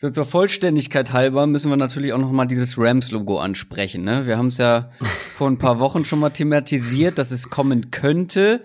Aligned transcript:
so 0.00 0.10
zur 0.10 0.26
Vollständigkeit 0.26 1.12
halber 1.12 1.46
müssen 1.46 1.70
wir 1.70 1.76
natürlich 1.76 2.12
auch 2.12 2.18
noch 2.18 2.30
mal 2.30 2.46
dieses 2.46 2.78
Rams-Logo 2.78 3.38
ansprechen. 3.40 4.04
Ne? 4.04 4.26
Wir 4.26 4.38
haben 4.38 4.46
es 4.46 4.58
ja 4.58 4.90
vor 5.36 5.48
ein 5.50 5.58
paar 5.58 5.80
Wochen 5.80 6.04
schon 6.04 6.20
mal 6.20 6.30
thematisiert, 6.30 7.18
dass 7.18 7.32
es 7.32 7.50
kommen 7.50 7.90
könnte. 7.90 8.62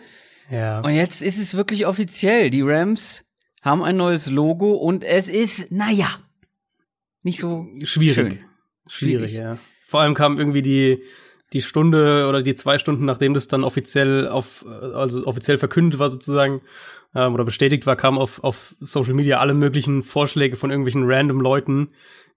Ja. 0.52 0.82
Und 0.82 0.94
jetzt 0.94 1.22
ist 1.22 1.40
es 1.40 1.56
wirklich 1.56 1.88
offiziell. 1.88 2.52
Die 2.52 2.62
Rams 2.62 3.26
haben 3.64 3.84
ein 3.84 3.98
neues 3.98 4.30
Logo 4.30 4.74
und 4.74 5.04
es 5.04 5.28
ist, 5.28 5.72
naja, 5.72 6.10
nicht 7.24 7.40
so 7.40 7.66
Schwierig. 7.82 8.14
schön. 8.16 8.40
Schwierig, 8.88 9.32
Schwierig. 9.32 9.34
ja. 9.34 9.58
Vor 9.88 10.02
allem 10.02 10.14
kam 10.14 10.38
irgendwie 10.38 10.62
die, 10.62 11.04
die 11.54 11.62
Stunde 11.62 12.28
oder 12.28 12.42
die 12.42 12.56
zwei 12.56 12.80
Stunden, 12.80 13.06
nachdem 13.06 13.34
das 13.34 13.48
dann 13.48 13.64
offiziell 13.64 14.28
auf, 14.28 14.66
also 14.68 15.26
offiziell 15.26 15.58
verkündet 15.58 16.00
war 16.00 16.10
sozusagen, 16.10 16.62
ähm, 17.16 17.34
oder 17.34 17.46
bestätigt 17.46 17.86
war, 17.86 17.96
kamen 17.96 18.18
auf, 18.18 18.44
auf 18.44 18.76
Social 18.80 19.14
Media 19.14 19.40
alle 19.40 19.54
möglichen 19.54 20.04
Vorschläge 20.04 20.56
von 20.56 20.72
irgendwelchen 20.72 21.04
random 21.06 21.40
Leuten, 21.40 21.90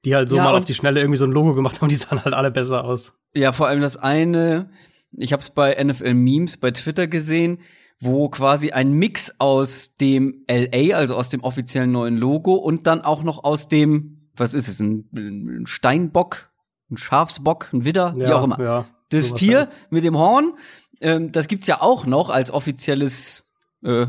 die 0.05 0.15
halt 0.15 0.29
so 0.29 0.37
Ja, 0.37 0.45
mal 0.45 0.55
auf 0.55 0.65
die 0.65 0.75
Schnelle 0.75 1.01
irgendwie 1.01 1.17
so 1.17 1.25
ein 1.25 1.33
Logo 1.33 1.55
gemacht 1.55 1.81
haben, 1.81 1.89
die 1.91 1.97
sahen 1.97 2.25
halt 2.25 2.35
alle 2.35 2.51
besser 2.51 2.85
aus. 2.85 3.15
Ja, 3.35 3.53
vor 3.53 3.69
allem 3.69 3.81
das 3.81 3.97
eine, 3.97 4.71
ich 5.13 5.33
habe 5.33 5.41
es 5.41 5.51
bei 5.51 5.83
NFL 5.83 6.15
Memes 6.15 6.59
bei 6.59 6.71
Twitter 6.71 7.07
gesehen, 7.07 7.61
wo 7.99 8.29
quasi 8.29 8.73
ein 8.73 8.93
Mix 8.93 9.35
aus 9.39 9.97
dem 9.97 10.45
LA, 10.49 10.95
also 10.95 11.17
aus 11.17 11.31
dem 11.31 11.43
offiziellen 11.43 11.93
neuen 11.93 12.19
Logo 12.19 12.55
und 12.55 12.87
dann 12.87 13.01
auch 13.01 13.23
noch 13.23 13.45
aus 13.45 13.69
dem, 13.69 14.29
was 14.37 14.53
ist 14.53 14.69
es, 14.69 14.81
ein, 14.81 15.09
ein 15.15 15.67
Steinbock, 15.67 16.51
ein 16.91 16.99
Schafsbock, 16.99 17.71
ein 17.73 17.87
Widder, 17.87 18.15
wie 18.17 18.33
auch 18.33 18.45
immer. 18.45 18.61
Ja, 18.61 18.87
Das 19.11 19.35
Tier 19.35 19.59
halt. 19.59 19.71
mit 19.91 20.05
dem 20.05 20.17
Horn, 20.17 20.55
ähm, 21.01 21.33
das 21.33 21.49
gibt's 21.49 21.67
ja 21.67 21.81
auch 21.81 22.07
noch 22.07 22.31
als 22.31 22.51
offizielles, 22.51 23.45
äh, 23.85 24.07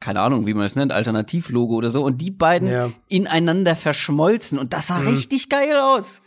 keine 0.00 0.20
Ahnung, 0.20 0.46
wie 0.46 0.54
man 0.54 0.64
es 0.64 0.76
nennt, 0.76 0.92
Alternativlogo 0.92 1.74
oder 1.74 1.90
so. 1.90 2.02
Und 2.02 2.20
die 2.22 2.30
beiden 2.30 2.68
Ja. 2.68 2.90
ineinander 3.08 3.76
verschmolzen 3.76 4.58
und 4.58 4.72
das 4.72 4.88
sah 4.88 4.98
Mhm. 4.98 5.08
richtig 5.08 5.48
geil 5.48 5.76
aus. 5.78 6.22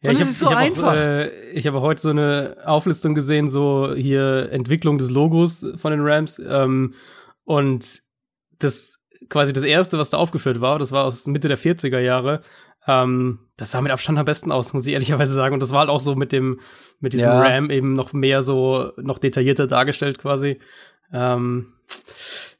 Ja, 0.00 0.10
und 0.10 0.16
ich 0.16 0.22
es 0.22 0.26
hab- 0.26 0.32
ist 0.32 0.38
so 0.38 0.46
ich 0.46 0.52
hab 0.52 0.58
einfach. 0.58 0.92
Auch, 0.92 0.96
äh, 0.96 1.50
ich 1.50 1.66
habe 1.66 1.80
heute 1.80 2.00
so 2.00 2.10
eine 2.10 2.56
Auflistung 2.64 3.14
gesehen, 3.14 3.48
so 3.48 3.92
hier 3.94 4.50
Entwicklung 4.52 4.96
des 4.98 5.10
Logos 5.10 5.66
von 5.76 5.90
den 5.90 6.00
Rams. 6.06 6.38
Ähm, 6.44 6.94
und 7.44 8.02
das 8.58 8.98
quasi 9.28 9.52
das 9.52 9.64
erste, 9.64 9.98
was 9.98 10.10
da 10.10 10.16
aufgeführt 10.18 10.60
war, 10.60 10.78
das 10.78 10.92
war 10.92 11.04
aus 11.04 11.26
Mitte 11.26 11.48
der 11.48 11.58
40er 11.58 11.98
Jahre. 12.00 12.42
Ähm, 12.88 13.40
das 13.58 13.70
sah 13.70 13.82
mit 13.82 13.92
Abstand 13.92 14.18
am 14.18 14.24
besten 14.24 14.50
aus, 14.50 14.72
muss 14.72 14.86
ich 14.86 14.94
ehrlicherweise 14.94 15.34
sagen. 15.34 15.52
Und 15.52 15.62
das 15.62 15.72
war 15.72 15.80
halt 15.80 15.90
auch 15.90 16.00
so 16.00 16.16
mit 16.16 16.32
dem, 16.32 16.58
mit 17.00 17.12
diesem 17.12 17.28
Ja. 17.28 17.42
Ram 17.42 17.70
eben 17.70 17.92
noch 17.92 18.12
mehr 18.14 18.42
so, 18.42 18.92
noch 18.96 19.18
detaillierter 19.18 19.66
dargestellt 19.66 20.18
quasi. 20.18 20.58
Ähm, 21.12 21.74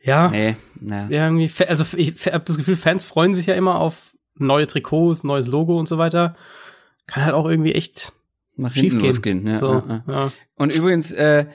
ja, 0.03 0.29
Nee, 0.29 0.57
ja, 0.81 1.09
irgendwie, 1.09 1.51
also 1.67 1.85
ich 1.97 2.27
habe 2.27 2.45
das 2.45 2.57
Gefühl, 2.57 2.77
Fans 2.77 3.05
freuen 3.05 3.35
sich 3.35 3.47
ja 3.47 3.55
immer 3.55 3.81
auf 3.81 4.15
neue 4.37 4.67
Trikots, 4.67 5.25
neues 5.25 5.49
Logo 5.49 5.79
und 5.79 5.89
so 5.89 5.99
weiter. 5.99 6.37
Kann 7.07 7.25
halt 7.25 7.35
auch 7.35 7.49
irgendwie 7.49 7.73
echt 7.73 8.13
nach 8.57 8.75
hinten 8.75 8.99
gehen. 8.99 9.07
losgehen. 9.07 9.47
Ja, 9.47 9.55
so, 9.55 9.83
ja. 10.07 10.33
Und 10.57 10.73
übrigens, 10.75 11.11
äh, 11.13 11.47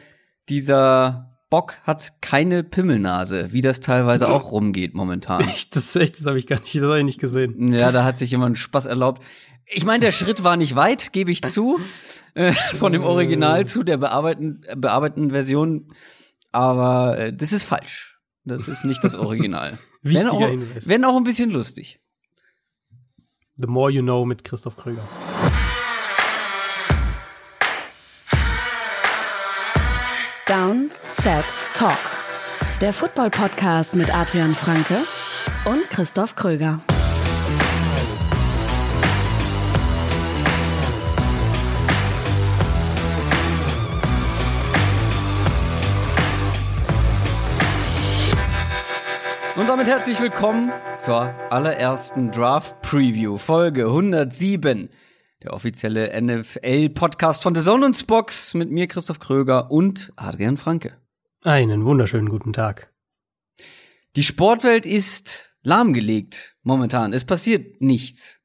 dieser 0.50 1.33
Bock 1.54 1.78
hat 1.84 2.14
keine 2.20 2.64
Pimmelnase, 2.64 3.52
wie 3.52 3.62
das 3.62 3.80
teilweise 3.80 4.28
auch 4.28 4.52
rumgeht 4.52 4.96
momentan. 4.96 5.42
Echt, 5.48 5.76
das, 5.76 5.96
echt, 5.96 6.20
das 6.20 6.26
habe 6.26 6.40
ich 6.40 6.48
gar 6.48 6.60
nicht, 6.60 6.74
das 6.74 6.82
hab 6.82 6.96
ich 6.96 7.04
nicht 7.04 7.20
gesehen. 7.20 7.72
Ja, 7.72 7.92
da 7.92 8.04
hat 8.04 8.18
sich 8.18 8.32
jemand 8.32 8.58
Spaß 8.58 8.88
erlaubt. 8.88 9.24
Ich 9.68 9.86
meine, 9.86 10.00
der 10.00 10.12
Schritt 10.12 10.44
war 10.44 10.58
nicht 10.58 10.76
weit, 10.76 11.14
gebe 11.14 11.30
ich 11.30 11.44
zu, 11.44 11.80
äh, 12.34 12.54
von 12.54 12.92
dem 12.92 13.04
Original 13.04 13.68
zu 13.68 13.84
der 13.84 13.98
bearbeiteten, 13.98 14.64
äh, 14.66 14.76
bearbeiteten 14.76 15.30
Version. 15.30 15.94
Aber 16.52 17.20
äh, 17.20 17.32
das 17.32 17.54
ist 17.54 17.66
falsch. 17.66 18.20
Das 18.46 18.68
ist 18.68 18.84
nicht 18.84 19.04
das 19.04 19.14
Original. 19.14 19.78
wenn, 20.02 20.28
auch, 20.30 20.40
Hinweis. 20.40 20.88
wenn 20.88 21.06
auch 21.06 21.18
ein 21.18 21.24
bisschen 21.24 21.52
lustig. 21.52 22.02
The 23.58 23.68
More 23.68 23.92
You 23.92 24.02
Know 24.02 24.26
mit 24.26 24.44
Christoph 24.44 24.76
Kröger. 24.76 25.08
Down, 30.46 30.92
Set, 31.10 31.46
Talk. 31.74 31.98
Der 32.82 32.92
Football-Podcast 32.92 33.96
mit 33.96 34.14
Adrian 34.14 34.54
Franke 34.54 34.98
und 35.64 35.90
Christoph 35.90 36.36
Kröger. 36.36 36.82
Und 49.56 49.70
damit 49.70 49.88
herzlich 49.88 50.20
willkommen 50.20 50.74
zur 50.98 51.34
allerersten 51.52 52.32
Draft 52.32 52.82
Preview, 52.82 53.38
Folge 53.38 53.86
107. 53.86 54.90
Der 55.44 55.54
offizielle 55.54 56.10
NFL-Podcast 56.22 57.44
von 57.44 57.54
The 57.54 57.62
Zone 57.62 57.86
und 57.86 57.98
Spox 57.98 58.54
mit 58.54 58.72
mir, 58.72 58.88
Christoph 58.88 59.20
Kröger 59.20 59.72
und 59.72 60.14
Adrian 60.16 60.56
Franke. 60.56 60.96
Einen 61.42 61.84
wunderschönen 61.84 62.30
guten 62.30 62.54
Tag. 62.54 62.94
Die 64.16 64.24
Sportwelt 64.24 64.86
ist 64.86 65.54
lahmgelegt 65.62 66.56
momentan. 66.64 67.12
Es 67.12 67.26
passiert 67.26 67.82
nichts. 67.82 68.40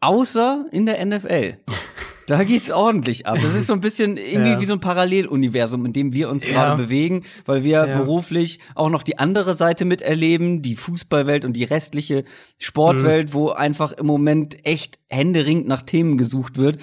Außer 0.00 0.66
in 0.72 0.84
der 0.84 1.02
NFL. 1.06 1.56
Da 2.26 2.44
geht's 2.44 2.70
ordentlich 2.70 3.26
ab. 3.26 3.38
Das 3.42 3.54
ist 3.54 3.66
so 3.66 3.72
ein 3.72 3.80
bisschen 3.80 4.16
irgendwie 4.16 4.50
Ja. 4.52 4.60
wie 4.60 4.64
so 4.64 4.74
ein 4.74 4.80
Paralleluniversum, 4.80 5.84
in 5.86 5.92
dem 5.92 6.12
wir 6.12 6.28
uns 6.30 6.44
Ja. 6.44 6.52
gerade 6.52 6.82
bewegen, 6.82 7.24
weil 7.46 7.64
wir 7.64 7.86
Ja. 7.86 7.98
beruflich 7.98 8.60
auch 8.74 8.88
noch 8.90 9.02
die 9.02 9.18
andere 9.18 9.54
Seite 9.54 9.84
miterleben, 9.84 10.62
die 10.62 10.76
Fußballwelt 10.76 11.44
und 11.44 11.54
die 11.54 11.64
restliche 11.64 12.24
Sportwelt, 12.58 13.30
Mhm. 13.30 13.34
wo 13.34 13.48
einfach 13.50 13.92
im 13.92 14.06
Moment 14.06 14.64
echt 14.64 14.98
händeringend 15.10 15.66
nach 15.66 15.82
Themen 15.82 16.16
gesucht 16.16 16.56
wird. 16.58 16.78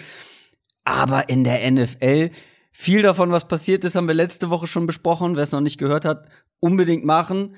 Aber 0.85 1.29
in 1.29 1.43
der 1.43 1.63
NFL, 1.63 2.31
viel 2.71 3.01
davon, 3.01 3.31
was 3.31 3.47
passiert 3.47 3.83
ist, 3.83 3.95
haben 3.95 4.07
wir 4.07 4.15
letzte 4.15 4.49
Woche 4.49 4.67
schon 4.67 4.87
besprochen. 4.87 5.35
Wer 5.35 5.43
es 5.43 5.51
noch 5.51 5.61
nicht 5.61 5.77
gehört 5.77 6.05
hat, 6.05 6.27
unbedingt 6.59 7.05
machen. 7.05 7.55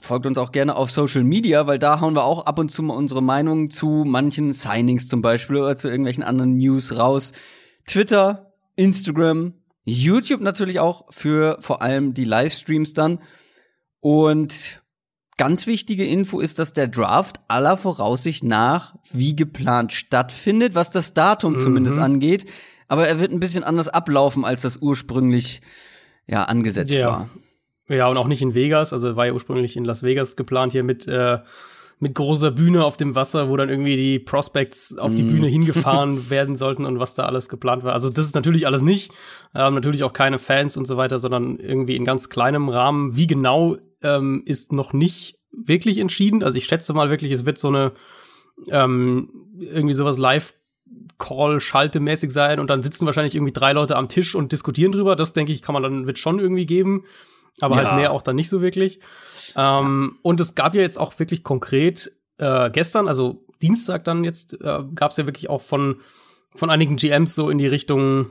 Folgt 0.00 0.26
uns 0.26 0.38
auch 0.38 0.52
gerne 0.52 0.76
auf 0.76 0.90
Social 0.90 1.24
Media, 1.24 1.66
weil 1.66 1.78
da 1.78 2.00
hauen 2.00 2.14
wir 2.14 2.24
auch 2.24 2.46
ab 2.46 2.58
und 2.58 2.70
zu 2.70 2.82
mal 2.82 2.94
unsere 2.94 3.22
Meinung 3.22 3.70
zu 3.70 4.04
manchen 4.06 4.52
Signings 4.52 5.08
zum 5.08 5.22
Beispiel 5.22 5.56
oder 5.56 5.76
zu 5.76 5.88
irgendwelchen 5.88 6.24
anderen 6.24 6.56
News 6.56 6.96
raus. 6.98 7.32
Twitter, 7.86 8.52
Instagram, 8.76 9.54
YouTube 9.84 10.40
natürlich 10.40 10.80
auch 10.80 11.06
für 11.10 11.58
vor 11.60 11.80
allem 11.80 12.12
die 12.12 12.24
Livestreams 12.24 12.92
dann. 12.94 13.20
Und 14.00 14.82
ganz 15.36 15.66
wichtige 15.66 16.04
Info 16.06 16.40
ist, 16.40 16.58
dass 16.58 16.72
der 16.72 16.88
Draft 16.88 17.40
aller 17.48 17.76
Voraussicht 17.76 18.44
nach 18.44 18.96
wie 19.12 19.34
geplant 19.36 19.92
stattfindet, 19.92 20.74
was 20.74 20.90
das 20.90 21.14
Datum 21.14 21.54
Mhm. 21.54 21.58
zumindest 21.58 21.98
angeht. 21.98 22.50
Aber 22.88 23.08
er 23.08 23.18
wird 23.20 23.32
ein 23.32 23.40
bisschen 23.40 23.64
anders 23.64 23.88
ablaufen, 23.88 24.44
als 24.44 24.62
das 24.62 24.78
ursprünglich 24.78 25.62
ja 26.26 26.44
angesetzt 26.44 26.92
Ja. 26.96 27.06
war. 27.08 27.30
Ja, 27.88 28.08
und 28.08 28.16
auch 28.16 28.26
nicht 28.28 28.42
in 28.42 28.54
Vegas, 28.54 28.92
also 28.92 29.16
war 29.16 29.26
ja 29.26 29.32
ursprünglich 29.32 29.76
in 29.76 29.84
Las 29.84 30.02
Vegas 30.02 30.36
geplant 30.36 30.72
hier 30.72 30.84
mit, 30.84 31.06
äh, 31.06 31.38
mit 32.00 32.14
großer 32.14 32.50
Bühne 32.50 32.84
auf 32.84 32.96
dem 32.96 33.14
Wasser, 33.14 33.48
wo 33.48 33.56
dann 33.56 33.68
irgendwie 33.68 33.96
die 33.96 34.18
Prospects 34.18 34.96
auf 34.98 35.14
die 35.14 35.22
Mhm. 35.22 35.28
Bühne 35.28 35.46
hingefahren 35.48 36.30
werden 36.30 36.56
sollten 36.56 36.86
und 36.86 36.98
was 36.98 37.14
da 37.14 37.24
alles 37.26 37.48
geplant 37.48 37.84
war. 37.84 37.92
Also 37.92 38.10
das 38.10 38.26
ist 38.26 38.34
natürlich 38.34 38.66
alles 38.66 38.80
nicht. 38.82 39.12
Ähm, 39.54 39.74
natürlich 39.74 40.02
auch 40.02 40.12
keine 40.12 40.38
Fans 40.38 40.76
und 40.76 40.86
so 40.86 40.96
weiter, 40.96 41.18
sondern 41.18 41.58
irgendwie 41.58 41.96
in 41.96 42.04
ganz 42.04 42.28
kleinem 42.30 42.68
Rahmen. 42.68 43.16
Wie 43.16 43.26
genau 43.26 43.76
ähm, 44.02 44.42
ist 44.46 44.72
noch 44.72 44.92
nicht 44.92 45.38
wirklich 45.52 45.98
entschieden. 45.98 46.42
Also 46.42 46.58
ich 46.58 46.64
schätze 46.64 46.92
mal 46.94 47.10
wirklich, 47.10 47.32
es 47.32 47.46
wird 47.46 47.58
so 47.58 47.68
eine 47.68 47.92
ähm, 48.70 49.30
irgendwie 49.58 49.94
sowas 49.94 50.18
live 50.18 50.54
Call 51.18 51.60
schaltemäßig 51.60 52.30
sein 52.32 52.60
und 52.60 52.70
dann 52.70 52.82
sitzen 52.82 53.06
wahrscheinlich 53.06 53.34
irgendwie 53.34 53.52
drei 53.52 53.72
Leute 53.72 53.96
am 53.96 54.08
Tisch 54.08 54.34
und 54.34 54.52
diskutieren 54.52 54.92
drüber. 54.92 55.16
Das 55.16 55.32
denke 55.32 55.52
ich, 55.52 55.62
kann 55.62 55.72
man 55.72 55.82
dann 55.82 56.06
wird 56.06 56.18
schon 56.18 56.38
irgendwie 56.38 56.66
geben, 56.66 57.04
aber 57.60 57.76
Ja. 57.80 57.84
halt 57.90 57.96
mehr 58.00 58.12
auch 58.12 58.22
dann 58.22 58.36
nicht 58.36 58.48
so 58.48 58.60
wirklich. 58.62 59.00
Ähm, 59.56 60.18
und 60.22 60.40
es 60.40 60.54
gab 60.54 60.74
ja 60.74 60.80
jetzt 60.82 60.98
auch 60.98 61.18
wirklich 61.18 61.42
konkret 61.42 62.12
äh, 62.38 62.70
gestern, 62.70 63.06
also 63.08 63.44
Dienstag 63.62 64.04
dann 64.04 64.24
jetzt, 64.24 64.54
äh, 64.60 64.80
gab 64.94 65.12
es 65.12 65.16
ja 65.16 65.26
wirklich 65.26 65.48
auch 65.50 65.62
von 65.62 65.96
von 66.56 66.70
einigen 66.70 66.96
GMs 66.96 67.34
so 67.34 67.50
in 67.50 67.58
die 67.58 67.66
Richtung 67.66 68.26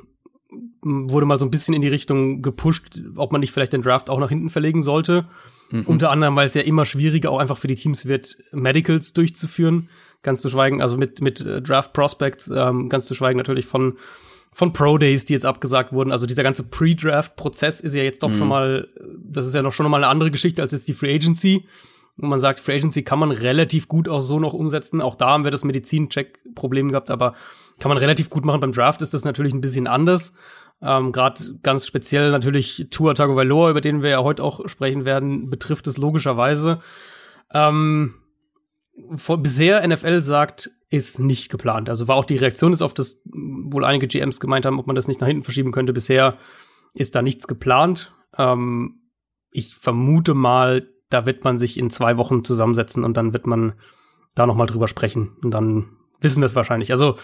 wurde 0.82 1.26
mal 1.26 1.40
so 1.40 1.46
ein 1.46 1.52
bisschen 1.52 1.74
in 1.74 1.82
die 1.82 1.88
Richtung 1.88 2.42
gepusht, 2.42 3.00
ob 3.16 3.32
man 3.32 3.42
nicht 3.42 3.52
vielleicht 3.52 3.74
den 3.74 3.82
Draft 3.82 4.10
auch 4.10 4.20
nach 4.20 4.30
hinten 4.30 4.50
verlegen 4.50 4.82
sollte. 4.84 5.26
Mhm. 5.72 5.84
Unter 5.88 6.12
anderem, 6.12 6.36
weil 6.36 6.46
es 6.46 6.54
ja 6.54 6.62
immer 6.62 6.86
schwieriger 6.86 7.32
auch 7.32 7.40
einfach 7.40 7.58
für 7.58 7.68
die 7.68 7.76
Teams 7.76 8.06
wird, 8.06 8.38
Medicals 8.52 9.14
durchzuführen. 9.14 9.90
Ganz 10.22 10.42
zu 10.42 10.50
schweigen, 10.50 10.82
also 10.82 10.98
mit, 10.98 11.22
mit 11.22 11.42
äh, 11.42 11.62
Draft 11.62 11.94
Prospects, 11.94 12.52
ähm, 12.54 12.88
ganz 12.90 13.08
zu 13.08 13.16
schweigen 13.16 13.38
natürlich 13.38 13.66
von, 13.66 13.98
von 14.54 14.72
Pro 14.74 14.98
Days, 14.98 15.26
die 15.26 15.34
jetzt 15.34 15.46
abgesagt 15.46 15.92
wurden. 15.92 16.12
Also 16.12 16.28
dieser 16.28 16.44
ganze 16.44 16.64
Pre-Draft-Prozess 16.64 17.80
ist 17.82 17.96
ja 17.96 18.04
jetzt 18.04 18.22
doch 18.24 18.30
Mhm. 18.30 18.36
schon 18.36 18.48
mal, 18.48 18.88
das 19.38 19.48
ist 19.48 19.56
ja 19.56 19.62
noch 19.62 19.74
schon 19.74 19.90
mal 19.90 19.98
eine 19.98 20.08
andere 20.08 20.32
Geschichte 20.32 20.62
als 20.62 20.72
jetzt 20.72 20.88
die 20.88 20.94
Free 20.94 21.14
Agency. 21.14 21.68
Und 22.18 22.30
man 22.30 22.40
sagt, 22.40 22.60
Free 22.60 22.76
Agency 22.76 23.04
kann 23.04 23.20
man 23.20 23.32
relativ 23.32 23.88
gut 23.88 24.08
auch 24.08 24.22
so 24.22 24.40
noch 24.40 24.54
umsetzen. 24.54 25.02
Auch 25.02 25.16
da 25.16 25.30
haben 25.30 25.44
wir 25.44 25.52
das 25.52 25.64
Medizin-Check-Problem 25.64 26.90
gehabt, 26.90 27.10
aber 27.10 27.34
kann 27.80 27.90
man 27.90 27.98
relativ 27.98 28.30
gut 28.30 28.46
machen. 28.46 28.62
Beim 28.62 28.72
Draft 28.72 29.02
ist 29.02 29.14
das 29.14 29.26
natürlich 29.26 29.54
ein 29.54 29.62
bisschen 29.62 29.88
anders. 29.88 30.34
Ähm, 30.82 31.12
Gerade 31.12 31.56
ganz 31.64 31.88
speziell 31.88 32.30
natürlich 32.32 32.88
Tua 32.92 33.14
Tagovailoa, 33.14 33.72
über 33.72 33.82
den 33.82 34.04
wir 34.04 34.10
ja 34.10 34.24
heute 34.24 34.44
auch 34.44 34.68
sprechen 34.68 35.06
werden, 35.06 35.50
betrifft 35.50 35.88
es 35.88 35.98
logischerweise. 35.98 36.80
Ähm, 37.52 38.16
vor, 39.16 39.38
bisher 39.42 39.86
NFL 39.88 40.22
sagt 40.22 40.72
ist 40.90 41.20
nicht 41.20 41.50
geplant. 41.50 41.90
Also 41.90 42.08
war 42.08 42.16
auch 42.16 42.26
die 42.26 42.38
Reaktion 42.38 42.72
ist 42.72 42.84
auf 42.84 42.94
das, 42.94 43.20
wohl 43.26 43.84
einige 43.84 44.08
GMs 44.08 44.40
gemeint 44.40 44.68
haben, 44.68 44.80
ob 44.80 44.86
man 44.86 44.96
das 44.96 45.08
nicht 45.08 45.22
nach 45.22 45.28
hinten 45.28 45.44
verschieben 45.44 45.72
könnte. 45.72 45.92
Bisher 45.92 46.38
ist 46.94 47.16
da 47.16 47.24
nichts 47.24 47.48
geplant. 47.48 48.14
Ähm, 48.38 49.00
ich 49.54 49.76
vermute 49.76 50.34
mal, 50.34 50.90
da 51.10 51.26
wird 51.26 51.44
man 51.44 51.60
sich 51.60 51.78
in 51.78 51.90
zwei 51.90 52.18
Wochen 52.18 52.44
zusammensetzen 52.44 53.04
und 53.04 53.16
dann 53.16 53.34
wird 53.34 53.48
man 53.48 53.74
da 54.36 54.46
noch 54.46 54.56
mal 54.56 54.66
drüber 54.66 54.88
sprechen 54.88 55.38
und 55.44 55.52
dann 55.52 55.98
wissen 56.22 56.42
wir 56.42 56.46
es 56.46 56.56
wahrscheinlich. 56.56 56.92
Also 56.92 57.16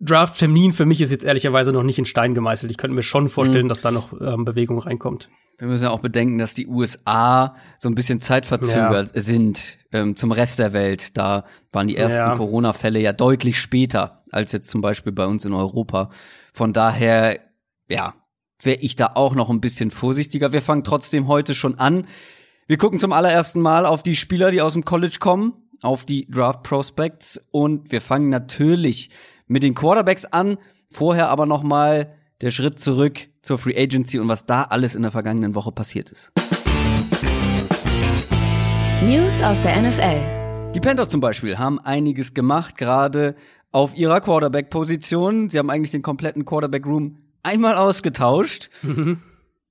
Draft-Termin 0.00 0.72
für 0.72 0.86
mich 0.86 1.00
ist 1.00 1.10
jetzt 1.10 1.24
ehrlicherweise 1.24 1.72
noch 1.72 1.82
nicht 1.82 1.98
in 1.98 2.04
Stein 2.04 2.34
gemeißelt. 2.34 2.70
Ich 2.70 2.78
könnte 2.78 2.94
mir 2.94 3.02
schon 3.02 3.28
vorstellen, 3.28 3.66
mhm. 3.66 3.68
dass 3.68 3.80
da 3.80 3.90
noch 3.90 4.12
ähm, 4.20 4.44
Bewegung 4.44 4.78
reinkommt. 4.78 5.28
Wir 5.58 5.68
müssen 5.68 5.84
ja 5.84 5.90
auch 5.90 6.00
bedenken, 6.00 6.36
dass 6.38 6.52
die 6.52 6.66
USA 6.66 7.56
so 7.78 7.88
ein 7.88 7.94
bisschen 7.94 8.20
zeitverzögert 8.20 9.14
ja. 9.14 9.20
sind 9.20 9.78
ähm, 9.92 10.14
zum 10.14 10.32
Rest 10.32 10.58
der 10.58 10.74
Welt. 10.74 11.16
Da 11.16 11.44
waren 11.72 11.86
die 11.86 11.96
ersten 11.96 12.26
ja. 12.26 12.36
Corona-Fälle 12.36 13.00
ja 13.00 13.12
deutlich 13.12 13.58
später 13.58 14.22
als 14.30 14.52
jetzt 14.52 14.68
zum 14.68 14.82
Beispiel 14.82 15.12
bei 15.12 15.24
uns 15.24 15.46
in 15.46 15.54
Europa. 15.54 16.10
Von 16.52 16.74
daher, 16.74 17.40
ja, 17.88 18.14
wäre 18.62 18.78
ich 18.80 18.96
da 18.96 19.12
auch 19.14 19.34
noch 19.34 19.50
ein 19.50 19.60
bisschen 19.60 19.90
vorsichtiger. 19.90 20.52
Wir 20.52 20.62
fangen 20.62 20.84
trotzdem 20.84 21.28
heute 21.28 21.54
schon 21.54 21.78
an. 21.78 22.06
Wir 22.66 22.78
gucken 22.78 22.98
zum 22.98 23.12
allerersten 23.12 23.60
Mal 23.60 23.86
auf 23.86 24.02
die 24.02 24.16
Spieler, 24.16 24.50
die 24.50 24.60
aus 24.60 24.72
dem 24.72 24.84
College 24.84 25.18
kommen, 25.20 25.52
auf 25.82 26.04
die 26.04 26.26
Draft 26.30 26.62
Prospects 26.62 27.40
und 27.52 27.92
wir 27.92 28.00
fangen 28.00 28.28
natürlich 28.28 29.10
mit 29.46 29.62
den 29.62 29.74
Quarterbacks 29.74 30.24
an. 30.24 30.58
Vorher 30.90 31.28
aber 31.28 31.46
noch 31.46 31.62
mal 31.62 32.14
der 32.40 32.50
Schritt 32.50 32.80
zurück 32.80 33.28
zur 33.42 33.58
Free 33.58 33.76
Agency 33.76 34.18
und 34.18 34.28
was 34.28 34.46
da 34.46 34.62
alles 34.62 34.94
in 34.94 35.02
der 35.02 35.10
vergangenen 35.10 35.54
Woche 35.54 35.72
passiert 35.72 36.10
ist. 36.10 36.32
News 39.02 39.42
aus 39.42 39.62
der 39.62 39.80
NFL. 39.80 40.72
Die 40.74 40.80
Panthers 40.80 41.10
zum 41.10 41.20
Beispiel 41.20 41.58
haben 41.58 41.78
einiges 41.78 42.34
gemacht, 42.34 42.76
gerade 42.76 43.36
auf 43.70 43.94
ihrer 43.96 44.20
Quarterback-Position. 44.20 45.48
Sie 45.48 45.58
haben 45.58 45.70
eigentlich 45.70 45.92
den 45.92 46.02
kompletten 46.02 46.44
Quarterback-Room 46.44 47.18
einmal 47.46 47.76
ausgetauscht. 47.76 48.68
Mhm. 48.82 49.22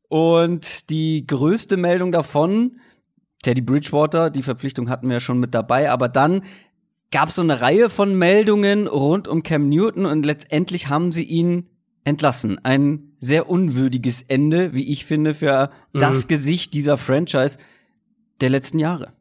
Und 0.07 0.89
die 0.89 1.27
größte 1.27 1.77
Meldung 1.77 2.11
davon, 2.11 2.79
Teddy 3.43 3.61
Bridgewater, 3.61 4.29
die 4.29 4.43
Verpflichtung 4.43 4.89
hatten 4.89 5.07
wir 5.07 5.15
ja 5.15 5.19
schon 5.19 5.39
mit 5.39 5.53
dabei, 5.53 5.91
aber 5.91 6.09
dann 6.09 6.43
gab 7.11 7.29
es 7.29 7.35
so 7.35 7.41
eine 7.41 7.61
Reihe 7.61 7.89
von 7.89 8.17
Meldungen 8.17 8.87
rund 8.87 9.27
um 9.27 9.43
Cam 9.43 9.69
Newton 9.69 10.05
und 10.05 10.25
letztendlich 10.25 10.89
haben 10.89 11.11
sie 11.11 11.23
ihn 11.23 11.69
entlassen. 12.03 12.63
Ein 12.63 13.11
sehr 13.19 13.49
unwürdiges 13.49 14.21
Ende, 14.21 14.73
wie 14.73 14.89
ich 14.91 15.05
finde, 15.05 15.33
für 15.33 15.69
mhm. 15.93 15.99
das 15.99 16.27
Gesicht 16.27 16.73
dieser 16.73 16.97
Franchise 16.97 17.57
der 18.41 18.49
letzten 18.49 18.79
Jahre. 18.79 19.13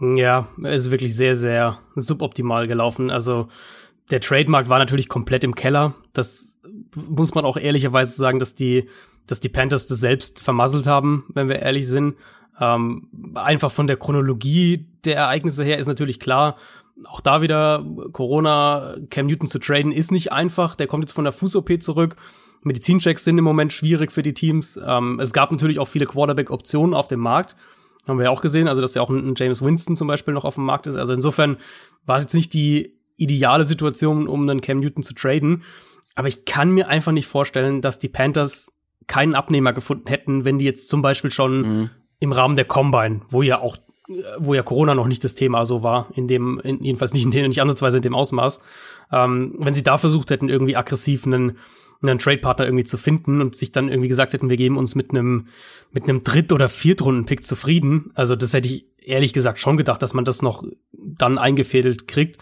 Ja, 0.00 0.48
es 0.62 0.82
ist 0.82 0.90
wirklich 0.90 1.16
sehr, 1.16 1.34
sehr 1.34 1.78
suboptimal 1.94 2.66
gelaufen. 2.66 3.10
Also 3.10 3.48
der 4.10 4.20
Trademark 4.20 4.68
war 4.68 4.78
natürlich 4.78 5.08
komplett 5.08 5.44
im 5.44 5.54
Keller. 5.54 5.94
Das 6.12 6.45
muss 6.94 7.34
man 7.34 7.44
auch 7.44 7.56
ehrlicherweise 7.56 8.14
sagen, 8.14 8.38
dass 8.38 8.54
die, 8.54 8.88
dass 9.26 9.40
die 9.40 9.48
Panthers 9.48 9.86
das 9.86 10.00
selbst 10.00 10.42
vermasselt 10.42 10.86
haben, 10.86 11.24
wenn 11.34 11.48
wir 11.48 11.60
ehrlich 11.60 11.86
sind. 11.86 12.16
Ähm, 12.60 13.08
einfach 13.34 13.70
von 13.70 13.86
der 13.86 13.96
Chronologie 13.96 14.86
der 15.04 15.16
Ereignisse 15.16 15.62
her 15.64 15.78
ist 15.78 15.86
natürlich 15.86 16.20
klar, 16.20 16.56
auch 17.04 17.20
da 17.20 17.42
wieder 17.42 17.84
Corona, 18.12 18.96
Cam 19.10 19.26
Newton 19.26 19.48
zu 19.48 19.58
traden 19.58 19.92
ist 19.92 20.10
nicht 20.10 20.32
einfach. 20.32 20.74
Der 20.76 20.86
kommt 20.86 21.04
jetzt 21.04 21.12
von 21.12 21.24
der 21.24 21.32
Fuß-OP 21.32 21.82
zurück. 21.82 22.16
Medizinchecks 22.62 23.24
sind 23.24 23.38
im 23.38 23.44
Moment 23.44 23.72
schwierig 23.72 24.12
für 24.12 24.22
die 24.22 24.34
Teams. 24.34 24.80
Ähm, 24.84 25.20
es 25.20 25.32
gab 25.32 25.50
natürlich 25.52 25.78
auch 25.78 25.88
viele 25.88 26.06
Quarterback-Optionen 26.06 26.94
auf 26.94 27.08
dem 27.08 27.20
Markt. 27.20 27.56
Haben 28.08 28.18
wir 28.18 28.24
ja 28.24 28.30
auch 28.30 28.40
gesehen, 28.40 28.68
also 28.68 28.80
dass 28.80 28.94
ja 28.94 29.02
auch 29.02 29.10
ein, 29.10 29.34
James 29.36 29.62
Winston 29.62 29.96
zum 29.96 30.08
Beispiel 30.08 30.32
noch 30.32 30.44
auf 30.44 30.54
dem 30.54 30.64
Markt 30.64 30.86
ist. 30.86 30.96
Also 30.96 31.12
insofern 31.12 31.58
war 32.06 32.16
es 32.16 32.22
jetzt 32.22 32.34
nicht 32.34 32.52
die 32.54 32.94
ideale 33.16 33.64
Situation, 33.64 34.26
um 34.26 34.48
einen 34.48 34.60
Cam 34.60 34.80
Newton 34.80 35.02
zu 35.02 35.14
traden. 35.14 35.62
Aber 36.16 36.28
ich 36.28 36.44
kann 36.44 36.72
mir 36.72 36.88
einfach 36.88 37.12
nicht 37.12 37.26
vorstellen, 37.26 37.80
dass 37.80 38.00
die 38.00 38.08
Panthers 38.08 38.72
keinen 39.06 39.36
Abnehmer 39.36 39.72
gefunden 39.72 40.08
hätten, 40.08 40.44
wenn 40.44 40.58
die 40.58 40.64
jetzt 40.64 40.88
zum 40.88 41.02
Beispiel 41.02 41.30
schon 41.30 41.60
mhm. 41.60 41.90
im 42.18 42.32
Rahmen 42.32 42.56
der 42.56 42.64
Combine, 42.64 43.20
wo 43.28 43.42
ja 43.42 43.60
auch 43.60 43.76
wo 44.38 44.54
ja 44.54 44.62
Corona 44.62 44.94
noch 44.94 45.08
nicht 45.08 45.24
das 45.24 45.34
Thema 45.34 45.66
so 45.66 45.82
war, 45.82 46.08
in 46.14 46.28
dem, 46.28 46.60
in, 46.60 46.82
jedenfalls 46.82 47.12
nicht 47.12 47.24
in 47.24 47.30
dem, 47.30 47.48
nicht 47.48 47.60
ansatzweise 47.60 47.98
in 47.98 48.02
dem 48.02 48.14
Ausmaß, 48.14 48.60
ähm, 49.12 49.54
wenn 49.58 49.74
sie 49.74 49.82
da 49.82 49.98
versucht 49.98 50.30
hätten, 50.30 50.48
irgendwie 50.48 50.76
aggressiv 50.76 51.26
einen, 51.26 51.58
einen 52.02 52.18
Trade-Partner 52.18 52.66
irgendwie 52.66 52.84
zu 52.84 52.98
finden 52.98 53.40
und 53.40 53.56
sich 53.56 53.72
dann 53.72 53.88
irgendwie 53.88 54.08
gesagt 54.08 54.32
hätten, 54.32 54.50
wir 54.50 54.56
geben 54.56 54.76
uns 54.76 54.94
mit 54.94 55.10
einem, 55.10 55.48
mit 55.90 56.04
einem 56.04 56.22
Dritt- 56.22 56.52
oder 56.52 56.68
Viertrunden-Pick 56.68 57.42
zufrieden. 57.42 58.12
Also 58.14 58.36
das 58.36 58.52
hätte 58.52 58.68
ich 58.68 58.86
ehrlich 59.00 59.32
gesagt 59.32 59.58
schon 59.58 59.76
gedacht, 59.76 60.02
dass 60.02 60.14
man 60.14 60.24
das 60.24 60.42
noch 60.42 60.64
dann 60.92 61.38
eingefädelt 61.38 62.06
kriegt. 62.06 62.38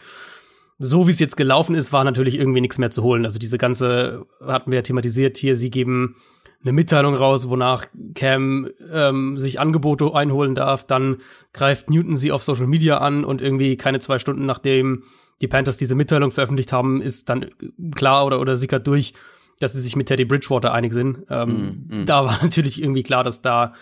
So 0.79 1.06
wie 1.06 1.12
es 1.12 1.21
jetzt 1.21 1.37
gelaufen 1.37 1.75
ist, 1.75 1.93
war 1.93 2.05
natürlich 2.05 2.37
irgendwie 2.37 2.61
nichts 2.61 2.79
mehr 2.79 2.91
zu 2.91 3.03
holen. 3.03 3.25
Also 3.25 3.38
diese 3.38 3.59
ganze, 3.59 4.26
hatten 4.41 4.73
wir 4.73 4.79
ja 4.79 4.82
thematisiert 4.82 5.37
hier, 5.37 5.56
sie 5.56 5.71
geben 5.71 6.17
eine 6.65 6.73
Mitteilung 6.73 7.15
raus, 7.15 7.49
wonach 7.49 7.87
Cam 8.15 8.69
ähm, 8.91 9.38
sich 9.38 9.61
Angebote 9.61 10.15
einholen 10.15 10.55
darf. 10.55 10.87
Dann 10.87 11.19
greift 11.53 11.91
Newton 11.91 12.17
sie 12.17 12.32
auf 12.32 12.43
Social 12.43 12.67
Media 12.67 12.99
an 12.99 13.25
und 13.25 13.43
irgendwie 13.43 13.76
keine 13.76 14.00
zwei 14.00 14.19
Stunden 14.19 14.47
nachdem 14.47 15.05
die 15.41 15.49
Panthers 15.49 15.76
diese 15.76 15.94
Mitteilung 15.94 16.31
veröffentlicht 16.31 16.73
haben, 16.73 17.03
ist 17.03 17.29
dann 17.29 17.50
klar 17.94 18.25
oder, 18.25 18.41
oder 18.41 18.56
sickert 18.56 18.87
durch, 18.87 19.15
dass 19.61 19.73
sie 19.73 19.81
sich 19.81 19.97
mit 19.97 20.06
Teddy 20.06 20.25
Bridgewater 20.25 20.73
einig 20.73 20.94
sind. 20.94 21.19
Ähm, 21.29 21.87
mm, 21.88 22.00
mm. 22.03 22.06
Da 22.06 22.25
war 22.25 22.38
natürlich 22.43 22.81
irgendwie 22.82 23.03
klar, 23.03 23.25
dass 23.25 23.43
da, 23.43 23.75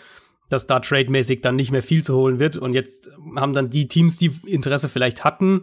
dass 0.48 0.66
da 0.66 0.80
trademäßig 0.80 1.40
dann 1.40 1.56
nicht 1.56 1.70
mehr 1.70 1.82
viel 1.82 2.02
zu 2.02 2.16
holen 2.16 2.38
wird. 2.38 2.56
Und 2.56 2.74
jetzt 2.74 3.10
haben 3.36 3.52
dann 3.52 3.70
die 3.70 3.86
Teams, 3.86 4.18
die 4.18 4.32
Interesse 4.46 4.88
vielleicht 4.88 5.24
hatten, 5.24 5.62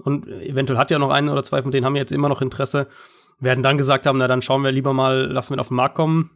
und 0.00 0.26
eventuell 0.28 0.78
hat 0.78 0.90
ja 0.90 0.98
noch 0.98 1.10
einen 1.10 1.28
oder 1.28 1.42
zwei 1.42 1.62
von 1.62 1.70
denen 1.70 1.86
haben 1.86 1.96
jetzt 1.96 2.12
immer 2.12 2.28
noch 2.28 2.42
Interesse, 2.42 2.88
werden 3.38 3.62
dann 3.62 3.78
gesagt 3.78 4.06
haben, 4.06 4.18
na 4.18 4.28
dann 4.28 4.42
schauen 4.42 4.62
wir 4.62 4.72
lieber 4.72 4.92
mal, 4.92 5.30
lassen 5.30 5.50
wir 5.50 5.56
ihn 5.56 5.60
auf 5.60 5.68
den 5.68 5.76
Markt 5.76 5.94
kommen 5.94 6.30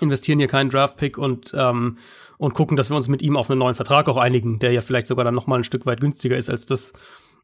investieren 0.00 0.38
hier 0.38 0.48
keinen 0.48 0.70
Draft-Pick 0.70 1.18
und, 1.18 1.52
ähm, 1.56 1.98
und 2.38 2.54
gucken, 2.54 2.76
dass 2.76 2.90
wir 2.90 2.96
uns 2.96 3.08
mit 3.08 3.22
ihm 3.22 3.36
auf 3.36 3.50
einen 3.50 3.58
neuen 3.58 3.74
Vertrag 3.74 4.08
auch 4.08 4.16
einigen, 4.16 4.58
der 4.58 4.72
ja 4.72 4.80
vielleicht 4.80 5.06
sogar 5.06 5.24
dann 5.24 5.34
noch 5.34 5.46
mal 5.46 5.56
ein 5.56 5.64
Stück 5.64 5.86
weit 5.86 6.00
günstiger 6.00 6.36
ist 6.36 6.50
als 6.50 6.66
das, 6.66 6.92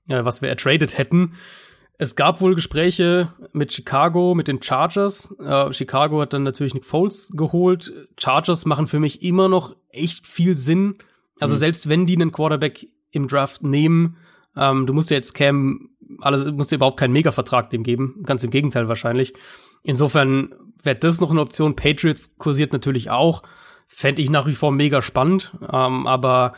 äh, 0.08 0.24
was 0.24 0.42
wir 0.42 0.48
ertradet 0.48 0.98
hätten. 0.98 1.34
Es 1.98 2.14
gab 2.14 2.40
wohl 2.40 2.54
Gespräche 2.54 3.32
mit 3.52 3.72
Chicago, 3.72 4.34
mit 4.34 4.48
den 4.48 4.62
Chargers. 4.62 5.34
Äh, 5.40 5.72
Chicago 5.72 6.20
hat 6.20 6.32
dann 6.32 6.44
natürlich 6.44 6.74
Nick 6.74 6.84
Foles 6.84 7.30
geholt. 7.34 7.92
Chargers 8.16 8.66
machen 8.66 8.86
für 8.86 9.00
mich 9.00 9.22
immer 9.22 9.48
noch 9.48 9.74
echt 9.90 10.26
viel 10.26 10.56
Sinn. 10.56 10.98
Also 11.40 11.54
mhm. 11.54 11.58
selbst 11.58 11.88
wenn 11.88 12.06
die 12.06 12.14
einen 12.14 12.32
Quarterback 12.32 12.86
im 13.10 13.26
Draft 13.26 13.62
nehmen, 13.62 14.16
ähm, 14.58 14.86
du 14.86 14.92
musst 14.92 15.10
ja 15.10 15.16
jetzt 15.16 15.34
Cam, 15.34 15.90
alles, 16.20 16.46
musst 16.52 16.72
dir 16.72 16.76
überhaupt 16.76 16.98
keinen 16.98 17.12
Mega-Vertrag 17.12 17.70
dem 17.70 17.82
geben. 17.82 18.22
Ganz 18.24 18.44
im 18.44 18.50
Gegenteil 18.50 18.88
wahrscheinlich. 18.88 19.34
Insofern 19.82 20.54
wäre 20.82 20.96
das 20.96 21.20
noch 21.20 21.30
eine 21.30 21.40
Option. 21.40 21.76
Patriots 21.76 22.34
kursiert 22.38 22.72
natürlich 22.72 23.10
auch. 23.10 23.42
Fände 23.86 24.22
ich 24.22 24.30
nach 24.30 24.46
wie 24.46 24.54
vor 24.54 24.72
mega 24.72 25.00
spannend. 25.02 25.52
Ähm, 25.62 26.06
aber 26.06 26.54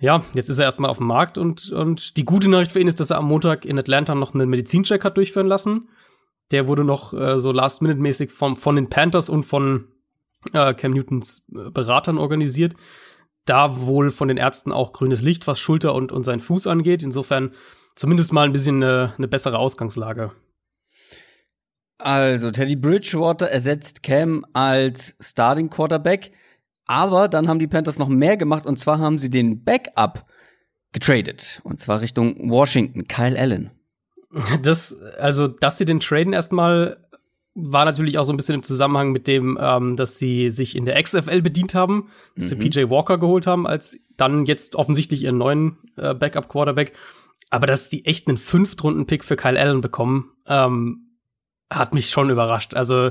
ja, 0.00 0.24
jetzt 0.34 0.48
ist 0.48 0.58
er 0.58 0.64
erstmal 0.64 0.90
auf 0.90 0.98
dem 0.98 1.06
Markt 1.06 1.38
und, 1.38 1.72
und 1.72 2.16
die 2.16 2.24
gute 2.24 2.48
Nachricht 2.48 2.72
für 2.72 2.80
ihn 2.80 2.88
ist, 2.88 3.00
dass 3.00 3.10
er 3.10 3.18
am 3.18 3.26
Montag 3.26 3.64
in 3.64 3.78
Atlanta 3.78 4.14
noch 4.14 4.34
einen 4.34 4.48
Medizincheck 4.48 5.04
hat 5.04 5.16
durchführen 5.16 5.48
lassen. 5.48 5.88
Der 6.50 6.66
wurde 6.66 6.84
noch 6.84 7.12
äh, 7.12 7.40
so 7.40 7.52
last-minute-mäßig 7.52 8.30
von, 8.30 8.56
von 8.56 8.76
den 8.76 8.88
Panthers 8.88 9.28
und 9.28 9.42
von 9.44 9.88
äh, 10.52 10.72
Cam 10.74 10.92
Newtons 10.92 11.44
äh, 11.52 11.70
Beratern 11.70 12.18
organisiert. 12.18 12.74
Da 13.48 13.80
wohl 13.80 14.10
von 14.10 14.28
den 14.28 14.36
Ärzten 14.36 14.72
auch 14.72 14.92
grünes 14.92 15.22
Licht, 15.22 15.46
was 15.46 15.58
Schulter 15.58 15.94
und, 15.94 16.12
und 16.12 16.24
seinen 16.24 16.40
Fuß 16.40 16.66
angeht. 16.66 17.02
Insofern 17.02 17.52
zumindest 17.94 18.32
mal 18.32 18.44
ein 18.44 18.52
bisschen 18.52 18.82
eine, 18.82 19.14
eine 19.16 19.28
bessere 19.28 19.58
Ausgangslage. 19.58 20.32
Also, 21.96 22.50
Teddy 22.50 22.76
Bridgewater 22.76 23.50
ersetzt 23.50 24.02
Cam 24.02 24.44
als 24.52 25.16
Starting 25.20 25.70
Quarterback. 25.70 26.32
Aber 26.84 27.28
dann 27.28 27.48
haben 27.48 27.58
die 27.58 27.66
Panthers 27.66 27.98
noch 27.98 28.08
mehr 28.08 28.36
gemacht 28.36 28.66
und 28.66 28.78
zwar 28.78 28.98
haben 28.98 29.18
sie 29.18 29.30
den 29.30 29.64
Backup 29.64 30.26
getradet. 30.92 31.60
Und 31.64 31.80
zwar 31.80 32.00
Richtung 32.00 32.50
Washington, 32.50 33.04
Kyle 33.04 33.38
Allen. 33.38 33.70
Das, 34.62 34.94
also, 35.18 35.48
dass 35.48 35.78
sie 35.78 35.86
den 35.86 36.00
traden 36.00 36.34
erstmal 36.34 37.07
war 37.54 37.84
natürlich 37.84 38.18
auch 38.18 38.24
so 38.24 38.32
ein 38.32 38.36
bisschen 38.36 38.56
im 38.56 38.62
Zusammenhang 38.62 39.10
mit 39.10 39.26
dem, 39.26 39.58
ähm, 39.60 39.96
dass 39.96 40.18
sie 40.18 40.50
sich 40.50 40.76
in 40.76 40.84
der 40.84 41.02
XFL 41.02 41.42
bedient 41.42 41.74
haben, 41.74 42.08
dass 42.36 42.44
mhm. 42.44 42.48
sie 42.48 42.56
PJ 42.56 42.90
Walker 42.90 43.18
geholt 43.18 43.46
haben, 43.46 43.66
als 43.66 43.98
dann 44.16 44.46
jetzt 44.46 44.76
offensichtlich 44.76 45.24
ihren 45.24 45.38
neuen 45.38 45.78
äh, 45.96 46.14
Backup-Quarterback. 46.14 46.92
Aber 47.50 47.66
dass 47.66 47.88
die 47.88 48.04
echt 48.04 48.28
einen 48.28 48.36
Fünftrunden-Pick 48.36 49.24
für 49.24 49.36
Kyle 49.36 49.58
Allen 49.58 49.80
bekommen, 49.80 50.32
ähm, 50.46 51.16
hat 51.70 51.94
mich 51.94 52.10
schon 52.10 52.30
überrascht. 52.30 52.74
Also, 52.74 53.10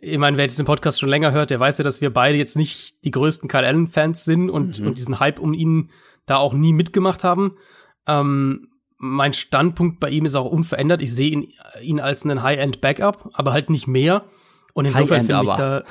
ich 0.00 0.18
meine, 0.18 0.36
wer 0.36 0.46
diesen 0.46 0.64
Podcast 0.64 1.00
schon 1.00 1.08
länger 1.08 1.32
hört, 1.32 1.50
der 1.50 1.60
weiß 1.60 1.78
ja, 1.78 1.84
dass 1.84 2.00
wir 2.00 2.12
beide 2.12 2.38
jetzt 2.38 2.56
nicht 2.56 3.04
die 3.04 3.10
größten 3.10 3.48
Kyle 3.48 3.66
Allen-Fans 3.66 4.24
sind 4.24 4.50
und, 4.50 4.78
mhm. 4.78 4.86
und 4.86 4.98
diesen 4.98 5.20
Hype 5.20 5.38
um 5.38 5.52
ihn 5.52 5.90
da 6.26 6.36
auch 6.36 6.54
nie 6.54 6.72
mitgemacht 6.72 7.24
haben. 7.24 7.56
Ähm, 8.06 8.68
mein 9.02 9.32
Standpunkt 9.32 9.98
bei 9.98 10.10
ihm 10.10 10.26
ist 10.26 10.34
auch 10.34 10.50
unverändert. 10.50 11.00
Ich 11.00 11.14
sehe 11.14 11.30
ihn, 11.30 11.52
ihn 11.82 12.00
als 12.00 12.24
einen 12.24 12.42
High-End-Backup, 12.42 13.30
aber 13.32 13.52
halt 13.52 13.70
nicht 13.70 13.86
mehr. 13.86 14.24
Und 14.74 14.84
insofern 14.84 15.24
finde 15.24 15.42
ich 15.42 15.56
da 15.56 15.82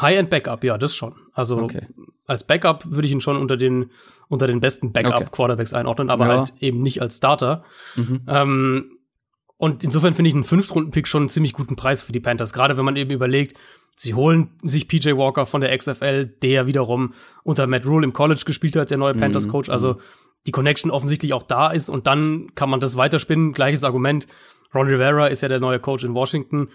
High-End-Backup, 0.00 0.62
ja, 0.62 0.76
das 0.76 0.94
schon. 0.94 1.14
Also 1.32 1.56
okay. 1.56 1.86
als 2.26 2.44
Backup 2.44 2.84
würde 2.90 3.06
ich 3.06 3.12
ihn 3.12 3.22
schon 3.22 3.38
unter 3.38 3.56
den 3.56 3.90
unter 4.28 4.46
den 4.46 4.60
besten 4.60 4.92
Backup-Quarterbacks 4.92 5.72
okay. 5.72 5.80
einordnen, 5.80 6.10
aber 6.10 6.26
ja. 6.26 6.38
halt 6.38 6.52
eben 6.60 6.82
nicht 6.82 7.00
als 7.00 7.16
Starter. 7.16 7.64
Mhm. 7.94 8.20
Ähm, 8.26 8.98
Und 9.56 9.82
insofern 9.82 10.12
finde 10.12 10.28
ich 10.28 10.34
einen 10.34 10.44
Fünftrunden-Pick 10.44 11.08
schon 11.08 11.22
einen 11.22 11.28
ziemlich 11.30 11.54
guten 11.54 11.76
Preis 11.76 12.02
für 12.02 12.12
die 12.12 12.20
Panthers. 12.20 12.52
Gerade 12.52 12.76
wenn 12.76 12.84
man 12.84 12.96
eben 12.96 13.12
überlegt, 13.12 13.56
sie 13.94 14.12
holen 14.12 14.50
sich 14.62 14.88
PJ 14.88 15.12
Walker 15.12 15.46
von 15.46 15.62
der 15.62 15.76
XFL, 15.76 16.26
der 16.26 16.66
wiederum 16.66 17.14
unter 17.44 17.66
Matt 17.66 17.86
Rule 17.86 18.04
im 18.04 18.12
College 18.12 18.42
gespielt 18.44 18.76
hat, 18.76 18.90
der 18.90 18.98
neue 18.98 19.14
mhm. 19.14 19.20
Panthers-Coach. 19.20 19.70
Also 19.70 19.94
mhm. 19.94 19.98
Die 20.46 20.52
Connection 20.52 20.90
offensichtlich 20.90 21.32
auch 21.32 21.42
da 21.42 21.70
ist 21.70 21.88
und 21.88 22.06
dann 22.06 22.54
kann 22.54 22.70
man 22.70 22.80
das 22.80 22.96
weiterspinnen. 22.96 23.52
Gleiches 23.52 23.84
Argument. 23.84 24.26
Ron 24.74 24.88
Rivera 24.88 25.26
ist 25.26 25.42
ja 25.42 25.48
der 25.48 25.60
neue 25.60 25.80
Coach 25.80 26.04
in 26.04 26.14
Washington. 26.14 26.68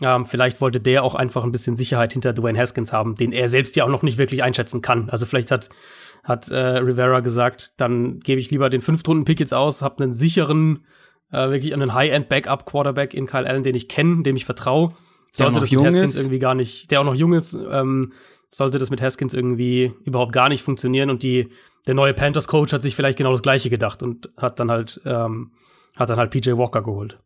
Ähm, 0.00 0.26
vielleicht 0.26 0.60
wollte 0.60 0.80
der 0.80 1.02
auch 1.02 1.14
einfach 1.14 1.44
ein 1.44 1.52
bisschen 1.52 1.76
Sicherheit 1.76 2.12
hinter 2.12 2.32
Dwayne 2.32 2.58
Haskins 2.58 2.92
haben, 2.92 3.14
den 3.14 3.32
er 3.32 3.48
selbst 3.48 3.76
ja 3.76 3.84
auch 3.84 3.88
noch 3.88 4.02
nicht 4.02 4.18
wirklich 4.18 4.42
einschätzen 4.42 4.80
kann. 4.80 5.10
Also 5.10 5.26
vielleicht 5.26 5.50
hat, 5.50 5.70
hat 6.22 6.50
äh, 6.50 6.56
Rivera 6.56 7.20
gesagt, 7.20 7.80
dann 7.80 8.20
gebe 8.20 8.40
ich 8.40 8.50
lieber 8.50 8.70
den 8.70 8.80
Fünftrunden-Pick 8.80 9.40
jetzt 9.40 9.54
aus, 9.54 9.82
habe 9.82 10.04
einen 10.04 10.14
sicheren, 10.14 10.84
äh, 11.32 11.50
wirklich 11.50 11.72
einen 11.72 11.94
High-End-Backup-Quarterback 11.94 13.14
in 13.14 13.26
Kyle 13.26 13.46
Allen, 13.46 13.62
den 13.62 13.74
ich 13.74 13.88
kenne, 13.88 14.22
dem 14.22 14.36
ich 14.36 14.44
vertraue. 14.44 14.94
Sollte 15.32 15.60
das 15.60 15.70
mit 15.70 15.84
Haskins 15.84 16.14
ist. 16.14 16.18
irgendwie 16.18 16.38
gar 16.38 16.54
nicht, 16.54 16.90
der 16.90 17.00
auch 17.00 17.04
noch 17.04 17.14
jung 17.14 17.32
ist, 17.32 17.54
ähm, 17.54 18.12
sollte 18.50 18.78
das 18.78 18.90
mit 18.90 19.02
Haskins 19.02 19.34
irgendwie 19.34 19.92
überhaupt 20.04 20.32
gar 20.32 20.48
nicht 20.48 20.62
funktionieren 20.62 21.10
und 21.10 21.22
die, 21.22 21.50
der 21.86 21.94
neue 21.94 22.14
Panthers-Coach 22.14 22.72
hat 22.72 22.82
sich 22.82 22.96
vielleicht 22.96 23.18
genau 23.18 23.32
das 23.32 23.42
Gleiche 23.42 23.70
gedacht 23.70 24.02
und 24.02 24.30
hat 24.36 24.58
dann 24.60 24.70
halt, 24.70 25.00
ähm, 25.04 25.52
hat 25.96 26.10
dann 26.10 26.18
halt 26.18 26.30
PJ 26.30 26.52
Walker 26.52 26.82
geholt. 26.82 27.18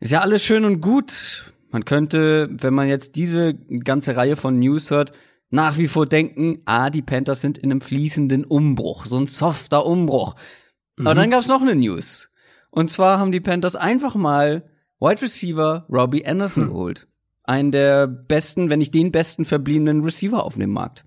Ist 0.00 0.12
ja 0.12 0.20
alles 0.20 0.44
schön 0.44 0.64
und 0.64 0.80
gut. 0.80 1.52
Man 1.70 1.84
könnte, 1.84 2.48
wenn 2.50 2.74
man 2.74 2.88
jetzt 2.88 3.16
diese 3.16 3.54
ganze 3.54 4.16
Reihe 4.16 4.36
von 4.36 4.58
News 4.58 4.90
hört, 4.90 5.12
nach 5.50 5.78
wie 5.78 5.88
vor 5.88 6.06
denken, 6.06 6.62
ah, 6.64 6.90
die 6.90 7.02
Panthers 7.02 7.40
sind 7.40 7.58
in 7.58 7.70
einem 7.70 7.80
fließenden 7.80 8.44
Umbruch, 8.44 9.04
so 9.04 9.18
ein 9.18 9.26
softer 9.26 9.86
Umbruch. 9.86 10.34
Mhm. 10.96 11.06
Aber 11.06 11.14
dann 11.14 11.30
gab's 11.30 11.48
noch 11.48 11.62
eine 11.62 11.74
News. 11.74 12.30
Und 12.70 12.88
zwar 12.88 13.18
haben 13.18 13.32
die 13.32 13.40
Panthers 13.40 13.76
einfach 13.76 14.14
mal 14.14 14.64
Wide 14.98 15.20
Receiver 15.20 15.86
Robbie 15.90 16.24
Anderson 16.24 16.64
hm. 16.64 16.70
geholt. 16.70 17.06
Einen 17.44 17.70
der 17.72 18.06
besten, 18.06 18.70
wenn 18.70 18.78
nicht 18.78 18.94
den 18.94 19.12
besten 19.12 19.44
verbliebenen 19.44 20.02
Receiver 20.02 20.44
auf 20.44 20.56
dem 20.56 20.70
Markt. 20.70 21.04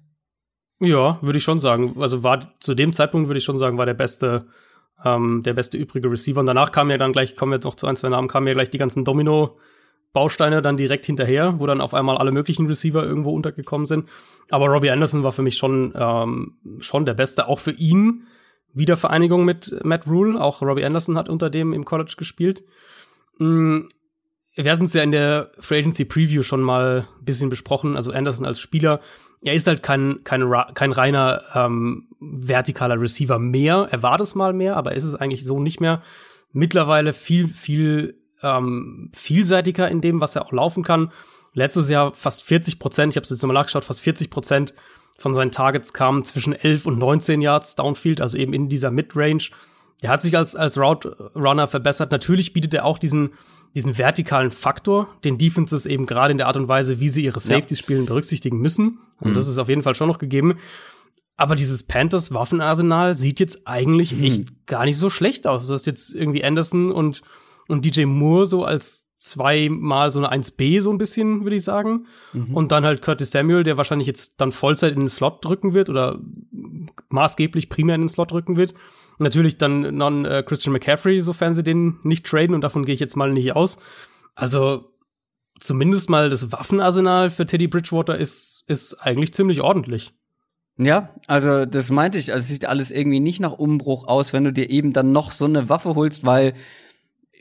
Ja, 0.80 1.18
würde 1.22 1.38
ich 1.38 1.44
schon 1.44 1.60
sagen. 1.60 1.96
Also 2.00 2.24
war 2.24 2.54
zu 2.60 2.74
dem 2.74 2.92
Zeitpunkt 2.92 3.30
würde 3.30 3.38
ich 3.38 3.46
schon 3.46 3.58
sagen, 3.58 3.78
war 3.78 3.86
der 3.86 3.94
beste 3.94 4.48
ähm, 5.04 5.44
der 5.44 5.54
beste 5.54 5.78
übrige 5.78 6.10
Receiver. 6.10 6.40
Und 6.40 6.46
danach 6.46 6.72
kam 6.72 6.90
ja 6.90 6.98
dann 6.98 7.12
gleich, 7.12 7.36
kommen 7.36 7.52
wir 7.52 7.58
jetzt 7.58 7.66
noch 7.66 7.76
zu 7.76 7.88
ein, 7.88 7.96
zwei 7.96 8.10
Namen, 8.10 8.28
kamen 8.28 8.48
ja 8.48 8.54
gleich 8.54 8.70
die 8.70 8.78
ganzen 8.78 9.04
Domino-Bausteine 9.04 10.62
dann 10.62 10.78
direkt 10.78 11.06
hinterher, 11.06 11.60
wo 11.60 11.66
dann 11.66 11.82
auf 11.82 11.94
einmal 11.94 12.18
alle 12.18 12.32
möglichen 12.32 12.68
Receiver 12.68 13.04
irgendwo 13.04 13.32
untergekommen 13.32 13.86
sind. 13.86 14.10
Aber 14.50 14.68
Robbie 14.68 14.92
Anderson 14.92 15.24
war 15.24 15.32
für 15.32 15.42
mich 15.42 15.58
schon, 15.58 15.94
ähm, 15.96 16.56
schon 16.80 17.06
der 17.06 17.14
Beste, 17.14 17.48
auch 17.48 17.60
für 17.60 17.72
ihn. 17.72 18.28
Wiedervereinigung 18.74 19.46
mit 19.46 19.74
Matt 19.84 20.06
Rule. 20.08 20.40
Auch 20.42 20.62
Robbie 20.62 20.84
Anderson 20.84 21.18
hat 21.18 21.30
unter 21.30 21.50
dem 21.50 21.74
im 21.74 21.86
College 21.86 22.16
gespielt. 22.18 22.64
Wir 24.56 24.72
hatten 24.72 24.86
es 24.86 24.94
ja 24.94 25.04
in 25.04 25.12
der 25.12 25.52
Free 25.60 25.80
Agency 25.80 26.06
Preview 26.06 26.42
schon 26.42 26.62
mal 26.62 27.08
ein 27.20 27.26
bisschen 27.26 27.50
besprochen. 27.50 27.96
Also 27.96 28.12
Anderson 28.12 28.46
als 28.46 28.60
Spieler, 28.60 29.02
er 29.44 29.54
ist 29.54 29.68
halt 29.68 29.84
kein, 29.84 30.24
kein, 30.24 30.50
kein 30.74 30.92
reiner 30.92 31.44
ähm, 31.54 32.08
vertikaler 32.20 33.00
Receiver 33.00 33.38
mehr. 33.38 33.88
Er 33.92 34.02
war 34.02 34.18
das 34.18 34.34
mal 34.34 34.54
mehr, 34.54 34.78
aber 34.78 34.96
ist 34.96 35.04
es 35.04 35.16
eigentlich 35.16 35.44
so 35.44 35.60
nicht 35.60 35.82
mehr. 35.82 36.02
Mittlerweile 36.54 37.12
viel, 37.12 37.50
viel 37.50 38.18
ähm, 38.42 39.12
vielseitiger 39.14 39.90
in 39.90 40.02
dem, 40.02 40.22
was 40.22 40.36
er 40.36 40.46
auch 40.46 40.54
laufen 40.54 40.84
kann. 40.84 41.12
Letztes 41.54 41.90
Jahr 41.90 42.14
fast 42.14 42.44
40 42.44 42.80
Prozent, 42.80 43.14
ich 43.14 43.18
habe 43.18 43.24
es 43.24 43.30
jetzt 43.30 43.42
nochmal 43.42 43.56
nachgeschaut, 43.56 43.86
fast 43.86 44.02
40 44.02 44.30
Prozent 44.30 44.74
von 45.18 45.34
seinen 45.34 45.52
Targets 45.52 45.94
kamen 45.94 46.24
zwischen 46.24 46.54
11 46.54 46.86
und 46.86 46.98
19 46.98 47.42
Yards 47.42 47.76
Downfield, 47.76 48.22
also 48.22 48.38
eben 48.38 48.54
in 48.54 48.68
dieser 48.68 48.92
Mid-Range. 48.92 49.44
Er 50.02 50.10
hat 50.10 50.22
sich 50.22 50.36
als, 50.38 50.56
als 50.56 50.78
Route 50.78 51.32
Runner 51.36 51.68
verbessert. 51.68 52.12
Natürlich 52.12 52.54
bietet 52.54 52.74
er 52.74 52.86
auch 52.86 52.98
diesen 52.98 53.32
diesen 53.76 53.98
vertikalen 53.98 54.52
Faktor, 54.52 55.10
den 55.26 55.38
Defenses 55.38 55.86
eben 55.86 56.06
gerade 56.06 56.32
in 56.32 56.38
der 56.38 56.48
Art 56.48 56.56
und 56.56 56.70
Weise, 56.70 57.02
wie 57.02 57.10
sie 57.10 57.26
ihre 57.26 57.42
Safeties 57.42 57.80
ja. 57.80 57.84
spielen, 57.84 58.06
berücksichtigen 58.06 58.58
müssen. 58.58 59.00
Und 59.20 59.32
mhm. 59.32 59.34
das 59.34 59.50
ist 59.50 59.58
auf 59.58 59.68
jeden 59.68 59.84
Fall 59.84 59.96
schon 59.96 60.08
noch 60.08 60.18
gegeben. 60.18 60.58
Aber 61.36 61.56
dieses 61.56 61.84
Panthers 61.84 62.34
Waffenarsenal 62.34 63.16
sieht 63.16 63.42
jetzt 63.42 63.68
eigentlich 63.68 64.14
mhm. 64.14 64.24
echt 64.24 64.66
gar 64.66 64.86
nicht 64.86 64.98
so 64.98 65.10
schlecht 65.10 65.46
aus. 65.46 65.68
Du 65.68 65.74
hast 65.74 65.86
jetzt 65.86 66.16
irgendwie 66.16 66.46
Anderson 66.46 66.90
und, 66.90 67.22
und 67.68 67.86
DJ 67.86 68.06
Moore 68.06 68.46
so 68.46 68.64
als 68.64 69.10
zweimal 69.18 70.12
so 70.12 70.24
eine 70.24 70.32
1B 70.32 70.80
so 70.82 70.92
ein 70.92 70.98
bisschen, 70.98 71.44
würde 71.44 71.58
ich 71.58 71.64
sagen. 71.64 72.06
Mhm. 72.32 72.56
Und 72.56 72.72
dann 72.72 72.86
halt 72.86 73.02
Curtis 73.02 73.32
Samuel, 73.32 73.64
der 73.64 73.76
wahrscheinlich 73.76 74.08
jetzt 74.08 74.36
dann 74.38 74.54
Vollzeit 74.54 74.94
in 74.94 75.00
den 75.00 75.10
Slot 75.10 75.44
drücken 75.44 75.74
wird 75.74 75.90
oder 75.90 76.20
maßgeblich 77.10 77.68
primär 77.68 77.96
in 77.96 78.02
den 78.02 78.10
Slot 78.10 78.32
drücken 78.32 78.56
wird. 78.56 78.74
Natürlich 79.18 79.58
dann 79.58 79.96
non 79.96 80.26
äh, 80.26 80.44
Christian 80.46 80.74
McCaffrey, 80.74 81.22
sofern 81.22 81.56
sie 81.56 81.64
den 81.64 82.00
nicht 82.04 82.26
traden 82.26 82.56
und 82.56 82.62
davon 82.62 82.86
gehe 82.86 82.94
ich 82.94 83.00
jetzt 83.00 83.16
mal 83.16 83.32
nicht 83.32 83.56
aus. 83.56 83.78
Also 84.34 84.92
zumindest 85.60 86.10
mal 86.10 86.30
das 86.30 86.52
Waffenarsenal 86.52 87.30
für 87.30 87.46
Teddy 87.46 87.68
Bridgewater 87.68 88.18
ist 88.18 88.64
ist 88.68 88.96
eigentlich 88.96 89.34
ziemlich 89.34 89.62
ordentlich. 89.62 90.14
Ja, 90.78 91.16
also 91.28 91.66
das 91.66 91.90
meinte 91.90 92.18
ich. 92.18 92.34
Also 92.34 92.44
es 92.44 92.50
sieht 92.50 92.66
alles 92.66 92.92
irgendwie 92.92 93.22
nicht 93.22 93.40
nach 93.40 93.54
Umbruch 93.54 94.08
aus, 94.08 94.34
wenn 94.34 94.44
du 94.44 94.52
dir 94.52 94.70
eben 94.70 94.92
dann 94.92 95.12
noch 95.12 95.32
so 95.32 95.46
eine 95.46 95.70
Waffe 95.70 95.96
holst, 95.96 96.26
weil 96.26 96.54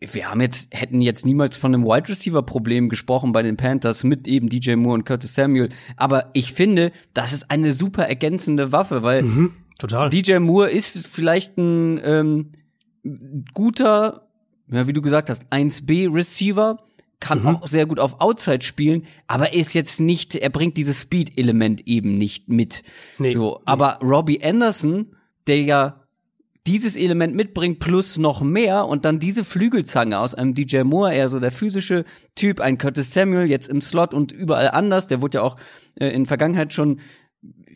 wir 0.00 0.31
haben 0.31 0.40
jetzt, 0.40 0.69
hätten 0.75 1.00
jetzt 1.00 1.25
niemals 1.25 1.57
von 1.57 1.75
einem 1.75 1.85
Wide 1.85 2.09
Receiver 2.09 2.43
Problem 2.43 2.88
gesprochen 2.88 3.33
bei 3.33 3.43
den 3.43 3.57
Panthers 3.57 4.04
mit 4.04 4.28
eben 4.28 4.49
DJ 4.49 4.75
Moore 4.75 4.95
und 4.95 5.04
Curtis 5.04 5.35
Samuel. 5.35 5.71
Aber 5.97 6.31
ich 6.35 6.52
finde, 6.52 6.93
das 7.14 7.33
ist 7.33 7.50
eine 7.50 7.73
super 7.73 8.07
ergänzende 8.07 8.71
Waffe, 8.71 9.02
weil 9.02 9.23
mhm. 9.23 9.54
Total. 9.78 10.09
DJ 10.09 10.38
Moore 10.38 10.71
ist 10.71 11.07
vielleicht 11.07 11.59
ein 11.59 12.00
ähm, 12.04 12.52
guter, 13.52 14.28
ja, 14.71 14.87
wie 14.87 14.93
du 14.93 15.02
gesagt 15.02 15.31
hast, 15.31 15.52
1B-Receiver, 15.52 16.78
kann 17.21 17.40
mhm. 17.40 17.49
auch 17.49 17.69
sehr 17.69 17.87
gut 17.87 18.00
auf 18.00 18.21
Outside 18.21 18.62
spielen, 18.62 19.07
aber 19.26 19.54
ist 19.54 19.73
jetzt 19.73 20.00
nicht, 20.00 20.35
er 20.35 20.50
bringt 20.50 20.76
dieses 20.76 21.02
Speed-Element 21.02 21.87
eben 21.87 22.19
nicht 22.19 22.49
mit. 22.49 22.83
Nee, 23.19 23.31
so, 23.31 23.62
aber 23.64 23.99
Robbie 24.02 24.43
Anderson, 24.45 25.16
der 25.47 25.62
ja 25.62 26.04
dieses 26.66 26.97
Element 26.97 27.35
mitbringt 27.35 27.78
plus 27.78 28.16
noch 28.16 28.40
mehr 28.40 28.87
und 28.87 29.04
dann 29.04 29.19
diese 29.19 29.45
Flügelzange 29.45 30.19
aus 30.19 30.35
einem 30.35 30.54
DJ 30.54 30.83
Moore, 30.83 31.14
eher 31.14 31.28
so 31.28 31.38
der 31.38 31.52
physische 31.52 32.04
Typ, 32.35 32.61
ein 32.61 32.78
Curtis 32.78 33.12
Samuel 33.12 33.49
jetzt 33.49 33.69
im 33.69 33.81
Slot 33.81 34.14
und 34.14 34.33
überall 34.33 34.71
anders, 34.71 35.07
der 35.07 35.21
wurde 35.21 35.38
ja 35.38 35.43
auch 35.43 35.57
äh, 35.97 36.09
in 36.09 36.25
Vergangenheit 36.25 36.73
schon 36.73 37.00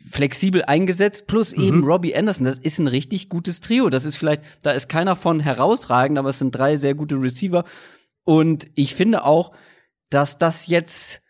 flexibel 0.09 0.63
eingesetzt, 0.63 1.27
plus 1.27 1.55
mhm. 1.55 1.63
eben 1.63 1.83
Robbie 1.83 2.15
Anderson. 2.15 2.45
Das 2.45 2.59
ist 2.59 2.79
ein 2.79 2.87
richtig 2.87 3.29
gutes 3.29 3.61
Trio. 3.61 3.89
Das 3.89 4.05
ist 4.05 4.15
vielleicht, 4.15 4.41
da 4.63 4.71
ist 4.71 4.89
keiner 4.89 5.15
von 5.15 5.39
herausragend, 5.39 6.17
aber 6.17 6.29
es 6.29 6.39
sind 6.39 6.51
drei 6.51 6.75
sehr 6.75 6.95
gute 6.95 7.21
Receiver. 7.21 7.63
Und 8.23 8.67
ich 8.75 8.95
finde 8.95 9.23
auch, 9.23 9.51
dass 10.09 10.37
das 10.37 10.67
jetzt 10.67 11.21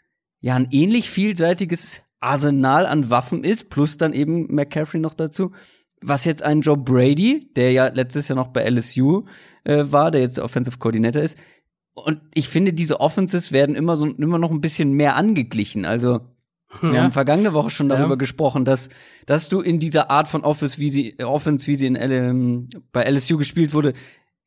ja 0.42 0.56
ein 0.56 0.70
ähnlich 0.72 1.10
vielseitiges 1.10 2.02
Arsenal 2.20 2.86
an 2.86 3.10
Waffen 3.10 3.44
ist, 3.44 3.70
plus 3.70 3.98
dann 3.98 4.14
eben 4.14 4.54
McCaffrey 4.54 5.00
noch 5.00 5.14
dazu. 5.14 5.52
Was 6.02 6.26
jetzt 6.26 6.44
ein 6.44 6.62
Joe 6.62 6.78
Brady, 6.78 7.52
der 7.56 7.72
ja 7.74 7.88
letztes 7.88 8.30
Jahr 8.30 8.38
noch 8.38 8.48
bei 8.48 8.64
LSU 8.70 9.26
äh, 9.66 9.86
war, 9.88 10.12
der 10.12 10.22
jetzt 10.22 10.40
Offensive 10.40 10.78
Coordinator 10.78 11.22
ist. 11.22 11.38
Und 11.94 12.22
ich 12.34 12.48
finde, 12.48 12.72
diese 12.72 13.02
Offenses 13.02 13.52
werden 13.52 13.76
immer 13.76 13.98
so 13.98 14.08
immer 14.08 14.40
noch 14.40 14.52
ein 14.52 14.62
bisschen 14.62 14.94
mehr 14.94 15.18
angeglichen. 15.18 15.84
Also 15.84 16.22
wir 16.82 16.94
ja. 16.94 17.04
haben 17.04 17.12
vergangene 17.12 17.54
Woche 17.54 17.70
schon 17.70 17.90
darüber 17.90 18.12
ja. 18.12 18.16
gesprochen, 18.16 18.64
dass, 18.64 18.90
dass 19.26 19.50
du 19.50 19.62
in 19.62 19.80
dieser 19.80 20.12
Art 20.12 20.28
von 20.28 20.44
Office, 20.44 20.78
wie 20.78 20.90
sie, 20.90 21.20
Offense, 21.20 21.68
wie 21.68 21.76
sie 21.76 21.88
in 21.88 21.96
L 21.96 22.68
bei 22.92 23.04
LSU 23.04 23.38
gespielt 23.38 23.74
wurde, 23.74 23.94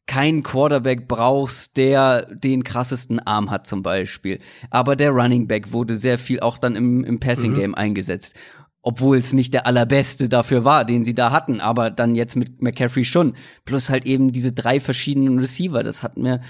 keinen 0.07 0.43
Quarterback 0.43 1.09
brauchst, 1.09 1.77
der 1.77 2.27
den 2.27 2.65
krassesten 2.65 3.21
Arm 3.21 3.51
hat 3.51 3.67
zum 3.67 3.83
Beispiel. 3.83 4.41
Aber 4.71 4.97
der 4.97 5.11
Running 5.11 5.47
Back 5.47 5.73
wurde 5.73 5.97
sehr 5.97 6.19
viel 6.19 6.41
auch 6.41 6.59
dann 6.59 6.77
im, 6.77 7.05
im 7.05 7.21
Passing 7.21 7.55
Game 7.55 7.71
mhm. 7.71 7.77
eingesetzt. 7.77 8.37
Obwohl 8.83 9.19
es 9.19 9.33
nicht 9.33 9.55
der 9.55 9.67
allerbeste 9.67 10.29
dafür 10.29 10.65
war, 10.65 10.85
den 10.85 11.05
sie 11.05 11.15
da 11.15 11.31
hatten, 11.31 11.61
aber 11.61 11.91
dann 11.91 12.17
jetzt 12.17 12.35
mit 12.35 12.61
McCaffrey 12.63 13.05
schon. 13.05 13.35
Plus 13.65 13.91
halt 13.91 14.07
eben 14.07 14.33
diese 14.33 14.51
drei 14.51 14.81
verschiedenen 14.81 15.39
Receiver. 15.39 15.85
Das 15.85 16.03
hatten 16.03 16.25
wir, 16.25 16.41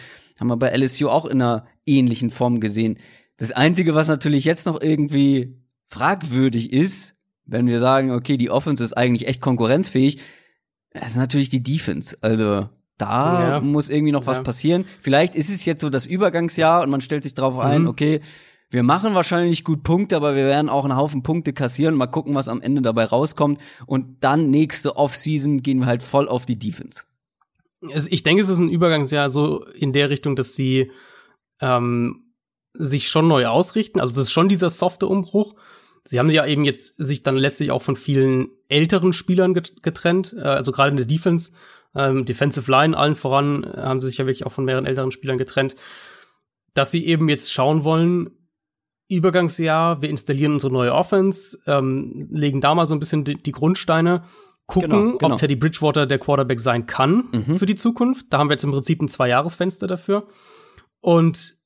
haben 0.41 0.49
wir 0.49 0.57
bei 0.57 0.75
LSU 0.75 1.09
auch 1.09 1.27
in 1.27 1.43
einer 1.43 1.67
ähnlichen 1.85 2.31
Form 2.31 2.59
gesehen. 2.61 2.97
Das 3.37 3.53
Einzige, 3.53 3.95
was 3.95 4.09
natürlich 4.09 4.47
jetzt 4.47 4.67
noch 4.67 4.81
irgendwie 4.81 5.62
fragwürdig 5.93 6.73
ist, 6.73 7.15
wenn 7.45 7.67
wir 7.67 7.79
sagen, 7.79 8.13
okay, 8.13 8.37
die 8.37 8.51
Offense 8.51 8.83
ist 8.83 8.97
eigentlich 8.97 9.29
echt 9.29 9.43
konkurrenzfähig, 9.43 10.21
das 10.93 11.13
ist 11.13 11.17
natürlich 11.17 11.51
die 11.51 11.63
Defense. 11.63 12.17
Also 12.21 12.69
da 12.97 13.41
ja. 13.41 13.61
muss 13.61 13.91
irgendwie 13.91 14.13
noch 14.13 14.27
was 14.27 14.39
ja. 14.39 14.43
passieren. 14.43 14.85
Vielleicht 15.01 15.35
ist 15.35 15.51
es 15.51 15.65
jetzt 15.65 15.81
so 15.81 15.91
das 15.91 16.07
Übergangsjahr 16.07 16.83
und 16.83 16.91
man 16.91 17.01
stellt 17.01 17.25
sich 17.25 17.35
darauf 17.35 17.59
ein, 17.59 17.83
mhm. 17.83 17.89
okay, 17.89 18.21
wir 18.71 18.83
machen 18.83 19.15
wahrscheinlich 19.15 19.65
gut 19.65 19.83
Punkte, 19.83 20.17
aber 20.17 20.35
wir 20.35 20.47
werden 20.47 20.71
auch 20.71 20.85
einen 20.85 20.97
Haufen 20.97 21.23
Punkte 21.23 21.53
kassieren. 21.53 21.95
Mal 21.95 22.07
gucken, 22.07 22.35
was 22.35 22.49
am 22.49 22.63
Ende 22.63 22.81
dabei 22.81 23.05
rauskommt. 23.05 23.61
Und 23.85 24.25
dann 24.25 24.49
nächste 24.49 24.97
Offseason 24.97 25.59
gehen 25.59 25.81
wir 25.81 25.87
halt 25.87 26.03
voll 26.03 26.27
auf 26.27 26.47
die 26.47 26.59
Defense. 26.59 27.03
Ich 28.09 28.23
denke, 28.23 28.43
es 28.43 28.49
ist 28.49 28.61
ein 28.61 28.71
Übergangsjahr 28.71 29.29
so 29.29 29.67
in 29.67 29.93
der 29.93 30.09
Richtung, 30.09 30.37
dass 30.37 30.55
sie 30.55 30.91
ähm, 31.61 32.33
sich 32.73 33.11
schon 33.11 33.29
neu 33.29 33.47
ausrichten. 33.47 34.01
Also 34.01 34.15
das 34.15 34.25
ist 34.25 34.33
schon 34.33 34.49
dieser 34.49 34.71
softe 34.71 35.07
Umbruch. 35.07 35.55
Sie 36.05 36.19
haben 36.19 36.31
ja 36.31 36.45
eben 36.47 36.65
jetzt 36.65 36.95
sich 36.99 37.23
dann 37.23 37.37
letztlich 37.37 37.71
auch 37.71 37.83
von 37.83 37.97
vielen 37.97 38.49
älteren 38.69 39.13
Spielern 39.13 39.55
getrennt, 39.55 40.35
äh, 40.37 40.41
also 40.43 40.73
gerade 40.73 40.91
in 40.91 40.97
der 40.97 41.07
Defense. 41.07 41.53
ähm, 41.95 42.25
Defensive 42.25 42.71
Line 42.71 42.97
allen 42.97 43.17
voran, 43.17 43.65
äh, 43.65 43.77
haben 43.83 44.01
sie 44.01 44.07
sich 44.09 44.17
ja 44.19 44.25
wirklich 44.27 44.47
auch 44.47 44.53
von 44.53 44.65
mehreren 44.65 44.87
älteren 44.87 45.13
Spielern 45.13 45.37
getrennt, 45.39 45.77
dass 46.75 46.91
sie 46.91 47.05
eben 47.07 47.29
jetzt 47.29 47.53
schauen 47.53 47.85
wollen, 47.85 48.31
Übergangsjahr, 49.09 50.01
wir 50.01 50.09
installieren 50.09 50.55
unsere 50.55 50.73
neue 50.73 50.95
Offense, 50.95 51.59
ähm, 51.67 52.29
legen 52.31 52.61
da 52.63 52.75
mal 52.75 52.87
so 52.87 52.95
ein 52.95 52.99
bisschen 52.99 53.25
die, 53.25 53.35
die 53.35 53.53
Grundsteine, 53.53 54.25
gucken, 54.67 54.91
Genau, 54.91 55.19
genau. 55.19 55.35
ob 55.35 55.39
Teddy 55.41 55.55
Bridgewater 55.57 56.07
der 56.07 56.19
Quarterback 56.19 56.61
sein 56.61 56.87
kann 56.87 57.29
Mhm. 57.31 57.57
für 57.59 57.67
die 57.67 57.75
Zukunft. 57.75 58.27
Da 58.31 58.39
haben 58.39 58.49
wir 58.49 58.55
jetzt 58.55 58.65
im 58.65 58.71
Prinzip 58.71 59.03
ein 59.03 59.09
Zwei-Jahres-Fenster 59.09 59.87
dafür. 59.87 60.29
Und 61.01 61.59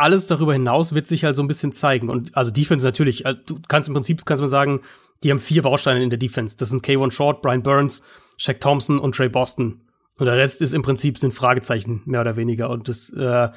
alles 0.00 0.26
darüber 0.26 0.52
hinaus 0.52 0.94
wird 0.94 1.06
sich 1.06 1.24
halt 1.24 1.36
so 1.36 1.42
ein 1.42 1.48
bisschen 1.48 1.72
zeigen. 1.72 2.08
Und 2.08 2.36
also 2.36 2.50
Defense 2.50 2.84
natürlich, 2.84 3.24
äh, 3.26 3.34
du 3.34 3.60
kannst 3.68 3.88
im 3.88 3.94
Prinzip, 3.94 4.24
kannst 4.24 4.40
man 4.40 4.50
sagen, 4.50 4.80
die 5.22 5.30
haben 5.30 5.38
vier 5.38 5.62
Bausteine 5.62 6.02
in 6.02 6.10
der 6.10 6.18
Defense. 6.18 6.56
Das 6.56 6.70
sind 6.70 6.84
K1 6.84 7.12
Short, 7.12 7.42
Brian 7.42 7.62
Burns, 7.62 8.02
Shaq 8.38 8.60
Thompson 8.60 8.98
und 8.98 9.14
Trey 9.14 9.28
Boston. 9.28 9.82
Und 10.18 10.26
der 10.26 10.36
Rest 10.36 10.62
ist 10.62 10.74
im 10.74 10.82
Prinzip 10.82 11.18
sind 11.18 11.32
Fragezeichen, 11.32 12.02
mehr 12.04 12.20
oder 12.20 12.36
weniger. 12.36 12.70
Und 12.70 12.88
das, 12.88 13.10
äh, 13.10 13.48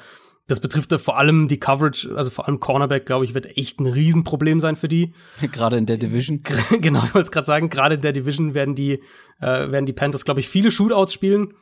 das 0.46 0.60
betrifft 0.60 0.92
da 0.92 0.98
vor 0.98 1.18
allem 1.18 1.48
die 1.48 1.58
Coverage, 1.58 2.14
also 2.16 2.30
vor 2.30 2.46
allem 2.46 2.60
Cornerback, 2.60 3.06
glaube 3.06 3.24
ich, 3.24 3.34
wird 3.34 3.56
echt 3.56 3.80
ein 3.80 3.86
Riesenproblem 3.86 4.60
sein 4.60 4.76
für 4.76 4.88
die. 4.88 5.14
Gerade 5.52 5.76
in 5.78 5.86
der 5.86 5.96
Division. 5.96 6.42
genau, 6.80 7.00
ich 7.04 7.14
wollte 7.14 7.26
es 7.26 7.32
gerade 7.32 7.46
sagen, 7.46 7.70
gerade 7.70 7.96
in 7.96 8.00
der 8.02 8.12
Division 8.12 8.54
werden 8.54 8.74
die, 8.74 9.02
äh, 9.40 9.70
werden 9.70 9.86
die 9.86 9.92
Panthers, 9.92 10.24
glaube 10.24 10.40
ich, 10.40 10.48
viele 10.48 10.70
Shootouts 10.70 11.12
spielen 11.12 11.54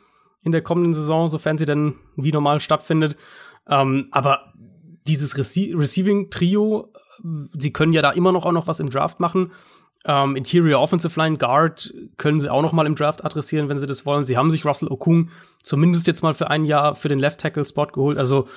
in 0.43 0.51
der 0.51 0.63
kommenden 0.63 0.95
Saison, 0.95 1.29
sofern 1.29 1.59
sie 1.59 1.67
dann 1.67 1.95
wie 2.17 2.33
normal 2.33 2.61
stattfindet. 2.61 3.17
Ähm, 3.69 4.09
aber 4.11 4.53
dieses 5.07 5.37
Rece 5.37 5.75
Receiving-Trio, 5.75 6.93
sie 7.57 7.73
können 7.73 7.93
ja 7.93 8.03
da 8.03 8.11
immer 8.11 8.33
noch 8.33 8.47
auch 8.47 8.53
noch 8.53 8.67
was 8.67 8.81
im 8.81 8.91
Draft 8.91 9.21
machen. 9.21 9.53
Ähm, 10.05 10.35
Interior 10.35 10.81
Offensive 10.81 11.19
Line 11.19 11.39
Guard 11.39 11.95
können 12.17 12.41
sie 12.41 12.51
auch 12.51 12.63
noch 12.63 12.73
mal 12.73 12.87
im 12.87 12.97
Draft 12.97 13.25
adressieren, 13.25 13.69
wenn 13.69 13.79
sie 13.79 13.87
das 13.87 14.05
wollen. 14.05 14.25
Sie 14.25 14.37
haben 14.37 14.51
sich 14.51 14.65
Russell 14.65 14.89
Okung 14.89 15.31
zumindest 15.63 16.07
jetzt 16.07 16.23
mal 16.23 16.35
für 16.35 16.51
ein 16.51 16.65
Jahr 16.65 16.97
für 16.97 17.09
den 17.09 17.21
Left 17.21 17.41
Tackle 17.41 17.65
Spot 17.65 17.87
geholt. 17.87 18.19
Also 18.19 18.49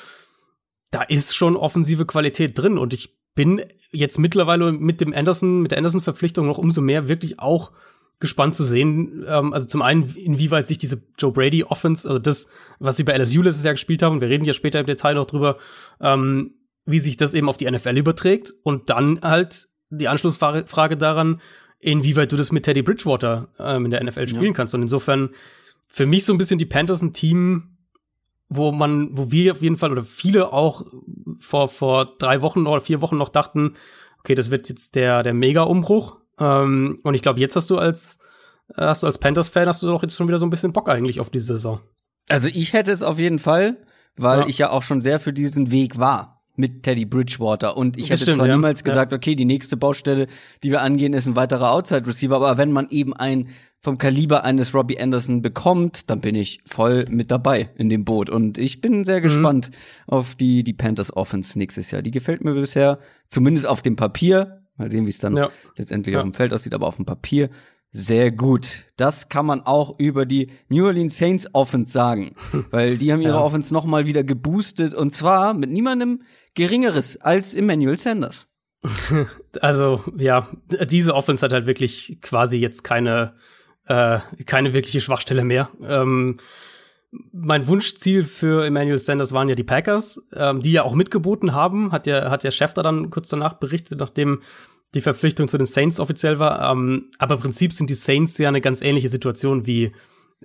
da 0.90 1.04
ist 1.04 1.36
schon 1.36 1.56
offensive 1.56 2.06
Qualität 2.06 2.58
drin 2.58 2.78
und 2.78 2.94
ich 2.94 3.16
bin 3.36 3.62
jetzt 3.92 4.18
mittlerweile 4.18 4.72
mit 4.72 5.02
dem 5.02 5.14
Anderson, 5.14 5.62
mit 5.62 5.72
der 5.72 5.78
Anderson-Verpflichtung 5.78 6.48
noch 6.48 6.58
umso 6.58 6.82
mehr 6.82 7.08
wirklich 7.08 7.40
auch 7.40 7.72
gespannt 8.20 8.56
zu 8.56 8.64
sehen. 8.64 9.26
Ähm, 9.28 9.54
also 9.54 9.66
zum 9.68 9.82
einen, 9.82 10.16
inwieweit 10.16 10.68
sich 10.68 10.78
diese 10.78 11.02
Joe 11.18 11.32
Brady 11.32 11.64
Offense, 11.64 12.08
also 12.08 12.20
das, 12.20 12.48
was 12.80 12.98
sie 12.98 13.04
bei 13.04 13.18
LSU 13.18 13.42
letztes 13.42 13.64
Jahr 13.66 13.74
gespielt 13.74 14.02
haben, 14.02 14.14
und 14.14 14.22
wir 14.22 14.30
reden 14.30 14.46
ja 14.46 14.54
später 14.54 14.80
im 14.80 14.86
Detail 14.86 15.16
noch 15.16 15.26
drüber, 15.26 15.58
ähm, 16.00 16.54
wie 16.86 17.00
sich 17.00 17.18
das 17.18 17.34
eben 17.34 17.50
auf 17.50 17.58
die 17.58 17.70
NFL 17.70 17.98
überträgt 17.98 18.54
und 18.64 18.90
dann 18.90 19.20
halt 19.22 19.68
die 19.90 20.08
Anschlussfrage 20.08 20.98
daran, 20.98 21.42
inwieweit 21.80 22.32
du 22.32 22.36
das 22.36 22.52
mit 22.52 22.64
Teddy 22.64 22.82
Bridgewater 22.82 23.50
ähm, 23.60 23.86
in 23.86 23.92
der 23.92 24.04
NFL 24.04 24.28
spielen 24.28 24.44
Ja. 24.46 24.54
kannst. 24.54 24.74
Und 24.76 24.82
insofern 24.82 25.30
für 25.88 26.06
mich 26.06 26.26
so 26.26 26.34
ein 26.34 26.38
bisschen 26.38 26.58
die 26.58 26.66
Panthers 26.66 27.02
ein 27.02 27.14
Team, 27.14 27.78
wo 28.50 28.72
man, 28.72 29.10
wo 29.18 29.32
wir 29.32 29.54
auf 29.54 29.62
jeden 29.62 29.78
Fall 29.78 29.92
oder 29.92 30.06
viele 30.06 30.54
auch 30.54 30.86
vor, 31.40 31.68
vor 31.68 32.16
drei 32.18 32.42
Wochen 32.42 32.68
oder 32.68 32.82
vier 32.82 33.02
Wochen 33.02 33.18
noch 33.18 33.30
dachten, 33.30 33.74
okay, 34.20 34.36
das 34.36 34.52
wird 34.52 34.70
jetzt 34.70 34.96
der, 34.96 35.24
der 35.24 35.34
Mega-Umbruch. 35.34 36.18
Ähm, 36.40 37.00
und 37.04 37.14
ich 37.14 37.22
glaube, 37.22 37.40
jetzt 37.40 37.56
hast 37.56 37.70
du 37.70 37.78
als, 37.78 38.18
äh, 38.76 38.82
hast 38.82 39.04
du 39.04 39.08
als 39.08 39.18
Panthers-Fan, 39.18 39.68
hast 39.68 39.82
du 39.84 39.88
doch 39.88 40.02
jetzt 40.04 40.16
schon 40.16 40.28
wieder 40.28 40.38
so 40.40 40.46
ein 40.46 40.50
bisschen 40.50 40.74
Bock 40.74 40.90
eigentlich 40.90 41.20
auf 41.20 41.30
diese 41.30 41.46
Saison. 41.48 41.80
Also 42.30 42.48
ich 42.48 42.74
hätte 42.74 42.92
es 42.92 43.04
auf 43.04 43.20
jeden 43.20 43.40
Fall, 43.40 43.78
weil 44.18 44.42
Ja. 44.42 44.48
ich 44.48 44.58
ja 44.58 44.70
auch 44.72 44.84
schon 44.84 45.02
sehr 45.02 45.20
für 45.20 45.34
diesen 45.34 45.72
Weg 45.72 46.00
war 46.00 46.42
mit 46.58 46.84
Teddy 46.84 47.06
Bridgewater. 47.06 47.76
Und 47.78 47.98
ich 47.98 48.04
Das 48.04 48.12
hätte 48.22 48.22
stimmt, 48.32 48.38
zwar 48.38 48.48
ja. 48.48 48.56
niemals 48.56 48.80
Ja. 48.80 48.86
gesagt, 48.86 49.14
okay, 49.14 49.36
die 49.36 49.44
nächste 49.46 49.76
Baustelle, 49.78 50.28
die 50.64 50.72
wir 50.72 50.82
angehen, 50.82 51.14
ist 51.14 51.28
ein 51.28 51.36
weiterer 51.36 51.72
Outside-Receiver. 51.72 52.36
Aber 52.36 52.58
wenn 52.58 52.72
man 52.72 52.88
eben 52.90 53.14
ein 53.14 53.50
vom 53.82 53.98
Kaliber 54.00 54.44
eines 54.44 54.74
Robbie 54.74 55.00
Anderson 55.00 55.44
bekommt, 55.44 56.10
dann 56.10 56.20
bin 56.22 56.34
ich 56.34 56.62
voll 56.66 57.06
mit 57.10 57.30
dabei 57.30 57.70
in 57.76 57.88
dem 57.90 58.04
Boot. 58.04 58.30
Und 58.32 58.58
ich 58.58 58.82
bin 58.82 59.00
Mhm. 59.00 59.04
sehr 59.04 59.22
gespannt 59.22 59.70
auf 60.08 60.34
die, 60.36 60.64
die 60.64 60.74
Panthers 60.74 61.16
Offense 61.16 61.60
nächstes 61.60 61.92
Jahr. 61.92 62.02
Die 62.02 62.10
gefällt 62.12 62.44
mir 62.44 62.54
bisher, 62.56 62.98
zumindest 63.30 63.68
auf 63.68 63.82
dem 63.84 63.96
Papier. 63.96 64.65
Mal 64.78 64.90
sehen, 64.92 65.06
wie 65.06 65.10
es 65.12 65.20
dann 65.20 65.36
Ja. 65.38 65.50
letztendlich 65.78 66.14
Ja. 66.14 66.20
auf 66.20 66.26
dem 66.26 66.34
Feld 66.34 66.54
aussieht, 66.54 66.74
aber 66.74 66.88
auf 66.88 66.96
dem 66.98 67.06
Papier 67.06 67.50
sehr 67.92 68.30
gut. 68.32 68.84
Das 68.98 69.30
kann 69.30 69.46
man 69.46 69.62
auch 69.62 69.98
über 70.00 70.26
die 70.26 70.50
New 70.68 70.86
Orleans 70.86 71.18
Saints 71.18 71.48
Offense 71.54 71.94
sagen, 71.94 72.36
weil 72.72 72.98
die 72.98 73.14
haben 73.14 73.22
ihre 73.22 73.36
Ja. 73.36 73.42
Offense 73.42 73.74
noch 73.74 73.86
mal 73.86 74.06
wieder 74.06 74.24
geboostet 74.26 74.94
und 74.94 75.12
zwar 75.12 75.54
mit 75.54 75.70
niemandem 75.72 76.24
geringeres 76.56 77.18
als 77.22 77.56
Emmanuel 77.56 77.98
Sanders. 77.98 78.48
Also, 79.62 80.02
ja, 80.18 80.50
diese 80.90 81.16
Offense 81.16 81.44
hat 81.46 81.54
halt 81.54 81.66
wirklich 81.66 82.18
quasi 82.22 82.58
jetzt 82.58 82.84
keine, 82.84 83.36
äh, 83.88 84.20
keine 84.46 84.74
wirkliche 84.74 85.00
Schwachstelle 85.00 85.46
mehr. 85.46 85.70
Ähm, 85.82 86.38
mein 87.32 87.68
Wunschziel 87.68 88.24
für 88.24 88.66
Emmanuel 88.66 89.00
Sanders 89.00 89.34
waren 89.34 89.50
ja 89.50 89.56
die 89.56 89.64
Packers, 89.64 90.22
ähm, 90.34 90.62
die 90.62 90.72
ja 90.72 90.84
auch 90.84 90.96
mitgeboten 90.96 91.54
haben, 91.54 91.92
hat 91.92 92.08
ja, 92.08 92.30
hat 92.30 92.44
ja 92.44 92.52
Schäfter 92.52 92.84
dann 92.84 93.10
kurz 93.10 93.30
danach 93.30 93.54
berichtet, 93.54 94.00
nachdem 94.00 94.42
die 94.94 95.02
Verpflichtung 95.02 95.48
zu 95.48 95.58
den 95.58 95.68
Saints 95.68 96.00
offiziell 96.00 96.40
war. 96.40 96.72
Ähm, 96.72 97.12
aber 97.18 97.36
im 97.36 97.42
Prinzip 97.42 97.74
sind 97.74 97.90
die 97.90 97.96
Saints 97.96 98.38
ja 98.38 98.48
eine 98.48 98.62
ganz 98.62 98.82
ähnliche 98.82 99.10
Situation 99.10 99.68
wie, 99.68 99.92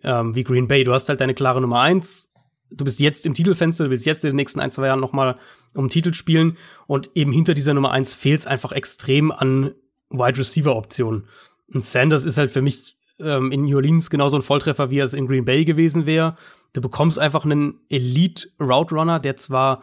ähm, 0.02 0.35
wie 0.35 0.44
Green 0.44 0.68
Bay. 0.68 0.85
Du 0.85 0.92
hast 0.92 1.09
halt 1.09 1.20
deine 1.20 1.35
klare 1.35 1.61
Nummer 1.61 1.80
eins. 1.80 2.33
Du 2.70 2.85
bist 2.85 3.00
jetzt 3.00 3.26
im 3.26 3.35
Titelfenster, 3.35 3.85
du 3.85 3.90
willst 3.90 4.06
jetzt 4.06 4.24
in 4.24 4.30
den 4.30 4.37
nächsten 4.37 4.61
ein, 4.61 4.70
zwei 4.70 4.87
Jahren 4.87 5.00
noch 5.00 5.12
mal 5.12 5.38
um 5.74 5.87
den 5.87 5.90
Titel 5.90 6.14
spielen. 6.14 6.56
Und 6.87 7.11
eben 7.14 7.33
hinter 7.33 7.54
dieser 7.54 7.74
Nummer 7.74 7.92
eins 7.92 8.14
fehlt 8.14 8.40
es 8.40 8.46
einfach 8.46 8.72
extrem 8.72 9.30
an 9.30 9.74
Wide 10.11 10.38
Receiver 10.38 10.74
Optionen. 10.74 11.26
Und 11.72 11.85
Sanders 11.85 12.24
ist 12.24 12.38
halt 12.38 12.50
für 12.50 12.62
mich 12.62 12.96
ähm, 13.22 13.52
in 13.52 13.62
New 13.64 13.76
Orleans 13.76 14.11
genauso 14.11 14.37
ein 14.37 14.42
Volltreffer, 14.42 14.90
wie 14.90 14.98
er 14.98 15.04
es 15.04 15.14
in 15.14 15.26
Green 15.26 15.44
Bay 15.44 15.64
gewesen 15.64 16.06
wäre. 16.06 16.37
Du 16.72 16.80
bekommst 16.80 17.18
einfach 17.18 17.44
einen 17.44 17.80
Elite 17.88 18.48
Route 18.61 18.94
Runner, 18.94 19.18
der 19.18 19.37
zwar 19.37 19.83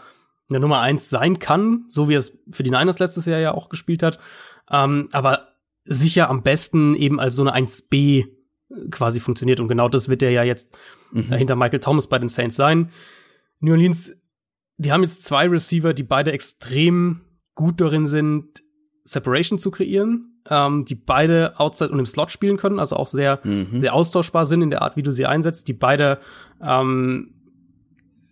eine 0.49 0.59
Nummer 0.59 0.79
eins 0.79 1.09
sein 1.09 1.39
kann, 1.39 1.85
so 1.89 2.07
wie 2.07 2.15
er 2.15 2.19
es 2.19 2.37
für 2.51 2.63
die 2.63 2.71
Niners 2.71 2.99
letztes 2.99 3.25
Jahr 3.25 3.39
ja 3.39 3.53
auch 3.53 3.69
gespielt 3.69 4.01
hat, 4.03 4.19
ähm, 4.71 5.09
aber 5.11 5.49
sicher 5.83 6.29
am 6.29 6.43
besten 6.43 6.95
eben 6.95 7.19
als 7.19 7.35
so 7.35 7.43
eine 7.43 7.53
1B 7.53 8.27
quasi 8.91 9.19
funktioniert. 9.19 9.59
Und 9.59 9.67
genau 9.67 9.89
das 9.89 10.09
wird 10.09 10.21
er 10.23 10.31
ja 10.31 10.43
jetzt 10.43 10.77
Mhm. 11.11 11.31
äh, 11.31 11.37
hinter 11.37 11.55
Michael 11.55 11.79
Thomas 11.79 12.07
bei 12.07 12.19
den 12.19 12.29
Saints 12.29 12.55
sein. 12.55 12.91
New 13.59 13.71
Orleans, 13.71 14.11
die 14.77 14.91
haben 14.91 15.01
jetzt 15.01 15.23
zwei 15.23 15.47
Receiver, 15.47 15.93
die 15.93 16.03
beide 16.03 16.31
extrem 16.31 17.21
gut 17.55 17.81
darin 17.81 18.07
sind, 18.07 18.63
Separation 19.03 19.57
zu 19.57 19.71
kreieren, 19.71 20.36
ähm, 20.49 20.85
die 20.85 20.95
beide 20.95 21.59
outside 21.59 21.91
und 21.91 21.99
im 21.99 22.05
Slot 22.05 22.31
spielen 22.31 22.57
können, 22.57 22.79
also 22.79 22.95
auch 22.95 23.07
sehr, 23.07 23.39
Mhm. 23.43 23.79
sehr 23.79 23.93
austauschbar 23.93 24.45
sind 24.45 24.61
in 24.61 24.69
der 24.69 24.81
Art, 24.81 24.95
wie 24.97 25.03
du 25.03 25.11
sie 25.11 25.25
einsetzt, 25.25 25.67
die 25.67 25.73
beide, 25.73 26.19
ähm, 26.61 27.33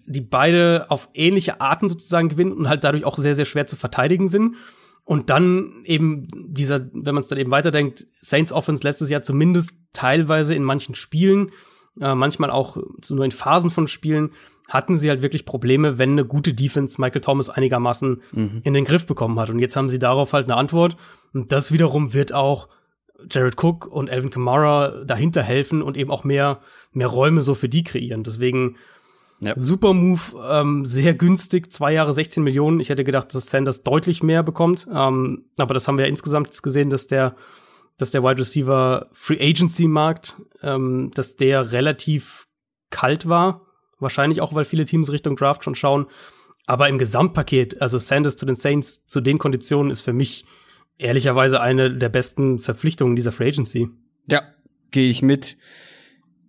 die 0.06 0.21
beide 0.21 0.86
auf 0.89 1.10
ähnliche 1.13 1.62
Arten 1.62 1.89
sozusagen 1.89 2.30
gewinnen 2.30 2.51
und 2.54 2.69
halt 2.69 2.84
dadurch 2.84 3.06
auch 3.06 3.17
sehr, 3.17 3.36
sehr 3.36 3.45
schwer 3.45 3.65
zu 3.65 3.75
verteidigen 3.75 4.28
sind. 4.28 4.56
Und 5.04 5.30
dann 5.30 5.84
eben 5.84 6.28
dieser, 6.54 6.80
wenn 6.93 7.13
man 7.15 7.21
es 7.21 7.28
dann 7.28 7.38
eben 7.38 7.51
weiterdenkt, 7.51 8.08
Saints 8.21 8.51
Offense 8.51 8.84
letztes 8.84 9.10
Jahr 9.10 9.21
zumindest 9.21 9.71
teilweise 9.93 10.56
in 10.56 10.63
manchen 10.63 10.95
Spielen, 10.95 11.51
äh, 12.01 12.15
manchmal 12.15 12.49
auch 12.51 12.77
so 13.01 13.15
nur 13.15 13.25
in 13.25 13.31
Phasen 13.31 13.69
von 13.69 13.88
Spielen, 13.88 14.31
hatten 14.67 14.97
sie 14.97 15.10
halt 15.10 15.21
wirklich 15.21 15.45
Probleme, 15.45 15.97
wenn 15.99 16.12
eine 16.12 16.25
gute 16.25 16.53
Defense 16.53 16.99
Michael 16.99 17.21
Thomas 17.21 17.49
einigermaßen 17.49 18.21
Mhm. 18.31 18.62
in 18.63 18.73
den 18.73 18.86
Griff 18.86 19.05
bekommen 19.05 19.39
hat. 19.39 19.49
Und 19.49 19.60
jetzt 19.60 19.75
haben 19.75 19.89
sie 19.89 19.99
darauf 19.99 20.34
halt 20.34 20.45
eine 20.45 20.58
Antwort. 20.58 20.97
Und 21.34 21.51
das 21.51 21.71
wiederum 21.71 22.13
wird 22.13 22.34
auch 22.34 22.67
Jared 23.29 23.62
Cook 23.63 23.86
und 23.88 24.10
Alvin 24.10 24.29
Kamara 24.31 25.03
dahinter 25.05 25.41
helfen 25.43 25.81
und 25.81 25.97
eben 25.97 26.10
auch 26.12 26.23
mehr, 26.23 26.60
mehr 26.93 27.08
Räume 27.08 27.41
so 27.41 27.53
für 27.55 27.69
die 27.69 27.84
kreieren. 27.84 28.23
Deswegen 28.23 28.75
Ja. 29.39 29.53
super 29.55 29.93
Move, 29.93 30.21
ähm, 30.49 30.84
sehr 30.86 31.13
günstig, 31.13 31.71
zwei 31.71 31.93
Jahre 31.93 32.13
16 32.13 32.43
Millionen. 32.43 32.79
Ich 32.79 32.89
hätte 32.89 33.03
gedacht, 33.03 33.34
dass 33.36 33.47
Sanders 33.49 33.84
deutlich 33.84 34.23
mehr 34.23 34.43
bekommt. 34.43 34.88
Ähm, 34.93 35.45
aber 35.58 35.73
das 35.73 35.88
haben 35.88 35.97
wir 35.97 36.05
ja 36.05 36.10
insgesamt 36.10 36.47
jetzt 36.47 36.62
gesehen, 36.63 36.89
dass 36.89 37.05
der, 37.08 37.36
dass 37.97 38.12
der 38.12 38.23
Wide 38.23 38.39
Receiver 38.39 39.10
Free 39.13 39.39
Agency 39.39 39.88
Markt, 39.88 40.41
ähm, 40.62 41.12
dass 41.13 41.36
der 41.36 41.71
relativ 41.71 42.47
kalt 42.89 43.27
war. 43.27 43.62
Wahrscheinlich 43.99 44.41
auch, 44.41 44.53
weil 44.53 44.65
viele 44.65 44.86
Teams 44.86 45.12
Richtung 45.12 45.36
Draft 45.36 45.63
schon 45.63 45.75
schauen. 45.75 46.08
Aber 46.65 46.89
im 46.89 46.97
Gesamtpaket, 46.97 47.81
also 47.81 47.97
Sanders 47.97 48.38
zu 48.38 48.45
den 48.45 48.55
Saints 48.55 49.05
zu 49.08 49.21
den 49.21 49.38
Konditionen 49.38 49.91
ist 49.91 50.01
für 50.01 50.13
mich 50.13 50.45
ehrlicherweise 50.97 51.62
eine 51.62 51.95
der 51.95 52.10
besten 52.10 52.60
Verpflichtungen 52.60 53.15
dieser 53.15 53.31
Free 53.31 53.47
Agency. 53.47 53.89
Ja, 54.27 54.41
gehe 54.91 55.10
ich 55.10 55.21
mit. 55.21 55.58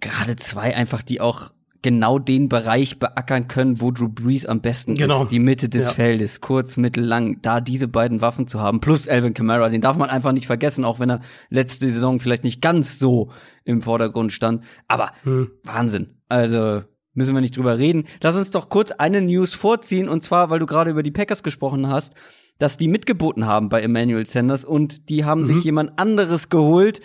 Gerade 0.00 0.37
zwei 0.37 0.74
einfach, 0.74 1.02
die 1.02 1.20
auch 1.20 1.50
genau 1.82 2.18
den 2.18 2.48
Bereich 2.48 2.98
beackern 2.98 3.48
können, 3.48 3.80
wo 3.80 3.90
Drew 3.90 4.08
Brees 4.08 4.46
am 4.46 4.60
besten 4.60 4.94
Genau. 4.94 5.22
ist. 5.24 5.30
Die 5.32 5.38
Mitte 5.38 5.68
des 5.68 5.86
Ja. 5.86 5.90
Feldes, 5.92 6.40
kurz, 6.40 6.76
mittel, 6.76 7.04
lang. 7.04 7.38
Da 7.42 7.60
diese 7.60 7.88
beiden 7.88 8.20
Waffen 8.20 8.46
zu 8.46 8.60
haben, 8.60 8.80
plus 8.80 9.06
Alvin 9.08 9.34
Kamara, 9.34 9.68
den 9.68 9.80
darf 9.80 9.96
man 9.96 10.10
einfach 10.10 10.32
nicht 10.32 10.46
vergessen, 10.46 10.84
auch 10.84 10.98
wenn 11.00 11.10
er 11.10 11.20
letzte 11.50 11.88
Saison 11.90 12.18
vielleicht 12.18 12.44
nicht 12.44 12.60
ganz 12.62 12.98
so 12.98 13.30
im 13.64 13.80
Vordergrund 13.82 14.32
stand. 14.32 14.64
Aber 14.88 15.12
Hm. 15.24 15.50
Wahnsinn. 15.64 16.14
Also 16.28 16.82
müssen 17.14 17.34
wir 17.34 17.40
nicht 17.40 17.56
drüber 17.56 17.78
reden. 17.78 18.04
Lass 18.20 18.36
uns 18.36 18.50
doch 18.50 18.68
kurz 18.68 18.90
eine 18.92 19.20
News 19.22 19.54
vorziehen, 19.54 20.08
und 20.08 20.22
zwar, 20.22 20.50
weil 20.50 20.58
du 20.58 20.66
gerade 20.66 20.90
über 20.90 21.02
die 21.02 21.10
Packers 21.12 21.42
gesprochen 21.42 21.88
hast, 21.88 22.14
dass 22.58 22.76
die 22.78 22.88
mitgeboten 22.88 23.46
haben 23.46 23.68
bei 23.68 23.82
Emmanuel 23.82 24.26
Sanders 24.26 24.64
und 24.64 25.08
die 25.10 25.24
haben 25.24 25.42
Mhm. 25.42 25.46
sich 25.46 25.64
jemand 25.64 25.98
anderes 25.98 26.48
geholt, 26.48 27.00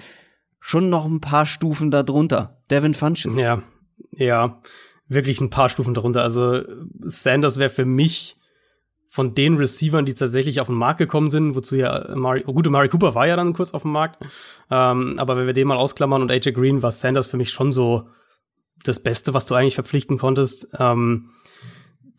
schon 0.60 0.90
noch 0.90 1.06
ein 1.06 1.20
paar 1.22 1.46
Stufen 1.46 1.92
darunter. 1.92 2.62
Devin 2.70 2.94
Funches. 2.94 3.42
Ja, 3.42 3.64
ja, 4.12 4.62
wirklich 5.08 5.42
ein 5.42 5.50
paar 5.50 5.70
Stufen 5.70 5.94
darunter. 5.94 6.24
Also 6.24 6.62
Sanders 7.02 7.60
wäre 7.60 7.70
für 7.70 7.86
mich 7.86 8.38
von 9.08 9.36
den 9.36 9.58
Receivern, 9.58 10.06
die 10.06 10.14
tatsächlich 10.14 10.62
auf 10.62 10.68
den 10.68 10.78
Markt 10.78 11.00
gekommen 11.00 11.30
sind, 11.30 11.54
wozu 11.54 11.76
ja 11.76 12.16
Mari, 12.16 12.44
oh, 12.48 12.54
gute 12.54 12.70
Mari 12.70 12.88
Cooper 12.88 13.14
war 13.14 13.28
ja 13.28 13.36
dann 13.36 13.52
kurz 13.52 13.74
auf 13.74 13.82
dem 13.82 13.92
Markt, 13.92 14.24
ähm, 14.70 15.16
aber 15.18 15.36
wenn 15.36 15.48
wir 15.48 15.54
den 15.54 15.68
mal 15.68 15.76
ausklammern 15.76 16.22
und 16.22 16.32
AJ 16.32 16.54
Green, 16.54 16.82
war 16.82 16.92
Sanders 16.92 17.28
für 17.28 17.36
mich 17.36 17.50
schon 17.50 17.74
so 17.74 18.08
das 18.86 19.04
Beste, 19.04 19.34
was 19.34 19.46
du 19.46 19.54
eigentlich 19.54 19.76
verpflichten 19.76 20.18
konntest. 20.18 20.70
Ähm, 20.80 21.32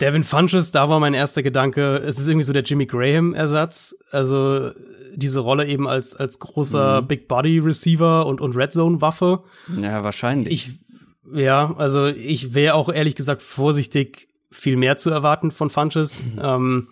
Devin 0.03 0.23
Funches, 0.25 0.71
da 0.71 0.89
war 0.89 1.01
mein 1.01 1.15
erster 1.15 1.43
Gedanke, 1.43 1.97
es 1.97 2.19
ist 2.19 2.29
irgendwie 2.29 2.45
so 2.45 2.53
der 2.53 2.63
Jimmy 2.63 2.87
Graham-Ersatz. 2.87 3.97
Also 4.11 4.73
diese 5.15 5.41
Rolle 5.41 5.67
eben 5.67 5.89
als, 5.89 6.15
als 6.15 6.39
großer 6.41 7.03
Mhm. 7.03 7.07
Big 7.07 7.29
Body 7.29 7.59
Receiver 7.59 8.27
und, 8.27 8.41
und 8.41 8.57
Red 8.57 8.73
Zone-Waffe. 8.73 9.45
Ja, 9.81 10.03
wahrscheinlich. 10.03 10.53
Ich, 10.53 10.71
ja, 11.35 11.75
also 11.77 12.07
ich 12.07 12.55
wäre 12.55 12.75
auch 12.75 12.89
ehrlich 12.89 13.15
gesagt 13.15 13.43
vorsichtig, 13.43 14.29
viel 14.51 14.77
mehr 14.77 14.99
zu 14.99 15.11
erwarten 15.11 15.51
von 15.51 15.71
Funches. 15.71 16.23
Mhm. 16.23 16.41
Ähm, 16.43 16.89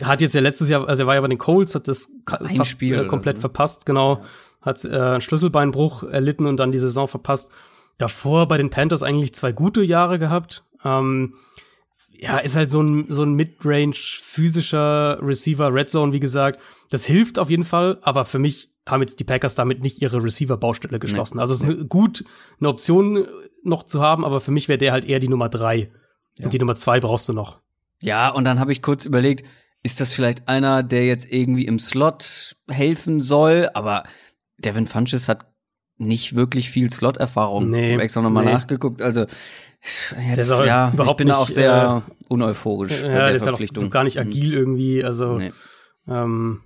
hat 0.00 0.20
jetzt 0.20 0.34
ja 0.34 0.40
letztes 0.40 0.68
Jahr, 0.68 0.88
also 0.88 1.02
er 1.02 1.06
war 1.06 1.14
ja 1.14 1.20
bei 1.20 1.28
den 1.28 1.38
Colts, 1.38 1.74
hat 1.74 1.88
das 1.88 2.08
Ein 2.26 2.56
fast 2.56 2.70
Spiel 2.70 3.00
äh, 3.00 3.06
komplett 3.06 3.36
so, 3.36 3.38
ne? 3.38 3.40
verpasst, 3.40 3.86
genau. 3.86 4.22
Hat 4.62 4.84
äh, 4.84 4.88
einen 4.88 5.20
Schlüsselbeinbruch 5.20 6.04
erlitten 6.04 6.46
und 6.46 6.58
dann 6.58 6.72
die 6.72 6.78
Saison 6.78 7.08
verpasst. 7.08 7.50
Davor 7.96 8.46
bei 8.46 8.58
den 8.58 8.70
Panthers 8.70 9.02
eigentlich 9.02 9.34
zwei 9.34 9.50
gute 9.50 9.82
Jahre 9.82 10.18
gehabt. 10.18 10.64
Ähm, 10.84 11.34
ja, 12.10 12.38
ist 12.38 12.56
halt 12.56 12.70
so 12.70 12.80
ein, 12.80 13.06
so 13.08 13.22
ein 13.22 13.34
Midrange 13.34 13.94
physischer 13.94 15.18
Receiver, 15.22 15.72
Red 15.72 15.90
Zone, 15.90 16.12
wie 16.12 16.20
gesagt. 16.20 16.60
Das 16.90 17.04
hilft 17.04 17.38
auf 17.38 17.50
jeden 17.50 17.64
Fall, 17.64 17.98
aber 18.02 18.24
für 18.24 18.38
mich 18.38 18.70
haben 18.88 19.00
jetzt 19.02 19.20
die 19.20 19.24
Packers 19.24 19.54
damit 19.54 19.82
nicht 19.82 20.02
ihre 20.02 20.22
Receiver-Baustelle 20.22 20.98
geschlossen. 20.98 21.38
Also 21.38 21.54
es 21.54 21.62
ist 21.62 21.88
gut, 21.88 22.24
eine 22.58 22.68
Option 22.68 23.26
noch 23.62 23.82
zu 23.84 24.00
haben, 24.02 24.24
aber 24.24 24.40
für 24.40 24.50
mich 24.50 24.68
wäre 24.68 24.78
der 24.78 24.92
halt 24.92 25.04
eher 25.04 25.20
die 25.20 25.28
Nummer 25.28 25.48
drei. 25.48 25.90
Ja. 26.38 26.46
Und 26.46 26.54
die 26.54 26.58
Nummer 26.58 26.76
zwei 26.76 27.00
brauchst 27.00 27.28
du 27.28 27.32
noch. 27.32 27.58
Ja, 28.02 28.28
und 28.30 28.44
dann 28.44 28.60
habe 28.60 28.72
ich 28.72 28.82
kurz 28.82 29.04
überlegt, 29.04 29.44
ist 29.82 30.00
das 30.00 30.14
vielleicht 30.14 30.48
einer, 30.48 30.82
der 30.82 31.06
jetzt 31.06 31.30
irgendwie 31.30 31.66
im 31.66 31.78
Slot 31.78 32.56
helfen 32.68 33.20
soll? 33.20 33.68
Aber 33.74 34.04
Devin 34.58 34.86
Funches 34.86 35.28
hat 35.28 35.46
nicht 35.96 36.36
wirklich 36.36 36.70
viel 36.70 36.90
Slot-Erfahrung. 36.90 37.70
Nee, 37.70 37.88
ich 37.88 37.92
habe 37.94 38.02
extra 38.04 38.22
nochmal 38.22 38.44
nee. 38.44 38.52
nachgeguckt. 38.52 39.02
Also 39.02 39.26
jetzt, 40.36 40.48
ja, 40.50 40.92
ich 40.96 41.12
bin 41.14 41.28
da 41.28 41.36
auch 41.36 41.48
sehr 41.48 42.02
uneuphorisch 42.28 43.00
bei 43.02 43.08
Ja, 43.08 43.14
der 43.14 43.26
der 43.26 43.34
ist 43.34 43.42
auch 43.42 43.46
Verpflichtung. 43.48 43.84
so 43.84 43.90
gar 43.90 44.04
nicht 44.04 44.16
Mhm. 44.16 44.22
agil 44.22 44.54
irgendwie. 44.54 45.04
Also 45.04 45.34
Nee. 45.38 45.52
ähm, 46.08 46.60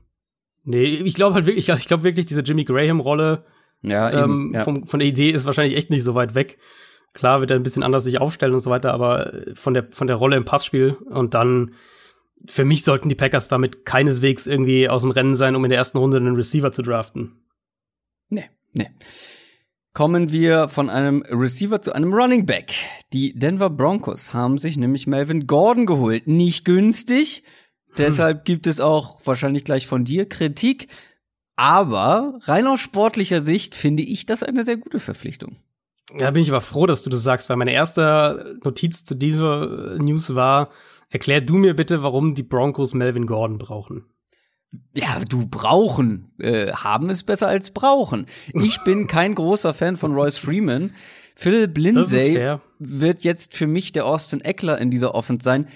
nee, 0.64 0.84
ich 0.84 1.14
glaube 1.14 1.34
halt 1.34 1.46
wirklich, 1.46 1.68
ich 1.68 1.88
glaube 1.88 2.04
wirklich, 2.04 2.26
diese 2.26 2.42
Jimmy 2.42 2.64
Graham-Rolle 2.64 3.44
Ja, 3.82 4.10
eben. 4.10 4.48
ähm, 4.48 4.52
ja. 4.54 4.64
vom, 4.64 4.86
von 4.86 5.00
der 5.00 5.08
Idee 5.08 5.30
ist 5.30 5.44
wahrscheinlich 5.44 5.76
echt 5.76 5.90
nicht 5.90 6.04
so 6.04 6.14
weit 6.14 6.34
weg. 6.34 6.58
Klar 7.14 7.40
wird 7.40 7.50
er 7.50 7.56
ein 7.58 7.62
bisschen 7.62 7.82
anders 7.82 8.04
sich 8.04 8.20
aufstellen 8.20 8.54
und 8.54 8.60
so 8.60 8.70
weiter, 8.70 8.92
aber 8.94 9.34
äh, 9.34 9.54
von 9.54 9.74
der, 9.74 9.88
von 9.90 10.06
der 10.06 10.16
Rolle 10.16 10.36
im 10.36 10.44
Passspiel 10.44 10.92
und 11.10 11.34
dann 11.34 11.74
für 12.46 12.64
mich 12.64 12.82
sollten 12.84 13.08
die 13.08 13.14
Packers 13.14 13.48
damit 13.48 13.84
keineswegs 13.84 14.46
irgendwie 14.46 14.88
aus 14.88 15.02
dem 15.02 15.10
Rennen 15.12 15.34
sein, 15.34 15.54
um 15.54 15.64
in 15.64 15.68
der 15.68 15.78
ersten 15.78 15.98
Runde 15.98 16.16
einen 16.16 16.34
Receiver 16.34 16.72
zu 16.72 16.82
draften. 16.82 17.36
Nee, 18.28 18.46
nee. 18.72 18.88
Kommen 19.94 20.32
wir 20.32 20.68
von 20.68 20.88
einem 20.88 21.22
Receiver 21.28 21.82
zu 21.82 21.92
einem 21.92 22.14
Running 22.14 22.46
Back. 22.46 22.72
Die 23.12 23.38
Denver 23.38 23.68
Broncos 23.68 24.32
haben 24.32 24.56
sich 24.56 24.78
nämlich 24.78 25.06
Melvin 25.06 25.46
Gordon 25.46 25.84
geholt. 25.84 26.26
Nicht 26.26 26.64
günstig. 26.64 27.42
Deshalb 27.98 28.44
gibt 28.44 28.66
es 28.66 28.80
auch 28.80 29.18
wahrscheinlich 29.24 29.64
gleich 29.64 29.86
von 29.86 30.04
dir 30.04 30.28
Kritik. 30.28 30.88
Aber 31.56 32.38
rein 32.42 32.66
aus 32.66 32.80
sportlicher 32.80 33.42
Sicht 33.42 33.74
finde 33.74 34.02
ich 34.02 34.26
das 34.26 34.42
eine 34.42 34.64
sehr 34.64 34.76
gute 34.76 34.98
Verpflichtung. 34.98 35.56
Da 36.16 36.30
bin 36.30 36.42
ich 36.42 36.50
aber 36.50 36.60
froh, 36.60 36.86
dass 36.86 37.02
du 37.02 37.10
das 37.10 37.22
sagst, 37.22 37.48
weil 37.48 37.56
meine 37.56 37.72
erste 37.72 38.58
Notiz 38.64 39.04
zu 39.04 39.14
dieser 39.14 39.98
News 39.98 40.34
war, 40.34 40.70
erklär 41.08 41.40
du 41.40 41.56
mir 41.56 41.74
bitte, 41.74 42.02
warum 42.02 42.34
die 42.34 42.42
Broncos 42.42 42.94
Melvin 42.94 43.26
Gordon 43.26 43.58
brauchen. 43.58 44.06
Ja, 44.94 45.20
du 45.28 45.46
brauchen. 45.46 46.32
Äh, 46.38 46.72
haben 46.72 47.10
ist 47.10 47.24
besser 47.24 47.48
als 47.48 47.70
brauchen. 47.70 48.26
Ich 48.54 48.82
bin 48.84 49.06
kein 49.06 49.34
großer 49.34 49.74
Fan 49.74 49.96
von 49.96 50.14
Royce 50.14 50.38
Freeman. 50.38 50.92
Ist 51.34 51.76
Lindsay 51.76 52.58
wird 52.78 53.24
jetzt 53.24 53.54
für 53.54 53.66
mich 53.66 53.92
der 53.92 54.06
Austin 54.06 54.40
Eckler 54.40 54.78
in 54.78 54.90
dieser 54.90 55.14
Offense 55.14 55.44
sein. 55.44 55.68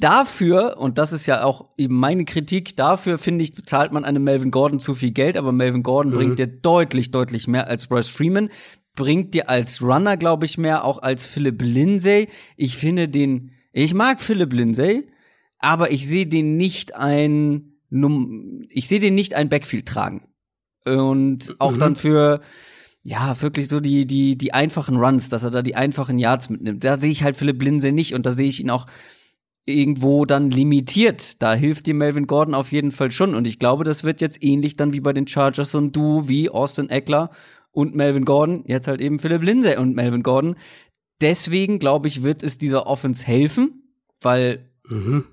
Dafür, 0.00 0.76
und 0.78 0.96
das 0.96 1.12
ist 1.12 1.26
ja 1.26 1.42
auch 1.42 1.66
eben 1.76 1.96
meine 1.96 2.24
Kritik, 2.24 2.76
dafür 2.76 3.18
finde 3.18 3.42
ich, 3.42 3.54
bezahlt 3.54 3.90
man 3.92 4.04
einem 4.04 4.22
Melvin 4.22 4.52
Gordon 4.52 4.78
zu 4.78 4.94
viel 4.94 5.10
Geld, 5.10 5.36
aber 5.36 5.50
Melvin 5.50 5.82
Gordon 5.82 6.12
Mhm. 6.12 6.16
bringt 6.16 6.38
dir 6.38 6.46
deutlich, 6.46 7.10
deutlich 7.10 7.48
mehr 7.48 7.66
als 7.66 7.90
Royce 7.90 8.08
Freeman, 8.08 8.50
bringt 8.94 9.34
dir 9.34 9.48
als 9.50 9.82
Runner, 9.82 10.16
glaube 10.16 10.44
ich, 10.46 10.56
mehr, 10.56 10.84
auch 10.84 11.02
als 11.02 11.26
Philip 11.26 11.60
Lindsay. 11.62 12.28
Ich 12.56 12.76
finde 12.76 13.08
den, 13.08 13.50
ich 13.72 13.92
mag 13.92 14.20
Philip 14.20 14.52
Lindsay, 14.52 15.08
aber 15.58 15.90
ich 15.90 16.06
sehe 16.06 16.26
den 16.26 16.56
nicht 16.56 16.94
ein, 16.94 17.72
ich 18.68 18.86
sehe 18.86 19.00
den 19.00 19.16
nicht 19.16 19.34
ein 19.34 19.48
Backfield 19.48 19.86
tragen. 19.86 20.28
Und 20.84 21.56
auch 21.58 21.72
Mhm. 21.72 21.78
dann 21.78 21.96
für, 21.96 22.40
ja, 23.02 23.40
wirklich 23.42 23.66
so 23.68 23.80
die, 23.80 24.06
die, 24.06 24.38
die 24.38 24.54
einfachen 24.54 24.96
Runs, 24.96 25.28
dass 25.28 25.42
er 25.42 25.50
da 25.50 25.62
die 25.62 25.74
einfachen 25.74 26.18
Yards 26.18 26.50
mitnimmt. 26.50 26.84
Da 26.84 26.96
sehe 26.96 27.10
ich 27.10 27.24
halt 27.24 27.36
Philipp 27.36 27.60
Lindsay 27.62 27.90
nicht 27.90 28.14
und 28.14 28.26
da 28.26 28.30
sehe 28.30 28.48
ich 28.48 28.60
ihn 28.60 28.70
auch 28.70 28.86
irgendwo 29.68 30.24
dann 30.24 30.50
limitiert. 30.50 31.42
Da 31.42 31.54
hilft 31.54 31.86
dir 31.86 31.94
Melvin 31.94 32.26
Gordon 32.26 32.54
auf 32.54 32.72
jeden 32.72 32.90
Fall 32.90 33.10
schon. 33.10 33.34
Und 33.34 33.46
ich 33.46 33.58
glaube, 33.58 33.84
das 33.84 34.04
wird 34.04 34.20
jetzt 34.20 34.42
ähnlich 34.42 34.76
dann 34.76 34.92
wie 34.92 35.00
bei 35.00 35.12
den 35.12 35.26
Chargers 35.26 35.70
so 35.72 35.78
ein 35.78 35.92
Duo 35.92 36.28
wie 36.28 36.50
Austin 36.50 36.90
Eckler 36.90 37.30
und 37.70 37.94
Melvin 37.94 38.24
Gordon. 38.24 38.64
Jetzt 38.66 38.88
halt 38.88 39.00
eben 39.00 39.18
Philipp 39.18 39.42
Lindsay 39.42 39.76
und 39.76 39.94
Melvin 39.94 40.22
Gordon. 40.22 40.56
Deswegen, 41.20 41.78
glaube 41.78 42.08
ich, 42.08 42.22
wird 42.22 42.42
es 42.42 42.58
dieser 42.58 42.86
Offense 42.86 43.26
helfen, 43.26 43.82
weil 44.20 44.70
Mhm. 44.88 45.24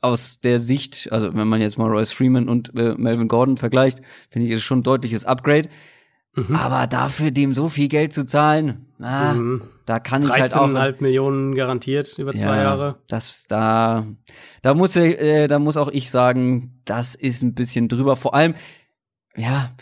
aus 0.00 0.40
der 0.40 0.58
Sicht, 0.58 1.08
also 1.12 1.34
wenn 1.34 1.46
man 1.48 1.60
jetzt 1.60 1.78
mal 1.78 1.88
Royce 1.88 2.12
Freeman 2.12 2.48
und 2.48 2.72
äh, 2.76 2.94
Melvin 2.96 3.28
Gordon 3.28 3.56
vergleicht, 3.56 4.00
finde 4.30 4.48
ich, 4.48 4.54
ist 4.54 4.62
schon 4.62 4.80
ein 4.80 4.84
deutliches 4.84 5.24
Upgrade. 5.24 5.68
Mhm. 6.48 6.54
Aber 6.56 6.86
dafür 6.86 7.30
dem 7.30 7.52
so 7.52 7.68
viel 7.68 7.88
Geld 7.88 8.12
zu 8.12 8.24
zahlen, 8.26 8.86
ah, 9.00 9.32
Mhm. 9.34 9.62
da 9.86 9.98
kann 9.98 10.22
ich 10.22 10.30
halt 10.30 10.54
auch 10.54 10.68
13,5 10.68 11.00
Millionen 11.02 11.54
garantiert 11.54 12.18
über 12.18 12.32
zwei 12.34 12.58
Jahre. 12.58 12.96
Das 13.08 13.44
da, 13.48 14.06
da 14.62 14.74
muss 14.74 14.96
äh, 14.96 15.46
da 15.48 15.58
muss 15.58 15.76
auch 15.76 15.88
ich 15.88 16.10
sagen, 16.10 16.80
das 16.84 17.14
ist 17.14 17.42
ein 17.42 17.54
bisschen 17.54 17.88
drüber. 17.88 18.16
Vor 18.16 18.34
allem, 18.34 18.54
ja, 19.36 19.72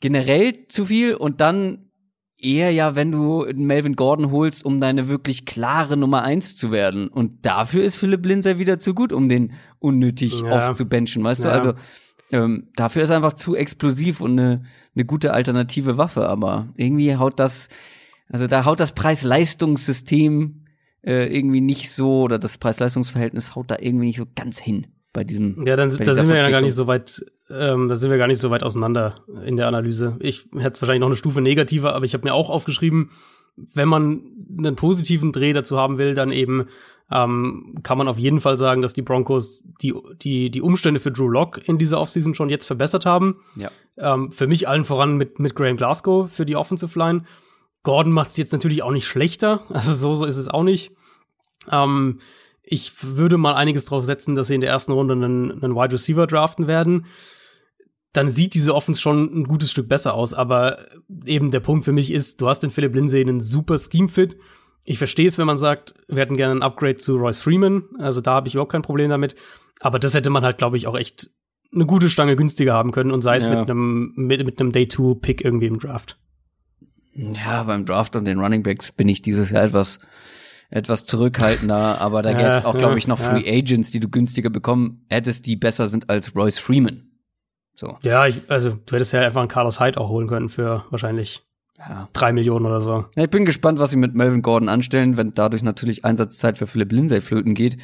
generell 0.00 0.66
zu 0.68 0.84
viel 0.86 1.14
und 1.14 1.40
dann 1.40 1.90
eher 2.38 2.70
ja, 2.70 2.94
wenn 2.94 3.10
du 3.10 3.46
Melvin 3.54 3.96
Gordon 3.96 4.30
holst, 4.30 4.62
um 4.64 4.78
deine 4.78 5.08
wirklich 5.08 5.46
klare 5.46 5.96
Nummer 5.96 6.22
eins 6.22 6.54
zu 6.54 6.70
werden. 6.70 7.08
Und 7.08 7.46
dafür 7.46 7.82
ist 7.82 7.96
Philipp 7.96 8.26
Lindsay 8.26 8.58
wieder 8.58 8.78
zu 8.78 8.92
gut, 8.94 9.10
um 9.12 9.28
den 9.30 9.52
unnötig 9.78 10.42
Ja. 10.42 10.50
oft 10.50 10.76
zu 10.76 10.86
benchen, 10.86 11.24
weißt 11.24 11.44
du? 11.44 11.48
Ja. 11.48 11.54
Also 11.54 11.72
ähm, 12.30 12.68
dafür 12.74 13.02
ist 13.02 13.10
einfach 13.10 13.34
zu 13.34 13.54
explosiv 13.54 14.20
und 14.20 14.38
eine, 14.38 14.64
eine 14.94 15.04
gute 15.04 15.32
alternative 15.32 15.98
Waffe, 15.98 16.28
aber 16.28 16.68
irgendwie 16.76 17.16
haut 17.16 17.38
das, 17.38 17.68
also 18.28 18.46
da 18.46 18.64
haut 18.64 18.80
das 18.80 18.92
Preis-Leistungssystem 18.92 20.64
äh, 21.02 21.26
irgendwie 21.26 21.60
nicht 21.60 21.90
so, 21.90 22.22
oder 22.22 22.38
das 22.38 22.58
Preis-Leistungs-Verhältnis 22.58 23.54
haut 23.54 23.70
da 23.70 23.76
irgendwie 23.80 24.06
nicht 24.06 24.18
so 24.18 24.26
ganz 24.34 24.58
hin 24.58 24.88
bei 25.12 25.24
diesem. 25.24 25.66
Ja, 25.66 25.76
dann 25.76 25.88
da 25.88 26.14
sind 26.14 26.28
wir 26.28 26.36
ja 26.36 26.50
gar 26.50 26.60
nicht 26.60 26.74
so 26.74 26.86
weit, 26.86 27.24
ähm, 27.48 27.88
da 27.88 27.96
sind 27.96 28.10
wir 28.10 28.18
gar 28.18 28.26
nicht 28.26 28.40
so 28.40 28.50
weit 28.50 28.62
auseinander 28.62 29.24
in 29.44 29.56
der 29.56 29.68
Analyse. 29.68 30.16
Ich 30.20 30.48
hätte 30.52 30.74
es 30.74 30.82
wahrscheinlich 30.82 31.00
noch 31.00 31.06
eine 31.06 31.16
Stufe 31.16 31.40
negativer, 31.40 31.94
aber 31.94 32.04
ich 32.04 32.12
habe 32.12 32.24
mir 32.24 32.34
auch 32.34 32.50
aufgeschrieben, 32.50 33.10
wenn 33.56 33.88
man 33.88 34.22
einen 34.58 34.76
positiven 34.76 35.32
Dreh 35.32 35.52
dazu 35.52 35.78
haben 35.78 35.96
will, 35.96 36.14
dann 36.14 36.32
eben 36.32 36.66
ähm, 37.10 37.76
kann 37.82 37.98
man 37.98 38.08
auf 38.08 38.18
jeden 38.18 38.40
Fall 38.40 38.56
sagen, 38.56 38.82
dass 38.82 38.92
die 38.92 39.02
Broncos 39.02 39.64
die, 39.80 39.94
die, 40.22 40.50
die 40.50 40.62
Umstände 40.62 40.98
für 40.98 41.12
Drew 41.12 41.28
Lock 41.28 41.60
in 41.66 41.78
dieser 41.78 42.00
Offseason 42.00 42.34
schon 42.34 42.50
jetzt 42.50 42.66
verbessert 42.66 43.06
haben. 43.06 43.36
Ja. 43.54 43.70
Ähm, 43.96 44.32
für 44.32 44.46
mich 44.46 44.68
allen 44.68 44.84
voran 44.84 45.16
mit, 45.16 45.38
mit 45.38 45.54
Graham 45.54 45.76
Glasgow 45.76 46.30
für 46.30 46.44
die 46.44 46.56
Offensive 46.56 46.98
Line. 46.98 47.24
Gordon 47.84 48.12
macht 48.12 48.30
es 48.30 48.36
jetzt 48.36 48.52
natürlich 48.52 48.82
auch 48.82 48.90
nicht 48.90 49.06
schlechter, 49.06 49.62
also 49.68 49.94
so, 49.94 50.14
so 50.14 50.24
ist 50.24 50.36
es 50.36 50.48
auch 50.48 50.64
nicht. 50.64 50.92
Ähm, 51.70 52.18
ich 52.68 52.92
würde 53.02 53.38
mal 53.38 53.54
einiges 53.54 53.84
drauf 53.84 54.04
setzen, 54.04 54.34
dass 54.34 54.48
sie 54.48 54.56
in 54.56 54.60
der 54.60 54.70
ersten 54.70 54.90
Runde 54.90 55.14
einen, 55.14 55.52
einen 55.52 55.76
Wide 55.76 55.92
Receiver 55.92 56.26
draften 56.26 56.66
werden. 56.66 57.06
Dann 58.12 58.28
sieht 58.28 58.54
diese 58.54 58.74
Offense 58.74 59.00
schon 59.00 59.40
ein 59.40 59.44
gutes 59.44 59.70
Stück 59.70 59.88
besser 59.88 60.14
aus. 60.14 60.34
Aber 60.34 60.78
eben 61.24 61.52
der 61.52 61.60
Punkt 61.60 61.84
für 61.84 61.92
mich 61.92 62.10
ist, 62.10 62.40
du 62.40 62.48
hast 62.48 62.60
den 62.60 62.72
Philipp 62.72 62.94
Lindsay 62.94 63.20
einen 63.20 63.40
super 63.40 63.78
Scheme-Fit. 63.78 64.36
Ich 64.88 64.98
verstehe 64.98 65.26
es, 65.26 65.36
wenn 65.36 65.46
man 65.46 65.56
sagt, 65.56 65.94
wir 66.08 66.22
hätten 66.22 66.36
gerne 66.36 66.54
ein 66.54 66.62
Upgrade 66.62 66.96
zu 66.96 67.16
Royce 67.16 67.38
Freeman. 67.38 67.82
Also 67.98 68.20
da 68.20 68.34
habe 68.34 68.48
ich 68.48 68.54
überhaupt 68.54 68.72
kein 68.72 68.82
Problem 68.82 69.10
damit. 69.10 69.34
Aber 69.80 69.98
das 69.98 70.14
hätte 70.14 70.30
man 70.30 70.44
halt, 70.44 70.58
glaube 70.58 70.76
ich, 70.76 70.86
auch 70.86 70.96
echt 70.96 71.28
eine 71.74 71.86
gute 71.86 72.08
Stange 72.08 72.36
günstiger 72.36 72.72
haben 72.72 72.92
können 72.92 73.10
und 73.10 73.20
sei 73.20 73.36
es 73.36 73.44
Ja. 73.44 73.50
mit 73.50 73.68
einem 73.68 74.12
mit, 74.14 74.44
mit 74.46 74.60
einem 74.60 74.70
Day-2-Pick 74.72 75.44
irgendwie 75.44 75.66
im 75.66 75.80
Draft. 75.80 76.18
Ja, 77.12 77.64
beim 77.64 77.84
Draft 77.84 78.14
und 78.14 78.24
den 78.26 78.38
Running 78.38 78.62
Backs 78.62 78.92
bin 78.92 79.08
ich 79.08 79.22
dieses 79.22 79.50
Jahr 79.50 79.64
etwas, 79.64 79.98
etwas 80.70 81.04
zurückhaltender, 81.04 82.00
aber 82.00 82.22
da 82.22 82.32
gäbe 82.32 82.50
es 82.50 82.64
auch, 82.64 82.76
glaube 82.76 82.98
ich, 82.98 83.08
noch 83.08 83.18
ja. 83.18 83.30
Free 83.30 83.58
Agents, 83.58 83.90
die 83.90 84.00
du 84.00 84.08
günstiger 84.08 84.50
bekommen 84.50 85.04
hättest, 85.08 85.46
die 85.46 85.56
besser 85.56 85.88
sind 85.88 86.08
als 86.10 86.36
Royce 86.36 86.58
Freeman. 86.58 87.10
So. 87.74 87.96
Ja, 88.02 88.26
ich, 88.26 88.42
also 88.48 88.70
du 88.86 88.94
hättest 88.94 89.12
ja 89.12 89.20
einfach 89.22 89.40
einen 89.40 89.48
Carlos 89.48 89.80
Hyde 89.80 90.00
auch 90.00 90.08
holen 90.08 90.28
können 90.28 90.48
für 90.48 90.84
wahrscheinlich 90.90 91.42
ja. 91.78 92.08
drei 92.12 92.32
Millionen 92.32 92.66
oder 92.66 92.80
so. 92.80 93.04
Ja, 93.16 93.24
ich 93.24 93.30
bin 93.30 93.44
gespannt, 93.44 93.78
was 93.78 93.90
sie 93.90 93.96
mit 93.96 94.14
Melvin 94.14 94.42
Gordon 94.42 94.68
anstellen, 94.68 95.16
wenn 95.16 95.34
dadurch 95.34 95.62
natürlich 95.62 96.04
Einsatzzeit 96.04 96.58
für 96.58 96.66
Philipp 96.66 96.92
Lindsay 96.92 97.20
flöten 97.20 97.54
geht. 97.54 97.76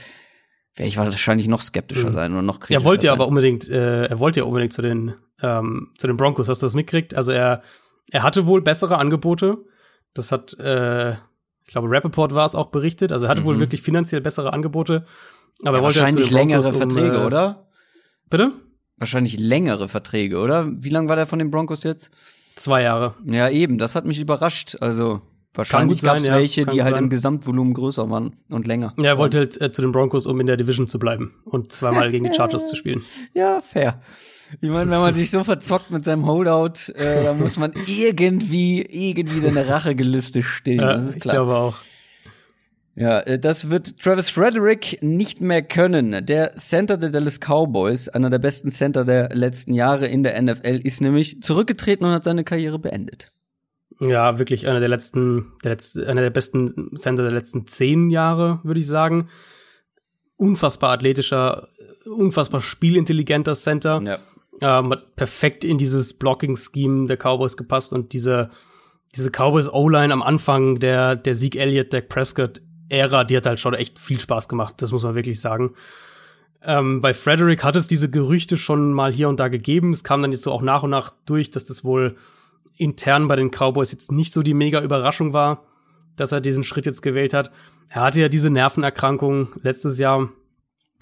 Wäre 0.74 0.88
ich 0.88 0.96
wahrscheinlich 0.96 1.48
noch 1.48 1.60
skeptischer 1.60 2.08
mhm. 2.08 2.12
sein 2.12 2.32
oder 2.32 2.42
noch 2.42 2.60
kritischer. 2.60 2.80
Er 2.80 2.84
wollte 2.84 3.06
ja 3.06 3.12
aber 3.12 3.28
unbedingt, 3.28 3.68
äh, 3.68 4.06
er 4.06 4.18
wollte 4.18 4.40
ja 4.40 4.46
unbedingt 4.46 4.72
zu 4.72 4.80
den, 4.80 5.14
ähm, 5.42 5.90
zu 5.98 6.06
den 6.06 6.16
Broncos. 6.16 6.48
Hast 6.48 6.62
du 6.62 6.66
das 6.66 6.74
mitgekriegt? 6.74 7.14
Also 7.14 7.32
er, 7.32 7.62
er 8.10 8.22
hatte 8.22 8.46
wohl 8.46 8.62
bessere 8.62 8.96
Angebote. 8.96 9.58
Das 10.14 10.32
hat, 10.32 10.58
äh, 10.58 11.12
ich 11.12 11.68
glaube, 11.68 11.90
Rappaport 11.90 12.34
war 12.34 12.46
es 12.46 12.54
auch 12.54 12.70
berichtet. 12.70 13.12
Also 13.12 13.26
er 13.26 13.30
hatte 13.30 13.42
mhm. 13.42 13.46
wohl 13.46 13.58
wirklich 13.58 13.82
finanziell 13.82 14.22
bessere 14.22 14.54
Angebote. 14.54 15.04
Aber 15.62 15.76
ja, 15.76 15.80
er 15.80 15.84
wollte 15.84 16.00
wahrscheinlich 16.00 16.30
längere 16.30 16.72
Verträge, 16.72 17.18
um, 17.18 17.24
äh, 17.24 17.26
oder? 17.26 17.66
Bitte? 18.30 18.52
Wahrscheinlich 18.96 19.38
längere 19.38 19.88
Verträge, 19.88 20.38
oder? 20.38 20.70
Wie 20.70 20.88
lang 20.88 21.08
war 21.10 21.16
der 21.16 21.26
von 21.26 21.38
den 21.38 21.50
Broncos 21.50 21.82
jetzt? 21.82 22.10
Zwei 22.56 22.82
Jahre. 22.82 23.14
Ja, 23.24 23.48
eben, 23.48 23.78
das 23.78 23.94
hat 23.94 24.04
mich 24.04 24.20
überrascht. 24.20 24.76
Also 24.80 25.22
wahrscheinlich 25.54 26.02
gab 26.02 26.16
es 26.16 26.28
welche, 26.28 26.66
die 26.66 26.82
halt 26.82 26.94
sein. 26.94 27.04
im 27.04 27.10
Gesamtvolumen 27.10 27.74
größer 27.74 28.08
waren 28.10 28.36
und 28.48 28.66
länger. 28.66 28.94
Ja, 28.96 29.04
er 29.04 29.18
wollte 29.18 29.38
halt, 29.38 29.60
äh, 29.60 29.72
zu 29.72 29.82
den 29.82 29.92
Broncos, 29.92 30.26
um 30.26 30.40
in 30.40 30.46
der 30.46 30.56
Division 30.56 30.86
zu 30.86 30.98
bleiben 30.98 31.34
und 31.44 31.72
zweimal 31.72 32.10
gegen 32.10 32.24
die 32.24 32.34
Chargers 32.36 32.68
zu 32.68 32.76
spielen. 32.76 33.02
Ja, 33.34 33.58
fair. 33.60 34.00
Ich 34.60 34.68
meine, 34.68 34.90
wenn 34.90 35.00
man 35.00 35.14
sich 35.14 35.30
so 35.30 35.42
verzockt 35.44 35.90
mit 35.90 36.04
seinem 36.04 36.26
Holdout, 36.26 36.92
äh, 36.94 37.24
dann 37.24 37.38
muss 37.38 37.58
man 37.58 37.72
irgendwie, 37.86 38.82
irgendwie 38.82 39.40
seine 39.40 39.66
Rachegelüste 39.66 40.42
stillen. 40.42 40.80
Ja, 40.80 40.94
das 40.94 41.06
ist 41.06 41.20
klar. 41.20 41.34
Ich 41.34 41.38
glaube 41.38 41.54
auch. 41.54 41.76
Ja, 42.94 43.20
äh, 43.20 43.38
das 43.38 43.70
wird 43.70 43.98
Travis 44.00 44.30
Frederick 44.30 44.98
nicht 45.02 45.40
mehr 45.40 45.62
können. 45.62 46.24
Der 46.26 46.54
Center 46.56 46.96
der 46.96 47.10
Dallas 47.10 47.40
Cowboys, 47.40 48.08
einer 48.08 48.30
der 48.30 48.38
besten 48.38 48.68
Center 48.68 49.04
der 49.04 49.34
letzten 49.34 49.72
Jahre 49.72 50.06
in 50.06 50.22
der 50.22 50.40
NFL, 50.40 50.80
ist 50.82 51.00
nämlich 51.00 51.42
zurückgetreten 51.42 52.04
und 52.04 52.12
hat 52.12 52.24
seine 52.24 52.44
Karriere 52.44 52.78
beendet. 52.78 53.30
Ja, 54.00 54.38
wirklich 54.38 54.66
einer 54.66 54.80
der 54.80 54.88
letzten, 54.88 55.52
der 55.62 55.72
letzte, 55.72 56.06
einer 56.06 56.22
der 56.22 56.30
besten 56.30 56.96
Center 56.96 57.22
der 57.22 57.32
letzten 57.32 57.66
zehn 57.66 58.10
Jahre, 58.10 58.60
würde 58.62 58.80
ich 58.80 58.86
sagen. 58.86 59.28
Unfassbar 60.36 60.90
athletischer, 60.90 61.68
unfassbar 62.04 62.60
spielintelligenter 62.60 63.54
Center. 63.54 64.02
Ja. 64.02 64.18
Ähm, 64.60 64.90
hat 64.90 65.16
perfekt 65.16 65.64
in 65.64 65.78
dieses 65.78 66.14
Blocking-Scheme 66.14 67.06
der 67.06 67.16
Cowboys 67.16 67.56
gepasst 67.56 67.92
und 67.92 68.12
diese, 68.12 68.50
diese 69.14 69.30
Cowboys 69.30 69.68
O-Line 69.68 70.12
am 70.12 70.22
Anfang 70.22 70.78
der, 70.78 71.16
der 71.16 71.34
Sieg 71.34 71.56
Elliott, 71.56 71.92
Dak 71.92 72.08
Prescott 72.08 72.60
Ära, 72.92 73.24
die 73.24 73.36
hat 73.36 73.46
halt 73.46 73.58
schon 73.58 73.74
echt 73.74 73.98
viel 73.98 74.20
Spaß 74.20 74.48
gemacht, 74.48 74.74
das 74.78 74.92
muss 74.92 75.02
man 75.02 75.14
wirklich 75.14 75.40
sagen. 75.40 75.74
Ähm, 76.62 77.00
bei 77.00 77.14
Frederick 77.14 77.64
hat 77.64 77.74
es 77.74 77.88
diese 77.88 78.08
Gerüchte 78.08 78.56
schon 78.56 78.92
mal 78.92 79.12
hier 79.12 79.28
und 79.28 79.40
da 79.40 79.48
gegeben. 79.48 79.92
Es 79.92 80.04
kam 80.04 80.22
dann 80.22 80.30
jetzt 80.30 80.42
so 80.42 80.52
auch 80.52 80.62
nach 80.62 80.82
und 80.82 80.90
nach 80.90 81.12
durch, 81.26 81.50
dass 81.50 81.64
das 81.64 81.84
wohl 81.84 82.16
intern 82.76 83.28
bei 83.28 83.36
den 83.36 83.50
Cowboys 83.50 83.90
jetzt 83.90 84.12
nicht 84.12 84.32
so 84.32 84.42
die 84.42 84.54
mega 84.54 84.80
Überraschung 84.80 85.32
war, 85.32 85.64
dass 86.16 86.32
er 86.32 86.40
diesen 86.40 86.64
Schritt 86.64 86.86
jetzt 86.86 87.02
gewählt 87.02 87.34
hat. 87.34 87.50
Er 87.88 88.02
hatte 88.02 88.20
ja 88.20 88.28
diese 88.28 88.50
Nervenerkrankung 88.50 89.48
letztes 89.62 89.98
Jahr, 89.98 90.30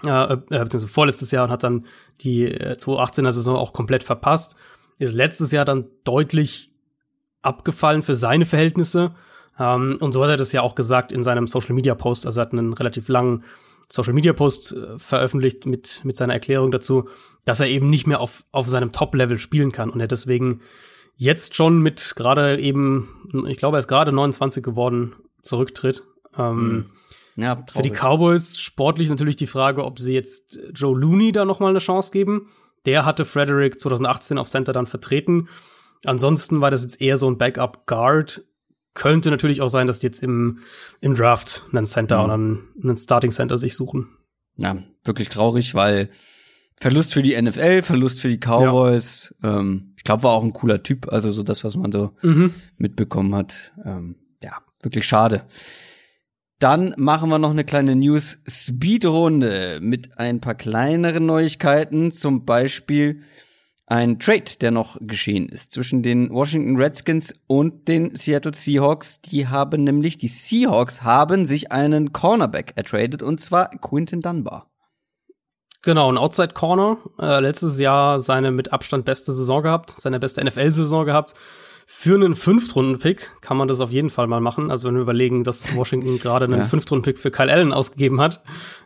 äh, 0.04 0.32
äh, 0.32 0.36
beziehungsweise 0.36 0.88
vorletztes 0.88 1.30
Jahr 1.30 1.44
und 1.44 1.50
hat 1.50 1.62
dann 1.62 1.86
die 2.22 2.44
äh, 2.44 2.76
2018er 2.78 3.32
Saison 3.32 3.56
auch 3.56 3.72
komplett 3.72 4.04
verpasst. 4.04 4.56
Ist 4.98 5.14
letztes 5.14 5.52
Jahr 5.52 5.64
dann 5.64 5.88
deutlich 6.04 6.70
abgefallen 7.42 8.02
für 8.02 8.14
seine 8.14 8.46
Verhältnisse 8.46 9.14
ähm, 9.60 9.98
und 10.00 10.12
so 10.12 10.24
hat 10.24 10.30
er 10.30 10.36
das 10.38 10.52
ja 10.52 10.62
auch 10.62 10.74
gesagt 10.74 11.12
in 11.12 11.22
seinem 11.22 11.46
Social 11.46 11.74
Media 11.74 11.94
Post. 11.94 12.26
Also 12.26 12.40
er 12.40 12.46
hat 12.46 12.52
einen 12.52 12.72
relativ 12.72 13.08
langen 13.08 13.44
Social 13.90 14.14
Media 14.14 14.32
Post 14.32 14.72
äh, 14.72 14.98
veröffentlicht 14.98 15.66
mit, 15.66 16.00
mit 16.04 16.16
seiner 16.16 16.32
Erklärung 16.32 16.70
dazu, 16.70 17.08
dass 17.44 17.60
er 17.60 17.68
eben 17.68 17.90
nicht 17.90 18.06
mehr 18.06 18.20
auf, 18.20 18.44
auf 18.52 18.68
seinem 18.68 18.90
Top-Level 18.90 19.38
spielen 19.38 19.70
kann 19.70 19.90
und 19.90 20.00
er 20.00 20.08
deswegen 20.08 20.60
jetzt 21.16 21.54
schon 21.54 21.80
mit 21.80 22.14
gerade 22.16 22.58
eben, 22.58 23.44
ich 23.46 23.58
glaube, 23.58 23.76
er 23.76 23.80
ist 23.80 23.88
gerade 23.88 24.12
29 24.12 24.64
geworden, 24.64 25.12
zurücktritt. 25.42 26.02
Ähm, 26.38 26.86
hm. 27.36 27.42
ja, 27.44 27.62
für 27.70 27.82
die 27.82 27.90
Cowboys 27.90 28.58
sportlich 28.58 29.10
natürlich 29.10 29.36
die 29.36 29.46
Frage, 29.46 29.84
ob 29.84 29.98
sie 29.98 30.14
jetzt 30.14 30.58
Joe 30.72 30.98
Looney 30.98 31.32
da 31.32 31.44
noch 31.44 31.60
mal 31.60 31.68
eine 31.68 31.80
Chance 31.80 32.12
geben. 32.12 32.48
Der 32.86 33.04
hatte 33.04 33.26
Frederick 33.26 33.78
2018 33.78 34.38
auf 34.38 34.48
Center 34.48 34.72
dann 34.72 34.86
vertreten. 34.86 35.48
Ansonsten 36.06 36.62
war 36.62 36.70
das 36.70 36.82
jetzt 36.82 37.00
eher 37.02 37.18
so 37.18 37.28
ein 37.28 37.36
Backup 37.36 37.86
Guard, 37.86 38.42
könnte 38.94 39.30
natürlich 39.30 39.60
auch 39.60 39.68
sein, 39.68 39.86
dass 39.86 40.00
die 40.00 40.06
jetzt 40.06 40.22
im, 40.22 40.60
im 41.00 41.14
Draft 41.14 41.64
einen 41.72 41.86
Center 41.86 42.18
mhm. 42.18 42.24
oder 42.24 42.34
einen, 42.34 42.68
einen 42.82 42.96
Starting 42.96 43.30
Center 43.30 43.58
sich 43.58 43.74
suchen. 43.74 44.08
Ja, 44.56 44.76
wirklich 45.04 45.28
traurig, 45.28 45.74
weil 45.74 46.10
Verlust 46.80 47.12
für 47.12 47.22
die 47.22 47.40
NFL, 47.40 47.82
Verlust 47.82 48.20
für 48.20 48.28
die 48.28 48.38
Cowboys. 48.38 49.34
Ja. 49.42 49.60
Ähm, 49.60 49.94
ich 49.96 50.04
glaube, 50.04 50.22
war 50.22 50.32
auch 50.32 50.42
ein 50.42 50.52
cooler 50.52 50.82
Typ, 50.82 51.12
also 51.12 51.30
so 51.30 51.42
das, 51.42 51.62
was 51.62 51.76
man 51.76 51.92
so 51.92 52.12
mhm. 52.22 52.54
mitbekommen 52.78 53.34
hat. 53.34 53.72
Ähm, 53.84 54.16
ja, 54.42 54.58
wirklich 54.82 55.06
schade. 55.06 55.46
Dann 56.58 56.94
machen 56.96 57.30
wir 57.30 57.38
noch 57.38 57.50
eine 57.50 57.64
kleine 57.64 57.96
News-Speed-Runde 57.96 59.78
mit 59.82 60.18
ein 60.18 60.40
paar 60.40 60.54
kleineren 60.54 61.24
Neuigkeiten. 61.24 62.12
Zum 62.12 62.44
Beispiel 62.44 63.22
ein 63.90 64.20
Trade, 64.20 64.44
der 64.60 64.70
noch 64.70 64.96
geschehen 65.00 65.48
ist 65.48 65.72
zwischen 65.72 66.02
den 66.02 66.30
Washington 66.30 66.76
Redskins 66.76 67.34
und 67.48 67.88
den 67.88 68.14
Seattle 68.14 68.54
Seahawks. 68.54 69.20
Die 69.20 69.48
haben 69.48 69.82
nämlich, 69.82 70.16
die 70.16 70.28
Seahawks 70.28 71.02
haben 71.02 71.44
sich 71.44 71.72
einen 71.72 72.12
Cornerback 72.12 72.72
ertradet 72.76 73.20
und 73.20 73.40
zwar 73.40 73.68
Quinton 73.68 74.22
Dunbar. 74.22 74.70
Genau, 75.82 76.12
ein 76.12 76.18
Outside 76.18 76.54
Corner. 76.54 76.98
Äh, 77.18 77.40
letztes 77.40 77.80
Jahr 77.80 78.20
seine 78.20 78.52
mit 78.52 78.72
Abstand 78.72 79.04
beste 79.04 79.32
Saison 79.32 79.62
gehabt, 79.62 79.96
seine 79.98 80.20
beste 80.20 80.44
NFL-Saison 80.44 81.04
gehabt. 81.04 81.34
Für 81.92 82.14
einen 82.14 82.36
Fünftrunden-Pick 82.36 83.40
kann 83.40 83.56
man 83.56 83.66
das 83.66 83.80
auf 83.80 83.90
jeden 83.90 84.10
Fall 84.10 84.28
mal 84.28 84.40
machen. 84.40 84.70
Also 84.70 84.86
wenn 84.86 84.94
wir 84.94 85.02
überlegen, 85.02 85.42
dass 85.42 85.74
Washington 85.74 86.18
gerade 86.22 86.44
einen 86.44 86.60
ja. 86.60 86.64
Fünftrunden-Pick 86.64 87.18
für 87.18 87.32
Kyle 87.32 87.50
Allen 87.52 87.72
ausgegeben 87.72 88.20
hat, 88.20 88.44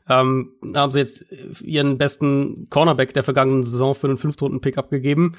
ähm, 0.09 0.53
haben 0.75 0.91
sie 0.91 1.01
jetzt 1.01 1.27
ihren 1.61 1.99
besten 1.99 2.67
Cornerback 2.71 3.13
der 3.13 3.23
vergangenen 3.23 3.63
Saison 3.63 3.95
für 3.95 4.07
einen 4.07 4.17
Fünftrunden-Pick 4.17 4.79
abgegeben. 4.79 5.37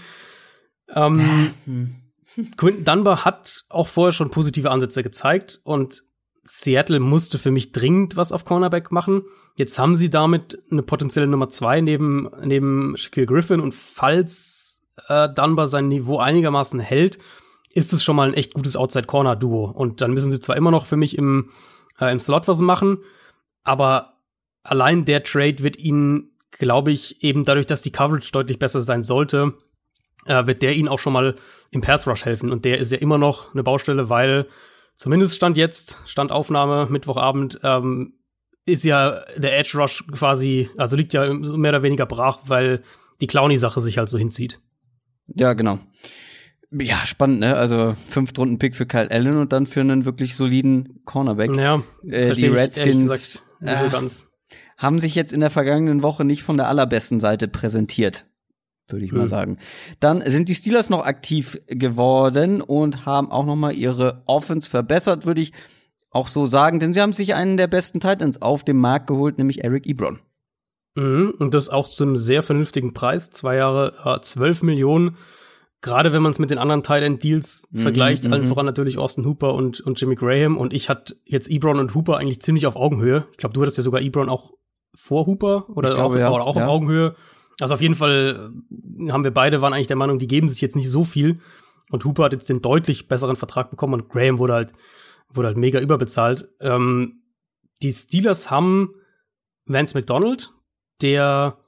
Ähm, 0.93 1.53
hm. 1.65 1.95
Quinton 2.55 2.85
Dunbar 2.85 3.25
hat 3.25 3.65
auch 3.69 3.87
vorher 3.87 4.13
schon 4.13 4.29
positive 4.29 4.69
Ansätze 4.69 5.01
gezeigt 5.01 5.59
und 5.63 6.03
Seattle 6.43 6.99
musste 6.99 7.39
für 7.39 7.51
mich 7.51 7.71
dringend 7.71 8.15
was 8.15 8.31
auf 8.31 8.45
Cornerback 8.45 8.91
machen. 8.91 9.23
Jetzt 9.57 9.79
haben 9.79 9.95
sie 9.95 10.11
damit 10.11 10.61
eine 10.69 10.83
potenzielle 10.83 11.27
Nummer 11.27 11.49
zwei 11.49 11.81
neben, 11.81 12.29
neben 12.43 12.95
Shaquille 12.95 13.25
Griffin 13.25 13.59
und 13.59 13.73
falls 13.73 14.79
äh, 15.07 15.27
Dunbar 15.33 15.65
sein 15.65 15.87
Niveau 15.87 16.19
einigermaßen 16.19 16.79
hält, 16.79 17.17
ist 17.75 17.93
es 17.93 18.03
schon 18.03 18.15
mal 18.15 18.29
ein 18.29 18.33
echt 18.33 18.53
gutes 18.53 18.77
Outside-Corner-Duo. 18.77 19.65
Und 19.65 20.01
dann 20.01 20.13
müssen 20.13 20.31
sie 20.31 20.39
zwar 20.39 20.55
immer 20.55 20.71
noch 20.71 20.85
für 20.85 20.95
mich 20.95 21.17
im, 21.17 21.51
äh, 21.99 22.11
im 22.11 22.19
Slot 22.19 22.47
was 22.47 22.59
machen, 22.61 22.99
aber 23.63 24.13
allein 24.63 25.05
der 25.05 25.23
Trade 25.23 25.59
wird 25.59 25.77
ihnen, 25.77 26.31
glaube 26.51 26.91
ich, 26.91 27.21
eben 27.21 27.43
dadurch, 27.43 27.67
dass 27.67 27.81
die 27.81 27.91
Coverage 27.91 28.31
deutlich 28.31 28.59
besser 28.59 28.79
sein 28.79 29.03
sollte, 29.03 29.53
äh, 30.25 30.47
wird 30.47 30.61
der 30.61 30.73
ihnen 30.73 30.87
auch 30.87 30.99
schon 30.99 31.11
mal 31.11 31.35
im 31.69 31.81
Pass 31.81 32.07
Rush 32.07 32.23
helfen. 32.23 32.49
Und 32.49 32.63
der 32.63 32.79
ist 32.79 32.93
ja 32.93 32.97
immer 32.97 33.17
noch 33.17 33.53
eine 33.53 33.61
Baustelle, 33.63 34.09
weil 34.09 34.47
zumindest 34.95 35.35
Stand 35.35 35.57
jetzt, 35.57 35.99
Stand 36.05 36.31
Aufnahme, 36.31 36.87
Mittwochabend, 36.89 37.59
ähm, 37.61 38.13
ist 38.65 38.85
ja 38.85 39.25
der 39.35 39.59
Edge 39.59 39.77
Rush 39.77 40.05
quasi, 40.13 40.69
also 40.77 40.95
liegt 40.95 41.13
ja 41.13 41.31
mehr 41.33 41.71
oder 41.71 41.83
weniger 41.83 42.05
brach, 42.05 42.39
weil 42.45 42.81
die 43.19 43.27
Clowny-Sache 43.27 43.81
sich 43.81 43.97
halt 43.97 44.07
so 44.07 44.17
hinzieht. 44.17 44.61
Ja, 45.27 45.53
genau. 45.53 45.79
Ja, 46.81 47.05
spannend, 47.05 47.39
ne? 47.39 47.55
Also 47.55 47.95
fünf 48.09 48.37
Runden 48.37 48.59
Pick 48.59 48.75
für 48.75 48.85
Kyle 48.85 49.09
Allen 49.09 49.37
und 49.37 49.53
dann 49.53 49.65
für 49.65 49.81
einen 49.81 50.05
wirklich 50.05 50.35
soliden 50.35 51.01
Cornerback. 51.05 51.55
Ja, 51.55 51.83
äh, 52.05 52.33
die 52.33 52.47
Redskins 52.47 53.03
gesagt, 53.03 53.43
äh, 53.61 53.89
so 53.89 54.25
haben 54.77 54.99
sich 54.99 55.15
jetzt 55.15 55.31
in 55.31 55.39
der 55.39 55.49
vergangenen 55.49 56.03
Woche 56.03 56.25
nicht 56.25 56.43
von 56.43 56.57
der 56.57 56.67
allerbesten 56.67 57.19
Seite 57.19 57.47
präsentiert, 57.47 58.25
würde 58.89 59.05
ich 59.05 59.11
hm. 59.11 59.19
mal 59.19 59.27
sagen. 59.27 59.57
Dann 59.99 60.21
sind 60.29 60.49
die 60.49 60.55
Steelers 60.55 60.89
noch 60.89 61.05
aktiv 61.05 61.57
geworden 61.67 62.61
und 62.61 63.05
haben 63.05 63.31
auch 63.31 63.45
noch 63.45 63.55
mal 63.55 63.73
ihre 63.73 64.23
Offense 64.25 64.69
verbessert, 64.69 65.25
würde 65.25 65.41
ich 65.41 65.53
auch 66.09 66.27
so 66.27 66.45
sagen, 66.45 66.79
denn 66.79 66.93
sie 66.93 67.01
haben 67.01 67.13
sich 67.13 67.35
einen 67.35 67.57
der 67.57 67.67
besten 67.67 67.99
Titans 67.99 68.41
auf 68.41 68.63
dem 68.63 68.77
Markt 68.77 69.07
geholt, 69.07 69.37
nämlich 69.37 69.63
Eric 69.63 69.85
Ebron. 69.85 70.19
Mhm, 70.95 71.33
und 71.39 71.53
das 71.53 71.69
auch 71.69 71.87
zu 71.87 72.03
einem 72.03 72.15
sehr 72.15 72.41
vernünftigen 72.41 72.93
Preis, 72.93 73.31
zwei 73.31 73.57
Jahre, 73.57 73.93
äh, 74.05 74.21
12 74.21 74.63
Millionen 74.63 75.17
gerade 75.85 76.13
wenn 76.13 76.23
man 76.23 76.31
es 76.31 76.39
mit 76.39 76.49
den 76.49 76.57
anderen 76.57 76.81
Tight 76.81 77.23
Deals 77.23 77.67
mhm, 77.69 77.77
vergleicht, 77.77 78.25
allen 78.25 78.45
mhm. 78.45 78.47
voran 78.47 78.65
natürlich 78.65 78.97
Austin 78.97 79.23
Hooper 79.23 79.53
und, 79.53 79.81
und 79.81 80.01
Jimmy 80.01 80.15
Graham. 80.15 80.57
Und 80.57 80.73
ich 80.73 80.89
hatte 80.89 81.15
jetzt 81.25 81.47
Ebron 81.47 81.77
und 81.77 81.93
Hooper 81.93 82.17
eigentlich 82.17 82.41
ziemlich 82.41 82.65
auf 82.65 82.75
Augenhöhe. 82.75 83.27
Ich 83.31 83.37
glaube, 83.37 83.53
du 83.53 83.61
hattest 83.61 83.77
ja 83.77 83.83
sogar 83.83 84.01
Ebron 84.01 84.27
auch 84.27 84.51
vor 84.95 85.27
Hooper 85.27 85.69
oder 85.69 85.93
glaube, 85.93 86.15
auch, 86.15 86.19
ja. 86.19 86.31
oder 86.31 86.43
auch 86.43 86.55
ja. 86.55 86.63
auf 86.63 86.69
Augenhöhe. 86.69 87.15
Also 87.61 87.75
auf 87.75 87.81
jeden 87.81 87.93
Fall 87.93 88.51
äh, 88.99 89.11
haben 89.11 89.23
wir 89.23 89.31
beide 89.31 89.61
waren 89.61 89.73
eigentlich 89.73 89.85
der 89.85 89.95
Meinung, 89.95 90.17
die 90.17 90.27
geben 90.27 90.49
sich 90.49 90.59
jetzt 90.59 90.75
nicht 90.75 90.89
so 90.89 91.03
viel. 91.03 91.39
Und 91.91 92.03
Hooper 92.03 92.23
hat 92.23 92.33
jetzt 92.33 92.49
den 92.49 92.63
deutlich 92.63 93.07
besseren 93.07 93.35
Vertrag 93.35 93.69
bekommen 93.69 93.93
und 93.93 94.09
Graham 94.09 94.39
wurde 94.39 94.53
halt, 94.53 94.73
wurde 95.31 95.49
halt 95.49 95.57
mega 95.57 95.79
überbezahlt. 95.79 96.49
Ähm, 96.61 97.21
die 97.83 97.93
Steelers 97.93 98.49
haben 98.49 98.95
Vance 99.67 99.95
McDonald, 99.95 100.51
der 101.03 101.59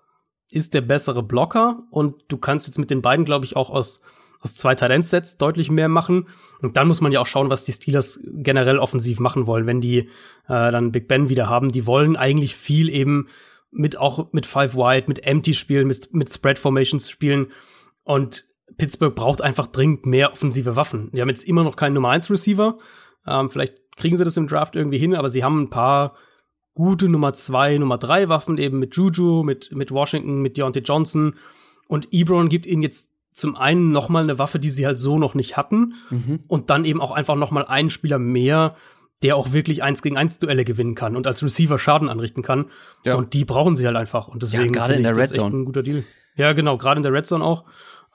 ist 0.52 0.74
der 0.74 0.82
bessere 0.82 1.24
Blocker 1.24 1.84
und 1.92 2.16
du 2.30 2.38
kannst 2.38 2.68
jetzt 2.68 2.80
mit 2.80 2.90
den 2.90 3.02
beiden, 3.02 3.26
glaube 3.26 3.46
ich, 3.46 3.56
auch 3.56 3.70
aus, 3.70 4.02
aus 4.40 4.56
zwei 4.56 4.76
Talentsets 4.76 5.38
deutlich 5.38 5.70
mehr 5.70 5.90
machen. 5.90 6.28
Und 6.62 6.78
dann 6.78 6.88
muss 6.88 7.02
man 7.02 7.12
ja 7.12 7.20
auch 7.20 7.28
schauen, 7.28 7.50
was 7.50 7.66
die 7.66 7.74
Steelers 7.74 8.20
generell 8.24 8.80
offensiv 8.80 9.20
machen 9.20 9.48
wollen, 9.48 9.66
wenn 9.68 9.82
die 9.82 10.00
äh, 10.48 10.72
dann 10.72 10.92
Big 10.92 11.08
Ben 11.08 11.30
wieder 11.30 11.50
haben. 11.50 11.72
Die 11.72 11.86
wollen 11.86 12.16
eigentlich 12.16 12.56
viel 12.56 12.90
eben 12.90 13.28
mit 13.72 13.98
auch 13.98 14.32
mit 14.32 14.46
Five 14.46 14.76
Wide, 14.76 15.06
mit 15.08 15.26
Empty 15.26 15.54
spielen, 15.54 15.88
mit, 15.88 16.14
mit 16.14 16.32
Spread 16.32 16.58
Formations 16.58 17.10
spielen. 17.10 17.52
Und 18.04 18.46
Pittsburgh 18.78 19.16
braucht 19.16 19.42
einfach 19.42 19.68
dringend 19.68 20.06
mehr 20.06 20.32
offensive 20.32 20.76
Waffen. 20.76 21.10
Die 21.12 21.22
haben 21.22 21.30
jetzt 21.30 21.44
immer 21.44 21.64
noch 21.64 21.76
keinen 21.76 21.94
Nummer 21.94 22.10
1 22.10 22.30
Receiver. 22.30 22.78
Ähm, 23.26 23.50
vielleicht 23.50 23.76
kriegen 23.98 24.16
sie 24.16 24.24
das 24.24 24.38
im 24.38 24.48
Draft 24.48 24.76
irgendwie 24.76 24.98
hin, 24.98 25.16
aber 25.16 25.30
sie 25.30 25.44
haben 25.44 25.62
ein 25.64 25.70
paar 25.70 26.16
gute 26.78 27.10
Nummer 27.10 27.34
2, 27.34 27.80
Nummer 27.80 27.98
3 27.98 28.30
Waffen 28.30 28.60
eben 28.60 28.78
mit 28.78 28.96
Juju, 28.96 29.42
mit, 29.42 29.72
mit 29.72 29.90
Washington, 29.90 30.44
mit 30.44 30.58
Deontay 30.58 30.82
Johnson. 30.82 31.34
Und 31.88 32.10
Ebron 32.12 32.50
gibt 32.50 32.68
ihnen 32.68 32.84
jetzt 32.84 33.10
zum 33.32 33.56
einen 33.56 33.88
noch 33.88 34.10
mal 34.10 34.22
eine 34.22 34.38
Waffe, 34.38 34.60
die 34.60 34.70
sie 34.70 34.86
halt 34.86 35.00
so 35.00 35.18
noch 35.18 35.34
nicht 35.34 35.58
hatten. 35.58 35.96
Mhm. 36.12 36.42
Und 36.48 36.70
dann 36.70 36.86
eben 36.86 37.02
auch 37.02 37.10
einfach 37.10 37.34
noch 37.36 37.50
mal 37.50 37.66
einen 37.66 37.90
Spieler 37.90 38.20
mehr, 38.20 38.76
der 39.24 39.38
auch 39.38 39.54
wirklich 39.54 39.82
eins 39.82 40.04
gegen 40.04 40.18
eins 40.18 40.38
Duelle 40.38 40.66
gewinnen 40.66 40.94
kann 40.94 41.16
und 41.16 41.26
als 41.26 41.42
Receiver 41.42 41.80
Schaden 41.80 42.10
anrichten 42.10 42.44
kann. 42.44 42.68
Ja. 43.04 43.16
Und 43.16 43.34
die 43.34 43.44
brauchen 43.44 43.76
sie 43.76 43.88
halt 43.88 43.98
einfach. 43.98 44.28
Und 44.28 44.44
deswegen 44.44 44.76
ja, 44.76 44.86
in 44.86 45.02
der 45.02 45.18
Red 45.18 45.30
Zone. 45.30 45.58
ein 45.58 45.66
guter 45.66 45.82
Deal. 45.82 46.04
Ja, 46.36 46.54
genau, 46.54 46.78
gerade 46.78 47.00
in 47.00 47.04
der 47.04 47.12
Red 47.12 47.26
Zone 47.26 47.44
auch. 47.44 47.66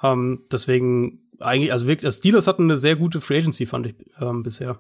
Ähm, 0.05 0.45
deswegen 0.53 1.19
eigentlich, 1.41 1.73
also 1.73 1.89
wirklich, 1.89 2.05
also 2.05 2.19
Steelers 2.19 2.47
hatten 2.47 2.63
eine 2.63 2.77
sehr 2.77 2.95
gute 2.95 3.21
Free 3.21 3.39
Agency, 3.39 3.67
fand 3.67 3.89
ich 3.89 3.97
ähm, 4.21 4.45
bisher. 4.45 4.79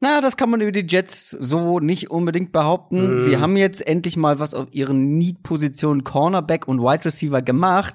Na, 0.00 0.20
das 0.20 0.36
kann 0.36 0.50
man 0.50 0.60
über 0.60 0.72
die 0.72 0.86
Jets 0.86 1.30
so 1.30 1.80
nicht 1.80 2.10
unbedingt 2.10 2.52
behaupten. 2.52 3.16
Mm. 3.16 3.20
Sie 3.20 3.38
haben 3.38 3.56
jetzt 3.56 3.86
endlich 3.86 4.16
mal 4.16 4.38
was 4.38 4.52
auf 4.52 4.68
ihren 4.72 5.16
Need-Positionen 5.16 6.04
Cornerback 6.04 6.68
und 6.68 6.80
Wide 6.80 7.06
Receiver 7.06 7.40
gemacht. 7.40 7.94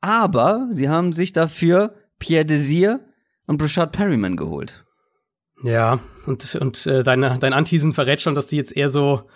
Aber 0.00 0.68
sie 0.70 0.88
haben 0.88 1.12
sich 1.12 1.32
dafür 1.32 1.94
Pierre 2.18 2.46
Desir 2.46 3.00
und 3.46 3.58
Brashad 3.58 3.92
Perryman 3.92 4.36
geholt. 4.36 4.84
Ja, 5.62 6.00
und, 6.26 6.54
und 6.54 6.86
äh, 6.86 7.02
deine, 7.02 7.38
dein 7.38 7.52
Antisen 7.52 7.92
verrät 7.92 8.20
schon, 8.20 8.34
dass 8.34 8.46
die 8.46 8.56
jetzt 8.56 8.76
eher 8.76 8.88
so 8.88 9.28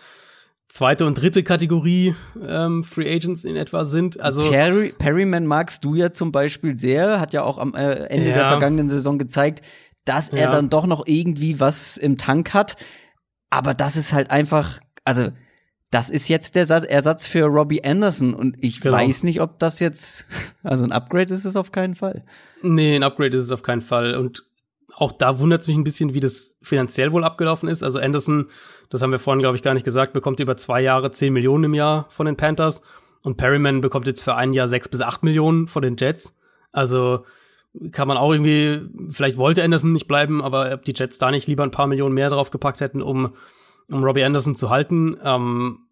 zweite 0.69 1.05
und 1.05 1.15
dritte 1.15 1.43
Kategorie 1.43 2.15
ähm, 2.41 2.85
Free 2.85 3.13
Agents 3.13 3.45
in 3.45 3.57
etwa 3.57 3.85
sind. 3.85 4.21
Also 4.21 4.49
Perry, 4.49 4.95
Perryman 4.97 5.47
magst 5.47 5.85
du 5.85 5.95
ja 5.95 6.13
zum 6.13 6.31
Beispiel 6.31 6.79
sehr, 6.79 7.21
hat 7.21 7.33
ja 7.33 7.43
auch 7.43 7.59
am 7.59 7.75
äh, 7.75 8.07
Ende 8.07 8.29
ja. 8.29 8.37
der 8.37 8.47
vergangenen 8.47 8.89
Saison 8.89 9.19
gezeigt, 9.19 9.63
dass 10.05 10.31
er 10.31 10.45
ja. 10.45 10.51
dann 10.51 10.71
doch 10.71 10.87
noch 10.87 11.07
irgendwie 11.07 11.61
was 11.61 11.97
im 11.97 12.19
Tank 12.19 12.55
hat. 12.55 12.77
Aber 13.51 13.75
das 13.75 13.97
ist 13.97 14.13
halt 14.13 14.31
einfach, 14.31 14.81
also 15.05 15.31
das 15.91 16.09
ist 16.09 16.29
jetzt 16.29 16.55
der 16.55 16.69
Ersatz 16.69 17.27
für 17.27 17.45
Robbie 17.45 17.83
Anderson 17.83 18.35
und 18.35 18.57
ich 18.61 18.81
genau. 18.81 18.97
weiß 18.97 19.25
nicht, 19.25 19.41
ob 19.41 19.59
das 19.59 19.81
jetzt, 19.81 20.27
also 20.63 20.85
ein 20.85 20.93
Upgrade 20.93 21.35
ist 21.35 21.45
es 21.45 21.57
auf 21.57 21.73
keinen 21.73 21.95
Fall. 21.95 22.25
Nee, 22.63 22.97
ein 22.97 23.03
Upgrade 23.03 23.37
ist 23.37 23.45
es 23.45 23.53
auf 23.53 23.63
keinen 23.63 23.83
Fall 23.83 24.15
und 24.15 24.45
auch 24.95 25.13
da 25.13 25.41
wundert 25.41 25.63
es 25.63 25.69
mich 25.69 25.77
ein 25.77 25.85
bisschen, 25.85 26.15
wie 26.15 26.21
das 26.21 26.57
finanziell 26.63 27.13
wohl 27.13 27.25
abgelaufen 27.25 27.69
ist. 27.69 27.83
Also 27.83 27.99
Anderson, 27.99 28.49
das 28.91 29.03
haben 29.03 29.13
wir 29.13 29.19
vorhin, 29.19 29.41
glaube 29.41 29.57
ich, 29.57 29.63
gar 29.63 29.75
nicht 29.75 29.85
gesagt, 29.85 30.13
bekommt 30.13 30.41
über 30.41 30.57
zwei 30.57 30.83
Jahre 30.83 31.11
10 31.11 31.33
Millionen 31.33 31.65
im 31.65 31.75
Jahr 31.75 32.07
von 32.11 32.27
den 32.27 32.37
Panthers 32.37 32.83
und 33.23 33.37
Perryman 33.37 33.81
bekommt 33.81 34.07
jetzt 34.07 34.23
für 34.23 34.35
ein 34.35 34.53
Jahr 34.53 34.69
6 34.69 34.89
bis 34.89 35.01
8 35.01 35.23
Millionen 35.23 35.67
von 35.69 35.83
den 35.83 35.97
Jets. 35.97 36.35
Also 36.73 37.25
kann 37.93 38.09
man 38.09 38.17
auch 38.17 38.33
irgendwie, 38.33 38.81
vielleicht 39.11 39.37
wollte 39.37 39.63
Anderson 39.63 39.93
nicht 39.93 40.09
bleiben, 40.09 40.43
aber 40.43 40.73
ob 40.73 40.85
die 40.85 40.95
Jets 40.95 41.19
da 41.19 41.31
nicht 41.31 41.47
lieber 41.47 41.63
ein 41.63 41.71
paar 41.71 41.87
Millionen 41.87 42.15
mehr 42.15 42.29
drauf 42.29 42.51
gepackt 42.51 42.81
hätten, 42.81 43.01
um, 43.01 43.35
um 43.91 44.05
Robbie 44.05 44.25
Anderson 44.25 44.57
zu 44.57 44.71
halten. 44.71 45.17
Ähm, 45.23 45.87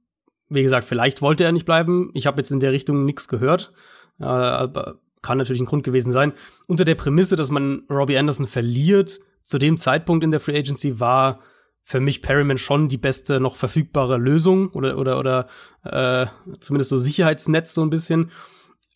wie 0.49 0.63
gesagt, 0.63 0.85
vielleicht 0.85 1.23
wollte 1.23 1.45
er 1.45 1.53
nicht 1.53 1.67
bleiben. 1.67 2.11
Ich 2.15 2.27
habe 2.27 2.39
jetzt 2.39 2.51
in 2.51 2.61
der 2.61 2.73
Richtung 2.73 3.05
nichts 3.05 3.29
gehört. 3.29 3.73
Äh, 4.19 4.25
aber 4.25 4.99
kann 5.23 5.39
natürlich 5.39 5.61
ein 5.61 5.67
Grund 5.67 5.85
gewesen 5.85 6.13
sein. 6.13 6.33
Unter 6.67 6.85
der 6.85 6.95
Prämisse, 6.95 7.37
dass 7.37 7.51
man 7.51 7.83
Robbie 7.91 8.19
Anderson 8.19 8.47
verliert, 8.47 9.21
zu 9.45 9.59
dem 9.59 9.79
Zeitpunkt 9.79 10.25
in 10.25 10.31
der 10.31 10.41
Free 10.41 10.59
Agency 10.59 11.01
war 11.01 11.41
für 11.83 12.01
mich 12.01 12.21
Perryman 12.21 12.59
schon 12.59 12.89
die 12.89 12.99
beste 12.99 13.41
noch 13.41 13.57
verfügbare 13.57 14.19
Lösung 14.19 14.69
oder 14.75 14.99
oder 14.99 15.19
oder 15.19 15.49
äh, 15.85 16.27
zumindest 16.61 16.91
so 16.91 16.99
Sicherheitsnetz 16.99 17.75
so 17.75 17.83
ein 17.83 17.89
bisschen. 17.89 18.31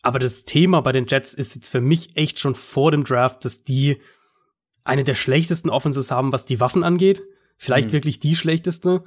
Aber 0.03 0.19
das 0.19 0.43
Thema 0.43 0.81
bei 0.81 0.91
den 0.91 1.07
Jets 1.07 1.33
ist 1.33 1.55
jetzt 1.55 1.69
für 1.69 1.81
mich 1.81 2.15
echt 2.15 2.39
schon 2.39 2.55
vor 2.55 2.91
dem 2.91 3.05
Draft, 3.05 3.45
dass 3.45 3.63
die 3.63 3.99
eine 4.83 5.05
der 5.05 5.15
schlechtesten 5.15 5.69
Offenses 5.69 6.11
haben, 6.11 6.33
was 6.33 6.45
die 6.45 6.59
Waffen 6.59 6.83
angeht. 6.83 7.23
Vielleicht 7.57 7.87
mhm. 7.89 7.93
wirklich 7.93 8.19
die 8.19 8.35
schlechteste. 8.35 9.05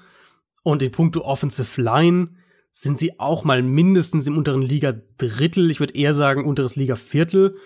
Und 0.62 0.82
in 0.82 0.90
puncto 0.90 1.20
Offensive 1.20 1.80
Line 1.80 2.30
sind 2.72 2.98
sie 2.98 3.20
auch 3.20 3.44
mal 3.44 3.62
mindestens 3.62 4.26
im 4.26 4.37
unteren 4.37 4.62
Liga 4.62 4.94
Drittel, 5.18 5.70
ich 5.70 5.80
würde 5.80 5.94
eher 5.94 6.12
sagen 6.12 6.44
unteres 6.44 6.76
Liga 6.76 6.96
Viertel. 6.96 7.56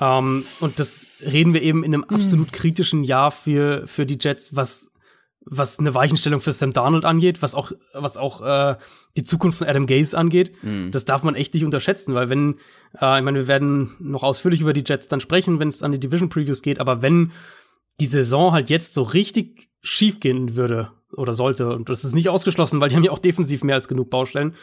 Ähm, 0.00 0.44
und 0.60 0.78
das 0.80 1.06
reden 1.20 1.54
wir 1.54 1.62
eben 1.62 1.84
in 1.84 1.92
einem 1.92 2.04
hm. 2.08 2.16
absolut 2.16 2.52
kritischen 2.52 3.04
Jahr 3.04 3.30
für, 3.30 3.86
für 3.86 4.06
die 4.06 4.18
Jets, 4.20 4.54
was, 4.54 4.92
was 5.48 5.78
eine 5.78 5.94
Weichenstellung 5.94 6.40
für 6.40 6.52
Sam 6.52 6.72
Darnold 6.72 7.04
angeht, 7.04 7.40
was 7.40 7.54
auch, 7.54 7.72
was 7.94 8.16
auch 8.16 8.42
äh, 8.42 8.76
die 9.16 9.22
Zukunft 9.22 9.58
von 9.58 9.68
Adam 9.68 9.86
Gaze 9.86 10.18
angeht. 10.18 10.52
Mhm. 10.62 10.90
Das 10.90 11.04
darf 11.04 11.22
man 11.22 11.36
echt 11.36 11.54
nicht 11.54 11.64
unterschätzen, 11.64 12.14
weil 12.14 12.28
wenn, 12.28 12.56
äh, 13.00 13.18
ich 13.18 13.24
meine, 13.24 13.38
wir 13.38 13.48
werden 13.48 13.94
noch 14.00 14.24
ausführlich 14.24 14.60
über 14.60 14.72
die 14.72 14.84
Jets 14.84 15.08
dann 15.08 15.20
sprechen, 15.20 15.60
wenn 15.60 15.68
es 15.68 15.82
an 15.82 15.92
die 15.92 16.00
Division 16.00 16.28
Previews 16.28 16.62
geht, 16.62 16.80
aber 16.80 17.00
wenn 17.00 17.32
die 18.00 18.06
Saison 18.06 18.52
halt 18.52 18.70
jetzt 18.70 18.92
so 18.92 19.02
richtig 19.02 19.70
schief 19.80 20.20
gehen 20.20 20.56
würde, 20.56 20.90
oder 21.12 21.34
sollte, 21.34 21.68
und 21.68 21.88
das 21.88 22.04
ist 22.04 22.14
nicht 22.14 22.28
ausgeschlossen, 22.28 22.80
weil 22.80 22.88
die 22.88 22.96
haben 22.96 23.04
ja 23.04 23.10
auch 23.10 23.18
defensiv 23.18 23.62
mehr 23.64 23.76
als 23.76 23.88
genug 23.88 24.10
Baustellen, 24.10 24.54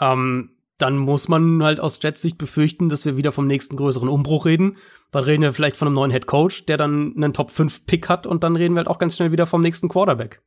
ähm, 0.00 0.50
dann 0.78 0.96
muss 0.96 1.28
man 1.28 1.62
halt 1.62 1.78
aus 1.78 2.00
Jets 2.02 2.22
Sicht 2.22 2.38
befürchten, 2.38 2.88
dass 2.88 3.04
wir 3.04 3.16
wieder 3.16 3.32
vom 3.32 3.46
nächsten 3.46 3.76
größeren 3.76 4.08
Umbruch 4.08 4.46
reden. 4.46 4.76
Dann 5.12 5.24
reden 5.24 5.42
wir 5.42 5.52
vielleicht 5.52 5.76
von 5.76 5.86
einem 5.86 5.94
neuen 5.94 6.10
Head 6.10 6.26
Coach, 6.26 6.66
der 6.66 6.76
dann 6.76 7.14
einen 7.16 7.32
Top 7.32 7.50
5 7.50 7.86
Pick 7.86 8.08
hat 8.08 8.26
und 8.26 8.42
dann 8.42 8.56
reden 8.56 8.74
wir 8.74 8.78
halt 8.78 8.88
auch 8.88 8.98
ganz 8.98 9.16
schnell 9.16 9.30
wieder 9.30 9.46
vom 9.46 9.60
nächsten 9.60 9.88
Quarterback. 9.88 10.42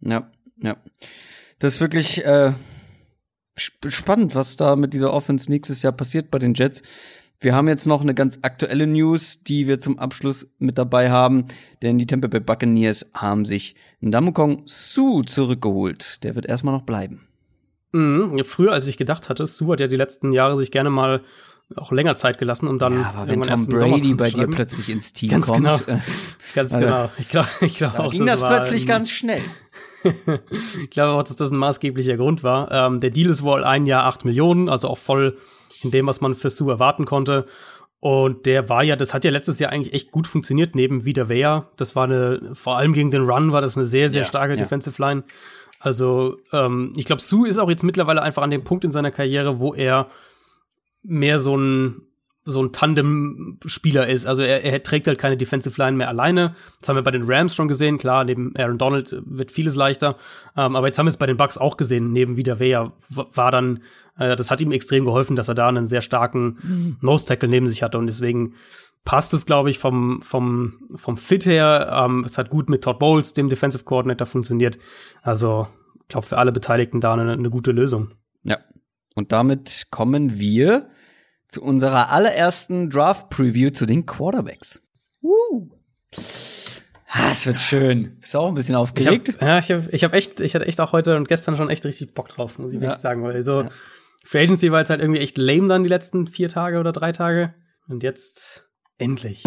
Ja, 0.00 0.30
ja. 0.62 0.76
Das 1.58 1.74
ist 1.74 1.80
wirklich 1.80 2.24
äh, 2.24 2.52
spannend, 3.56 4.34
was 4.34 4.56
da 4.56 4.76
mit 4.76 4.94
dieser 4.94 5.12
Offense 5.12 5.50
nächstes 5.50 5.82
Jahr 5.82 5.92
passiert 5.92 6.30
bei 6.30 6.38
den 6.38 6.54
Jets. 6.54 6.82
Wir 7.40 7.56
haben 7.56 7.66
jetzt 7.66 7.86
noch 7.86 8.02
eine 8.02 8.14
ganz 8.14 8.38
aktuelle 8.42 8.86
News, 8.86 9.42
die 9.42 9.66
wir 9.66 9.80
zum 9.80 9.98
Abschluss 9.98 10.46
mit 10.60 10.78
dabei 10.78 11.10
haben, 11.10 11.46
denn 11.82 11.98
die 11.98 12.06
Tampa 12.06 12.28
Bay 12.28 12.38
Buccaneers 12.38 13.06
haben 13.14 13.44
sich 13.44 13.74
Ndamukong 14.00 14.62
Su 14.66 15.24
zurückgeholt. 15.24 16.22
Der 16.22 16.36
wird 16.36 16.46
erstmal 16.46 16.74
noch 16.74 16.82
bleiben. 16.82 17.26
Mhm, 17.92 18.42
früher, 18.44 18.72
als 18.72 18.86
ich 18.86 18.96
gedacht 18.96 19.28
hatte, 19.28 19.46
Su 19.46 19.70
hat 19.72 19.80
ja 19.80 19.86
die 19.86 19.96
letzten 19.96 20.32
Jahre 20.32 20.56
sich 20.56 20.70
gerne 20.70 20.90
mal 20.90 21.20
auch 21.76 21.92
länger 21.92 22.14
Zeit 22.16 22.38
gelassen 22.38 22.68
und 22.68 22.80
dann 22.80 23.00
ja, 23.00 23.14
aber 23.16 23.28
wenn 23.28 23.42
Tom 23.42 23.66
Brady 23.66 24.14
bei 24.14 24.30
dir 24.30 24.46
plötzlich 24.46 24.90
ins 24.90 25.12
Team 25.12 25.30
ganz 25.30 25.46
kommt. 25.46 25.58
Genau. 25.58 25.78
Ganz 26.54 26.72
also, 26.74 26.86
genau. 26.86 27.10
Ich 27.18 27.28
glaube 27.28 27.48
ich 27.60 27.76
glaub 27.76 27.98
auch, 27.98 28.12
ging 28.12 28.26
das, 28.26 28.40
das 28.40 28.48
plötzlich 28.48 28.86
ganz 28.86 29.10
schnell. 29.10 29.42
ich 30.82 30.90
glaube 30.90 31.12
auch, 31.12 31.22
dass 31.22 31.36
das 31.36 31.50
ein 31.50 31.56
maßgeblicher 31.56 32.16
Grund 32.16 32.42
war. 32.42 32.70
Ähm, 32.70 33.00
der 33.00 33.10
Deal 33.10 33.30
ist 33.30 33.42
wohl 33.42 33.64
ein 33.64 33.86
Jahr 33.86 34.04
acht 34.04 34.26
Millionen, 34.26 34.68
also 34.68 34.88
auch 34.88 34.98
voll 34.98 35.38
in 35.82 35.90
dem, 35.90 36.06
was 36.06 36.20
man 36.20 36.34
für 36.34 36.50
Sue 36.50 36.70
erwarten 36.70 37.06
konnte. 37.06 37.46
Und 38.00 38.46
der 38.46 38.68
war 38.68 38.82
ja, 38.82 38.96
das 38.96 39.14
hat 39.14 39.24
ja 39.24 39.30
letztes 39.30 39.60
Jahr 39.60 39.70
eigentlich 39.70 39.94
echt 39.94 40.10
gut 40.10 40.26
funktioniert, 40.26 40.74
neben 40.74 41.04
Vida 41.04 41.28
Vea. 41.28 41.68
Das 41.76 41.94
war 41.94 42.04
eine, 42.04 42.50
vor 42.52 42.76
allem 42.76 42.92
gegen 42.92 43.12
den 43.12 43.22
Run 43.22 43.52
war 43.52 43.60
das 43.60 43.76
eine 43.76 43.86
sehr, 43.86 44.10
sehr 44.10 44.22
ja, 44.22 44.28
starke 44.28 44.54
ja. 44.54 44.60
Defensive 44.60 45.00
Line. 45.00 45.22
Also, 45.82 46.38
ähm, 46.52 46.92
ich 46.96 47.06
glaube, 47.06 47.20
Sue 47.20 47.48
ist 47.48 47.58
auch 47.58 47.68
jetzt 47.68 47.82
mittlerweile 47.82 48.22
einfach 48.22 48.42
an 48.42 48.52
dem 48.52 48.62
Punkt 48.62 48.84
in 48.84 48.92
seiner 48.92 49.10
Karriere, 49.10 49.58
wo 49.58 49.74
er 49.74 50.06
mehr 51.02 51.40
so 51.40 51.56
ein 51.56 52.02
so 52.44 52.60
ein 52.60 52.72
Tandem-Spieler 52.72 54.08
ist. 54.08 54.26
Also 54.26 54.42
er, 54.42 54.64
er 54.64 54.82
trägt 54.82 55.06
halt 55.06 55.18
keine 55.18 55.36
Defensive 55.36 55.80
Line 55.80 55.96
mehr 55.96 56.08
alleine. 56.08 56.56
Das 56.80 56.88
haben 56.88 56.96
wir 56.96 57.02
bei 57.02 57.12
den 57.12 57.22
Rams 57.24 57.54
schon 57.54 57.68
gesehen. 57.68 57.98
Klar, 57.98 58.24
neben 58.24 58.56
Aaron 58.56 58.78
Donald 58.78 59.22
wird 59.24 59.52
vieles 59.52 59.76
leichter. 59.76 60.16
Ähm, 60.56 60.74
aber 60.74 60.88
jetzt 60.88 60.98
haben 60.98 61.06
wir 61.06 61.10
es 61.10 61.16
bei 61.16 61.26
den 61.26 61.36
Bucks 61.36 61.56
auch 61.56 61.76
gesehen. 61.76 62.12
Neben 62.12 62.36
Vida 62.36 62.58
Vea 62.58 62.92
war 63.10 63.52
dann, 63.52 63.82
äh, 64.18 64.34
das 64.34 64.50
hat 64.50 64.60
ihm 64.60 64.72
extrem 64.72 65.04
geholfen, 65.04 65.36
dass 65.36 65.46
er 65.46 65.54
da 65.54 65.68
einen 65.68 65.86
sehr 65.86 66.00
starken 66.00 66.58
mhm. 66.62 66.96
Nose-Tackle 67.00 67.48
neben 67.48 67.68
sich 67.68 67.84
hatte. 67.84 67.98
Und 67.98 68.08
deswegen 68.08 68.54
passt 69.04 69.34
es, 69.34 69.46
glaube 69.46 69.70
ich, 69.70 69.78
vom, 69.78 70.22
vom, 70.22 70.78
vom 70.94 71.16
Fit 71.16 71.46
her. 71.46 72.04
Ähm, 72.04 72.24
es 72.24 72.38
hat 72.38 72.50
gut 72.50 72.68
mit 72.68 72.84
Todd 72.84 72.98
Bowles, 72.98 73.34
dem 73.34 73.48
Defensive 73.48 73.84
Coordinator, 73.84 74.26
funktioniert. 74.26 74.78
Also, 75.22 75.66
ich 76.02 76.08
glaube, 76.08 76.26
für 76.26 76.38
alle 76.38 76.52
Beteiligten 76.52 77.00
da 77.00 77.14
eine, 77.14 77.32
eine 77.32 77.50
gute 77.50 77.72
Lösung. 77.72 78.12
Ja. 78.44 78.58
Und 79.14 79.32
damit 79.32 79.88
kommen 79.90 80.38
wir 80.38 80.88
zu 81.48 81.62
unserer 81.62 82.10
allerersten 82.10 82.88
Draft-Preview 82.88 83.70
zu 83.70 83.86
den 83.86 84.06
Quarterbacks. 84.06 84.80
Uh. 85.22 85.68
Ah, 87.14 87.30
es 87.30 87.46
wird 87.46 87.60
schön. 87.60 88.16
Bist 88.20 88.32
du 88.32 88.38
auch 88.38 88.48
ein 88.48 88.54
bisschen 88.54 88.74
aufgeregt? 88.74 89.28
Ich 89.28 89.34
hab, 89.34 89.42
ja, 89.42 89.58
ich, 89.58 89.70
hab, 89.70 89.92
ich 89.92 90.04
hab 90.04 90.14
echt, 90.14 90.40
ich 90.40 90.54
hatte 90.54 90.66
echt 90.66 90.80
auch 90.80 90.92
heute 90.92 91.16
und 91.16 91.28
gestern 91.28 91.58
schon 91.58 91.68
echt 91.68 91.84
richtig 91.84 92.14
Bock 92.14 92.28
drauf, 92.28 92.58
muss 92.58 92.70
ich 92.70 92.76
ja. 92.76 92.80
wirklich 92.80 93.00
sagen. 93.00 93.22
Weil 93.22 93.44
so, 93.44 93.62
ja. 93.62 93.70
Free 94.24 94.44
Agency 94.44 94.72
war 94.72 94.78
jetzt 94.78 94.88
halt 94.88 95.02
irgendwie 95.02 95.20
echt 95.20 95.36
lame 95.36 95.68
dann 95.68 95.82
die 95.82 95.90
letzten 95.90 96.26
vier 96.26 96.48
Tage 96.48 96.80
oder 96.80 96.92
drei 96.92 97.12
Tage. 97.12 97.54
Und 97.86 98.02
jetzt 98.02 98.61
endlich. 99.02 99.42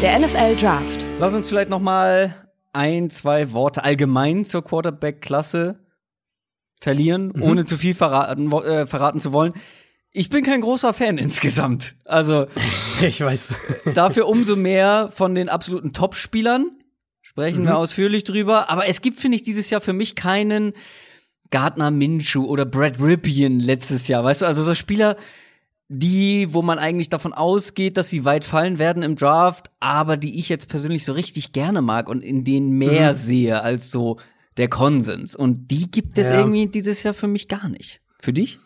Der 0.00 0.18
NFL 0.18 0.56
Draft. 0.56 1.04
Lass 1.18 1.34
uns 1.34 1.48
vielleicht 1.48 1.68
noch 1.68 1.80
mal 1.80 2.34
ein, 2.72 3.10
zwei 3.10 3.52
Worte 3.52 3.84
allgemein 3.84 4.44
zur 4.46 4.64
Quarterback-Klasse 4.64 5.78
verlieren, 6.80 7.32
mhm. 7.34 7.42
ohne 7.42 7.64
zu 7.66 7.76
viel 7.76 7.94
verraten, 7.94 8.50
äh, 8.52 8.86
verraten 8.86 9.20
zu 9.20 9.32
wollen. 9.32 9.52
ich 10.12 10.30
bin 10.30 10.44
kein 10.44 10.62
großer 10.62 10.94
Fan 10.94 11.18
insgesamt. 11.26 11.94
Also 12.06 12.46
ich 13.02 13.20
weiß. 13.20 13.54
dafür 13.94 14.26
umso 14.26 14.56
mehr 14.56 15.10
von 15.14 15.34
den 15.34 15.48
absoluten 15.50 15.92
Top-Spielern. 15.92 16.70
Sprechen 17.20 17.62
Mhm. 17.62 17.66
wir 17.68 17.76
ausführlich 17.78 18.24
drüber. 18.24 18.70
Aber 18.70 18.88
es 18.88 19.02
gibt, 19.02 19.18
finde 19.18 19.36
ich, 19.36 19.42
dieses 19.42 19.68
Jahr 19.70 19.80
für 19.82 19.92
mich 19.92 20.16
keinen 20.16 20.72
Gardner 21.50 21.90
Minshew 21.90 22.44
oder 22.44 22.64
Brad 22.64 22.98
Ripien 23.00 23.60
letztes 23.60 24.08
Jahr. 24.08 24.24
Weißt 24.24 24.40
du, 24.42 24.46
also 24.46 24.62
so 24.62 24.74
Spieler, 24.74 25.16
die, 25.88 26.48
wo 26.52 26.62
man 26.62 26.78
eigentlich 26.78 27.10
davon 27.10 27.32
ausgeht, 27.32 27.96
dass 27.96 28.08
sie 28.10 28.24
weit 28.24 28.44
fallen 28.44 28.78
werden 28.78 29.02
im 29.02 29.16
Draft, 29.16 29.70
aber 29.80 30.16
die 30.16 30.38
ich 30.38 30.48
jetzt 30.48 30.68
persönlich 30.68 31.04
so 31.04 31.12
richtig 31.12 31.52
gerne 31.52 31.82
mag 31.82 32.08
und 32.08 32.22
in 32.22 32.42
denen 32.44 32.70
mehr 32.70 33.12
Mhm. 33.12 33.16
sehe 33.16 33.62
als 33.62 33.90
so 33.90 34.18
der 34.56 34.68
Konsens. 34.68 35.34
Und 35.36 35.68
die 35.70 35.90
gibt 35.90 36.16
es 36.18 36.30
Ja. 36.30 36.38
irgendwie 36.38 36.66
dieses 36.68 37.02
Jahr 37.02 37.12
für 37.14 37.26
mich 37.28 37.48
gar 37.48 37.68
nicht. 37.68 38.00
Für 38.20 38.32
dich? 38.32 38.58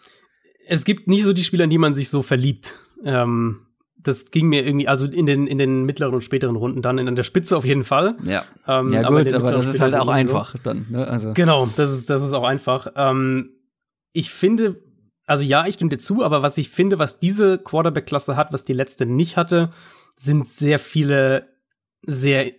es 0.71 0.85
gibt 0.85 1.09
nicht 1.09 1.25
so 1.25 1.33
die 1.33 1.45
Spieler, 1.45 1.64
in 1.64 1.71
die 1.71 1.79
man 1.79 1.95
sich 1.95 2.11
so 2.11 2.21
verliebt. 2.21 2.79
Ähm, 3.03 3.61
das 3.97 4.31
ging 4.31 4.49
mir 4.49 4.66
irgendwie, 4.66 4.87
also 4.87 5.07
in 5.07 5.25
den, 5.25 5.47
in 5.47 5.57
den 5.57 5.85
mittleren 5.85 6.12
und 6.14 6.21
späteren 6.21 6.57
Runden 6.57 6.83
dann, 6.83 6.99
in 6.99 7.16
der 7.16 7.23
Spitze 7.23 7.57
auf 7.57 7.64
jeden 7.64 7.85
Fall. 7.85 8.16
Ja. 8.23 8.45
Ähm, 8.66 8.93
Ja, 8.93 8.99
gut, 8.99 9.07
aber 9.07 9.16
mittleren 9.25 9.53
das 9.55 9.66
ist 9.66 9.81
halt 9.81 9.95
auch 9.95 10.07
Runden 10.07 10.29
so. 10.29 10.37
einfach 10.37 10.57
dann, 10.62 10.85
ne? 10.91 11.07
Also. 11.09 11.33
Genau, 11.33 11.71
das 11.77 11.91
ist, 11.95 12.11
das 12.11 12.23
ist 12.23 12.35
auch 12.35 12.45
einfach. 12.45 12.93
Ähm, 12.97 13.49
ich 14.12 14.31
finde, 14.31 14.77
also 15.29 15.43
ja, 15.45 15.66
ich 15.66 15.74
stimme 15.74 15.91
dir 15.91 15.99
zu, 15.99 16.24
aber 16.24 16.43
was 16.43 16.59
ich 16.59 16.70
finde, 16.70 16.99
was 16.99 17.18
diese 17.20 17.59
Quarterback-Klasse 17.59 18.37
hat, 18.37 18.53
was 18.53 18.64
die 18.64 18.72
letzte 18.72 19.07
nicht 19.07 19.37
hatte, 19.37 19.70
sind 20.16 20.49
sehr 20.49 20.79
viele 20.79 21.49
sehr 22.03 22.53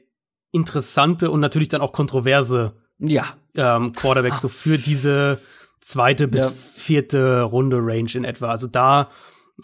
interessante 0.51 1.29
und 1.31 1.39
natürlich 1.39 1.69
dann 1.69 1.81
auch 1.81 1.91
kontroverse 1.91 2.73
Ja. 2.99 3.25
ähm, 3.55 3.91
Quarterbacks 3.93 4.41
so 4.41 4.47
für 4.49 4.77
diese 4.77 5.39
zweite 5.81 6.27
bis 6.27 6.43
Ja. 6.45 6.51
vierte 6.51 7.41
Runde 7.43 7.77
Range 7.81 8.09
in 8.13 8.23
etwa. 8.25 8.49
Also 8.49 8.67
da, 8.67 9.09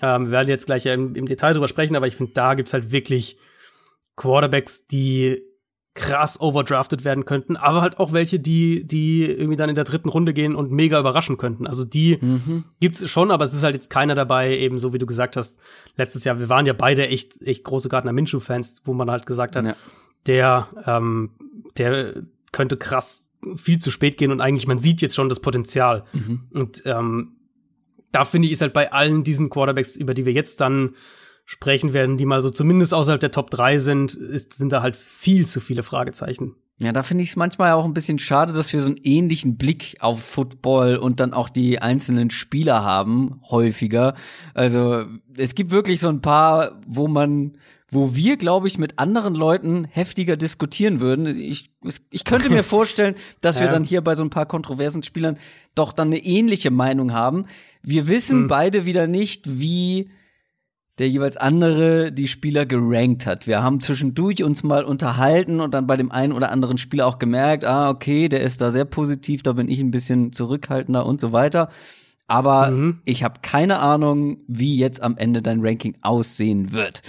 ähm, 0.02 0.26
wir 0.26 0.32
werden 0.32 0.48
jetzt 0.50 0.66
gleich 0.66 0.84
ja 0.86 0.94
im, 0.94 1.16
im 1.16 1.26
Detail 1.28 1.54
drüber 1.54 1.68
sprechen, 1.68 1.96
aber 1.96 2.08
ich 2.08 2.16
finde, 2.16 2.34
da 2.34 2.54
gibt's 2.54 2.74
halt 2.74 2.92
wirklich 2.92 3.38
Quarterbacks, 4.16 4.88
die 4.88 5.42
krass 5.96 6.40
overdrafted 6.42 7.06
werden 7.06 7.24
könnten, 7.26 7.56
aber 7.56 7.82
halt 7.82 8.00
auch 8.00 8.12
welche, 8.12 8.38
die, 8.40 8.84
die 8.86 9.24
irgendwie 9.24 9.56
dann 9.56 9.70
in 9.70 9.76
der 9.76 9.86
dritten 9.86 10.10
Runde 10.10 10.34
gehen 10.34 10.54
und 10.54 10.70
mega 10.70 11.00
überraschen 11.00 11.38
könnten. 11.38 11.66
Also 11.68 11.86
die 11.86 12.18
Mhm. 12.22 12.66
gibt's 12.82 13.10
schon, 13.10 13.32
aber 13.32 13.46
es 13.46 13.54
ist 13.54 13.64
halt 13.64 13.76
jetzt 13.76 13.90
keiner 13.90 14.14
dabei, 14.14 14.58
eben 14.58 14.78
so 14.78 14.92
wie 14.92 14.98
du 14.98 15.06
gesagt 15.06 15.38
hast, 15.38 15.58
letztes 15.96 16.26
Jahr, 16.26 16.38
wir 16.38 16.50
waren 16.50 16.66
ja 16.66 16.74
beide 16.74 17.08
echt, 17.08 17.42
echt 17.42 17.64
große 17.64 17.88
Gardner 17.88 18.12
Minshew-Fans, 18.12 18.82
wo 18.84 18.94
man 18.94 19.10
halt 19.10 19.26
gesagt 19.26 19.56
hat, 19.56 19.66
Ja. 19.66 19.76
der, 20.28 20.68
ähm, 20.86 21.32
der 21.78 22.24
könnte 22.52 22.76
krass 22.76 23.30
viel 23.56 23.78
zu 23.80 23.90
spät 23.90 24.18
gehen 24.18 24.32
und 24.32 24.42
eigentlich, 24.42 24.68
man 24.68 24.80
sieht 24.80 25.02
jetzt 25.02 25.16
schon 25.16 25.30
das 25.30 25.40
Potenzial. 25.40 26.04
Mhm. 26.12 26.42
Und 26.54 26.82
ähm, 26.86 27.32
da 28.12 28.26
finde 28.26 28.48
ich, 28.48 28.54
ist 28.54 28.62
halt 28.62 28.74
bei 28.74 28.92
allen 28.92 29.24
diesen 29.24 29.50
Quarterbacks, 29.50 29.96
über 29.96 30.14
die 30.14 30.26
wir 30.26 30.34
jetzt 30.34 30.60
dann 30.62 30.96
sprechen 31.46 31.94
werden, 31.94 32.18
die 32.18 32.26
mal 32.26 32.42
so 32.42 32.50
zumindest 32.50 32.94
außerhalb 32.94 33.22
der 33.22 33.32
Top 33.32 33.52
3 33.52 33.78
sind, 33.80 34.14
ist, 34.16 34.54
sind 34.54 34.72
da 34.72 34.82
halt 34.82 34.96
viel 34.96 35.46
zu 35.46 35.60
viele 35.62 35.84
Fragezeichen. 35.84 36.56
Ja, 36.78 36.92
da 36.92 37.04
finde 37.04 37.24
ich 37.24 37.30
es 37.30 37.36
manchmal 37.38 37.72
auch 37.72 37.86
ein 37.86 37.94
bisschen 37.94 38.20
schade, 38.20 38.52
dass 38.52 38.74
wir 38.74 38.82
so 38.82 38.88
einen 38.90 39.00
ähnlichen 39.04 39.56
Blick 39.56 39.96
auf 40.02 40.22
Football 40.22 40.98
und 40.98 41.22
dann 41.22 41.32
auch 41.34 41.48
die 41.48 41.80
einzelnen 41.82 42.32
Spieler 42.32 42.84
haben, 42.84 43.40
häufiger. 43.50 44.14
Also 44.54 45.06
es 45.38 45.56
gibt 45.56 45.72
wirklich 45.72 46.02
so 46.02 46.10
ein 46.10 46.20
paar, 46.22 46.82
wo 46.86 47.08
man, 47.08 47.54
wo 47.90 48.14
wir, 48.14 48.36
glaube 48.36 48.68
ich, 48.68 48.78
mit 48.78 49.00
anderen 49.00 49.36
Leuten 49.36 49.86
heftiger 49.86 50.36
diskutieren 50.36 51.00
würden. 51.00 51.28
Ich, 51.28 51.70
ich 52.10 52.26
könnte 52.26 52.50
mir 52.50 52.64
vorstellen, 52.66 53.16
dass 53.40 53.60
wir 53.62 53.68
Ja. 53.68 53.72
dann 53.72 53.86
hier 53.86 54.02
bei 54.02 54.16
so 54.16 54.24
ein 54.24 54.30
paar 54.30 54.46
kontroversen 54.48 55.04
Spielern 55.04 55.38
doch 55.76 55.94
dann 55.94 56.08
eine 56.08 56.18
ähnliche 56.26 56.72
Meinung 56.72 57.14
haben. 57.14 57.46
Wir 57.84 58.10
wissen 58.10 58.42
Hm. 58.42 58.48
beide 58.50 58.86
wieder 58.86 59.08
nicht, 59.08 59.60
wie 59.60 60.10
der 61.00 61.10
jeweils 61.10 61.36
andere 61.38 62.12
die 62.12 62.28
Spieler 62.28 62.66
gerankt 62.66 63.26
hat. 63.26 63.48
Wir 63.48 63.62
haben 63.62 63.82
zwischendurch 63.82 64.44
uns 64.44 64.64
mal 64.64 64.84
unterhalten 64.84 65.60
und 65.60 65.74
dann 65.74 65.88
bei 65.88 65.98
dem 65.98 66.12
einen 66.12 66.32
oder 66.34 66.52
anderen 66.52 66.78
Spieler 66.78 67.06
auch 67.08 67.20
gemerkt, 67.20 67.66
ah, 67.66 67.90
okay, 67.90 68.30
der 68.30 68.42
ist 68.42 68.62
da 68.62 68.72
sehr 68.72 68.86
positiv, 68.86 69.44
da 69.44 69.54
bin 69.54 69.68
ich 69.68 69.80
ein 69.80 69.92
bisschen 69.92 70.32
zurückhaltender 70.32 71.06
und 71.06 71.20
so 71.20 71.32
weiter. 71.32 71.70
Aber 72.28 72.72
Mhm. 72.72 73.02
ich 73.06 73.24
habe 73.24 73.42
keine 73.42 73.80
Ahnung, 73.80 74.38
wie 74.48 74.78
jetzt 74.78 75.02
am 75.04 75.18
Ende 75.18 75.42
dein 75.42 75.60
Ranking 75.62 75.98
aussehen 76.02 76.72
wird. 76.72 77.02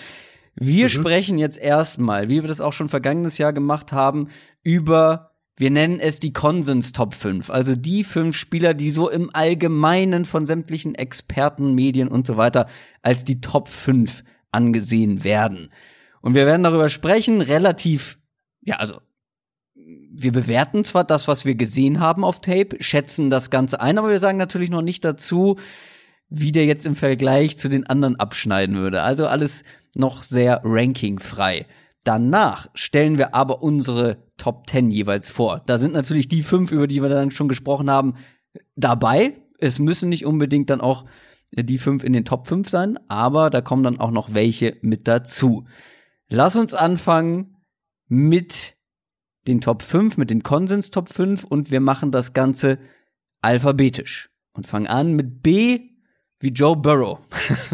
Wir 0.56 0.88
sprechen 0.88 1.38
jetzt 1.38 1.58
erstmal, 1.58 2.28
wie 2.28 2.42
wir 2.42 2.48
das 2.48 2.60
auch 2.60 2.72
schon 2.72 2.88
vergangenes 2.88 3.38
Jahr 3.38 3.52
gemacht 3.52 3.92
haben, 3.92 4.28
über, 4.62 5.30
wir 5.58 5.70
nennen 5.70 6.00
es 6.00 6.20
die 6.20 6.32
Konsens 6.32 6.92
Top 6.92 7.14
5. 7.14 7.48
Also 7.50 7.76
die 7.76 8.04
fünf 8.04 8.36
Spieler, 8.36 8.74
die 8.74 8.90
so 8.90 9.08
im 9.08 9.30
Allgemeinen 9.34 10.24
von 10.24 10.44
sämtlichen 10.44 10.94
Experten, 10.94 11.74
Medien 11.74 12.08
und 12.08 12.26
so 12.26 12.36
weiter 12.36 12.66
als 13.02 13.24
die 13.24 13.40
Top 13.40 13.68
5 13.68 14.22
angesehen 14.52 15.24
werden. 15.24 15.70
Und 16.20 16.34
wir 16.34 16.46
werden 16.46 16.62
darüber 16.62 16.88
sprechen, 16.88 17.40
relativ, 17.40 18.18
ja, 18.60 18.76
also 18.76 19.00
wir 19.74 20.32
bewerten 20.32 20.84
zwar 20.84 21.04
das, 21.04 21.28
was 21.28 21.44
wir 21.44 21.54
gesehen 21.54 22.00
haben 22.00 22.24
auf 22.24 22.40
Tape, 22.40 22.76
schätzen 22.80 23.30
das 23.30 23.50
Ganze 23.50 23.80
ein, 23.80 23.98
aber 23.98 24.10
wir 24.10 24.18
sagen 24.18 24.38
natürlich 24.38 24.70
noch 24.70 24.82
nicht 24.82 25.04
dazu, 25.04 25.56
wie 26.28 26.52
der 26.52 26.64
jetzt 26.64 26.86
im 26.86 26.94
Vergleich 26.96 27.56
zu 27.56 27.68
den 27.68 27.86
anderen 27.86 28.16
abschneiden 28.16 28.76
würde. 28.76 29.02
Also 29.02 29.26
alles 29.26 29.62
noch 29.94 30.22
sehr 30.22 30.60
rankingfrei. 30.64 31.66
Danach 32.06 32.68
stellen 32.72 33.18
wir 33.18 33.34
aber 33.34 33.64
unsere 33.64 34.18
Top 34.36 34.70
10 34.70 34.92
jeweils 34.92 35.32
vor. 35.32 35.64
Da 35.66 35.76
sind 35.76 35.92
natürlich 35.92 36.28
die 36.28 36.44
fünf, 36.44 36.70
über 36.70 36.86
die 36.86 37.02
wir 37.02 37.08
dann 37.08 37.32
schon 37.32 37.48
gesprochen 37.48 37.90
haben, 37.90 38.14
dabei. 38.76 39.34
Es 39.58 39.80
müssen 39.80 40.08
nicht 40.08 40.24
unbedingt 40.24 40.70
dann 40.70 40.80
auch 40.80 41.04
die 41.50 41.78
fünf 41.78 42.04
in 42.04 42.12
den 42.12 42.24
Top 42.24 42.46
5 42.46 42.68
sein, 42.68 42.96
aber 43.08 43.50
da 43.50 43.60
kommen 43.60 43.82
dann 43.82 43.98
auch 43.98 44.12
noch 44.12 44.34
welche 44.34 44.76
mit 44.82 45.08
dazu. 45.08 45.66
Lass 46.28 46.54
uns 46.54 46.74
anfangen 46.74 47.56
mit 48.06 48.76
den 49.48 49.60
Top 49.60 49.82
5, 49.82 50.16
mit 50.16 50.30
den 50.30 50.44
Konsens 50.44 50.92
Top 50.92 51.08
5 51.08 51.42
und 51.42 51.72
wir 51.72 51.80
machen 51.80 52.12
das 52.12 52.34
Ganze 52.34 52.78
alphabetisch 53.42 54.30
und 54.52 54.68
fangen 54.68 54.86
an 54.86 55.14
mit 55.14 55.42
B 55.42 55.80
wie 56.38 56.50
Joe 56.50 56.76
Burrow. 56.76 57.18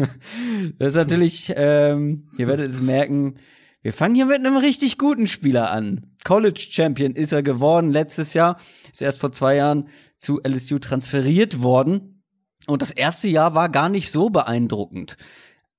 das 0.79 0.87
ist 0.87 0.95
natürlich, 0.95 1.53
ähm, 1.55 2.29
ihr 2.39 2.47
werdet 2.47 2.71
es 2.71 2.81
merken, 2.81 3.35
wir 3.83 3.91
fangen 3.91 4.15
hier 4.15 4.25
mit 4.25 4.37
einem 4.37 4.55
richtig 4.55 4.97
guten 4.97 5.27
Spieler 5.27 5.69
an. 5.69 6.15
College 6.23 6.67
Champion 6.69 7.15
ist 7.15 7.33
er 7.33 7.43
geworden 7.43 7.91
letztes 7.91 8.33
Jahr, 8.33 8.57
ist 8.91 9.01
erst 9.01 9.19
vor 9.19 9.33
zwei 9.33 9.57
Jahren 9.57 9.89
zu 10.17 10.39
LSU 10.41 10.79
transferiert 10.79 11.61
worden. 11.61 12.23
Und 12.65 12.81
das 12.81 12.91
erste 12.91 13.27
Jahr 13.27 13.55
war 13.55 13.67
gar 13.67 13.89
nicht 13.89 14.09
so 14.09 14.29
beeindruckend. 14.29 15.17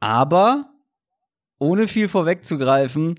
Aber, 0.00 0.70
ohne 1.58 1.88
viel 1.88 2.08
vorwegzugreifen, 2.08 3.14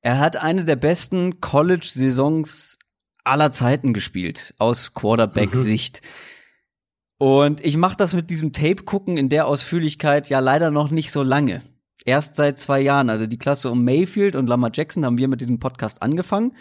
er 0.00 0.18
hat 0.18 0.36
eine 0.36 0.64
der 0.64 0.76
besten 0.76 1.42
College-Saisons 1.42 2.78
aller 3.24 3.52
Zeiten 3.52 3.92
gespielt, 3.92 4.54
aus 4.56 4.94
Quarterback-Sicht. 4.94 6.00
Und 7.18 7.62
ich 7.62 7.76
mache 7.76 7.96
das 7.98 8.14
mit 8.14 8.30
diesem 8.30 8.54
Tape-Gucken 8.54 9.18
in 9.18 9.28
der 9.28 9.46
Ausführlichkeit 9.46 10.30
ja 10.30 10.40
leider 10.40 10.70
noch 10.70 10.90
nicht 10.90 11.12
so 11.12 11.22
lange. 11.22 11.62
Erst 12.04 12.36
seit 12.36 12.58
zwei 12.58 12.80
Jahren. 12.80 13.08
Also 13.10 13.26
die 13.26 13.38
Klasse 13.38 13.70
um 13.70 13.84
Mayfield 13.84 14.36
und 14.36 14.46
Lamar 14.46 14.70
Jackson 14.72 15.04
haben 15.04 15.18
wir 15.18 15.28
mit 15.28 15.40
diesem 15.40 15.58
Podcast 15.58 16.02
angefangen. 16.02 16.54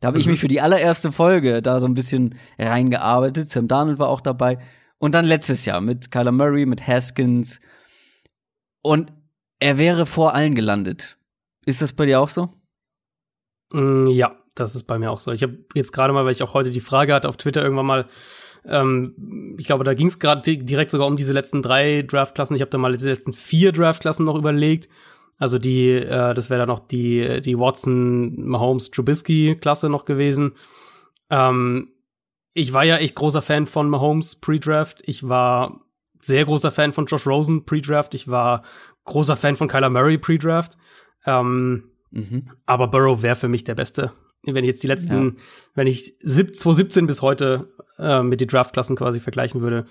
Da 0.00 0.08
habe 0.08 0.18
ich 0.18 0.26
Mhm. 0.26 0.32
mich 0.32 0.40
für 0.40 0.48
die 0.48 0.60
allererste 0.60 1.12
Folge 1.12 1.62
da 1.62 1.80
so 1.80 1.86
ein 1.86 1.94
bisschen 1.94 2.34
reingearbeitet. 2.58 3.48
Sam 3.48 3.68
Darnold 3.68 3.98
war 3.98 4.08
auch 4.08 4.20
dabei. 4.20 4.58
Und 4.98 5.14
dann 5.14 5.24
letztes 5.24 5.64
Jahr 5.64 5.80
mit 5.80 6.10
Kyler 6.10 6.32
Murray, 6.32 6.66
mit 6.66 6.86
Haskins. 6.86 7.60
Und 8.82 9.12
er 9.60 9.78
wäre 9.78 10.06
vor 10.06 10.34
allen 10.34 10.54
gelandet. 10.54 11.16
Ist 11.64 11.80
das 11.82 11.92
bei 11.92 12.04
dir 12.06 12.20
auch 12.20 12.28
so? 12.28 12.50
Mm, 13.72 14.08
ja, 14.08 14.36
das 14.54 14.74
ist 14.74 14.84
bei 14.84 14.98
mir 14.98 15.10
auch 15.10 15.20
so. 15.20 15.30
Ich 15.32 15.42
habe 15.42 15.64
jetzt 15.74 15.92
gerade 15.92 16.12
mal, 16.12 16.24
weil 16.24 16.32
ich 16.32 16.42
auch 16.42 16.52
heute 16.54 16.70
die 16.70 16.80
Frage 16.80 17.14
hatte 17.14 17.28
auf 17.28 17.36
Twitter 17.36 17.62
irgendwann 17.62 17.86
mal, 17.86 18.08
ähm, 18.64 19.56
ich 19.58 19.66
glaube, 19.66 19.84
da 19.84 19.94
ging 19.94 20.06
es 20.06 20.18
gerade 20.18 20.42
di- 20.42 20.64
direkt 20.64 20.90
sogar 20.90 21.06
um 21.06 21.16
diese 21.16 21.32
letzten 21.32 21.62
drei 21.62 22.02
Draftklassen. 22.02 22.54
Ich 22.56 22.62
habe 22.62 22.70
da 22.70 22.78
mal 22.78 22.96
die 22.96 23.04
letzten 23.04 23.32
vier 23.32 23.72
Draftklassen 23.72 24.24
noch 24.24 24.36
überlegt. 24.36 24.88
Also 25.38 25.58
die, 25.58 25.90
äh, 25.90 26.34
das 26.34 26.50
wäre 26.50 26.60
dann 26.60 26.68
noch 26.68 26.80
die, 26.80 27.40
die 27.40 27.58
Watson, 27.58 28.46
Mahomes, 28.46 28.90
Trubisky-Klasse 28.90 29.88
noch 29.88 30.04
gewesen. 30.04 30.52
Ähm, 31.30 31.88
ich 32.54 32.72
war 32.72 32.84
ja 32.84 32.98
echt 32.98 33.14
großer 33.16 33.42
Fan 33.42 33.66
von 33.66 33.88
Mahomes 33.88 34.36
Pre-Draft. 34.36 35.02
Ich 35.06 35.28
war 35.28 35.80
sehr 36.20 36.44
großer 36.44 36.70
Fan 36.70 36.92
von 36.92 37.06
Josh 37.06 37.26
Rosen 37.26 37.64
Pre-Draft. 37.64 38.14
Ich 38.14 38.28
war 38.28 38.62
großer 39.04 39.36
Fan 39.36 39.56
von 39.56 39.68
Kyler 39.68 39.90
Murray 39.90 40.18
Pre-Draft. 40.18 40.76
Ähm, 41.26 41.84
Mhm. 42.14 42.50
aber 42.66 42.88
Burrow 42.88 43.22
wäre 43.22 43.36
für 43.36 43.48
mich 43.48 43.64
der 43.64 43.74
Beste. 43.74 44.12
Wenn 44.44 44.64
ich 44.64 44.70
jetzt 44.70 44.82
die 44.82 44.88
letzten, 44.88 45.12
Ja. 45.26 45.32
wenn 45.76 45.86
ich 45.86 46.14
sieb- 46.20 46.54
2017 46.56 47.06
bis 47.06 47.22
heute 47.22 47.68
äh, 47.98 48.22
mit 48.24 48.40
den 48.40 48.48
Draftklassen 48.48 48.96
quasi 48.96 49.20
vergleichen 49.20 49.60
würde, 49.60 49.86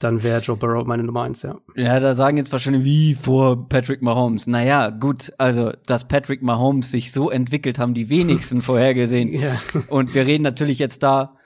dann 0.00 0.22
wäre 0.24 0.40
Joe 0.40 0.56
Burrow 0.56 0.84
meine 0.86 1.04
Nummer 1.04 1.22
eins, 1.22 1.42
ja. 1.42 1.56
Ja, 1.76 2.00
da 2.00 2.12
sagen 2.14 2.36
jetzt 2.36 2.50
wahrscheinlich, 2.50 2.82
wie 2.82 3.14
vor 3.14 3.68
Patrick 3.68 4.02
Mahomes. 4.02 4.48
Naja, 4.48 4.90
gut, 4.90 5.32
also, 5.38 5.70
dass 5.86 6.08
Patrick 6.08 6.42
Mahomes 6.42 6.90
sich 6.90 7.12
so 7.12 7.30
entwickelt, 7.30 7.78
haben 7.78 7.94
die 7.94 8.08
wenigsten 8.08 8.60
vorhergesehen. 8.62 9.32
Ja. 9.32 9.60
Und 9.88 10.14
wir 10.14 10.26
reden 10.26 10.42
natürlich 10.42 10.80
jetzt 10.80 11.04
da 11.04 11.36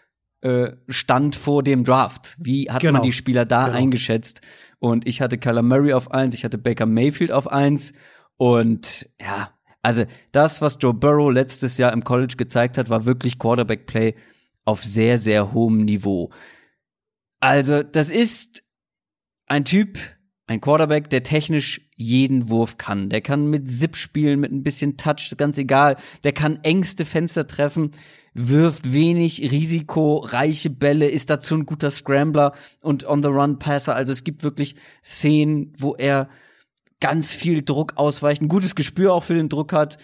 äh, 0.41 0.73
Stand 0.89 1.37
vor 1.37 1.63
dem 1.63 1.85
Draft. 1.85 2.37
Wie 2.39 2.71
hat 2.71 2.81
Genau. 2.81 2.95
man 2.95 3.03
die 3.03 3.13
Spieler 3.13 3.45
da 3.45 3.67
Genau. 3.67 3.77
eingeschätzt? 3.79 4.41
Und 4.79 5.07
ich 5.07 5.21
hatte 5.21 5.37
Kyler 5.39 5.63
Murray 5.63 5.93
auf 5.93 6.11
eins, 6.11 6.35
ich 6.35 6.45
hatte 6.45 6.57
Baker 6.57 6.87
Mayfield 6.87 7.33
auf 7.33 7.49
eins. 7.51 7.93
Und 8.39 9.09
ja, 9.21 9.51
also 9.87 10.05
das, 10.33 10.61
was 10.61 10.79
Joe 10.81 10.93
Burrow 10.93 11.33
letztes 11.33 11.79
Jahr 11.79 11.93
im 11.93 12.03
College 12.03 12.35
gezeigt 12.37 12.77
hat, 12.77 12.91
war 12.91 13.05
wirklich 13.05 13.39
Quarterback-Play 13.39 14.17
auf 14.65 14.83
sehr, 14.83 15.17
sehr 15.17 15.53
hohem 15.53 15.85
Niveau. 15.85 16.33
Also, 17.39 17.85
das 17.85 18.11
ist 18.11 18.65
ein 19.47 19.65
Typ, 19.65 20.01
ein 20.49 20.61
Quarterback, 20.61 21.09
der 21.09 21.23
technisch 21.23 21.89
jeden 21.95 22.49
Wurf 22.49 22.79
kann. 22.79 23.11
Der 23.11 23.21
kann 23.21 23.49
mit 23.49 23.69
Zip 23.69 23.95
spielen, 23.95 24.41
mit 24.41 24.51
ein 24.51 24.65
bisschen 24.65 24.97
Touch, 24.97 25.33
ganz 25.37 25.57
egal. 25.57 25.95
Der 26.25 26.33
kann 26.33 26.59
engste 26.65 27.05
Fenster 27.05 27.47
treffen, 27.47 27.93
wirft 28.35 28.93
wenig 28.93 29.53
risikoreiche 29.53 30.71
Bälle, 30.71 31.07
ist 31.07 31.31
dazu 31.31 31.55
ein 31.55 31.65
guter 31.65 31.93
Scrambler 31.93 32.55
und 32.83 33.07
On-the-Run-Passer. 33.07 33.95
Also 33.95 34.11
es 34.11 34.25
gibt 34.25 34.43
wirklich 34.43 34.75
Szenen, 35.01 35.73
wo 35.79 35.95
er 35.95 36.29
ganz 37.01 37.33
viel 37.33 37.63
Druck 37.63 37.95
ausweicht, 37.97 38.43
ein 38.43 38.49
gutes 38.49 38.75
Gespür 38.75 39.13
auch 39.13 39.25
für 39.25 39.35
den 39.35 39.49
Druck 39.49 39.73
hat. 39.73 39.99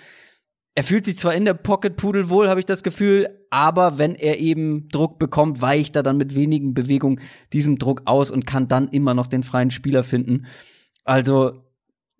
Er 0.75 0.85
fühlt 0.85 1.05
sich 1.05 1.19
zwar 1.19 1.35
in 1.35 1.45
der 1.45 1.55
Pocket 1.55 1.97
pudelwohl, 1.97 2.49
habe 2.49 2.61
ich 2.61 2.67
das 2.67 2.83
Gefühl, 2.83 3.29
aber 3.51 3.99
wenn 3.99 4.15
er 4.15 4.41
eben 4.41 4.89
Druck 4.89 5.19
bekommt, 5.19 5.61
weicht 5.61 5.97
er 5.97 6.03
dann 6.03 6.17
mit 6.17 6.35
wenigen 6.35 6.73
Bewegungen 6.73 7.21
diesem 7.53 7.79
Druck 7.79 8.03
aus 8.07 8.31
und 8.31 8.47
kann 8.47 8.69
dann 8.69 8.89
immer 8.89 9.13
noch 9.13 9.27
den 9.27 9.43
freien 9.43 9.71
Spieler 9.71 10.03
finden. 10.03 10.47
Also 11.05 11.63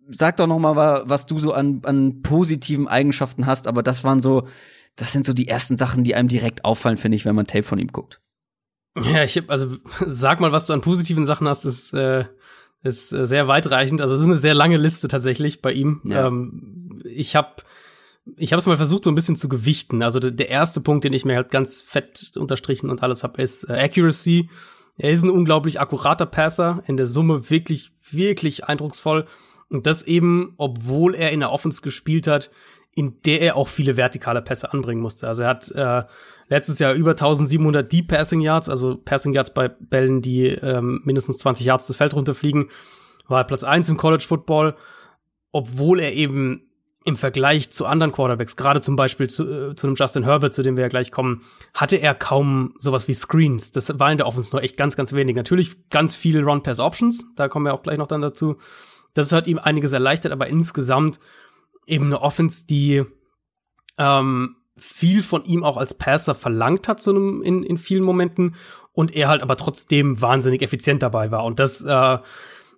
sag 0.09 0.37
doch 0.37 0.47
noch 0.47 0.59
mal, 0.59 1.03
was 1.07 1.27
du 1.27 1.39
so 1.39 1.53
an, 1.53 1.81
an 1.85 2.23
positiven 2.23 2.89
Eigenschaften 2.89 3.47
hast, 3.47 3.67
aber 3.67 3.83
das 3.83 4.05
waren 4.05 4.21
so, 4.21 4.49
das 4.97 5.13
sind 5.13 5.25
so 5.25 5.33
die 5.33 5.49
ersten 5.49 5.77
Sachen, 5.77 6.05
die 6.05 6.15
einem 6.15 6.29
direkt 6.29 6.65
auffallen, 6.65 6.99
finde 6.99 7.17
ich, 7.17 7.25
wenn 7.25 7.35
man 7.35 7.47
Tape 7.47 7.63
von 7.63 7.79
ihm 7.79 7.89
guckt. 7.89 8.21
Ja, 8.97 9.25
ich 9.25 9.37
hab, 9.37 9.49
also 9.49 9.79
sag 10.07 10.41
mal, 10.41 10.53
was 10.53 10.67
du 10.67 10.73
an 10.73 10.81
positiven 10.81 11.27
Sachen 11.27 11.49
hast, 11.49 11.65
ist, 11.65 11.95
äh, 11.95 12.25
ist 12.83 13.13
äh, 13.13 13.27
sehr 13.27 13.49
weitreichend. 13.49 14.01
Also 14.01 14.15
es 14.15 14.21
ist 14.21 14.27
eine 14.27 14.37
sehr 14.37 14.55
lange 14.55 14.77
Liste 14.77 15.09
tatsächlich 15.09 15.63
bei 15.63 15.73
ihm. 15.73 16.01
Ja. 16.05 16.27
Ähm, 16.27 17.03
ich 17.05 17.37
habe 17.37 17.63
ich 18.37 18.53
habe 18.53 18.61
es 18.61 18.67
mal 18.67 18.77
versucht, 18.77 19.05
so 19.05 19.11
ein 19.11 19.17
bisschen 19.17 19.37
zu 19.37 19.49
gewichten. 19.49 20.03
Also 20.03 20.21
der 20.21 20.49
erste 20.49 20.81
Punkt, 20.81 21.05
den 21.05 21.13
ich 21.13 21.25
mir 21.25 21.37
halt 21.37 21.51
ganz 21.51 21.83
fett 21.83 22.33
unterstrichen 22.37 22.89
und 22.89 23.03
alles 23.03 23.25
habe, 23.25 23.43
ist 23.43 23.69
äh, 23.69 23.73
Accuracy. 23.73 24.49
Er 24.97 25.11
ist 25.11 25.23
ein 25.23 25.31
unglaublich 25.31 25.81
akkurater 25.81 26.27
Passer, 26.27 26.83
in 26.87 26.97
der 26.97 27.07
Summe 27.07 27.51
wirklich, 27.51 27.91
wirklich 28.11 28.65
eindrucksvoll. 28.65 29.27
Und 29.71 29.87
das 29.87 30.03
eben, 30.03 30.55
obwohl 30.59 31.15
er 31.15 31.33
in 31.33 31.41
der 31.41 31.51
Offense 31.51 31.83
gespielt 31.83 32.27
hat, 32.27 32.51
in 32.95 33.21
der 33.23 33.41
er 33.41 33.57
auch 33.57 33.69
viele 33.69 33.97
vertikale 33.97 34.43
Pässe 34.43 34.73
anbringen 34.73 35.01
musste. 35.01 35.27
Also 35.27 35.45
er 35.45 35.49
hat 35.49 35.71
äh, 35.71 36.05
letztes 36.53 36.79
Jahr 36.79 36.93
über 36.93 37.13
1700 37.13 37.91
Deep 37.91 38.09
Passing 38.09 38.43
Yards, 38.43 38.69
also 38.69 38.97
Passing 38.97 39.33
Yards 39.33 39.55
bei 39.55 39.69
Bällen, 39.69 40.21
die 40.21 40.49
ähm, 40.49 41.01
mindestens 41.05 41.39
20 41.39 41.65
Yards 41.65 41.87
das 41.87 41.97
Feld 41.97 42.15
runterfliegen, 42.15 42.69
war 43.27 43.45
Platz 43.45 43.65
eins 43.65 43.89
im 43.89 43.97
College 43.97 44.25
Football, 44.29 44.77
obwohl 45.51 45.99
er 45.99 46.13
eben 46.13 46.69
im 47.05 47.17
Vergleich 47.17 47.71
zu 47.71 47.87
anderen 47.87 48.13
Quarterbacks, 48.13 48.57
gerade 48.57 48.83
zum 48.83 48.97
Beispiel 48.97 49.31
zu, 49.31 49.51
äh, 49.51 49.75
zu 49.75 49.87
einem 49.87 49.97
Justin 49.97 50.25
Herbert, 50.25 50.53
zu 50.53 50.63
dem 50.63 50.77
wir 50.77 50.83
ja 50.83 50.89
gleich 50.89 51.11
kommen, 51.11 51.43
hatte 51.73 51.97
er 51.97 52.15
kaum 52.15 52.75
sowas 52.79 53.09
wie 53.09 53.15
Screens. 53.15 53.73
Das 53.73 53.99
war 53.99 54.13
in 54.13 54.19
der 54.19 54.27
Offense 54.27 54.55
nur 54.55 54.63
echt 54.63 54.77
ganz, 54.77 54.95
ganz 54.95 55.15
wenig. 55.15 55.35
Natürlich 55.35 55.89
ganz 55.89 56.15
viele 56.15 56.43
Run-Pass-Options, 56.43 57.35
da 57.35 57.49
kommen 57.49 57.65
wir 57.65 57.73
auch 57.73 57.83
gleich 57.83 57.97
noch 57.97 58.09
dann 58.09 58.21
dazu. 58.21 58.59
Das 59.15 59.33
hat 59.33 59.47
ihm 59.47 59.59
einiges 59.59 59.95
erleichtert, 59.95 60.33
aber 60.33 60.49
insgesamt 60.49 61.19
eben 61.87 62.07
eine 62.07 62.21
Offense, 62.21 62.67
die 62.67 63.05
ähm, 63.97 64.57
viel 64.77 65.23
von 65.23 65.45
ihm 65.45 65.65
auch 65.65 65.77
als 65.77 65.95
Passer 65.95 66.35
verlangt 66.35 66.89
hat, 66.89 67.03
so 67.03 67.11
einem, 67.11 67.43
in, 67.43 67.63
in 67.63 67.77
vielen 67.77 68.05
Momenten, 68.05 68.57
und 68.93 69.15
er 69.15 69.29
halt 69.29 69.43
aber 69.43 69.57
trotzdem 69.57 70.21
wahnsinnig 70.21 70.63
effizient 70.63 71.03
dabei 71.03 71.31
war. 71.31 71.45
Und 71.45 71.59
das, 71.59 71.83
äh, 71.83 72.19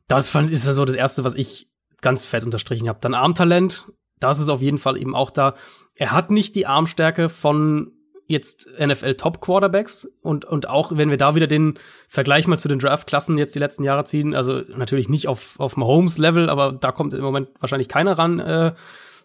das 0.08 0.28
fand, 0.28 0.50
ist 0.50 0.66
ja 0.66 0.72
so 0.72 0.84
das 0.84 0.96
Erste, 0.96 1.24
was 1.24 1.34
ich 1.34 1.68
ganz 2.00 2.26
fett 2.26 2.44
unterstrichen 2.44 2.88
habe. 2.88 2.98
Dann 3.00 3.14
Armtalent, 3.14 3.90
das 4.20 4.38
ist 4.38 4.48
auf 4.48 4.60
jeden 4.60 4.78
Fall 4.78 4.96
eben 4.96 5.14
auch 5.14 5.30
da. 5.30 5.54
Er 5.96 6.12
hat 6.12 6.30
nicht 6.30 6.54
die 6.54 6.66
Armstärke 6.66 7.28
von 7.28 7.92
jetzt 8.26 8.68
NFL 8.78 9.14
Top 9.14 9.40
Quarterbacks 9.40 10.08
und 10.22 10.46
und 10.46 10.66
auch 10.68 10.96
wenn 10.96 11.10
wir 11.10 11.18
da 11.18 11.34
wieder 11.34 11.46
den 11.46 11.78
Vergleich 12.08 12.46
mal 12.46 12.58
zu 12.58 12.68
den 12.68 12.78
Draftklassen 12.78 13.36
jetzt 13.36 13.54
die 13.54 13.58
letzten 13.58 13.84
Jahre 13.84 14.04
ziehen, 14.04 14.34
also 14.34 14.62
natürlich 14.74 15.10
nicht 15.10 15.28
auf 15.28 15.60
auf 15.60 15.76
Mahomes 15.76 16.16
Level, 16.16 16.48
aber 16.48 16.72
da 16.72 16.90
kommt 16.90 17.12
im 17.12 17.20
Moment 17.20 17.50
wahrscheinlich 17.60 17.88
keiner 17.88 18.16
ran 18.16 18.40
äh, 18.40 18.72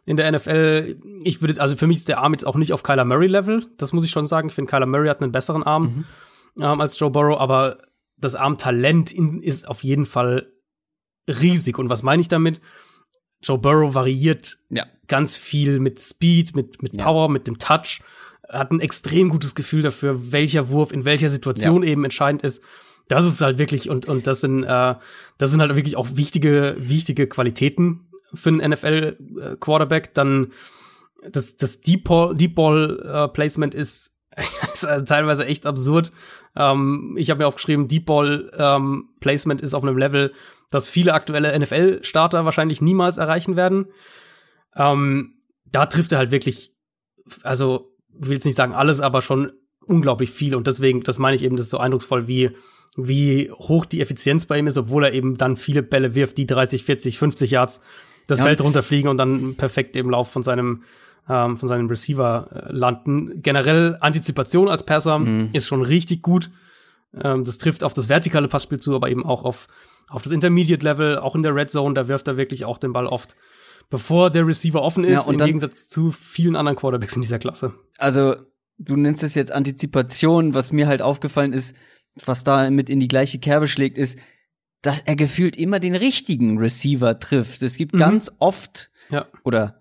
in 0.10 0.18
der 0.18 0.32
NFL. 0.32 0.98
Ich 1.24 1.40
würde 1.40 1.62
also 1.62 1.76
für 1.76 1.86
mich 1.86 1.98
ist 1.98 2.08
der 2.08 2.18
Arm 2.18 2.34
jetzt 2.34 2.44
auch 2.44 2.56
nicht 2.56 2.74
auf 2.74 2.82
Kyler 2.82 3.06
Murray 3.06 3.28
Level, 3.28 3.68
das 3.78 3.94
muss 3.94 4.04
ich 4.04 4.10
schon 4.10 4.26
sagen. 4.26 4.50
Ich 4.50 4.56
finde 4.56 4.72
Kyler 4.72 4.88
Murray 4.88 5.08
hat 5.08 5.22
einen 5.22 5.32
besseren 5.32 5.62
Arm 5.62 6.06
mhm. 6.56 6.64
ähm, 6.64 6.82
als 6.82 6.98
Joe 6.98 7.12
Burrow, 7.12 7.40
aber 7.40 7.78
das 8.18 8.34
Armtalent 8.34 9.12
ist 9.14 9.68
auf 9.68 9.84
jeden 9.84 10.08
Fall 10.08 10.52
riesig 11.28 11.78
und 11.78 11.92
was 11.92 12.02
meine 12.02 12.22
ich 12.22 12.28
damit? 12.28 12.60
Joe 13.44 13.60
Burrow 13.60 13.94
variiert 13.94 14.58
ja. 14.72 14.88
ganz 15.08 15.36
viel 15.36 15.80
mit 15.80 16.00
Speed, 16.00 16.56
mit, 16.56 16.82
mit 16.82 16.98
Power, 16.98 17.28
ja. 17.28 17.32
mit 17.32 17.46
dem 17.46 17.60
Touch. 17.60 18.02
Hat 18.50 18.72
ein 18.72 18.80
extrem 18.80 19.30
gutes 19.30 19.54
Gefühl 19.54 19.84
dafür, 19.84 20.32
welcher 20.32 20.70
Wurf 20.70 20.92
in 20.92 21.06
welcher 21.06 21.30
Situation 21.30 21.84
ja. 21.84 21.90
eben 21.90 22.04
entscheidend 22.04 22.42
ist. 22.42 22.64
Das 23.10 23.26
ist 23.26 23.42
halt 23.42 23.60
wirklich, 23.60 23.92
und, 23.92 24.08
und 24.08 24.26
das 24.26 24.42
sind, 24.42 24.64
äh, 24.64 24.96
das 25.38 25.52
sind 25.52 25.62
halt 25.62 25.76
wirklich 25.76 25.98
auch 25.98 26.08
wichtige, 26.16 26.76
wichtige 26.80 27.28
Qualitäten 27.28 28.09
für 28.34 28.50
einen 28.50 28.72
NFL-Quarterback. 28.72 30.14
Dann 30.14 30.52
das, 31.32 31.58
das 31.58 31.82
Deep 31.82 32.06
Ball, 32.06 32.36
Deep 32.36 32.56
Ball 32.56 33.00
äh, 33.04 33.28
Placement 33.30 33.76
ist, 33.76 34.16
ist 34.74 34.86
also 34.86 35.06
teilweise 35.06 35.46
echt 35.46 35.66
absurd. 35.66 36.12
Ähm, 36.56 37.16
ich 37.18 37.30
habe 37.30 37.40
mir 37.40 37.48
aufgeschrieben, 37.48 37.88
Deep 37.88 38.06
Ball 38.06 38.52
ähm, 38.58 39.10
Placement 39.20 39.62
ist 39.62 39.74
auf 39.74 39.84
einem 39.84 39.98
Level, 39.98 40.34
das 40.72 40.90
viele 40.90 41.14
aktuelle 41.14 41.58
NFL-Starter 41.58 42.46
wahrscheinlich 42.46 42.82
niemals 42.82 43.18
erreichen 43.18 43.56
werden. 43.56 43.88
Ähm, 44.76 45.36
da 45.66 45.86
trifft 45.86 46.12
er 46.12 46.20
halt 46.20 46.32
wirklich, 46.32 46.74
also 47.44 47.96
will 48.10 48.34
jetzt 48.34 48.46
nicht 48.46 48.58
sagen 48.58 48.74
alles, 48.74 49.02
aber 49.02 49.22
schon 49.22 49.52
unglaublich 49.86 50.30
viel 50.32 50.56
und 50.56 50.68
deswegen, 50.68 51.02
das 51.04 51.20
meine 51.20 51.36
ich 51.36 51.44
eben, 51.44 51.56
das 51.56 51.66
ist 51.66 51.72
so 51.72 51.80
eindrucksvoll, 51.80 52.28
wie 52.28 52.56
wie 52.98 53.52
hoch 53.52 53.86
die 53.86 54.02
Effizienz 54.02 54.46
bei 54.46 54.58
ihm 54.58 54.68
ist, 54.68 54.78
obwohl 54.78 55.06
er 55.06 55.14
eben 55.14 55.38
dann 55.38 55.56
viele 55.56 55.84
Bälle 55.84 56.16
wirft, 56.16 56.38
die 56.38 56.48
30, 56.48 56.84
40, 56.84 57.20
50 57.20 57.52
Yards 57.52 57.82
das 58.30 58.40
ja, 58.40 58.46
Feld 58.46 58.62
runterfliegen 58.62 59.10
und 59.10 59.18
dann 59.18 59.56
perfekt 59.56 59.96
im 59.96 60.10
Lauf 60.10 60.32
von 60.32 60.44
seinem 60.44 60.84
ähm, 61.30 61.58
von 61.58 61.70
seinem 61.70 61.88
Receiver 61.88 62.50
äh, 62.52 62.72
landen. 62.72 63.42
Generell 63.42 63.98
Antizipation 64.00 64.68
als 64.68 64.84
Passer 64.84 65.20
mhm. 65.20 65.50
ist 65.54 65.68
schon 65.68 65.82
richtig 65.82 66.22
gut. 66.22 66.50
Ähm, 67.14 67.46
das 67.46 67.58
trifft 67.58 67.84
auf 67.84 67.94
das 67.94 68.10
vertikale 68.10 68.48
Passspiel 68.48 68.80
zu, 68.80 68.96
aber 68.96 69.10
eben 69.10 69.26
auch 69.26 69.44
auf 69.44 69.68
auf 70.10 70.24
das 70.24 70.32
Intermediate 70.32 70.84
Level, 70.84 71.20
auch 71.20 71.36
in 71.36 71.44
der 71.44 71.54
Red 71.56 71.70
Zone, 71.70 71.94
da 71.94 72.08
wirft 72.08 72.28
er 72.28 72.38
wirklich 72.38 72.66
auch 72.66 72.78
den 72.78 72.94
Ball 72.94 73.06
oft, 73.06 73.36
bevor 73.90 74.30
der 74.30 74.46
Receiver 74.46 74.82
offen 74.82 75.04
ist, 75.04 75.26
ja, 75.26 75.32
im 75.32 75.38
dann, 75.38 75.46
Gegensatz 75.46 75.88
zu 75.88 76.12
vielen 76.12 76.56
anderen 76.56 76.76
Quarterbacks 76.76 77.16
in 77.16 77.22
dieser 77.22 77.40
Klasse. 77.40 77.74
Also, 77.98 78.36
du 78.80 78.96
nennst 78.96 79.24
es 79.24 79.36
jetzt 79.36 79.52
Antizipation, 79.52 80.54
was 80.54 80.72
mir 80.72 80.88
halt 80.88 81.02
aufgefallen 81.02 81.54
ist, 81.54 81.76
was 82.26 82.44
da 82.44 82.70
mit 82.72 82.90
in 82.90 83.00
die 83.00 83.08
gleiche 83.08 83.40
Kerbe 83.40 83.68
schlägt, 83.68 83.98
ist, 83.98 84.18
dass 84.82 85.02
er 85.02 85.16
gefühlt 85.16 85.58
immer 85.58 85.80
den 85.80 85.96
richtigen 85.96 86.58
Receiver 86.58 87.20
trifft. 87.20 87.62
Es 87.62 87.78
gibt 87.78 87.94
mhm. 87.94 88.00
ganz 88.00 88.32
oft 88.40 88.92
ja. 89.10 89.28
oder 89.44 89.80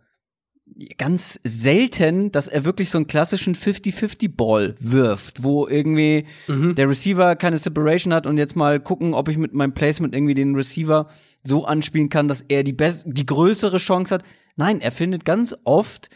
ganz 0.97 1.41
selten, 1.43 2.31
dass 2.31 2.47
er 2.47 2.65
wirklich 2.65 2.91
so 2.91 2.99
einen 2.99 3.07
klassischen 3.07 3.55
50-50-Ball 3.55 4.77
wirft, 4.79 5.43
wo 5.43 5.67
irgendwie 5.67 6.27
mhm. 6.47 6.75
der 6.75 6.89
Receiver 6.89 7.37
keine 7.37 7.59
Separation 7.59 8.13
hat 8.13 8.27
und 8.27 8.39
jetzt 8.39 8.55
mal 8.55 8.79
gucken, 8.81 9.15
ob 9.15 9.29
ich 9.29 9.39
mit 9.39 9.55
meinem 9.55 9.73
Placement 9.73 10.15
irgendwie 10.15 10.35
den 10.35 10.55
Receiver 10.55 11.09
so 11.43 11.65
anspielen 11.65 12.09
kann, 12.09 12.29
dass 12.29 12.43
er 12.43 12.63
die, 12.65 12.77
die 12.77 13.27
größere 13.27 13.79
Chance 13.79 14.15
hat. 14.15 14.25
Nein, 14.57 14.81
er 14.81 14.93
findet 14.93 15.25
ganz 15.25 15.57
oft 15.65 16.11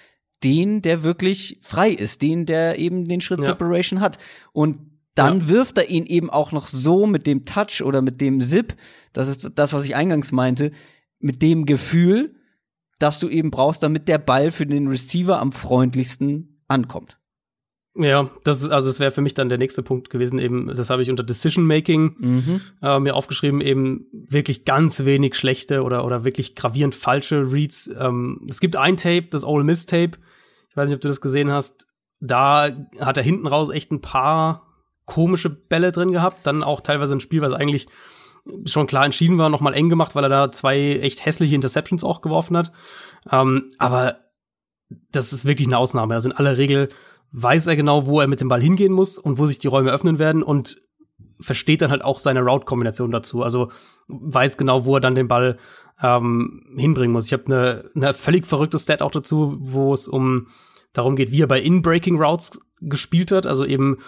den, 0.45 0.83
der 0.83 1.03
wirklich 1.03 1.59
frei 1.61 1.91
ist, 1.91 2.23
den, 2.23 2.47
der 2.47 2.79
eben 2.79 3.07
den 3.07 3.21
Schritt 3.21 3.39
ja. 3.41 3.47
Separation 3.47 4.01
hat. 4.01 4.19
Und 4.53 4.92
dann 5.15 5.41
ja. 5.41 5.49
wirft 5.49 5.79
er 5.79 5.89
ihn 5.89 6.07
eben 6.07 6.31
auch 6.31 6.53
noch 6.53 6.67
so 6.67 7.07
mit 7.07 7.27
dem 7.27 7.45
Touch 7.45 7.83
oder 7.83 8.03
mit 8.03 8.21
dem 8.21 8.41
Zip, 8.41 8.75
das 9.13 9.29
ist 9.29 9.51
das, 9.55 9.73
was 9.73 9.85
ich 9.85 9.95
eingangs 9.95 10.33
meinte, 10.33 10.71
mit 11.19 11.43
dem 11.43 11.67
Gefühl, 11.67 12.35
das 12.99 13.19
du 13.19 13.29
eben 13.29 13.51
brauchst, 13.51 13.83
damit 13.83 14.09
der 14.09 14.19
Ball 14.19 14.53
für 14.53 14.67
den 14.67 14.89
Receiver 14.89 15.39
am 15.39 15.53
freundlichsten 15.53 16.63
ankommt. 16.69 17.19
Ja, 17.95 18.31
das 18.45 18.63
ist, 18.63 18.73
also 18.73 18.87
das 18.87 19.01
wäre 19.01 19.11
für 19.11 19.21
mich 19.21 19.35
dann 19.35 19.51
der 19.51 19.59
nächste 19.59 19.83
Punkt 19.83 20.09
gewesen, 20.09 20.39
eben, 20.39 20.75
das 20.75 20.89
habe 20.89 21.03
ich 21.03 21.11
unter 21.11 21.23
Decision 21.23 21.67
Making 21.67 22.17
mhm. 22.19 22.61
äh, 22.81 22.99
mir 22.99 23.15
aufgeschrieben, 23.15 23.61
eben 23.61 24.07
wirklich 24.13 24.65
ganz 24.65 25.05
wenig 25.05 25.35
schlechte 25.35 25.83
oder, 25.83 26.07
oder 26.07 26.25
wirklich 26.25 26.55
gravierend 26.55 26.95
falsche 26.95 27.53
Reads. 27.53 27.91
Ähm, 27.99 28.47
es 28.49 28.61
gibt 28.61 28.77
ein 28.77 28.97
Tape, 28.97 29.27
das 29.31 29.45
Ole 29.45 29.65
Miss 29.65 29.85
Tape, 29.85 30.13
ich 30.71 30.77
weiß 30.77 30.89
nicht, 30.89 30.95
ob 30.95 31.03
du 31.03 31.09
das 31.09 31.21
gesehen 31.21 31.51
hast, 31.51 31.87
da 32.19 32.71
hat 32.99 33.19
er 33.19 33.25
hinten 33.25 33.47
raus 33.47 33.69
echt 33.69 33.91
ein 33.91 34.01
paar 34.01 34.72
komische 35.07 35.51
Bälle 35.51 35.93
drin 35.93 36.13
gehabt, 36.13 36.47
dann 36.47 36.63
auch 36.63 36.81
teilweise 36.81 37.15
ein 37.15 37.21
Spiel, 37.21 37.43
was 37.43 37.53
eigentlich 37.53 37.89
schon 38.65 38.87
klar 38.87 39.05
entschieden 39.05 39.39
war, 39.39 39.49
nochmal 39.49 39.75
eng 39.75 39.89
gemacht, 39.89 40.15
weil 40.15 40.25
er 40.25 40.29
da 40.29 40.53
zwei 40.53 40.99
echt 41.01 41.25
hässliche 41.25 41.55
Interceptions 41.55 42.05
auch 42.05 42.21
geworfen 42.21 42.57
hat. 42.57 42.73
Ähm, 43.31 43.69
aber 43.79 44.17
das 45.11 45.33
ist 45.33 45.45
wirklich 45.47 45.69
eine 45.69 45.79
Ausnahme. 45.79 46.15
Also 46.15 46.29
in 46.29 46.37
aller 46.37 46.59
Regel 46.59 46.89
weiß 47.33 47.67
er 47.67 47.77
genau, 47.77 48.07
wo 48.07 48.21
er 48.21 48.27
mit 48.27 48.41
dem 48.41 48.49
Ball 48.49 48.61
hingehen 48.61 48.93
muss 48.93 49.19
und 49.19 49.39
wo 49.39 49.47
sich 49.47 49.59
die 49.59 49.69
Räume 49.69 49.93
öffnen 49.93 50.19
werden 50.19 50.43
und 50.43 50.83
versteht 51.41 51.83
dann 51.83 51.91
halt 51.91 52.03
auch 52.03 52.19
seine 52.19 52.41
Route-Kombination 52.41 53.11
dazu. 53.11 53.43
Also 53.43 53.71
weiß 54.09 54.57
genau, 54.57 54.85
wo 54.85 54.97
er 54.97 55.01
dann 55.01 55.15
den 55.15 55.29
Ball 55.29 55.59
ähm, 56.03 56.75
hinbringen 56.77 57.13
muss. 57.13 57.27
Ich 57.27 57.33
habe 57.33 57.47
eine 57.47 57.91
ne 57.95 58.13
völlig 58.13 58.47
verrückte 58.47 58.79
Stat 58.79 59.03
auch 59.03 59.11
dazu, 59.11 59.57
wo 59.61 59.95
es 59.95 60.09
um 60.09 60.49
darum 60.93 61.17
geht, 61.17 61.33
wie 61.33 61.43
er 61.43 61.49
bei 61.49 61.61
In-Breaking 61.61 62.21
Routes 62.21 62.61
gespielt 62.81 63.33
hat. 63.33 63.47
Also 63.47 63.65
eben 63.65 63.99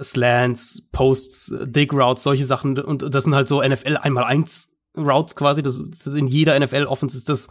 Slants, 0.00 0.88
Posts, 0.92 1.54
Dig 1.66 1.92
Routes, 1.92 2.22
solche 2.22 2.44
Sachen. 2.44 2.78
Und 2.78 3.14
das 3.14 3.24
sind 3.24 3.34
halt 3.34 3.48
so 3.48 3.62
NFL 3.62 3.98
einmal 3.98 4.24
eins 4.24 4.70
Routes 4.96 5.36
quasi. 5.36 5.62
Das, 5.62 5.82
das 5.88 6.06
in 6.14 6.26
jeder 6.26 6.58
NFL-Offense 6.58 7.16
ist 7.16 7.28
das, 7.28 7.48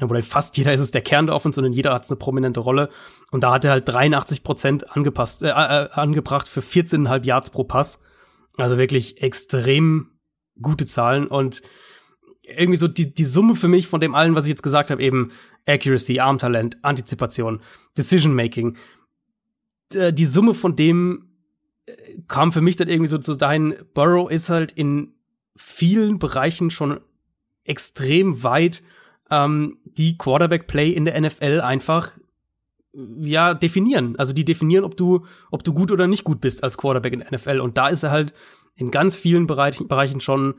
oder 0.00 0.22
fast 0.22 0.56
jeder 0.56 0.72
ist 0.72 0.80
es 0.80 0.90
der 0.90 1.02
Kern 1.02 1.26
der 1.26 1.36
Offense 1.36 1.60
und 1.60 1.66
in 1.66 1.72
jeder 1.72 1.92
hat 1.92 2.04
es 2.04 2.10
eine 2.10 2.18
prominente 2.18 2.60
Rolle. 2.60 2.90
Und 3.30 3.44
da 3.44 3.52
hat 3.52 3.64
er 3.64 3.72
halt 3.72 3.88
83 3.88 4.42
Prozent 4.42 4.96
angepasst, 4.96 5.42
äh, 5.42 5.48
äh, 5.48 5.90
angebracht 5.92 6.48
für 6.48 6.60
14,5 6.60 7.24
Yards 7.24 7.50
pro 7.50 7.64
Pass. 7.64 7.98
Also 8.56 8.78
wirklich 8.78 9.20
extrem 9.22 10.10
gute 10.60 10.86
Zahlen 10.86 11.26
und 11.26 11.62
irgendwie 12.42 12.76
so 12.76 12.88
die, 12.88 13.12
die 13.12 13.24
Summe 13.24 13.56
für 13.56 13.68
mich 13.68 13.88
von 13.88 14.00
dem 14.00 14.14
allen, 14.14 14.34
was 14.34 14.44
ich 14.44 14.50
jetzt 14.50 14.62
gesagt 14.62 14.90
habe, 14.90 15.02
eben 15.02 15.32
Accuracy, 15.66 16.20
Armtalent, 16.20 16.76
Antizipation, 16.82 17.60
Decision 17.96 18.34
Making. 18.34 18.76
Die 19.92 20.26
Summe 20.26 20.54
von 20.54 20.76
dem 20.76 21.30
äh, 21.30 21.33
kam 22.28 22.52
für 22.52 22.60
mich 22.60 22.76
dann 22.76 22.88
irgendwie 22.88 23.10
so 23.10 23.18
zu 23.18 23.34
dahin, 23.34 23.74
Burrow 23.94 24.30
ist 24.30 24.50
halt 24.50 24.72
in 24.72 25.14
vielen 25.56 26.18
Bereichen 26.18 26.70
schon 26.70 27.00
extrem 27.64 28.42
weit, 28.42 28.82
ähm, 29.30 29.78
die 29.84 30.18
Quarterback-Play 30.18 30.90
in 30.90 31.04
der 31.04 31.20
NFL 31.20 31.60
einfach 31.60 32.12
ja 33.18 33.54
definieren. 33.54 34.16
Also 34.16 34.32
die 34.32 34.44
definieren, 34.44 34.84
ob 34.84 34.96
du, 34.96 35.26
ob 35.50 35.64
du 35.64 35.74
gut 35.74 35.90
oder 35.90 36.06
nicht 36.06 36.24
gut 36.24 36.40
bist 36.40 36.62
als 36.62 36.76
Quarterback 36.76 37.12
in 37.12 37.20
der 37.20 37.32
NFL. 37.32 37.60
Und 37.60 37.76
da 37.76 37.88
ist 37.88 38.02
er 38.02 38.10
halt 38.10 38.34
in 38.76 38.90
ganz 38.90 39.16
vielen 39.16 39.46
Bereichen, 39.46 39.88
Bereichen 39.88 40.20
schon 40.20 40.54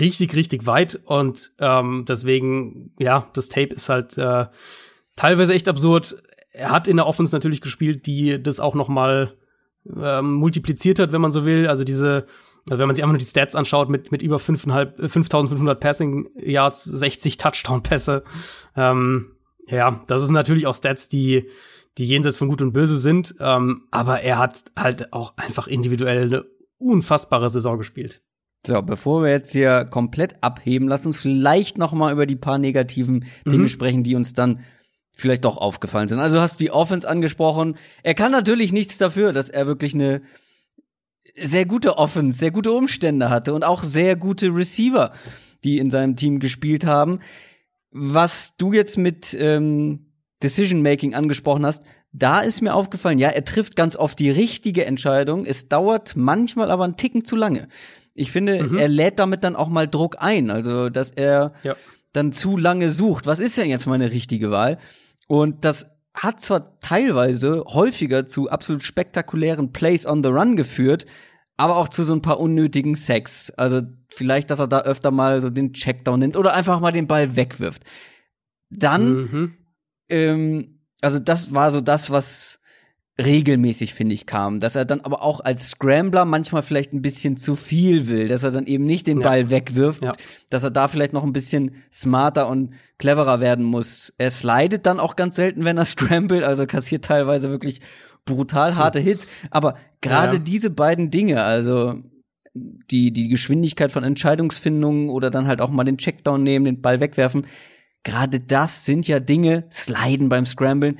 richtig, 0.00 0.34
richtig 0.36 0.66
weit. 0.66 1.00
Und 1.04 1.52
ähm, 1.58 2.04
deswegen, 2.06 2.92
ja, 2.98 3.28
das 3.34 3.48
Tape 3.48 3.74
ist 3.74 3.88
halt 3.88 4.18
äh, 4.18 4.46
teilweise 5.16 5.54
echt 5.54 5.68
absurd. 5.68 6.22
Er 6.52 6.70
hat 6.70 6.88
in 6.88 6.96
der 6.96 7.06
Offense 7.06 7.34
natürlich 7.34 7.60
gespielt, 7.60 8.06
die 8.06 8.42
das 8.42 8.60
auch 8.60 8.74
noch 8.74 8.88
mal 8.88 9.34
ähm, 9.96 10.34
multipliziert 10.34 10.98
hat, 10.98 11.12
wenn 11.12 11.20
man 11.20 11.32
so 11.32 11.44
will. 11.44 11.66
Also 11.66 11.84
diese, 11.84 12.26
also 12.68 12.78
wenn 12.78 12.86
man 12.86 12.94
sich 12.94 13.02
einfach 13.02 13.12
nur 13.12 13.18
die 13.18 13.26
Stats 13.26 13.54
anschaut, 13.54 13.88
mit, 13.88 14.12
mit 14.12 14.22
über 14.22 14.38
5500 14.38 15.80
Passing 15.80 16.30
Yards, 16.36 16.84
60 16.84 17.36
Touchdown-Pässe. 17.36 18.24
Ähm, 18.76 19.36
ja, 19.66 20.02
das 20.06 20.22
ist 20.22 20.30
natürlich 20.30 20.66
auch 20.66 20.74
Stats, 20.74 21.08
die, 21.08 21.48
die 21.98 22.06
jenseits 22.06 22.38
von 22.38 22.48
Gut 22.48 22.62
und 22.62 22.72
Böse 22.72 22.98
sind. 22.98 23.34
Ähm, 23.40 23.84
aber 23.90 24.20
er 24.20 24.38
hat 24.38 24.64
halt 24.76 25.12
auch 25.12 25.36
einfach 25.36 25.66
individuell 25.66 26.24
eine 26.24 26.44
unfassbare 26.78 27.50
Saison 27.50 27.78
gespielt. 27.78 28.22
So, 28.64 28.80
bevor 28.80 29.22
wir 29.22 29.30
jetzt 29.30 29.52
hier 29.52 29.86
komplett 29.90 30.42
abheben, 30.42 30.86
lass 30.86 31.04
uns 31.04 31.20
vielleicht 31.20 31.78
noch 31.78 31.92
mal 31.92 32.12
über 32.12 32.26
die 32.26 32.36
paar 32.36 32.58
negativen 32.58 33.24
Dinge 33.44 33.64
mhm. 33.64 33.68
sprechen, 33.68 34.04
die 34.04 34.14
uns 34.14 34.34
dann 34.34 34.60
vielleicht 35.12 35.44
doch 35.44 35.58
aufgefallen 35.58 36.08
sind. 36.08 36.18
Also 36.18 36.40
hast 36.40 36.58
du 36.60 36.64
die 36.64 36.70
Offense 36.70 37.08
angesprochen. 37.08 37.76
Er 38.02 38.14
kann 38.14 38.32
natürlich 38.32 38.72
nichts 38.72 38.98
dafür, 38.98 39.32
dass 39.32 39.50
er 39.50 39.66
wirklich 39.66 39.94
eine 39.94 40.22
sehr 41.36 41.66
gute 41.66 41.98
Offense, 41.98 42.38
sehr 42.38 42.50
gute 42.50 42.72
Umstände 42.72 43.30
hatte 43.30 43.54
und 43.54 43.64
auch 43.64 43.82
sehr 43.82 44.16
gute 44.16 44.54
Receiver, 44.54 45.12
die 45.64 45.78
in 45.78 45.90
seinem 45.90 46.16
Team 46.16 46.40
gespielt 46.40 46.84
haben. 46.84 47.20
Was 47.90 48.56
du 48.56 48.72
jetzt 48.72 48.98
mit 48.98 49.36
ähm, 49.38 50.06
Decision 50.42 50.82
Making 50.82 51.14
angesprochen 51.14 51.64
hast, 51.64 51.82
da 52.12 52.40
ist 52.40 52.60
mir 52.60 52.74
aufgefallen, 52.74 53.18
ja, 53.18 53.28
er 53.28 53.44
trifft 53.44 53.76
ganz 53.76 53.96
oft 53.96 54.18
die 54.18 54.30
richtige 54.30 54.84
Entscheidung. 54.84 55.46
Es 55.46 55.68
dauert 55.68 56.14
manchmal 56.14 56.70
aber 56.70 56.84
einen 56.84 56.96
Ticken 56.96 57.24
zu 57.24 57.36
lange. 57.36 57.68
Ich 58.14 58.30
finde, 58.30 58.62
mhm. 58.62 58.76
er 58.76 58.88
lädt 58.88 59.18
damit 59.18 59.44
dann 59.44 59.56
auch 59.56 59.68
mal 59.68 59.88
Druck 59.88 60.16
ein, 60.18 60.50
also 60.50 60.90
dass 60.90 61.10
er 61.10 61.54
ja. 61.62 61.74
dann 62.12 62.32
zu 62.32 62.58
lange 62.58 62.90
sucht. 62.90 63.26
Was 63.26 63.38
ist 63.38 63.56
denn 63.56 63.70
jetzt 63.70 63.86
meine 63.86 64.10
richtige 64.10 64.50
Wahl? 64.50 64.78
Und 65.28 65.64
das 65.64 65.86
hat 66.14 66.40
zwar 66.40 66.78
teilweise 66.80 67.64
häufiger 67.66 68.26
zu 68.26 68.50
absolut 68.50 68.82
spektakulären 68.82 69.72
Plays 69.72 70.06
on 70.06 70.22
the 70.22 70.28
Run 70.28 70.56
geführt, 70.56 71.06
aber 71.56 71.76
auch 71.76 71.88
zu 71.88 72.04
so 72.04 72.12
ein 72.12 72.22
paar 72.22 72.40
unnötigen 72.40 72.94
Sex. 72.94 73.50
Also 73.50 73.82
vielleicht, 74.08 74.50
dass 74.50 74.58
er 74.58 74.68
da 74.68 74.80
öfter 74.80 75.10
mal 75.10 75.40
so 75.40 75.50
den 75.50 75.72
Checkdown 75.72 76.18
nimmt 76.18 76.36
oder 76.36 76.54
einfach 76.54 76.80
mal 76.80 76.92
den 76.92 77.06
Ball 77.06 77.36
wegwirft. 77.36 77.84
Dann, 78.68 79.14
mhm. 79.14 79.54
ähm, 80.08 80.80
also 81.00 81.18
das 81.18 81.54
war 81.54 81.70
so 81.70 81.80
das, 81.80 82.10
was 82.10 82.60
regelmäßig, 83.20 83.94
finde 83.94 84.14
ich, 84.14 84.26
kam. 84.26 84.60
Dass 84.60 84.74
er 84.74 84.84
dann 84.84 85.00
aber 85.02 85.22
auch 85.22 85.40
als 85.40 85.70
Scrambler 85.70 86.24
manchmal 86.24 86.62
vielleicht 86.62 86.92
ein 86.92 87.02
bisschen 87.02 87.36
zu 87.36 87.56
viel 87.56 88.08
will, 88.08 88.28
dass 88.28 88.42
er 88.42 88.50
dann 88.50 88.66
eben 88.66 88.84
nicht 88.84 89.06
den 89.06 89.20
Ball 89.20 89.50
wegwirft, 89.50 90.02
ja. 90.02 90.12
dass 90.50 90.64
er 90.64 90.70
da 90.70 90.88
vielleicht 90.88 91.12
noch 91.12 91.24
ein 91.24 91.32
bisschen 91.32 91.72
smarter 91.92 92.48
und 92.48 92.70
cleverer 92.98 93.40
werden 93.40 93.64
muss. 93.64 94.14
Er 94.18 94.30
slidet 94.30 94.86
dann 94.86 95.00
auch 95.00 95.16
ganz 95.16 95.36
selten, 95.36 95.64
wenn 95.64 95.78
er 95.78 95.84
scrambled, 95.86 96.44
also 96.44 96.66
kassiert 96.66 97.04
teilweise 97.04 97.50
wirklich 97.50 97.80
brutal 98.24 98.76
harte 98.76 99.00
Hits. 99.00 99.26
Aber 99.50 99.76
gerade 100.00 100.36
ja. 100.36 100.42
diese 100.42 100.70
beiden 100.70 101.10
Dinge, 101.10 101.42
also 101.42 101.96
die, 102.54 103.12
die 103.12 103.28
Geschwindigkeit 103.28 103.92
von 103.92 104.04
Entscheidungsfindungen 104.04 105.08
oder 105.08 105.30
dann 105.30 105.46
halt 105.46 105.60
auch 105.60 105.70
mal 105.70 105.84
den 105.84 105.98
Checkdown 105.98 106.42
nehmen, 106.42 106.64
den 106.64 106.82
Ball 106.82 107.00
wegwerfen, 107.00 107.46
gerade 108.04 108.40
das 108.40 108.84
sind 108.84 109.08
ja 109.08 109.20
Dinge, 109.20 109.64
Sliden 109.70 110.28
beim 110.28 110.46
Scramblen, 110.46 110.98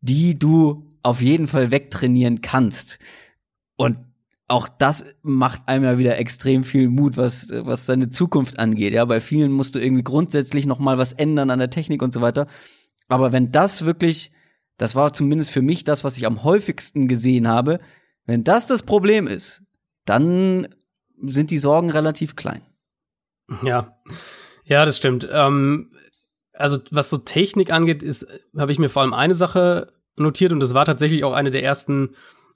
die 0.00 0.38
du 0.38 0.87
auf 1.02 1.20
jeden 1.20 1.46
Fall 1.46 1.70
wegtrainieren 1.70 2.40
kannst. 2.40 2.98
Und 3.76 3.98
auch 4.48 4.66
das 4.66 5.16
macht 5.22 5.68
einem 5.68 5.84
ja 5.84 5.98
wieder 5.98 6.18
extrem 6.18 6.64
viel 6.64 6.88
Mut, 6.88 7.16
was, 7.16 7.50
was 7.52 7.86
seine 7.86 8.08
Zukunft 8.08 8.58
angeht. 8.58 8.94
Ja, 8.94 9.04
bei 9.04 9.20
vielen 9.20 9.52
musst 9.52 9.74
du 9.74 9.78
irgendwie 9.78 10.02
grundsätzlich 10.02 10.64
noch 10.64 10.78
mal 10.78 10.96
was 10.96 11.12
ändern 11.12 11.50
an 11.50 11.58
der 11.58 11.70
Technik 11.70 12.02
und 12.02 12.14
so 12.14 12.22
weiter. 12.22 12.46
Aber 13.08 13.32
wenn 13.32 13.52
das 13.52 13.84
wirklich, 13.84 14.32
das 14.78 14.94
war 14.96 15.12
zumindest 15.12 15.50
für 15.50 15.62
mich 15.62 15.84
das, 15.84 16.02
was 16.02 16.16
ich 16.16 16.26
am 16.26 16.44
häufigsten 16.44 17.08
gesehen 17.08 17.46
habe, 17.46 17.78
wenn 18.24 18.42
das 18.42 18.66
das 18.66 18.82
Problem 18.82 19.26
ist, 19.26 19.62
dann 20.06 20.68
sind 21.20 21.50
die 21.50 21.58
Sorgen 21.58 21.90
relativ 21.90 22.36
klein. 22.36 22.62
Ja, 23.62 23.98
ja, 24.64 24.84
das 24.84 24.96
stimmt. 24.96 25.28
Ähm, 25.30 25.92
also 26.52 26.78
was 26.90 27.10
so 27.10 27.18
Technik 27.18 27.70
angeht, 27.70 28.02
ist, 28.02 28.26
habe 28.56 28.72
ich 28.72 28.78
mir 28.78 28.88
vor 28.88 29.02
allem 29.02 29.14
eine 29.14 29.34
Sache 29.34 29.92
notiert 30.20 30.52
und 30.52 30.60
das 30.60 30.74
war 30.74 30.84
tatsächlich 30.84 31.24
auch 31.24 31.32
eine 31.32 31.50
der 31.50 31.62
ersten, 31.62 32.10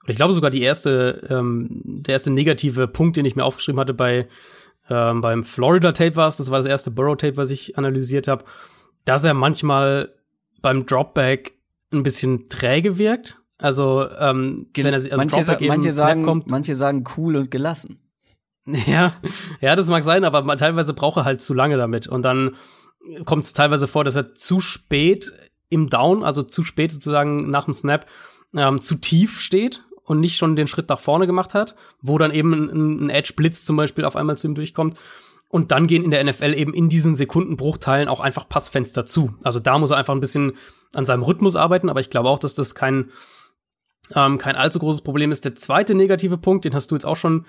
ich 0.06 0.16
glaube 0.16 0.32
sogar 0.32 0.50
die 0.50 0.62
erste, 0.62 1.26
ähm, 1.30 1.80
der 1.84 2.14
erste 2.14 2.30
negative 2.30 2.88
Punkt, 2.88 3.16
den 3.16 3.24
ich 3.24 3.36
mir 3.36 3.44
aufgeschrieben 3.44 3.80
hatte 3.80 3.94
bei 3.94 4.28
ähm, 4.90 5.20
beim 5.20 5.44
Florida 5.44 5.92
Tape 5.92 6.16
war 6.16 6.28
es, 6.28 6.36
das 6.36 6.50
war 6.50 6.58
das 6.58 6.66
erste 6.66 6.90
Burrow 6.90 7.16
Tape, 7.16 7.36
was 7.36 7.50
ich 7.50 7.78
analysiert 7.78 8.28
habe, 8.28 8.44
dass 9.04 9.24
er 9.24 9.34
manchmal 9.34 10.12
beim 10.60 10.86
Dropback 10.86 11.54
ein 11.92 12.02
bisschen 12.02 12.48
träge 12.48 12.98
wirkt. 12.98 13.40
Also, 13.58 14.08
ähm, 14.18 14.66
wenn 14.74 14.86
er, 14.86 14.94
also 14.94 15.08
manche, 15.16 15.44
sa 15.44 15.56
manche 15.60 15.92
sagen, 15.92 16.24
kommt, 16.24 16.50
manche 16.50 16.74
sagen 16.74 17.04
cool 17.16 17.36
und 17.36 17.50
gelassen. 17.50 17.98
Ja, 18.86 19.14
ja, 19.60 19.74
das 19.74 19.88
mag 19.88 20.04
sein, 20.04 20.22
aber 20.22 20.56
teilweise 20.56 20.94
braucht 20.94 21.16
er 21.16 21.24
halt 21.24 21.42
zu 21.42 21.52
lange 21.52 21.76
damit. 21.76 22.06
Und 22.06 22.22
dann 22.22 22.54
kommt 23.24 23.42
es 23.42 23.54
teilweise 23.54 23.88
vor, 23.88 24.04
dass 24.04 24.14
er 24.14 24.36
zu 24.36 24.60
spät 24.60 25.32
im 25.72 25.88
Down, 25.88 26.22
also 26.22 26.42
zu 26.42 26.64
spät 26.64 26.92
sozusagen 26.92 27.50
nach 27.50 27.64
dem 27.64 27.74
Snap, 27.74 28.06
ähm, 28.54 28.80
zu 28.80 28.96
tief 28.96 29.40
steht 29.40 29.84
und 30.04 30.20
nicht 30.20 30.36
schon 30.36 30.56
den 30.56 30.66
Schritt 30.66 30.88
nach 30.88 31.00
vorne 31.00 31.26
gemacht 31.26 31.54
hat, 31.54 31.74
wo 32.00 32.18
dann 32.18 32.32
eben 32.32 32.52
ein, 32.52 33.06
ein 33.06 33.10
Edge-Blitz 33.10 33.64
zum 33.64 33.76
Beispiel 33.76 34.04
auf 34.04 34.16
einmal 34.16 34.36
zu 34.36 34.46
ihm 34.46 34.54
durchkommt. 34.54 34.98
Und 35.48 35.70
dann 35.70 35.86
gehen 35.86 36.04
in 36.04 36.10
der 36.10 36.24
NFL 36.24 36.54
eben 36.54 36.72
in 36.72 36.88
diesen 36.88 37.14
Sekundenbruchteilen 37.14 38.08
auch 38.08 38.20
einfach 38.20 38.48
Passfenster 38.48 39.04
zu. 39.04 39.34
Also 39.42 39.60
da 39.60 39.78
muss 39.78 39.90
er 39.90 39.98
einfach 39.98 40.14
ein 40.14 40.20
bisschen 40.20 40.52
an 40.94 41.04
seinem 41.04 41.22
Rhythmus 41.22 41.56
arbeiten, 41.56 41.90
aber 41.90 42.00
ich 42.00 42.10
glaube 42.10 42.28
auch, 42.30 42.38
dass 42.38 42.54
das 42.54 42.74
kein, 42.74 43.10
ähm, 44.14 44.38
kein 44.38 44.56
allzu 44.56 44.78
großes 44.78 45.02
Problem 45.02 45.30
ist. 45.30 45.44
Der 45.44 45.54
zweite 45.54 45.94
negative 45.94 46.38
Punkt, 46.38 46.64
den 46.64 46.74
hast 46.74 46.90
du 46.90 46.94
jetzt 46.94 47.04
auch 47.04 47.16
schon, 47.16 47.46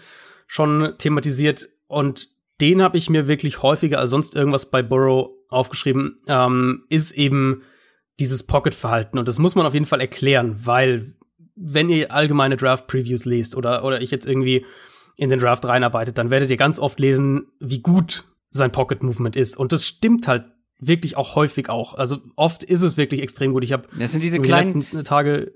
schon 0.48 0.96
thematisiert 0.98 1.70
und 1.88 2.30
den 2.62 2.82
habe 2.82 2.98
ich 2.98 3.10
mir 3.10 3.28
wirklich 3.28 3.62
häufiger 3.62 4.00
als 4.00 4.12
sonst 4.12 4.36
irgendwas 4.36 4.70
bei 4.70 4.84
Burrow 4.84 5.32
aufgeschrieben, 5.50 6.20
ähm, 6.28 6.84
ist 6.90 7.12
eben 7.12 7.64
dieses 8.20 8.44
Pocket-Verhalten. 8.44 9.18
Und 9.18 9.28
das 9.28 9.40
muss 9.40 9.56
man 9.56 9.66
auf 9.66 9.74
jeden 9.74 9.86
Fall 9.86 10.02
erklären, 10.02 10.60
weil 10.64 11.16
wenn 11.56 11.90
ihr 11.90 12.12
allgemeine 12.12 12.58
Draft-Previews 12.58 13.26
lest 13.26 13.56
oder, 13.56 13.84
oder 13.84 14.02
ich 14.02 14.12
jetzt 14.12 14.26
irgendwie 14.26 14.66
in 15.16 15.30
den 15.30 15.40
Draft 15.40 15.66
reinarbeitet, 15.66 16.18
dann 16.18 16.30
werdet 16.30 16.50
ihr 16.50 16.58
ganz 16.58 16.80
oft 16.80 17.00
lesen, 17.00 17.48
wie 17.60 17.82
gut 17.82 18.26
sein 18.50 18.72
Pocket-Movement 18.72 19.36
ist. 19.36 19.58
Und 19.58 19.72
das 19.72 19.86
stimmt 19.88 20.28
halt 20.28 20.46
wirklich 20.80 21.18
auch 21.18 21.36
häufig 21.36 21.70
auch. 21.70 21.94
Also 21.94 22.18
oft 22.36 22.64
ist 22.64 22.82
es 22.82 22.98
wirklich 22.98 23.22
extrem 23.22 23.54
gut. 23.54 23.64
Ich 23.64 23.74
habe 23.74 23.88
das 23.98 24.12
sind 24.12 24.24
diese 24.24 24.40
kleinen 24.40 24.82
letzten 24.82 25.04
Tage 25.04 25.54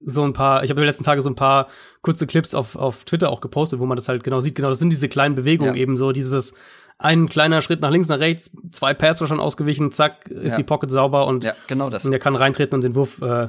so 0.00 0.22
ein 0.22 0.32
paar, 0.32 0.64
ich 0.64 0.70
habe 0.70 0.80
in 0.80 0.84
den 0.84 0.88
letzten 0.88 1.04
Tage 1.04 1.20
so 1.20 1.28
ein 1.28 1.34
paar 1.34 1.68
kurze 2.00 2.26
Clips 2.26 2.54
auf, 2.54 2.76
auf 2.76 3.04
Twitter 3.04 3.30
auch 3.30 3.40
gepostet, 3.40 3.80
wo 3.80 3.86
man 3.86 3.96
das 3.96 4.08
halt 4.08 4.24
genau 4.24 4.40
sieht. 4.40 4.54
Genau, 4.54 4.68
das 4.68 4.78
sind 4.78 4.90
diese 4.90 5.08
kleinen 5.08 5.34
Bewegungen 5.34 5.74
ja. 5.74 5.82
eben 5.82 5.96
so, 5.96 6.12
dieses 6.12 6.54
ein 7.00 7.28
kleiner 7.28 7.62
Schritt 7.62 7.80
nach 7.80 7.90
links, 7.90 8.08
nach 8.08 8.20
rechts, 8.20 8.50
zwei 8.70 8.94
Pass 8.94 9.26
schon 9.26 9.40
ausgewichen, 9.40 9.90
zack, 9.90 10.28
ist 10.28 10.52
ja. 10.52 10.56
die 10.58 10.62
Pocket 10.62 10.90
sauber 10.90 11.26
und, 11.26 11.44
ja, 11.44 11.54
genau 11.66 11.88
das. 11.88 12.04
und 12.04 12.12
er 12.12 12.18
kann 12.18 12.36
reintreten 12.36 12.74
und 12.74 12.84
den 12.84 12.94
Wurf 12.94 13.20
äh, 13.22 13.48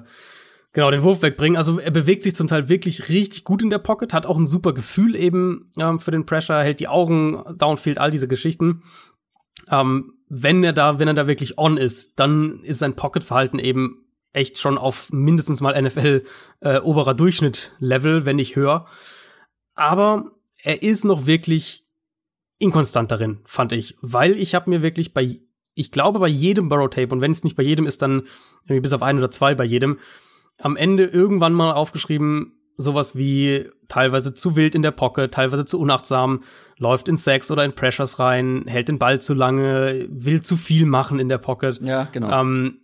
Genau, 0.73 0.89
den 0.89 1.03
Wurf 1.03 1.21
wegbringen. 1.21 1.57
Also 1.57 1.79
er 1.79 1.91
bewegt 1.91 2.23
sich 2.23 2.33
zum 2.33 2.47
Teil 2.47 2.69
wirklich 2.69 3.09
richtig 3.09 3.43
gut 3.43 3.61
in 3.61 3.69
der 3.69 3.77
Pocket, 3.77 4.13
hat 4.13 4.25
auch 4.25 4.37
ein 4.37 4.45
super 4.45 4.73
Gefühl 4.73 5.17
eben 5.17 5.69
ähm, 5.77 5.99
für 5.99 6.11
den 6.11 6.25
Pressure, 6.25 6.63
hält 6.63 6.79
die 6.79 6.87
Augen, 6.87 7.43
Downfield, 7.57 7.97
all 7.97 8.09
diese 8.09 8.29
Geschichten. 8.29 8.83
Ähm, 9.69 10.13
wenn 10.29 10.63
er 10.63 10.71
da, 10.71 10.97
wenn 10.97 11.09
er 11.09 11.13
da 11.13 11.27
wirklich 11.27 11.57
on 11.57 11.75
ist, 11.75 12.17
dann 12.17 12.63
ist 12.63 12.79
sein 12.79 12.95
Pocket-Verhalten 12.95 13.59
eben 13.59 14.05
echt 14.31 14.59
schon 14.59 14.77
auf 14.77 15.11
mindestens 15.11 15.59
mal 15.59 15.79
NFL 15.79 16.23
äh, 16.61 16.79
oberer 16.79 17.15
Durchschnitt-Level, 17.15 18.23
wenn 18.23 18.37
nicht 18.37 18.55
höher. 18.55 18.85
Aber 19.75 20.31
er 20.63 20.83
ist 20.83 21.03
noch 21.03 21.25
wirklich 21.25 21.85
inkonstant 22.61 23.11
darin, 23.11 23.39
fand 23.45 23.73
ich, 23.73 23.97
weil 24.01 24.39
ich 24.39 24.55
habe 24.55 24.69
mir 24.69 24.81
wirklich 24.81 25.13
bei, 25.13 25.39
ich 25.73 25.91
glaube 25.91 26.19
bei 26.19 26.27
jedem 26.27 26.69
Burrow-Tape 26.69 27.13
und 27.13 27.21
wenn 27.21 27.31
es 27.31 27.43
nicht 27.43 27.55
bei 27.55 27.63
jedem 27.63 27.87
ist, 27.87 28.01
dann 28.01 28.23
irgendwie 28.63 28.81
bis 28.81 28.93
auf 28.93 29.01
ein 29.01 29.17
oder 29.17 29.31
zwei 29.31 29.55
bei 29.55 29.65
jedem, 29.65 29.97
am 30.57 30.75
Ende 30.75 31.05
irgendwann 31.05 31.53
mal 31.53 31.71
aufgeschrieben, 31.73 32.53
sowas 32.77 33.15
wie 33.15 33.69
teilweise 33.87 34.33
zu 34.33 34.55
wild 34.55 34.75
in 34.75 34.81
der 34.81 34.91
Pocket, 34.91 35.33
teilweise 35.33 35.65
zu 35.65 35.79
unachtsam, 35.79 36.43
läuft 36.77 37.07
in 37.07 37.17
Sex 37.17 37.51
oder 37.51 37.65
in 37.65 37.73
Pressures 37.73 38.19
rein, 38.19 38.65
hält 38.67 38.87
den 38.87 38.99
Ball 38.99 39.19
zu 39.21 39.33
lange, 39.33 40.07
will 40.09 40.41
zu 40.41 40.57
viel 40.57 40.85
machen 40.85 41.19
in 41.19 41.29
der 41.29 41.37
Pocket. 41.37 41.79
Ja, 41.81 42.05
genau. 42.11 42.41
Ähm, 42.41 42.81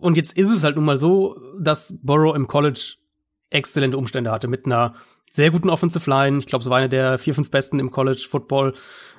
und 0.00 0.16
jetzt 0.16 0.36
ist 0.36 0.50
es 0.50 0.64
halt 0.64 0.76
nun 0.76 0.84
mal 0.84 0.96
so, 0.96 1.36
dass 1.58 1.98
Burrow 2.02 2.34
im 2.34 2.46
College 2.46 2.96
exzellente 3.50 3.96
Umstände 3.96 4.30
hatte 4.30 4.48
mit 4.48 4.66
einer 4.66 4.94
sehr 5.34 5.50
guten 5.50 5.68
Offensive 5.68 6.08
Line. 6.08 6.38
Ich 6.38 6.46
glaube, 6.46 6.62
es 6.62 6.70
war 6.70 6.78
eine 6.78 6.88
der 6.88 7.18
vier, 7.18 7.34
fünf 7.34 7.50
besten 7.50 7.80
im 7.80 7.90
College 7.90 8.24
Football. 8.30 8.72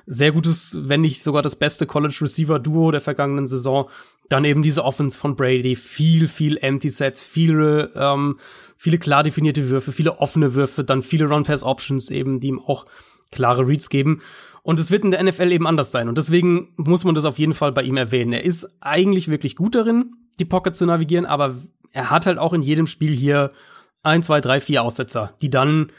Sehr 0.06 0.32
gutes, 0.32 0.78
wenn 0.80 1.02
nicht 1.02 1.22
sogar 1.22 1.42
das 1.42 1.56
beste 1.56 1.84
College 1.84 2.16
Receiver 2.22 2.58
Duo 2.58 2.90
der 2.90 3.02
vergangenen 3.02 3.46
Saison. 3.46 3.90
Dann 4.30 4.46
eben 4.46 4.62
diese 4.62 4.82
Offense 4.82 5.18
von 5.18 5.36
Brady, 5.36 5.76
viel, 5.76 6.26
viel 6.26 6.56
Empty 6.56 6.88
Sets, 6.88 7.22
viele, 7.22 7.92
ähm, 7.94 8.38
viele 8.78 8.96
klar 8.96 9.24
definierte 9.24 9.68
Würfe, 9.68 9.92
viele 9.92 10.18
offene 10.18 10.54
Würfe, 10.54 10.84
dann 10.84 11.02
viele 11.02 11.26
Run-Pass-Options 11.26 12.10
eben, 12.10 12.40
die 12.40 12.48
ihm 12.48 12.60
auch 12.60 12.86
klare 13.30 13.66
Reads 13.66 13.90
geben. 13.90 14.22
Und 14.62 14.80
es 14.80 14.90
wird 14.90 15.04
in 15.04 15.10
der 15.10 15.22
NFL 15.22 15.52
eben 15.52 15.66
anders 15.66 15.92
sein. 15.92 16.08
Und 16.08 16.16
deswegen 16.16 16.72
muss 16.76 17.04
man 17.04 17.14
das 17.14 17.26
auf 17.26 17.38
jeden 17.38 17.52
Fall 17.52 17.72
bei 17.72 17.82
ihm 17.82 17.98
erwähnen. 17.98 18.32
Er 18.32 18.44
ist 18.44 18.66
eigentlich 18.80 19.28
wirklich 19.28 19.54
gut 19.54 19.74
darin, 19.74 20.14
die 20.38 20.46
Pocket 20.46 20.74
zu 20.74 20.86
navigieren, 20.86 21.26
aber 21.26 21.56
er 21.92 22.08
hat 22.08 22.24
halt 22.24 22.38
auch 22.38 22.54
in 22.54 22.62
jedem 22.62 22.86
Spiel 22.86 23.14
hier 23.14 23.52
ein, 24.02 24.22
zwei, 24.22 24.40
drei, 24.40 24.60
vier 24.60 24.82
Aussetzer, 24.82 25.34
die 25.42 25.50
dann 25.50 25.92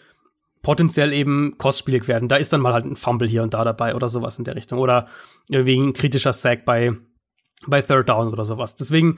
potenziell 0.68 1.13
eben 1.13 1.57
kostspielig 1.57 2.09
werden. 2.09 2.28
Da 2.28 2.36
ist 2.36 2.51
dann 2.51 2.59
mal 2.59 2.74
halt 2.74 2.84
ein 2.84 2.97
Fumble 2.97 3.26
hier 3.26 3.41
und 3.41 3.53
da 3.53 3.63
dabei 3.63 3.95
oder 3.95 4.09
sowas 4.09 4.38
in 4.38 4.43
der 4.43 4.57
Richtung. 4.57 4.80
Oder 4.80 5.07
irgendwie 5.47 5.80
ein 5.80 5.93
kritischer 5.93 6.34
Sack 6.34 6.65
bei 6.65 6.91
bei 7.65 7.82
Third 7.82 8.09
Down 8.09 8.34
oder 8.34 8.43
sowas. 8.43 8.76
Deswegen, 8.76 9.18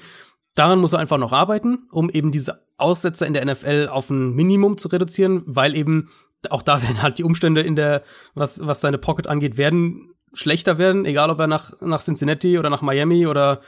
daran 0.54 0.78
muss 0.78 0.94
er 0.94 1.00
einfach 1.00 1.18
noch 1.18 1.34
arbeiten, 1.34 1.88
um 1.92 2.12
eben 2.12 2.32
diese 2.32 2.64
Aussetzer 2.78 3.26
in 3.26 3.34
der 3.34 3.44
NFL 3.52 3.90
auf 3.92 4.12
ein 4.12 4.36
Minimum 4.36 4.78
zu 4.78 4.90
reduzieren, 4.90 5.42
weil 5.48 5.76
eben 5.76 6.10
auch 6.52 6.62
da 6.62 6.80
werden 6.84 7.02
halt 7.02 7.18
die 7.18 7.24
Umstände 7.24 7.62
in 7.62 7.76
der, 7.76 8.04
was, 8.36 8.64
was 8.68 8.80
seine 8.80 9.00
Pocket 9.00 9.26
angeht, 9.26 9.58
werden 9.58 10.14
schlechter 10.34 10.78
werden, 10.78 11.04
egal 11.06 11.32
ob 11.32 11.40
er 11.40 11.48
nach, 11.48 11.82
nach 11.82 12.04
Cincinnati 12.04 12.60
oder 12.60 12.70
nach 12.70 12.84
Miami 12.84 13.26
oder, 13.26 13.62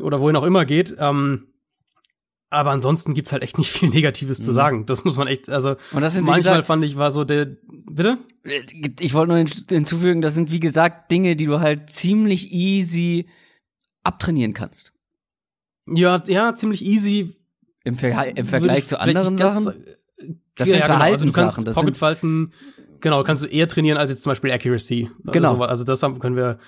oder 0.00 0.20
wohin 0.20 0.36
auch 0.36 0.44
immer 0.44 0.64
geht. 0.64 0.94
Ähm, 0.96 1.48
aber 2.50 2.70
ansonsten 2.70 3.14
gibt's 3.14 3.32
halt 3.32 3.42
echt 3.42 3.58
nicht 3.58 3.70
viel 3.70 3.88
Negatives 3.88 4.38
mhm. 4.38 4.42
zu 4.44 4.52
sagen. 4.52 4.86
Das 4.86 5.04
muss 5.04 5.16
man 5.16 5.26
echt, 5.26 5.48
also 5.48 5.76
und 5.92 6.00
das 6.00 6.14
sind, 6.14 6.24
manchmal 6.24 6.54
gesagt, 6.54 6.66
fand 6.66 6.84
ich, 6.84 6.96
war 6.96 7.10
so 7.10 7.24
der, 7.24 7.56
bitte? 7.90 8.18
Ich 9.00 9.14
wollte 9.14 9.32
nur 9.32 9.44
hinzufügen, 9.68 10.20
das 10.20 10.34
sind 10.34 10.52
wie 10.52 10.60
gesagt 10.60 11.10
Dinge, 11.10 11.36
die 11.36 11.46
du 11.46 11.60
halt 11.60 11.90
ziemlich 11.90 12.52
easy 12.52 13.26
abtrainieren 14.04 14.54
kannst. 14.54 14.92
Ja, 15.86 16.22
ja, 16.26 16.54
ziemlich 16.54 16.84
easy. 16.84 17.36
Im, 17.84 17.94
Ver 17.94 18.36
im 18.36 18.44
Vergleich 18.44 18.86
zu 18.86 18.98
anderen 18.98 19.36
Sachen? 19.36 19.72
Das 20.56 20.68
sind 20.68 20.78
ja, 20.78 20.86
genau. 20.86 20.98
Also 20.98 21.26
du 21.26 21.32
kannst 21.32 21.64
Pocketfalten, 21.72 22.52
genau, 23.00 23.22
kannst 23.22 23.44
du 23.44 23.46
eher 23.46 23.68
trainieren 23.68 23.98
als 23.98 24.10
jetzt 24.10 24.22
zum 24.22 24.30
Beispiel 24.30 24.50
Accuracy. 24.50 25.10
Genau. 25.24 25.52
Also, 25.62 25.64
also 25.64 25.84
das 25.84 26.00
können 26.00 26.36
wir, 26.36 26.58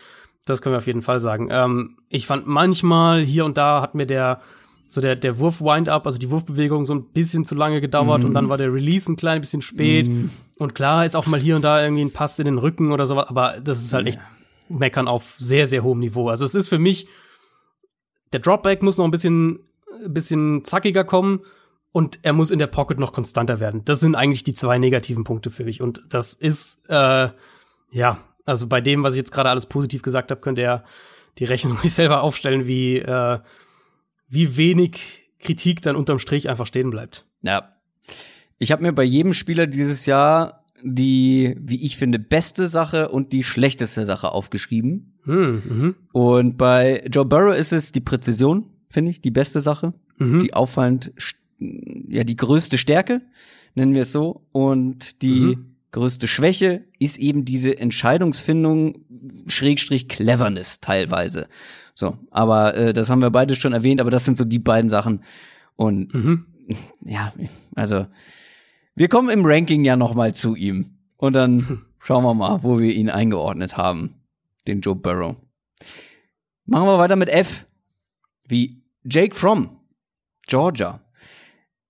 das 0.44 0.62
können 0.62 0.74
wir 0.74 0.78
auf 0.78 0.86
jeden 0.86 1.02
Fall 1.02 1.18
sagen. 1.18 1.48
Ähm, 1.50 1.98
ich 2.08 2.26
fand 2.26 2.46
manchmal 2.46 3.20
hier 3.20 3.44
und 3.44 3.56
da 3.56 3.80
hat 3.80 3.94
mir 3.94 4.06
der 4.06 4.42
so 4.88 5.00
der, 5.00 5.14
der 5.16 5.38
Wurf-Wind-Up, 5.38 6.06
also 6.06 6.18
die 6.18 6.30
Wurfbewegung 6.30 6.86
so 6.86 6.94
ein 6.94 7.04
bisschen 7.04 7.44
zu 7.44 7.54
lange 7.54 7.80
gedauert 7.80 8.22
mm. 8.22 8.26
und 8.26 8.34
dann 8.34 8.48
war 8.48 8.56
der 8.56 8.72
Release 8.72 9.10
ein 9.10 9.16
klein 9.16 9.40
bisschen 9.40 9.62
spät. 9.62 10.08
Mm. 10.08 10.30
Und 10.58 10.74
klar 10.74 11.04
ist 11.04 11.14
auch 11.14 11.26
mal 11.26 11.38
hier 11.38 11.56
und 11.56 11.62
da 11.62 11.82
irgendwie 11.82 12.02
ein 12.02 12.10
Pass 12.10 12.38
in 12.38 12.46
den 12.46 12.58
Rücken 12.58 12.90
oder 12.90 13.06
sowas, 13.06 13.28
aber 13.28 13.60
das 13.62 13.82
ist 13.82 13.92
halt 13.92 14.08
echt 14.08 14.18
meckern 14.68 15.06
auf 15.06 15.34
sehr, 15.38 15.66
sehr 15.66 15.84
hohem 15.84 16.00
Niveau. 16.00 16.28
Also 16.28 16.44
es 16.44 16.54
ist 16.54 16.68
für 16.68 16.78
mich 16.78 17.06
der 18.32 18.40
Dropback 18.40 18.82
muss 18.82 18.98
noch 18.98 19.04
ein 19.04 19.10
bisschen, 19.10 19.60
bisschen 20.06 20.64
zackiger 20.64 21.04
kommen 21.04 21.40
und 21.92 22.18
er 22.22 22.32
muss 22.32 22.50
in 22.50 22.58
der 22.58 22.66
Pocket 22.66 22.98
noch 22.98 23.12
konstanter 23.12 23.60
werden. 23.60 23.84
Das 23.84 24.00
sind 24.00 24.14
eigentlich 24.14 24.44
die 24.44 24.54
zwei 24.54 24.78
negativen 24.78 25.24
Punkte 25.24 25.50
für 25.50 25.64
mich. 25.64 25.80
Und 25.80 26.02
das 26.08 26.34
ist, 26.34 26.78
äh, 26.88 27.28
ja, 27.90 28.18
also 28.44 28.66
bei 28.66 28.80
dem, 28.80 29.02
was 29.04 29.14
ich 29.14 29.18
jetzt 29.18 29.32
gerade 29.32 29.50
alles 29.50 29.66
positiv 29.66 30.02
gesagt 30.02 30.30
habe, 30.30 30.40
könnte 30.40 30.62
er 30.62 30.84
die 31.38 31.44
Rechnung 31.44 31.78
sich 31.82 31.94
selber 31.94 32.22
aufstellen, 32.22 32.66
wie, 32.66 32.98
äh, 32.98 33.38
wie 34.28 34.56
wenig 34.56 35.30
Kritik 35.38 35.82
dann 35.82 35.96
unterm 35.96 36.18
Strich 36.18 36.48
einfach 36.48 36.66
stehen 36.66 36.90
bleibt. 36.90 37.26
Ja. 37.42 37.76
Ich 38.58 38.72
habe 38.72 38.82
mir 38.82 38.92
bei 38.92 39.04
jedem 39.04 39.34
Spieler 39.34 39.66
dieses 39.66 40.06
Jahr 40.06 40.64
die, 40.82 41.56
wie 41.60 41.82
ich 41.84 41.96
finde, 41.96 42.18
beste 42.18 42.68
Sache 42.68 43.08
und 43.08 43.32
die 43.32 43.42
schlechteste 43.42 44.04
Sache 44.04 44.32
aufgeschrieben. 44.32 45.18
Hm, 45.24 45.62
mhm. 45.64 45.94
Und 46.12 46.56
bei 46.56 47.04
Joe 47.10 47.24
Burrow 47.24 47.56
ist 47.56 47.72
es 47.72 47.92
die 47.92 48.00
Präzision, 48.00 48.66
finde 48.88 49.10
ich, 49.10 49.20
die 49.20 49.30
beste 49.30 49.60
Sache. 49.60 49.94
Mhm. 50.18 50.40
Die 50.40 50.54
auffallend, 50.54 51.12
ja, 51.58 52.24
die 52.24 52.36
größte 52.36 52.78
Stärke, 52.78 53.22
nennen 53.74 53.94
wir 53.94 54.02
es 54.02 54.12
so. 54.12 54.42
Und 54.52 55.22
die 55.22 55.56
mhm. 55.56 55.74
größte 55.90 56.28
Schwäche 56.28 56.84
ist 56.98 57.18
eben 57.18 57.44
diese 57.44 57.78
Entscheidungsfindung, 57.78 59.04
Schrägstrich 59.46 60.08
Cleverness 60.08 60.80
teilweise. 60.80 61.48
So, 61.98 62.16
aber 62.30 62.76
äh, 62.76 62.92
das 62.92 63.10
haben 63.10 63.22
wir 63.22 63.30
beide 63.30 63.56
schon 63.56 63.72
erwähnt, 63.72 64.00
aber 64.00 64.12
das 64.12 64.24
sind 64.24 64.38
so 64.38 64.44
die 64.44 64.60
beiden 64.60 64.88
Sachen. 64.88 65.24
Und 65.74 66.14
mhm. 66.14 66.46
ja, 67.04 67.32
also 67.74 68.06
wir 68.94 69.08
kommen 69.08 69.30
im 69.30 69.44
Ranking 69.44 69.84
ja 69.84 69.96
noch 69.96 70.14
mal 70.14 70.32
zu 70.32 70.54
ihm. 70.54 70.96
Und 71.16 71.32
dann 71.32 71.86
schauen 71.98 72.22
wir 72.22 72.34
mal, 72.34 72.62
wo 72.62 72.78
wir 72.78 72.94
ihn 72.94 73.10
eingeordnet 73.10 73.76
haben. 73.76 74.14
Den 74.68 74.80
Joe 74.80 74.94
Burrow. 74.94 75.34
Machen 76.66 76.86
wir 76.86 76.98
weiter 76.98 77.16
mit 77.16 77.30
F. 77.30 77.66
Wie 78.46 78.80
Jake 79.02 79.34
Fromm, 79.34 79.80
Georgia. 80.46 81.00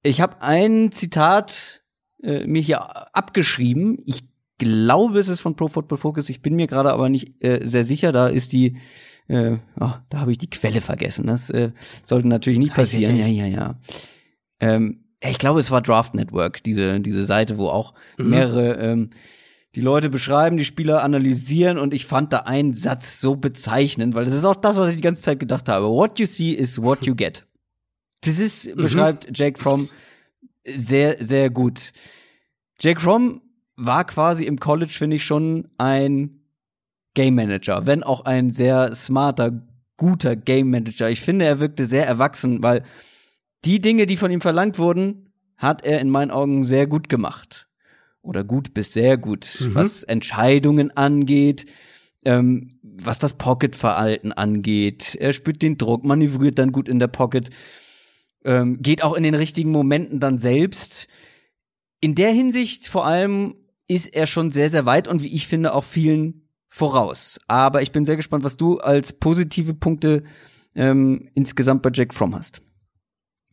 Ich 0.02 0.22
habe 0.22 0.40
ein 0.40 0.90
Zitat 0.90 1.82
äh, 2.22 2.46
mir 2.46 2.62
hier 2.62 3.14
abgeschrieben. 3.14 3.98
Ich 4.06 4.22
glaube, 4.56 5.18
es 5.18 5.28
ist 5.28 5.42
von 5.42 5.54
Pro 5.54 5.68
Football 5.68 5.98
Focus. 5.98 6.30
Ich 6.30 6.40
bin 6.40 6.56
mir 6.56 6.66
gerade 6.66 6.94
aber 6.94 7.10
nicht 7.10 7.44
äh, 7.44 7.60
sehr 7.62 7.84
sicher. 7.84 8.10
Da 8.10 8.28
ist 8.28 8.54
die, 8.54 8.78
äh, 9.28 9.58
oh, 9.80 9.92
da 10.08 10.18
habe 10.20 10.32
ich 10.32 10.38
die 10.38 10.50
Quelle 10.50 10.80
vergessen. 10.80 11.26
Das 11.26 11.50
äh, 11.50 11.70
sollte 12.04 12.28
natürlich 12.28 12.58
nicht 12.58 12.74
passieren. 12.74 13.16
Ja, 13.16 13.26
ja, 13.26 13.46
ja. 13.46 13.78
Ähm, 14.60 15.04
ich 15.20 15.38
glaube, 15.38 15.60
es 15.60 15.70
war 15.70 15.82
Draft 15.82 16.14
Network, 16.14 16.62
diese, 16.62 17.00
diese 17.00 17.24
Seite, 17.24 17.58
wo 17.58 17.68
auch 17.68 17.94
mhm. 18.16 18.30
mehrere 18.30 18.74
ähm, 18.78 19.10
die 19.74 19.80
Leute 19.80 20.08
beschreiben, 20.08 20.56
die 20.56 20.64
Spieler 20.64 21.02
analysieren 21.02 21.78
und 21.78 21.92
ich 21.92 22.06
fand 22.06 22.32
da 22.32 22.38
einen 22.38 22.74
Satz 22.74 23.20
so 23.20 23.36
bezeichnend, 23.36 24.14
weil 24.14 24.24
das 24.24 24.34
ist 24.34 24.44
auch 24.44 24.56
das, 24.56 24.76
was 24.76 24.90
ich 24.90 24.96
die 24.96 25.02
ganze 25.02 25.22
Zeit 25.22 25.40
gedacht 25.40 25.68
habe. 25.68 25.86
What 25.86 26.18
you 26.18 26.26
see 26.26 26.52
is 26.52 26.80
what 26.80 27.06
you 27.06 27.14
get. 27.14 27.44
Das 28.22 28.40
ist, 28.40 28.66
mhm. 28.66 28.80
beschreibt 28.80 29.38
Jake 29.38 29.60
Fromm 29.60 29.88
sehr, 30.66 31.22
sehr 31.22 31.50
gut. 31.50 31.92
Jake 32.80 33.00
Fromm 33.00 33.42
war 33.76 34.04
quasi 34.04 34.44
im 34.44 34.58
College, 34.58 34.92
finde 34.92 35.16
ich, 35.16 35.24
schon 35.24 35.68
ein 35.78 36.37
Game 37.18 37.34
Manager, 37.34 37.84
wenn 37.84 38.04
auch 38.04 38.26
ein 38.26 38.52
sehr 38.52 38.94
smarter, 38.94 39.50
guter 39.96 40.36
Game 40.36 40.70
Manager. 40.70 41.10
Ich 41.10 41.20
finde, 41.20 41.46
er 41.46 41.58
wirkte 41.58 41.84
sehr 41.84 42.06
erwachsen, 42.06 42.62
weil 42.62 42.84
die 43.64 43.80
Dinge, 43.80 44.06
die 44.06 44.16
von 44.16 44.30
ihm 44.30 44.40
verlangt 44.40 44.78
wurden, 44.78 45.32
hat 45.56 45.84
er 45.84 46.00
in 46.00 46.10
meinen 46.10 46.30
Augen 46.30 46.62
sehr 46.62 46.86
gut 46.86 47.08
gemacht. 47.08 47.66
Oder 48.22 48.44
gut 48.44 48.72
bis 48.72 48.92
sehr 48.92 49.16
gut, 49.16 49.58
mhm. 49.60 49.74
was 49.74 50.04
Entscheidungen 50.04 50.96
angeht, 50.96 51.66
ähm, 52.24 52.68
was 52.82 53.18
das 53.18 53.34
Pocket-Verhalten 53.34 54.30
angeht. 54.30 55.16
Er 55.16 55.32
spürt 55.32 55.60
den 55.60 55.76
Druck, 55.76 56.04
manövriert 56.04 56.56
dann 56.60 56.70
gut 56.70 56.88
in 56.88 57.00
der 57.00 57.08
Pocket, 57.08 57.50
ähm, 58.44 58.80
geht 58.80 59.02
auch 59.02 59.14
in 59.14 59.24
den 59.24 59.34
richtigen 59.34 59.72
Momenten 59.72 60.20
dann 60.20 60.38
selbst. 60.38 61.08
In 61.98 62.14
der 62.14 62.30
Hinsicht 62.30 62.86
vor 62.86 63.08
allem 63.08 63.56
ist 63.88 64.06
er 64.06 64.28
schon 64.28 64.52
sehr, 64.52 64.70
sehr 64.70 64.86
weit 64.86 65.08
und 65.08 65.20
wie 65.24 65.34
ich 65.34 65.48
finde 65.48 65.74
auch 65.74 65.82
vielen 65.82 66.44
voraus. 66.68 67.40
Aber 67.48 67.82
ich 67.82 67.92
bin 67.92 68.04
sehr 68.04 68.16
gespannt, 68.16 68.44
was 68.44 68.56
du 68.56 68.78
als 68.78 69.12
positive 69.12 69.74
Punkte 69.74 70.24
ähm, 70.74 71.30
insgesamt 71.34 71.82
bei 71.82 71.90
Jack 71.92 72.14
Fromm 72.14 72.34
hast. 72.34 72.62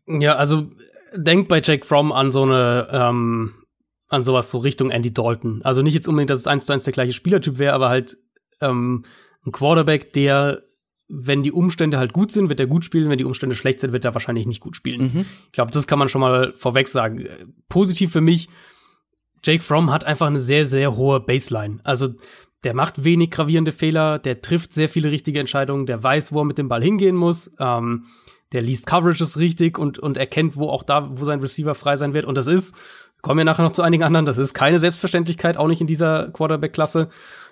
Ja, 0.08 0.36
also 0.36 0.70
denkt 1.16 1.50
bei 1.50 1.62
Jake 1.62 1.86
Fromm 1.86 2.12
an 2.12 2.30
so 2.30 2.44
eine, 2.44 2.88
ähm, 2.92 3.54
an 4.08 4.22
sowas 4.22 4.52
so 4.52 4.60
Richtung 4.60 4.92
Andy 4.92 5.14
Dalton. 5.14 5.62
Also 5.64 5.82
nicht 5.82 5.94
jetzt 5.94 6.08
unbedingt, 6.08 6.30
dass 6.30 6.40
es 6.40 6.48
eins 6.48 6.66
zu 6.66 6.74
eins 6.74 6.84
der 6.84 6.94
gleiche 6.94 7.14
Spielertyp 7.14 7.58
wäre, 7.58 7.74
aber 7.74 7.90
halt 7.90 8.18
ähm, 8.62 9.06
ein 9.46 9.52
Quarterback, 9.52 10.14
der 10.14 10.64
wenn 11.08 11.44
die 11.44 11.52
Umstände 11.52 12.00
halt 12.00 12.14
gut 12.14 12.32
sind, 12.32 12.50
wird 12.50 12.60
er 12.60 12.66
gut 12.66 12.84
spielen. 12.84 13.10
Wenn 13.10 13.20
die 13.20 13.26
Umstände 13.26 13.56
schlecht 13.56 13.80
sind, 13.80 13.94
wird 13.94 14.06
er 14.06 14.16
wahrscheinlich 14.16 14.48
nicht 14.48 14.60
gut 14.60 14.76
spielen. 14.76 15.02
Mhm. 15.02 15.26
Ich 15.46 15.52
glaube, 15.52 15.72
das 15.72 15.86
kann 15.86 16.00
man 16.00 16.10
schon 16.10 16.22
mal 16.22 16.54
vorweg 16.58 16.88
sagen. 16.88 17.54
Positiv 17.70 18.12
für 18.12 18.22
mich, 18.22 18.50
Jake 19.44 19.64
Fromm 19.64 19.92
hat 19.92 20.04
einfach 20.04 20.26
eine 20.26 20.40
sehr, 20.40 20.66
sehr 20.66 20.96
hohe 20.96 21.20
Baseline. 21.20 21.80
Also 21.84 22.16
der 22.64 22.74
macht 22.74 23.04
wenig 23.04 23.32
gravierende 23.32 23.72
Fehler, 23.72 24.20
der 24.20 24.42
trifft 24.42 24.74
sehr 24.74 24.90
viele 24.90 25.12
richtige 25.12 25.40
Entscheidungen, 25.40 25.86
der 25.86 26.02
weiß, 26.02 26.34
wo 26.34 26.42
er 26.42 26.46
mit 26.46 26.58
dem 26.58 26.68
Ball 26.68 26.82
hingehen 26.82 27.16
muss, 27.16 27.52
ähm, 27.60 28.06
der 28.52 28.62
liest 28.62 28.88
Coverages 28.88 29.38
richtig 29.38 29.78
und, 29.78 30.00
und 30.00 30.18
erkennt, 30.18 30.56
wo 30.56 30.70
auch 30.70 30.84
da, 30.84 31.10
wo 31.20 31.26
sein 31.26 31.42
Receiver 31.42 31.76
frei 31.76 31.96
sein 31.96 32.14
wird. 32.14 32.26
Und 32.26 32.38
das 32.38 32.48
ist, 32.48 32.76
kommen 33.22 33.40
wir 33.40 33.46
nachher 33.46 33.64
noch 33.64 33.72
zu 33.72 33.82
einigen 33.82 34.04
anderen, 34.04 34.26
das 34.26 34.38
ist 34.38 34.54
keine 34.54 34.80
Selbstverständlichkeit, 34.80 35.58
auch 35.58 35.68
nicht 35.68 35.82
in 35.82 35.88
dieser 35.88 36.30
Quarterback-Klasse. 36.30 37.10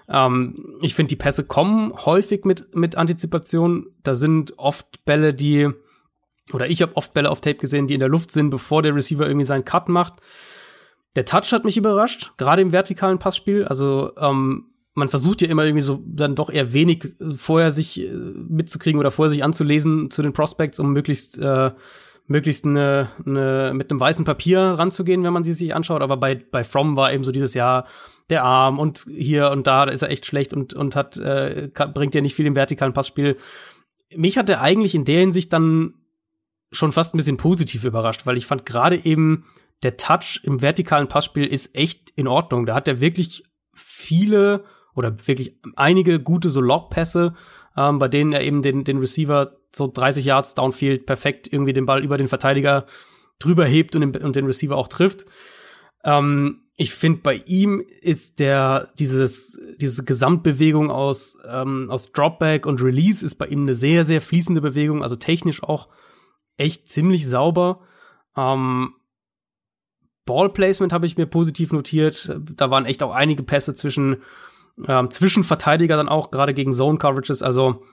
Ähm, 0.08 0.78
ich 0.82 0.96
finde, 0.96 1.10
die 1.10 1.16
Pässe 1.16 1.44
kommen 1.44 1.94
häufig 2.06 2.46
mit, 2.46 2.76
mit 2.76 2.96
Antizipation. 2.96 3.88
Da 4.04 4.16
sind 4.16 4.58
oft 4.58 5.06
Bälle, 5.06 5.34
die, 5.34 5.70
oder 6.54 6.70
ich 6.70 6.82
habe 6.82 6.96
oft 6.96 7.14
Bälle 7.14 7.30
auf 7.30 7.42
Tape 7.42 7.58
gesehen, 7.58 7.88
die 7.88 7.94
in 7.94 8.00
der 8.00 8.10
Luft 8.10 8.32
sind, 8.32 8.50
bevor 8.50 8.82
der 8.82 8.96
Receiver 8.96 9.28
irgendwie 9.28 9.46
seinen 9.46 9.66
Cut 9.66 9.90
macht. 9.90 10.16
Der 11.16 11.26
Touch 11.26 11.52
hat 11.52 11.64
mich 11.64 11.78
überrascht, 11.78 12.34
gerade 12.38 12.62
im 12.62 12.72
vertikalen 12.72 13.20
Passspiel. 13.20 13.66
Also 13.66 14.12
ähm, 14.18 14.73
man 14.96 15.10
versucht 15.10 15.42
ja 15.42 15.48
immer 15.48 15.66
irgendwie 15.66 15.82
so 15.82 16.04
dann 16.06 16.36
doch 16.36 16.50
eher 16.50 16.74
wenig 16.74 17.16
äh, 17.20 17.34
vorher 17.34 17.72
sich 17.72 18.00
äh, 18.00 18.12
mitzukriegen 18.12 19.00
oder 19.00 19.12
vorher 19.12 19.32
sich 19.32 19.44
anzulesen 19.44 20.12
zu 20.12 20.22
den 20.22 20.34
Prospects, 20.34 20.80
um 20.80 20.94
möglichst 20.94 21.38
äh, 21.38 21.72
möglichst 22.26 22.66
eine, 22.66 23.10
eine, 23.26 23.74
mit 23.74 23.92
einem 23.92 24.00
weißen 24.00 24.24
Papier 24.24 24.60
ranzugehen, 24.60 25.24
wenn 25.24 25.34
man 25.34 25.44
sie 25.44 25.54
sich 25.54 25.76
anschaut. 25.76 26.02
Aber 26.02 26.18
bei, 26.18 26.36
bei 26.36 26.64
From 26.64 26.96
war 26.96 27.12
eben 27.12 27.26
so 27.26 27.34
dieses 27.34 27.54
Jahr 27.54 27.86
der 28.30 28.44
Arm 28.44 28.80
und 28.80 29.06
hier 29.10 29.52
und 29.52 29.68
da 29.68 29.84
ist 29.84 30.04
er 30.04 30.10
echt 30.10 30.26
schlecht 30.26 30.54
und, 30.54 30.74
und 30.74 30.96
hat, 30.96 31.18
äh, 31.18 31.70
bringt 31.94 32.16
ja 32.16 32.22
nicht 32.22 32.36
viel 32.36 32.46
im 32.46 32.56
vertikalen 32.56 32.94
Passspiel. 32.94 33.38
Mich 34.16 34.38
hat 34.38 34.50
er 34.50 34.62
eigentlich 34.62 34.96
in 34.96 35.06
der 35.06 35.20
Hinsicht 35.20 35.52
dann 35.52 35.96
schon 36.72 36.92
fast 36.92 37.14
ein 37.14 37.18
bisschen 37.18 37.38
positiv 37.38 37.84
überrascht, 37.84 38.26
weil 38.26 38.38
ich 38.38 38.46
fand 38.46 38.66
gerade 38.66 39.04
eben 39.04 39.46
der 39.84 39.98
Touch 39.98 40.40
im 40.44 40.62
vertikalen 40.62 41.10
Passspiel 41.10 41.46
ist 41.46 41.76
echt 41.76 42.12
in 42.16 42.28
Ordnung. 42.28 42.66
Da 42.66 42.74
hat 42.74 42.88
er 42.88 43.02
wirklich 43.02 43.44
viele 43.74 44.64
oder 44.96 45.28
wirklich 45.28 45.58
einige 45.76 46.20
gute 46.20 46.50
so 46.50 46.62
Log-Pässe, 46.62 47.34
ähm, 47.76 48.00
bei 48.00 48.08
denen 48.08 48.34
er 48.34 48.42
eben 48.42 48.62
den, 48.62 48.84
den 48.84 49.00
Receiver 49.00 49.58
so 49.72 49.92
30 49.92 50.26
Yards 50.26 50.56
downfield 50.56 51.06
perfekt 51.06 51.52
irgendwie 51.52 51.74
den 51.74 51.86
Ball 51.86 52.04
über 52.04 52.18
den 52.18 52.28
Verteidiger 52.28 52.86
drüber 53.40 53.66
hebt 53.66 53.96
und 53.96 54.02
den, 54.02 54.24
und 54.24 54.36
den 54.36 54.46
Receiver 54.46 54.78
auch 54.78 54.88
trifft. 54.88 55.26
Ähm, 56.04 56.62
ich 56.76 56.94
finde, 56.94 57.22
bei 57.22 57.36
ihm 57.46 57.84
ist 58.02 58.40
der, 58.40 58.92
dieses, 58.98 59.60
diese 59.78 60.04
Gesamtbewegung 60.04 60.90
aus, 60.90 61.38
ähm, 61.48 61.88
aus 61.90 62.12
Dropback 62.12 62.66
und 62.66 62.82
Release 62.82 63.24
ist 63.24 63.36
bei 63.36 63.48
ihm 63.48 63.62
eine 63.62 63.76
sehr, 63.76 64.06
sehr 64.06 64.22
fließende 64.22 64.62
Bewegung, 64.62 65.04
also 65.04 65.16
technisch 65.16 65.62
auch 65.62 65.90
echt 66.58 66.90
ziemlich 66.90 67.28
sauber. 67.28 67.82
Ähm, 68.36 68.96
Ballplacement 70.26 70.94
habe 70.94 71.06
ich 71.06 71.18
mir 71.18 71.26
positiv 71.26 71.72
notiert. 71.74 72.40
Da 72.56 72.72
waren 72.72 72.86
echt 72.86 73.04
auch 73.04 73.14
einige 73.14 73.44
Pässe 73.44 73.76
zwischen, 73.76 74.24
ähm, 74.88 75.12
zwischen 75.12 75.44
Verteidiger 75.44 75.98
dann 75.98 76.10
auch, 76.10 76.32
gerade 76.32 76.54
gegen 76.54 76.74
Zone 76.74 76.98
Coverages. 76.98 77.44
Also, 77.44 77.84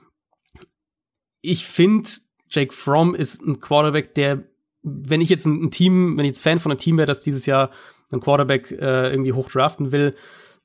ich 1.41 1.65
finde, 1.65 2.09
Jake 2.49 2.73
Fromm 2.73 3.15
ist 3.15 3.41
ein 3.41 3.59
Quarterback, 3.59 4.15
der, 4.15 4.43
wenn 4.83 5.21
ich 5.21 5.29
jetzt 5.29 5.45
ein, 5.45 5.65
ein 5.65 5.71
Team, 5.71 6.17
wenn 6.17 6.25
ich 6.25 6.31
jetzt 6.31 6.41
Fan 6.41 6.59
von 6.59 6.71
einem 6.71 6.79
Team 6.79 6.97
wäre, 6.97 7.07
das 7.07 7.23
dieses 7.23 7.45
Jahr 7.45 7.71
einen 8.11 8.21
Quarterback 8.21 8.71
äh, 8.71 9.11
irgendwie 9.11 9.33
hoch 9.33 9.49
draften 9.49 9.91
will, 9.91 10.15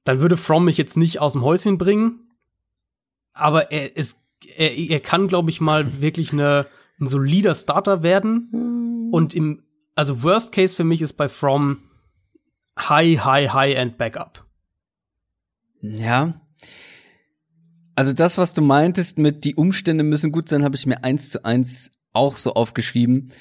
dann 0.04 0.20
würde 0.20 0.36
Fromm 0.36 0.64
mich 0.64 0.78
jetzt 0.78 0.96
nicht 0.96 1.20
aus 1.20 1.32
dem 1.32 1.42
Häuschen 1.42 1.78
bringen. 1.78 2.30
Aber 3.32 3.70
er 3.70 3.96
ist, 3.96 4.18
er, 4.56 4.76
er 4.76 5.00
kann, 5.00 5.28
glaube 5.28 5.50
ich, 5.50 5.60
mal 5.60 5.86
wirklich 6.00 6.32
eine, 6.32 6.66
ein 7.00 7.06
solider 7.06 7.54
Starter 7.54 8.02
werden. 8.02 9.10
Und 9.12 9.34
im, 9.34 9.64
also 9.94 10.22
Worst 10.22 10.52
Case 10.52 10.74
für 10.74 10.84
mich 10.84 11.02
ist 11.02 11.14
bei 11.14 11.28
Fromm 11.28 11.82
High, 12.78 13.24
High, 13.24 13.52
High-End 13.52 13.98
Backup. 13.98 14.45
Ja. 15.82 16.40
Also 17.94 18.12
das, 18.12 18.36
was 18.38 18.52
du 18.52 18.62
meintest 18.62 19.18
mit 19.18 19.44
die 19.44 19.54
Umstände 19.54 20.04
müssen 20.04 20.32
gut 20.32 20.48
sein, 20.48 20.64
habe 20.64 20.76
ich 20.76 20.86
mir 20.86 21.02
eins 21.04 21.30
zu 21.30 21.44
eins 21.44 21.92
auch 22.12 22.36
so 22.36 22.52
aufgeschrieben. 22.54 23.32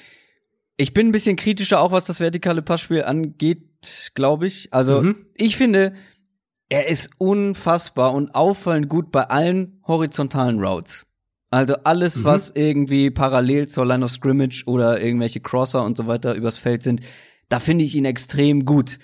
Ich 0.78 0.94
bin 0.94 1.08
ein 1.08 1.12
bisschen 1.12 1.36
kritischer, 1.36 1.80
auch 1.80 1.92
was 1.92 2.04
das 2.06 2.20
vertikale 2.20 2.62
Passspiel 2.62 3.02
angeht, 3.04 3.62
glaube 4.14 4.46
ich. 4.46 4.72
Also 4.72 5.02
Mhm. 5.02 5.16
ich 5.34 5.56
finde, 5.56 5.94
er 6.68 6.88
ist 6.88 7.10
unfassbar 7.18 8.12
und 8.14 8.34
auffallend 8.34 8.88
gut 8.88 9.10
bei 9.12 9.24
allen 9.24 9.80
horizontalen 9.86 10.62
Routes. 10.62 11.06
Also 11.50 11.74
alles, 11.84 12.22
Mhm. 12.22 12.24
was 12.24 12.50
irgendwie 12.54 13.10
parallel 13.10 13.68
zur 13.68 13.86
Line 13.86 14.04
of 14.04 14.10
Scrimmage 14.10 14.64
oder 14.66 15.00
irgendwelche 15.00 15.40
Crosser 15.40 15.84
und 15.84 15.96
so 15.96 16.06
weiter 16.06 16.34
übers 16.34 16.58
Feld 16.58 16.82
sind, 16.82 17.00
da 17.48 17.60
finde 17.60 17.84
ich 17.84 17.94
ihn 17.94 18.04
extrem 18.04 18.64
gut. 18.64 18.98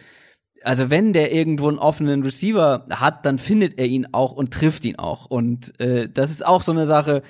Also 0.64 0.90
wenn 0.90 1.12
der 1.12 1.32
irgendwo 1.32 1.68
einen 1.68 1.78
offenen 1.78 2.22
Receiver 2.22 2.86
hat, 2.90 3.26
dann 3.26 3.38
findet 3.38 3.78
er 3.78 3.86
ihn 3.86 4.08
auch 4.12 4.32
und 4.32 4.52
trifft 4.52 4.84
ihn 4.84 4.96
auch. 4.96 5.26
Und 5.26 5.78
äh, 5.80 6.08
das 6.08 6.30
ist 6.30 6.44
auch 6.44 6.62
so 6.62 6.72
eine 6.72 6.86
Sache, 6.86 7.22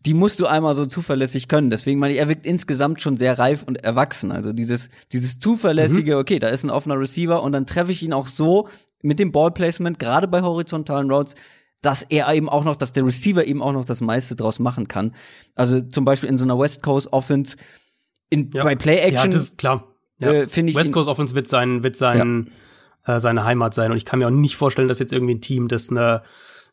die 0.00 0.14
musst 0.14 0.40
du 0.40 0.46
einmal 0.46 0.74
so 0.74 0.86
zuverlässig 0.86 1.48
können. 1.48 1.70
Deswegen 1.70 1.98
meine 1.98 2.14
ich, 2.14 2.20
er 2.20 2.28
wirkt 2.28 2.46
insgesamt 2.46 3.00
schon 3.02 3.16
sehr 3.16 3.38
reif 3.38 3.64
und 3.64 3.82
erwachsen. 3.84 4.30
Also 4.32 4.52
dieses, 4.52 4.90
dieses 5.12 5.38
zuverlässige, 5.38 6.18
okay, 6.18 6.38
da 6.38 6.48
ist 6.48 6.64
ein 6.64 6.70
offener 6.70 6.98
Receiver 6.98 7.42
und 7.42 7.52
dann 7.52 7.66
treffe 7.66 7.92
ich 7.92 8.02
ihn 8.02 8.12
auch 8.12 8.28
so 8.28 8.68
mit 9.02 9.18
dem 9.18 9.32
Ballplacement, 9.32 9.98
gerade 9.98 10.28
bei 10.28 10.42
horizontalen 10.42 11.10
Routes, 11.10 11.34
dass 11.82 12.02
er 12.02 12.32
eben 12.32 12.48
auch 12.48 12.64
noch, 12.64 12.76
dass 12.76 12.92
der 12.92 13.04
Receiver 13.04 13.44
eben 13.44 13.62
auch 13.62 13.72
noch 13.72 13.84
das 13.84 14.00
meiste 14.00 14.34
draus 14.34 14.58
machen 14.58 14.88
kann. 14.88 15.14
Also 15.54 15.80
zum 15.80 16.04
Beispiel 16.04 16.28
in 16.28 16.38
so 16.38 16.44
einer 16.44 16.58
West 16.58 16.82
Coast 16.82 17.12
Offense, 17.12 17.56
in, 18.30 18.50
Ja. 18.52 18.62
bei 18.64 18.74
Play 18.76 18.98
Ja, 18.98 19.04
Action, 19.04 19.30
das 19.30 19.42
ist 19.42 19.58
klar. 19.58 19.84
Ja. 20.18 20.32
äh, 20.32 20.48
finde 20.48 20.70
ich 20.70 20.76
West 20.76 20.92
Coast 20.92 21.08
Offense 21.08 21.34
wird 21.34 21.46
sein, 21.46 21.82
wird 21.82 21.96
sein, 21.96 22.50
äh, 23.04 23.20
seine 23.20 23.44
Heimat 23.44 23.74
sein. 23.74 23.90
Und 23.90 23.96
ich 23.96 24.04
kann 24.04 24.18
mir 24.18 24.26
auch 24.26 24.32
nicht 24.32 24.56
vorstellen, 24.56 24.88
dass 24.88 24.98
jetzt 24.98 25.12
irgendwie 25.12 25.34
ein 25.34 25.40
Team, 25.40 25.68
das 25.68 25.90
eine, 25.90 26.22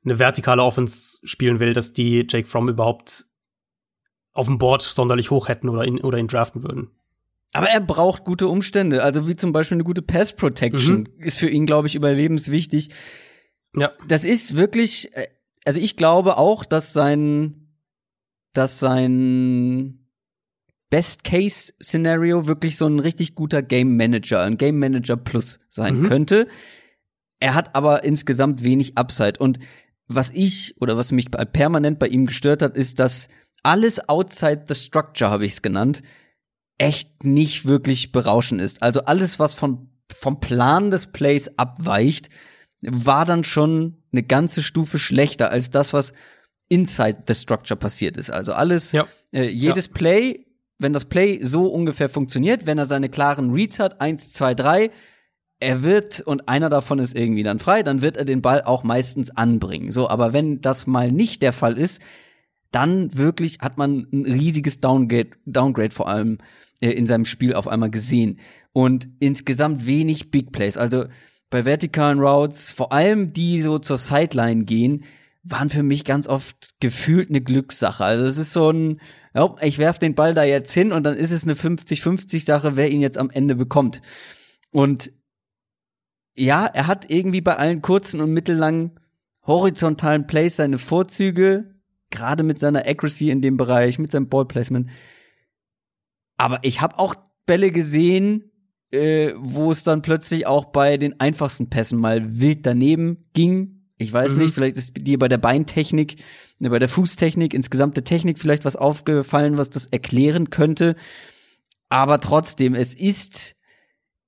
eine 0.03 0.19
vertikale 0.19 0.63
Offense 0.63 1.19
spielen 1.23 1.59
will, 1.59 1.73
dass 1.73 1.93
die 1.93 2.25
Jake 2.27 2.47
Fromm 2.47 2.69
überhaupt 2.69 3.25
auf 4.33 4.47
dem 4.47 4.57
Board 4.57 4.81
sonderlich 4.81 5.31
hoch 5.31 5.47
hätten 5.47 5.69
oder 5.69 5.85
ihn, 5.85 5.99
oder 6.01 6.17
ihn 6.17 6.27
draften 6.27 6.63
würden. 6.63 6.91
Aber 7.53 7.69
er 7.69 7.79
braucht 7.79 8.25
gute 8.25 8.49
Umstände, 8.49 9.01
also 9.01 9.29
wie 9.29 9.37
zum 9.37 9.53
Beispiel 9.53 9.77
eine 9.77 9.85
gute 9.85 10.01
Pass 10.01 10.33
Protection 10.33 11.07
ist 11.19 11.37
für 11.37 11.49
ihn, 11.49 11.65
glaube 11.65 11.87
ich, 11.87 11.95
überlebenswichtig. 11.95 12.89
Ja. 13.73 13.93
Das 14.07 14.25
ist 14.25 14.57
wirklich, 14.57 15.15
äh, 15.15 15.27
also 15.63 15.79
ich 15.79 15.95
glaube 15.95 16.37
auch, 16.37 16.65
dass 16.65 16.91
sein, 16.91 17.69
dass 18.51 18.79
sein 18.79 20.04
Best-Case-Szenario 20.89 22.47
wirklich 22.47 22.77
so 22.77 22.85
ein 22.87 22.99
richtig 22.99 23.35
guter 23.35 23.61
Game 23.61 23.95
Manager, 23.97 24.41
ein 24.41 24.57
Game 24.57 24.79
Manager 24.79 25.17
Plus 25.17 25.59
sein 25.69 26.01
Mhm. 26.01 26.07
könnte. 26.07 26.47
Er 27.39 27.53
hat 27.53 27.75
aber 27.75 28.03
insgesamt 28.03 28.63
wenig 28.63 28.97
Upside. 28.97 29.39
Und 29.39 29.59
was 30.07 30.31
ich 30.31 30.75
oder 30.79 30.97
was 30.97 31.11
mich 31.11 31.31
permanent 31.31 31.99
bei 31.99 32.07
ihm 32.07 32.25
gestört 32.25 32.61
hat, 32.61 32.77
ist, 32.77 32.99
dass 32.99 33.27
alles 33.63 34.07
outside 34.09 34.65
the 34.67 34.75
structure, 34.75 35.29
habe 35.31 35.45
ich 35.45 35.53
es 35.53 35.61
genannt, 35.61 36.01
echt 36.77 37.23
nicht 37.23 37.65
wirklich 37.65 38.11
berauschend 38.11 38.61
ist. 38.61 38.81
Also 38.83 39.01
alles, 39.05 39.39
was 39.39 39.55
von, 39.55 39.89
vom 40.11 40.39
Plan 40.39 40.91
des 40.91 41.07
Plays 41.07 41.49
abweicht, 41.57 42.29
war 42.81 43.25
dann 43.25 43.43
schon 43.43 44.03
eine 44.11 44.23
ganze 44.23 44.61
Stufe 44.61 44.99
schlechter 44.99 45.49
als 45.49 45.71
das, 45.71 45.93
was 45.93 46.13
inside 46.67 47.23
the 47.27 47.33
structure 47.33 47.77
passiert 47.77 48.17
ist. 48.17 48.29
Also 48.29 48.53
alles, 48.53 48.91
Ja. 48.91 49.07
äh, 49.31 49.49
jedes 49.49 49.87
Play, 49.87 50.44
wenn 50.79 50.93
das 50.93 51.05
Play 51.05 51.39
so 51.41 51.67
ungefähr 51.67 52.09
funktioniert, 52.09 52.65
wenn 52.65 52.77
er 52.77 52.85
seine 52.85 53.09
klaren 53.09 53.51
Reads 53.53 53.79
hat, 53.79 54.01
eins, 54.01 54.31
zwei, 54.31 54.53
drei, 54.53 54.91
er 55.59 55.83
wird, 55.83 56.21
und 56.21 56.49
einer 56.49 56.69
davon 56.69 56.99
ist 56.99 57.15
irgendwie 57.15 57.43
dann 57.43 57.59
frei, 57.59 57.81
dann 57.81 58.01
wird 58.01 58.17
er 58.17 58.25
den 58.25 58.41
Ball 58.41 58.61
auch 58.63 58.83
meistens 58.83 59.31
anbringen. 59.31 59.91
So, 59.91 60.09
aber 60.09 60.33
wenn 60.33 60.61
das 60.61 60.85
mal 60.85 61.11
nicht 61.11 61.41
der 61.41 61.53
Fall 61.53 61.77
ist, 61.77 62.01
dann 62.71 63.17
wirklich 63.17 63.59
hat 63.61 63.77
man 63.77 64.07
ein 64.11 64.25
riesiges 64.25 64.81
Downgrade, 64.81 65.29
Downgrade 65.45 65.95
vor 65.95 66.09
allem 66.09 66.39
äh, 66.81 66.89
in 66.89 67.07
seinem 67.07 67.25
Spiel 67.25 67.53
auf 67.53 67.69
einmal 67.69 67.89
gesehen. 67.89 68.39
Und 68.73 69.07
insgesamt 69.19 69.87
wenig 69.87 70.29
Big 70.29 70.51
Plays. 70.51 70.75
Also 70.75 71.05
bei 71.49 71.63
vertikalen 71.63 72.19
Routes, 72.19 72.71
vor 72.71 72.91
allem 72.91 73.31
die 73.31 73.61
so 73.61 73.79
zur 73.79 73.97
Sideline 73.97 74.65
gehen, 74.65 75.05
waren 75.45 75.69
für 75.69 75.83
mich 75.83 76.03
ganz 76.03 76.27
oft 76.27 76.71
gefühlt 76.79 77.29
eine 77.29 77.41
Glückssache. 77.41 78.03
Also 78.03 78.25
es 78.25 78.37
ist 78.37 78.51
so 78.51 78.71
ein, 78.71 78.99
ja, 79.33 79.55
ich 79.61 79.77
werf 79.77 79.99
den 79.99 80.15
Ball 80.15 80.33
da 80.33 80.43
jetzt 80.43 80.73
hin 80.73 80.91
und 80.91 81.05
dann 81.05 81.15
ist 81.15 81.31
es 81.31 81.43
eine 81.43 81.53
50-50-Sache, 81.53 82.75
wer 82.75 82.91
ihn 82.91 83.01
jetzt 83.01 83.17
am 83.17 83.29
Ende 83.29 83.55
bekommt. 83.55 84.01
Und 84.71 85.13
ja, 86.35 86.65
er 86.65 86.87
hat 86.87 87.09
irgendwie 87.09 87.41
bei 87.41 87.55
allen 87.55 87.81
kurzen 87.81 88.19
und 88.21 88.33
mittellangen 88.33 88.99
horizontalen 89.45 90.25
Plays 90.25 90.55
seine 90.55 90.79
Vorzüge, 90.79 91.75
gerade 92.09 92.43
mit 92.43 92.59
seiner 92.59 92.87
Accuracy 92.87 93.29
in 93.29 93.41
dem 93.41 93.57
Bereich, 93.57 93.99
mit 93.99 94.11
seinem 94.11 94.27
Ballplacement. 94.27 94.89
Aber 96.37 96.59
ich 96.63 96.81
habe 96.81 96.97
auch 96.97 97.15
Bälle 97.45 97.71
gesehen, 97.71 98.51
äh, 98.91 99.33
wo 99.37 99.71
es 99.71 99.83
dann 99.83 100.01
plötzlich 100.01 100.47
auch 100.47 100.65
bei 100.65 100.97
den 100.97 101.19
einfachsten 101.19 101.69
Pässen 101.69 101.99
mal 101.99 102.39
wild 102.39 102.65
daneben 102.65 103.29
ging. 103.33 103.74
Ich 103.97 104.11
weiß 104.11 104.35
mhm. 104.35 104.43
nicht, 104.43 104.53
vielleicht 104.53 104.77
ist 104.77 104.93
dir 104.97 105.17
bei 105.17 105.27
der 105.27 105.37
Beintechnik, 105.37 106.21
äh, 106.59 106.69
bei 106.69 106.79
der 106.79 106.89
Fußtechnik, 106.89 107.53
insgesamt 107.53 107.95
der 107.95 108.03
Technik 108.03 108.39
vielleicht 108.39 108.65
was 108.65 108.75
aufgefallen, 108.75 109.57
was 109.57 109.69
das 109.69 109.85
erklären 109.87 110.49
könnte. 110.49 110.95
Aber 111.89 112.19
trotzdem, 112.19 112.75
es 112.75 112.93
ist, 112.93 113.55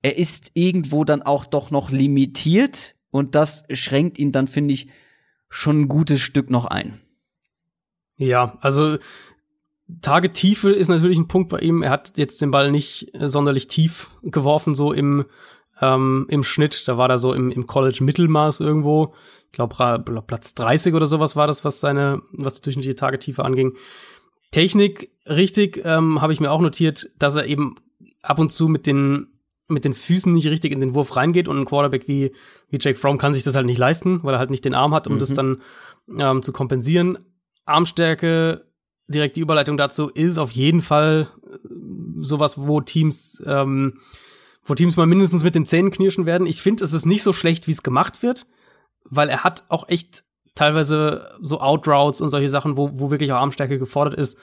er 0.02 0.18
ist 0.18 0.52
irgendwo 0.54 1.04
dann 1.04 1.22
auch 1.22 1.46
doch 1.46 1.72
noch 1.72 1.92
limitiert 1.92 2.96
und 3.10 3.36
das 3.36 3.64
schränkt 3.72 4.20
ihn 4.20 4.32
dann, 4.32 4.48
finde 4.48 4.74
ich, 4.74 4.88
schon 5.50 5.82
ein 5.82 5.88
gutes 5.88 6.22
Stück 6.22 6.50
noch 6.50 6.66
ein. 6.66 7.02
Ja, 8.18 8.58
also 8.62 8.98
Tagetiefe 10.02 10.72
ist 10.72 10.90
natürlich 10.90 11.18
ein 11.18 11.28
Punkt 11.28 11.50
bei 11.50 11.60
ihm. 11.60 11.82
Er 11.82 11.92
hat 11.92 12.18
jetzt 12.18 12.42
den 12.42 12.52
Ball 12.52 12.72
nicht 12.72 13.12
sonderlich 13.20 13.68
tief 13.68 14.12
geworfen, 14.24 14.76
so 14.76 14.92
im, 14.92 15.26
ähm, 15.82 16.26
im 16.30 16.44
Schnitt. 16.44 16.88
Da 16.88 16.98
war 16.98 17.10
er 17.10 17.18
so 17.18 17.34
im, 17.34 17.52
im 17.52 17.68
College-Mittelmaß 17.68 18.60
irgendwo. 18.60 19.14
Ich 19.46 19.52
glaube, 19.54 20.04
Platz 20.28 20.54
30 20.56 20.94
oder 20.94 21.06
sowas 21.06 21.36
war 21.36 21.48
das, 21.48 21.64
was 21.64 21.80
seine, 21.80 22.22
was 22.32 22.56
die 22.56 22.62
durchschnittliche 22.62 22.96
Tagetiefe 22.96 23.44
anging. 23.44 23.76
Technik, 24.52 25.12
richtig, 25.26 25.82
ähm, 25.84 26.22
habe 26.22 26.34
ich 26.34 26.40
mir 26.40 26.52
auch 26.52 26.62
notiert, 26.62 27.10
dass 27.20 27.36
er 27.36 27.46
eben 27.46 27.76
ab 28.22 28.40
und 28.40 28.52
zu 28.52 28.68
mit 28.68 28.88
den, 28.88 29.28
mit 29.68 29.86
den 29.86 29.94
Füßen 29.94 30.32
nicht 30.32 30.48
richtig 30.48 30.72
in 30.72 30.80
den 30.80 30.94
Wurf 30.94 31.16
reingeht 31.16 31.48
und 31.48 31.58
ein 31.58 31.66
Quarterback 31.66 32.08
wie, 32.08 32.32
wie 32.70 32.78
Jake 32.80 32.98
Fromm 32.98 33.18
kann 33.18 33.34
sich 33.34 33.44
das 33.44 33.56
halt 33.56 33.66
nicht 33.66 33.78
leisten, 33.78 34.24
weil 34.24 34.36
er 34.36 34.40
halt 34.40 34.50
nicht 34.50 34.66
den 34.66 34.74
Arm 34.74 34.94
hat, 34.94 35.08
um 35.08 35.16
mhm. 35.16 35.20
das 35.20 35.34
dann 35.34 35.62
ähm, 36.18 36.42
zu 36.42 36.54
kompensieren. 36.54 37.18
Armstärke, 37.66 38.66
direkt 39.08 39.36
die 39.36 39.42
Überleitung 39.42 39.78
dazu, 39.78 40.10
ist 40.10 40.38
auf 40.38 40.52
jeden 40.52 40.82
Fall 40.82 41.28
äh, 41.44 41.58
sowas, 42.22 42.58
wo 42.58 42.80
Teams, 42.82 43.42
ähm, 43.46 44.00
wo 44.68 44.76
Teams 44.76 44.98
mal 44.98 45.08
mindestens 45.08 45.44
mit 45.44 45.56
den 45.56 45.66
Zähnen 45.66 45.92
knirschen 45.92 46.26
werden. 46.26 46.46
Ich 46.46 46.62
finde, 46.62 46.84
es 46.84 46.94
ist 46.94 47.06
nicht 47.06 47.24
so 47.24 47.34
schlecht, 47.34 47.68
wie 47.68 47.72
es 47.72 47.84
gemacht 47.84 48.22
wird, 48.22 48.46
weil 49.06 49.30
er 49.30 49.44
hat 49.44 49.64
auch 49.70 49.88
echt 49.88 50.24
teilweise 50.56 51.38
so 51.42 51.62
Outroutes 51.62 52.22
und 52.22 52.30
solche 52.30 52.50
Sachen, 52.50 52.78
wo, 52.78 52.92
wo 52.94 53.12
wirklich 53.12 53.32
auch 53.32 53.38
Armstärke 53.38 53.80
gefordert 53.80 54.16
ist, 54.16 54.38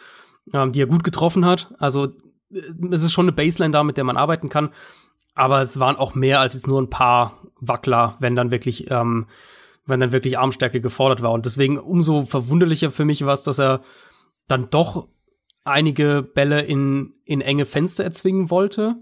ähm, 0.53 0.73
die 0.73 0.81
er 0.81 0.87
gut 0.87 1.05
getroffen 1.05 1.45
hat. 1.45 1.75
Also 1.79 2.07
äh, 2.51 2.61
es 2.91 3.03
ist 3.03 3.13
schon 3.13 3.27
eine 3.27 3.33
Baseline 3.33 3.73
da, 3.73 3.85
mit 3.85 3.97
der 3.97 4.05
man 4.05 4.17
arbeiten 4.17 4.49
kann. 4.49 4.71
Aber 5.35 5.61
es 5.61 5.79
waren 5.81 5.97
auch 5.97 6.15
mehr 6.15 6.41
als 6.41 6.55
jetzt 6.55 6.69
nur 6.69 6.81
ein 6.81 6.91
paar 6.91 7.43
Wackler, 7.61 8.17
wenn 8.21 8.37
dann 8.37 8.51
wirklich, 8.51 8.91
ähm, 8.91 9.27
wenn 9.85 10.01
dann 10.01 10.13
wirklich 10.13 10.39
Armstärke 10.39 10.81
gefordert 10.81 11.23
war. 11.23 11.33
Und 11.33 11.45
deswegen 11.45 11.79
umso 11.79 12.25
verwunderlicher 12.25 12.91
für 12.91 13.05
mich 13.05 13.27
war 13.27 13.35
es, 13.35 13.43
dass 13.43 13.59
er 13.59 13.81
dann 14.47 14.71
doch 14.71 15.09
einige 15.65 16.23
Bälle 16.23 16.61
in, 16.63 17.15
in 17.25 17.41
enge 17.41 17.65
Fenster 17.65 18.05
erzwingen 18.05 18.51
wollte. 18.51 18.97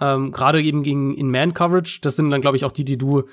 Ähm, 0.00 0.32
Gerade 0.32 0.62
eben 0.62 0.82
gegen 0.82 1.14
in 1.14 1.30
Man-Coverage. 1.30 2.00
Das 2.02 2.16
sind 2.16 2.30
dann, 2.30 2.40
glaube 2.40 2.56
ich, 2.56 2.64
auch 2.64 2.72
die, 2.72 2.84
die 2.84 2.98
du 2.98 3.24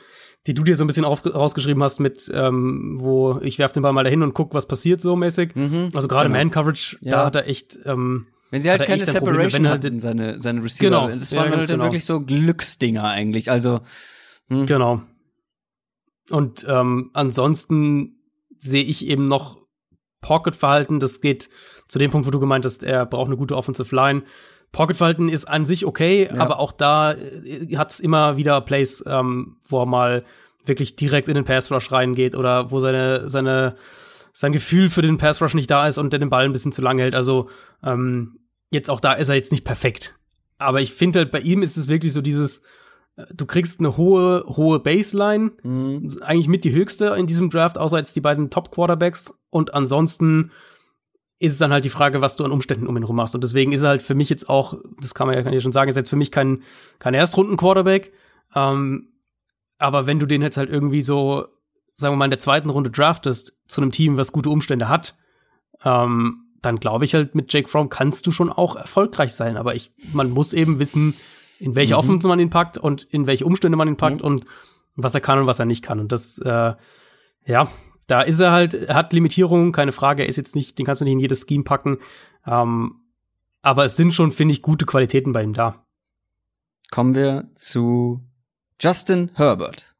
die 0.48 0.56
du 0.56 0.64
dir 0.64 0.76
so 0.76 0.84
ein 0.84 0.88
bisschen 0.88 1.06
auf, 1.06 1.24
rausgeschrieben 1.24 1.84
hast 1.84 2.00
mit, 2.00 2.30
ähm, 2.34 2.98
wo 3.00 3.40
ich 3.44 3.60
werf 3.60 3.74
den 3.74 3.84
Ball 3.84 3.94
mal 3.94 4.04
dahin 4.04 4.24
und 4.24 4.34
guck, 4.34 4.56
was 4.56 4.68
passiert 4.68 5.00
so 5.00 5.16
mäßig. 5.16 5.56
Mhm, 5.56 5.92
also 5.94 6.08
gerade 6.08 6.30
genau. 6.30 6.40
Man-Coverage, 6.40 6.98
ja. 7.02 7.12
da 7.12 7.26
hat 7.28 7.36
er 7.36 7.48
echt 7.48 7.80
ähm, 7.86 8.26
wenn 8.52 8.62
sie 8.62 8.70
halt 8.70 8.86
keine 8.86 9.06
Separation 9.06 9.64
Probleme, 9.64 9.70
hatten, 9.70 10.00
seine, 10.00 10.42
seine 10.42 10.62
Receiver. 10.62 10.90
Genau. 10.90 11.10
Das 11.10 11.34
waren 11.36 11.52
ja, 11.52 11.58
halt 11.58 11.70
genau. 11.70 11.86
wirklich 11.86 12.06
so 12.06 12.20
Glücksdinger 12.20 13.06
eigentlich. 13.06 13.50
Also. 13.50 13.80
Hm. 14.50 14.66
Genau. 14.66 15.02
Und 16.30 16.66
ähm, 16.68 17.12
ansonsten 17.14 18.18
sehe 18.60 18.84
ich 18.84 19.08
eben 19.08 19.26
noch 19.26 19.58
Pocket-Verhalten. 20.20 21.00
Das 21.00 21.22
geht 21.22 21.50
zu 21.88 21.98
dem 21.98 22.12
Punkt, 22.12 22.28
wo 22.28 22.32
du 22.32 22.42
gemeint 22.42 22.66
hast, 22.66 22.84
er 22.84 23.06
braucht 23.06 23.28
eine 23.28 23.38
gute 23.38 23.56
Offensive 23.56 23.96
Line. 23.96 24.24
Pocket-Verhalten 24.72 25.30
ist 25.30 25.46
an 25.46 25.66
sich 25.66 25.86
okay, 25.86 26.30
ja. 26.32 26.40
aber 26.40 26.60
auch 26.60 26.72
da 26.72 27.14
äh, 27.14 27.76
hat 27.76 27.92
es 27.92 28.00
immer 28.00 28.38
wieder 28.38 28.62
Plays, 28.62 29.04
ähm, 29.06 29.58
wo 29.68 29.82
er 29.82 29.86
mal 29.86 30.24
wirklich 30.66 30.96
direkt 30.96 31.28
in 31.28 31.36
den 31.36 31.44
Pass-Rush 31.44 31.92
reingeht 31.92 32.36
oder 32.36 32.72
wo 32.72 32.80
seine, 32.80 33.28
seine, 33.28 33.76
sein 34.34 34.52
Gefühl 34.52 34.90
für 34.90 35.02
den 35.02 35.18
Pass-Rush 35.18 35.56
nicht 35.56 35.72
da 35.72 35.88
ist 35.88 35.98
und 35.98 36.14
der 36.14 36.20
den 36.20 36.30
Ball 36.30 36.46
ein 36.46 36.54
bisschen 36.54 36.72
zu 36.72 36.82
lang 36.82 37.00
hält. 37.00 37.16
Also 37.16 37.50
ähm, 37.84 38.40
jetzt 38.70 38.90
auch 38.90 39.00
da 39.00 39.14
ist 39.14 39.30
er 39.30 39.36
jetzt 39.36 39.52
nicht 39.52 39.66
perfekt. 39.66 40.16
Aber 40.58 40.82
ich 40.82 40.94
finde 40.94 41.20
halt, 41.20 41.32
bei 41.32 41.40
ihm 41.40 41.64
ist 41.64 41.78
es 41.78 41.88
wirklich 41.88 42.14
so 42.14 42.22
dieses, 42.22 42.62
äh, 43.16 43.26
du 43.34 43.46
kriegst 43.46 43.80
eine 43.80 43.98
hohe, 43.98 44.46
hohe 44.48 44.80
Baseline, 44.80 45.52
mhm. 45.64 46.18
eigentlich 46.22 46.48
mit 46.48 46.64
die 46.64 46.72
höchste 46.72 47.08
in 47.08 47.28
diesem 47.28 47.50
Draft, 47.50 47.78
außer 47.78 47.98
jetzt 47.98 48.16
die 48.16 48.22
beiden 48.22 48.50
Top-Quarterbacks. 48.50 49.34
Und 49.50 49.74
ansonsten 49.74 50.52
ist 51.42 51.54
es 51.54 51.58
dann 51.58 51.74
halt 51.74 51.86
die 51.86 51.90
Frage, 51.90 52.22
was 52.22 52.36
du 52.36 52.46
an 52.46 52.52
Umständen 52.52 52.86
um 52.86 52.96
ihn 52.96 53.04
rum 53.04 53.16
machst. 53.16 53.34
Und 53.34 53.44
deswegen 53.44 53.72
ist 53.72 53.82
er 53.82 53.90
halt 53.90 54.04
für 54.04 54.14
mich 54.14 54.30
jetzt 54.30 54.48
auch, 54.48 54.76
das 55.02 55.16
kann 55.16 55.26
man 55.26 55.36
ja, 55.36 55.42
kann 55.42 55.54
ich 55.54 55.64
schon 55.64 55.72
sagen, 55.72 55.90
ist 55.90 55.96
jetzt 55.96 56.12
für 56.12 56.16
mich 56.16 56.32
kein, 56.32 56.62
kein 57.00 57.16
Erstrunden-Quarterback. 57.16 58.14
Ähm, 58.54 59.08
aber 59.80 60.06
wenn 60.06 60.20
du 60.20 60.28
den 60.28 60.44
jetzt 60.44 60.58
halt 60.58 60.70
irgendwie 60.70 61.02
so, 61.02 61.48
sagen 61.96 62.14
wir 62.14 62.18
mal, 62.18 62.26
in 62.26 62.32
der 62.32 62.40
zweiten 62.40 62.70
Runde 62.70 62.92
draftest 62.92 63.58
zu 63.66 63.82
einem 63.82 63.92
Team, 63.92 64.18
was 64.18 64.32
gute 64.32 64.52
Umstände 64.52 64.88
hat, 64.88 65.18
ähm, 65.84 66.46
dann 66.62 66.76
glaube 66.76 67.06
ich 67.06 67.16
halt, 67.16 67.34
mit 67.34 67.52
Jake 67.52 67.68
Fromm 67.68 67.90
kannst 67.90 68.28
du 68.28 68.32
schon 68.32 68.52
auch 68.52 68.76
erfolgreich 68.76 69.34
sein. 69.34 69.58
Aber 69.58 69.74
ich, 69.74 69.92
man 70.14 70.30
muss 70.30 70.54
eben 70.54 70.78
wissen, 70.78 71.16
in 71.58 71.74
welche 71.74 71.96
mhm. 71.96 72.00
Offense 72.02 72.28
man 72.28 72.40
ihn 72.40 72.52
packt 72.52 72.78
und 72.78 73.02
in 73.02 73.26
welche 73.26 73.46
Umstände 73.46 73.78
man 73.78 73.88
ihn 73.88 73.98
packt 73.98 74.20
mhm. 74.20 74.26
und 74.28 74.46
was 74.96 75.16
er 75.16 75.22
kann 75.22 75.40
und 75.40 75.48
was 75.48 75.58
er 75.58 75.66
nicht 75.66 75.84
kann. 75.84 76.00
Und 76.00 76.12
das, 76.12 76.38
äh, 76.38 76.76
ja, 77.48 77.72
da 78.08 78.22
ist 78.22 78.40
er 78.40 78.52
halt, 78.52 78.74
er 78.74 78.96
hat 78.96 79.14
Limitierungen, 79.14 79.72
keine 79.72 79.92
Frage. 79.92 80.24
Er 80.24 80.30
ist 80.30 80.38
jetzt 80.38 80.56
nicht, 80.56 80.78
den 80.78 80.86
kannst 80.86 81.02
du 81.02 81.06
nicht 81.06 81.14
in 81.14 81.20
jedes 81.20 81.46
Scheme 81.48 81.64
packen. 81.64 82.00
Ähm, 82.46 83.02
aber 83.62 83.86
es 83.86 83.96
sind 83.96 84.14
schon, 84.14 84.32
finde 84.32 84.54
ich, 84.54 84.62
gute 84.62 84.86
Qualitäten 84.86 85.34
bei 85.34 85.44
ihm 85.44 85.54
da. 85.54 85.86
Kommen 86.90 87.16
wir 87.16 87.50
zu 87.56 88.22
Justin 88.80 89.32
Herbert. 89.36 89.96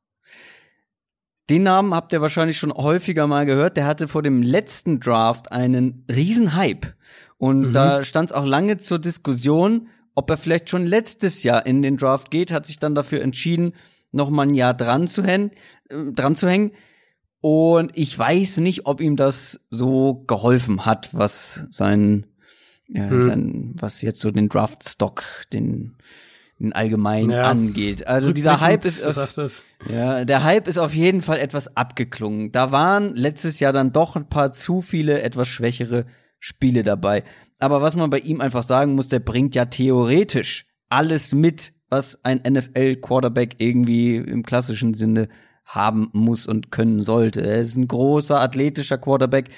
Den 1.50 1.64
Namen 1.64 1.94
habt 1.94 2.14
ihr 2.14 2.22
wahrscheinlich 2.22 2.58
schon 2.58 2.74
häufiger 2.74 3.28
mal 3.28 3.46
gehört. 3.46 3.78
Der 3.78 3.86
hatte 3.86 4.08
vor 4.08 4.24
dem 4.24 4.42
letzten 4.42 5.00
Draft 5.00 5.52
einen 5.52 6.06
riesen 6.10 6.56
Hype. 6.56 6.94
Und 7.38 7.68
mhm. 7.68 7.74
da 7.74 8.04
stand 8.04 8.30
es 8.30 8.36
auch 8.36 8.46
lange 8.46 8.78
zur 8.78 9.00
Diskussion, 9.00 9.90
ob 10.16 10.30
er 10.30 10.38
vielleicht 10.38 10.70
schon 10.70 10.86
letztes 10.86 11.44
Jahr 11.44 11.66
in 11.66 11.82
den 11.82 11.98
Draft 11.98 12.32
geht, 12.32 12.52
hat 12.52 12.66
sich 12.66 12.80
dann 12.80 12.96
dafür 12.96 13.22
entschieden, 13.22 13.74
noch 14.12 14.30
mal 14.30 14.44
ein 14.44 14.54
Jahr 14.54 14.74
dran 14.74 15.08
zu 15.08 15.24
hängen. 15.24 15.52
Äh, 15.90 16.12
dran 16.14 16.36
zu 16.36 16.48
hängen. 16.48 16.72
Und 17.42 17.92
ich 17.96 18.18
weiß 18.18 18.58
nicht, 18.58 18.86
ob 18.86 19.02
ihm 19.02 19.16
das 19.16 19.66
so 19.72 20.24
geholfen 20.28 20.86
hat, 20.86 21.10
was 21.12 21.68
sein, 21.72 22.28
ja, 22.88 23.10
hm. 23.10 23.22
sein 23.22 23.72
was 23.76 24.04
jetzt 24.04 24.22
so 24.22 24.30
den 24.30 24.48
Draftstock, 24.48 25.24
den, 25.52 25.96
den 26.60 26.72
allgemein 26.72 27.32
ja. 27.32 27.42
angeht. 27.44 28.06
Also 28.06 28.32
dieser 28.32 28.62
Hype 28.62 28.86
ist, 28.86 29.04
auf, 29.04 29.66
ja, 29.90 30.24
der 30.24 30.44
Hype 30.44 30.68
ist 30.68 30.78
auf 30.78 30.94
jeden 30.94 31.22
Fall 31.22 31.40
etwas 31.40 31.76
abgeklungen. 31.76 32.52
Da 32.52 32.72
waren 32.72 33.16
letztes 33.16 33.60
Jahr 33.60 33.74
dann 33.74 33.92
doch 33.92 34.16
ein 34.16 34.30
paar 34.30 34.54
zu 34.54 34.82
viele 34.82 35.24
etwas 35.24 35.48
schwächere 35.48 36.06
Spiele 36.40 36.84
dabei. 36.84 37.24
Aber 37.60 37.82
was 37.82 37.96
man 37.96 38.12
bei 38.12 38.20
ihm 38.20 38.40
einfach 38.40 38.64
sagen 38.64 38.94
muss, 38.94 39.08
der 39.08 39.20
bringt 39.20 39.56
ja 39.56 39.66
theoretisch 39.66 40.68
alles 40.90 41.34
mit, 41.34 41.74
was 41.90 42.24
ein 42.24 42.42
NFL 42.48 42.98
Quarterback 42.98 43.56
irgendwie 43.58 44.18
im 44.18 44.44
klassischen 44.44 44.94
Sinne 44.94 45.28
haben 45.76 46.10
muss 46.14 46.48
und 46.48 46.72
können 46.72 47.02
sollte. 47.02 47.42
Er 47.42 47.62
ist 47.62 47.78
ein 47.78 47.88
großer, 47.88 48.40
athletischer 48.40 48.98
Quarterback. 48.98 49.50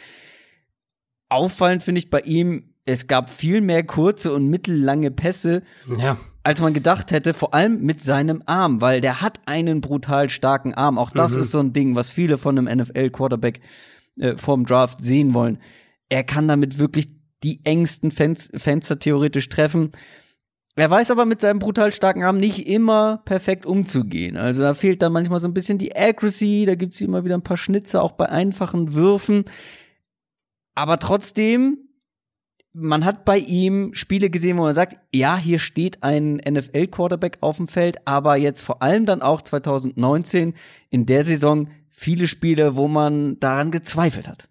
Auffallend 1.30 1.84
finde 1.84 2.00
ich 2.00 2.10
bei 2.10 2.20
ihm, 2.20 2.74
es 2.86 3.08
gab 3.08 3.30
viel 3.30 3.62
mehr 3.62 3.84
kurze 3.84 4.34
und 4.34 4.48
mittellange 4.48 5.10
Pässe, 5.10 5.64
ja. 5.98 6.18
als 6.44 6.62
man 6.62 6.74
gedacht 6.74 7.12
hätte, 7.12 7.34
vor 7.34 7.54
allem 7.54 7.82
mit 7.82 8.04
seinem 8.04 8.44
Arm, 8.46 8.82
weil 8.82 9.02
der 9.02 9.22
hat 9.22 9.40
einen 9.46 9.82
brutal 9.82 10.30
starken 10.30 10.74
Arm. 10.74 10.98
Auch 10.98 11.12
das 11.12 11.36
mhm. 11.36 11.42
ist 11.42 11.52
so 11.52 11.60
ein 11.60 11.74
Ding, 11.74 11.96
was 11.96 12.12
viele 12.12 12.38
von 12.38 12.58
einem 12.58 12.80
NFL-Quarterback 12.80 13.62
äh, 14.20 14.38
vorm 14.38 14.66
Draft 14.66 15.02
sehen 15.02 15.34
wollen. 15.34 15.60
Er 16.10 16.24
kann 16.24 16.48
damit 16.48 16.78
wirklich 16.78 17.10
die 17.44 17.66
engsten 17.66 18.12
Fen 18.12 18.36
Fenster 18.36 19.00
theoretisch 19.00 19.50
treffen. 19.50 19.92
Er 20.76 20.90
weiß 20.90 21.12
aber 21.12 21.26
mit 21.26 21.42
seinem 21.42 21.60
brutal 21.60 21.94
starken 21.94 22.24
Arm 22.24 22.38
nicht 22.38 22.68
immer 22.68 23.22
perfekt 23.26 23.66
umzugehen. 23.66 24.38
Also 24.38 24.64
da 24.64 24.74
fehlt 24.74 25.04
dann 25.04 25.14
manchmal 25.14 25.40
so 25.40 25.48
ein 25.48 25.54
bisschen 25.54 25.78
die 25.78 25.96
Accuracy, 25.96 26.66
da 26.66 26.74
gibt's 26.74 27.00
immer 27.00 27.24
wieder 27.24 27.36
ein 27.36 27.44
paar 27.44 27.58
Schnitze, 27.58 28.02
auch 28.02 28.14
bei 28.14 28.28
einfachen 28.30 28.94
Würfen. 28.94 29.46
Aber 30.74 30.98
trotzdem, 30.98 31.78
man 32.74 33.06
hat 33.06 33.24
bei 33.24 33.38
ihm 33.38 33.94
Spiele 33.94 34.32
gesehen, 34.32 34.58
wo 34.58 34.64
man 34.64 34.74
sagt, 34.74 34.98
ja, 35.14 35.38
hier 35.38 35.60
steht 35.60 36.02
ein 36.02 36.38
NFL-Quarterback 36.38 37.38
auf 37.42 37.58
dem 37.58 37.68
Feld, 37.68 38.08
aber 38.08 38.36
jetzt 38.38 38.64
vor 38.64 38.82
allem 38.82 39.06
dann 39.06 39.22
auch 39.22 39.44
2019 39.44 40.56
in 40.90 41.06
der 41.06 41.24
Saison 41.24 41.70
viele 41.90 42.28
Spiele, 42.28 42.76
wo 42.76 42.88
man 42.88 43.40
daran 43.40 43.70
gezweifelt 43.70 44.28
hat. 44.28 44.50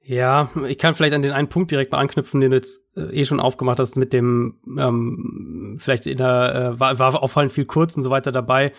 Ja, 0.00 0.50
ich 0.66 0.78
kann 0.78 0.94
vielleicht 0.94 1.12
an 1.14 1.20
den 1.22 1.32
einen 1.32 1.50
Punkt 1.50 1.70
direkt 1.70 1.92
mal 1.92 1.98
anknüpfen, 1.98 2.40
den 2.40 2.52
jetzt 2.52 2.80
eh 3.12 3.24
schon 3.24 3.40
aufgemacht 3.40 3.80
hast, 3.80 3.96
mit 3.96 4.12
dem, 4.12 4.56
ähm, 4.78 5.76
vielleicht 5.78 6.06
in 6.06 6.18
der, 6.18 6.74
äh, 6.74 6.80
war, 6.80 6.98
war 6.98 7.22
auffallend 7.22 7.52
viel 7.52 7.66
kurz 7.66 7.96
und 7.96 8.02
so 8.02 8.10
weiter 8.10 8.32
dabei. 8.32 8.72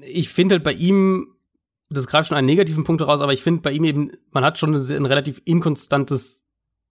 Ich 0.00 0.28
finde 0.28 0.54
halt 0.54 0.64
bei 0.64 0.72
ihm, 0.72 1.28
das 1.88 2.06
greift 2.06 2.28
schon 2.28 2.36
einen 2.36 2.46
negativen 2.46 2.84
Punkt 2.84 3.02
raus, 3.02 3.20
aber 3.20 3.32
ich 3.32 3.42
finde 3.42 3.62
bei 3.62 3.72
ihm 3.72 3.84
eben, 3.84 4.12
man 4.30 4.44
hat 4.44 4.58
schon 4.58 4.74
ein 4.74 5.06
relativ 5.06 5.40
inkonstantes 5.44 6.44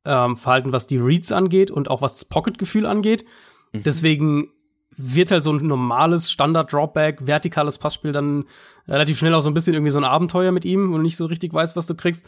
ähm, 0.05 0.38
Verhalten, 0.38 0.72
was 0.72 0.88
die 0.88 0.97
Reads 0.97 1.32
angeht 1.32 1.72
und 1.72 1.89
auch 1.89 2.01
was 2.01 2.13
das 2.13 2.26
Pocket-Gefühl 2.26 2.86
angeht. 2.86 3.26
Mhm. 3.74 3.84
Deswegen 3.84 4.51
wird 4.97 5.32
halt 5.32 5.43
so 5.43 5.51
ein 5.51 5.66
normales 5.66 6.32
Standard-Dropback, 6.32 7.28
vertikales 7.28 7.78
Passspiel 7.78 8.13
dann 8.13 8.45
relativ 8.88 9.18
schnell 9.18 9.34
auch 9.34 9.41
so 9.41 9.49
ein 9.49 9.53
bisschen 9.53 9.74
irgendwie 9.74 9.91
so 9.91 9.99
ein 9.99 10.05
Abenteuer 10.05 10.51
mit 10.51 10.63
ihm 10.63 10.93
und 10.93 11.01
nicht 11.01 11.18
so 11.18 11.26
richtig 11.26 11.53
weiß, 11.53 11.76
was 11.76 11.88
du 11.88 11.95
kriegst. 11.95 12.26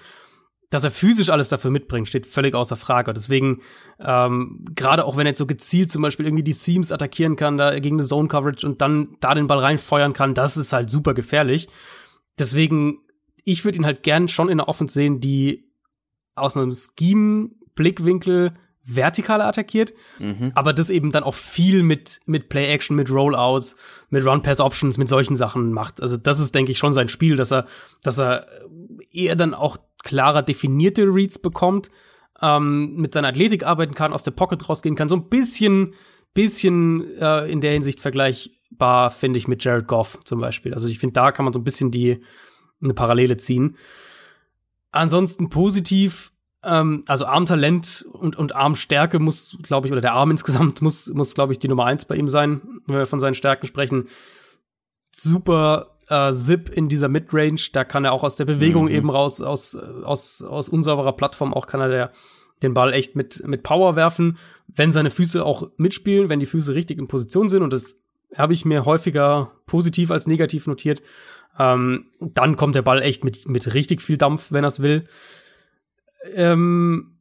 Dass 0.69 0.83
er 0.83 0.91
physisch 0.91 1.29
alles 1.29 1.47
dafür 1.47 1.71
mitbringt, 1.71 2.09
steht 2.09 2.25
völlig 2.25 2.53
außer 2.53 2.75
Frage. 2.75 3.13
Deswegen, 3.13 3.61
ähm, 3.99 4.65
gerade 4.75 5.05
auch 5.05 5.15
wenn 5.15 5.25
er 5.25 5.31
jetzt 5.31 5.37
so 5.39 5.45
gezielt 5.45 5.91
zum 5.91 6.01
Beispiel 6.01 6.25
irgendwie 6.25 6.43
die 6.43 6.53
Seams 6.53 6.91
attackieren 6.91 7.37
kann, 7.37 7.57
da 7.57 7.79
gegen 7.79 7.97
eine 7.97 8.07
Zone-Coverage 8.07 8.67
und 8.67 8.81
dann 8.81 9.15
da 9.21 9.33
den 9.33 9.47
Ball 9.47 9.59
reinfeuern 9.59 10.11
kann, 10.11 10.33
das 10.33 10.57
ist 10.57 10.73
halt 10.73 10.89
super 10.89 11.13
gefährlich. 11.13 11.69
Deswegen, 12.37 12.99
ich 13.45 13.63
würde 13.63 13.77
ihn 13.77 13.85
halt 13.85 14.03
gern 14.03 14.27
schon 14.27 14.49
in 14.49 14.57
der 14.57 14.67
Offense 14.67 14.93
sehen, 14.93 15.21
die 15.21 15.71
aus 16.35 16.57
einem 16.57 16.73
Scheme-Blickwinkel 16.73 18.53
vertikal 18.87 19.41
attackiert, 19.41 19.93
mhm. 20.17 20.51
aber 20.55 20.71
das 20.71 20.89
eben 20.89 21.11
dann 21.11 21.23
auch 21.23 21.33
viel 21.33 21.83
mit, 21.83 22.21
mit 22.25 22.47
Play-Action, 22.47 22.95
mit 22.95 23.11
Rollouts, 23.11 23.75
mit 24.09 24.25
Run-Pass-Options, 24.25 24.97
mit 24.97 25.09
solchen 25.09 25.35
Sachen 25.35 25.73
macht. 25.73 26.01
Also 26.01 26.15
das 26.15 26.39
ist, 26.39 26.55
denke 26.55 26.71
ich, 26.71 26.77
schon 26.77 26.93
sein 26.93 27.09
Spiel, 27.09 27.35
dass 27.35 27.51
er, 27.51 27.67
dass 28.01 28.17
er 28.17 28.47
eher 29.11 29.35
dann 29.35 29.53
auch 29.53 29.77
klarer 30.07 30.41
definierte 30.41 31.03
Reads 31.03 31.37
bekommt, 31.39 31.91
ähm, 32.41 32.95
mit 32.95 33.13
seiner 33.13 33.27
Athletik 33.27 33.65
arbeiten 33.65 33.93
kann, 33.93 34.13
aus 34.13 34.23
der 34.23 34.31
Pocket 34.31 34.67
rausgehen 34.67 34.95
kann, 34.95 35.09
so 35.09 35.15
ein 35.15 35.29
bisschen, 35.29 35.93
bisschen 36.33 37.17
äh, 37.19 37.51
in 37.51 37.61
der 37.61 37.73
Hinsicht 37.73 37.99
vergleichbar, 37.99 39.11
finde 39.11 39.37
ich, 39.37 39.47
mit 39.47 39.63
Jared 39.63 39.87
Goff 39.87 40.19
zum 40.23 40.39
Beispiel. 40.39 40.73
Also 40.73 40.87
ich 40.87 40.99
finde, 40.99 41.13
da 41.13 41.31
kann 41.31 41.45
man 41.45 41.53
so 41.53 41.59
ein 41.59 41.63
bisschen 41.63 41.91
die 41.91 42.23
eine 42.81 42.93
Parallele 42.93 43.37
ziehen. 43.37 43.77
Ansonsten 44.91 45.49
positiv 45.49 46.31
ähm, 46.63 47.03
also 47.07 47.25
Armtalent 47.25 48.05
und, 48.11 48.35
und 48.35 48.55
Armstärke 48.55 49.19
muss, 49.19 49.57
glaube 49.61 49.87
ich, 49.87 49.91
oder 49.91 50.01
der 50.01 50.13
Arm 50.13 50.31
insgesamt 50.31 50.81
muss, 50.81 51.07
muss 51.07 51.35
glaube 51.35 51.53
ich, 51.53 51.59
die 51.59 51.67
Nummer 51.67 51.85
eins 51.85 52.05
bei 52.05 52.15
ihm 52.15 52.29
sein, 52.29 52.61
wenn 52.87 52.97
wir 52.97 53.05
von 53.05 53.19
seinen 53.19 53.35
Stärken 53.35 53.67
sprechen. 53.67 54.07
Super 55.11 55.96
äh, 56.09 56.31
Zip 56.33 56.69
in 56.69 56.89
dieser 56.89 57.09
Midrange, 57.09 57.61
da 57.73 57.83
kann 57.83 58.05
er 58.05 58.13
auch 58.13 58.23
aus 58.23 58.35
der 58.35 58.45
Bewegung 58.45 58.85
mhm. 58.85 58.91
eben 58.91 59.09
raus, 59.09 59.41
aus, 59.41 59.75
aus, 59.75 60.41
aus 60.41 60.69
unsauberer 60.69 61.13
Plattform 61.13 61.53
auch 61.53 61.67
kann 61.67 61.81
er 61.81 61.89
der, 61.89 62.11
den 62.63 62.73
Ball 62.73 62.93
echt 62.93 63.15
mit, 63.15 63.45
mit 63.45 63.63
Power 63.63 63.95
werfen, 63.95 64.37
wenn 64.67 64.91
seine 64.91 65.11
Füße 65.11 65.45
auch 65.45 65.69
mitspielen, 65.77 66.29
wenn 66.29 66.39
die 66.39 66.45
Füße 66.45 66.73
richtig 66.73 66.97
in 66.97 67.07
Position 67.07 67.49
sind 67.49 67.63
und 67.63 67.73
das 67.73 67.99
habe 68.35 68.53
ich 68.53 68.65
mir 68.65 68.85
häufiger 68.85 69.51
positiv 69.65 70.11
als 70.11 70.27
negativ 70.27 70.67
notiert. 70.67 71.01
Ähm, 71.57 72.07
dann 72.19 72.55
kommt 72.55 72.75
der 72.75 72.81
Ball 72.81 73.01
echt 73.01 73.23
mit, 73.23 73.47
mit 73.47 73.73
richtig 73.73 74.01
viel 74.01 74.17
Dampf, 74.17 74.51
wenn 74.51 74.63
er 74.63 74.69
es 74.69 74.81
will 74.81 75.05
ähm, 76.33 77.17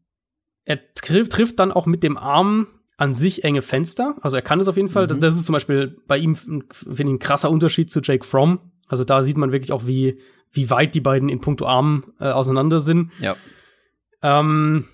er 0.64 0.80
trifft, 0.94 1.32
trifft 1.32 1.58
dann 1.60 1.72
auch 1.72 1.86
mit 1.86 2.02
dem 2.02 2.16
Arm 2.16 2.66
an 2.96 3.14
sich 3.14 3.44
enge 3.44 3.62
Fenster. 3.62 4.16
Also 4.22 4.36
er 4.36 4.42
kann 4.42 4.60
es 4.60 4.68
auf 4.68 4.76
jeden 4.76 4.88
Fall. 4.88 5.04
Mhm. 5.04 5.08
Das, 5.08 5.18
das, 5.18 5.36
ist 5.36 5.46
zum 5.46 5.52
Beispiel 5.52 5.98
bei 6.06 6.18
ihm, 6.18 6.34
finde 6.34 6.64
ich, 6.88 7.00
ein 7.00 7.18
krasser 7.18 7.50
Unterschied 7.50 7.90
zu 7.90 8.00
Jake 8.00 8.24
Fromm. 8.24 8.72
Also 8.88 9.04
da 9.04 9.22
sieht 9.22 9.36
man 9.36 9.52
wirklich 9.52 9.72
auch, 9.72 9.86
wie, 9.86 10.18
wie 10.52 10.70
weit 10.70 10.94
die 10.94 11.00
beiden 11.00 11.28
in 11.28 11.40
puncto 11.40 11.66
Arm 11.66 12.12
äh, 12.20 12.30
auseinander 12.30 12.80
sind. 12.80 13.10
Ja. 13.20 13.36
Ähm, 14.22 14.86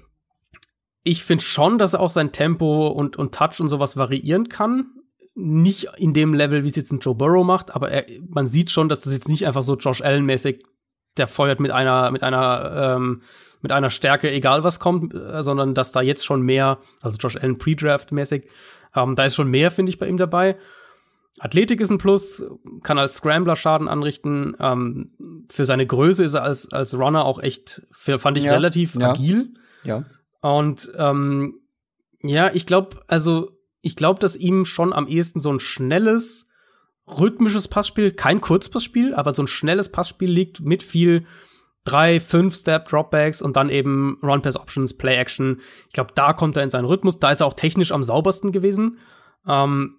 ich 1.04 1.24
finde 1.24 1.44
schon, 1.44 1.78
dass 1.78 1.94
er 1.94 2.00
auch 2.00 2.10
sein 2.10 2.32
Tempo 2.32 2.88
und, 2.88 3.16
und 3.16 3.34
Touch 3.34 3.60
und 3.60 3.68
sowas 3.68 3.96
variieren 3.96 4.48
kann. 4.48 4.86
Nicht 5.34 5.88
in 5.96 6.12
dem 6.12 6.34
Level, 6.34 6.64
wie 6.64 6.68
es 6.68 6.76
jetzt 6.76 6.92
ein 6.92 7.00
Joe 7.00 7.14
Burrow 7.14 7.44
macht, 7.44 7.74
aber 7.74 7.90
er, 7.90 8.04
man 8.28 8.46
sieht 8.46 8.70
schon, 8.70 8.88
dass 8.88 9.00
das 9.00 9.12
jetzt 9.12 9.28
nicht 9.28 9.46
einfach 9.46 9.62
so 9.62 9.76
Josh 9.76 10.02
Allen-mäßig, 10.02 10.62
der 11.16 11.26
feuert 11.26 11.58
mit 11.58 11.70
einer, 11.70 12.10
mit 12.10 12.22
einer 12.22 12.96
ähm, 12.96 13.22
mit 13.62 13.72
einer 13.72 13.90
Stärke, 13.90 14.30
egal 14.30 14.64
was 14.64 14.80
kommt, 14.80 15.14
äh, 15.14 15.42
sondern 15.42 15.74
dass 15.74 15.92
da 15.92 16.02
jetzt 16.02 16.26
schon 16.26 16.42
mehr, 16.42 16.78
also 17.00 17.16
Josh 17.16 17.36
Allen 17.36 17.58
Pre-Draft-mäßig, 17.58 18.48
ähm, 18.94 19.14
da 19.14 19.24
ist 19.24 19.36
schon 19.36 19.48
mehr, 19.48 19.70
finde 19.70 19.90
ich, 19.90 19.98
bei 19.98 20.08
ihm 20.08 20.16
dabei. 20.16 20.56
Athletik 21.38 21.80
ist 21.80 21.90
ein 21.90 21.98
Plus, 21.98 22.44
kann 22.82 22.98
als 22.98 23.16
Scrambler 23.16 23.56
Schaden 23.56 23.88
anrichten. 23.88 24.54
Ähm, 24.60 25.46
für 25.50 25.64
seine 25.64 25.86
Größe 25.86 26.24
ist 26.24 26.34
er 26.34 26.42
als, 26.44 26.70
als 26.72 26.94
Runner 26.94 27.24
auch 27.24 27.40
echt, 27.40 27.82
fand 27.90 28.36
ich, 28.36 28.44
ja, 28.44 28.52
relativ 28.52 28.94
ja. 28.94 29.10
agil. 29.10 29.54
Ja. 29.82 30.04
Und 30.40 30.92
ähm, 30.96 31.60
ja, 32.22 32.50
ich 32.52 32.66
glaube, 32.66 33.00
also 33.06 33.58
ich 33.80 33.96
glaube, 33.96 34.20
dass 34.20 34.36
ihm 34.36 34.64
schon 34.64 34.92
am 34.92 35.08
ehesten 35.08 35.40
so 35.40 35.52
ein 35.52 35.58
schnelles, 35.58 36.48
rhythmisches 37.06 37.66
Passspiel, 37.66 38.12
kein 38.12 38.40
Kurzpassspiel, 38.40 39.14
aber 39.14 39.34
so 39.34 39.42
ein 39.42 39.48
schnelles 39.48 39.90
Passspiel 39.90 40.30
liegt 40.30 40.60
mit 40.60 40.82
viel 40.82 41.26
drei, 41.84 42.20
fünf 42.20 42.54
Step 42.54 42.88
Dropbacks 42.88 43.42
und 43.42 43.56
dann 43.56 43.68
eben 43.68 44.18
Run 44.22 44.42
Pass 44.42 44.56
Options, 44.56 44.96
Play 44.96 45.16
Action. 45.16 45.60
Ich 45.88 45.94
glaube, 45.94 46.12
da 46.14 46.32
kommt 46.32 46.56
er 46.56 46.62
in 46.62 46.70
seinen 46.70 46.84
Rhythmus. 46.84 47.18
Da 47.18 47.32
ist 47.32 47.40
er 47.40 47.46
auch 47.46 47.54
technisch 47.54 47.90
am 47.90 48.04
saubersten 48.04 48.52
gewesen. 48.52 48.98
Ähm, 49.48 49.96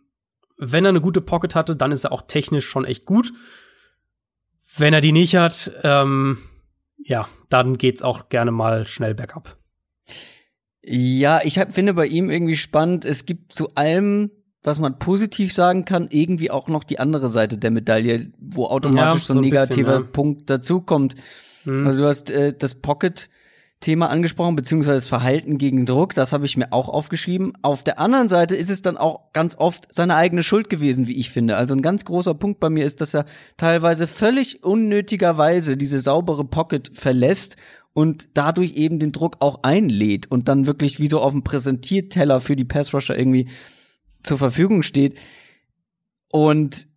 wenn 0.72 0.86
er 0.86 0.90
eine 0.90 1.02
gute 1.02 1.22
Pocket 1.22 1.56
hatte, 1.56 1.76
dann 1.76 1.92
ist 1.92 2.04
er 2.04 2.12
auch 2.12 2.24
technisch 2.24 2.68
schon 2.68 2.86
echt 2.86 3.06
gut. 3.06 3.34
Wenn 4.78 4.94
er 4.94 5.02
die 5.02 5.12
nicht 5.12 5.36
hat, 5.36 5.72
ähm, 5.84 6.40
ja, 6.98 7.28
dann 7.50 7.78
geht's 7.78 8.02
auch 8.02 8.30
gerne 8.30 8.52
mal 8.52 8.88
schnell 8.88 9.14
bergab. 9.14 9.58
Ja, 10.82 11.42
ich 11.44 11.60
hab, 11.60 11.74
finde 11.74 11.94
bei 11.94 12.08
ihm 12.08 12.30
irgendwie 12.30 12.58
spannend. 12.58 13.06
Es 13.06 13.26
gibt 13.26 13.54
zu 13.54 13.76
allem, 13.76 14.32
was 14.64 14.80
man 14.80 15.00
positiv 15.00 15.54
sagen 15.54 15.86
kann, 15.86 16.08
irgendwie 16.12 16.52
auch 16.52 16.68
noch 16.68 16.84
die 16.84 17.00
andere 17.00 17.30
Seite 17.30 17.58
der 17.58 17.72
Medaille, 17.72 18.32
wo 18.40 18.66
automatisch 18.68 19.22
ja, 19.22 19.28
so 19.28 19.34
ein 19.34 19.42
negativer 19.42 19.92
bisschen, 19.92 20.06
ja. 20.06 20.12
Punkt 20.12 20.50
dazukommt. 20.50 21.16
Mhm. 21.66 21.88
Also 21.88 22.02
du 22.02 22.08
hast 22.08 22.30
äh, 22.32 22.54
das 22.58 22.76
Pocket 22.76 23.30
Thema 23.84 24.10
angesprochen, 24.10 24.56
beziehungsweise 24.56 24.98
das 24.98 25.10
Verhalten 25.10 25.58
gegen 25.58 25.86
Druck, 25.86 26.16
das 26.16 26.34
habe 26.34 26.46
ich 26.46 26.58
mir 26.58 26.72
auch 26.72 26.90
aufgeschrieben. 26.90 27.54
Auf 27.62 27.84
der 27.84 28.00
anderen 28.00 28.30
Seite 28.30 28.56
ist 28.56 28.70
es 28.70 28.82
dann 28.82 28.98
auch 28.98 29.34
ganz 29.34 29.56
oft 29.58 29.94
seine 29.94 30.16
eigene 30.16 30.42
Schuld 30.42 30.70
gewesen, 30.70 31.06
wie 31.06 31.18
ich 31.18 31.30
finde. 31.30 31.58
Also 31.58 31.76
ein 31.76 31.82
ganz 31.82 32.06
großer 32.06 32.34
Punkt 32.34 32.60
bei 32.60 32.70
mir 32.70 32.86
ist, 32.86 33.02
dass 33.02 33.14
er 33.14 33.26
teilweise 33.58 34.08
völlig 34.08 34.64
unnötigerweise 34.64 35.76
diese 35.78 36.00
saubere 36.00 36.46
Pocket 36.46 36.92
verlässt 36.94 37.58
und 37.92 38.30
dadurch 38.34 38.74
eben 38.74 39.00
den 39.00 39.12
Druck 39.12 39.38
auch 39.40 39.64
einlädt 39.64 40.32
und 40.32 40.48
dann 40.48 40.66
wirklich 40.66 41.00
wie 41.00 41.08
so 41.08 41.20
auf 41.20 41.34
dem 41.34 41.44
Präsentierteller 41.44 42.40
für 42.40 42.56
die 42.56 42.66
Passrusher 42.66 43.18
irgendwie 43.18 43.50
zur 44.24 44.38
Verfügung 44.38 44.82
steht. 44.82 45.20
Und 46.30 46.88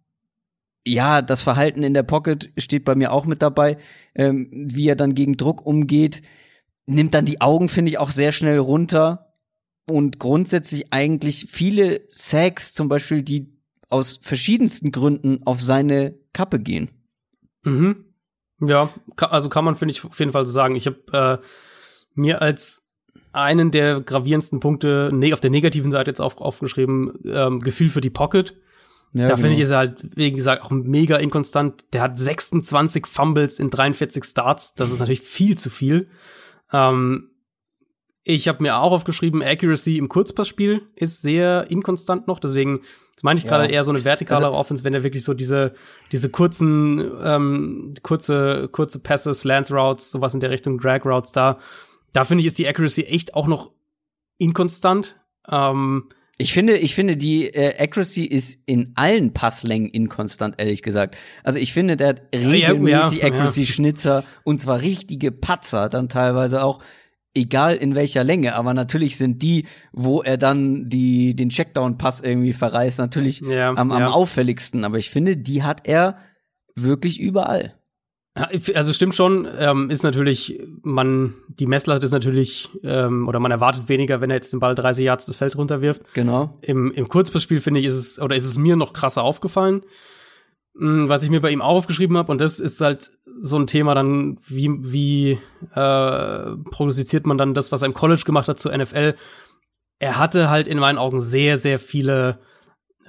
ja, 0.87 1.21
das 1.21 1.43
Verhalten 1.43 1.83
in 1.83 1.95
der 1.95 2.05
Pocket 2.05 2.53
steht 2.57 2.85
bei 2.85 2.95
mir 2.95 3.13
auch 3.13 3.27
mit 3.27 3.43
dabei, 3.43 3.77
ähm, 4.15 4.49
wie 4.53 4.89
er 4.89 4.95
dann 4.95 5.17
gegen 5.17 5.37
Druck 5.37 5.67
umgeht, 5.67 6.23
nimmt 6.87 7.15
dann 7.15 7.25
die 7.25 7.41
Augen, 7.41 7.69
finde 7.69 7.91
ich, 7.91 7.99
auch 7.99 8.11
sehr 8.11 8.33
schnell 8.33 8.59
runter 8.59 9.35
und 9.87 10.19
grundsätzlich 10.19 10.93
eigentlich 10.93 11.47
viele 11.49 12.03
Sacks 12.09 12.75
zum 12.75 12.89
Beispiel, 12.89 13.23
die 13.23 13.53
aus 13.89 14.19
verschiedensten 14.21 14.91
Gründen 14.91 15.43
auf 15.45 15.61
seine 15.61 16.15
Kappe 16.33 16.59
gehen. 16.59 16.91
Mhm. 17.63 18.05
Ja, 18.61 18.91
also 19.17 19.49
kann 19.49 19.65
man, 19.65 19.77
finde 19.77 19.93
ich, 19.93 20.05
auf 20.05 20.19
jeden 20.19 20.33
Fall 20.33 20.47
so 20.47 20.53
sagen. 20.53 20.77
Ich 20.77 20.87
habe 20.87 21.41
äh, 21.43 21.47
mir 22.15 22.41
als 22.41 22.83
einen 23.33 23.71
der 23.71 24.01
gravierendsten 24.01 24.61
Punkte 24.61 25.11
ne 25.13 25.35
auf 25.35 25.41
der 25.41 25.51
negativen 25.51 25.93
Seite 25.93 26.11
jetzt 26.11 26.21
auf, 26.21 26.39
aufgeschrieben, 26.39 27.13
ähm, 27.27 27.61
Gefühl 27.61 27.91
für 27.91 28.01
die 28.01 28.11
Pocket. 28.11 28.57
Ja, 29.13 29.23
da 29.23 29.35
genau. 29.35 29.37
finde 29.37 29.53
ich, 29.55 29.61
ist 29.61 29.71
er 29.71 29.79
halt, 29.79 30.17
wie 30.17 30.33
gesagt, 30.33 30.63
auch 30.63 30.71
mega 30.71 31.17
inkonstant. 31.17 31.85
Der 31.93 32.01
hat 32.01 32.19
26 32.19 33.07
Fumbles 33.07 33.59
in 33.59 33.71
43 33.71 34.25
Starts. 34.25 34.75
Das 34.75 34.91
ist 34.91 34.99
natürlich 34.99 35.21
viel 35.21 35.57
zu 35.57 35.71
viel. 35.71 36.09
Ähm, 36.73 37.31
ich 38.29 38.49
habe 38.49 38.63
mir 38.63 38.79
auch 38.79 38.91
aufgeschrieben, 38.91 39.41
Accuracy 39.41 39.99
im 39.99 40.09
Kurzpassspiel 40.09 40.83
ist 40.97 41.23
sehr 41.23 41.71
inkonstant 41.71 42.27
noch. 42.27 42.41
Deswegen 42.41 42.81
meine 43.23 43.39
ich 43.39 43.45
ja. 43.45 43.51
gerade 43.51 43.73
eher 43.73 43.85
so 43.85 43.93
eine 43.93 44.05
vertikale 44.05 44.47
also, 44.47 44.59
Offense, 44.59 44.83
wenn 44.83 44.95
er 44.95 45.05
wirklich 45.05 45.23
so 45.23 45.33
diese, 45.33 45.75
diese 46.11 46.29
kurzen, 46.29 47.11
ähm, 47.23 47.95
kurze, 48.03 48.69
kurze 48.73 48.99
Pässe, 48.99 49.33
Slants 49.33 49.71
Routes, 49.71 50.11
sowas 50.11 50.35
in 50.35 50.41
der 50.41 50.51
Richtung, 50.51 50.79
Drag 50.79 51.05
Routes 51.05 51.33
da. 51.33 51.59
Da 52.13 52.25
finde 52.25 52.43
ich, 52.43 52.49
ist 52.49 52.59
die 52.59 52.67
Accuracy 52.67 53.03
echt 53.03 53.35
auch 53.35 53.47
noch 53.47 53.71
inkonstant. 54.39 55.21
Ähm, 55.49 56.09
ich 56.39 56.53
finde, 56.53 56.77
ich 56.77 56.95
finde, 56.95 57.17
die 57.17 57.47
äh, 57.47 57.83
Accuracy 57.83 58.25
ist 58.25 58.59
in 58.67 58.93
allen 58.95 59.33
Passlängen 59.33 59.89
inkonstant, 59.89 60.57
ehrlich 60.59 60.83
gesagt. 60.83 61.17
Also 61.45 61.59
ich 61.59 61.73
finde, 61.73 61.97
der 61.97 62.09
hat 62.09 62.23
regelmäßig 62.35 63.23
ja, 63.23 63.29
ja, 63.29 63.33
Accuracy-Schnitzer 63.33 64.23
und 64.45 64.61
zwar 64.61 64.83
richtige 64.83 65.33
Patzer 65.33 65.89
dann 65.89 66.09
teilweise 66.09 66.63
auch, 66.63 66.81
egal 67.37 67.77
in 67.77 67.95
welcher 67.95 68.25
Länge. 68.25 68.55
Aber 68.55 68.75
natürlich 68.75 69.17
sind 69.17 69.43
die, 69.43 69.67
wo 69.93 70.23
er 70.23 70.37
dann 70.37 70.89
die, 70.89 71.35
den 71.37 71.51
Checkdown-Pass 71.51 72.21
irgendwie 72.21 72.53
verreißt, 72.53 72.99
natürlich 72.99 73.41
ja, 73.41 73.71
am, 73.71 73.91
am 73.91 74.05
auffälligsten. 74.05 74.85
Aber 74.85 74.99
ich 74.99 75.11
finde, 75.11 75.37
die 75.37 75.63
hat 75.63 75.87
er 75.87 76.19
wirklich 76.75 77.21
überall. 77.21 77.76
Also 78.37 78.93
stimmt 78.93 79.15
schon, 79.15 79.49
ähm, 79.59 79.89
ist 79.89 80.03
natürlich, 80.03 80.61
man, 80.83 81.33
die 81.49 81.67
Messlatte 81.67 82.05
ist 82.05 82.13
natürlich, 82.13 82.69
ähm, 82.85 83.27
oder 83.29 83.41
man 83.41 83.51
erwartet 83.51 83.89
weniger, 83.89 84.21
wenn 84.21 84.29
er 84.29 84.37
jetzt 84.37 84.53
den 84.53 84.61
Ball 84.61 84.75
30 84.75 85.05
Yards 85.05 85.25
das 85.25 85.37
Feld 85.37 85.57
runterwirft. 85.57 86.03
Genau. 86.13 86.59
Im, 86.61 86.93
im 86.93 87.09
Kurzpassspiel 87.09 87.61
finde 87.61 87.81
ich, 87.81 87.87
ist 87.87 87.95
es, 87.95 88.19
oder 88.21 88.37
ist 88.37 88.45
es 88.45 88.59
mir 88.59 88.77
noch 88.77 88.93
krasser 88.93 89.23
aufgefallen. 89.23 89.87
Mhm, 90.75 91.09
was 91.09 91.23
ich 91.23 91.31
mir 91.31 91.41
bei 91.41 91.51
ihm 91.51 91.63
auch 91.63 91.77
aufgeschrieben 91.77 92.19
habe, 92.19 92.31
und 92.31 92.43
das 92.43 92.61
ist 92.61 92.79
halt 92.83 93.11
so 93.41 93.59
ein 93.59 93.67
Thema 93.67 93.95
dann, 93.95 94.39
wie, 94.47 94.71
wie 94.81 95.39
äh, 95.75 96.57
prognostiziert 96.71 97.27
man 97.27 97.39
dann 97.39 97.55
das, 97.55 97.73
was 97.73 97.83
er 97.83 97.87
im 97.87 97.95
College 97.95 98.25
gemacht 98.27 98.49
hat 98.49 98.61
zur 98.61 98.77
NFL. 98.77 99.15
Er 99.99 100.19
hatte 100.19 100.51
halt 100.51 100.69
in 100.69 100.79
meinen 100.79 100.99
Augen 100.99 101.21
sehr, 101.21 101.57
sehr 101.57 101.79
viele 101.79 102.39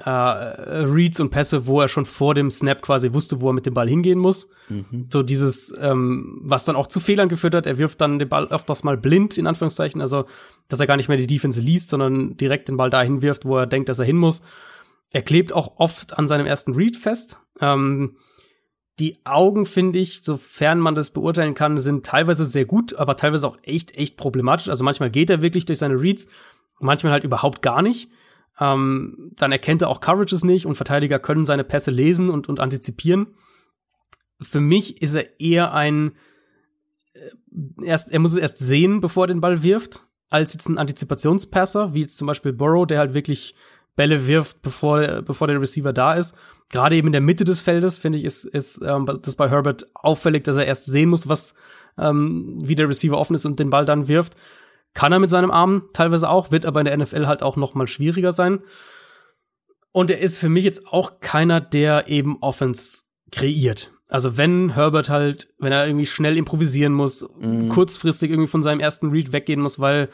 äh, 0.04 0.10
Reads 0.10 1.20
und 1.20 1.30
Pässe, 1.30 1.66
wo 1.66 1.82
er 1.82 1.88
schon 1.88 2.06
vor 2.06 2.36
dem 2.36 2.52
Snap 2.52 2.82
quasi 2.82 3.14
wusste, 3.14 3.42
wo 3.42 3.50
er 3.50 3.54
mit 3.54 3.66
dem 3.66 3.74
Ball 3.74 3.88
hingehen 3.88 4.20
muss. 4.20 4.50
Mhm. 4.70 5.08
So 5.12 5.24
dieses, 5.24 5.74
ähm, 5.80 6.40
was 6.44 6.66
dann 6.66 6.76
auch 6.76 6.88
zu 6.88 7.00
Fehlern 7.00 7.30
geführt 7.30 7.56
hat. 7.56 7.66
Er 7.66 7.78
wirft 7.78 8.02
dann 8.02 8.20
den 8.20 8.30
Ball 8.30 8.48
öfters 8.48 8.84
mal 8.84 8.98
blind, 8.98 9.38
in 9.38 9.48
Anführungszeichen. 9.48 10.02
Also, 10.02 10.26
dass 10.68 10.80
er 10.80 10.88
gar 10.88 10.98
nicht 10.98 11.08
mehr 11.08 11.18
die 11.18 11.28
Defense 11.28 11.60
liest, 11.60 11.90
sondern 11.90 12.38
direkt 12.38 12.68
den 12.68 12.78
Ball 12.78 12.90
dahin 12.90 13.22
wirft, 13.22 13.46
wo 13.46 13.58
er 13.58 13.66
denkt, 13.66 13.90
dass 13.90 14.00
er 14.00 14.06
hin 14.06 14.18
muss. 14.18 14.42
Er 15.12 15.22
klebt 15.22 15.54
auch 15.54 15.78
oft 15.78 16.18
an 16.18 16.28
seinem 16.28 16.46
ersten 16.46 16.74
Read 16.74 16.98
fest. 16.98 17.40
Ähm, 17.60 18.18
die 19.00 19.20
Augen, 19.26 19.66
finde 19.66 20.00
ich, 20.00 20.24
sofern 20.24 20.80
man 20.80 20.96
das 20.96 21.12
beurteilen 21.12 21.54
kann, 21.54 21.78
sind 21.78 22.06
teilweise 22.06 22.46
sehr 22.46 22.66
gut, 22.66 22.96
aber 22.96 23.16
teilweise 23.16 23.48
auch 23.48 23.58
echt, 23.62 23.96
echt 23.96 24.18
problematisch. 24.18 24.70
Also 24.70 24.84
manchmal 24.84 25.12
geht 25.12 25.30
er 25.30 25.42
wirklich 25.42 25.66
durch 25.66 25.80
seine 25.80 26.02
Reads, 26.02 26.28
manchmal 26.80 27.14
halt 27.14 27.24
überhaupt 27.24 27.62
gar 27.62 27.82
nicht. 27.82 28.10
Ähm, 28.60 29.32
dann 29.36 29.52
erkennt 29.52 29.82
er 29.82 29.90
auch 29.90 30.02
Coverages 30.02 30.44
nicht 30.44 30.66
und 30.66 30.76
Verteidiger 30.76 31.20
können 31.20 31.46
seine 31.46 31.64
Pässe 31.64 31.92
lesen 31.92 32.30
und, 32.30 32.50
und 32.50 32.60
antizipieren. 32.60 33.28
Für 34.42 34.60
mich 34.60 35.02
ist 35.02 35.16
er 35.16 35.40
eher 35.40 35.74
ein, 35.74 36.14
äh, 37.14 37.86
erst, 37.86 38.12
er 38.12 38.20
muss 38.20 38.32
es 38.32 38.38
erst 38.38 38.58
sehen, 38.58 39.00
bevor 39.00 39.26
er 39.26 39.28
den 39.28 39.42
Ball 39.42 39.64
wirft, 39.64 40.06
als 40.30 40.54
jetzt 40.54 40.68
ein 40.68 40.78
Antizipationspasser, 40.78 41.94
wie 41.94 42.02
jetzt 42.02 42.18
zum 42.18 42.28
Beispiel 42.28 42.54
Burrow, 42.54 42.88
der 42.88 43.00
halt 43.00 43.14
wirklich 43.14 43.56
Bälle 43.96 44.28
wirft, 44.28 44.62
bevor, 44.62 45.22
bevor 45.22 45.48
der 45.48 45.60
Receiver 45.60 45.94
da 45.94 46.14
ist. 46.14 46.36
Gerade 46.70 46.96
eben 46.96 47.08
in 47.08 47.14
der 47.14 47.22
Mitte 47.22 47.44
des 47.44 47.62
Feldes, 47.62 47.98
finde 47.98 48.20
ich, 48.20 48.26
ist, 48.26 48.46
ist 48.46 48.82
ähm, 48.84 49.06
das 49.22 49.36
bei 49.36 49.50
Herbert 49.50 49.88
auffällig, 49.94 50.44
dass 50.44 50.58
er 50.58 50.66
erst 50.66 50.86
sehen 50.86 51.10
muss, 51.10 51.30
was, 51.30 51.54
ähm, 51.98 52.58
wie 52.62 52.76
der 52.76 52.90
Receiver 52.90 53.18
offen 53.18 53.36
ist 53.36 53.46
und 53.46 53.60
den 53.60 53.70
Ball 53.70 53.86
dann 53.86 54.08
wirft. 54.08 54.36
Kann 54.94 55.12
er 55.12 55.20
mit 55.20 55.30
seinem 55.30 55.52
Arm 55.52 55.90
teilweise 55.94 56.30
auch, 56.30 56.52
wird 56.52 56.66
aber 56.66 56.80
in 56.80 56.86
der 56.86 56.98
NFL 56.98 57.28
halt 57.28 57.44
auch 57.44 57.56
noch 57.56 57.76
mal 57.76 57.88
schwieriger 57.88 58.34
sein. 58.34 58.62
Und 59.92 60.12
er 60.12 60.20
ist 60.20 60.40
für 60.40 60.50
mich 60.50 60.64
jetzt 60.64 60.88
auch 60.88 61.20
keiner, 61.20 61.62
der 61.62 62.08
eben 62.08 62.38
Offense 62.42 63.04
kreiert. 63.32 63.92
Also 64.08 64.38
wenn 64.38 64.74
Herbert 64.74 65.10
halt, 65.10 65.50
wenn 65.60 65.72
er 65.72 65.86
irgendwie 65.86 66.06
schnell 66.06 66.38
improvisieren 66.38 66.94
muss, 66.94 67.28
mhm. 67.40 67.70
kurzfristig 67.70 68.32
irgendwie 68.32 68.50
von 68.50 68.64
seinem 68.64 68.80
ersten 68.80 69.10
Read 69.10 69.34
weggehen 69.34 69.62
muss, 69.62 69.80
weil 69.80 70.10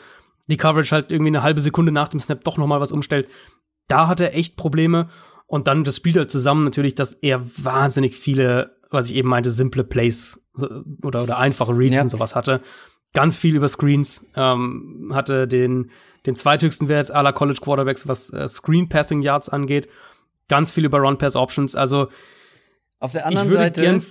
die 0.47 0.57
Coverage 0.57 0.93
halt 0.93 1.11
irgendwie 1.11 1.29
eine 1.29 1.43
halbe 1.43 1.61
Sekunde 1.61 1.91
nach 1.91 2.07
dem 2.07 2.19
Snap 2.19 2.43
doch 2.43 2.57
noch 2.57 2.67
mal 2.67 2.81
was 2.81 2.91
umstellt, 2.91 3.27
da 3.87 4.07
hat 4.07 4.19
er 4.19 4.35
echt 4.35 4.57
Probleme. 4.57 5.09
Und 5.45 5.67
dann 5.67 5.83
das 5.83 5.97
spielt 5.97 6.17
halt 6.17 6.31
zusammen 6.31 6.63
natürlich, 6.63 6.95
dass 6.95 7.13
er 7.13 7.45
wahnsinnig 7.57 8.15
viele, 8.15 8.77
was 8.89 9.09
ich 9.09 9.15
eben 9.15 9.29
meinte, 9.29 9.51
simple 9.51 9.83
Plays 9.83 10.41
oder, 11.03 11.23
oder 11.23 11.37
einfache 11.37 11.77
Reads 11.77 11.95
ja. 11.95 12.01
und 12.01 12.09
sowas 12.09 12.35
hatte 12.35 12.61
ganz 13.13 13.37
viel 13.37 13.55
über 13.55 13.67
Screens, 13.67 14.25
ähm, 14.35 15.11
hatte 15.13 15.47
den, 15.47 15.91
den 16.25 16.35
zweithöchsten 16.35 16.89
Wert 16.89 17.11
aller 17.11 17.33
College 17.33 17.59
Quarterbacks, 17.61 18.07
was 18.07 18.31
äh, 18.31 18.47
Screen 18.47 18.89
Passing 18.89 19.21
Yards 19.21 19.49
angeht, 19.49 19.87
ganz 20.47 20.71
viel 20.71 20.85
über 20.85 20.99
Run 20.99 21.17
Pass 21.17 21.35
Options, 21.35 21.75
also 21.75 22.07
auf 22.99 23.11
der 23.11 23.25
anderen 23.25 23.51
Seite 23.51 24.01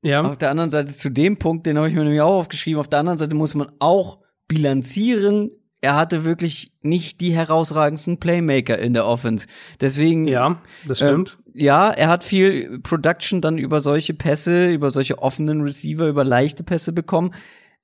ja. 0.00 0.22
Auf 0.22 0.38
der 0.38 0.50
anderen 0.50 0.70
Seite 0.70 0.92
zu 0.92 1.10
dem 1.10 1.38
Punkt, 1.38 1.66
den 1.66 1.76
habe 1.76 1.88
ich 1.88 1.94
mir 1.94 2.04
nämlich 2.04 2.20
auch 2.20 2.36
aufgeschrieben, 2.38 2.78
auf 2.78 2.86
der 2.86 3.00
anderen 3.00 3.18
Seite 3.18 3.34
muss 3.34 3.54
man 3.54 3.68
auch 3.80 4.20
bilanzieren, 4.46 5.50
er 5.80 5.94
hatte 5.94 6.24
wirklich 6.24 6.72
nicht 6.82 7.20
die 7.20 7.32
herausragendsten 7.32 8.18
Playmaker 8.18 8.78
in 8.78 8.94
der 8.94 9.06
Offense. 9.06 9.46
Deswegen. 9.80 10.26
Ja, 10.26 10.60
das 10.86 10.98
stimmt. 10.98 11.38
Äh, 11.54 11.64
ja, 11.64 11.90
er 11.90 12.08
hat 12.08 12.24
viel 12.24 12.80
Production 12.80 13.40
dann 13.40 13.58
über 13.58 13.80
solche 13.80 14.14
Pässe, 14.14 14.68
über 14.68 14.90
solche 14.90 15.18
offenen 15.18 15.62
Receiver, 15.62 16.08
über 16.08 16.24
leichte 16.24 16.64
Pässe 16.64 16.92
bekommen. 16.92 17.32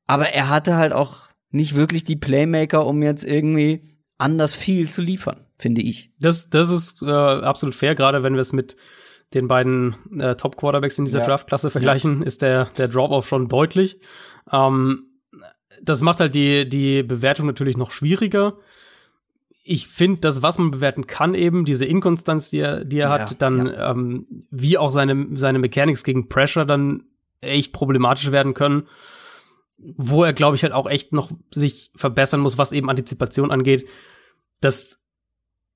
Aber 0.07 0.29
er 0.29 0.49
hatte 0.49 0.77
halt 0.77 0.93
auch 0.93 1.29
nicht 1.51 1.75
wirklich 1.75 2.05
die 2.05 2.17
Playmaker, 2.17 2.87
um 2.87 3.03
jetzt 3.03 3.25
irgendwie 3.25 3.83
anders 4.19 4.57
viel 4.57 4.89
zu 4.89 5.03
liefern, 5.03 5.47
finde 5.59 5.83
ich. 5.83 6.11
Das, 6.19 6.51
das 6.51 6.71
ist 6.71 7.03
äh, 7.03 7.07
absolut 7.11 7.75
fair, 7.75 7.95
gerade 7.95 8.23
wenn 8.23 8.35
wir 8.35 8.41
es 8.41 8.53
mit 8.53 8.77
den 9.33 9.49
beiden 9.49 9.97
äh, 10.19 10.37
Top-Quarterbacks 10.37 10.99
in 10.99 11.05
dieser 11.05 11.21
ja. 11.21 11.27
Draft-Klasse 11.27 11.71
vergleichen, 11.71 12.21
ja. 12.21 12.27
ist 12.27 12.43
der, 12.43 12.67
der 12.77 12.89
Drop-Off 12.89 13.27
schon 13.27 13.49
deutlich. 13.49 13.99
Ähm, 14.51 15.07
das 15.83 16.03
macht 16.03 16.21
halt 16.21 16.35
die, 16.35 16.69
die 16.69 17.03
Bewertung 17.03 17.47
natürlich 17.47 17.77
noch 17.77 17.91
schwieriger. 17.91 18.59
Ich 19.65 19.89
finde, 19.89 20.21
das, 20.21 20.43
was 20.43 20.59
man 20.59 20.71
bewerten 20.71 21.07
kann, 21.07 21.35
eben 21.35 21.65
diese 21.65 21.87
Inkonstanz, 21.87 22.51
die 22.51 22.61
er, 22.61 22.85
die 22.85 22.99
er 22.99 23.09
ja, 23.09 23.21
hat, 23.21 23.41
dann 23.43 23.73
ähm, 23.77 24.27
wie 24.51 24.79
auch 24.79 24.91
seine, 24.91 25.27
seine 25.35 25.59
Mechanics 25.59 26.05
gegen 26.05 26.29
Pressure 26.29 26.67
dann 26.67 27.05
echt 27.41 27.73
problematisch 27.73 28.31
werden 28.31 28.55
können 28.55 28.85
wo 29.97 30.25
er, 30.25 30.33
glaube 30.33 30.57
ich, 30.57 30.63
halt 30.63 30.73
auch 30.73 30.89
echt 30.89 31.13
noch 31.13 31.31
sich 31.53 31.91
verbessern 31.95 32.41
muss, 32.41 32.59
was 32.59 32.73
eben 32.73 32.91
Antizipation 32.91 33.51
angeht. 33.51 33.89
Das 34.61 34.99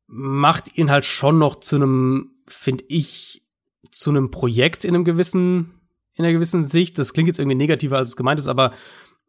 macht 0.06 0.76
ihn 0.76 0.90
halt 0.90 1.04
schon 1.04 1.38
noch 1.38 1.56
zu 1.56 1.76
einem, 1.76 2.30
finde 2.46 2.84
ich, 2.88 3.42
zu 3.90 4.10
einem 4.10 4.30
Projekt 4.30 4.84
in 4.84 4.94
einem 4.94 5.04
gewissen, 5.04 5.80
in 6.14 6.24
einer 6.24 6.32
gewissen 6.32 6.64
Sicht. 6.64 6.98
Das 6.98 7.12
klingt 7.12 7.28
jetzt 7.28 7.38
irgendwie 7.38 7.56
negativer, 7.56 7.98
als 7.98 8.10
es 8.10 8.16
gemeint 8.16 8.40
ist, 8.40 8.48
aber 8.48 8.72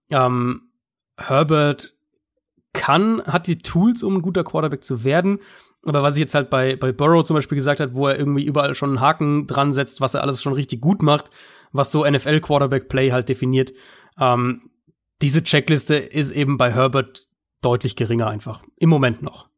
ähm, 0.09 0.69
Herbert 1.17 1.93
kann, 2.73 3.21
hat 3.23 3.47
die 3.47 3.57
Tools, 3.57 4.03
um 4.03 4.15
ein 4.15 4.21
guter 4.21 4.43
Quarterback 4.43 4.83
zu 4.83 5.03
werden. 5.03 5.39
Aber 5.83 6.03
was 6.03 6.15
ich 6.15 6.19
jetzt 6.19 6.35
halt 6.35 6.49
bei, 6.49 6.75
bei 6.75 6.91
Burrow 6.91 7.23
zum 7.23 7.35
Beispiel 7.35 7.55
gesagt 7.55 7.79
hat, 7.79 7.93
wo 7.93 8.07
er 8.07 8.17
irgendwie 8.17 8.45
überall 8.45 8.75
schon 8.75 8.89
einen 8.89 9.01
Haken 9.01 9.47
dran 9.47 9.73
setzt, 9.73 10.01
was 10.01 10.13
er 10.13 10.21
alles 10.21 10.41
schon 10.41 10.53
richtig 10.53 10.81
gut 10.81 11.01
macht, 11.01 11.29
was 11.71 11.91
so 11.91 12.05
NFL-Quarterback-Play 12.05 13.11
halt 13.11 13.29
definiert, 13.29 13.73
ähm, 14.19 14.68
diese 15.21 15.43
Checkliste 15.43 15.95
ist 15.95 16.31
eben 16.31 16.57
bei 16.57 16.73
Herbert 16.73 17.27
deutlich 17.61 17.95
geringer 17.95 18.27
einfach. 18.27 18.63
Im 18.77 18.89
Moment 18.89 19.21
noch. 19.21 19.49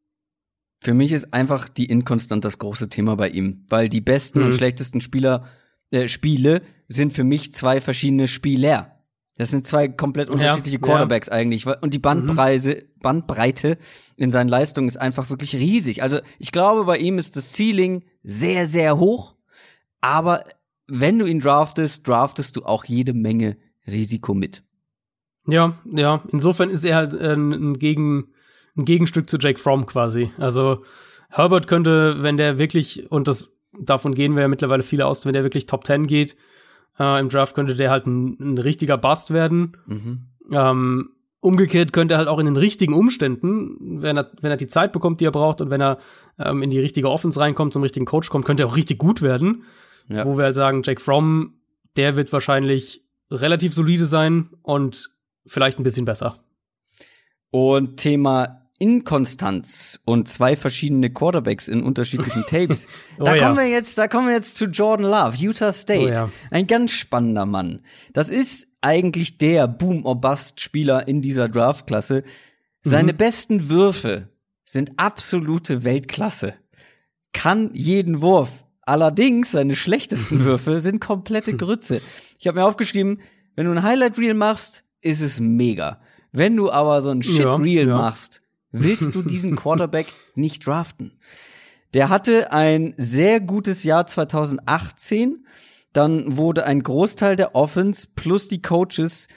Für 0.80 0.94
mich 0.94 1.12
ist 1.12 1.34
einfach 1.34 1.70
die 1.70 1.86
Inkonstant 1.86 2.44
das 2.44 2.58
große 2.58 2.90
Thema 2.90 3.16
bei 3.16 3.30
ihm, 3.30 3.66
weil 3.70 3.88
die 3.88 4.02
besten 4.02 4.40
mhm. 4.40 4.46
und 4.46 4.56
schlechtesten 4.56 5.00
Spieler 5.00 5.48
äh, 5.92 6.08
Spiele 6.08 6.64
sind 6.88 7.14
für 7.14 7.24
mich 7.24 7.54
zwei 7.54 7.80
verschiedene 7.80 8.28
Spieler. 8.28 8.98
Das 9.38 9.52
sind 9.52 9.68
zwei 9.68 9.88
komplett 9.88 10.30
unterschiedliche 10.30 10.78
ja, 10.78 10.82
Quarterbacks 10.82 11.28
ja. 11.28 11.34
eigentlich. 11.34 11.66
Und 11.66 11.94
die 11.94 12.00
Bandbreite, 12.00 12.76
mhm. 12.76 13.00
Bandbreite 13.00 13.78
in 14.16 14.32
seinen 14.32 14.50
Leistungen 14.50 14.88
ist 14.88 14.98
einfach 14.98 15.30
wirklich 15.30 15.56
riesig. 15.56 16.02
Also 16.02 16.20
ich 16.40 16.52
glaube, 16.52 16.86
bei 16.86 16.98
ihm 16.98 17.18
ist 17.18 17.38
das 17.38 17.54
Ceiling 17.54 18.04
sehr, 18.24 18.68
sehr 18.68 18.98
hoch. 18.98 19.36
Aber 20.00 20.44
wenn 20.88 21.20
du 21.20 21.26
ihn 21.26 21.40
draftest, 21.40 22.08
draftest 22.08 22.58
du 22.58 22.64
auch 22.64 22.86
jede 22.86 23.14
Menge 23.14 23.58
Risiko 23.88 24.34
mit. 24.34 24.64
Ja, 25.52 25.78
ja. 25.86 26.24
Insofern 26.32 26.70
ist 26.70 26.84
er 26.86 26.96
halt 26.96 27.14
äh, 27.14 27.34
ein, 27.34 27.78
Gegen, 27.78 28.30
ein 28.78 28.86
Gegenstück 28.86 29.30
zu 29.30 29.38
Jake 29.38 29.60
Fromm 29.60 29.86
quasi. 29.86 30.32
Also 30.38 30.84
Herbert 31.30 31.68
könnte, 31.68 32.24
wenn 32.24 32.38
der 32.38 32.58
wirklich, 32.58 33.12
und 33.12 33.28
das 33.28 33.54
davon 33.80 34.14
gehen 34.14 34.36
wir 34.36 34.42
ja 34.42 34.48
mittlerweile 34.48 34.84
viele 34.84 35.06
aus, 35.06 35.26
wenn 35.26 35.34
der 35.34 35.44
wirklich 35.44 35.66
Top 35.66 35.86
10 35.86 36.08
geht 36.08 36.36
äh, 37.00 37.20
im 37.20 37.30
Draft, 37.30 37.56
könnte 37.56 37.76
der 37.76 37.90
halt 37.90 38.06
ein, 38.06 38.38
ein 38.40 38.58
richtiger 38.58 38.98
Bust 38.98 39.32
werden. 39.32 39.78
Mhm. 39.86 40.28
Ähm, 40.52 41.10
umgekehrt 41.40 41.94
könnte 41.94 42.16
er 42.16 42.18
halt 42.20 42.28
auch 42.28 42.40
in 42.40 42.46
den 42.46 42.58
richtigen 42.58 42.94
Umständen, 42.94 44.02
wenn 44.02 44.18
er, 44.18 44.32
wenn 44.42 44.52
er 44.52 44.58
die 44.58 44.68
Zeit 44.68 44.92
bekommt, 44.92 45.22
die 45.22 45.26
er 45.26 45.32
braucht, 45.32 45.62
und 45.62 45.70
wenn 45.70 45.82
er 45.82 45.98
ähm, 46.38 46.62
in 46.62 46.70
die 46.70 46.80
richtige 46.80 47.10
Offense 47.10 47.40
reinkommt, 47.40 47.74
zum 47.74 47.82
richtigen 47.82 48.06
Coach 48.06 48.30
kommt, 48.30 48.46
könnte 48.46 48.64
er 48.64 48.68
auch 48.68 48.76
richtig 48.76 48.98
gut 48.98 49.22
werden. 49.22 49.64
Ja. 50.08 50.26
Wo 50.26 50.38
wir 50.38 50.46
halt 50.46 50.56
sagen, 50.56 50.82
Jake 50.84 51.02
Fromm, 51.02 51.56
der 51.96 52.16
wird 52.16 52.34
wahrscheinlich 52.34 53.06
relativ 53.30 53.74
solide 53.74 54.06
sein 54.06 54.50
und 54.62 55.10
vielleicht 55.46 55.80
ein 55.80 55.84
bisschen 55.84 56.06
besser. 56.06 56.44
Und 57.50 57.98
Thema 57.98 58.62
Inkonstanz 58.82 60.00
und 60.06 60.28
zwei 60.28 60.56
verschiedene 60.56 61.14
Quarterbacks 61.14 61.68
in 61.68 61.84
unterschiedlichen 61.84 62.44
Tapes. 62.48 62.88
oh, 63.20 63.24
da 63.24 63.38
kommen 63.38 63.56
ja. 63.56 63.62
wir 63.62 63.70
jetzt, 63.70 63.96
da 64.00 64.08
kommen 64.08 64.28
wir 64.28 64.34
jetzt 64.34 64.56
zu 64.58 64.66
Jordan 64.66 65.06
Love, 65.06 65.38
Utah 65.38 65.72
State. 65.72 66.10
Oh, 66.10 66.14
ja. 66.14 66.32
Ein 66.50 66.66
ganz 66.66 66.92
spannender 66.92 67.46
Mann. 67.46 67.82
Das 68.14 68.32
ist 68.32 68.68
eigentlich 68.82 69.38
der 69.38 69.68
Boom 69.68 70.04
or 70.04 70.20
Bust 70.20 70.62
Spieler 70.62 71.08
in 71.08 71.22
dieser 71.22 71.48
Draftklasse. 71.48 72.24
Seine 72.84 73.14
mhm. 73.14 73.18
besten 73.18 73.70
Würfe 73.70 74.30
sind 74.66 74.94
absolute 74.98 75.84
Weltklasse. 75.84 76.56
Kann 77.34 77.70
jeden 77.74 78.22
Wurf. 78.22 78.66
Allerdings 78.82 79.52
seine 79.52 79.76
schlechtesten 79.76 80.40
Würfe 80.44 80.82
sind 80.82 81.00
komplette 81.00 81.56
Grütze. 81.56 82.02
Ich 82.40 82.48
habe 82.48 82.60
mir 82.60 82.66
aufgeschrieben, 82.66 83.22
wenn 83.56 83.68
du 83.68 83.72
ein 83.74 83.84
Highlight 83.84 84.18
Reel 84.18 84.34
machst, 84.34 84.86
ist 85.02 85.22
es 85.22 85.40
mega. 85.40 86.00
Wenn 86.32 86.56
du 86.56 86.72
aber 86.72 87.02
so 87.02 87.10
ein 87.10 87.24
Shit 87.24 87.46
ja, 87.46 87.56
Real 87.56 87.88
ja. 87.88 87.98
machst, 87.98 88.42
willst 88.72 89.14
du 89.16 89.22
diesen 89.22 89.56
Quarterback 89.58 90.08
nicht 90.36 90.66
draften. 90.66 91.14
Der 91.94 92.10
hatte 92.10 92.54
ein 92.54 92.94
sehr 92.98 93.42
gutes 93.42 93.84
Jahr 93.84 94.08
2018. 94.08 95.46
Dann 95.92 96.38
wurde 96.38 96.66
ein 96.66 96.82
Großteil 96.84 97.36
der 97.36 97.54
Offense 97.56 98.08
plus 98.16 98.48
die 98.48 98.62
Coaches 98.62 99.28
mhm. 99.28 99.36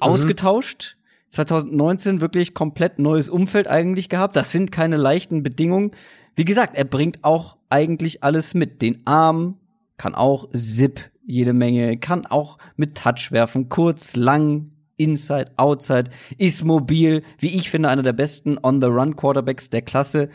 ausgetauscht. 0.00 0.96
2019 1.30 2.20
wirklich 2.20 2.54
komplett 2.54 2.98
neues 2.98 3.28
Umfeld 3.28 3.66
eigentlich 3.68 4.08
gehabt. 4.08 4.36
Das 4.36 4.52
sind 4.52 4.70
keine 4.70 4.96
leichten 4.96 5.42
Bedingungen. 5.42 5.92
Wie 6.36 6.44
gesagt, 6.44 6.76
er 6.76 6.84
bringt 6.84 7.24
auch 7.24 7.56
eigentlich 7.70 8.22
alles 8.22 8.54
mit. 8.54 8.82
Den 8.82 9.06
Arm, 9.06 9.58
kann 9.96 10.14
auch 10.14 10.48
Zip 10.50 11.00
jede 11.26 11.52
Menge, 11.52 11.96
kann 11.96 12.26
auch 12.26 12.58
mit 12.76 12.96
Touch 12.96 13.30
werfen, 13.30 13.68
kurz, 13.68 14.16
lang, 14.16 14.70
Inside, 14.96 15.52
Outside, 15.56 16.10
ist 16.38 16.64
mobil, 16.64 17.22
wie 17.38 17.56
ich 17.56 17.70
finde, 17.70 17.88
einer 17.88 18.02
der 18.02 18.12
besten 18.12 18.58
On-the-Run-Quarterbacks 18.62 19.70
der 19.70 19.82
Klasse. 19.82 20.28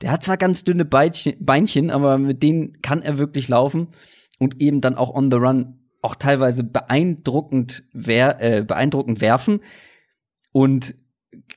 Der 0.00 0.10
hat 0.10 0.22
zwar 0.22 0.36
ganz 0.36 0.64
dünne 0.64 0.84
Beinchen, 0.84 1.90
aber 1.90 2.18
mit 2.18 2.42
denen 2.42 2.80
kann 2.82 3.02
er 3.02 3.18
wirklich 3.18 3.48
laufen 3.48 3.88
und 4.38 4.60
eben 4.60 4.80
dann 4.80 4.96
auch 4.96 5.14
on 5.14 5.30
the 5.30 5.36
run 5.36 5.78
auch 6.02 6.16
teilweise 6.16 6.64
beeindruckend, 6.64 7.84
wer 7.92 8.40
äh, 8.42 8.64
beeindruckend 8.64 9.20
werfen. 9.20 9.60
Und 10.50 10.96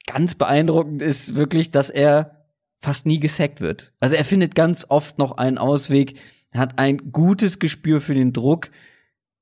ganz 0.06 0.36
beeindruckend 0.36 1.02
ist 1.02 1.34
wirklich, 1.36 1.72
dass 1.72 1.90
er 1.90 2.46
fast 2.80 3.08
nie 3.08 3.20
gesackt 3.20 3.60
wird. 3.60 3.94
Also 4.00 4.16
er 4.16 4.24
findet 4.24 4.54
ganz 4.54 4.86
oft 4.88 5.18
noch 5.18 5.38
einen 5.38 5.58
Ausweg, 5.58 6.20
hat 6.54 6.78
ein 6.78 7.12
gutes 7.12 7.60
Gespür 7.60 8.00
für 8.00 8.14
den 8.14 8.32
Druck, 8.32 8.70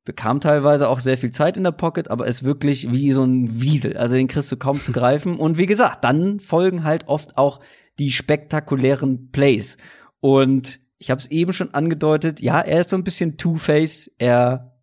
bekam 0.05 0.41
teilweise 0.41 0.89
auch 0.89 0.99
sehr 0.99 1.17
viel 1.17 1.31
Zeit 1.31 1.57
in 1.57 1.63
der 1.63 1.71
Pocket, 1.71 2.09
aber 2.09 2.27
ist 2.27 2.43
wirklich 2.43 2.91
wie 2.91 3.11
so 3.11 3.23
ein 3.23 3.61
Wiesel. 3.61 3.97
Also 3.97 4.15
den 4.15 4.27
kriegst 4.27 4.51
du 4.51 4.57
kaum 4.57 4.81
zu 4.81 4.91
greifen. 4.91 5.37
Und 5.37 5.57
wie 5.57 5.65
gesagt, 5.65 6.03
dann 6.03 6.39
folgen 6.39 6.83
halt 6.83 7.07
oft 7.07 7.37
auch 7.37 7.61
die 7.99 8.11
spektakulären 8.11 9.31
Plays. 9.31 9.77
Und 10.19 10.79
ich 10.97 11.09
habe 11.09 11.19
es 11.19 11.31
eben 11.31 11.53
schon 11.53 11.73
angedeutet, 11.73 12.41
ja, 12.41 12.59
er 12.59 12.81
ist 12.81 12.89
so 12.89 12.97
ein 12.97 13.03
bisschen 13.03 13.37
Two-Face. 13.37 14.11
Er, 14.17 14.77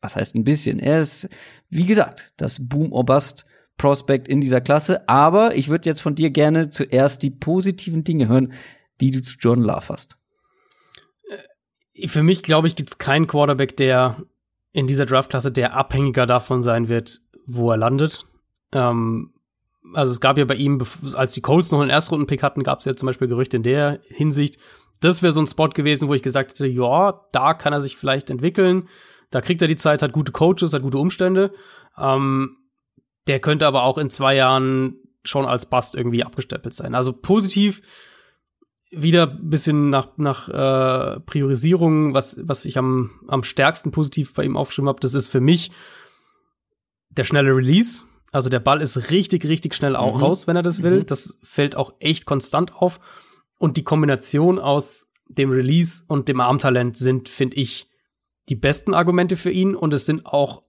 was 0.00 0.16
heißt 0.16 0.34
ein 0.34 0.44
bisschen? 0.44 0.78
Er 0.78 1.00
ist, 1.00 1.28
wie 1.68 1.86
gesagt, 1.86 2.32
das 2.36 2.66
Boom 2.68 2.92
or 2.92 3.04
Bust 3.04 3.44
Prospect 3.78 4.28
in 4.28 4.40
dieser 4.40 4.60
Klasse. 4.60 5.08
Aber 5.08 5.54
ich 5.54 5.68
würde 5.68 5.88
jetzt 5.88 6.02
von 6.02 6.14
dir 6.14 6.30
gerne 6.30 6.68
zuerst 6.68 7.22
die 7.22 7.30
positiven 7.30 8.04
Dinge 8.04 8.28
hören, 8.28 8.52
die 9.00 9.10
du 9.10 9.22
zu 9.22 9.36
John 9.38 9.62
Love 9.62 9.88
hast. 9.88 10.18
Für 12.06 12.22
mich, 12.22 12.42
glaube 12.42 12.68
ich, 12.68 12.76
gibt 12.76 12.90
es 12.90 12.98
keinen 12.98 13.26
Quarterback, 13.26 13.76
der 13.76 14.24
in 14.72 14.86
dieser 14.86 15.06
Draftklasse, 15.06 15.52
der 15.52 15.74
abhängiger 15.74 16.26
davon 16.26 16.62
sein 16.62 16.88
wird, 16.88 17.20
wo 17.46 17.70
er 17.70 17.76
landet. 17.76 18.24
Ähm, 18.72 19.32
also 19.94 20.12
es 20.12 20.20
gab 20.20 20.38
ja 20.38 20.44
bei 20.44 20.54
ihm, 20.54 20.82
als 21.14 21.32
die 21.32 21.40
Colts 21.40 21.70
noch 21.70 21.80
einen 21.80 21.90
Erstrunden-Pick 21.90 22.42
hatten, 22.42 22.62
gab 22.62 22.78
es 22.78 22.84
ja 22.84 22.94
zum 22.96 23.06
Beispiel 23.06 23.28
Gerüchte 23.28 23.56
in 23.56 23.62
der 23.62 24.00
Hinsicht. 24.08 24.58
Das 25.00 25.22
wäre 25.22 25.32
so 25.32 25.40
ein 25.40 25.46
Spot 25.46 25.68
gewesen, 25.68 26.08
wo 26.08 26.14
ich 26.14 26.22
gesagt 26.22 26.52
hätte, 26.52 26.66
ja, 26.66 27.20
da 27.32 27.54
kann 27.54 27.72
er 27.72 27.80
sich 27.80 27.96
vielleicht 27.96 28.30
entwickeln. 28.30 28.88
Da 29.30 29.40
kriegt 29.40 29.60
er 29.60 29.68
die 29.68 29.76
Zeit, 29.76 30.02
hat 30.02 30.12
gute 30.12 30.32
Coaches, 30.32 30.72
hat 30.72 30.82
gute 30.82 30.98
Umstände. 30.98 31.52
Ähm, 31.98 32.56
der 33.26 33.40
könnte 33.40 33.66
aber 33.66 33.82
auch 33.82 33.98
in 33.98 34.10
zwei 34.10 34.34
Jahren 34.34 34.96
schon 35.24 35.46
als 35.46 35.66
Bust 35.66 35.94
irgendwie 35.94 36.24
abgestempelt 36.24 36.74
sein. 36.74 36.94
Also 36.94 37.12
positiv 37.12 37.82
wieder 38.92 39.30
ein 39.30 39.48
bisschen 39.48 39.90
nach, 39.90 40.08
nach 40.16 40.48
äh, 40.48 41.20
Priorisierung, 41.20 42.14
was, 42.14 42.38
was 42.42 42.64
ich 42.64 42.76
am, 42.78 43.10
am 43.26 43.42
stärksten 43.42 43.90
positiv 43.90 44.34
bei 44.34 44.44
ihm 44.44 44.56
aufgeschrieben 44.56 44.88
habe, 44.88 45.00
das 45.00 45.14
ist 45.14 45.28
für 45.28 45.40
mich 45.40 45.72
der 47.08 47.24
schnelle 47.24 47.56
Release. 47.56 48.04
Also 48.32 48.48
der 48.48 48.60
Ball 48.60 48.80
ist 48.80 49.10
richtig, 49.10 49.44
richtig 49.46 49.74
schnell 49.74 49.96
auch 49.96 50.16
mhm. 50.16 50.22
raus, 50.22 50.46
wenn 50.46 50.56
er 50.56 50.62
das 50.62 50.82
will. 50.82 51.00
Mhm. 51.00 51.06
Das 51.06 51.38
fällt 51.42 51.76
auch 51.76 51.94
echt 52.00 52.26
konstant 52.26 52.74
auf. 52.74 53.00
Und 53.58 53.76
die 53.76 53.84
Kombination 53.84 54.58
aus 54.58 55.08
dem 55.26 55.50
Release 55.50 56.04
und 56.06 56.28
dem 56.28 56.40
Armtalent 56.40 56.96
sind, 56.96 57.28
finde 57.28 57.56
ich, 57.56 57.88
die 58.48 58.56
besten 58.56 58.94
Argumente 58.94 59.36
für 59.36 59.50
ihn. 59.50 59.74
Und 59.74 59.94
es 59.94 60.06
sind 60.06 60.26
auch 60.26 60.62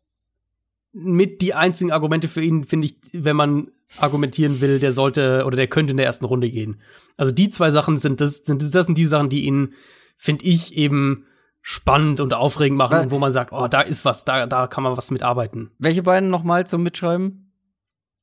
mit 0.94 1.41
die 1.41 1.53
einzigen 1.53 1.91
Argumente 1.91 2.28
für 2.28 2.41
ihn, 2.41 2.64
finde 2.64 2.88
ich, 2.88 2.95
wenn 3.11 3.36
man 3.36 3.72
argumentieren 3.98 4.61
will, 4.61 4.80
der 4.80 4.94
sollte 4.94 5.44
oder 5.45 5.57
der 5.57 5.68
könnte 5.68 5.91
in 5.91 5.98
der 5.98 6.06
ersten 6.06 6.26
Runde 6.26 6.49
gehen. 6.49 6.80
Also 7.18 7.32
die 7.32 7.49
zwei 7.49 7.72
Sachen 7.72 7.98
sind 7.98 8.22
das, 8.22 8.38
sind 8.38 8.74
das 8.74 8.86
sind 8.86 8.98
die 8.98 9.06
Sachen, 9.06 9.30
die 9.30 9.45
ihn, 9.45 9.74
finde 10.18 10.45
ich, 10.45 10.76
eben 10.76 11.26
spannend 11.61 12.20
und 12.20 12.34
aufregend 12.34 12.78
machen, 12.78 12.99
und 12.99 13.11
wo 13.11 13.20
man 13.20 13.32
sagt, 13.32 13.52
oh, 13.53 13.68
da 13.68 13.82
ist 13.82 14.06
was, 14.06 14.26
da, 14.26 14.45
da 14.45 14.68
kann 14.68 14.84
man 14.84 14.98
was 14.98 15.11
mitarbeiten. 15.11 15.72
Welche 15.80 16.03
beiden 16.03 16.30
nochmal 16.30 16.68
zum 16.68 16.84
Mitschreiben? 16.84 17.52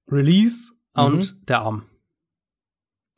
Release 0.08 0.72
mhm. 0.94 1.04
und 1.04 1.48
der 1.48 1.60
Arm. 1.60 1.84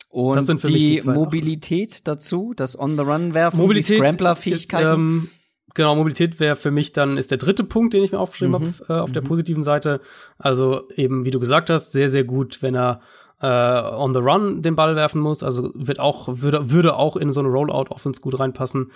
Und 0.09 0.47
die, 0.69 1.01
die 1.01 1.09
Mobiliteit 1.09 2.07
dazu, 2.07 2.53
das 2.55 2.79
On-the-Run-Werfen, 2.79 3.59
Mobilität 3.59 3.97
die 3.97 4.03
Scrambler-Fähigkeiten. 4.03 4.95
Ähm, 4.95 5.29
genau, 5.75 5.95
Mobilität 5.97 6.41
wäre 6.41 6.57
für 6.57 6.71
mich 6.71 6.93
dann, 6.93 7.17
ist 7.17 7.31
der 7.31 7.39
dritte 7.39 7.65
Punkt, 7.65 7.95
den 7.95 8.03
ich 8.03 8.13
mir 8.13 8.19
aufgeschrieben 8.19 8.53
mhm. 8.53 8.75
habe, 8.79 8.93
äh, 8.93 9.01
auf 9.01 9.11
mhm. 9.11 9.15
der 9.15 9.21
positiven 9.23 9.63
Seite. 9.63 10.01
Also 10.39 10.89
eben, 10.97 11.25
wie 11.25 11.31
du 11.31 11.41
gesagt 11.41 11.71
hast, 11.71 11.93
sehr, 11.93 12.09
sehr 12.09 12.25
gut, 12.25 12.63
wenn 12.63 12.75
er 12.75 13.01
äh, 13.41 13.47
on 13.47 14.15
the 14.15 14.21
run 14.21 14.63
den 14.63 14.77
Ball 14.77 14.97
werfen 14.97 15.21
muss. 15.21 15.43
Also 15.43 15.71
wird 15.75 15.99
auch, 15.99 16.29
würde, 16.29 16.71
würde 16.71 16.97
auch 16.97 17.17
in 17.17 17.33
so 17.33 17.41
eine 17.41 17.49
Rollout-Offense 17.49 18.21
gut 18.21 18.39
reinpassen. 18.39 18.93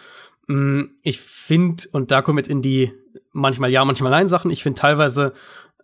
Mm, 0.46 0.82
ich 1.02 1.20
finde, 1.20 1.84
und 1.92 2.10
da 2.10 2.22
kommen 2.22 2.38
jetzt 2.38 2.48
in 2.48 2.62
die 2.62 2.92
manchmal 3.32 3.70
ja, 3.70 3.84
manchmal 3.84 4.12
nein 4.12 4.28
Sachen, 4.28 4.50
ich 4.50 4.62
finde 4.62 4.80
teilweise 4.80 5.32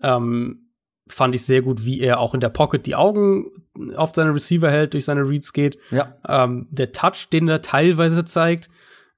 ähm, 0.03 0.69
fand 1.09 1.35
ich 1.35 1.45
sehr 1.45 1.63
gut, 1.63 1.85
wie 1.85 2.01
er 2.01 2.21
auch 2.21 2.35
in 2.35 2.41
der 2.41 2.49
Pocket 2.49 2.87
die 2.87 2.95
Augen 2.95 3.51
auf 3.97 4.13
seine 4.15 4.33
Receiver 4.33 4.71
hält, 4.71 4.95
durch 4.95 5.05
seine 5.05 5.29
Reads 5.29 5.53
geht. 5.53 5.79
Ja. 5.91 6.17
Ähm, 6.27 6.69
der 6.71 6.93
Touch, 6.93 7.29
den 7.33 7.49
er 7.49 7.63
teilweise 7.63 8.25
zeigt, 8.25 8.71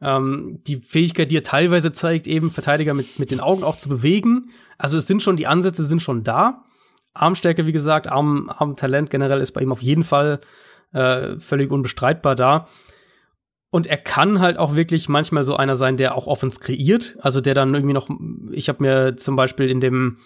ähm, 0.05 0.61
die 0.67 0.77
Fähigkeit, 0.77 1.31
die 1.31 1.39
er 1.39 1.43
teilweise 1.43 1.91
zeigt, 1.91 2.27
eben 2.27 2.51
Verteidiger 2.51 2.95
mit, 2.95 3.19
mit 3.19 3.31
den 3.31 3.41
Augen 3.41 3.65
auch 3.65 3.79
zu 3.79 3.89
bewegen. 3.89 4.51
Also 4.77 4.99
es 4.99 5.07
sind 5.07 5.23
schon, 5.23 5.37
die 5.37 5.47
Ansätze 5.47 5.83
sind 5.83 6.03
schon 6.03 6.23
da. 6.23 6.65
Armstärke, 7.15 7.65
wie 7.67 7.73
gesagt, 7.73 8.07
Arm, 8.07 8.51
Armtalent 8.51 9.09
generell 9.09 9.41
ist 9.41 9.53
bei 9.53 9.63
ihm 9.63 9.73
auf 9.73 9.83
jeden 9.83 10.05
Fall 10.05 10.41
äh, 10.93 11.39
völlig 11.39 11.71
unbestreitbar 11.71 12.35
da. 12.35 12.69
Und 13.71 13.87
er 13.87 13.97
kann 13.97 14.41
halt 14.41 14.59
auch 14.59 14.77
wirklich 14.77 15.09
manchmal 15.09 15.43
so 15.43 15.57
einer 15.57 15.75
sein, 15.75 15.97
der 15.97 16.15
auch 16.15 16.27
Offens 16.27 16.61
kreiert. 16.61 17.17
Also 17.21 17.41
der 17.41 17.55
dann 17.55 17.75
irgendwie 17.75 17.95
noch, 17.95 18.09
ich 18.53 18.69
habe 18.69 18.83
mir 18.83 19.17
zum 19.17 19.37
Beispiel 19.37 19.71
in 19.71 19.81
dem, 19.81 20.19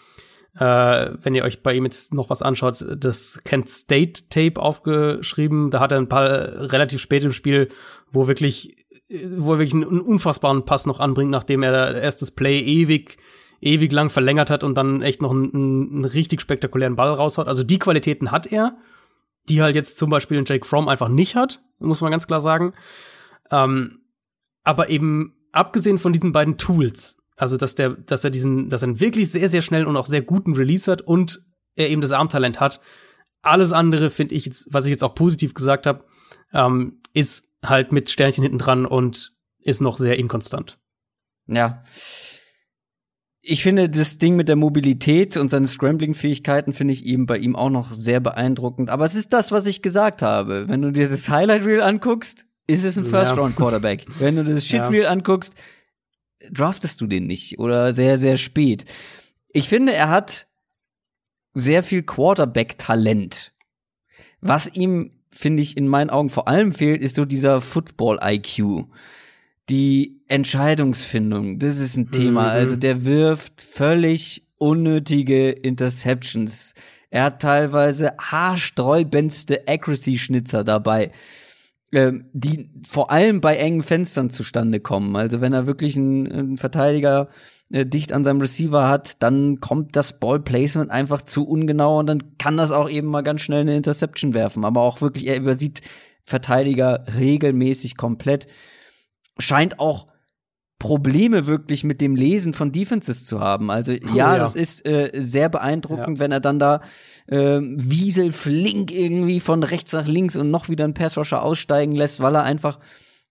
äh, 0.59 1.11
wenn 1.23 1.35
ihr 1.35 1.45
euch 1.45 1.63
bei 1.63 1.73
ihm 1.73 1.85
jetzt 1.85 2.13
noch 2.13 2.31
was 2.31 2.43
anschaut, 2.43 2.85
das 2.97 3.41
Kent 3.45 3.69
State 3.69 4.25
Tape 4.29 4.61
aufgeschrieben. 4.61 5.71
Da 5.71 5.81
hat 5.81 5.93
er 5.93 5.99
ein 5.99 6.09
paar 6.09 6.29
relativ 6.73 7.01
spät 7.01 7.25
im 7.25 7.33
Spiel, 7.33 7.69
wo 8.11 8.29
wirklich 8.29 8.78
wo 9.09 9.55
er 9.55 9.59
wirklich 9.59 9.74
einen 9.74 10.01
unfassbaren 10.01 10.64
Pass 10.64 10.86
noch 10.86 11.01
anbringt, 11.01 11.30
nachdem 11.30 11.62
er 11.62 12.01
erst 12.01 12.20
das 12.20 12.30
Play 12.30 12.60
ewig, 12.60 13.16
ewig 13.60 13.90
lang 13.93 14.10
verlängert 14.10 14.51
hat 14.51 14.64
und 14.64 14.76
dann 14.76 15.02
echt 15.02 15.22
noch 15.22 15.30
einen, 15.30 15.55
einen 15.55 16.05
richtig 16.05 16.40
spektakulären 16.40 16.97
Ball 16.97 17.12
raushaut. 17.12 17.48
Also 17.48 17.62
die 17.62 17.78
Qualitäten 17.78 18.30
hat 18.30 18.47
er, 18.47 18.76
die 19.48 19.62
halt 19.62 19.74
jetzt 19.74 19.97
zum 19.97 20.10
Beispiel 20.10 20.39
in 20.39 20.44
Jake 20.44 20.66
Fromm 20.66 20.89
einfach 20.89 21.09
nicht 21.09 21.36
hat, 21.36 21.62
muss 21.78 22.01
man 22.02 22.10
ganz 22.10 22.26
klar 22.26 22.40
sagen. 22.40 22.74
Ähm, 23.51 24.01
aber 24.62 24.90
eben 24.90 25.35
abgesehen 25.52 25.98
von 25.98 26.12
diesen 26.12 26.32
beiden 26.32 26.59
Tools, 26.59 27.16
also 27.36 27.56
dass 27.56 27.74
der, 27.74 27.90
dass 27.90 28.24
er 28.24 28.30
diesen, 28.30 28.68
dass 28.68 28.82
er 28.82 28.89
einen 28.89 29.01
wirklich 29.01 29.30
sehr, 29.30 29.48
sehr 29.48 29.62
schnellen 29.62 29.86
und 29.86 29.97
auch 29.97 30.06
sehr 30.06 30.22
guten 30.22 30.55
Release 30.55 30.90
hat 30.90 31.01
und 31.01 31.43
er 31.76 31.89
eben 31.89 32.02
das 32.02 32.12
Armtalent 32.12 32.60
hat. 32.60 32.80
Alles 33.40 33.72
andere 33.72 34.10
finde 34.10 34.35
ich 34.35 34.44
jetzt, 34.44 34.68
was 34.70 34.85
ich 34.85 34.90
jetzt 34.90 35.05
auch 35.05 35.14
positiv 35.14 35.55
gesagt 35.55 35.86
habe, 35.86 36.05
ähm, 36.53 37.01
ist 37.15 37.49
halt 37.65 37.93
mit 37.93 38.11
Sternchen 38.11 38.43
hinten 38.43 38.59
dran 38.59 38.87
und 38.87 39.35
ist 39.61 39.81
noch 39.81 39.99
sehr 39.99 40.19
inkonstant. 40.19 40.79
Ja. 41.47 41.83
Ich 43.41 43.62
finde 43.62 43.89
das 43.89 44.19
Ding 44.19 44.37
mit 44.37 44.49
der 44.49 44.57
Mobilität 44.57 45.37
und 45.37 45.49
seine 45.49 45.66
Scrambling-Fähigkeiten 45.66 46.73
finde 46.73 46.93
ich 46.93 47.07
eben 47.07 47.27
bei 47.27 47.39
ihm 47.39 47.57
auch 47.57 47.70
noch 47.70 47.93
sehr 47.93 48.20
beeindruckend. 48.20 48.91
Aber 48.91 49.05
es 49.05 49.15
ist 49.15 49.33
das, 49.33 49.53
was 49.53 49.66
ich 49.66 49.81
gesagt 49.81 50.23
habe. 50.23 50.69
Wenn 50.69 50.83
du 50.83 50.93
dir 50.93 51.09
das 51.09 51.29
Highlight 51.29 51.65
Reel 51.65 51.81
anguckst, 51.81 52.47
ist 52.66 52.85
es 52.85 52.99
ein 52.99 53.05
First-Round-Quarterback. 53.05 54.07
Ja. 54.07 54.15
Wenn 54.19 54.37
du 54.37 54.45
das 54.45 54.66
Shit 54.66 54.83
Reel 54.91 55.05
ja. 55.05 55.11
anguckst, 55.11 55.57
draftest 56.51 57.01
du 57.01 57.07
den 57.07 57.27
nicht 57.27 57.59
oder 57.59 57.93
sehr, 57.93 58.19
sehr 58.19 58.37
spät. 58.37 58.85
Ich 59.49 59.69
finde, 59.69 59.95
er 59.95 60.11
hat 60.11 60.47
sehr 61.55 61.83
viel 61.83 62.03
Quarterback-Talent, 62.03 63.53
was 64.41 64.69
ihm 64.75 65.18
finde 65.31 65.63
ich, 65.63 65.77
in 65.77 65.89
meinen 65.89 66.11
Augen 66.11 66.31
vor 66.31 66.49
allem 66.49 66.73
fehlt, 66.73 67.01
ist 67.01 67.17
so 67.17 67.25
dieser 67.25 67.61
Football-IQ. 67.61 68.87
Die 69.69 70.21
Entscheidungsfindung, 70.29 71.59
das 71.59 71.79
ist 71.79 71.97
ein 71.97 72.11
Thema. 72.11 72.43
Mhm. 72.43 72.49
Also 72.49 72.77
der 72.77 73.05
wirft 73.05 73.63
völlig 73.63 74.47
unnötige 74.59 75.51
Interceptions. 75.51 76.75
Er 77.11 77.25
hat 77.25 77.43
teilweise 77.43 78.13
haarsträubendste 78.19 79.67
Accuracy-Schnitzer 79.67 80.65
dabei, 80.65 81.13
ähm, 81.93 82.27
die 82.33 82.71
vor 82.87 83.11
allem 83.11 83.41
bei 83.41 83.57
engen 83.57 83.83
Fenstern 83.83 84.31
zustande 84.31 84.81
kommen. 84.81 85.17
Also 85.17 85.41
wenn 85.41 85.53
er 85.53 85.67
wirklich 85.67 85.97
einen 85.97 86.57
Verteidiger 86.57 87.29
äh, 87.70 87.85
dicht 87.85 88.12
an 88.12 88.24
seinem 88.24 88.40
Receiver 88.40 88.89
hat, 88.89 89.23
dann 89.23 89.61
kommt 89.61 89.97
das 89.97 90.19
Ballplacement 90.19 90.90
einfach 90.90 91.23
zu 91.23 91.47
ungenau 91.47 91.99
und 91.99 92.07
dann 92.07 92.39
kann 92.39 92.57
das 92.57 92.70
auch 92.70 92.89
eben 92.89 93.09
mal 93.09 93.23
ganz 93.23 93.43
schnell 93.43 93.61
eine 93.61 93.77
Interception 93.77 94.35
werfen. 94.35 94.65
Aber 94.65 94.82
auch 94.82 95.01
wirklich, 95.01 95.27
er 95.27 95.36
übersieht 95.36 95.82
Verteidiger 96.24 97.05
regelmäßig 97.19 97.97
komplett. 97.97 98.47
Scheint 99.39 99.81
auch 99.81 100.07
Probleme 100.78 101.47
wirklich 101.47 101.82
mit 101.82 102.01
dem 102.01 102.15
Lesen 102.15 102.55
von 102.55 102.70
Defenses 102.70 103.24
zu 103.24 103.40
haben. 103.40 103.70
Also 103.70 103.93
ja, 103.93 103.99
ja. 104.15 104.39
das 104.39 104.55
ist 104.55 104.86
äh, 104.86 105.11
sehr 105.15 105.49
beeindruckend, 105.49 106.19
ja. 106.19 106.24
wenn 106.24 106.32
er 106.32 106.40
dann 106.40 106.59
da 106.59 106.82
äh, 107.27 107.59
Wiesel 107.61 108.32
flink 108.32 108.93
irgendwie 108.93 109.40
von 109.40 109.62
rechts 109.62 109.93
nach 109.93 110.07
links 110.07 110.36
und 110.36 110.51
noch 110.51 110.69
wieder 110.69 110.85
einen 110.85 110.95
Passrusher 110.95 111.43
aussteigen 111.43 111.93
lässt, 111.93 112.20
weil 112.20 112.36
er 112.36 112.45
einfach 112.45 112.78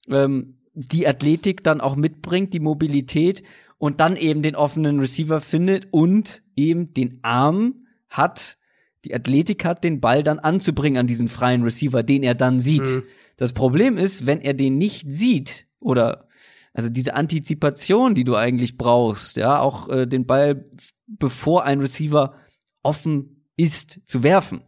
ähm, 0.10 0.58
die 0.74 1.08
Athletik 1.08 1.64
dann 1.64 1.80
auch 1.80 1.96
mitbringt, 1.96 2.54
die 2.54 2.60
Mobilität 2.60 3.44
und 3.78 4.00
dann 4.00 4.16
eben 4.16 4.42
den 4.42 4.56
offenen 4.56 5.00
Receiver 5.00 5.42
findet 5.42 5.88
und 5.92 6.44
eben 6.56 6.94
den 6.94 7.20
Arm 7.22 7.86
hat, 8.10 8.58
die 9.06 9.14
Athletik 9.14 9.66
hat, 9.66 9.84
den 9.84 10.02
Ball 10.02 10.24
dann 10.24 10.40
anzubringen 10.40 11.00
an 11.00 11.08
diesen 11.08 11.28
freien 11.28 11.64
Receiver, 11.64 12.04
den 12.04 12.24
er 12.24 12.36
dann 12.36 12.60
sieht. 12.60 12.86
Mhm. 12.86 13.04
Das 13.38 13.54
Problem 13.54 13.98
ist, 13.98 14.26
wenn 14.26 14.42
er 14.42 14.54
den 14.54 14.78
nicht 14.78 15.12
sieht 15.12 15.68
oder 15.80 16.28
also 16.74 16.90
diese 16.90 17.16
Antizipation, 17.16 18.14
die 18.14 18.24
du 18.24 18.36
eigentlich 18.36 18.78
brauchst, 18.78 19.38
ja, 19.38 19.60
auch 19.60 19.90
äh, 19.90 20.06
den 20.06 20.26
Ball 20.26 20.70
bevor 21.08 21.64
ein 21.64 21.80
Receiver 21.80 22.36
offen 22.84 23.46
ist 23.56 24.02
zu 24.06 24.24
werfen. 24.24 24.62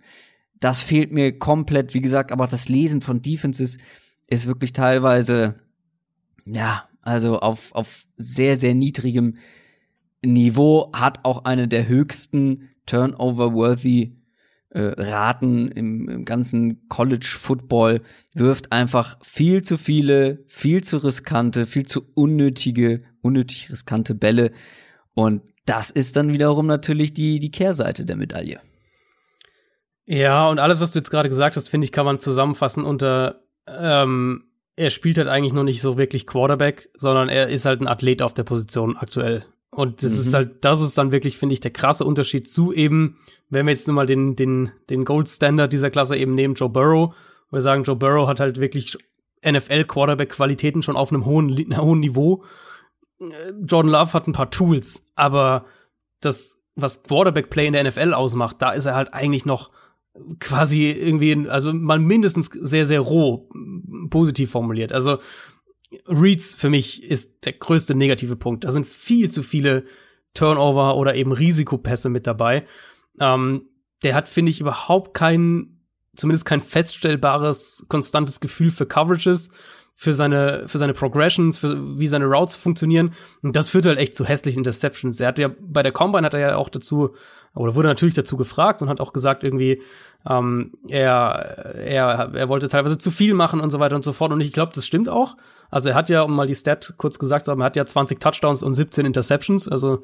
Das 0.59 0.81
fehlt 0.81 1.11
mir 1.11 1.37
komplett, 1.37 1.93
wie 1.93 1.99
gesagt, 1.99 2.31
aber 2.31 2.47
das 2.47 2.67
Lesen 2.67 3.01
von 3.01 3.21
Defenses 3.21 3.77
ist 4.27 4.47
wirklich 4.47 4.73
teilweise 4.73 5.55
ja, 6.45 6.88
also 7.01 7.39
auf 7.39 7.73
auf 7.73 8.05
sehr 8.17 8.57
sehr 8.57 8.75
niedrigem 8.75 9.37
Niveau 10.21 10.91
hat 10.93 11.23
auch 11.23 11.45
eine 11.45 11.67
der 11.67 11.87
höchsten 11.87 12.69
Turnover-worthy 12.85 14.19
äh, 14.71 14.81
Raten 14.97 15.69
im, 15.69 16.09
im 16.09 16.25
ganzen 16.25 16.87
College 16.89 17.35
Football, 17.39 18.01
wirft 18.35 18.71
einfach 18.71 19.17
viel 19.23 19.63
zu 19.63 19.77
viele, 19.77 20.43
viel 20.47 20.83
zu 20.83 20.97
riskante, 20.97 21.65
viel 21.65 21.85
zu 21.85 22.01
unnötige, 22.13 23.03
unnötig 23.21 23.71
riskante 23.71 24.13
Bälle. 24.13 24.51
Und 25.13 25.41
das 25.65 25.89
ist 25.89 26.15
dann 26.15 26.33
wiederum 26.33 26.67
natürlich 26.67 27.13
die, 27.13 27.39
die 27.39 27.51
Kehrseite 27.51 28.05
der 28.05 28.15
Medaille. 28.15 28.59
Ja, 30.05 30.49
und 30.49 30.59
alles, 30.59 30.79
was 30.79 30.91
du 30.91 30.99
jetzt 30.99 31.11
gerade 31.11 31.29
gesagt 31.29 31.55
hast, 31.55 31.69
finde 31.69 31.85
ich, 31.85 31.91
kann 31.91 32.05
man 32.05 32.19
zusammenfassen 32.19 32.83
unter, 32.83 33.43
ähm, 33.67 34.48
er 34.79 34.91
spielt 34.91 35.17
halt 35.17 35.27
eigentlich 35.27 35.51
noch 35.51 35.63
nicht 35.63 35.81
so 35.81 35.97
wirklich 35.97 36.25
Quarterback, 36.25 36.89
sondern 36.95 37.27
er 37.27 37.49
ist 37.49 37.65
halt 37.65 37.81
ein 37.81 37.87
Athlet 37.87 38.21
auf 38.21 38.33
der 38.33 38.43
Position 38.43 38.95
aktuell. 38.95 39.45
Und 39.71 40.03
das 40.03 40.13
mhm. 40.13 40.19
ist 40.19 40.33
halt, 40.33 40.65
das 40.65 40.79
ist 40.79 40.97
dann 40.97 41.11
wirklich, 41.11 41.37
finde 41.37 41.53
ich, 41.53 41.59
der 41.59 41.71
krasse 41.71 42.05
Unterschied 42.05 42.49
zu 42.49 42.71
eben, 42.71 43.17
wenn 43.49 43.65
wir 43.65 43.73
jetzt 43.73 43.87
nur 43.87 43.95
mal 43.95 44.05
den, 44.05 44.37
den, 44.37 44.71
den 44.89 45.03
Gold 45.03 45.27
Standard 45.27 45.73
dieser 45.73 45.91
Klasse 45.91 46.15
eben 46.15 46.33
nehmen, 46.33 46.53
Joe 46.53 46.69
Burrow, 46.69 47.13
wo 47.49 47.57
wir 47.57 47.61
sagen, 47.61 47.83
Joe 47.83 47.97
Burrow 47.97 48.27
hat 48.29 48.39
halt 48.39 48.61
wirklich 48.61 48.97
NFL-Quarterback-Qualitäten 49.45 50.81
schon 50.81 50.95
auf 50.95 51.11
einem 51.11 51.25
hohen, 51.25 51.77
hohen 51.77 51.99
Niveau. 51.99 52.45
Jordan 53.19 53.91
Love 53.91 54.13
hat 54.13 54.27
ein 54.27 54.33
paar 54.33 54.49
Tools, 54.49 55.03
aber 55.15 55.65
das, 56.21 56.55
was 56.75 57.03
Quarterback-Play 57.03 57.67
in 57.67 57.73
der 57.73 57.83
NFL 57.83 58.13
ausmacht, 58.13 58.61
da 58.61 58.71
ist 58.71 58.85
er 58.85 58.95
halt 58.95 59.13
eigentlich 59.13 59.45
noch 59.45 59.71
quasi 60.39 60.89
irgendwie, 60.91 61.47
also 61.49 61.73
mal 61.73 61.99
mindestens 61.99 62.49
sehr, 62.61 62.85
sehr 62.85 62.99
roh 62.99 63.49
positiv 64.09 64.51
formuliert. 64.51 64.91
Also 64.91 65.19
Reads 66.07 66.55
für 66.55 66.69
mich 66.69 67.03
ist 67.03 67.45
der 67.45 67.53
größte 67.53 67.95
negative 67.95 68.35
Punkt. 68.35 68.63
Da 68.63 68.71
sind 68.71 68.85
viel 68.85 69.31
zu 69.31 69.43
viele 69.43 69.85
Turnover 70.33 70.95
oder 70.97 71.15
eben 71.15 71.31
Risikopässe 71.31 72.09
mit 72.09 72.27
dabei. 72.27 72.65
Ähm, 73.19 73.63
der 74.03 74.15
hat, 74.15 74.27
finde 74.27 74.51
ich, 74.51 74.61
überhaupt 74.61 75.13
kein, 75.13 75.81
zumindest 76.15 76.45
kein 76.45 76.61
feststellbares, 76.61 77.85
konstantes 77.89 78.39
Gefühl 78.39 78.71
für 78.71 78.85
Coverages, 78.85 79.49
für 80.01 80.13
seine, 80.13 80.63
für 80.65 80.77
seine 80.77 80.93
Progressions, 80.93 81.57
für 81.57 81.99
wie 81.99 82.07
seine 82.07 82.23
Routes 82.23 82.55
funktionieren. 82.55 83.11
Und 83.41 83.57
das 83.57 83.69
führt 83.69 83.85
halt 83.85 83.99
echt 83.99 84.15
zu 84.15 84.23
hässlichen 84.23 84.59
Interceptions. 84.59 85.19
Er 85.19 85.27
hat 85.27 85.39
ja 85.39 85.49
bei 85.59 85.83
der 85.83 85.91
Combine 85.91 86.25
hat 86.25 86.33
er 86.33 86.39
ja 86.39 86.55
auch 86.55 86.69
dazu, 86.69 87.15
oder 87.53 87.75
wurde 87.75 87.89
natürlich 87.89 88.15
dazu 88.15 88.37
gefragt 88.37 88.81
und 88.81 88.87
hat 88.87 89.01
auch 89.01 89.11
gesagt, 89.11 89.43
irgendwie, 89.43 89.81
ähm, 90.25 90.71
er, 90.87 91.75
er, 91.75 92.33
er 92.33 92.47
wollte 92.47 92.69
teilweise 92.69 92.97
zu 92.97 93.11
viel 93.11 93.33
machen 93.33 93.59
und 93.59 93.71
so 93.71 93.81
weiter 93.81 93.97
und 93.97 94.05
so 94.05 94.13
fort. 94.13 94.31
Und 94.31 94.39
ich 94.39 94.53
glaube, 94.53 94.71
das 94.73 94.87
stimmt 94.87 95.09
auch. 95.09 95.35
Also 95.69 95.89
er 95.89 95.95
hat 95.95 96.09
ja, 96.09 96.21
um 96.21 96.33
mal 96.33 96.47
die 96.47 96.55
Stat 96.55 96.93
kurz 96.95 97.19
gesagt 97.19 97.43
zu 97.43 97.51
haben, 97.51 97.59
er 97.59 97.65
hat 97.65 97.75
ja 97.75 97.85
20 97.85 98.21
Touchdowns 98.21 98.63
und 98.63 98.75
17 98.75 99.05
Interceptions, 99.05 99.67
also 99.67 100.03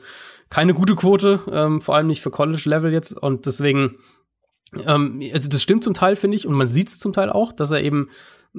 keine 0.49 0.73
gute 0.73 0.95
Quote, 0.95 1.39
ähm, 1.49 1.79
vor 1.79 1.95
allem 1.95 2.07
nicht 2.07 2.21
für 2.21 2.31
College-Level 2.31 2.91
jetzt. 2.91 3.17
Und 3.17 3.45
deswegen, 3.45 3.95
ähm, 4.85 5.21
also 5.33 5.47
das 5.47 5.61
stimmt 5.61 5.85
zum 5.85 5.93
Teil, 5.93 6.17
finde 6.17 6.35
ich, 6.35 6.45
und 6.45 6.53
man 6.53 6.67
sieht 6.67 6.89
es 6.89 6.99
zum 6.99 7.13
Teil 7.13 7.29
auch, 7.29 7.53
dass 7.53 7.71
er 7.71 7.81
eben 7.81 8.09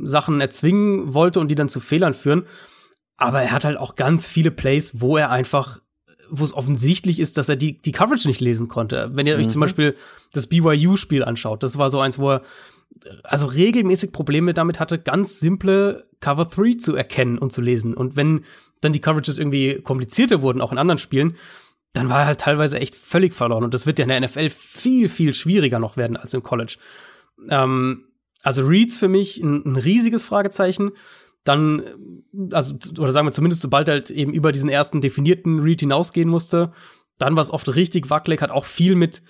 Sachen 0.02 0.40
erzwingen 0.40 1.14
wollte 1.14 1.40
und 1.40 1.48
die 1.48 1.54
dann 1.54 1.68
zu 1.68 1.80
Fehlern 1.80 2.14
führen. 2.14 2.46
Aber 3.16 3.42
er 3.42 3.52
hat 3.52 3.64
halt 3.64 3.78
auch 3.78 3.94
ganz 3.94 4.26
viele 4.26 4.50
Plays, 4.50 5.00
wo 5.00 5.16
er 5.16 5.30
einfach, 5.30 5.80
wo 6.28 6.44
es 6.44 6.52
offensichtlich 6.52 7.18
ist, 7.18 7.38
dass 7.38 7.48
er 7.48 7.56
die, 7.56 7.80
die 7.80 7.92
Coverage 7.92 8.28
nicht 8.28 8.40
lesen 8.40 8.68
konnte. 8.68 9.10
Wenn 9.14 9.26
ihr 9.26 9.36
mhm. 9.36 9.40
euch 9.40 9.48
zum 9.48 9.60
mhm. 9.60 9.64
Beispiel 9.64 9.96
das 10.32 10.46
BYU-Spiel 10.46 11.24
anschaut, 11.24 11.62
das 11.62 11.78
war 11.78 11.90
so 11.90 12.00
eins, 12.00 12.18
wo 12.18 12.32
er 12.32 12.42
also 13.24 13.46
regelmäßig 13.46 14.12
Probleme 14.12 14.54
damit 14.54 14.80
hatte, 14.80 14.98
ganz 14.98 15.40
simple 15.40 16.06
Cover 16.20 16.46
3 16.46 16.78
zu 16.78 16.94
erkennen 16.94 17.38
und 17.38 17.52
zu 17.52 17.60
lesen. 17.60 17.94
Und 17.94 18.16
wenn 18.16 18.44
dann 18.80 18.92
die 18.92 19.00
Coverages 19.00 19.38
irgendwie 19.38 19.80
komplizierter 19.82 20.42
wurden, 20.42 20.60
auch 20.60 20.72
in 20.72 20.78
anderen 20.78 20.98
Spielen, 20.98 21.36
dann 21.92 22.08
war 22.10 22.20
er 22.20 22.26
halt 22.26 22.40
teilweise 22.40 22.78
echt 22.78 22.94
völlig 22.94 23.32
verloren. 23.32 23.64
Und 23.64 23.74
das 23.74 23.86
wird 23.86 23.98
ja 23.98 24.04
in 24.04 24.08
der 24.10 24.20
NFL 24.20 24.50
viel, 24.50 25.08
viel 25.08 25.34
schwieriger 25.34 25.78
noch 25.78 25.96
werden 25.96 26.16
als 26.16 26.34
im 26.34 26.42
College. 26.42 26.76
Ähm, 27.48 28.04
also 28.46 28.64
Reads 28.64 28.98
für 28.98 29.08
mich 29.08 29.42
ein, 29.42 29.66
ein, 29.66 29.74
riesiges 29.74 30.24
Fragezeichen. 30.24 30.92
Dann, 31.42 31.82
also, 32.52 32.76
oder 32.96 33.10
sagen 33.10 33.26
wir 33.26 33.32
zumindest, 33.32 33.60
sobald 33.60 33.88
er 33.88 33.94
halt 33.94 34.10
eben 34.10 34.32
über 34.32 34.52
diesen 34.52 34.70
ersten 34.70 35.00
definierten 35.00 35.58
Read 35.58 35.80
hinausgehen 35.80 36.28
musste, 36.28 36.72
dann 37.18 37.34
war 37.34 37.40
es 37.40 37.50
oft 37.50 37.74
richtig 37.74 38.08
wackelig, 38.08 38.42
hat 38.42 38.50
auch 38.50 38.64
viel 38.64 38.94
mit, 38.94 39.24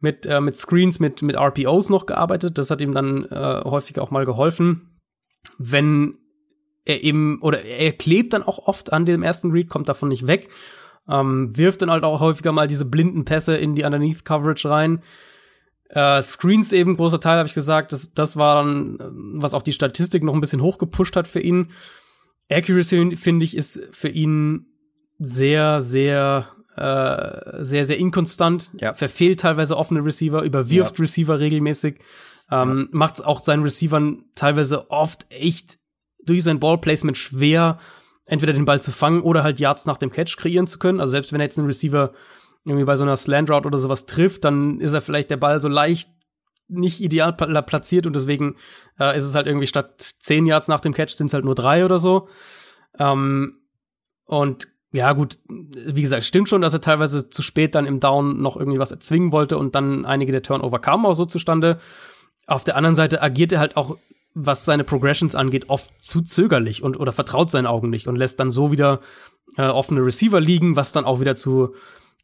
mit, 0.00 0.24
äh, 0.24 0.40
mit 0.40 0.56
Screens, 0.56 1.00
mit, 1.00 1.20
mit 1.20 1.36
RPOs 1.36 1.90
noch 1.90 2.06
gearbeitet. 2.06 2.56
Das 2.56 2.70
hat 2.70 2.80
ihm 2.80 2.92
dann 2.92 3.26
äh, 3.26 3.60
häufig 3.62 3.98
auch 3.98 4.10
mal 4.10 4.24
geholfen. 4.24 4.98
Wenn 5.58 6.14
er 6.86 7.04
eben, 7.04 7.42
oder 7.42 7.62
er 7.62 7.92
klebt 7.92 8.32
dann 8.32 8.42
auch 8.42 8.58
oft 8.58 8.90
an 8.90 9.04
dem 9.04 9.22
ersten 9.22 9.50
Read, 9.50 9.68
kommt 9.68 9.90
davon 9.90 10.08
nicht 10.08 10.26
weg. 10.26 10.48
Ähm, 11.06 11.54
wirft 11.58 11.82
dann 11.82 11.90
halt 11.90 12.04
auch 12.04 12.20
häufiger 12.20 12.52
mal 12.52 12.68
diese 12.68 12.86
blinden 12.86 13.26
Pässe 13.26 13.54
in 13.54 13.74
die 13.74 13.84
Underneath 13.84 14.24
Coverage 14.24 14.70
rein. 14.70 15.02
Äh, 15.92 16.22
Screens 16.22 16.72
eben, 16.72 16.96
großer 16.96 17.20
Teil, 17.20 17.36
habe 17.36 17.46
ich 17.46 17.54
gesagt. 17.54 17.92
Das, 17.92 18.14
das 18.14 18.36
war 18.38 18.64
dann, 18.64 18.98
was 19.34 19.52
auch 19.52 19.62
die 19.62 19.72
Statistik 19.72 20.22
noch 20.22 20.32
ein 20.32 20.40
bisschen 20.40 20.62
hochgepusht 20.62 21.16
hat 21.16 21.28
für 21.28 21.40
ihn. 21.40 21.70
Accuracy, 22.50 23.14
finde 23.16 23.44
ich, 23.44 23.54
ist 23.54 23.78
für 23.90 24.08
ihn 24.08 24.66
sehr, 25.18 25.82
sehr, 25.82 26.48
äh, 26.76 27.62
sehr, 27.62 27.84
sehr 27.84 27.98
inkonstant. 27.98 28.70
Ja. 28.80 28.94
Verfehlt 28.94 29.40
teilweise 29.40 29.76
offene 29.76 30.02
Receiver, 30.02 30.42
überwirft 30.42 30.98
ja. 30.98 31.02
Receiver 31.02 31.38
regelmäßig. 31.38 31.98
Ähm, 32.50 32.88
ja. 32.90 32.98
Macht 32.98 33.22
auch 33.22 33.40
seinen 33.40 33.62
Receivern 33.62 34.24
teilweise 34.34 34.90
oft 34.90 35.26
echt 35.28 35.78
durch 36.24 36.42
sein 36.42 36.58
Ballplacement 36.58 37.18
schwer, 37.18 37.78
entweder 38.24 38.54
den 38.54 38.64
Ball 38.64 38.80
zu 38.80 38.92
fangen 38.92 39.20
oder 39.20 39.42
halt 39.42 39.60
Yards 39.60 39.84
nach 39.84 39.98
dem 39.98 40.10
Catch 40.10 40.38
kreieren 40.38 40.66
zu 40.66 40.78
können. 40.78 41.00
Also 41.00 41.10
selbst 41.10 41.34
wenn 41.34 41.40
er 41.40 41.46
jetzt 41.46 41.58
einen 41.58 41.66
Receiver 41.66 42.14
irgendwie 42.64 42.84
bei 42.84 42.96
so 42.96 43.04
einer 43.04 43.16
Slant 43.16 43.50
Route 43.50 43.66
oder 43.66 43.78
sowas 43.78 44.06
trifft, 44.06 44.44
dann 44.44 44.80
ist 44.80 44.92
er 44.92 45.00
vielleicht 45.00 45.30
der 45.30 45.36
Ball 45.36 45.60
so 45.60 45.68
leicht 45.68 46.08
nicht 46.68 47.00
ideal 47.00 47.32
platziert 47.34 48.06
und 48.06 48.16
deswegen 48.16 48.56
äh, 48.98 49.16
ist 49.16 49.24
es 49.24 49.34
halt 49.34 49.46
irgendwie 49.46 49.66
statt 49.66 50.00
zehn 50.20 50.46
Yards 50.46 50.68
nach 50.68 50.80
dem 50.80 50.94
Catch 50.94 51.10
sind 51.10 51.26
es 51.26 51.34
halt 51.34 51.44
nur 51.44 51.54
drei 51.54 51.84
oder 51.84 51.98
so. 51.98 52.28
Ähm, 52.98 53.60
und 54.24 54.68
ja, 54.92 55.12
gut, 55.12 55.38
wie 55.48 56.02
gesagt, 56.02 56.24
stimmt 56.24 56.48
schon, 56.48 56.60
dass 56.60 56.74
er 56.74 56.80
teilweise 56.80 57.28
zu 57.28 57.42
spät 57.42 57.74
dann 57.74 57.86
im 57.86 57.98
Down 57.98 58.40
noch 58.42 58.56
irgendwie 58.56 58.78
was 58.78 58.92
erzwingen 58.92 59.32
wollte 59.32 59.56
und 59.56 59.74
dann 59.74 60.04
einige 60.04 60.32
der 60.32 60.42
Turnover 60.42 60.78
kamen 60.78 61.06
auch 61.06 61.14
so 61.14 61.24
zustande. 61.24 61.78
Auf 62.46 62.64
der 62.64 62.76
anderen 62.76 62.96
Seite 62.96 63.22
agiert 63.22 63.52
er 63.52 63.60
halt 63.60 63.76
auch, 63.76 63.96
was 64.34 64.64
seine 64.64 64.84
Progressions 64.84 65.34
angeht, 65.34 65.68
oft 65.68 65.90
zu 66.00 66.22
zögerlich 66.22 66.82
und 66.82 66.98
oder 66.98 67.12
vertraut 67.12 67.50
seinen 67.50 67.66
Augen 67.66 67.90
nicht 67.90 68.06
und 68.06 68.16
lässt 68.16 68.40
dann 68.40 68.50
so 68.50 68.70
wieder 68.70 69.00
äh, 69.56 69.66
offene 69.66 70.04
Receiver 70.04 70.40
liegen, 70.40 70.76
was 70.76 70.92
dann 70.92 71.04
auch 71.04 71.20
wieder 71.20 71.34
zu 71.34 71.74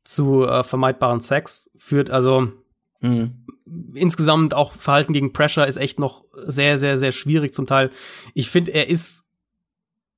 zu 0.04 0.44
äh, 0.44 0.64
vermeidbaren 0.64 1.20
Sex 1.20 1.70
führt. 1.76 2.10
Also 2.10 2.52
mhm. 3.00 3.46
insgesamt 3.94 4.54
auch 4.54 4.72
Verhalten 4.72 5.12
gegen 5.12 5.32
Pressure 5.32 5.66
ist 5.66 5.76
echt 5.76 5.98
noch 5.98 6.24
sehr, 6.46 6.78
sehr, 6.78 6.98
sehr 6.98 7.12
schwierig 7.12 7.54
zum 7.54 7.66
Teil. 7.66 7.90
Ich 8.34 8.50
finde, 8.50 8.72
er 8.72 8.88
ist 8.88 9.24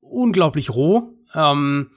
unglaublich 0.00 0.70
roh. 0.70 1.14
Ähm, 1.34 1.90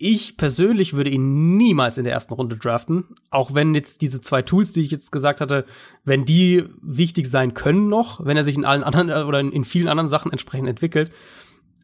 ich 0.00 0.36
persönlich 0.36 0.94
würde 0.94 1.10
ihn 1.10 1.56
niemals 1.56 1.98
in 1.98 2.04
der 2.04 2.12
ersten 2.12 2.32
Runde 2.32 2.56
draften, 2.56 3.16
auch 3.30 3.54
wenn 3.54 3.74
jetzt 3.74 4.00
diese 4.00 4.20
zwei 4.20 4.42
Tools, 4.42 4.72
die 4.72 4.82
ich 4.82 4.92
jetzt 4.92 5.10
gesagt 5.10 5.40
hatte, 5.40 5.64
wenn 6.04 6.24
die 6.24 6.64
wichtig 6.80 7.26
sein 7.26 7.52
können 7.52 7.88
noch, 7.88 8.24
wenn 8.24 8.36
er 8.36 8.44
sich 8.44 8.56
in 8.56 8.64
allen 8.64 8.84
anderen 8.84 9.08
äh, 9.08 9.24
oder 9.26 9.40
in 9.40 9.64
vielen 9.64 9.88
anderen 9.88 10.08
Sachen 10.08 10.30
entsprechend 10.30 10.68
entwickelt. 10.68 11.10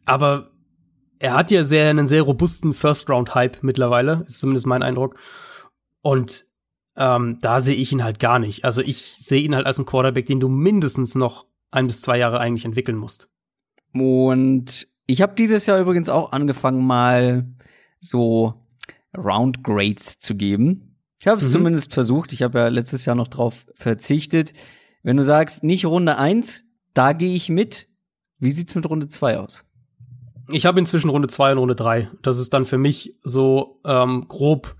Aber 0.05 0.51
er 1.19 1.33
hat 1.33 1.51
ja 1.51 1.63
sehr 1.63 1.89
einen 1.89 2.07
sehr 2.07 2.23
robusten 2.23 2.73
First-Round-Hype 2.73 3.63
mittlerweile, 3.63 4.23
ist 4.27 4.39
zumindest 4.39 4.65
mein 4.65 4.83
Eindruck. 4.83 5.17
Und 6.01 6.45
ähm, 6.97 7.39
da 7.41 7.61
sehe 7.61 7.75
ich 7.75 7.91
ihn 7.91 8.03
halt 8.03 8.19
gar 8.19 8.39
nicht. 8.39 8.63
Also 8.63 8.81
ich 8.81 9.17
sehe 9.19 9.41
ihn 9.41 9.55
halt 9.55 9.65
als 9.65 9.77
einen 9.77 9.85
Quarterback, 9.85 10.25
den 10.25 10.39
du 10.39 10.47
mindestens 10.47 11.15
noch 11.15 11.45
ein 11.71 11.87
bis 11.87 12.01
zwei 12.01 12.17
Jahre 12.17 12.39
eigentlich 12.39 12.65
entwickeln 12.65 12.97
musst. 12.97 13.29
Und 13.93 14.87
ich 15.07 15.21
habe 15.21 15.35
dieses 15.35 15.65
Jahr 15.65 15.79
übrigens 15.79 16.09
auch 16.09 16.31
angefangen, 16.31 16.85
mal 16.85 17.45
so 17.99 18.65
Round 19.15 19.63
Grades 19.63 20.19
zu 20.19 20.35
geben. 20.35 20.97
Ich 21.21 21.27
habe 21.27 21.39
es 21.39 21.47
mhm. 21.47 21.51
zumindest 21.51 21.93
versucht. 21.93 22.33
Ich 22.33 22.43
habe 22.43 22.59
ja 22.59 22.67
letztes 22.67 23.05
Jahr 23.05 23.15
noch 23.15 23.27
drauf 23.27 23.65
verzichtet. 23.75 24.53
Wenn 25.03 25.17
du 25.17 25.23
sagst, 25.23 25.63
nicht 25.63 25.85
Runde 25.85 26.17
1, 26.17 26.63
da 26.93 27.13
gehe 27.13 27.35
ich 27.35 27.49
mit. 27.49 27.87
Wie 28.39 28.51
sieht's 28.51 28.75
mit 28.75 28.89
Runde 28.89 29.07
2 29.07 29.39
aus? 29.39 29.65
Ich 30.51 30.65
habe 30.65 30.79
inzwischen 30.79 31.09
Runde 31.09 31.27
2 31.27 31.53
und 31.53 31.57
Runde 31.59 31.75
3. 31.75 32.09
Das 32.21 32.39
ist 32.39 32.53
dann 32.53 32.65
für 32.65 32.77
mich 32.77 33.15
so 33.23 33.79
ähm, 33.85 34.25
grob 34.27 34.75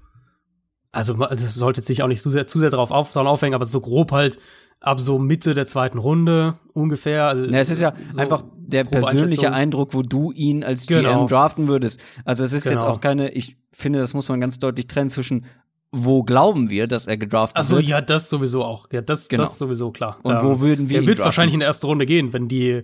also 0.95 1.13
das 1.13 1.53
sollte 1.55 1.83
sich 1.83 2.03
auch 2.03 2.07
nicht 2.07 2.21
zu 2.21 2.29
sehr, 2.31 2.47
zu 2.47 2.57
sehr 2.57 2.69
drauf 2.69 2.89
auf, 2.89 3.13
aufhängen, 3.17 3.53
aber 3.53 3.65
so 3.65 3.81
grob 3.81 4.13
halt 4.13 4.39
ab 4.79 5.01
so 5.01 5.19
Mitte 5.19 5.53
der 5.53 5.65
zweiten 5.65 5.97
Runde 5.97 6.57
ungefähr. 6.73 7.27
Also 7.27 7.45
ja, 7.47 7.59
es 7.59 7.69
ist 7.69 7.81
ja 7.81 7.93
so 8.11 8.17
einfach 8.19 8.45
der 8.55 8.85
persönliche 8.85 9.51
Eindruck, 9.51 9.93
wo 9.93 10.03
du 10.03 10.31
ihn 10.31 10.63
als 10.63 10.87
GM 10.87 11.03
Genau. 11.03 11.27
draften 11.27 11.67
würdest. 11.67 12.01
Also 12.23 12.45
es 12.45 12.53
ist 12.53 12.63
jetzt 12.63 12.79
Genau. 12.79 12.93
auch 12.93 13.01
keine, 13.01 13.31
ich 13.31 13.57
finde, 13.73 13.99
das 13.99 14.13
muss 14.13 14.29
man 14.29 14.39
ganz 14.39 14.57
deutlich 14.57 14.87
trennen 14.87 15.09
zwischen 15.09 15.45
wo 15.91 16.23
glauben 16.23 16.69
wir, 16.69 16.87
dass 16.87 17.07
er 17.07 17.17
gedraftet 17.17 17.57
Ach 17.59 17.63
so, 17.63 17.75
wird 17.77 17.85
ja, 17.87 18.01
das 18.01 18.29
sowieso 18.29 18.63
auch. 18.63 18.87
Ja, 18.91 19.01
das, 19.01 19.27
Genau. 19.29 19.43
das 19.43 19.57
sowieso 19.57 19.91
klar. 19.91 20.17
und 20.23 20.41
wo 20.43 20.59
würden 20.59 20.89
wir 20.89 20.99
ihn 21.01 21.07
wird 21.07 21.17
draften? 21.19 21.25
wahrscheinlich 21.25 21.53
in 21.53 21.59
der 21.61 21.67
ersten 21.67 21.85
Runde 21.85 22.05
gehen, 22.05 22.31
wenn 22.33 22.47
die, 22.47 22.83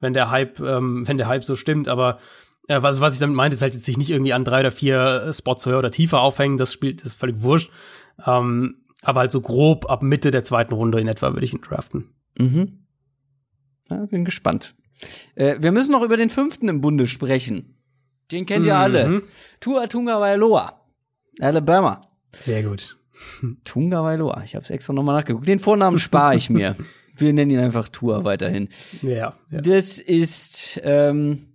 wenn 0.00 0.12
der 0.12 0.30
Hype, 0.30 0.60
ähm, 0.60 1.04
wenn 1.08 1.18
der 1.18 1.28
Hype 1.28 1.44
so 1.44 1.56
stimmt. 1.56 1.88
Aber 1.88 2.18
äh, 2.68 2.82
was, 2.82 3.00
was 3.00 3.14
ich 3.14 3.20
damit 3.20 3.36
meinte, 3.36 3.54
ist 3.54 3.62
halt 3.62 3.74
jetzt 3.74 3.84
sich 3.84 3.98
nicht 3.98 4.10
irgendwie 4.10 4.32
an 4.32 4.44
drei 4.44 4.60
oder 4.60 4.70
vier 4.70 5.26
äh, 5.28 5.32
Spots 5.32 5.66
höher 5.66 5.78
oder 5.78 5.90
tiefer 5.90 6.20
aufhängen. 6.20 6.58
Das 6.58 6.72
spielt, 6.72 7.00
das 7.00 7.12
ist 7.12 7.20
völlig 7.20 7.42
wurscht. 7.42 7.70
Ähm, 8.24 8.82
aber 9.02 9.20
halt 9.20 9.30
so 9.30 9.40
grob 9.40 9.90
ab 9.90 10.02
Mitte 10.02 10.30
der 10.30 10.42
zweiten 10.42 10.74
Runde 10.74 11.00
in 11.00 11.08
etwa 11.08 11.32
würde 11.32 11.44
ich 11.44 11.52
ihn 11.52 11.60
draften. 11.60 12.14
Mhm. 12.38 12.86
Ja, 13.90 14.06
bin 14.06 14.24
gespannt. 14.24 14.74
Äh, 15.34 15.56
wir 15.60 15.72
müssen 15.72 15.92
noch 15.92 16.02
über 16.02 16.16
den 16.16 16.30
fünften 16.30 16.68
im 16.68 16.80
Bunde 16.80 17.06
sprechen. 17.06 17.76
Den 18.32 18.46
kennt 18.46 18.66
ihr 18.66 18.76
alle. 18.76 19.08
Mhm. 19.08 19.22
Tua 19.60 19.86
Tunga 19.86 20.20
Vailoa. 20.20 20.80
Alabama. 21.40 22.02
Sehr 22.36 22.62
gut. 22.62 22.98
Tunga 23.64 24.02
Vailoa. 24.02 24.42
Ich 24.44 24.54
habe 24.54 24.64
es 24.64 24.70
extra 24.70 24.92
nochmal 24.92 25.20
nachgeguckt. 25.20 25.46
Den 25.46 25.58
Vornamen 25.58 25.98
spare 25.98 26.34
ich 26.34 26.50
mir. 26.50 26.76
Wir 27.20 27.32
nennen 27.32 27.50
ihn 27.50 27.58
einfach 27.58 27.88
Tua 27.88 28.24
weiterhin. 28.24 28.68
Ja, 29.02 29.34
ja. 29.50 29.60
Das 29.60 29.98
ist 29.98 30.80
ähm, 30.82 31.46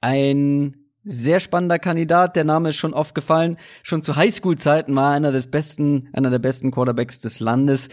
ein 0.00 0.76
sehr 1.04 1.40
spannender 1.40 1.78
Kandidat. 1.78 2.36
Der 2.36 2.44
Name 2.44 2.70
ist 2.70 2.76
schon 2.76 2.94
oft 2.94 3.14
gefallen. 3.14 3.56
Schon 3.82 4.02
zu 4.02 4.16
Highschool-Zeiten 4.16 4.94
war 4.94 5.12
er 5.12 5.16
einer 5.16 5.32
des 5.32 5.46
besten, 5.46 6.08
einer 6.12 6.30
der 6.30 6.40
besten 6.40 6.70
Quarterbacks 6.70 7.20
des 7.20 7.40
Landes. 7.40 7.88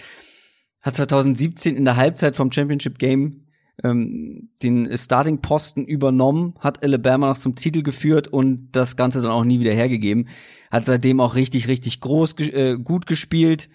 Hat 0.82 0.96
2017 0.96 1.76
in 1.76 1.86
der 1.86 1.96
Halbzeit 1.96 2.36
vom 2.36 2.52
Championship 2.52 3.00
Game 3.00 3.44
ähm, 3.84 4.50
den 4.62 4.96
Starting-Posten 4.96 5.86
übernommen, 5.86 6.56
hat 6.60 6.84
Alabama 6.84 7.30
noch 7.30 7.38
zum 7.38 7.56
Titel 7.56 7.82
geführt 7.82 8.28
und 8.28 8.72
das 8.72 8.96
Ganze 8.96 9.22
dann 9.22 9.32
auch 9.32 9.44
nie 9.44 9.60
wieder 9.60 9.74
hergegeben. 9.74 10.28
Hat 10.72 10.86
seitdem 10.86 11.20
auch 11.20 11.36
richtig, 11.36 11.68
richtig 11.68 12.02
groß, 12.02 12.36
äh, 12.40 12.78
gut 12.78 13.08
gespielt. 13.08 13.70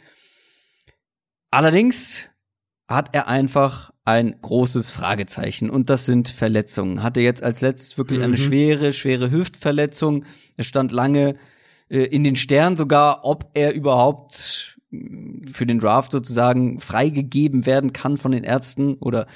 Allerdings 1.51 2.28
hat 2.89 3.11
er 3.15 3.29
einfach 3.29 3.93
ein 4.05 4.37
großes 4.41 4.91
Fragezeichen 4.91 5.69
und 5.69 5.91
das 5.91 6.07
sind 6.07 6.29
Verletzungen. 6.29 7.03
Hatte 7.03 7.21
jetzt 7.21 7.43
als 7.43 7.61
letztes 7.61 7.99
wirklich 7.99 8.21
eine 8.21 8.33
Mhm. 8.33 8.37
schwere, 8.39 8.93
schwere 8.93 9.31
Hüftverletzung. 9.31 10.25
Es 10.57 10.67
stand 10.67 10.91
lange 10.91 11.37
äh, 11.91 12.05
in 12.05 12.25
den 12.25 12.35
Sternen 12.37 12.77
sogar, 12.77 13.25
ob 13.25 13.51
er 13.53 13.75
überhaupt 13.75 14.79
mh, 14.91 15.51
für 15.53 15.67
den 15.67 15.79
Draft 15.79 16.13
sozusagen 16.13 16.81
freigegeben 16.81 17.67
werden 17.67 17.93
kann 17.93 18.17
von 18.17 18.33
den 18.33 18.45
Ärzten 18.45 18.95
oder 18.95 19.27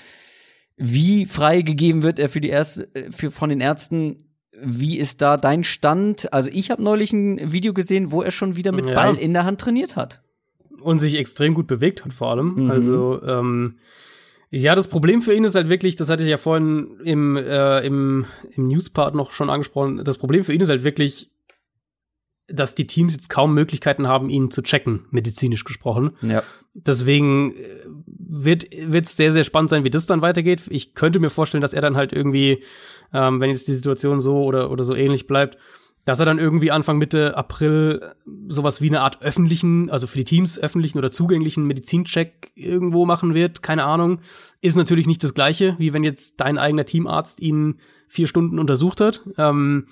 wie 0.77 1.27
freigegeben 1.27 2.03
wird 2.03 2.19
er 2.19 2.31
für 2.31 2.41
die 2.41 2.49
erste, 2.49 2.89
äh, 2.95 3.11
für, 3.13 3.31
von 3.31 3.51
den 3.51 3.61
Ärzten. 3.61 4.17
Wie 4.65 4.97
ist 4.99 5.21
da 5.23 5.37
dein 5.37 5.65
Stand? 5.65 6.33
Also 6.33 6.49
ich 6.53 6.71
habe 6.71 6.83
neulich 6.83 7.13
ein 7.13 7.53
Video 7.53 7.75
gesehen, 7.75 8.13
wo 8.13 8.23
er 8.23 8.31
schon 8.31 8.57
wieder 8.57 8.73
mit 8.73 8.87
Ja. 8.87 8.95
Ball 8.95 9.17
in 9.17 9.35
der 9.35 9.45
Hand 9.45 9.61
trainiert 9.61 9.97
hat. 9.97 10.23
Und 10.83 10.99
sich 10.99 11.17
extrem 11.17 11.55
gut 11.55 11.67
bewegt 11.67 12.05
hat 12.05 12.13
vor 12.13 12.31
allem. 12.31 12.65
Mhm. 12.65 12.71
Also 12.71 13.23
ähm, 13.23 13.79
ja, 14.51 14.75
das 14.75 14.89
Problem 14.89 15.23
für 15.23 15.33
ihn 15.33 15.45
ist 15.45 15.55
halt 15.55 15.71
wirklich, 15.71 15.97
das 15.97 16.11
hatte 16.11 16.25
ich 16.25 16.29
ja 16.29 16.37
vorhin 16.37 17.01
im, 17.05 17.37
äh, 17.37 17.81
im, 17.81 18.27
im 18.55 18.69
Newspart 18.69 19.15
noch 19.15 19.33
schon 19.33 19.49
angesprochen, 19.49 20.05
das 20.05 20.19
Problem 20.19 20.45
für 20.45 20.53
ihn 20.53 20.61
ist 20.61 20.69
halt 20.69 20.85
wirklich, 20.85 21.31
dass 22.49 22.75
die 22.75 22.87
Teams 22.87 23.15
jetzt 23.15 23.31
kaum 23.31 23.55
Möglichkeiten 23.55 24.07
haben, 24.07 24.29
ihn 24.29 24.51
zu 24.51 24.61
checken, 24.63 25.07
medizinisch 25.11 25.65
gesprochen. 25.65 26.17
Ja. 26.21 26.43
Deswegen 26.75 27.55
äh, 27.55 27.87
wird 28.15 28.67
es 28.71 29.17
sehr, 29.17 29.33
sehr 29.33 29.45
spannend 29.45 29.71
sein, 29.71 29.85
wie 29.85 29.91
das 29.91 30.07
dann 30.07 30.21
weitergeht. 30.21 30.63
Ich 30.69 30.95
könnte 30.95 31.19
mir 31.19 31.31
vorstellen, 31.31 31.63
dass 31.63 31.73
er 31.73 31.81
dann 31.81 31.97
halt 31.97 32.13
irgendwie, 32.13 32.63
ähm, 33.15 33.41
wenn 33.41 33.49
jetzt 33.49 33.69
die 33.69 33.75
Situation 33.75 34.21
so 34.21 34.43
oder, 34.43 34.71
oder 34.71 34.85
so 34.85 34.95
ähnlich 34.95 35.27
bleibt, 35.27 35.57
dass 36.05 36.19
er 36.19 36.27
dann 36.27 36.39
irgendwie 36.39 36.71
Anfang 36.71 36.99
Mitte 36.99 37.37
April 37.37 38.15
sowas 38.49 38.81
wie 38.81 38.89
eine 38.89 39.03
Art 39.03 39.23
öffentlichen, 39.23 39.89
also 39.89 40.07
für 40.07 40.19
die 40.19 40.25
Teams 40.25 40.59
öffentlichen 40.59 40.99
oder 40.99 41.13
zugänglichen 41.13 41.65
Medizincheck 41.65 42.51
irgendwo 42.55 43.07
machen 43.07 43.35
wird. 43.35 43.63
Keine 43.63 43.85
Ahnung. 43.85 44.21
Ist 44.61 44.77
natürlich 44.77 45.07
nicht 45.07 45.23
das 45.23 45.35
Gleiche, 45.35 45.77
wie 45.79 45.93
wenn 45.93 46.03
jetzt 46.03 46.41
dein 46.41 46.59
eigener 46.59 46.85
Teamarzt 46.85 47.41
ihn 47.41 47.79
vier 48.09 48.27
Stunden 48.27 48.59
untersucht 48.59 49.01
hat. 49.01 49.23
Ähm, 49.39 49.87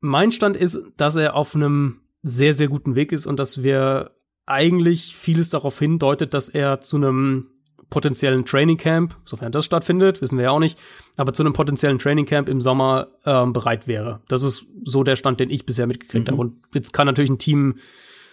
mein 0.00 0.32
Stand 0.32 0.56
ist, 0.56 0.78
dass 0.96 1.16
er 1.16 1.36
auf 1.36 1.54
einem 1.54 2.00
sehr, 2.22 2.54
sehr 2.54 2.68
guten 2.68 2.96
Weg 2.96 3.12
ist 3.12 3.26
und 3.26 3.38
dass 3.38 3.62
wir 3.62 4.16
eigentlich 4.46 5.16
vieles 5.16 5.50
darauf 5.50 5.78
hindeutet, 5.78 6.34
dass 6.34 6.48
er 6.48 6.80
zu 6.80 6.96
einem 6.96 7.50
potenziellen 7.90 8.44
Training 8.44 8.76
Camp, 8.76 9.16
sofern 9.24 9.52
das 9.52 9.64
stattfindet, 9.64 10.20
wissen 10.20 10.36
wir 10.38 10.44
ja 10.44 10.50
auch 10.50 10.58
nicht, 10.58 10.78
aber 11.16 11.32
zu 11.32 11.42
einem 11.42 11.52
potenziellen 11.52 11.98
Training 11.98 12.26
Camp 12.26 12.48
im 12.48 12.60
Sommer 12.60 13.08
ähm, 13.24 13.52
bereit 13.52 13.86
wäre. 13.86 14.20
Das 14.28 14.42
ist 14.42 14.64
so 14.84 15.04
der 15.04 15.16
Stand, 15.16 15.38
den 15.40 15.50
ich 15.50 15.66
bisher 15.66 15.86
mitgekriegt 15.86 16.26
Mhm. 16.26 16.32
habe. 16.32 16.40
Und 16.40 16.54
jetzt 16.74 16.92
kann 16.92 17.06
natürlich 17.06 17.30
ein 17.30 17.38
Team 17.38 17.76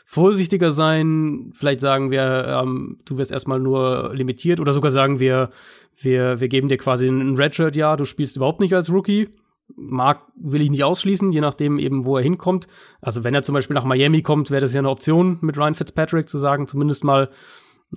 vorsichtiger 0.06 0.72
sein. 0.72 1.52
Vielleicht 1.54 1.80
sagen 1.80 2.12
wir, 2.12 2.62
ähm, 2.64 3.00
du 3.06 3.18
wirst 3.18 3.32
erstmal 3.32 3.60
nur 3.60 4.12
limitiert 4.14 4.60
oder 4.60 4.74
sogar 4.74 4.92
sagen 4.92 5.20
wir, 5.20 5.50
wir, 5.98 6.40
wir 6.40 6.48
geben 6.48 6.68
dir 6.68 6.78
quasi 6.78 7.08
ein 7.08 7.36
Redshirt-Jahr, 7.36 7.96
du 7.98 8.06
spielst 8.06 8.36
überhaupt 8.36 8.60
nicht 8.60 8.74
als 8.74 8.92
Rookie. 8.92 9.30
Mag, 9.76 10.22
will 10.36 10.62
ich 10.62 10.70
nicht 10.70 10.84
ausschließen, 10.84 11.32
je 11.32 11.40
nachdem 11.40 11.80
eben, 11.80 12.04
wo 12.06 12.18
er 12.18 12.24
hinkommt. 12.24 12.68
Also 13.02 13.24
wenn 13.24 13.34
er 13.34 13.44
zum 13.44 13.54
Beispiel 13.54 13.76
nach 13.76 13.86
Miami 13.86 14.22
kommt, 14.22 14.52
wäre 14.52 14.60
das 14.62 14.74
ja 14.74 14.80
eine 14.80 14.90
Option 14.90 15.38
mit 15.42 15.58
Ryan 15.58 15.74
Fitzpatrick 15.74 16.28
zu 16.28 16.38
sagen, 16.38 16.68
zumindest 16.68 17.04
mal 17.06 17.30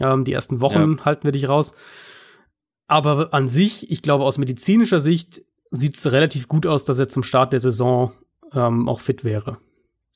ähm, 0.01 0.25
die 0.25 0.33
ersten 0.33 0.61
Wochen 0.61 1.05
halten 1.05 1.25
wir 1.25 1.33
dich 1.33 1.49
raus. 1.49 1.75
Aber 2.89 3.35
an 3.35 3.49
sich, 3.49 3.91
ich 3.91 4.03
glaube, 4.03 4.25
aus 4.25 4.39
medizinischer 4.39 5.01
Sicht 5.01 5.43
sieht 5.71 5.97
es 5.97 6.13
relativ 6.13 6.49
gut 6.49 6.67
aus, 6.67 6.85
dass 6.85 6.99
er 6.99 7.09
zum 7.09 7.23
Start 7.23 7.53
der 7.53 7.61
Saison 7.61 8.13
ähm, 8.53 8.89
auch 8.89 9.01
fit 9.01 9.25
wäre. 9.25 9.59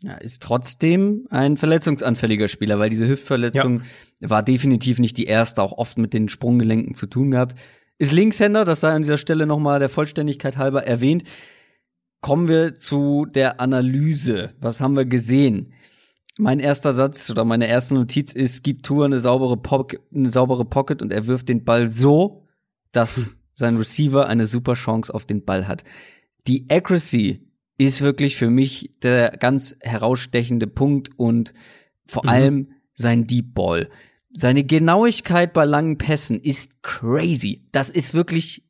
Ja, 0.02 0.15
ist 0.15 0.43
trotzdem 0.43 1.27
ein 1.28 1.59
verletzungsanfälliger 1.59 2.48
Spieler, 2.48 2.78
weil 2.78 2.89
diese 2.89 3.07
Hüftverletzung 3.07 3.82
war 4.20 4.43
definitiv 4.43 4.98
nicht 4.98 5.19
die 5.19 5.27
erste, 5.27 5.62
auch 5.62 5.73
oft 5.73 5.98
mit 5.98 6.15
den 6.15 6.31
Sprunggelenken 6.31 6.94
zu 6.94 7.07
tun 7.07 7.32
gehabt. 7.32 7.59
Ist 7.98 8.12
Linkshänder, 8.12 8.65
das 8.65 8.81
sei 8.81 8.93
an 8.93 9.02
dieser 9.02 9.19
Stelle 9.19 9.47
noch 9.47 9.59
mal 9.59 9.78
der 9.78 9.90
Vollständigkeit 9.90 10.57
halber 10.57 10.85
erwähnt. 10.85 11.24
Kommen 12.23 12.48
wir 12.48 12.74
zu 12.74 13.27
der 13.27 13.61
Analyse. 13.61 14.55
Was 14.59 14.81
haben 14.81 14.97
wir 14.97 15.05
gesehen? 15.05 15.74
Mein 16.39 16.61
erster 16.61 16.93
Satz 16.93 17.28
oder 17.31 17.44
meine 17.44 17.66
erste 17.66 17.94
Notiz 17.94 18.32
ist, 18.32 18.62
gibt 18.62 18.86
Tour 18.86 19.05
eine 19.05 19.20
saubere, 19.20 19.57
Pocket, 19.57 20.01
eine 20.15 20.31
saubere 20.31 20.65
Pocket 20.65 21.02
und 21.02 21.12
er 21.12 21.27
wirft 21.27 21.48
den 21.48 21.65
Ball 21.65 21.89
so, 21.89 22.47
dass 22.93 23.28
sein 23.52 23.77
Receiver 23.77 24.27
eine 24.27 24.47
super 24.47 24.74
Chance 24.74 25.12
auf 25.12 25.27
den 25.27 25.44
Ball 25.44 25.69
hat. 25.69 25.85
Die 26.47 26.66
Accuracy 26.70 27.47
ist 27.78 28.01
wirklich 28.01 28.36
für 28.36 28.51
mich 28.51 28.94
der 29.02 29.31
ganz 29.31 29.77
herausstechende 29.81 30.66
Punkt 30.66 31.11
und 31.19 31.52
vor 32.07 32.24
Mhm. 32.24 32.28
allem 32.28 32.73
sein 32.94 33.27
Deep 33.27 33.55
Ball. 33.55 33.89
Seine 34.32 34.65
Genauigkeit 34.65 35.52
bei 35.52 35.65
langen 35.65 35.98
Pässen 35.98 36.40
ist 36.40 36.82
crazy. 36.82 37.66
Das 37.73 37.90
ist 37.90 38.15
wirklich 38.15 38.65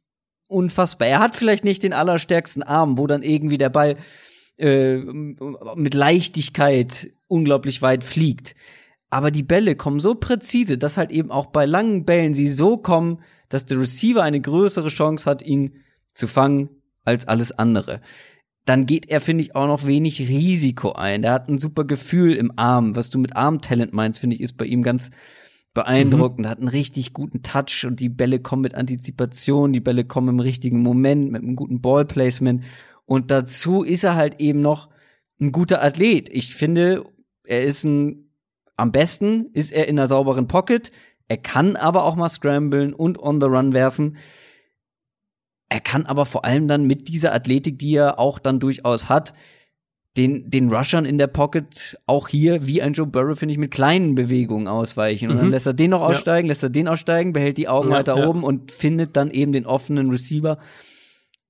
unfassbar. 0.47 1.07
Er 1.09 1.21
hat 1.21 1.37
vielleicht 1.37 1.65
nicht 1.65 1.83
den 1.83 1.93
allerstärksten 1.93 2.63
Arm, 2.63 2.99
wo 2.99 3.07
dann 3.07 3.23
irgendwie 3.23 3.59
der 3.59 3.69
Ball 3.69 3.97
äh, 4.59 4.97
mit 4.97 5.95
Leichtigkeit 5.95 7.11
unglaublich 7.31 7.83
weit 7.83 8.05
fliegt. 8.05 8.55
Aber 9.11 9.31
die 9.31 9.43
Bälle 9.43 9.75
kommen 9.75 9.99
so 10.01 10.15
präzise, 10.15 10.79
dass 10.79 10.97
halt 10.97 11.11
eben 11.11 11.31
auch 11.31 11.47
bei 11.47 11.67
langen 11.67 12.05
Bällen 12.05 12.33
sie 12.33 12.49
so 12.49 12.77
kommen, 12.77 13.21
dass 13.49 13.67
der 13.67 13.81
Receiver 13.81 14.23
eine 14.23 14.41
größere 14.41 14.89
Chance 14.89 15.29
hat, 15.29 15.43
ihn 15.43 15.75
zu 16.15 16.27
fangen 16.27 16.69
als 17.05 17.27
alles 17.27 17.51
andere. 17.53 18.01
Dann 18.67 18.87
geht 18.87 19.09
er, 19.09 19.21
finde 19.21 19.43
ich, 19.43 19.57
auch 19.57 19.67
noch 19.67 19.87
wenig 19.87 20.21
Risiko 20.21 20.93
ein. 20.93 21.23
Der 21.23 21.33
hat 21.33 21.49
ein 21.49 21.59
super 21.59 21.85
Gefühl 21.85 22.37
im 22.37 22.53
Arm. 22.57 22.95
Was 22.95 23.11
du 23.11 23.19
mit 23.19 23.35
Armtalent 23.35 23.93
meinst, 23.93 24.21
finde 24.21 24.37
ich, 24.37 24.43
ist 24.43 24.57
bei 24.57 24.67
ihm 24.67 24.83
ganz 24.83 25.11
beeindruckend. 25.75 26.47
Hat 26.47 26.59
einen 26.59 26.69
richtig 26.69 27.13
guten 27.13 27.43
Touch 27.43 27.85
und 27.87 27.99
die 27.99 28.09
Bälle 28.09 28.39
kommen 28.39 28.63
mit 28.63 28.75
Antizipation, 28.75 29.73
die 29.73 29.81
Bälle 29.81 30.05
kommen 30.05 30.29
im 30.29 30.41
richtigen 30.41 30.83
Moment, 30.83 31.33
mit 31.33 31.43
einem 31.43 31.57
guten 31.57 31.81
Ballplacement. 31.81 32.63
Und 33.07 33.33
dazu 33.33 33.83
ist 33.83 34.05
er 34.05 34.15
halt 34.15 34.39
eben 34.41 34.61
noch 34.61 34.89
ein 35.41 35.51
guter 35.51 35.83
Athlet. 35.83 36.29
Ich 36.29 36.55
finde, 36.55 37.05
er 37.51 37.65
ist 37.65 37.85
ein, 37.85 38.31
am 38.77 38.93
besten 38.93 39.51
ist 39.53 39.73
er 39.73 39.89
in 39.89 39.99
einer 39.99 40.07
sauberen 40.07 40.47
Pocket. 40.49 40.93
Er 41.29 41.37
kann 41.37 41.77
aber 41.77 42.05
auch 42.05 42.17
mal 42.17 42.29
scramblen 42.29 42.95
und 42.95 43.19
on 43.19 43.41
the 43.41 43.47
run 43.47 43.73
werfen. 43.73 44.17
Er 45.69 45.81
kann 45.81 46.07
aber 46.07 46.27
vor 46.27 46.45
allem 46.45 46.67
dann 46.67 46.85
mit 46.87 47.09
dieser 47.09 47.35
Athletik, 47.35 47.79
die 47.79 47.95
er 47.95 48.19
auch 48.19 48.39
dann 48.39 48.59
durchaus 48.59 49.09
hat, 49.09 49.35
den, 50.17 50.51
den 50.51 50.69
Rushern 50.73 51.05
in 51.05 51.19
der 51.19 51.29
Pocket 51.29 51.97
auch 52.07 52.27
hier, 52.27 52.67
wie 52.67 52.83
ein 52.83 52.95
Joe 52.95 53.07
Burrow, 53.07 53.39
finde 53.39 53.53
ich, 53.53 53.59
mit 53.59 53.71
kleinen 53.71 54.17
Bewegungen 54.17 54.67
ausweichen. 54.67 55.31
Und 55.31 55.37
dann 55.37 55.47
Mhm. 55.47 55.51
lässt 55.53 55.67
er 55.69 55.73
den 55.73 55.91
noch 55.91 56.01
Ja. 56.01 56.07
aussteigen, 56.09 56.49
lässt 56.49 56.65
er 56.65 56.71
den 56.71 56.89
aussteigen, 56.89 57.33
behält 57.33 57.59
die 57.59 57.69
Augen 57.69 57.91
Ja, 57.91 57.97
weiter 57.99 58.17
ja. 58.19 58.27
oben 58.27 58.43
und 58.43 58.73
findet 58.73 59.17
dann 59.17 59.31
eben 59.31 59.53
den 59.53 59.67
offenen 59.67 60.11
Receiver. 60.11 60.59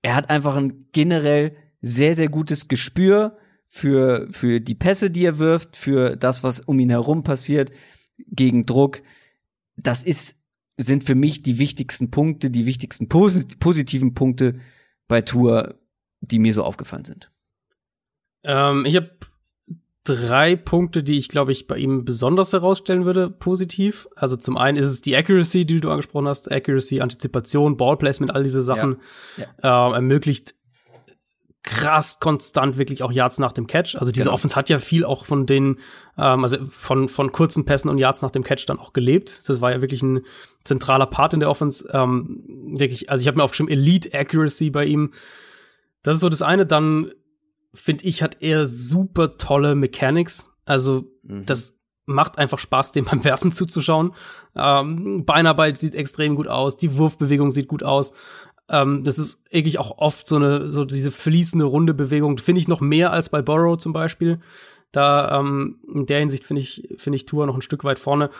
Er 0.02 0.14
hat 0.14 0.28
einfach 0.28 0.56
ein 0.56 0.86
generell 0.92 1.56
sehr, 1.80 2.14
sehr 2.14 2.28
gutes 2.28 2.68
Gespür 2.68 3.38
für, 3.72 4.26
für 4.32 4.60
die 4.60 4.74
Pässe, 4.74 5.10
die 5.10 5.24
er 5.24 5.38
wirft, 5.38 5.76
für 5.76 6.16
das, 6.16 6.42
was 6.42 6.58
um 6.58 6.80
ihn 6.80 6.90
herum 6.90 7.22
passiert, 7.22 7.70
gegen 8.26 8.66
Druck. 8.66 9.00
Das 9.76 10.02
ist, 10.02 10.36
sind 10.76 11.04
für 11.04 11.14
mich 11.14 11.44
die 11.44 11.58
wichtigsten 11.58 12.10
Punkte, 12.10 12.50
die 12.50 12.66
wichtigsten 12.66 13.08
posit 13.08 13.60
positiven 13.60 14.12
Punkte 14.12 14.56
bei 15.06 15.20
Tour, 15.20 15.78
die 16.20 16.40
mir 16.40 16.52
so 16.52 16.64
aufgefallen 16.64 17.04
sind. 17.04 17.30
Ähm, 18.42 18.86
ich 18.86 18.96
habe 18.96 19.10
drei 20.02 20.56
Punkte, 20.56 21.04
die 21.04 21.16
ich, 21.16 21.28
glaube 21.28 21.52
ich, 21.52 21.68
bei 21.68 21.76
ihm 21.76 22.04
besonders 22.04 22.52
herausstellen 22.52 23.04
würde, 23.04 23.30
positiv. 23.30 24.08
Also 24.16 24.34
zum 24.34 24.56
einen 24.56 24.78
ist 24.78 24.88
es 24.88 25.00
die 25.00 25.16
Accuracy, 25.16 25.64
die 25.64 25.80
du 25.80 25.90
angesprochen 25.90 26.26
hast, 26.26 26.50
Accuracy, 26.50 27.00
Antizipation, 27.00 27.76
Ballplacement, 27.76 28.34
all 28.34 28.42
diese 28.42 28.62
Sachen 28.62 28.96
ja. 29.36 29.46
Ja. 29.62 29.90
Äh, 29.90 29.94
ermöglicht 29.94 30.56
krass 31.62 32.20
konstant 32.20 32.78
wirklich 32.78 33.02
auch 33.02 33.12
Yards 33.12 33.38
nach 33.38 33.52
dem 33.52 33.66
Catch. 33.66 33.96
Also 33.96 34.12
diese 34.12 34.24
genau. 34.24 34.34
Offense 34.34 34.56
hat 34.56 34.70
ja 34.70 34.78
viel 34.78 35.04
auch 35.04 35.26
von 35.26 35.46
den, 35.46 35.78
ähm, 36.16 36.42
also 36.42 36.58
von, 36.70 37.08
von 37.08 37.32
kurzen 37.32 37.64
Pässen 37.64 37.90
und 37.90 37.98
Yards 37.98 38.22
nach 38.22 38.30
dem 38.30 38.44
Catch 38.44 38.64
dann 38.66 38.78
auch 38.78 38.92
gelebt. 38.92 39.42
Das 39.46 39.60
war 39.60 39.70
ja 39.70 39.80
wirklich 39.80 40.02
ein 40.02 40.20
zentraler 40.64 41.06
Part 41.06 41.34
in 41.34 41.40
der 41.40 41.50
Offense. 41.50 41.88
Ähm, 41.92 42.44
wirklich, 42.78 43.10
also 43.10 43.20
ich 43.20 43.28
habe 43.28 43.36
mir 43.36 43.44
aufgeschrieben, 43.44 43.72
Elite 43.72 44.12
Accuracy 44.14 44.70
bei 44.70 44.86
ihm. 44.86 45.12
Das 46.02 46.16
ist 46.16 46.22
so 46.22 46.30
das 46.30 46.42
eine. 46.42 46.64
Dann 46.64 47.10
finde 47.74 48.04
ich, 48.06 48.22
hat 48.22 48.38
er 48.40 48.64
super 48.64 49.36
tolle 49.36 49.74
Mechanics. 49.74 50.50
Also, 50.64 51.04
mhm. 51.22 51.44
das 51.46 51.74
macht 52.06 52.38
einfach 52.38 52.58
Spaß, 52.58 52.92
dem 52.92 53.04
beim 53.10 53.24
Werfen 53.24 53.52
zuzuschauen. 53.52 54.12
Ähm, 54.56 55.24
Beinarbeit 55.24 55.78
sieht 55.78 55.94
extrem 55.94 56.36
gut 56.36 56.48
aus, 56.48 56.76
die 56.76 56.96
Wurfbewegung 56.96 57.50
sieht 57.50 57.68
gut 57.68 57.82
aus. 57.82 58.12
Ähm, 58.70 59.02
das 59.02 59.18
ist 59.18 59.42
eigentlich 59.52 59.78
auch 59.78 59.98
oft 59.98 60.26
so 60.26 60.36
eine, 60.36 60.68
so 60.68 60.84
diese 60.84 61.10
fließende, 61.10 61.64
runde 61.64 61.92
Bewegung. 61.92 62.38
Finde 62.38 62.60
ich 62.60 62.68
noch 62.68 62.80
mehr 62.80 63.12
als 63.12 63.28
bei 63.28 63.42
Burrow 63.42 63.76
zum 63.76 63.92
Beispiel. 63.92 64.38
Da, 64.92 65.38
ähm, 65.38 65.80
in 65.92 66.06
der 66.06 66.20
Hinsicht 66.20 66.44
finde 66.44 66.62
ich, 66.62 66.88
finde 66.96 67.16
ich 67.16 67.26
Tour 67.26 67.46
noch 67.46 67.54
ein 67.54 67.62
Stück 67.62 67.84
weit 67.84 67.98
vorne. 67.98 68.30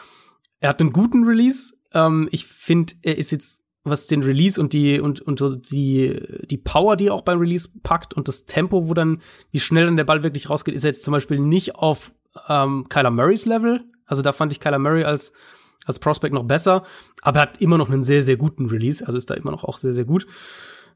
Er 0.59 0.69
hat 0.69 0.81
einen 0.81 0.93
guten 0.93 1.25
Release. 1.25 1.73
Ähm, 1.93 2.29
ich 2.31 2.45
finde, 2.45 2.93
er 3.01 3.17
ist 3.17 3.31
jetzt 3.31 3.61
was 3.83 4.05
den 4.05 4.21
Release 4.21 4.61
und 4.61 4.73
die 4.73 4.99
und 4.99 5.21
und 5.21 5.39
so 5.39 5.55
die 5.55 6.21
die 6.45 6.57
Power, 6.57 6.95
die 6.95 7.07
er 7.07 7.15
auch 7.15 7.23
beim 7.23 7.39
Release 7.39 7.67
packt 7.81 8.13
und 8.13 8.27
das 8.27 8.45
Tempo, 8.45 8.87
wo 8.87 8.93
dann 8.93 9.21
wie 9.49 9.59
schnell 9.59 9.85
dann 9.85 9.97
der 9.97 10.03
Ball 10.03 10.21
wirklich 10.21 10.51
rausgeht, 10.51 10.75
ist 10.75 10.83
jetzt 10.83 11.03
zum 11.03 11.13
Beispiel 11.13 11.39
nicht 11.39 11.75
auf 11.75 12.13
ähm, 12.47 12.87
Kyler 12.89 13.09
Murrays 13.09 13.47
Level. 13.47 13.83
Also 14.05 14.21
da 14.21 14.33
fand 14.33 14.51
ich 14.51 14.59
Kyler 14.59 14.77
Murray 14.77 15.03
als 15.03 15.33
als 15.85 15.99
Prospect 15.99 16.33
noch 16.33 16.43
besser, 16.43 16.83
aber 17.21 17.39
er 17.39 17.41
hat 17.43 17.61
immer 17.61 17.77
noch 17.77 17.89
einen 17.89 18.03
sehr 18.03 18.21
sehr 18.21 18.37
guten 18.37 18.67
Release, 18.67 19.05
also 19.05 19.17
ist 19.17 19.29
da 19.29 19.33
immer 19.33 19.51
noch 19.51 19.63
auch 19.63 19.77
sehr 19.77 19.93
sehr 19.93 20.05
gut. 20.05 20.27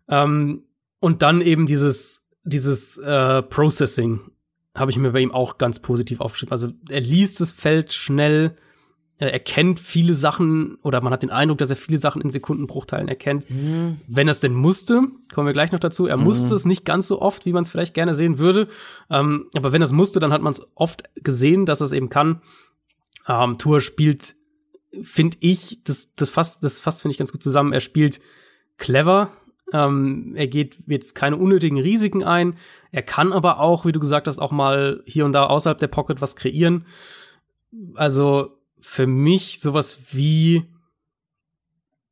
Ähm, 0.07 0.63
und 0.99 1.21
dann 1.21 1.41
eben 1.41 1.67
dieses 1.67 2.25
dieses 2.43 2.97
äh, 2.97 3.41
Processing 3.41 4.19
habe 4.75 4.91
ich 4.91 4.97
mir 4.97 5.11
bei 5.11 5.21
ihm 5.21 5.31
auch 5.31 5.57
ganz 5.57 5.79
positiv 5.79 6.19
aufgeschrieben. 6.19 6.51
Also 6.51 6.71
er 6.89 6.99
liest 6.99 7.39
das 7.39 7.53
Feld 7.53 7.93
schnell, 7.93 8.55
er 9.17 9.31
erkennt 9.31 9.79
viele 9.79 10.13
Sachen 10.13 10.75
oder 10.81 10.99
man 10.99 11.13
hat 11.13 11.23
den 11.23 11.29
Eindruck, 11.29 11.59
dass 11.59 11.69
er 11.69 11.77
viele 11.77 11.97
Sachen 11.97 12.21
in 12.21 12.29
Sekundenbruchteilen 12.29 13.07
erkennt. 13.07 13.49
Mhm. 13.49 14.01
Wenn 14.07 14.27
er 14.27 14.31
es 14.31 14.41
denn 14.41 14.53
musste, 14.53 15.03
kommen 15.33 15.47
wir 15.47 15.53
gleich 15.53 15.71
noch 15.71 15.79
dazu. 15.79 16.05
Er 16.05 16.17
mhm. 16.17 16.25
musste 16.25 16.53
es 16.53 16.65
nicht 16.65 16.83
ganz 16.83 17.07
so 17.07 17.21
oft, 17.21 17.45
wie 17.45 17.53
man 17.53 17.63
es 17.63 17.71
vielleicht 17.71 17.93
gerne 17.93 18.13
sehen 18.13 18.39
würde. 18.39 18.67
Ähm, 19.09 19.47
aber 19.55 19.71
wenn 19.71 19.81
er 19.81 19.85
es 19.85 19.93
musste, 19.93 20.19
dann 20.19 20.33
hat 20.33 20.41
man 20.41 20.51
es 20.51 20.61
oft 20.75 21.03
gesehen, 21.15 21.65
dass 21.65 21.81
er 21.81 21.85
es 21.85 21.93
eben 21.93 22.09
kann. 22.09 22.41
Ähm, 23.27 23.57
Tour 23.57 23.79
spielt, 23.79 24.35
finde 25.01 25.37
ich, 25.39 25.83
das, 25.83 26.13
das 26.15 26.29
fasst, 26.29 26.63
das 26.63 26.81
fasst, 26.81 27.01
finde 27.01 27.13
ich, 27.13 27.17
ganz 27.17 27.31
gut 27.31 27.43
zusammen. 27.43 27.73
Er 27.73 27.81
spielt 27.81 28.19
clever. 28.77 29.31
Ähm, 29.73 30.33
er 30.35 30.47
geht 30.47 30.77
jetzt 30.87 31.15
keine 31.15 31.37
unnötigen 31.37 31.79
Risiken 31.79 32.23
ein. 32.23 32.55
Er 32.91 33.01
kann 33.01 33.33
aber 33.33 33.59
auch, 33.59 33.85
wie 33.85 33.91
du 33.91 33.99
gesagt 33.99 34.27
hast, 34.27 34.39
auch 34.39 34.51
mal 34.51 35.01
hier 35.05 35.25
und 35.25 35.33
da 35.33 35.45
außerhalb 35.47 35.79
der 35.79 35.87
Pocket 35.87 36.21
was 36.21 36.35
kreieren. 36.35 36.85
Also 37.95 38.57
für 38.79 39.07
mich 39.07 39.59
sowas 39.59 39.99
wie, 40.11 40.63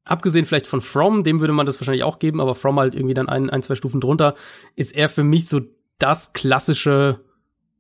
abgesehen 0.04 0.46
vielleicht 0.46 0.68
von 0.68 0.82
From, 0.82 1.24
dem 1.24 1.40
würde 1.40 1.54
man 1.54 1.66
das 1.66 1.80
wahrscheinlich 1.80 2.04
auch 2.04 2.20
geben, 2.20 2.42
aber 2.42 2.56
From 2.56 2.80
halt 2.80 2.96
irgendwie 2.96 3.14
dann 3.14 3.30
ein, 3.30 3.50
ein 3.50 3.62
zwei 3.62 3.76
Stufen 3.76 4.02
drunter, 4.02 4.36
ist 4.76 4.96
er 4.96 5.10
für 5.10 5.24
mich 5.24 5.48
so 5.48 5.62
das 6.00 6.34
klassische 6.34 7.22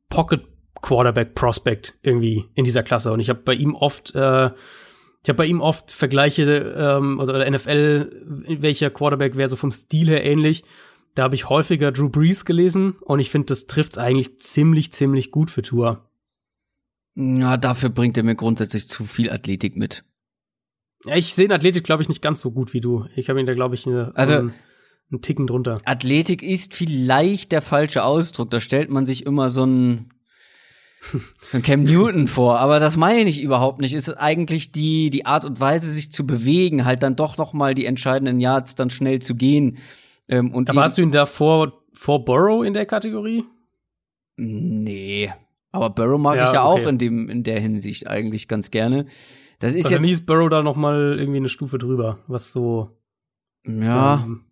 Pocket 0.09 0.47
Quarterback 0.83 1.33
Prospect 1.33 1.97
irgendwie 2.03 2.45
in 2.53 2.65
dieser 2.65 2.83
Klasse. 2.83 3.11
Und 3.11 3.19
ich 3.19 3.29
habe 3.29 3.39
bei 3.39 3.53
ihm 3.53 3.73
oft, 3.73 4.13
äh, 4.13 4.51
ich 5.23 5.29
habe 5.29 5.37
bei 5.37 5.45
ihm 5.45 5.61
oft 5.61 5.93
Vergleiche, 5.93 6.43
ähm, 6.77 7.19
also 7.19 7.33
oder 7.33 7.49
NFL, 7.49 8.23
welcher 8.59 8.89
Quarterback 8.89 9.37
wäre 9.37 9.49
so 9.49 9.55
vom 9.55 9.71
Stil 9.71 10.09
her 10.09 10.25
ähnlich. 10.25 10.63
Da 11.15 11.23
habe 11.23 11.35
ich 11.35 11.47
häufiger 11.47 11.91
Drew 11.93 12.09
Brees 12.09 12.43
gelesen 12.43 12.97
und 13.01 13.19
ich 13.19 13.29
finde, 13.29 13.45
das 13.47 13.67
trifft's 13.67 13.97
eigentlich 13.97 14.37
ziemlich, 14.39 14.91
ziemlich 14.91 15.31
gut 15.31 15.49
für 15.49 15.61
Tour. 15.61 16.09
Ja, 17.15 17.55
dafür 17.55 17.89
bringt 17.89 18.17
er 18.17 18.23
mir 18.23 18.35
grundsätzlich 18.35 18.89
zu 18.89 19.05
viel 19.05 19.29
Athletik 19.29 19.77
mit. 19.77 20.03
Ja, 21.05 21.15
ich 21.15 21.33
sehe 21.33 21.49
Athletik, 21.49 21.85
glaube 21.85 22.01
ich, 22.01 22.09
nicht 22.09 22.21
ganz 22.21 22.41
so 22.41 22.51
gut 22.51 22.73
wie 22.73 22.81
du. 22.81 23.05
Ich 23.15 23.29
habe 23.29 23.39
ihn 23.39 23.45
da, 23.45 23.53
glaube 23.53 23.75
ich, 23.75 23.87
eine, 23.87 24.11
also, 24.15 24.33
so 24.33 24.39
einen, 24.39 24.53
einen 25.11 25.21
Ticken 25.21 25.47
drunter. 25.47 25.77
Athletik 25.85 26.41
ist 26.43 26.73
vielleicht 26.73 27.51
der 27.51 27.61
falsche 27.61 28.03
Ausdruck. 28.03 28.49
Da 28.49 28.59
stellt 28.59 28.89
man 28.89 29.05
sich 29.05 29.25
immer 29.25 29.49
so 29.49 29.65
ein 29.65 30.09
so 31.11 31.57
ein 31.57 31.63
Cam 31.63 31.83
Newton 31.83 32.27
vor, 32.27 32.59
aber 32.59 32.79
das 32.79 32.97
meine 32.97 33.29
ich 33.29 33.41
überhaupt 33.41 33.79
nicht. 33.81 33.93
Es 33.93 34.07
ist 34.07 34.15
eigentlich 34.15 34.71
die 34.71 35.09
die 35.09 35.25
Art 35.25 35.45
und 35.45 35.59
Weise, 35.59 35.91
sich 35.91 36.11
zu 36.11 36.25
bewegen, 36.25 36.85
halt 36.85 37.03
dann 37.03 37.15
doch 37.15 37.37
noch 37.37 37.53
mal 37.53 37.75
die 37.75 37.85
entscheidenden 37.85 38.39
Yards 38.39 38.75
dann 38.75 38.89
schnell 38.89 39.19
zu 39.19 39.35
gehen. 39.35 39.77
Ähm, 40.27 40.51
und 40.53 40.69
aber 40.69 40.83
hast 40.83 40.97
du 40.97 41.01
ihn 41.01 41.11
da 41.11 41.25
vor 41.25 41.83
vor 41.93 42.25
Burrow 42.25 42.65
in 42.65 42.73
der 42.73 42.85
Kategorie? 42.85 43.43
Nee, 44.37 45.31
aber 45.71 45.89
Burrow 45.89 46.19
mag 46.19 46.37
ja, 46.37 46.47
ich 46.47 46.53
ja 46.53 46.65
okay. 46.65 46.83
auch 46.83 46.87
in 46.87 46.97
dem 46.97 47.29
in 47.29 47.43
der 47.43 47.59
Hinsicht 47.59 48.07
eigentlich 48.07 48.47
ganz 48.47 48.71
gerne. 48.71 49.05
Das 49.59 49.73
ist 49.73 49.85
also 49.85 49.95
jetzt 49.95 50.11
ist 50.11 50.25
Burrow 50.25 50.49
da 50.49 50.63
noch 50.63 50.75
mal 50.75 51.17
irgendwie 51.19 51.37
eine 51.37 51.49
Stufe 51.49 51.77
drüber, 51.77 52.19
was 52.27 52.51
so 52.51 52.97
ja 53.67 54.23
ähm, 54.23 54.45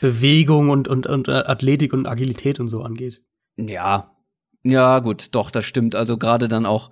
Bewegung 0.00 0.70
und, 0.70 0.88
und 0.88 1.06
und 1.06 1.28
Athletik 1.28 1.92
und 1.92 2.06
Agilität 2.06 2.60
und 2.60 2.68
so 2.68 2.82
angeht. 2.82 3.22
Ja, 3.56 4.15
ja 4.70 4.98
gut, 5.00 5.28
doch, 5.34 5.50
das 5.50 5.64
stimmt. 5.64 5.94
Also 5.94 6.18
gerade 6.18 6.48
dann 6.48 6.66
auch, 6.66 6.90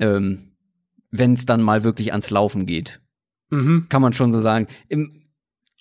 ähm, 0.00 0.56
wenn 1.10 1.34
es 1.34 1.46
dann 1.46 1.62
mal 1.62 1.84
wirklich 1.84 2.12
ans 2.12 2.30
Laufen 2.30 2.66
geht, 2.66 3.00
mhm. 3.50 3.86
kann 3.88 4.02
man 4.02 4.12
schon 4.12 4.32
so 4.32 4.40
sagen. 4.40 4.66
Im, 4.88 5.22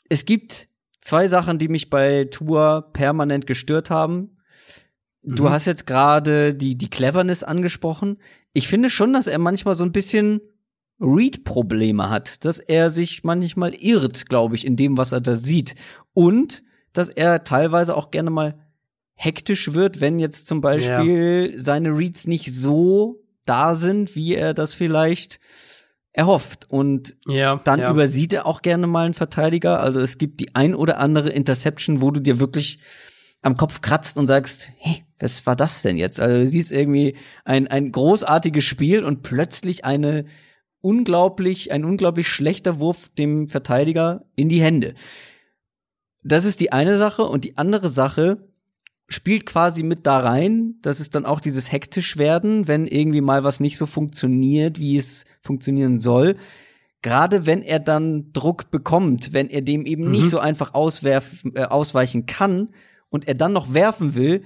es 0.09 0.25
gibt 0.25 0.67
zwei 1.01 1.27
Sachen, 1.27 1.57
die 1.57 1.67
mich 1.67 1.89
bei 1.89 2.25
Tour 2.25 2.89
permanent 2.93 3.47
gestört 3.47 3.89
haben. 3.89 4.37
Du 5.23 5.43
mhm. 5.43 5.49
hast 5.49 5.65
jetzt 5.65 5.87
gerade 5.87 6.53
die, 6.53 6.77
die 6.77 6.89
Cleverness 6.89 7.43
angesprochen. 7.43 8.17
Ich 8.53 8.67
finde 8.67 8.89
schon, 8.89 9.13
dass 9.13 9.27
er 9.27 9.39
manchmal 9.39 9.75
so 9.75 9.83
ein 9.83 9.91
bisschen 9.91 10.41
Read-Probleme 10.99 12.09
hat, 12.09 12.45
dass 12.45 12.59
er 12.59 12.89
sich 12.89 13.23
manchmal 13.23 13.73
irrt, 13.73 14.27
glaube 14.27 14.55
ich, 14.55 14.65
in 14.65 14.75
dem, 14.75 14.97
was 14.97 15.11
er 15.11 15.21
da 15.21 15.35
sieht. 15.35 15.75
Und 16.13 16.63
dass 16.93 17.09
er 17.09 17.43
teilweise 17.43 17.97
auch 17.97 18.11
gerne 18.11 18.29
mal 18.29 18.62
hektisch 19.15 19.73
wird, 19.73 20.01
wenn 20.01 20.19
jetzt 20.19 20.47
zum 20.47 20.61
Beispiel 20.61 21.51
ja. 21.53 21.59
seine 21.59 21.97
Reads 21.97 22.27
nicht 22.27 22.53
so 22.53 23.21
da 23.45 23.75
sind, 23.75 24.15
wie 24.15 24.35
er 24.35 24.53
das 24.53 24.73
vielleicht 24.73 25.39
erhofft. 26.11 26.69
Und 26.69 27.17
ja, 27.27 27.59
dann 27.63 27.79
ja. 27.79 27.91
übersieht 27.91 28.33
er 28.33 28.45
auch 28.45 28.61
gerne 28.61 28.87
mal 28.87 29.05
einen 29.05 29.13
Verteidiger. 29.13 29.79
Also 29.79 29.99
es 29.99 30.17
gibt 30.17 30.39
die 30.39 30.55
ein 30.55 30.75
oder 30.75 30.99
andere 30.99 31.29
Interception, 31.29 32.01
wo 32.01 32.11
du 32.11 32.19
dir 32.19 32.39
wirklich 32.39 32.79
am 33.41 33.57
Kopf 33.57 33.81
kratzt 33.81 34.17
und 34.17 34.27
sagst, 34.27 34.69
hey, 34.77 35.03
was 35.19 35.45
war 35.45 35.55
das 35.55 35.81
denn 35.81 35.97
jetzt? 35.97 36.19
Also 36.19 36.41
du 36.41 36.47
siehst 36.47 36.71
irgendwie 36.71 37.15
ein, 37.45 37.67
ein 37.67 37.91
großartiges 37.91 38.63
Spiel 38.63 39.03
und 39.03 39.23
plötzlich 39.23 39.85
eine 39.85 40.25
unglaublich, 40.81 41.71
ein 41.71 41.85
unglaublich 41.85 42.27
schlechter 42.27 42.79
Wurf 42.79 43.09
dem 43.09 43.47
Verteidiger 43.47 44.25
in 44.35 44.49
die 44.49 44.61
Hände. 44.61 44.95
Das 46.23 46.45
ist 46.45 46.61
die 46.61 46.71
eine 46.71 46.97
Sache 46.97 47.23
und 47.23 47.43
die 47.43 47.57
andere 47.57 47.89
Sache 47.89 48.47
spielt 49.13 49.45
quasi 49.45 49.83
mit 49.83 50.05
da 50.05 50.19
rein. 50.19 50.75
Das 50.81 50.99
ist 50.99 51.15
dann 51.15 51.25
auch 51.25 51.39
dieses 51.39 51.71
hektisch 51.71 52.17
werden, 52.17 52.67
wenn 52.67 52.87
irgendwie 52.87 53.21
mal 53.21 53.43
was 53.43 53.59
nicht 53.59 53.77
so 53.77 53.85
funktioniert, 53.85 54.79
wie 54.79 54.97
es 54.97 55.25
funktionieren 55.41 55.99
soll. 55.99 56.35
Gerade 57.01 57.45
wenn 57.45 57.61
er 57.61 57.79
dann 57.79 58.31
Druck 58.31 58.71
bekommt, 58.71 59.33
wenn 59.33 59.49
er 59.49 59.61
dem 59.61 59.85
eben 59.85 60.05
mhm. 60.05 60.11
nicht 60.11 60.29
so 60.29 60.39
einfach 60.39 60.73
auswerfen, 60.73 61.55
äh, 61.55 61.63
ausweichen 61.63 62.25
kann, 62.25 62.69
und 63.13 63.27
er 63.27 63.35
dann 63.35 63.53
noch 63.53 63.75
werfen 63.75 64.15
will, 64.15 64.43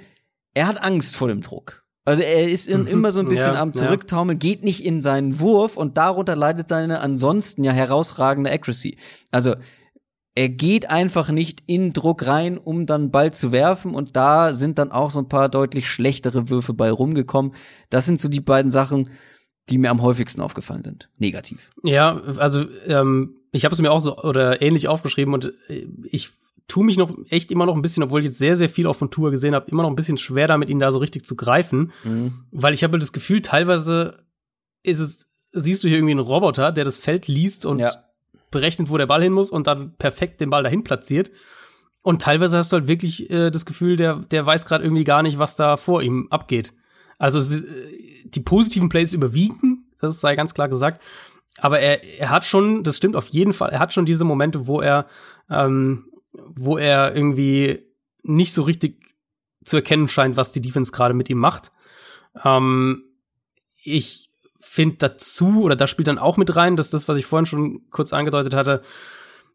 er 0.54 0.68
hat 0.68 0.84
Angst 0.84 1.16
vor 1.16 1.30
dem 1.30 1.42
Druck. 1.42 1.86
Also 2.04 2.22
er 2.22 2.50
ist 2.50 2.68
in, 2.68 2.82
mhm. 2.82 2.88
immer 2.88 3.12
so 3.14 3.22
ein 3.22 3.28
bisschen 3.30 3.54
ja, 3.54 3.62
am 3.62 3.74
Zurücktaumeln, 3.74 4.40
geht 4.40 4.64
nicht 4.64 4.84
in 4.86 5.02
seinen 5.02 5.40
Wurf 5.40 5.78
und 5.78 5.98
darunter 5.98 6.36
leidet 6.36 6.68
seine 6.68 7.00
ansonsten 7.00 7.64
ja 7.64 7.72
herausragende 7.72 8.52
Accuracy. 8.52 8.98
Also 9.32 9.56
er 10.38 10.50
geht 10.50 10.92
einfach 10.92 11.32
nicht 11.32 11.64
in 11.66 11.94
Druck 11.94 12.28
rein, 12.28 12.60
um 12.60 12.86
dann 12.86 13.10
Ball 13.10 13.34
zu 13.34 13.52
werfen 13.52 13.96
und 13.96 14.16
da 14.16 14.54
sind 14.54 14.78
dann 14.78 14.92
auch 14.92 15.10
so 15.10 15.18
ein 15.18 15.28
paar 15.28 15.50
deutlich 15.50 15.90
schlechtere 15.90 16.48
Würfe 16.52 16.76
bei 16.76 16.92
rumgekommen. 16.92 17.56
Das 17.90 18.06
sind 18.06 18.22
so 18.22 18.30
die 18.30 18.40
beiden 18.40 18.70
Sachen, 18.70 19.10
die 19.68 19.80
mir 19.80 19.90
am 19.90 20.04
häufigsten 20.04 20.42
aufgefallen 20.42 20.84
sind. 20.84 21.10
Negativ. 21.18 21.72
Ja, 21.82 22.22
also 22.38 22.66
ähm, 22.86 23.38
ich 23.52 23.66
habe 23.66 23.74
es 23.74 23.82
mir 23.82 23.92
auch 23.92 24.00
so 24.00 24.16
oder 24.16 24.62
ähnlich 24.62 24.88
aufgeschrieben 24.88 25.34
und 25.34 25.54
äh, 25.70 25.88
ich 26.04 26.30
tue 26.68 26.86
mich 26.86 26.98
noch 26.98 27.18
echt 27.30 27.52
immer 27.52 27.66
noch 27.66 27.74
ein 27.74 27.82
bisschen, 27.82 28.04
obwohl 28.04 28.20
ich 28.20 28.28
jetzt 28.28 28.38
sehr, 28.38 28.56
sehr 28.56 28.70
viel 28.70 28.86
auch 28.86 28.96
von 28.96 29.10
Tour 29.10 29.32
gesehen 29.32 29.56
habe, 29.56 29.72
immer 29.72 29.82
noch 29.82 29.90
ein 29.90 29.96
bisschen 29.96 30.20
schwer 30.20 30.46
damit, 30.46 30.70
ihn 30.70 30.78
da 30.78 30.92
so 30.92 31.00
richtig 31.00 31.26
zu 31.26 31.36
greifen. 31.36 31.92
Mhm. 32.04 32.46
Weil 32.52 32.76
ich 32.76 32.84
habe 32.84 33.00
das 33.00 33.12
Gefühl, 33.12 33.42
teilweise 33.42 34.20
ist 34.84 35.00
es, 35.00 35.32
siehst 35.52 35.84
du 35.84 35.88
hier 35.88 35.98
irgendwie 35.98 36.12
einen 36.12 36.20
Roboter, 36.20 36.72
der 36.72 36.86
das 36.86 36.96
Feld 36.96 37.28
liest 37.28 37.66
und 37.66 37.80
ja. 37.80 38.07
Berechnet, 38.52 38.90
wo 38.90 38.98
der 38.98 39.08
Ball 39.08 39.22
hin 39.24 39.34
muss 39.34 39.50
und 39.50 39.68
dann 39.68 39.96
perfekt 39.98 40.42
den 40.42 40.50
Ball 40.50 40.64
dahin 40.64 40.84
platziert. 40.84 41.32
Und 42.02 42.22
teilweise 42.22 42.58
hast 42.58 42.72
du 42.72 42.78
halt 42.78 42.88
wirklich 42.88 43.30
äh, 43.30 43.52
das 43.52 43.66
Gefühl, 43.66 43.98
der, 43.98 44.16
der 44.16 44.46
weiß 44.46 44.66
gerade 44.66 44.84
irgendwie 44.84 45.04
gar 45.04 45.24
nicht, 45.24 45.40
was 45.40 45.56
da 45.56 45.78
vor 45.78 46.02
ihm 46.02 46.28
abgeht. 46.30 46.74
Also 47.18 47.42
die 48.26 48.40
positiven 48.40 48.90
Plays 48.90 49.14
überwiegen, 49.14 49.86
das 50.00 50.22
sei 50.22 50.36
ganz 50.36 50.54
klar 50.54 50.70
gesagt. 50.70 51.02
Aber 51.60 51.80
er, 51.80 52.04
er 52.04 52.30
hat 52.30 52.46
schon, 52.46 52.84
das 52.84 52.98
stimmt 52.98 53.16
auf 53.16 53.28
jeden 53.28 53.54
Fall, 53.54 53.72
er 53.72 53.80
hat 53.80 53.94
schon 53.94 54.06
diese 54.06 54.24
Momente, 54.24 54.68
wo 54.68 54.80
er, 54.80 55.08
ähm, 55.50 56.06
wo 56.32 56.78
er 56.78 57.16
irgendwie 57.16 57.84
nicht 58.24 58.54
so 58.54 58.62
richtig 58.62 59.02
zu 59.66 59.78
erkennen 59.78 60.08
scheint, 60.08 60.38
was 60.38 60.52
die 60.52 60.62
Defense 60.62 60.92
gerade 60.92 61.14
mit 61.14 61.30
ihm 61.30 61.40
macht. 61.40 61.72
Ähm, 62.44 63.04
ich 63.84 64.27
finde 64.68 64.98
dazu, 64.98 65.64
oder 65.64 65.76
da 65.76 65.88
spielt 65.88 66.08
dann 66.08 66.20
auch 66.20 66.38
mit 66.38 66.56
rein, 66.56 66.76
dass 66.76 66.90
das, 66.90 67.08
was 67.08 67.18
ich 67.18 67.26
vorhin 67.26 67.46
schon 67.46 67.82
kurz 67.90 68.14
angedeutet 68.14 68.54
hatte, 68.54 68.82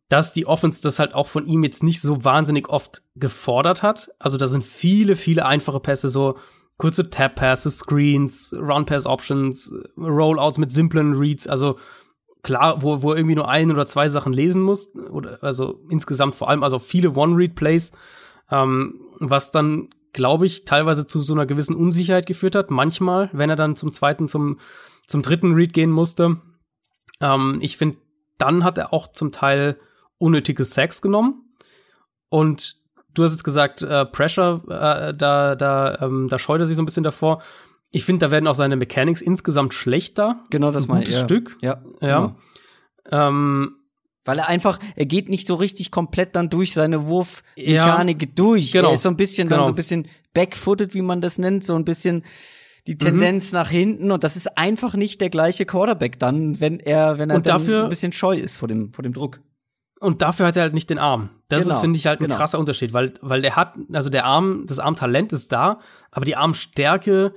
dass 0.08 0.32
die 0.32 0.46
Offense 0.46 0.82
das 0.82 0.98
halt 0.98 1.14
auch 1.14 1.28
von 1.28 1.46
ihm 1.46 1.64
jetzt 1.64 1.82
nicht 1.82 2.00
so 2.00 2.24
wahnsinnig 2.24 2.68
oft 2.68 3.02
gefordert 3.14 3.82
hat. 3.82 4.10
Also 4.18 4.36
da 4.36 4.46
sind 4.46 4.62
viele, 4.62 5.16
viele 5.16 5.46
einfache 5.46 5.80
Pässe, 5.80 6.08
so 6.08 6.36
kurze 6.76 7.08
Tap-Passes, 7.10 7.78
Screens, 7.78 8.52
Run-Pass-Options, 8.52 9.72
Rollouts 9.96 10.58
mit 10.58 10.72
simplen 10.72 11.14
Reads, 11.14 11.46
also 11.46 11.78
klar, 12.42 12.82
wo, 12.82 13.02
wo 13.02 13.12
er 13.12 13.18
irgendwie 13.18 13.36
nur 13.36 13.48
ein 13.48 13.70
oder 13.70 13.86
zwei 13.86 14.08
Sachen 14.08 14.32
lesen 14.32 14.62
muss, 14.62 14.92
oder 14.94 15.38
also 15.42 15.80
insgesamt 15.88 16.34
vor 16.34 16.50
allem, 16.50 16.62
also 16.62 16.78
viele 16.78 17.12
One-Read-Plays, 17.12 17.92
ähm, 18.50 19.00
was 19.20 19.50
dann, 19.50 19.90
glaube 20.12 20.46
ich, 20.46 20.64
teilweise 20.64 21.06
zu 21.06 21.20
so 21.22 21.34
einer 21.34 21.46
gewissen 21.46 21.76
Unsicherheit 21.76 22.26
geführt 22.26 22.56
hat, 22.56 22.70
manchmal, 22.70 23.30
wenn 23.32 23.48
er 23.48 23.56
dann 23.56 23.76
zum 23.76 23.92
zweiten, 23.92 24.28
zum, 24.28 24.58
zum 25.06 25.22
dritten 25.22 25.54
Read 25.54 25.72
gehen 25.72 25.90
musste. 25.90 26.36
Ähm, 27.20 27.58
ich 27.60 27.76
finde, 27.76 27.98
dann 28.38 28.64
hat 28.64 28.78
er 28.78 28.92
auch 28.92 29.08
zum 29.08 29.32
Teil 29.32 29.78
unnötige 30.18 30.64
Sex 30.64 31.02
genommen. 31.02 31.50
Und 32.28 32.76
du 33.14 33.24
hast 33.24 33.32
jetzt 33.32 33.44
gesagt, 33.44 33.82
äh, 33.82 34.06
Pressure, 34.06 34.62
äh, 34.68 35.14
da, 35.14 35.54
da, 35.54 35.98
ähm, 36.00 36.28
da 36.28 36.38
scheut 36.38 36.60
er 36.60 36.66
sich 36.66 36.76
so 36.76 36.82
ein 36.82 36.86
bisschen 36.86 37.04
davor. 37.04 37.42
Ich 37.90 38.04
finde, 38.04 38.26
da 38.26 38.30
werden 38.30 38.46
auch 38.46 38.54
seine 38.54 38.76
Mechanics 38.76 39.20
insgesamt 39.20 39.74
schlechter. 39.74 40.42
Genau, 40.50 40.70
das 40.70 40.88
mein 40.88 41.02
ich. 41.02 41.10
Ja. 41.10 41.20
Stück. 41.20 41.58
Ja. 41.60 41.82
Ja. 42.00 42.20
Genau. 42.20 43.28
Ähm, 43.28 43.76
weil 44.24 44.38
er 44.38 44.48
einfach, 44.48 44.78
er 44.94 45.06
geht 45.06 45.28
nicht 45.28 45.48
so 45.48 45.56
richtig 45.56 45.90
komplett 45.90 46.36
dann 46.36 46.48
durch 46.48 46.72
seine 46.72 47.06
Wurfmechanik 47.06 48.22
ja, 48.22 48.28
durch. 48.34 48.72
Genau, 48.72 48.88
er 48.88 48.94
ist 48.94 49.02
so 49.02 49.08
ein 49.08 49.16
bisschen 49.16 49.48
genau. 49.48 49.58
dann 49.58 49.66
so 49.66 49.72
ein 49.72 49.76
bisschen 49.76 50.08
backfooted, 50.32 50.94
wie 50.94 51.02
man 51.02 51.20
das 51.20 51.38
nennt, 51.38 51.64
so 51.64 51.74
ein 51.74 51.84
bisschen 51.84 52.24
die 52.86 52.98
Tendenz 52.98 53.52
mhm. 53.52 53.58
nach 53.58 53.70
hinten 53.70 54.10
und 54.10 54.24
das 54.24 54.36
ist 54.36 54.58
einfach 54.58 54.94
nicht 54.94 55.20
der 55.20 55.30
gleiche 55.30 55.66
Quarterback 55.66 56.18
dann, 56.18 56.60
wenn 56.60 56.80
er 56.80 57.18
wenn 57.18 57.30
er 57.30 57.40
dafür, 57.40 57.84
ein 57.84 57.88
bisschen 57.88 58.12
scheu 58.12 58.36
ist 58.36 58.56
vor 58.56 58.68
dem 58.68 58.92
vor 58.92 59.02
dem 59.02 59.12
Druck. 59.12 59.40
Und 60.00 60.20
dafür 60.20 60.46
hat 60.46 60.56
er 60.56 60.62
halt 60.62 60.74
nicht 60.74 60.90
den 60.90 60.98
Arm. 60.98 61.30
Das 61.46 61.62
Genau, 61.62 61.76
ist, 61.76 61.80
finde 61.80 61.96
ich, 61.96 62.08
halt 62.08 62.18
ein 62.18 62.24
genau. 62.24 62.36
krasser 62.36 62.58
Unterschied, 62.58 62.92
weil, 62.92 63.14
weil 63.20 63.40
der 63.40 63.54
hat, 63.54 63.74
also 63.92 64.10
der 64.10 64.24
Arm, 64.24 64.64
das 64.66 64.80
Armtalent 64.80 65.32
ist 65.32 65.52
da, 65.52 65.78
aber 66.10 66.24
die 66.24 66.34
Armstärke, 66.34 67.34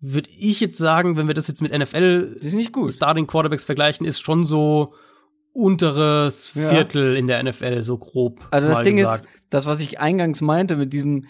würde 0.00 0.28
ich 0.36 0.58
jetzt 0.58 0.78
sagen, 0.78 1.16
wenn 1.16 1.28
wir 1.28 1.34
das 1.34 1.46
jetzt 1.46 1.62
mit 1.62 1.72
NFL 1.72 2.34
Das 2.34 2.46
ist 2.46 2.54
nicht 2.54 2.72
gut. 2.72 2.90
Starting 2.92 3.28
Quarterbacks 3.28 3.64
vergleichen, 3.64 4.04
ist 4.04 4.20
schon 4.20 4.42
so 4.42 4.94
unteres 5.52 6.54
Ja. 6.54 6.70
Viertel 6.70 7.16
in 7.16 7.28
der 7.28 7.40
NFL, 7.42 7.82
so 7.82 7.98
grob. 7.98 8.46
Also 8.50 8.66
das 8.66 8.82
Ding 8.82 8.96
gesagt. 8.96 9.24
ist, 9.24 9.46
das 9.50 9.66
was 9.66 9.78
ich 9.78 10.00
eingangs 10.00 10.40
meinte 10.40 10.74
mit 10.74 10.92
diesem 10.92 11.26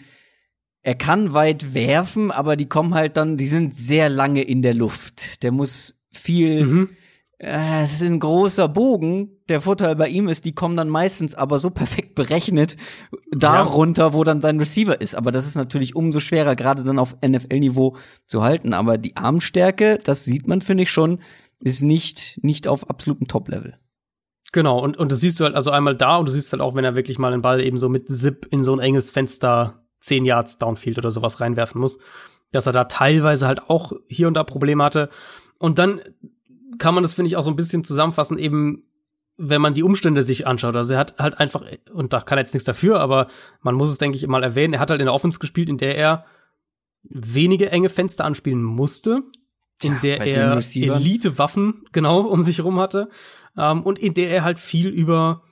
er 0.81 0.95
kann 0.95 1.33
weit 1.33 1.73
werfen, 1.73 2.31
aber 2.31 2.55
die 2.55 2.67
kommen 2.67 2.93
halt 2.93 3.17
dann, 3.17 3.37
die 3.37 3.47
sind 3.47 3.73
sehr 3.73 4.09
lange 4.09 4.41
in 4.41 4.61
der 4.61 4.73
Luft. 4.73 5.43
Der 5.43 5.51
muss 5.51 5.99
viel 6.11 6.65
Mhm. 6.65 6.89
Äh, 7.41 7.83
Es 7.83 7.93
ist 7.93 8.01
ein 8.01 8.19
großer 8.19 8.67
Bogen. 8.67 9.29
Der 9.47 9.61
Vorteil 9.61 9.95
bei 9.95 10.09
ihm 10.09 10.27
ist, 10.27 10.43
die 10.43 10.53
kommen 10.53 10.75
dann 10.75 10.89
meistens 10.89 11.35
aber 11.35 11.57
so 11.57 11.69
perfekt 11.69 12.15
berechnet 12.15 12.75
da 13.31 13.63
Ja. 13.63 14.13
wo 14.13 14.23
dann 14.25 14.41
sein 14.41 14.59
Receiver 14.59 14.99
ist. 14.99 15.15
Aber 15.15 15.31
das 15.31 15.45
ist 15.45 15.55
natürlich 15.55 15.95
umso 15.95 16.19
schwerer, 16.19 16.55
gerade 16.57 16.83
dann 16.83 16.99
auf 16.99 17.15
NFL-Niveau 17.25 17.95
zu 18.25 18.43
halten. 18.43 18.73
Aber 18.73 18.97
die 18.97 19.15
Armstärke, 19.15 19.99
das 20.03 20.25
sieht 20.25 20.47
man, 20.47 20.59
finde 20.61 20.83
ich 20.83 20.91
schon, 20.91 21.19
ist 21.61 21.81
nicht, 21.81 22.39
nicht 22.41 22.67
auf 22.67 22.89
absolutem 22.89 23.27
Top-Level. 23.27 23.77
Genau, 24.51 24.79
und, 24.83 24.97
und 24.97 25.11
das 25.11 25.19
siehst 25.19 25.39
du 25.39 25.43
halt 25.45 25.55
also 25.55 25.71
einmal 25.71 25.95
da 25.95 26.17
und 26.17 26.27
du 26.27 26.31
siehst 26.31 26.51
halt 26.51 26.61
auch, 26.61 26.75
wenn 26.75 26.83
er 26.83 26.95
wirklich 26.95 27.19
mal 27.19 27.31
den 27.31 27.41
Ball 27.41 27.61
eben 27.61 27.77
so 27.77 27.87
mit 27.87 28.09
Zip 28.09 28.47
in 28.49 28.63
so 28.63 28.73
ein 28.73 28.79
enges 28.79 29.11
Fenster 29.11 29.85
10 29.99 30.25
Yards 30.25 30.57
Downfield 30.57 30.97
oder 30.97 31.11
sowas 31.11 31.39
reinwerfen 31.39 31.79
muss, 31.79 31.97
dass 32.51 32.65
er 32.65 32.73
da 32.73 32.85
teilweise 32.85 33.47
halt 33.47 33.69
auch 33.69 33.93
hier 34.07 34.27
und 34.27 34.33
da 34.35 34.43
Probleme 34.43 34.83
hatte. 34.83 35.09
Und 35.57 35.79
dann 35.79 36.01
kann 36.77 36.93
man 36.93 37.03
das, 37.03 37.13
finde 37.13 37.27
ich, 37.27 37.37
auch 37.37 37.43
so 37.43 37.49
ein 37.49 37.55
bisschen 37.55 37.83
zusammenfassen, 37.83 38.37
eben 38.37 38.83
wenn 39.37 39.61
man 39.61 39.73
die 39.73 39.83
Umstände 39.83 40.21
sich 40.21 40.45
anschaut. 40.45 40.75
Also 40.75 40.93
er 40.93 40.99
hat 40.99 41.15
halt 41.17 41.39
einfach, 41.39 41.63
und 41.93 42.11
da 42.11 42.19
kann 42.21 42.37
er 42.37 42.41
jetzt 42.41 42.53
nichts 42.53 42.65
dafür, 42.65 42.99
aber 42.99 43.27
man 43.61 43.75
muss 43.75 43.89
es, 43.89 43.97
denke 43.97 44.17
ich, 44.17 44.27
mal 44.27 44.43
erwähnen, 44.43 44.73
er 44.73 44.79
hat 44.81 44.89
halt 44.89 44.99
in 44.99 45.05
der 45.05 45.13
Offense 45.13 45.39
gespielt, 45.39 45.69
in 45.69 45.77
der 45.77 45.97
er 45.97 46.25
wenige 47.03 47.71
enge 47.71 47.87
Fenster 47.87 48.25
anspielen 48.25 48.61
musste, 48.61 49.23
in 49.81 49.99
Tja, 50.01 50.17
der 50.17 50.21
er. 50.25 50.57
Elite-Waffen 50.57 51.85
genau 51.93 52.21
um 52.21 52.41
sich 52.41 52.57
herum 52.57 52.79
hatte 52.79 53.09
ähm, 53.57 53.83
und 53.83 53.97
in 53.97 54.13
der 54.13 54.29
er 54.29 54.43
halt 54.43 54.59
viel 54.59 54.89
über 54.89 55.43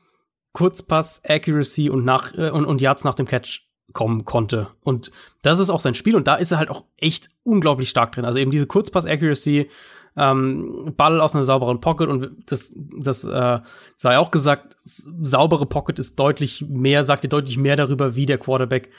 Kurzpass, 0.51 1.21
Accuracy 1.23 1.89
und 1.89 2.03
nach 2.03 2.33
äh, 2.37 2.49
und, 2.49 2.65
und 2.65 2.81
Yards 2.81 3.05
nach 3.05 3.15
dem 3.15 3.25
Catch 3.25 3.66
kommen 3.93 4.25
konnte. 4.25 4.69
Und 4.83 5.11
das 5.41 5.59
ist 5.59 5.69
auch 5.69 5.79
sein 5.79 5.93
Spiel 5.93 6.15
und 6.15 6.27
da 6.27 6.35
ist 6.35 6.51
er 6.51 6.57
halt 6.57 6.69
auch 6.69 6.83
echt 6.97 7.29
unglaublich 7.43 7.89
stark 7.89 8.11
drin. 8.11 8.25
Also 8.25 8.39
eben 8.39 8.51
diese 8.51 8.67
Kurzpass-Accuracy, 8.67 9.69
ähm, 10.17 10.93
Ball 10.97 11.21
aus 11.21 11.35
einer 11.35 11.43
sauberen 11.43 11.79
Pocket 11.79 12.09
und 12.09 12.29
das, 12.47 12.73
das 12.75 13.23
äh, 13.23 13.59
sei 13.95 14.17
auch 14.17 14.31
gesagt, 14.31 14.75
saubere 14.83 15.67
Pocket 15.67 15.99
ist 15.99 16.19
deutlich 16.19 16.65
mehr, 16.67 17.03
sagt 17.03 17.23
dir 17.23 17.29
deutlich 17.29 17.57
mehr 17.57 17.75
darüber, 17.75 18.15
wie 18.15 18.25
der 18.25 18.39
Quarterback 18.39 18.89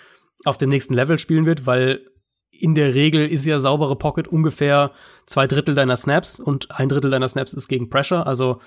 auf 0.45 0.59
dem 0.59 0.69
nächsten 0.69 0.95
Level 0.95 1.19
spielen 1.19 1.45
wird, 1.45 1.67
weil 1.67 2.07
in 2.51 2.75
der 2.75 2.95
Regel 2.95 3.27
ist 3.27 3.47
ja 3.47 3.59
saubere 3.59 3.97
Pocket 3.97 4.29
ungefähr 4.29 4.93
zwei 5.27 5.47
Drittel 5.47 5.75
deiner 5.75 5.97
Snaps 5.97 6.41
und 6.41 6.71
ein 6.71 6.89
Drittel 6.89 7.11
deiner 7.11 7.29
Snaps 7.29 7.53
ist 7.53 7.69
gegen 7.69 7.91
Pressure. 7.91 8.27
Also 8.27 8.61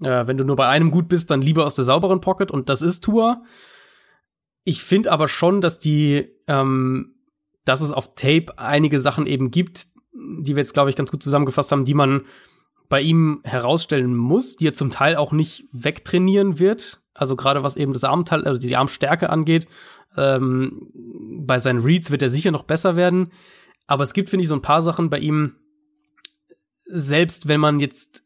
äh, 0.00 0.26
wenn 0.26 0.38
du 0.38 0.44
nur 0.44 0.56
bei 0.56 0.66
einem 0.66 0.90
gut 0.90 1.08
bist, 1.08 1.30
dann 1.30 1.42
lieber 1.42 1.66
aus 1.66 1.74
der 1.74 1.84
sauberen 1.84 2.20
Pocket 2.20 2.50
und 2.50 2.68
das 2.68 2.82
ist 2.82 3.04
Tua. 3.04 3.42
Ich 4.64 4.82
finde 4.82 5.12
aber 5.12 5.28
schon, 5.28 5.60
dass 5.60 5.78
die, 5.78 6.28
ähm, 6.46 7.14
dass 7.64 7.80
es 7.80 7.92
auf 7.92 8.14
Tape 8.14 8.58
einige 8.58 9.00
Sachen 9.00 9.26
eben 9.26 9.50
gibt, 9.50 9.86
die 10.12 10.56
wir 10.56 10.62
jetzt, 10.62 10.74
glaube 10.74 10.90
ich, 10.90 10.96
ganz 10.96 11.10
gut 11.10 11.22
zusammengefasst 11.22 11.72
haben, 11.72 11.84
die 11.84 11.94
man 11.94 12.22
bei 12.88 13.00
ihm 13.00 13.40
herausstellen 13.44 14.16
muss, 14.16 14.56
die 14.56 14.68
er 14.68 14.72
zum 14.72 14.90
Teil 14.90 15.16
auch 15.16 15.32
nicht 15.32 15.66
wegtrainieren 15.72 16.58
wird. 16.58 17.02
Also 17.14 17.36
gerade 17.36 17.62
was 17.62 17.76
eben 17.76 17.92
das 17.92 18.04
Armteil, 18.04 18.44
also 18.44 18.60
die 18.60 18.76
Armstärke 18.76 19.30
angeht. 19.30 19.66
Ähm, 20.16 20.88
bei 21.46 21.58
seinen 21.58 21.80
Reads 21.80 22.10
wird 22.10 22.22
er 22.22 22.30
sicher 22.30 22.50
noch 22.50 22.64
besser 22.64 22.96
werden. 22.96 23.32
Aber 23.86 24.04
es 24.04 24.12
gibt, 24.12 24.30
finde 24.30 24.42
ich, 24.42 24.48
so 24.48 24.54
ein 24.54 24.62
paar 24.62 24.82
Sachen 24.82 25.10
bei 25.10 25.18
ihm, 25.18 25.56
selbst 26.86 27.48
wenn 27.48 27.60
man 27.60 27.80
jetzt 27.80 28.22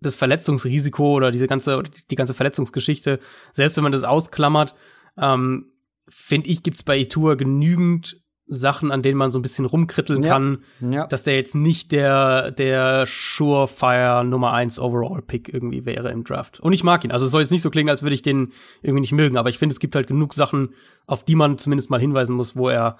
das 0.00 0.14
Verletzungsrisiko 0.14 1.14
oder 1.14 1.30
diese 1.30 1.46
ganze, 1.46 1.82
die 2.10 2.16
ganze 2.16 2.34
Verletzungsgeschichte, 2.34 3.18
selbst 3.52 3.76
wenn 3.76 3.82
man 3.82 3.92
das 3.92 4.04
ausklammert, 4.04 4.74
ähm, 5.20 5.72
finde 6.08 6.48
ich, 6.48 6.62
gibt's 6.62 6.82
bei 6.82 6.98
Itua 6.98 7.34
genügend 7.34 8.20
Sachen, 8.50 8.90
an 8.90 9.02
denen 9.02 9.18
man 9.18 9.30
so 9.30 9.38
ein 9.38 9.42
bisschen 9.42 9.66
rumkritteln 9.66 10.22
Ja. 10.22 10.32
kann, 10.32 10.62
Ja. 10.80 11.06
dass 11.06 11.22
der 11.22 11.36
jetzt 11.36 11.54
nicht 11.54 11.92
der, 11.92 12.50
der 12.50 13.04
Surefire 13.06 14.24
Nummer 14.24 14.52
1 14.54 14.78
Overall-Pick 14.80 15.52
irgendwie 15.52 15.84
wäre 15.84 16.10
im 16.10 16.24
Draft. 16.24 16.58
Und 16.60 16.72
ich 16.72 16.82
mag 16.82 17.04
ihn. 17.04 17.12
Also 17.12 17.26
es 17.26 17.32
soll 17.32 17.42
jetzt 17.42 17.50
nicht 17.50 17.60
so 17.60 17.68
klingen, 17.68 17.90
als 17.90 18.02
würde 18.02 18.14
ich 18.14 18.22
den 18.22 18.52
irgendwie 18.80 19.02
nicht 19.02 19.12
mögen, 19.12 19.36
aber 19.36 19.50
ich 19.50 19.58
finde, 19.58 19.74
es 19.74 19.80
gibt 19.80 19.94
halt 19.96 20.06
genug 20.06 20.32
Sachen, 20.32 20.70
auf 21.06 21.24
die 21.24 21.34
man 21.34 21.58
zumindest 21.58 21.90
mal 21.90 22.00
hinweisen 22.00 22.36
muss, 22.36 22.56
wo 22.56 22.70
er, 22.70 22.96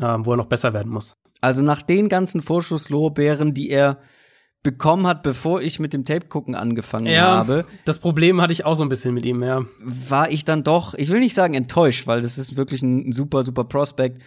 äh, 0.00 0.16
wo 0.18 0.32
er 0.32 0.36
noch 0.36 0.46
besser 0.46 0.72
werden 0.74 0.90
muss. 0.90 1.16
Also 1.40 1.62
nach 1.62 1.82
den 1.82 2.08
ganzen 2.08 2.40
Vorschusslorbeeren, 2.40 3.54
die 3.54 3.70
er 3.70 3.98
bekommen 4.62 5.06
hat, 5.06 5.22
bevor 5.22 5.62
ich 5.62 5.78
mit 5.78 5.92
dem 5.92 6.04
Tape-Gucken 6.04 6.54
angefangen 6.54 7.06
Ja. 7.06 7.36
habe, 7.36 7.64
Das 7.84 7.98
Problem 8.00 8.40
hatte 8.42 8.52
ich 8.52 8.64
auch 8.64 8.74
so 8.74 8.82
ein 8.82 8.88
bisschen 8.88 9.14
mit 9.14 9.24
ihm, 9.24 9.42
ja. 9.42 9.64
war 9.80 10.30
ich 10.30 10.44
dann 10.44 10.64
doch, 10.64 10.94
ich 10.94 11.08
will 11.10 11.20
nicht 11.20 11.34
sagen 11.34 11.54
enttäuscht, 11.54 12.06
weil 12.06 12.20
das 12.20 12.38
ist 12.38 12.56
wirklich 12.56 12.82
ein 12.82 13.12
super, 13.12 13.44
super 13.44 13.64
Prospect. 13.64 14.20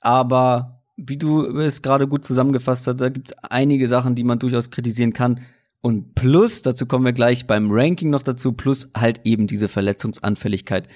Aber 0.00 0.82
wie 0.96 1.16
du 1.16 1.44
es 1.58 1.82
gerade 1.82 2.06
gut 2.08 2.24
zusammengefasst 2.24 2.86
hast, 2.86 3.00
da 3.00 3.08
gibt 3.08 3.30
es 3.30 3.36
einige 3.42 3.88
Sachen, 3.88 4.14
die 4.14 4.24
man 4.24 4.38
durchaus 4.38 4.70
kritisieren 4.70 5.12
kann. 5.12 5.40
Und 5.80 6.14
plus, 6.14 6.62
dazu 6.62 6.86
kommen 6.86 7.04
wir 7.04 7.12
gleich 7.12 7.46
beim 7.46 7.68
Ranking 7.70 8.08
noch 8.10 8.22
dazu, 8.22 8.52
plus 8.52 8.90
halt 8.96 9.20
eben 9.24 9.46
diese 9.46 9.68
Verletzungsanfälligkeit, 9.68 10.88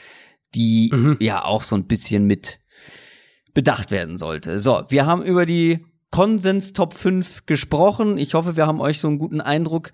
die 0.55 0.91
Mhm. 0.95 1.17
ja 1.21 1.45
auch 1.45 1.63
so 1.63 1.77
ein 1.77 1.87
bisschen 1.87 2.25
mit 2.27 2.61
bedacht 3.53 3.91
werden 3.91 4.17
sollte. 4.19 4.59
So, 4.61 4.85
wir 4.89 5.05
haben 5.05 5.23
über 5.23 5.45
die 5.45 5.85
Konsens 6.11 6.73
Top 6.73 6.95
5 6.95 7.47
gesprochen. 7.47 8.19
Ich 8.19 8.35
hoffe, 8.35 8.57
wir 8.57 8.67
haben 8.67 8.81
euch 8.81 9.01
so 9.01 9.09
einen 9.09 9.19
guten 9.19 9.41
Eindruck 9.41 9.93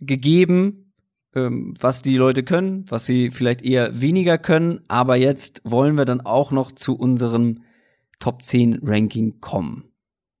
gegeben. 0.00 0.92
ähm, 1.34 1.74
was 1.80 2.00
die 2.02 2.16
Leute 2.16 2.42
können, 2.42 2.86
was 2.88 3.04
sie 3.06 3.30
vielleicht 3.30 3.62
eher 3.62 4.00
weniger 4.00 4.38
können. 4.38 4.80
Aber 4.88 5.16
jetzt 5.16 5.60
wollen 5.64 5.96
wir 5.98 6.06
dann 6.06 6.22
auch 6.22 6.50
noch 6.50 6.72
zu 6.72 6.96
unserem 6.96 7.62
Top 8.18 8.42
10 8.42 8.80
Ranking 8.82 9.40
kommen. 9.40 9.84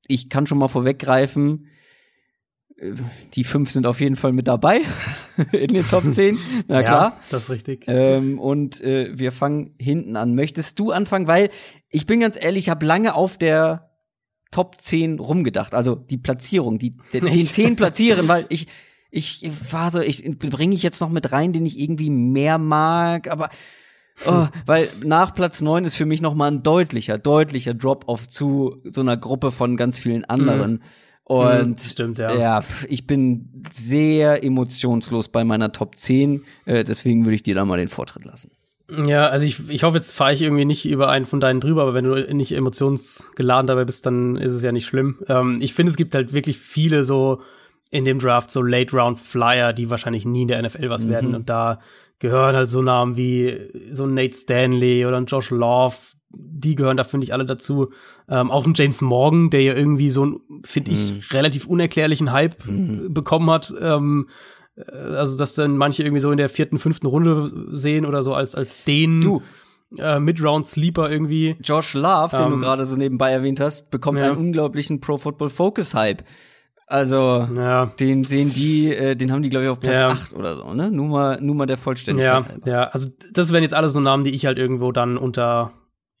Ich 0.08 0.30
kann 0.30 0.46
schon 0.46 0.58
mal 0.58 0.68
vorweggreifen, 0.68 1.66
äh, 2.78 2.92
die 3.34 3.44
fünf 3.44 3.70
sind 3.70 3.86
auf 3.86 4.00
jeden 4.00 4.16
Fall 4.16 4.32
mit 4.32 4.48
dabei 4.48 4.80
in 5.52 5.74
den 5.74 5.86
Top 5.86 6.10
10. 6.10 6.38
Na 6.68 6.82
klar. 6.82 7.10
Ja, 7.10 7.20
das 7.30 7.44
ist 7.44 7.50
richtig. 7.50 7.84
Ähm, 7.86 8.38
und 8.38 8.80
äh, 8.80 9.10
wir 9.18 9.32
fangen 9.32 9.74
hinten 9.78 10.16
an. 10.16 10.34
Möchtest 10.34 10.78
du 10.78 10.92
anfangen? 10.92 11.26
Weil 11.26 11.50
ich 11.90 12.06
bin 12.06 12.20
ganz 12.20 12.38
ehrlich, 12.40 12.64
ich 12.64 12.70
habe 12.70 12.86
lange 12.86 13.14
auf 13.14 13.36
der 13.36 13.85
Top 14.50 14.80
10 14.80 15.18
rumgedacht. 15.18 15.74
Also 15.74 15.94
die 15.94 16.18
Platzierung, 16.18 16.78
die, 16.78 16.96
den, 17.12 17.26
den 17.26 17.46
10 17.46 17.76
platzieren, 17.76 18.28
weil 18.28 18.46
ich, 18.48 18.66
ich 19.10 19.50
war 19.70 19.90
so, 19.90 20.00
ich 20.00 20.24
bringe 20.38 20.74
ich 20.74 20.82
jetzt 20.82 21.00
noch 21.00 21.10
mit 21.10 21.32
rein, 21.32 21.52
den 21.52 21.66
ich 21.66 21.78
irgendwie 21.78 22.10
mehr 22.10 22.58
mag, 22.58 23.30
aber 23.30 23.50
Oh, 24.24 24.46
weil 24.64 24.88
nach 25.04 25.34
Platz 25.34 25.60
9 25.60 25.84
ist 25.84 25.96
für 25.96 26.06
mich 26.06 26.22
noch 26.22 26.34
mal 26.34 26.50
ein 26.50 26.62
deutlicher, 26.62 27.18
deutlicher 27.18 27.74
Drop-off 27.74 28.26
zu 28.26 28.80
so 28.84 29.02
einer 29.02 29.16
Gruppe 29.16 29.52
von 29.52 29.76
ganz 29.76 29.98
vielen 29.98 30.24
anderen. 30.24 30.72
Mhm. 30.72 30.80
Und 31.24 31.80
Stimmt, 31.80 32.18
ja. 32.18 32.34
ja, 32.34 32.64
ich 32.88 33.06
bin 33.06 33.64
sehr 33.70 34.44
emotionslos 34.44 35.28
bei 35.28 35.44
meiner 35.44 35.72
Top 35.72 35.96
10, 35.96 36.44
äh, 36.66 36.84
deswegen 36.84 37.24
würde 37.24 37.34
ich 37.34 37.42
dir 37.42 37.56
da 37.56 37.64
mal 37.64 37.78
den 37.78 37.88
Vortritt 37.88 38.24
lassen. 38.24 38.52
Ja, 38.88 39.28
also 39.28 39.44
ich, 39.44 39.68
ich 39.68 39.82
hoffe, 39.82 39.96
jetzt 39.96 40.12
fahre 40.12 40.32
ich 40.32 40.42
irgendwie 40.42 40.64
nicht 40.64 40.86
über 40.86 41.08
einen 41.08 41.26
von 41.26 41.40
deinen 41.40 41.60
drüber, 41.60 41.82
aber 41.82 41.94
wenn 41.94 42.04
du 42.04 42.14
nicht 42.34 42.52
emotionsgeladen 42.52 43.66
dabei 43.66 43.84
bist, 43.84 44.06
dann 44.06 44.36
ist 44.36 44.52
es 44.52 44.62
ja 44.62 44.70
nicht 44.72 44.86
schlimm. 44.86 45.18
Ähm, 45.28 45.58
ich 45.60 45.74
finde, 45.74 45.90
es 45.90 45.96
gibt 45.96 46.14
halt 46.14 46.32
wirklich 46.32 46.58
viele 46.58 47.04
so 47.04 47.40
in 47.90 48.04
dem 48.04 48.18
Draft 48.18 48.50
so 48.50 48.62
Late 48.62 48.96
Round 48.96 49.18
Flyer, 49.18 49.72
die 49.72 49.90
wahrscheinlich 49.90 50.24
nie 50.24 50.42
in 50.42 50.48
der 50.48 50.62
NFL 50.62 50.88
was 50.88 51.04
Mhm. 51.06 51.10
werden. 51.10 51.34
Und 51.34 51.48
da 51.48 51.80
gehören 52.18 52.54
halt 52.56 52.68
so 52.68 52.80
Namen 52.82 53.16
wie 53.16 53.58
so 53.92 54.04
ein 54.04 54.14
Nate 54.14 54.34
Stanley 54.36 55.04
oder 55.04 55.16
ein 55.16 55.26
Josh 55.26 55.50
Love. 55.50 55.96
Die 56.30 56.74
gehören 56.74 56.96
da, 56.96 57.04
finde 57.04 57.24
ich, 57.24 57.32
alle 57.32 57.46
dazu. 57.46 57.92
Ähm, 58.28 58.50
auch 58.50 58.66
ein 58.66 58.74
James 58.74 59.00
Morgan, 59.00 59.50
der 59.50 59.62
ja 59.62 59.74
irgendwie 59.74 60.10
so 60.10 60.26
ein, 60.26 60.40
finde 60.64 60.90
ich, 60.92 61.12
Mhm. 61.12 61.20
relativ 61.32 61.66
unerklärlichen 61.66 62.30
Hype 62.32 62.66
Mhm. 62.66 63.12
bekommen 63.14 63.50
hat. 63.50 63.72
Ähm, 63.80 64.28
äh, 64.28 64.32
also, 64.84 65.38
dass 65.38 65.54
dann 65.54 65.76
manche 65.76 66.02
irgendwie 66.02 66.20
so 66.20 66.30
in 66.30 66.36
der 66.36 66.48
vierten, 66.48 66.78
fünften 66.78 67.06
Runde 67.06 67.50
sehen 67.76 68.04
oder 68.04 68.22
so 68.22 68.34
als, 68.34 68.54
als 68.54 68.84
den 68.84 69.20
Du, 69.20 69.42
äh, 69.98 70.18
Mid-Round-Sleeper 70.18 71.10
irgendwie. 71.10 71.56
Josh 71.62 71.94
Love, 71.94 72.36
den 72.36 72.48
du 72.48 72.54
Ähm, 72.56 72.60
gerade 72.60 72.84
so 72.84 72.96
nebenbei 72.96 73.30
erwähnt 73.30 73.60
hast, 73.60 73.90
bekommt 73.90 74.18
ja. 74.18 74.26
einen 74.26 74.36
unglaublichen 74.36 75.00
Pro 75.00 75.18
Football 75.18 75.50
Focus 75.50 75.94
Hype. 75.94 76.24
Also, 76.88 77.48
Ja, 77.54 77.86
den 77.86 78.22
sehen 78.24 78.52
die, 78.52 78.94
äh, 78.94 79.16
den 79.16 79.32
haben 79.32 79.42
die, 79.42 79.48
glaube 79.48 79.64
ich, 79.64 79.70
auf 79.70 79.80
Platz 79.80 80.02
Ja. 80.02 80.08
8 80.08 80.34
oder 80.34 80.56
so, 80.56 80.72
ne? 80.72 80.90
Nur 80.90 81.08
mal, 81.08 81.40
nur 81.40 81.56
mal 81.56 81.66
der 81.66 81.78
Vollständigkeit 81.78 82.42
ja, 82.42 82.48
halber. 82.48 82.70
ja. 82.70 82.84
Also, 82.90 83.08
das 83.32 83.52
wären 83.52 83.64
jetzt 83.64 83.74
alles 83.74 83.92
so 83.92 84.00
Namen, 84.00 84.22
die 84.22 84.30
ich 84.30 84.46
halt 84.46 84.56
irgendwo 84.56 84.92
dann 84.92 85.16
unter 85.18 85.72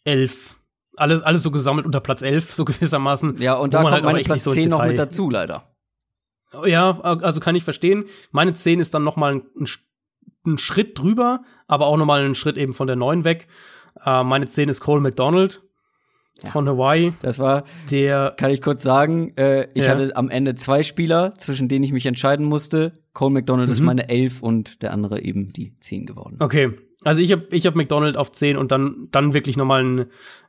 elf, 0.04 0.56
alles, 0.96 1.22
alles 1.22 1.42
so 1.44 1.52
gesammelt 1.52 1.86
unter 1.86 2.00
Platz 2.00 2.22
elf, 2.22 2.52
so 2.52 2.64
gewissermaßen. 2.64 3.36
Ja, 3.40 3.54
und 3.54 3.74
da 3.74 3.78
man 3.78 3.84
kommt 3.84 3.94
halt 3.94 4.04
meine 4.04 4.20
Platz 4.20 4.38
nicht 4.38 4.44
so 4.44 4.50
ins 4.50 4.62
10 4.62 4.70
noch 4.70 4.84
mit 4.84 4.98
dazu, 4.98 5.30
leider. 5.30 5.75
Ja, 6.64 7.00
also 7.00 7.40
kann 7.40 7.54
ich 7.56 7.64
verstehen. 7.64 8.04
Meine 8.32 8.54
10 8.54 8.80
ist 8.80 8.94
dann 8.94 9.04
noch 9.04 9.16
mal 9.16 9.34
ein, 9.36 9.42
ein, 9.58 9.66
Sch- 9.66 9.80
ein 10.46 10.58
Schritt 10.58 10.98
drüber, 10.98 11.42
aber 11.66 11.86
auch 11.86 11.96
noch 11.96 12.06
mal 12.06 12.20
einen 12.24 12.34
Schritt 12.34 12.56
eben 12.58 12.72
von 12.74 12.86
der 12.86 12.96
9 12.96 13.24
weg. 13.24 13.48
Äh, 14.04 14.22
meine 14.24 14.46
10 14.46 14.68
ist 14.68 14.80
Cole 14.80 15.00
McDonald 15.00 15.62
Ja. 16.42 16.50
von 16.50 16.68
Hawaii, 16.68 17.12
Das 17.22 17.38
war, 17.38 17.64
der 17.90 18.34
kann 18.36 18.50
ich 18.50 18.60
kurz 18.62 18.82
sagen, 18.82 19.34
äh, 19.36 19.68
ich 19.74 19.84
Ja. 19.86 19.92
hatte 19.92 20.14
am 20.16 20.28
Ende 20.28 20.54
zwei 20.54 20.82
Spieler, 20.82 21.34
zwischen 21.38 21.68
denen 21.68 21.82
ich 21.84 21.92
mich 21.92 22.06
entscheiden 22.06 22.46
musste. 22.46 22.98
Cole 23.14 23.32
McDonald 23.32 23.70
ist 23.70 23.80
Mhm. 23.80 23.86
meine 23.86 24.08
11 24.10 24.42
und 24.42 24.82
der 24.82 24.92
andere 24.92 25.22
eben 25.22 25.48
die 25.48 25.74
10 25.80 26.04
geworden. 26.06 26.36
Okay. 26.40 26.72
Also 27.04 27.22
ich 27.22 27.30
habe 27.32 27.46
ich 27.52 27.66
hab 27.66 27.74
McDonald 27.74 28.16
auf 28.16 28.32
10 28.32 28.56
und 28.56 28.70
dann, 28.72 29.08
dann 29.12 29.32
wirklich 29.32 29.56
noch 29.56 29.64
mal 29.64 29.80
einen, 29.80 29.98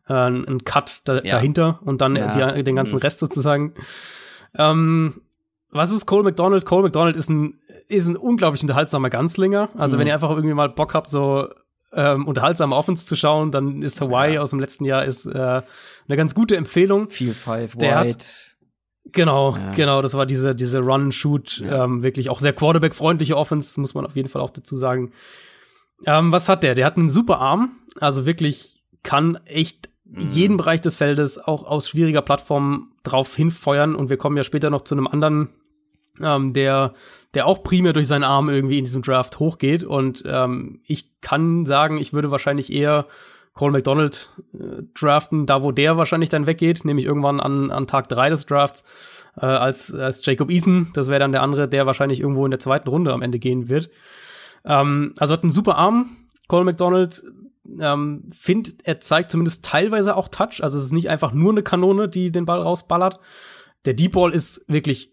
äh, 0.09 0.13
einen 0.13 0.63
Cut 0.65 1.01
da, 1.05 1.15
Ja. 1.15 1.31
dahinter 1.35 1.79
und 1.85 2.01
dann 2.01 2.15
Ja. 2.15 2.51
die, 2.53 2.63
den 2.63 2.75
ganzen 2.75 2.95
Mhm. 2.95 3.01
Rest 3.01 3.19
sozusagen. 3.19 3.73
Ähm, 4.55 5.21
was 5.71 5.91
ist 5.91 6.05
Cole 6.05 6.23
McDonald? 6.23 6.65
Cole 6.65 6.83
McDonald 6.83 7.15
ist 7.17 7.29
ein, 7.29 7.59
ist 7.87 8.07
ein 8.07 8.15
unglaublich 8.15 8.61
unterhaltsamer 8.61 9.09
Ganzlinger. 9.09 9.69
Also 9.77 9.95
Mhm. 9.95 10.01
wenn 10.01 10.07
ihr 10.07 10.13
einfach 10.13 10.29
irgendwie 10.31 10.53
mal 10.53 10.69
Bock 10.69 10.93
habt, 10.93 11.09
so 11.09 11.47
ähm, 11.93 12.27
unterhaltsame 12.27 12.75
Offense 12.75 13.05
zu 13.05 13.15
schauen, 13.15 13.49
dann 13.51 13.81
ist 13.81 14.01
Hawaii 14.01 14.35
Ja. 14.35 14.41
aus 14.41 14.49
dem 14.49 14.59
letzten 14.59 14.83
Jahr 14.85 15.05
ist 15.05 15.25
äh, 15.25 15.31
eine 16.09 16.17
ganz 16.17 16.35
gute 16.35 16.57
Empfehlung. 16.57 17.07
Viel 17.07 17.33
Five 17.33 17.75
Der 17.77 17.95
hat- 17.99 18.05
White. 18.07 18.25
Genau, 19.13 19.55
Ja. 19.55 19.71
genau, 19.71 20.01
das 20.01 20.13
war 20.13 20.25
diese, 20.25 20.53
diese 20.53 20.79
Run-Shoot, 20.79 21.59
Ja. 21.59 21.85
ähm, 21.85 22.03
wirklich 22.03 22.29
auch 22.29 22.39
sehr 22.39 22.51
Quarterback-freundliche 22.51 23.37
Offense, 23.37 23.79
muss 23.79 23.93
man 23.93 24.05
auf 24.05 24.17
jeden 24.17 24.27
Fall 24.27 24.41
auch 24.41 24.49
dazu 24.49 24.75
sagen. 24.75 25.13
Ähm, 26.05 26.31
was 26.33 26.49
hat 26.49 26.61
der? 26.63 26.75
Der 26.75 26.85
hat 26.85 26.97
einen 26.97 27.07
super 27.09 27.39
Arm, 27.39 27.71
also 28.01 28.25
wirklich 28.25 28.83
kann 29.03 29.37
echt 29.45 29.89
Mhm. 30.09 30.29
jeden 30.31 30.57
Bereich 30.57 30.81
des 30.81 30.95
Feldes 30.95 31.37
auch 31.37 31.63
aus 31.63 31.89
schwieriger 31.89 32.21
Plattform 32.21 32.91
drauf 33.03 33.35
hinfeuern 33.35 33.95
und 33.95 34.09
wir 34.09 34.17
kommen 34.17 34.37
ja 34.37 34.43
später 34.43 34.69
noch 34.69 34.83
zu 34.83 34.95
einem 34.95 35.07
anderen, 35.07 35.49
ähm, 36.21 36.53
der, 36.53 36.93
der 37.33 37.45
auch 37.45 37.63
primär 37.63 37.93
durch 37.93 38.07
seinen 38.07 38.23
Arm 38.23 38.49
irgendwie 38.49 38.79
in 38.79 38.85
diesem 38.85 39.01
Draft 39.01 39.39
hochgeht 39.39 39.83
und 39.83 40.23
ähm, 40.25 40.79
ich 40.85 41.19
kann 41.21 41.65
sagen, 41.65 41.97
ich 41.97 42.13
würde 42.13 42.31
wahrscheinlich 42.31 42.71
eher 42.71 43.05
Cole 43.53 43.71
McDonald 43.71 44.29
äh, 44.53 44.83
draften, 44.93 45.45
da 45.45 45.61
wo 45.61 45.71
der 45.71 45.97
wahrscheinlich 45.97 46.29
dann 46.29 46.45
weggeht, 46.45 46.85
nämlich 46.85 47.05
irgendwann 47.05 47.39
an, 47.39 47.71
an 47.71 47.87
Tag 47.87 48.07
drei 48.07 48.29
des 48.29 48.45
Drafts, 48.45 48.85
äh, 49.35 49.45
als, 49.45 49.93
als 49.93 50.25
Jacob 50.25 50.49
Eason. 50.49 50.91
Das 50.93 51.07
wäre 51.07 51.19
dann 51.19 51.31
der 51.31 51.41
andere, 51.43 51.67
der 51.67 51.85
wahrscheinlich 51.85 52.19
irgendwo 52.19 52.45
in 52.45 52.51
der 52.51 52.59
zweiten 52.59 52.87
Runde 52.87 53.11
am 53.13 53.21
Ende 53.21 53.39
gehen 53.39 53.67
wird. 53.67 53.89
Ähm, 54.63 55.13
also 55.17 55.33
hat 55.33 55.43
einen 55.43 55.51
super 55.51 55.75
Arm, 55.75 56.17
Cole 56.47 56.65
McDonald. 56.65 57.23
Ähm, 57.79 58.29
find, 58.37 58.75
er 58.83 58.99
zeigt 58.99 59.31
zumindest 59.31 59.63
teilweise 59.65 60.15
auch 60.15 60.27
Touch. 60.29 60.61
Also 60.63 60.77
es 60.77 60.85
ist 60.85 60.93
nicht 60.93 61.09
einfach 61.09 61.33
nur 61.33 61.51
eine 61.51 61.63
Kanone, 61.63 62.07
die 62.09 62.31
den 62.31 62.45
Ball 62.45 62.61
rausballert. 62.61 63.19
Der 63.85 63.93
Deep 63.93 64.13
Ball 64.13 64.33
ist 64.33 64.63
wirklich 64.67 65.11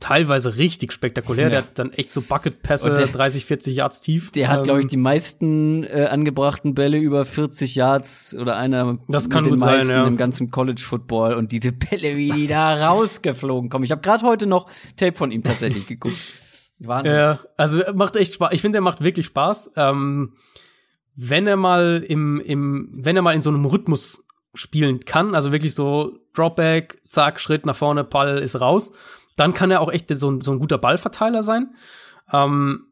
teilweise 0.00 0.56
richtig 0.56 0.92
spektakulär. 0.92 1.44
Ja. 1.44 1.50
Der 1.50 1.58
hat 1.60 1.78
dann 1.78 1.92
echt 1.92 2.10
so 2.12 2.22
Bucket-Pässe, 2.22 2.90
Und 2.90 2.98
der- 2.98 3.06
30, 3.06 3.44
40 3.46 3.76
Yards 3.76 4.00
tief. 4.00 4.32
Der 4.32 4.48
hat, 4.48 4.64
glaube 4.64 4.80
ich, 4.80 4.86
Ähm, 4.86 4.90
die 4.90 4.96
meisten 4.96 5.84
äh, 5.84 6.08
angebrachten 6.10 6.74
Bälle 6.74 6.98
über 6.98 7.24
40 7.24 7.76
Yards 7.76 8.34
oder 8.34 8.56
einer 8.56 8.98
Das 9.08 9.30
kann 9.30 9.42
mit 9.42 9.46
den 9.46 9.50
gut 9.52 9.60
sein, 9.60 9.76
meisten 9.76 9.92
ja. 9.92 10.04
im 10.04 10.16
ganzen 10.16 10.50
College 10.50 10.82
Football 10.84 11.34
und 11.34 11.52
diese 11.52 11.70
Bälle, 11.70 12.16
wie 12.16 12.32
die 12.32 12.46
da 12.48 12.84
rausgeflogen 12.88 13.70
kommen. 13.70 13.84
Ich 13.84 13.92
habe 13.92 14.00
gerade 14.02 14.26
heute 14.26 14.46
noch 14.46 14.68
Tape 14.96 15.16
von 15.16 15.30
ihm 15.30 15.44
tatsächlich 15.44 15.86
geguckt. 15.86 16.16
Wahnsinn. 16.80 17.14
Ja, 17.14 17.38
also 17.56 17.80
macht 17.94 18.16
echt 18.16 18.34
Spaß. 18.34 18.50
Ich 18.54 18.60
finde, 18.60 18.78
er 18.78 18.82
macht 18.82 19.02
wirklich 19.02 19.26
Spaß. 19.26 19.70
Ähm, 19.76 20.32
wenn 21.14 21.46
er 21.46 21.56
mal 21.56 22.04
im, 22.06 22.40
im, 22.40 22.90
wenn 22.92 23.16
er 23.16 23.22
mal 23.22 23.34
in 23.34 23.42
so 23.42 23.50
einem 23.50 23.64
Rhythmus 23.64 24.24
spielen 24.54 25.04
kann, 25.04 25.34
also 25.34 25.52
wirklich 25.52 25.74
so 25.74 26.18
Dropback, 26.34 27.02
zack, 27.08 27.40
Schritt 27.40 27.66
nach 27.66 27.76
vorne, 27.76 28.04
Ball 28.04 28.38
ist 28.38 28.60
raus, 28.60 28.92
dann 29.36 29.54
kann 29.54 29.70
er 29.70 29.80
auch 29.80 29.90
echt 29.92 30.08
so 30.16 30.30
ein, 30.30 30.40
so 30.40 30.52
ein 30.52 30.58
guter 30.58 30.78
Ballverteiler 30.78 31.42
sein. 31.42 31.74
Ähm, 32.32 32.86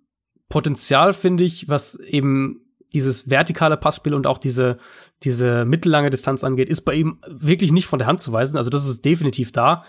Potenzial 0.48 1.12
finde 1.12 1.44
ich, 1.44 1.68
was 1.68 1.94
eben 1.96 2.60
dieses 2.92 3.30
vertikale 3.30 3.76
Passspiel 3.76 4.14
und 4.14 4.26
auch 4.26 4.38
diese, 4.38 4.78
diese 5.22 5.64
mittellange 5.64 6.10
Distanz 6.10 6.42
angeht, 6.42 6.68
ist 6.68 6.82
bei 6.82 6.94
ihm 6.94 7.18
wirklich 7.26 7.72
nicht 7.72 7.86
von 7.86 7.98
der 7.98 8.08
Hand 8.08 8.20
zu 8.20 8.32
weisen. 8.32 8.56
Also 8.56 8.68
das 8.68 8.86
ist 8.86 9.04
definitiv 9.04 9.52
da. 9.52 9.84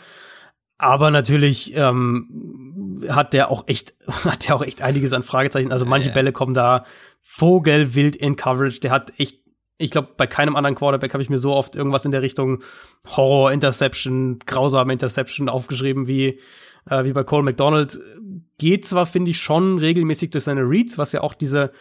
Aber 0.77 1.11
natürlich 1.11 1.73
ähm, 1.75 3.03
hat 3.09 3.33
der 3.33 3.49
auch 3.49 3.67
echt, 3.67 3.95
hat 4.07 4.47
der 4.47 4.55
auch 4.55 4.61
echt 4.61 4.81
einiges 4.81 5.13
an 5.13 5.23
Fragezeichen. 5.23 5.71
Also 5.71 5.85
manche. 5.85 6.11
Bälle 6.11 6.31
kommen 6.31 6.53
da 6.53 6.85
vogelwild 7.21 8.15
in 8.15 8.35
Coverage. 8.35 8.79
Der 8.79 8.91
hat 8.91 9.13
echt, 9.17 9.39
ich 9.77 9.91
glaube, 9.91 10.09
bei 10.17 10.27
keinem 10.27 10.55
anderen 10.55 10.75
Quarterback 10.75 11.13
habe 11.13 11.23
ich 11.23 11.29
mir 11.29 11.39
so 11.39 11.53
oft 11.53 11.75
irgendwas 11.75 12.05
in 12.05 12.11
der 12.11 12.21
Richtung 12.21 12.61
Horror, 13.07 13.51
Interception, 13.51 14.39
grausame 14.45 14.93
Interception 14.93 15.49
aufgeschrieben 15.49 16.07
wie, 16.07 16.39
äh, 16.89 17.03
wie 17.03 17.13
bei 17.13 17.23
Cole 17.23 17.43
McDonald. 17.43 17.99
Geht 18.57 18.85
zwar, 18.85 19.05
finde 19.05 19.31
ich, 19.31 19.39
schon 19.39 19.77
regelmäßig 19.79 20.31
durch 20.31 20.43
seine 20.43 20.61
Reads, 20.61 20.97
was 20.97 21.11
ja 21.11 21.21
auch 21.21 21.33
diese, 21.33 21.71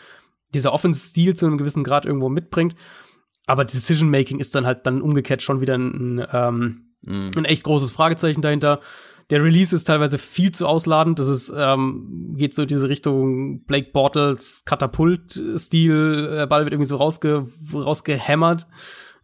dieser 0.54 0.72
Offense-Stil 0.72 1.34
zu 1.36 1.46
einem 1.46 1.58
gewissen 1.58 1.84
Grad 1.84 2.06
irgendwo 2.06 2.28
mitbringt. 2.28 2.74
Aber 3.46 3.64
Decision-Making 3.64 4.38
ist 4.38 4.54
dann 4.54 4.66
halt 4.66 4.86
dann 4.86 5.02
umgekehrt 5.02 5.42
schon 5.42 5.60
wieder 5.60 5.76
ein, 5.76 6.26
ähm, 6.32 6.86
Mhm. 7.02 7.30
ein 7.34 7.44
echt 7.46 7.64
großes 7.64 7.92
Fragezeichen 7.92 8.42
dahinter. 8.42 8.80
Der 9.30 9.42
Release 9.44 9.74
ist 9.74 9.84
teilweise 9.84 10.18
viel 10.18 10.50
zu 10.52 10.66
ausladend. 10.66 11.18
Das 11.18 11.28
ist, 11.28 11.52
ähm, 11.56 12.34
geht 12.36 12.52
so 12.54 12.62
in 12.62 12.68
diese 12.68 12.88
Richtung 12.88 13.64
Blake 13.64 13.90
Bortles 13.92 14.64
Katapult-Stil. 14.64 16.30
Der 16.32 16.46
Ball 16.46 16.64
wird 16.64 16.72
irgendwie 16.74 16.88
so 16.88 16.96
rausge 16.96 17.46
rausgehämmert. 17.72 18.66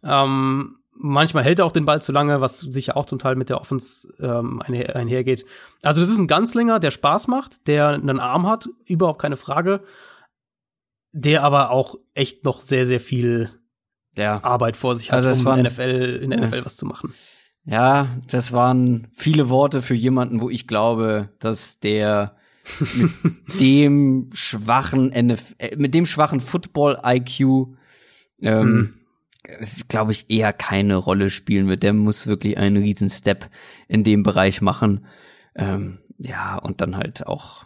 Ähm, 0.03 0.77
manchmal 0.93 1.43
hält 1.43 1.59
er 1.59 1.65
auch 1.65 1.71
den 1.71 1.85
Ball 1.85 2.01
zu 2.01 2.11
lange, 2.11 2.39
was 2.41 2.59
sicher 2.61 2.95
auch 2.97 3.05
zum 3.05 3.19
Teil 3.19 3.35
mit 3.35 3.49
der 3.49 3.59
Offense 3.59 4.07
ähm, 4.19 4.61
einher 4.61 4.95
einhergeht. 4.95 5.45
Also 5.83 6.01
das 6.01 6.09
ist 6.09 6.17
ein 6.17 6.27
Ganzlinger, 6.27 6.79
der 6.79 6.91
Spaß 6.91 7.27
macht, 7.27 7.67
der 7.67 7.89
einen 7.89 8.19
Arm 8.19 8.47
hat, 8.47 8.69
überhaupt 8.85 9.21
keine 9.21 9.37
Frage. 9.37 9.83
Der 11.11 11.43
aber 11.43 11.71
auch 11.71 11.95
echt 12.13 12.45
noch 12.45 12.59
sehr, 12.59 12.85
sehr 12.85 12.99
viel 12.99 13.49
Ja. 14.15 14.43
Arbeit 14.43 14.77
vor 14.77 14.95
sich 14.95 15.11
hat, 15.11 15.23
Also 15.25 15.39
um 15.39 15.45
waren- 15.45 15.59
NFL, 15.65 16.19
in 16.23 16.29
der 16.29 16.39
Ja. 16.39 16.45
NFL 16.47 16.65
was 16.65 16.75
zu 16.77 16.85
machen. 16.85 17.13
Ja, 17.69 18.07
das 18.27 18.53
waren 18.53 19.09
viele 19.13 19.49
Worte 19.49 19.81
für 19.81 19.93
jemanden, 19.93 20.39
wo 20.39 20.49
ich 20.49 20.67
glaube, 20.67 21.29
dass 21.39 21.81
der 21.81 22.37
mit 22.95 23.11
dem 23.59 24.29
schwachen 24.33 25.11
NF 25.11 25.53
äh, 25.57 25.75
mit 25.75 25.93
dem 25.93 26.05
schwachen 26.05 26.39
Football 26.39 26.97
IQ 27.05 27.75
ähm, 28.41 28.71
mhm. 28.71 28.93
glaube 29.89 30.13
ich 30.13 30.29
eher 30.29 30.53
keine 30.53 30.95
Rolle 30.95 31.29
spielen 31.29 31.67
wird. 31.67 31.83
Der 31.83 31.91
muss 31.91 32.25
wirklich 32.25 32.57
einen 32.57 32.77
riesen 32.77 33.09
Step 33.09 33.49
in 33.89 34.05
dem 34.05 34.23
Bereich 34.23 34.61
machen. 34.61 35.05
Ähm, 35.53 35.99
ja, 36.17 36.57
und 36.57 36.79
dann 36.79 36.95
halt 36.95 37.27
auch 37.27 37.65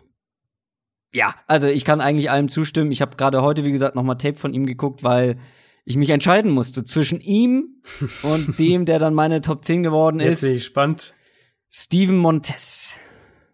ja, 1.14 1.36
also 1.46 1.68
ich 1.68 1.86
kann 1.86 2.02
eigentlich 2.02 2.32
allem 2.32 2.50
zustimmen. 2.50 2.92
Ich 2.92 3.02
habe 3.02 3.18
gerade 3.18 3.42
heute, 3.42 3.66
wie 3.66 3.72
gesagt, 3.72 3.96
nochmal 3.96 4.18
Tape 4.18 4.38
von 4.38 4.54
ihm 4.54 4.66
geguckt, 4.66 5.04
weil 5.04 5.38
ich 5.86 5.98
mich 5.98 6.10
entscheiden 6.10 6.52
musste 6.52 6.84
zwischen 6.84 7.20
ihm 7.22 7.82
und 8.24 8.60
dem, 8.60 8.86
der 8.86 9.00
dann 9.00 9.14
meine 9.14 9.42
Top 9.42 9.66
10 9.66 9.84
geworden 9.84 10.20
Jetzt 10.20 10.44
ist. 10.44 10.50
Bin 10.50 10.58
ich 10.58 10.66
spannend. 10.66 11.14
Steven 11.70 12.18
Montez. 12.18 12.96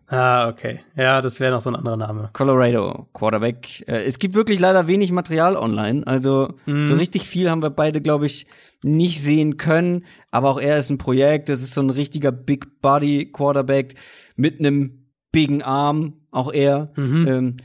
Ah, 0.09 0.47
okay. 0.47 0.79
Ja, 0.95 1.21
das 1.21 1.41
wäre 1.41 1.51
noch 1.51 1.61
so 1.61 1.69
ein 1.69 1.75
anderer 1.75 1.97
Name. 1.97 2.29
Colorado, 2.31 3.09
Quarterback. 3.13 3.83
Äh, 3.87 4.03
es 4.05 4.19
gibt 4.19 4.35
wirklich 4.35 4.57
leider 4.59 4.87
wenig 4.87 5.11
Material 5.11 5.57
online. 5.57 6.07
Also 6.07 6.53
mm. 6.65 6.85
so 6.85 6.95
richtig 6.95 7.27
viel 7.27 7.49
haben 7.49 7.61
wir 7.61 7.71
beide, 7.71 7.99
glaube 7.99 8.25
ich, 8.25 8.47
nicht 8.83 9.21
sehen 9.21 9.57
können. 9.57 10.05
Aber 10.31 10.49
auch 10.49 10.61
er 10.61 10.77
ist 10.77 10.89
ein 10.89 10.97
Projekt. 10.97 11.49
Das 11.49 11.61
ist 11.61 11.73
so 11.73 11.81
ein 11.81 11.89
richtiger 11.89 12.31
Big 12.31 12.81
Body 12.81 13.31
Quarterback 13.33 13.95
mit 14.37 14.59
einem 14.59 15.09
bigen 15.33 15.61
Arm. 15.61 16.13
Auch 16.31 16.53
er. 16.53 16.91
Mhm. 16.95 17.27
Ähm, 17.27 17.57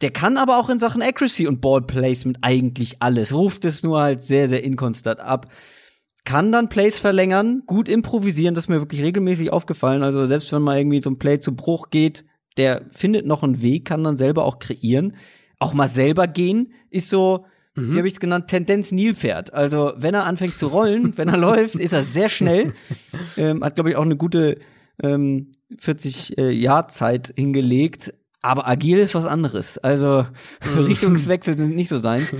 der 0.00 0.10
kann 0.10 0.36
aber 0.36 0.58
auch 0.58 0.70
in 0.70 0.78
Sachen 0.78 1.02
Accuracy 1.02 1.46
und 1.46 1.60
Ball 1.60 1.82
Placement 1.82 2.38
eigentlich 2.42 2.96
alles. 3.00 3.34
Ruft 3.34 3.64
es 3.64 3.82
nur 3.82 4.00
halt 4.00 4.22
sehr, 4.22 4.48
sehr 4.48 4.64
inkonstant 4.64 5.20
ab 5.20 5.48
kann 6.24 6.52
dann 6.52 6.68
Plays 6.68 7.00
verlängern, 7.00 7.62
gut 7.66 7.88
improvisieren, 7.88 8.54
das 8.54 8.64
ist 8.64 8.68
mir 8.68 8.80
wirklich 8.80 9.02
regelmäßig 9.02 9.52
aufgefallen. 9.52 10.02
Also 10.02 10.26
selbst 10.26 10.52
wenn 10.52 10.62
mal 10.62 10.78
irgendwie 10.78 11.00
so 11.00 11.10
ein 11.10 11.18
Play 11.18 11.38
zu 11.38 11.54
Bruch 11.54 11.90
geht, 11.90 12.24
der 12.56 12.82
findet 12.90 13.26
noch 13.26 13.42
einen 13.42 13.62
Weg, 13.62 13.86
kann 13.86 14.04
dann 14.04 14.16
selber 14.16 14.44
auch 14.44 14.58
kreieren. 14.58 15.16
Auch 15.58 15.72
mal 15.72 15.88
selber 15.88 16.26
gehen, 16.26 16.72
ist 16.90 17.10
so, 17.10 17.46
mhm. 17.74 17.92
wie 17.92 17.98
habe 17.98 18.08
ich 18.08 18.14
es 18.14 18.20
genannt, 18.20 18.48
Tendenz 18.48 18.92
Nilpferd. 18.92 19.54
Also 19.54 19.92
wenn 19.96 20.14
er 20.14 20.24
anfängt 20.24 20.58
zu 20.58 20.68
rollen, 20.68 21.16
wenn 21.16 21.28
er 21.28 21.36
läuft, 21.38 21.76
ist 21.76 21.92
er 21.92 22.02
sehr 22.02 22.28
schnell. 22.28 22.74
Ähm, 23.36 23.64
hat, 23.64 23.74
glaube 23.76 23.90
ich, 23.90 23.96
auch 23.96 24.02
eine 24.02 24.16
gute 24.16 24.58
ähm, 25.02 25.52
40 25.78 26.38
äh, 26.38 26.50
Jahr 26.50 26.88
Zeit 26.88 27.32
hingelegt. 27.36 28.12
Aber 28.42 28.66
agil 28.66 28.98
ist 28.98 29.14
was 29.14 29.26
anderes. 29.26 29.78
Also 29.78 30.26
mhm. 30.64 30.78
Richtungswechsel 30.84 31.58
sind 31.58 31.76
nicht 31.76 31.88
so 31.88 31.98
seins. 31.98 32.34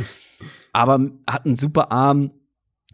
Aber 0.73 1.11
hat 1.29 1.47
einen 1.47 1.57
super 1.57 1.93
Arm, 1.93 2.31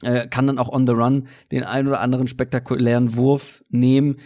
äh, 0.03 0.27
kann 0.28 0.47
dann 0.47 0.59
auch 0.59 0.73
on 0.73 0.87
the 0.87 0.93
run 0.93 1.28
den 1.53 1.65
ein 1.65 1.87
oder 1.87 2.01
anderen 2.01 2.28
spektakulären 2.28 3.16
Wurf 3.16 3.65
nehmen. 3.69 4.16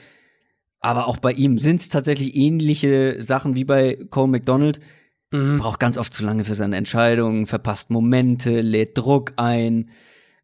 Aber 0.81 1.07
auch 1.09 1.19
bei 1.19 1.33
ihm 1.33 1.59
sind 1.59 1.81
es 1.81 1.91
tatsächlich 1.91 2.35
ähnliche 2.35 3.23
Sachen 3.23 3.55
wie 3.55 3.65
bei 3.65 3.99
Cole 4.11 4.29
McDonald. 4.29 4.81
Mhm. 5.31 5.59
Braucht 5.59 5.79
ganz 5.79 5.99
oft 5.99 6.13
zu 6.15 6.25
lange 6.25 6.45
für 6.45 6.55
seine 6.55 6.77
Entscheidungen, 6.77 7.47
verpasst 7.47 7.91
Momente, 7.91 8.63
lädt 8.63 8.97
Druck 8.97 9.35
ein. 9.37 9.91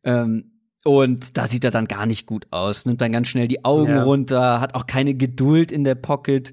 Ähm, 0.05 0.53
und 0.85 1.37
da 1.37 1.49
sieht 1.49 1.65
er 1.65 1.73
dann 1.73 1.87
gar 1.87 2.07
nicht 2.07 2.27
gut 2.27 2.47
aus. 2.51 2.87
Nimmt 2.87 3.01
dann 3.01 3.11
ganz 3.11 3.29
schnell 3.29 3.49
die 3.49 3.65
Augen 3.65 3.97
ja. 3.97 4.05
runter, 4.05 4.61
hat 4.61 4.75
auch 4.75 4.87
keine 4.87 5.15
Geduld 5.15 5.73
in 5.73 5.83
der 5.83 5.97
Pocket. 5.97 6.53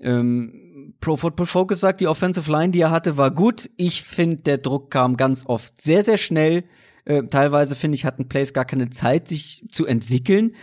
Ähm, 0.00 0.63
Pro 1.04 1.18
Football 1.18 1.44
Focus 1.44 1.80
sagt, 1.80 2.00
die 2.00 2.08
Offensive 2.08 2.50
Line, 2.50 2.70
die 2.70 2.80
er 2.80 2.90
hatte, 2.90 3.18
war 3.18 3.30
gut. 3.30 3.68
Ich 3.76 4.02
finde, 4.02 4.38
der 4.38 4.56
Druck 4.56 4.90
kam 4.90 5.18
ganz 5.18 5.44
oft 5.44 5.82
sehr, 5.82 6.02
sehr 6.02 6.16
schnell. 6.16 6.64
Äh, 7.04 7.24
teilweise 7.24 7.76
finde 7.76 7.96
ich, 7.96 8.06
hatten 8.06 8.26
Plays 8.26 8.54
gar 8.54 8.64
keine 8.64 8.88
Zeit, 8.88 9.28
sich 9.28 9.66
zu 9.70 9.84
entwickeln. 9.84 10.54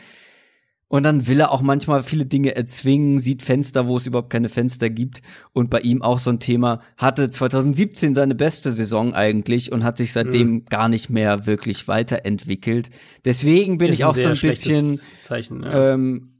Und 0.87 1.03
dann 1.03 1.27
will 1.27 1.39
er 1.39 1.51
auch 1.51 1.61
manchmal 1.61 2.01
viele 2.01 2.25
Dinge 2.25 2.55
erzwingen, 2.55 3.19
sieht 3.19 3.43
Fenster, 3.43 3.87
wo 3.87 3.97
es 3.97 4.07
überhaupt 4.07 4.31
keine 4.31 4.49
Fenster 4.49 4.89
gibt. 4.89 5.21
Und 5.53 5.69
bei 5.69 5.81
ihm 5.81 6.01
auch 6.01 6.17
so 6.17 6.31
ein 6.31 6.39
Thema, 6.39 6.81
hatte 6.97 7.29
2017 7.29 8.15
seine 8.15 8.33
beste 8.33 8.71
Saison 8.71 9.13
eigentlich 9.13 9.71
und 9.71 9.83
hat 9.83 9.97
sich 9.97 10.11
seitdem 10.11 10.49
mhm. 10.49 10.65
gar 10.65 10.89
nicht 10.89 11.11
mehr 11.11 11.45
wirklich 11.45 11.87
weiterentwickelt. 11.87 12.89
Deswegen 13.25 13.77
bin 13.77 13.93
ich 13.93 14.05
auch 14.05 14.15
so 14.15 14.29
ein 14.29 14.39
bisschen 14.39 14.99
Zeichen, 15.23 15.61
ja. 15.61 15.93
Ähm, 15.93 16.31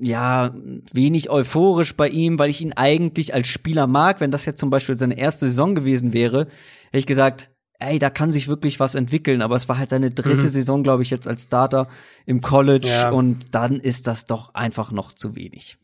ja, 0.00 0.54
wenig 0.92 1.30
euphorisch 1.30 1.96
bei 1.96 2.08
ihm, 2.08 2.38
weil 2.38 2.50
ich 2.50 2.60
ihn 2.60 2.72
eigentlich 2.72 3.34
als 3.34 3.48
Spieler 3.48 3.86
mag. 3.86 4.20
Wenn 4.20 4.30
das 4.30 4.46
jetzt 4.46 4.60
zum 4.60 4.70
Beispiel 4.70 4.98
seine 4.98 5.18
erste 5.18 5.46
Saison 5.46 5.74
gewesen 5.74 6.12
wäre, 6.12 6.46
hätte 6.86 6.98
ich 6.98 7.06
gesagt, 7.06 7.50
ey, 7.80 7.98
da 7.98 8.10
kann 8.10 8.30
sich 8.30 8.48
wirklich 8.48 8.78
was 8.78 8.94
entwickeln. 8.94 9.42
Aber 9.42 9.56
es 9.56 9.68
war 9.68 9.78
halt 9.78 9.90
seine 9.90 10.10
dritte 10.10 10.46
mhm. 10.46 10.50
Saison, 10.50 10.82
glaube 10.82 11.02
ich, 11.02 11.10
jetzt 11.10 11.26
als 11.26 11.44
Starter 11.44 11.88
im 12.26 12.40
College. 12.40 12.88
Ja. 12.88 13.10
Und 13.10 13.54
dann 13.54 13.80
ist 13.80 14.06
das 14.06 14.26
doch 14.26 14.54
einfach 14.54 14.92
noch 14.92 15.12
zu 15.12 15.34
wenig. 15.34 15.78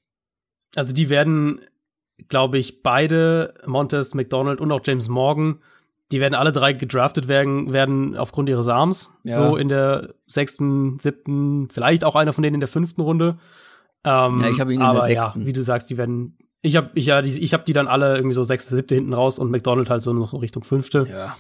Also 0.75 0.93
die 0.93 1.09
werden, 1.09 1.61
glaube 2.29 2.59
ich, 2.59 2.83
beide, 2.83 3.55
Montes, 3.67 4.15
McDonald 4.15 4.61
und 4.61 4.71
auch 4.73 4.81
James 4.85 5.09
Morgan, 5.09 5.61
die 6.13 6.21
werden 6.21 6.35
alle 6.35 6.53
drei 6.53 6.73
gedraftet 6.73 7.29
werden, 7.29 7.73
werden 7.73 8.17
aufgrund 8.17 8.49
ihres 8.49 8.69
Arms. 8.69 9.11
Ja. 9.25 9.35
So 9.35 9.57
in 9.57 9.69
der 9.69 10.15
sechsten, 10.27 10.99
siebten, 10.99 11.69
vielleicht 11.69 12.05
auch 12.05 12.15
einer 12.15 12.33
von 12.33 12.43
denen 12.43 12.55
in 12.55 12.61
der 12.61 12.69
fünften 12.69 13.01
Runde. 13.01 13.39
Ähm, 14.05 14.39
ja, 14.39 14.49
ich 14.51 14.61
habe 14.61 14.73
ihn 14.73 14.81
in 14.81 14.91
der 14.91 15.01
sechsten. 15.01 15.41
Ja, 15.41 15.47
wie 15.47 15.53
du 15.53 15.63
sagst, 15.63 15.91
die 15.91 15.99
werden 15.99 16.37
ich 16.67 16.75
habe 16.75 16.91
ich, 16.95 17.07
ja, 17.07 17.23
die, 17.23 17.39
ich 17.39 17.55
hab 17.55 17.65
die 17.65 17.73
dann 17.73 17.87
alle 17.87 18.17
irgendwie 18.17 18.35
so 18.35 18.43
sechste, 18.43 18.75
siebte 18.75 18.97
hinten 18.97 19.13
raus 19.13 19.39
und 19.39 19.51
McDonald 19.51 19.89
halt 19.89 20.03
so 20.03 20.13
noch 20.13 20.33
Richtung 20.41 20.65
fünfte. 20.65 21.07
Ja. 21.09 21.37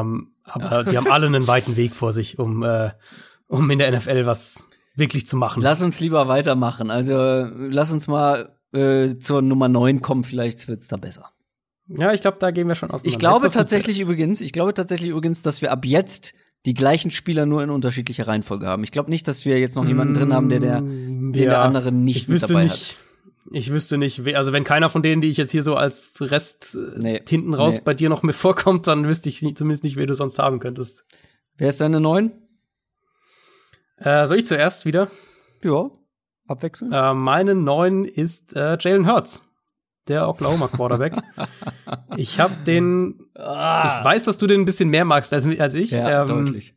Ähm, 0.00 0.32
aber 0.44 0.70
ja. 0.70 0.82
die 0.84 0.96
haben 0.96 1.10
alle 1.10 1.26
einen 1.26 1.46
weiten 1.46 1.76
Weg 1.76 1.92
vor 1.92 2.12
sich, 2.12 2.38
um, 2.38 2.62
äh, 2.62 2.90
um 3.48 3.70
in 3.70 3.78
der 3.78 3.92
NFL 3.92 4.24
was 4.24 4.66
wirklich 4.94 5.26
zu 5.26 5.36
machen. 5.36 5.62
Lass 5.62 5.82
uns 5.82 6.00
lieber 6.00 6.26
weitermachen. 6.28 6.90
Also 6.90 7.14
lass 7.54 7.92
uns 7.92 8.08
mal 8.08 8.56
äh, 8.72 9.18
zur 9.18 9.42
Nummer 9.42 9.68
9 9.68 10.00
kommen, 10.00 10.24
vielleicht 10.24 10.68
wird's 10.68 10.88
da 10.88 10.96
besser. 10.96 11.30
Ja, 11.88 12.12
ich 12.12 12.20
glaube, 12.20 12.38
da 12.40 12.50
gehen 12.50 12.68
wir 12.68 12.74
schon 12.74 12.90
aus. 12.90 13.02
Ich 13.04 13.18
glaube 13.18 13.48
tatsächlich 13.48 14.00
übrigens, 14.00 14.40
ich 14.40 14.52
glaube 14.52 14.72
tatsächlich 14.74 15.10
übrigens, 15.10 15.42
dass 15.42 15.62
wir 15.62 15.72
ab 15.72 15.84
jetzt 15.84 16.34
die 16.64 16.74
gleichen 16.74 17.10
Spieler 17.10 17.44
nur 17.44 17.62
in 17.62 17.70
unterschiedlicher 17.70 18.28
Reihenfolge 18.28 18.66
haben. 18.66 18.84
Ich 18.84 18.92
glaube 18.92 19.10
nicht, 19.10 19.26
dass 19.26 19.44
wir 19.44 19.58
jetzt 19.58 19.74
noch 19.74 19.84
jemanden 19.84 20.14
drin 20.14 20.32
haben, 20.32 20.48
der 20.48 20.60
der, 20.60 20.80
den 20.80 21.34
ja, 21.34 21.50
der 21.50 21.62
andere 21.62 21.90
nicht 21.90 22.28
mit 22.28 22.42
dabei 22.42 22.64
nicht, 22.64 22.90
hat. 22.90 22.96
Ich 23.50 23.72
wüsste 23.72 23.98
nicht, 23.98 24.24
also 24.36 24.52
wenn 24.52 24.62
keiner 24.62 24.88
von 24.88 25.02
denen, 25.02 25.20
die 25.20 25.28
ich 25.28 25.36
jetzt 25.36 25.50
hier 25.50 25.64
so 25.64 25.74
als 25.74 26.14
Rest 26.20 26.76
äh, 26.76 26.98
nee, 26.98 27.22
hinten 27.28 27.54
raus 27.54 27.76
nee. 27.76 27.82
bei 27.84 27.94
dir 27.94 28.08
noch 28.08 28.22
mit 28.22 28.36
vorkommt, 28.36 28.86
dann 28.86 29.06
wüsste 29.06 29.28
ich 29.28 29.40
zumindest 29.40 29.82
nicht, 29.82 29.96
wer 29.96 30.06
du 30.06 30.14
sonst 30.14 30.38
haben 30.38 30.60
könntest. 30.60 31.04
Wer 31.56 31.68
ist 31.68 31.80
deine 31.80 32.00
neun? 32.00 32.30
Äh, 33.96 34.26
soll 34.26 34.38
ich 34.38 34.46
zuerst 34.46 34.86
wieder? 34.86 35.10
Ja, 35.62 35.90
abwechselnd. 36.46 36.94
Äh, 36.94 37.14
meine 37.14 37.54
neun 37.54 38.04
ist 38.04 38.54
äh, 38.54 38.78
Jalen 38.80 39.06
Hurts, 39.06 39.42
der 40.08 40.28
Oklahoma 40.28 40.68
Quarterback. 40.68 41.14
ich 42.16 42.40
habe 42.40 42.54
den, 42.66 43.26
ah. 43.34 43.98
ich 43.98 44.04
weiß, 44.04 44.24
dass 44.24 44.38
du 44.38 44.46
den 44.46 44.62
ein 44.62 44.64
bisschen 44.64 44.88
mehr 44.88 45.04
magst 45.04 45.32
als, 45.32 45.46
als 45.46 45.74
ich. 45.74 45.90
Ja, 45.90 46.22
ähm, 46.22 46.28
deutlich. 46.28 46.74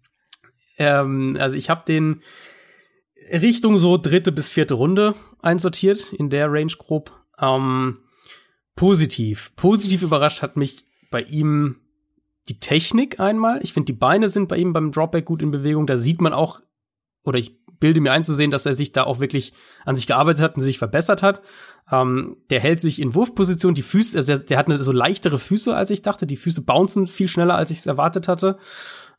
Ähm, 0.78 1.38
also 1.40 1.56
ich 1.56 1.70
habe 1.70 1.84
den 1.88 2.22
Richtung 3.32 3.78
so 3.78 3.98
dritte 3.98 4.32
bis 4.32 4.50
vierte 4.50 4.76
Runde 4.76 5.16
einsortiert, 5.42 6.14
in 6.14 6.30
der 6.30 6.52
Range 6.52 6.74
grob. 6.78 7.12
Ähm, 7.40 8.00
positiv. 8.76 9.56
Positiv 9.56 10.04
überrascht 10.04 10.42
hat 10.42 10.58
mich 10.58 10.86
bei 11.10 11.22
ihm 11.22 11.78
die 12.48 12.60
Technik 12.60 13.20
einmal. 13.20 13.60
Ich 13.64 13.74
finde, 13.74 13.86
die 13.86 13.98
Beine 13.98 14.30
sind 14.30 14.48
bei 14.48 14.58
ihm 14.58 14.74
beim 14.74 14.92
Dropback 14.92 15.26
gut 15.26 15.42
in 15.42 15.52
Bewegung. 15.52 15.88
Da 15.88 15.98
sieht 15.98 16.22
man 16.22 16.34
auch, 16.34 16.62
oder 17.24 17.40
ich 17.40 17.58
bilde 17.80 18.02
mir 18.02 18.12
einzusehen, 18.12 18.52
dass 18.52 18.66
er 18.66 18.74
sich 18.74 18.92
da 18.92 19.04
auch 19.04 19.20
wirklich 19.20 19.54
an 19.84 19.96
sich 19.96 20.08
gearbeitet 20.08 20.44
hat 20.44 20.56
und 20.56 20.62
sich 20.62 20.78
verbessert 20.78 21.24
hat. 21.24 21.42
Ähm, 21.92 22.38
der 22.50 22.60
hält 22.60 22.82
sich 22.82 23.00
in 23.00 23.14
Wurfposition, 23.14 23.76
die 23.76 23.84
Füße, 23.84 24.18
also 24.18 24.34
der, 24.34 24.40
der, 24.40 24.58
hat 24.58 24.68
eine 24.68 24.82
so 24.82 24.92
leichtere 24.92 25.38
Füße, 25.38 25.76
als 25.76 25.92
ich 25.92 26.02
dachte. 26.02 26.26
Die 26.26 26.38
Füße 26.38 26.62
bouncen 26.62 27.06
viel 27.06 27.28
schneller, 27.28 27.56
als 27.56 27.70
ich 27.70 27.80
es 27.80 27.86
erwartet 27.86 28.28
hatte. 28.28 28.58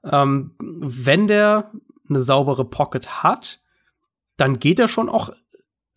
Ähm, 0.05 0.52
wenn 0.59 1.26
der 1.26 1.70
eine 2.09 2.20
saubere 2.20 2.64
Pocket 2.64 3.22
hat, 3.22 3.60
dann 4.36 4.59
geht 4.59 4.80
er 4.80 4.88
schon 4.88 5.09
auch 5.09 5.30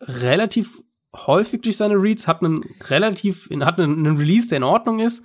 relativ 0.00 0.82
häufig 1.14 1.62
durch 1.62 1.76
seine 1.76 2.00
Reads, 2.00 2.28
hat 2.28 2.42
einen 2.42 2.64
relativ, 2.88 3.48
hat 3.50 3.80
einen, 3.80 4.16
Release, 4.16 4.48
der 4.48 4.58
in 4.58 4.64
Ordnung 4.64 5.00
ist. 5.00 5.24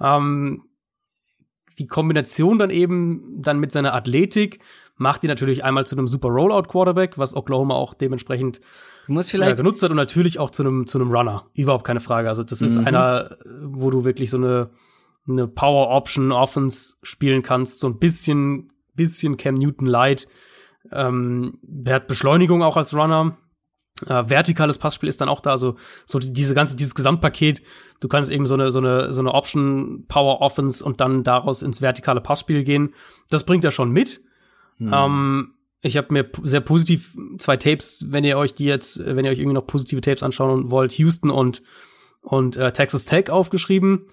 Ähm, 0.00 0.64
die 1.78 1.86
Kombination 1.86 2.58
dann 2.58 2.70
eben 2.70 3.42
dann 3.42 3.58
mit 3.58 3.72
seiner 3.72 3.94
Athletik 3.94 4.60
macht 4.96 5.24
ihn 5.24 5.28
natürlich 5.28 5.64
einmal 5.64 5.86
zu 5.86 5.96
einem 5.96 6.06
super 6.06 6.28
Rollout 6.28 6.68
Quarterback, 6.68 7.18
was 7.18 7.34
Oklahoma 7.34 7.74
auch 7.74 7.94
dementsprechend 7.94 8.60
muss 9.08 9.30
vielleicht 9.30 9.54
äh, 9.54 9.56
genutzt 9.56 9.82
hat 9.82 9.90
und 9.90 9.96
natürlich 9.96 10.38
auch 10.38 10.50
zu 10.50 10.62
einem 10.62 10.86
zu 10.86 10.98
einem 10.98 11.10
Runner, 11.10 11.46
überhaupt 11.54 11.84
keine 11.84 12.00
Frage. 12.00 12.28
Also 12.28 12.42
das 12.42 12.62
ist 12.62 12.78
mhm. 12.78 12.86
einer, 12.86 13.36
wo 13.62 13.90
du 13.90 14.04
wirklich 14.04 14.30
so 14.30 14.36
eine 14.36 14.70
eine 15.26 15.48
Power 15.48 15.90
Option 15.90 16.32
Offense 16.32 16.96
spielen 17.02 17.42
kannst, 17.42 17.80
so 17.80 17.88
ein 17.88 17.98
bisschen 17.98 18.72
bisschen 18.94 19.36
Cam 19.36 19.54
Newton 19.54 19.86
light. 19.86 20.28
Ähm, 20.92 21.58
er 21.84 21.94
hat 21.94 22.06
Beschleunigung 22.06 22.62
auch 22.62 22.76
als 22.76 22.94
Runner. 22.94 23.36
Äh, 24.06 24.28
vertikales 24.28 24.78
Passspiel 24.78 25.08
ist 25.08 25.20
dann 25.20 25.28
auch 25.28 25.40
da, 25.40 25.50
also 25.50 25.76
so 26.04 26.18
diese 26.18 26.54
ganze, 26.54 26.76
dieses 26.76 26.94
Gesamtpaket. 26.94 27.62
Du 28.00 28.08
kannst 28.08 28.30
eben 28.30 28.46
so 28.46 28.54
eine, 28.54 28.70
so 28.70 28.80
eine, 28.80 29.12
so 29.12 29.20
eine 29.20 29.32
Option 29.32 30.04
Power 30.08 30.40
Offense 30.40 30.84
und 30.84 31.00
dann 31.00 31.22
daraus 31.22 31.62
ins 31.62 31.80
vertikale 31.80 32.20
Passspiel 32.20 32.64
gehen. 32.64 32.94
Das 33.30 33.46
bringt 33.46 33.64
er 33.64 33.70
schon 33.70 33.90
mit. 33.90 34.20
Hm. 34.78 34.90
Ähm, 34.92 35.54
ich 35.84 35.98
habe 35.98 36.12
mir 36.12 36.28
sehr 36.42 36.60
positiv 36.60 37.16
zwei 37.36 37.56
Tapes, 37.56 38.06
wenn 38.08 38.24
ihr 38.24 38.38
euch 38.38 38.54
die 38.54 38.64
jetzt, 38.64 39.04
wenn 39.04 39.24
ihr 39.24 39.30
euch 39.30 39.38
irgendwie 39.38 39.54
noch 39.54 39.66
positive 39.66 40.00
Tapes 40.00 40.22
anschauen 40.22 40.70
wollt, 40.70 40.94
Houston 40.94 41.30
und 41.30 41.62
und 42.22 42.56
äh, 42.56 42.72
Texas 42.72 43.04
Tech 43.04 43.28
aufgeschrieben. 43.28 44.06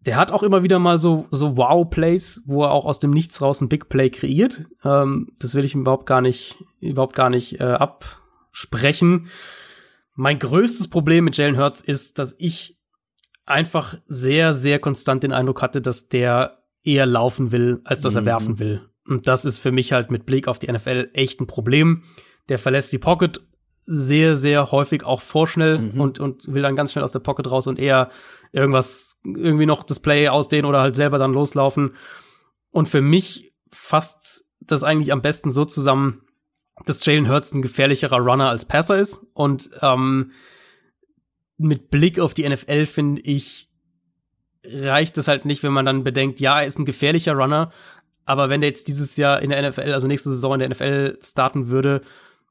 Der 0.00 0.16
hat 0.16 0.32
auch 0.32 0.42
immer 0.42 0.64
wieder 0.64 0.80
mal 0.80 0.98
so, 0.98 1.28
so 1.30 1.56
Wow-Plays, 1.56 2.42
wo 2.46 2.64
er 2.64 2.72
auch 2.72 2.84
aus 2.84 2.98
dem 2.98 3.10
Nichts 3.10 3.40
raus 3.40 3.60
ein 3.60 3.68
Big 3.68 3.88
Play 3.88 4.10
kreiert. 4.10 4.66
Ähm, 4.82 5.28
das 5.38 5.54
will 5.54 5.64
ich 5.64 5.74
ihm 5.74 5.82
überhaupt 5.82 6.06
gar 6.06 6.20
nicht, 6.20 6.56
überhaupt 6.80 7.14
gar 7.14 7.30
nicht 7.30 7.60
äh, 7.60 7.64
absprechen. 7.64 9.28
Mein 10.16 10.40
größtes 10.40 10.88
Problem 10.88 11.24
mit 11.26 11.36
Jalen 11.36 11.58
Hurts 11.58 11.80
ist, 11.80 12.18
dass 12.18 12.34
ich 12.38 12.76
einfach 13.46 13.98
sehr, 14.06 14.54
sehr 14.54 14.80
konstant 14.80 15.22
den 15.22 15.32
Eindruck 15.32 15.62
hatte, 15.62 15.80
dass 15.80 16.08
der 16.08 16.58
eher 16.82 17.06
laufen 17.06 17.52
will, 17.52 17.82
als 17.84 18.00
dass 18.00 18.16
er 18.16 18.22
mhm. 18.22 18.26
werfen 18.26 18.58
will. 18.58 18.89
Und 19.10 19.28
das 19.28 19.44
ist 19.44 19.58
für 19.58 19.72
mich 19.72 19.92
halt 19.92 20.10
mit 20.10 20.24
Blick 20.24 20.48
auf 20.48 20.58
die 20.58 20.70
NFL 20.70 21.10
echt 21.12 21.40
ein 21.40 21.46
Problem. 21.46 22.04
Der 22.48 22.58
verlässt 22.58 22.92
die 22.92 22.98
Pocket 22.98 23.40
sehr, 23.84 24.36
sehr 24.36 24.70
häufig 24.70 25.04
auch 25.04 25.20
vorschnell 25.20 25.78
mhm. 25.78 26.00
und, 26.00 26.20
und 26.20 26.52
will 26.52 26.62
dann 26.62 26.76
ganz 26.76 26.92
schnell 26.92 27.04
aus 27.04 27.12
der 27.12 27.18
Pocket 27.18 27.50
raus 27.50 27.66
und 27.66 27.78
eher 27.78 28.10
irgendwas, 28.52 29.18
irgendwie 29.24 29.66
noch 29.66 29.82
das 29.82 30.00
Play 30.00 30.28
ausdehnen 30.28 30.66
oder 30.66 30.80
halt 30.80 30.94
selber 30.94 31.18
dann 31.18 31.32
loslaufen. 31.32 31.96
Und 32.70 32.88
für 32.88 33.00
mich 33.00 33.52
fasst 33.70 34.44
das 34.60 34.84
eigentlich 34.84 35.12
am 35.12 35.22
besten 35.22 35.50
so 35.50 35.64
zusammen, 35.64 36.22
dass 36.86 37.04
Jalen 37.04 37.28
Hurts 37.28 37.52
ein 37.52 37.62
gefährlicherer 37.62 38.18
Runner 38.18 38.48
als 38.48 38.64
Passer 38.64 38.98
ist. 38.98 39.20
Und 39.34 39.70
ähm, 39.82 40.30
mit 41.56 41.90
Blick 41.90 42.20
auf 42.20 42.32
die 42.32 42.48
NFL 42.48 42.86
finde 42.86 43.22
ich, 43.22 43.68
reicht 44.64 45.18
es 45.18 45.26
halt 45.26 45.46
nicht, 45.46 45.62
wenn 45.62 45.72
man 45.72 45.86
dann 45.86 46.04
bedenkt, 46.04 46.38
ja, 46.38 46.60
er 46.60 46.66
ist 46.66 46.78
ein 46.78 46.84
gefährlicher 46.84 47.34
Runner, 47.34 47.72
aber 48.30 48.48
wenn 48.48 48.60
der 48.60 48.70
jetzt 48.70 48.86
dieses 48.86 49.16
Jahr 49.16 49.42
in 49.42 49.50
der 49.50 49.68
NFL, 49.68 49.92
also 49.92 50.06
nächste 50.06 50.30
Saison 50.30 50.54
in 50.54 50.60
der 50.60 50.68
NFL 50.68 51.18
starten 51.20 51.68
würde, 51.68 52.00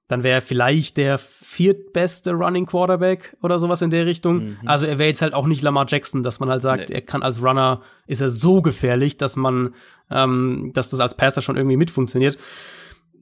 dann 0.09 0.23
wäre 0.23 0.39
er 0.39 0.41
vielleicht 0.41 0.97
der 0.97 1.17
viertbeste 1.17 2.33
Running 2.33 2.65
Quarterback 2.65 3.37
oder 3.41 3.59
sowas 3.59 3.81
in 3.81 3.89
der 3.89 4.05
Richtung. 4.05 4.43
Mhm. 4.43 4.57
Also 4.65 4.85
er 4.85 4.99
wäre 4.99 5.07
jetzt 5.07 5.21
halt 5.21 5.33
auch 5.33 5.45
nicht 5.45 5.61
Lamar 5.61 5.85
Jackson, 5.87 6.21
dass 6.21 6.41
man 6.41 6.49
halt 6.49 6.61
sagt, 6.61 6.89
nee. 6.89 6.95
er 6.95 7.01
kann 7.01 7.23
als 7.23 7.41
Runner, 7.41 7.81
ist 8.07 8.19
er 8.19 8.29
so 8.29 8.61
gefährlich, 8.61 9.15
dass 9.15 9.37
man, 9.37 9.73
ähm, 10.11 10.71
dass 10.73 10.89
das 10.89 10.99
als 10.99 11.15
Passer 11.15 11.41
schon 11.41 11.55
irgendwie 11.55 11.77
mitfunktioniert. 11.77 12.37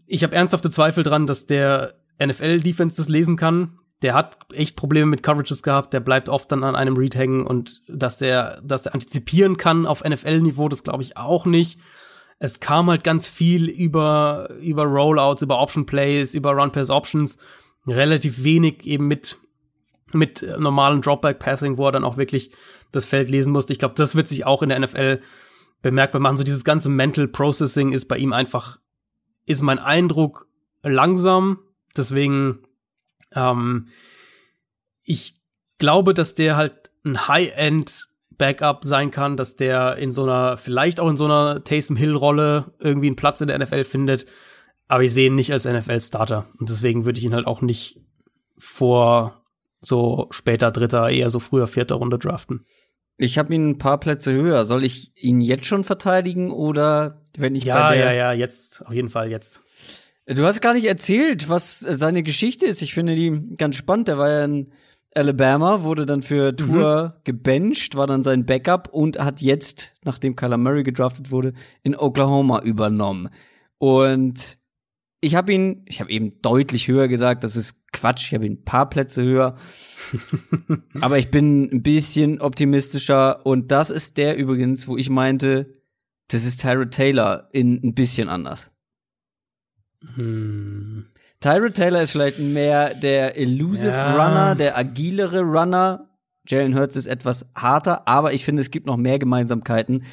Ich 0.07 0.23
habe 0.23 0.35
ernsthafte 0.35 0.71
Zweifel 0.71 1.03
dran, 1.03 1.27
dass 1.27 1.45
der 1.45 1.93
NFL-Defense 2.19 2.97
das 2.97 3.07
lesen 3.07 3.35
kann. 3.35 3.77
Der 4.01 4.15
hat 4.15 4.35
echt 4.51 4.75
Probleme 4.75 5.05
mit 5.05 5.21
Coverages 5.21 5.61
gehabt, 5.61 5.93
der 5.93 5.99
bleibt 5.99 6.27
oft 6.27 6.51
dann 6.51 6.63
an 6.63 6.75
einem 6.75 6.97
Read 6.97 7.15
hängen 7.15 7.45
und 7.45 7.83
dass 7.87 8.17
der, 8.17 8.61
dass 8.63 8.81
der 8.81 8.95
antizipieren 8.95 9.57
kann 9.57 9.85
auf 9.85 10.03
NFL-Niveau, 10.03 10.69
das 10.69 10.83
glaube 10.83 11.03
ich 11.03 11.17
auch 11.17 11.45
nicht 11.45 11.79
es 12.39 12.59
kam 12.59 12.89
halt 12.89 13.03
ganz 13.03 13.27
viel 13.27 13.67
über, 13.67 14.49
über 14.61 14.83
Rollouts, 14.83 15.41
über 15.41 15.59
Option 15.59 15.85
Plays, 15.85 16.35
über 16.35 16.51
Run 16.51 16.71
Pass 16.71 16.89
Options, 16.89 17.37
relativ 17.87 18.43
wenig 18.43 18.85
eben 18.85 19.07
mit, 19.07 19.37
mit 20.13 20.45
normalen 20.59 21.01
Dropback 21.01 21.39
Passing, 21.39 21.77
wo 21.77 21.87
er 21.87 21.91
dann 21.91 22.03
auch 22.03 22.17
wirklich 22.17 22.51
das 22.91 23.05
Feld 23.05 23.29
lesen 23.29 23.53
musste. 23.53 23.73
Ich 23.73 23.79
glaube, 23.79 23.95
das 23.95 24.15
wird 24.15 24.27
sich 24.27 24.45
auch 24.45 24.61
in 24.61 24.69
der 24.69 24.79
NFL 24.79 25.21
bemerkbar 25.81 26.21
machen. 26.21 26.37
So 26.37 26.43
dieses 26.43 26.63
ganze 26.63 26.89
Mental 26.89 27.27
Processing 27.27 27.91
ist 27.91 28.05
bei 28.05 28.17
ihm 28.17 28.33
einfach, 28.33 28.79
ist 29.45 29.61
mein 29.61 29.79
Eindruck 29.79 30.47
langsam. 30.83 31.59
Deswegen, 31.95 32.59
ähm, 33.33 33.87
ich 35.03 35.35
glaube, 35.79 36.13
dass 36.13 36.35
der 36.35 36.55
halt 36.55 36.91
ein 37.03 37.27
High-End 37.27 38.07
Backup 38.37 38.83
sein 38.85 39.11
kann, 39.11 39.37
dass 39.37 39.55
der 39.55 39.97
in 39.97 40.11
so 40.11 40.23
einer, 40.23 40.57
vielleicht 40.57 40.99
auch 40.99 41.09
in 41.09 41.17
so 41.17 41.25
einer 41.25 41.63
Taysom 41.63 41.95
Hill-Rolle 41.95 42.73
irgendwie 42.79 43.07
einen 43.07 43.15
Platz 43.15 43.41
in 43.41 43.47
der 43.47 43.57
NFL 43.57 43.83
findet. 43.83 44.25
Aber 44.87 45.03
ich 45.03 45.13
sehe 45.13 45.27
ihn 45.27 45.35
nicht 45.35 45.51
als 45.51 45.65
NFL-Starter. 45.65 46.47
Und 46.59 46.69
deswegen 46.69 47.05
würde 47.05 47.19
ich 47.19 47.25
ihn 47.25 47.33
halt 47.33 47.47
auch 47.47 47.61
nicht 47.61 47.99
vor 48.57 49.43
so 49.81 50.27
später 50.31 50.71
dritter, 50.71 51.09
eher 51.09 51.29
so 51.29 51.39
früher 51.39 51.67
vierter 51.67 51.95
Runde 51.95 52.17
draften. 52.17 52.65
Ich 53.17 53.37
habe 53.37 53.53
ihn 53.53 53.69
ein 53.69 53.77
paar 53.77 53.99
Plätze 53.99 54.31
höher. 54.31 54.63
Soll 54.65 54.83
ich 54.83 55.11
ihn 55.15 55.41
jetzt 55.41 55.65
schon 55.65 55.83
verteidigen 55.83 56.51
oder 56.51 57.23
wenn 57.35 57.55
ich 57.55 57.65
ja, 57.65 57.87
bei 57.87 57.97
der 57.97 58.05
Ja, 58.05 58.13
ja, 58.13 58.33
jetzt, 58.33 58.85
auf 58.85 58.93
jeden 58.93 59.09
Fall 59.09 59.29
jetzt. 59.29 59.61
Du 60.25 60.45
hast 60.45 60.61
gar 60.61 60.73
nicht 60.73 60.85
erzählt, 60.85 61.49
was 61.49 61.79
seine 61.79 62.21
Geschichte 62.21 62.65
ist. 62.65 62.81
Ich 62.81 62.93
finde 62.93 63.15
die 63.15 63.55
ganz 63.57 63.75
spannend. 63.75 64.07
Der 64.07 64.17
war 64.17 64.29
ja 64.29 64.43
ein 64.43 64.71
Alabama, 65.15 65.83
wurde 65.83 66.05
dann 66.05 66.21
für 66.21 66.55
Tour 66.55 67.15
mhm. 67.15 67.21
gebencht, 67.23 67.95
war 67.95 68.07
dann 68.07 68.23
sein 68.23 68.45
Backup 68.45 68.89
und 68.91 69.19
hat 69.19 69.41
jetzt, 69.41 69.93
nachdem 70.03 70.35
Kyler 70.35 70.57
Murray 70.57 70.83
gedraftet 70.83 71.31
wurde, 71.31 71.53
in 71.83 71.95
Oklahoma 71.95 72.61
übernommen. 72.61 73.29
Und 73.79 74.57
ich 75.21 75.35
habe 75.35 75.53
ihn, 75.53 75.83
ich 75.85 75.99
habe 75.99 76.11
eben 76.11 76.41
deutlich 76.41 76.87
höher 76.87 77.07
gesagt, 77.07 77.43
das 77.43 77.55
ist 77.55 77.81
Quatsch, 77.91 78.27
ich 78.27 78.33
habe 78.33 78.45
ihn 78.45 78.53
ein 78.53 78.63
paar 78.63 78.89
Plätze 78.89 79.23
höher. 79.23 79.55
Aber 81.01 81.17
ich 81.17 81.31
bin 81.31 81.63
ein 81.71 81.81
bisschen 81.81 82.39
optimistischer 82.39 83.45
und 83.45 83.71
das 83.71 83.89
ist 83.89 84.17
der 84.17 84.37
übrigens, 84.37 84.87
wo 84.87 84.97
ich 84.97 85.09
meinte, 85.09 85.73
das 86.27 86.45
ist 86.45 86.61
Tyrod 86.61 86.91
Taylor 86.91 87.49
in 87.51 87.81
ein 87.83 87.95
bisschen 87.95 88.29
anders. 88.29 88.69
Hm. 90.15 91.07
Tyrod 91.39 91.75
Taylor 91.75 92.01
ist 92.01 92.11
vielleicht 92.11 92.39
mehr 92.39 92.93
der 92.93 93.37
elusive 93.37 93.89
ja. 93.89 94.13
Runner, 94.13 94.55
der 94.55 94.77
agilere 94.77 95.41
Runner. 95.41 96.09
Jalen 96.47 96.75
Hurts 96.75 96.95
ist 96.95 97.07
etwas 97.07 97.45
harter, 97.55 98.07
aber 98.07 98.33
ich 98.33 98.45
finde, 98.45 98.61
es 98.61 98.71
gibt 98.71 98.87
noch 98.87 98.97
mehr 98.97 99.19
Gemeinsamkeiten. 99.19 100.03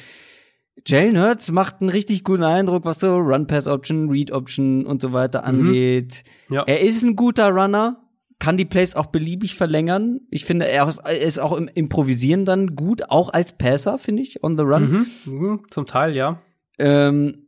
Jalen 0.85 1.19
Hurts 1.19 1.51
macht 1.51 1.81
einen 1.81 1.89
richtig 1.89 2.23
guten 2.23 2.43
Eindruck, 2.43 2.85
was 2.85 2.99
so 2.99 3.15
Run-Pass-Option, 3.15 4.09
Read-Option 4.09 4.85
und 4.85 5.01
so 5.01 5.13
weiter 5.13 5.41
mhm. 5.41 5.47
angeht. 5.47 6.23
Ja. 6.49 6.63
Er 6.67 6.81
ist 6.81 7.03
ein 7.03 7.15
guter 7.15 7.49
Runner, 7.49 8.01
kann 8.39 8.57
die 8.57 8.65
Plays 8.65 8.95
auch 8.95 9.07
beliebig 9.07 9.55
verlängern. 9.55 10.19
Ich 10.29 10.45
finde, 10.45 10.67
er 10.67 10.87
ist 10.87 11.39
auch 11.39 11.53
im 11.53 11.69
Improvisieren 11.73 12.45
dann 12.45 12.75
gut, 12.75 13.09
auch 13.09 13.31
als 13.31 13.53
Passer, 13.53 13.97
finde 13.97 14.21
ich, 14.21 14.43
on 14.43 14.57
the 14.57 14.63
run. 14.63 15.07
Mhm. 15.25 15.33
Mhm. 15.33 15.61
Zum 15.71 15.85
Teil, 15.85 16.15
ja. 16.15 16.41
Ähm, 16.77 17.44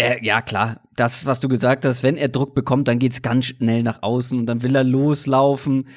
äh, 0.00 0.24
ja, 0.24 0.42
klar. 0.42 0.80
Das, 0.96 1.26
was 1.26 1.40
du 1.40 1.48
gesagt 1.48 1.84
hast, 1.84 2.02
wenn 2.02 2.16
er 2.16 2.28
Druck 2.28 2.54
bekommt, 2.54 2.88
dann 2.88 2.98
geht's 2.98 3.22
ganz 3.22 3.46
schnell 3.46 3.82
nach 3.82 4.02
außen 4.02 4.38
und 4.38 4.46
dann 4.46 4.62
will 4.62 4.74
er 4.74 4.84
loslaufen. 4.84 5.88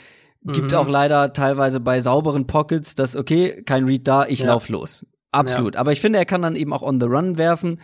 Gibt 0.46 0.72
mhm. 0.72 0.78
auch 0.78 0.90
leider 0.90 1.34
teilweise 1.34 1.80
bei 1.80 2.02
sauberen 2.02 2.48
Pockets, 2.48 2.96
dass, 2.96 3.16
okay, 3.16 3.64
kein 3.64 3.86
Read 3.86 4.08
da, 4.08 4.26
ich 4.26 4.40
ja. 4.40 4.48
lauf 4.48 4.68
los. 4.70 5.06
Absolut. 5.32 5.76
Ja. 5.76 5.80
Aber 5.80 5.92
ich 5.92 6.02
finde, 6.02 6.20
er 6.20 6.26
kann 6.26 6.42
dann 6.42 6.56
eben 6.56 6.74
auch 6.74 6.82
on 6.82 7.00
the 7.00 7.06
run 7.06 7.38
werfen. 7.38 7.80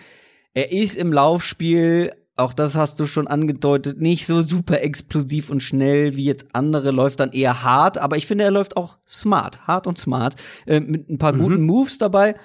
Er 0.53 0.71
ist 0.71 0.97
im 0.97 1.13
Laufspiel, 1.13 2.11
auch 2.35 2.53
das 2.53 2.75
hast 2.75 2.99
du 2.99 3.05
schon 3.05 3.27
angedeutet, 3.27 4.01
nicht 4.01 4.25
so 4.25 4.41
super 4.41 4.81
explosiv 4.81 5.49
und 5.49 5.61
schnell 5.61 6.15
wie 6.15 6.25
jetzt 6.25 6.47
andere, 6.53 6.91
läuft 6.91 7.19
dann 7.19 7.31
eher 7.31 7.63
hart, 7.63 7.97
aber 7.97 8.17
ich 8.17 8.27
finde, 8.27 8.45
er 8.45 8.51
läuft 8.51 8.77
auch 8.77 8.97
smart, 9.07 9.67
hart 9.67 9.87
und 9.87 9.97
smart, 9.97 10.35
äh, 10.65 10.79
mit 10.79 11.09
ein 11.09 11.17
paar 11.17 11.33
mhm. 11.33 11.39
guten 11.39 11.61
Moves 11.63 11.97
dabei. 11.97 12.35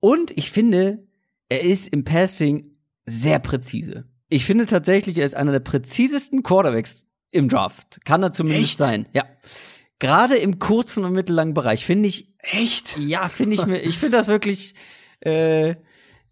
Und 0.00 0.36
ich 0.36 0.50
finde, 0.50 1.06
er 1.48 1.62
ist 1.62 1.88
im 1.88 2.04
Passing 2.04 2.75
sehr 3.06 3.38
präzise. 3.38 4.04
Ich 4.28 4.44
finde 4.44 4.66
tatsächlich, 4.66 5.18
er 5.18 5.24
ist 5.24 5.36
einer 5.36 5.52
der 5.52 5.60
präzisesten 5.60 6.42
Quarterbacks 6.42 7.06
im 7.30 7.48
Draft. 7.48 8.00
Kann 8.04 8.22
er 8.22 8.32
zumindest 8.32 8.64
Echt? 8.64 8.78
sein. 8.78 9.06
Ja. 9.12 9.24
Gerade 9.98 10.36
im 10.36 10.58
kurzen 10.58 11.04
und 11.04 11.12
mittellangen 11.12 11.54
Bereich 11.54 11.86
finde 11.86 12.08
ich. 12.08 12.34
Echt? 12.38 12.98
Ja, 12.98 13.28
finde 13.28 13.54
ich 13.54 13.66
mir. 13.66 13.78
Ich 13.78 13.98
finde 13.98 14.16
das 14.16 14.28
wirklich. 14.28 14.74
Äh, 15.20 15.76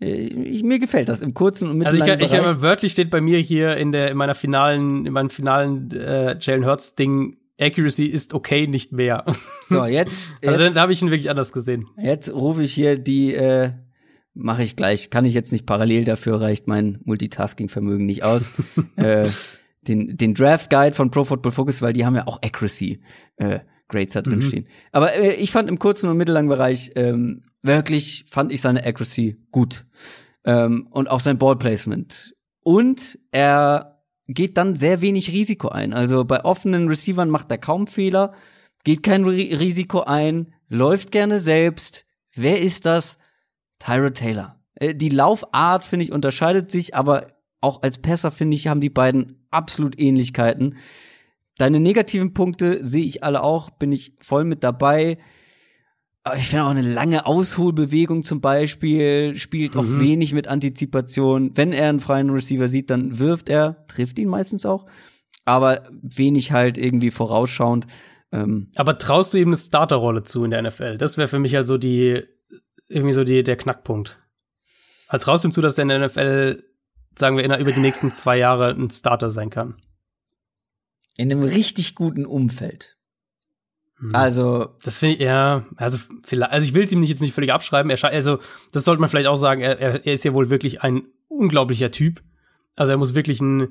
ich, 0.00 0.64
mir 0.64 0.80
gefällt 0.80 1.08
das 1.08 1.22
im 1.22 1.34
kurzen 1.34 1.70
und 1.70 1.78
mittellangen 1.78 2.10
also 2.10 2.24
ich, 2.24 2.30
Bereich. 2.30 2.56
Ich, 2.56 2.62
wörtlich 2.62 2.92
steht 2.92 3.10
bei 3.10 3.20
mir 3.20 3.38
hier 3.38 3.76
in 3.76 3.92
der 3.92 4.10
in 4.10 4.16
meiner 4.16 4.34
finalen 4.34 5.06
in 5.06 5.12
meinem 5.12 5.30
finalen 5.30 5.90
äh, 5.92 6.36
Jalen 6.40 6.66
Hurts 6.66 6.94
Ding 6.94 7.38
Accuracy 7.58 8.06
ist 8.06 8.34
okay, 8.34 8.66
nicht 8.66 8.92
mehr. 8.92 9.24
So 9.62 9.84
jetzt, 9.84 10.34
jetzt 10.42 10.60
also 10.60 10.74
da 10.74 10.80
habe 10.82 10.92
ich 10.92 11.00
ihn 11.00 11.10
wirklich 11.10 11.30
anders 11.30 11.52
gesehen. 11.52 11.86
Jetzt 11.96 12.32
rufe 12.32 12.62
ich 12.62 12.72
hier 12.72 12.98
die 12.98 13.32
äh, 13.32 13.70
Mache 14.34 14.64
ich 14.64 14.76
gleich. 14.76 15.10
Kann 15.10 15.24
ich 15.24 15.34
jetzt 15.34 15.52
nicht 15.52 15.64
parallel, 15.66 16.04
dafür 16.04 16.40
reicht 16.40 16.66
mein 16.66 17.00
Multitasking-Vermögen 17.04 18.04
nicht 18.04 18.24
aus. 18.24 18.50
äh, 18.96 19.30
den, 19.82 20.16
den 20.16 20.34
Draft 20.34 20.70
Guide 20.70 20.94
von 20.94 21.10
Pro 21.10 21.24
Football 21.24 21.52
Focus, 21.52 21.82
weil 21.82 21.92
die 21.92 22.04
haben 22.04 22.16
ja 22.16 22.26
auch 22.26 22.42
Accuracy 22.42 23.00
äh, 23.36 23.60
Grades 23.88 24.14
da 24.14 24.22
drin 24.22 24.38
mhm. 24.38 24.42
stehen. 24.42 24.68
Aber 24.92 25.14
äh, 25.14 25.34
ich 25.34 25.52
fand 25.52 25.68
im 25.68 25.78
kurzen 25.78 26.08
und 26.08 26.16
mittellangen 26.16 26.48
Bereich 26.48 26.92
ähm, 26.96 27.44
wirklich 27.62 28.24
fand 28.28 28.52
ich 28.52 28.60
seine 28.60 28.84
Accuracy 28.84 29.38
gut 29.50 29.86
ähm, 30.44 30.88
und 30.90 31.08
auch 31.08 31.20
sein 31.20 31.38
Ballplacement. 31.38 32.34
Und 32.62 33.18
er 33.30 34.02
geht 34.26 34.56
dann 34.56 34.76
sehr 34.76 35.00
wenig 35.00 35.30
Risiko 35.32 35.68
ein. 35.68 35.92
Also 35.92 36.24
bei 36.24 36.44
offenen 36.44 36.88
Receivern 36.88 37.28
macht 37.28 37.50
er 37.50 37.58
kaum 37.58 37.86
Fehler, 37.86 38.32
geht 38.84 39.02
kein 39.02 39.24
Risiko 39.24 40.00
ein, 40.02 40.54
läuft 40.68 41.12
gerne 41.12 41.40
selbst. 41.40 42.06
Wer 42.34 42.60
ist 42.60 42.86
das? 42.86 43.18
Tyra 43.84 44.10
Taylor. 44.10 44.60
Äh, 44.76 44.94
die 44.94 45.08
Laufart, 45.08 45.84
finde 45.84 46.04
ich, 46.04 46.12
unterscheidet 46.12 46.70
sich, 46.70 46.94
aber 46.94 47.28
auch 47.60 47.82
als 47.82 47.98
Passer, 47.98 48.30
finde 48.30 48.56
ich, 48.56 48.68
haben 48.68 48.80
die 48.80 48.90
beiden 48.90 49.46
absolut 49.50 49.98
Ähnlichkeiten. 49.98 50.76
Deine 51.56 51.80
negativen 51.80 52.34
Punkte 52.34 52.84
sehe 52.84 53.04
ich 53.04 53.22
alle 53.22 53.42
auch, 53.42 53.70
bin 53.70 53.92
ich 53.92 54.14
voll 54.20 54.44
mit 54.44 54.64
dabei. 54.64 55.18
Aber 56.24 56.36
ich 56.36 56.48
finde 56.48 56.64
auch 56.64 56.70
eine 56.70 56.82
lange 56.82 57.26
Ausholbewegung 57.26 58.22
zum 58.22 58.40
Beispiel 58.40 59.36
spielt 59.36 59.76
auch 59.76 59.84
mhm. 59.84 60.00
wenig 60.00 60.32
mit 60.32 60.48
Antizipation. 60.48 61.54
Wenn 61.54 61.72
er 61.72 61.90
einen 61.90 62.00
freien 62.00 62.30
Receiver 62.30 62.66
sieht, 62.66 62.88
dann 62.90 63.18
wirft 63.18 63.50
er, 63.50 63.86
trifft 63.88 64.18
ihn 64.18 64.28
meistens 64.28 64.64
auch, 64.64 64.86
aber 65.44 65.82
wenig 66.02 66.50
halt 66.50 66.78
irgendwie 66.78 67.10
vorausschauend. 67.10 67.86
Ähm, 68.32 68.70
Aber 68.74 68.98
traust 68.98 69.34
du 69.34 69.38
ihm 69.38 69.48
eine 69.48 69.56
Starterrolle 69.58 70.22
zu 70.22 70.44
in 70.44 70.50
der 70.50 70.62
NFL? 70.62 70.96
Das 70.96 71.18
wäre 71.18 71.28
für 71.28 71.38
mich 71.38 71.56
also 71.56 71.76
die, 71.76 72.24
irgendwie 72.88 73.14
so 73.14 73.24
die, 73.24 73.42
der 73.42 73.56
Knackpunkt. 73.56 74.18
Also 75.08 75.24
traust 75.24 75.44
du 75.44 75.48
ihm 75.48 75.52
zu, 75.52 75.60
dass 75.60 75.74
der 75.74 75.82
in 75.84 75.88
der 75.88 76.06
NFL, 76.06 76.64
sagen 77.18 77.36
wir, 77.36 77.58
über 77.58 77.72
die 77.72 77.80
nächsten 77.80 78.12
zwei 78.12 78.36
Jahre 78.36 78.70
ein 78.70 78.90
Starter 78.90 79.30
sein 79.30 79.50
kann? 79.50 79.76
in 81.16 81.32
einem 81.32 81.42
richtig 81.42 81.94
guten 81.94 82.26
Umfeld. 82.26 82.96
Hm. 83.98 84.10
Also, 84.12 84.74
Das 84.82 84.98
finde 84.98 85.16
ich, 85.16 85.20
ja, 85.20 85.66
also 85.76 85.98
vielleicht, 86.24 86.52
also 86.52 86.66
ich 86.66 86.74
will 86.74 86.84
es 86.84 86.92
ihm 86.92 87.00
nicht 87.00 87.10
jetzt 87.10 87.20
nicht 87.20 87.34
völlig 87.34 87.52
abschreiben. 87.52 87.90
Er, 87.90 88.02
also, 88.04 88.38
das 88.72 88.84
sollte 88.84 89.00
man 89.00 89.08
vielleicht 89.08 89.28
auch 89.28 89.36
sagen, 89.36 89.60
er, 89.60 89.78
er, 89.78 90.12
ist 90.12 90.24
ja 90.24 90.34
wohl 90.34 90.50
wirklich 90.50 90.82
ein 90.82 91.04
unglaublicher 91.28 91.90
Typ. 91.90 92.20
Also 92.76 92.92
er 92.92 92.98
muss 92.98 93.14
wirklich 93.14 93.40
ein, 93.40 93.68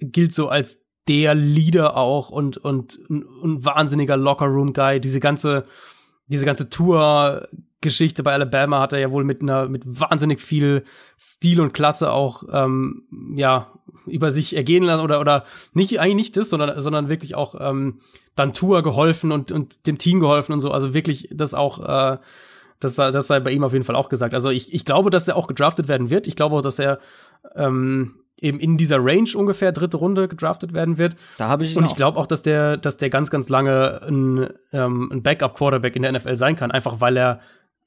gilt 0.00 0.34
so 0.34 0.48
als 0.48 0.80
der 1.08 1.34
Leader 1.34 1.96
auch 1.96 2.30
und, 2.30 2.58
und 2.58 2.98
ein, 3.08 3.24
ein 3.42 3.64
wahnsinniger 3.64 4.16
Locker-Room-Guy. 4.16 5.00
Diese 5.00 5.20
ganze, 5.20 5.66
diese 6.28 6.44
ganze 6.44 6.68
Tour-Geschichte 7.84 8.22
bei 8.22 8.32
Alabama 8.32 8.80
hat 8.80 8.92
er 8.92 8.98
ja 8.98 9.10
wohl 9.10 9.24
mit 9.24 9.42
einer, 9.42 9.68
mit 9.68 9.82
wahnsinnig 9.86 10.40
viel 10.40 10.84
Stil 11.18 11.60
und 11.60 11.74
Klasse 11.74 12.10
auch, 12.10 12.42
ähm, 12.50 13.02
ja, 13.36 13.68
über 14.06 14.30
sich 14.30 14.56
ergehen 14.56 14.84
lassen 14.84 15.02
oder, 15.02 15.20
oder 15.20 15.44
nicht, 15.74 16.00
eigentlich 16.00 16.14
nicht 16.14 16.36
das, 16.36 16.48
sondern, 16.50 16.80
sondern 16.80 17.08
wirklich 17.08 17.34
auch, 17.34 17.54
ähm, 17.60 18.00
dann 18.36 18.52
Tour 18.52 18.82
geholfen 18.82 19.32
und, 19.32 19.52
und 19.52 19.86
dem 19.86 19.98
Team 19.98 20.18
geholfen 20.20 20.52
und 20.52 20.60
so. 20.60 20.70
Also 20.70 20.94
wirklich 20.94 21.28
das 21.32 21.52
auch, 21.54 21.78
äh, 21.80 22.18
das, 22.80 22.96
sei- 22.96 23.10
das 23.12 23.26
sei 23.28 23.38
bei 23.40 23.52
ihm 23.52 23.62
auf 23.64 23.72
jeden 23.74 23.84
Fall 23.84 23.96
auch 23.96 24.08
gesagt. 24.08 24.34
Also 24.34 24.50
ich, 24.50 24.72
ich 24.72 24.84
glaube, 24.84 25.10
dass 25.10 25.28
er 25.28 25.36
auch 25.36 25.46
gedraftet 25.46 25.86
werden 25.88 26.10
wird. 26.10 26.26
Ich 26.26 26.36
glaube 26.36 26.56
auch, 26.56 26.62
dass 26.62 26.78
er 26.78 26.98
ähm, 27.54 28.16
eben 28.40 28.58
in 28.60 28.76
dieser 28.76 28.98
Range 28.98 29.28
ungefähr 29.36 29.70
dritte 29.72 29.96
Runde 29.98 30.26
gedraftet 30.26 30.72
werden 30.74 30.98
wird. 30.98 31.16
da 31.38 31.48
habe 31.48 31.64
ich 31.64 31.72
ihn 31.72 31.78
Und 31.78 31.84
ich 31.86 31.94
glaube 31.94 32.18
auch, 32.18 32.26
dass 32.26 32.42
der, 32.42 32.76
dass 32.76 32.96
der 32.96 33.08
ganz, 33.10 33.30
ganz 33.30 33.48
lange 33.48 34.00
ein, 34.06 34.48
ähm, 34.72 35.10
ein 35.12 35.22
Backup-Quarterback 35.22 35.94
in 35.96 36.02
der 36.02 36.12
NFL 36.12 36.34
sein 36.36 36.56
kann, 36.56 36.70
einfach 36.72 37.00
weil 37.00 37.16
er 37.16 37.40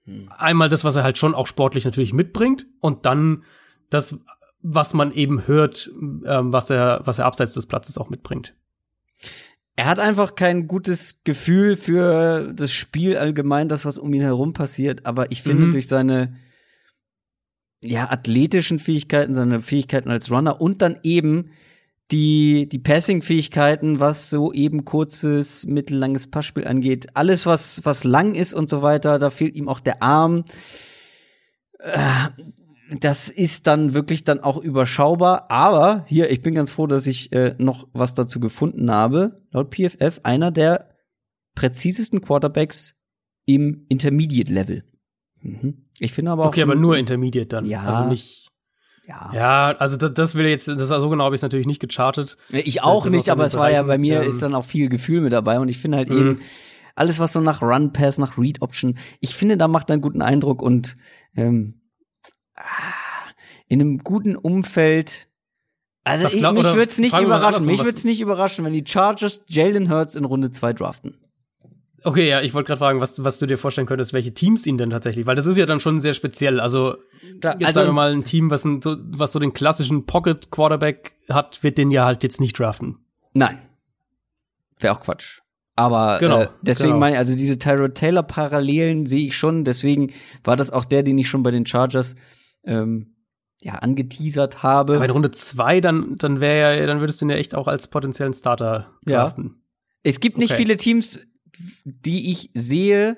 Hm. 0.08 0.30
einmal 0.36 0.70
das, 0.70 0.84
was 0.84 0.96
er 0.96 1.04
halt 1.04 1.18
schon 1.18 1.36
auch 1.36 1.48
sportlich 1.48 1.86
natürlich 1.86 2.14
mitbringt 2.14 2.66
und 2.80 3.06
dann 3.06 3.44
das, 3.90 4.18
was 4.62 4.94
man 4.94 5.12
eben 5.12 5.46
hört, 5.48 5.92
ähm, 6.26 6.52
was 6.52 6.70
er, 6.70 7.02
was 7.06 7.20
er 7.20 7.26
abseits 7.26 7.54
des 7.54 7.66
Platzes 7.68 7.98
auch 7.98 8.10
mitbringt. 8.10 8.56
Er 9.76 9.86
hat 9.86 10.00
einfach 10.00 10.34
kein 10.36 10.68
gutes 10.68 11.22
Gefühl 11.24 11.76
für 11.78 12.52
das 12.54 12.72
Spiel 12.72 13.16
allgemein, 13.18 13.70
das, 13.70 13.86
was 13.86 14.00
um 14.00 14.12
ihn 14.14 14.22
herum 14.24 14.54
passiert. 14.54 15.06
Aber 15.06 15.32
ich 15.32 15.44
finde, 15.44 15.68
Mhm. 15.68 15.72
durch 15.72 15.88
seine 15.88 16.36
ja, 17.82 18.10
athletischen 18.10 18.80
Fähigkeiten, 18.80 19.36
seine 19.36 19.60
Fähigkeiten 19.60 20.10
als 20.10 20.32
Runner 20.32 20.60
und 20.60 20.82
dann 20.82 20.98
eben 21.04 21.52
die, 22.12 22.70
die 22.70 22.80
Passing-Fähigkeiten, 22.80 24.00
was 24.00 24.30
so 24.30 24.54
eben 24.54 24.86
kurzes, 24.86 25.66
mittellanges 25.66 26.28
Passspiel 26.28 26.66
angeht. 26.66 27.08
Alles, 27.16 27.46
was, 27.46 27.84
was 27.84 28.04
lang 28.04 28.34
ist 28.36 28.54
und 28.54 28.70
so 28.70 28.82
weiter, 28.82 29.20
da 29.20 29.30
fehlt 29.30 29.56
ihm 29.56 29.68
auch 29.68 29.80
der 29.80 30.02
Arm. 30.02 30.46
Äh, 31.80 32.30
Das 33.00 33.28
ist 33.30 33.68
dann 33.68 33.94
wirklich 33.94 34.24
dann 34.24 34.40
auch 34.40 34.58
überschaubar. 34.58 35.52
Aber 35.52 36.06
hier, 36.08 36.30
ich 36.32 36.42
bin 36.42 36.56
ganz 36.56 36.72
froh, 36.72 36.88
dass 36.88 37.06
ich 37.06 37.34
äh, 37.34 37.54
noch 37.58 37.86
was 37.92 38.14
dazu 38.14 38.40
gefunden 38.40 38.90
habe. 38.90 39.42
Laut 39.52 39.76
PFF 39.76 40.22
einer 40.24 40.52
der 40.52 40.96
präzisesten 41.54 42.22
Quarterbacks 42.22 42.96
im 43.46 43.86
Intermediate-Level. 43.90 44.86
Mhm. 45.42 45.86
Ich 46.00 46.14
finde 46.14 46.32
aber 46.32 46.44
auch. 46.44 46.48
Okay, 46.48 46.62
aber 46.62 46.76
nur 46.76 46.98
Intermediate 46.98 47.48
dann. 47.48 47.66
Ja. 47.66 47.82
Also 47.84 48.08
nicht. 48.08 48.47
Ja. 49.08 49.32
Ja, 49.34 49.76
also 49.80 49.96
das, 49.96 50.14
das 50.14 50.36
will 50.36 50.48
jetzt, 50.48 50.68
das 50.68 50.90
so 50.90 51.10
genau 51.10 51.24
habe 51.24 51.34
ich 51.36 51.40
es 51.40 51.44
natürlich 51.44 51.66
nicht 51.66 51.80
gechartet. 51.80 52.38
Ich 52.50 52.84
auch 52.84 53.04
Das 53.06 53.12
nicht, 53.12 53.30
aber 53.30 53.46
es 53.46 53.56
war 53.56 53.72
ja 53.72 53.82
bei 53.84 53.98
mir 53.98 54.22
ähm, 54.22 54.28
ist 54.30 54.42
dann 54.42 54.54
auch 54.54 54.66
viel 54.66 54.90
Gefühl 54.90 55.22
mit 55.22 55.32
dabei 55.32 55.60
und 55.60 55.70
ich 55.70 55.78
finde 55.78 55.98
halt 55.98 56.10
Mhm. 56.10 56.18
eben 56.18 56.42
alles, 56.96 57.20
was 57.20 57.32
so 57.32 57.40
nach 57.40 57.62
Run 57.62 57.94
Pass, 57.94 58.18
nach 58.18 58.38
Read 58.38 58.62
Option, 58.62 58.98
ich 59.22 59.34
finde, 59.36 59.56
da 59.56 59.68
macht 59.70 59.90
einen 59.92 60.02
guten 60.02 60.22
Eindruck 60.22 60.62
und 60.62 60.98
ähm, 61.36 61.80
in 63.68 63.82
einem 63.82 63.98
guten 64.00 64.36
Umfeld. 64.36 65.28
Also 66.04 66.26
Was 66.26 66.34
ich, 66.34 66.40
glaub- 66.40 66.54
mich 66.56 66.66
würde 66.66 66.84
es 66.90 67.00
nicht 67.00 67.18
überraschen. 67.18 67.66
Mich 67.66 67.80
würde 67.84 67.98
es 67.98 68.04
nicht 68.06 68.20
überraschen, 68.22 68.66
wenn 68.66 68.74
die 68.74 68.84
Chargers 68.86 69.42
Jalen 69.48 69.90
Hurts 69.90 70.16
in 70.16 70.26
Runde 70.26 70.52
2 70.52 70.74
draften. 70.74 71.18
Okay, 72.08 72.30
ja, 72.30 72.42
ich 72.42 72.54
wollte 72.54 72.68
gerade 72.68 72.80
fragen, 72.80 73.02
was, 73.02 73.24
was 73.24 73.38
du 73.40 73.46
dir 73.48 73.58
vorstellen 73.58 73.86
könntest, 73.88 74.14
welche 74.14 74.34
Teams 74.34 74.66
ihn 74.66 74.78
denn 74.78 74.90
tatsächlich, 74.92 75.26
weil 75.26 75.36
das 75.36 75.46
ist 75.46 75.58
ja 75.58 75.66
dann 75.66 75.80
schon 75.82 76.00
sehr 76.00 76.14
speziell. 76.14 76.60
Also, 76.60 76.96
Da, 77.42 77.52
jetzt 77.54 77.66
also 77.66 77.80
sagen 77.82 77.90
wir 77.90 77.94
mal, 77.94 78.14
ein 78.14 78.24
Team, 78.24 78.50
was, 78.50 78.64
ein, 78.64 78.82
so, 78.82 78.96
was 79.10 79.34
so 79.34 79.40
den 79.40 79.54
klassischen 79.54 80.06
Pocket 80.06 80.50
Quarterback 80.50 81.16
hat, 81.30 81.64
wird 81.64 81.78
den 81.78 81.92
ja 81.92 82.06
halt 82.06 82.24
jetzt 82.24 82.40
nicht 82.40 82.58
draften. 82.58 82.98
nein, 83.34 83.60
wäre 84.80 84.94
auch 84.96 85.02
Quatsch. 85.02 85.42
Aber 85.76 86.18
Genau, 86.20 86.42
äh, 86.44 86.48
deswegen 86.62 86.90
genau. 86.92 87.00
meine 87.02 87.16
ich, 87.16 87.20
also 87.20 87.36
diese 87.36 87.60
Tyrod 87.60 87.96
Taylor 87.96 88.24
Parallelen 88.24 89.06
sehe 89.06 89.28
ich 89.28 89.38
schon. 89.38 89.64
Deswegen 89.64 90.12
war 90.44 90.56
das 90.56 90.72
auch 90.72 90.86
der, 90.86 91.04
den 91.04 91.18
ich 91.18 91.28
schon 91.30 91.44
bei 91.44 91.52
den 91.52 91.66
Chargers 91.68 92.16
ähm, 92.64 93.16
ja 93.62 93.74
angeteasert 93.76 94.64
habe. 94.64 94.96
Aber 94.96 95.06
in 95.06 95.12
Runde 95.12 95.32
zwei, 95.32 95.82
dann, 95.82 96.16
dann 96.18 96.40
wäre 96.40 96.80
ja, 96.80 96.86
dann 96.88 97.00
würdest 97.00 97.22
du 97.22 97.26
ihn 97.26 97.30
ja 97.30 97.36
echt 97.36 97.54
auch 97.54 97.68
als 97.68 97.88
potenziellen 97.90 98.34
Starter 98.34 98.92
Ja. 99.06 99.22
draften. 99.24 99.62
Es 100.04 100.20
gibt 100.20 100.38
nicht 100.38 100.52
Okay. 100.54 100.62
viele 100.64 100.78
Teams, 100.78 101.20
die 101.84 102.32
ich 102.32 102.50
sehe, 102.54 103.18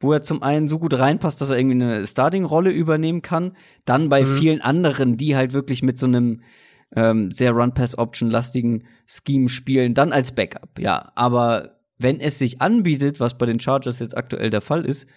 wo 0.00 0.12
er 0.12 0.22
zum 0.22 0.42
einen 0.42 0.68
so 0.68 0.78
gut 0.78 0.98
reinpasst, 0.98 1.40
dass 1.40 1.50
er 1.50 1.58
irgendwie 1.58 1.82
eine 1.82 2.06
Starting-Rolle 2.06 2.70
übernehmen 2.70 3.22
kann. 3.22 3.52
Dann 3.86 4.08
bei 4.08 4.24
Mhm. 4.24 4.36
vielen 4.36 4.60
anderen, 4.60 5.16
die 5.16 5.36
halt 5.36 5.52
wirklich 5.52 5.82
mit 5.82 5.98
so 5.98 6.06
einem 6.06 6.42
ähm, 6.94 7.32
sehr 7.32 7.50
Run-Pass-Option-lastigen 7.52 8.84
Scheme 9.06 9.48
spielen, 9.48 9.94
dann 9.94 10.12
als 10.12 10.32
Backup, 10.32 10.78
ja. 10.78 11.10
Aber 11.16 11.80
wenn 11.98 12.20
es 12.20 12.38
sich 12.38 12.62
anbietet, 12.62 13.18
was 13.18 13.36
bei 13.36 13.44
den 13.46 13.58
Chargers 13.58 13.98
jetzt 13.98 14.16
aktuell 14.16 14.50
der 14.50 14.60
Fall 14.60 14.84
ist, 14.86 15.08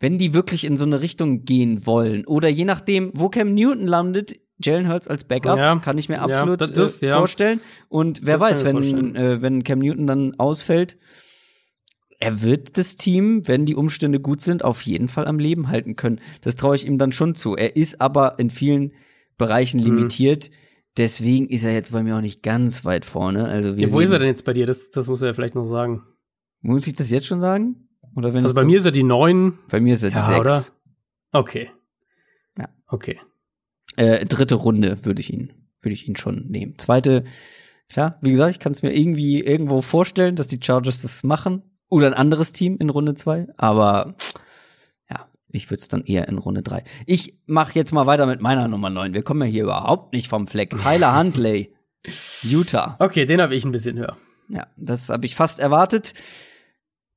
wenn 0.00 0.18
die 0.18 0.34
wirklich 0.34 0.64
in 0.64 0.76
so 0.76 0.84
eine 0.84 1.00
Richtung 1.00 1.44
gehen 1.44 1.86
wollen 1.86 2.24
oder 2.26 2.48
je 2.48 2.64
nachdem, 2.64 3.12
wo 3.14 3.28
Cam 3.28 3.54
Newton 3.54 3.86
landet, 3.86 4.38
Jalen 4.60 4.88
Hurts 4.88 5.06
als 5.06 5.22
Backup, 5.24 5.56
Ja. 5.56 5.78
kann 5.78 5.98
ich 5.98 6.08
mir 6.08 6.16
Ja, 6.16 6.22
absolut 6.22 6.60
das- 6.60 6.72
das, 6.72 7.00
äh, 7.02 7.08
ja. 7.08 7.18
vorstellen. 7.18 7.60
Und 7.88 8.20
wer 8.24 8.40
weiß, 8.40 8.64
wenn, 8.64 9.14
äh, 9.14 9.40
wenn 9.40 9.62
Cam 9.62 9.78
Newton 9.78 10.06
dann 10.08 10.34
ausfällt, 10.38 10.98
er 12.20 12.42
wird 12.42 12.78
das 12.78 12.96
Team, 12.96 13.46
wenn 13.46 13.64
die 13.66 13.74
Umstände 13.76 14.20
gut 14.20 14.40
sind, 14.40 14.64
auf 14.64 14.82
jeden 14.82 15.08
Fall 15.08 15.26
am 15.26 15.38
Leben 15.38 15.68
halten 15.68 15.94
können. 15.96 16.20
Das 16.40 16.56
traue 16.56 16.74
ich 16.76 16.86
ihm 16.86 16.98
dann 16.98 17.12
schon 17.12 17.34
zu. 17.34 17.54
Er 17.56 17.76
ist 17.76 18.00
aber 18.00 18.38
in 18.38 18.50
vielen 18.50 18.92
Bereichen 19.36 19.78
Mhm. 19.80 19.86
limitiert. 19.86 20.50
Deswegen 20.96 21.48
ist 21.48 21.62
er 21.62 21.72
jetzt 21.72 21.92
bei 21.92 22.02
mir 22.02 22.16
auch 22.16 22.20
nicht 22.20 22.42
ganz 22.42 22.84
weit 22.84 23.04
vorne. 23.04 23.44
Also 23.46 23.70
Ja, 23.74 23.92
wo 23.92 24.00
ist 24.00 24.10
er 24.10 24.18
denn 24.18 24.28
jetzt 24.28 24.44
bei 24.44 24.52
dir? 24.52 24.66
Das, 24.66 24.90
das 24.90 25.06
muss 25.06 25.22
er 25.22 25.28
ja 25.28 25.34
vielleicht 25.34 25.54
noch 25.54 25.64
sagen. 25.66 26.02
Muss 26.60 26.86
ich 26.88 26.94
das 26.94 27.10
jetzt 27.10 27.26
schon 27.26 27.40
sagen? 27.40 27.88
Oder 28.16 28.34
wenn 28.34 28.42
Also 28.42 28.54
bei 28.54 28.62
so- 28.62 28.66
mir 28.66 28.78
ist 28.78 28.84
er 28.84 28.90
die 28.90 29.04
neun. 29.04 29.58
bei 29.68 29.80
mir 29.80 29.94
ist 29.94 30.02
er 30.02 30.10
die 30.10 30.20
sechs. 30.20 30.40
oder? 30.40 30.64
Okay. 31.30 31.70
Ja. 32.58 32.68
Okay. 32.88 33.20
Äh, 33.96 34.24
dritte 34.26 34.56
Runde 34.56 35.04
würde 35.04 35.20
ich 35.20 35.32
ihn, 35.32 35.52
würde 35.82 35.92
ich 35.92 36.08
ihn 36.08 36.16
schon 36.16 36.46
nehmen. 36.48 36.74
Zweite, 36.78 37.22
klar, 37.88 38.18
wie 38.22 38.30
gesagt, 38.30 38.50
ich 38.50 38.58
kann 38.58 38.72
es 38.72 38.82
mir 38.82 38.96
irgendwie 38.96 39.40
irgendwo 39.40 39.82
vorstellen, 39.82 40.34
dass 40.34 40.48
die 40.48 40.58
Chargers 40.60 41.02
das 41.02 41.22
machen. 41.22 41.62
Oder 41.88 42.08
ein 42.08 42.14
anderes 42.14 42.52
Team 42.52 42.76
in 42.78 42.90
Runde 42.90 43.14
zwei. 43.14 43.46
Aber 43.56 44.14
ja, 45.10 45.26
ich 45.50 45.70
würde 45.70 45.80
es 45.80 45.88
dann 45.88 46.04
eher 46.04 46.28
in 46.28 46.38
Runde 46.38 46.62
drei. 46.62 46.84
Ich 47.06 47.34
mache 47.46 47.74
jetzt 47.74 47.92
mal 47.92 48.06
weiter 48.06 48.26
mit 48.26 48.40
meiner 48.40 48.68
Nummer 48.68 48.90
neun. 48.90 49.14
Wir 49.14 49.22
kommen 49.22 49.42
ja 49.42 49.46
hier 49.46 49.64
überhaupt 49.64 50.12
nicht 50.12 50.28
vom 50.28 50.46
Fleck. 50.46 50.76
Tyler 50.78 51.18
Huntley, 51.18 51.74
Utah. 52.42 52.96
Okay, 52.98 53.24
den 53.24 53.40
habe 53.40 53.54
ich 53.54 53.64
ein 53.64 53.72
bisschen 53.72 53.98
höher. 53.98 54.16
Ja, 54.48 54.66
das 54.76 55.08
habe 55.08 55.26
ich 55.26 55.34
fast 55.34 55.60
erwartet. 55.60 56.14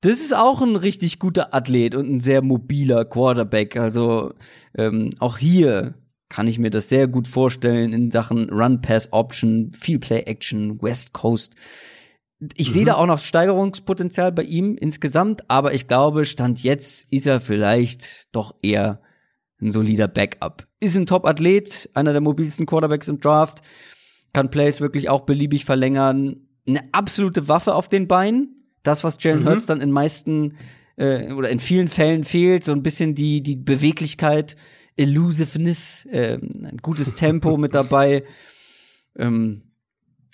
Das 0.01 0.19
ist 0.19 0.35
auch 0.35 0.61
ein 0.61 0.75
richtig 0.75 1.19
guter 1.19 1.53
Athlet 1.53 1.93
und 1.95 2.09
ein 2.09 2.19
sehr 2.19 2.41
mobiler 2.41 3.05
Quarterback. 3.05 3.77
Also 3.77 4.33
ähm, 4.75 5.11
auch 5.19 5.37
hier 5.37 5.93
kann 6.27 6.47
ich 6.47 6.57
mir 6.57 6.71
das 6.71 6.89
sehr 6.89 7.07
gut 7.07 7.27
vorstellen 7.27 7.93
in 7.93 8.09
Sachen 8.09 8.49
Run-Pass-Option, 8.49 9.73
viel 9.73 9.99
Play-Action, 9.99 10.81
West 10.81 11.13
Coast. 11.13 11.55
Ich 12.55 12.71
sehe 12.71 12.85
da 12.85 12.95
auch 12.95 13.05
noch 13.05 13.19
Steigerungspotenzial 13.19 14.31
bei 14.31 14.43
ihm 14.43 14.75
insgesamt, 14.75 15.49
aber 15.49 15.73
ich 15.73 15.87
glaube, 15.87 16.25
Stand 16.25 16.63
jetzt 16.63 17.11
ist 17.11 17.27
er 17.27 17.39
vielleicht 17.39 18.35
doch 18.35 18.55
eher 18.63 19.01
ein 19.61 19.71
solider 19.71 20.07
Backup. 20.07 20.67
Ist 20.79 20.95
ein 20.95 21.05
Top-Athlet, 21.05 21.89
einer 21.93 22.13
der 22.13 22.21
mobilsten 22.21 22.65
Quarterbacks 22.65 23.07
im 23.09 23.19
Draft, 23.19 23.61
kann 24.33 24.49
Plays 24.49 24.81
wirklich 24.81 25.09
auch 25.09 25.21
beliebig 25.21 25.65
verlängern. 25.65 26.47
Eine 26.67 26.81
absolute 26.93 27.47
Waffe 27.47 27.75
auf 27.75 27.87
den 27.87 28.07
Beinen. 28.07 28.65
Das, 28.81 29.03
was 29.03 29.17
Jalen 29.19 29.41
Mhm. 29.41 29.49
Hurts 29.49 29.67
dann 29.67 29.81
in 29.81 29.91
meisten 29.91 30.55
äh, 30.95 31.31
oder 31.33 31.49
in 31.49 31.59
vielen 31.59 31.87
Fällen 31.87 32.23
fehlt, 32.23 32.63
so 32.63 32.71
ein 32.71 32.81
bisschen 32.81 33.13
die, 33.13 33.43
die 33.43 33.55
Beweglichkeit, 33.55 34.55
Elusiveness, 34.97 36.07
ähm, 36.11 36.49
ein 36.63 36.77
gutes 36.77 37.13
Tempo 37.13 37.57
mit 37.57 37.75
dabei. 37.75 38.23
Ähm, 39.15 39.70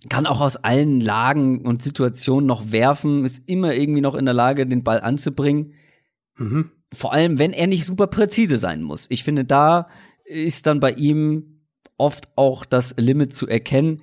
kann 0.10 0.26
auch 0.26 0.42
aus 0.42 0.58
allen 0.58 1.02
Lagen 1.02 1.66
und 1.66 1.84
Situationen 1.84 2.46
noch 2.46 2.72
werfen, 2.72 3.26
ist 3.26 3.44
immer 3.48 3.74
irgendwie 3.74 4.02
noch 4.02 4.16
in 4.16 4.26
der 4.26 4.34
Lage, 4.34 4.66
den 4.66 4.84
Ball 4.84 5.02
anzubringen. 5.02 5.74
Mhm. 6.36 6.72
Vor 6.94 7.14
allem, 7.14 7.40
wenn 7.40 7.54
er 7.54 7.68
nicht 7.68 7.86
super 7.86 8.08
präzise 8.08 8.58
sein 8.58 8.82
muss. 8.82 9.08
Ich 9.10 9.24
finde, 9.24 9.44
da 9.44 9.90
ist 10.24 10.66
dann 10.66 10.80
bei 10.80 10.92
ihm 10.92 11.62
oft 11.98 12.30
auch 12.36 12.64
das 12.66 12.96
Limit 12.98 13.34
zu 13.34 13.48
erkennen. 13.48 13.98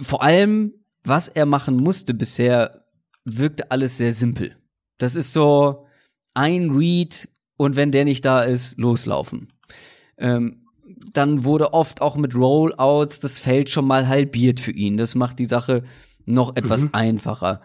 Vor 0.00 0.22
allem, 0.22 0.72
was 1.04 1.28
er 1.28 1.46
machen 1.46 1.76
musste 1.76 2.14
bisher, 2.14 2.86
wirkte 3.24 3.70
alles 3.70 3.98
sehr 3.98 4.12
simpel. 4.12 4.56
Das 4.98 5.14
ist 5.14 5.32
so 5.32 5.86
ein 6.34 6.70
Read 6.70 7.28
und 7.56 7.76
wenn 7.76 7.92
der 7.92 8.04
nicht 8.04 8.24
da 8.24 8.42
ist, 8.42 8.78
loslaufen. 8.78 9.52
Ähm, 10.16 10.61
dann 11.16 11.44
wurde 11.44 11.72
oft 11.72 12.00
auch 12.00 12.16
mit 12.16 12.34
Rollouts 12.34 13.20
das 13.20 13.38
Feld 13.38 13.70
schon 13.70 13.86
mal 13.86 14.08
halbiert 14.08 14.60
für 14.60 14.72
ihn. 14.72 14.96
Das 14.96 15.14
macht 15.14 15.38
die 15.38 15.44
Sache 15.44 15.82
noch 16.24 16.56
etwas 16.56 16.84
mhm. 16.84 16.90
einfacher. 16.92 17.60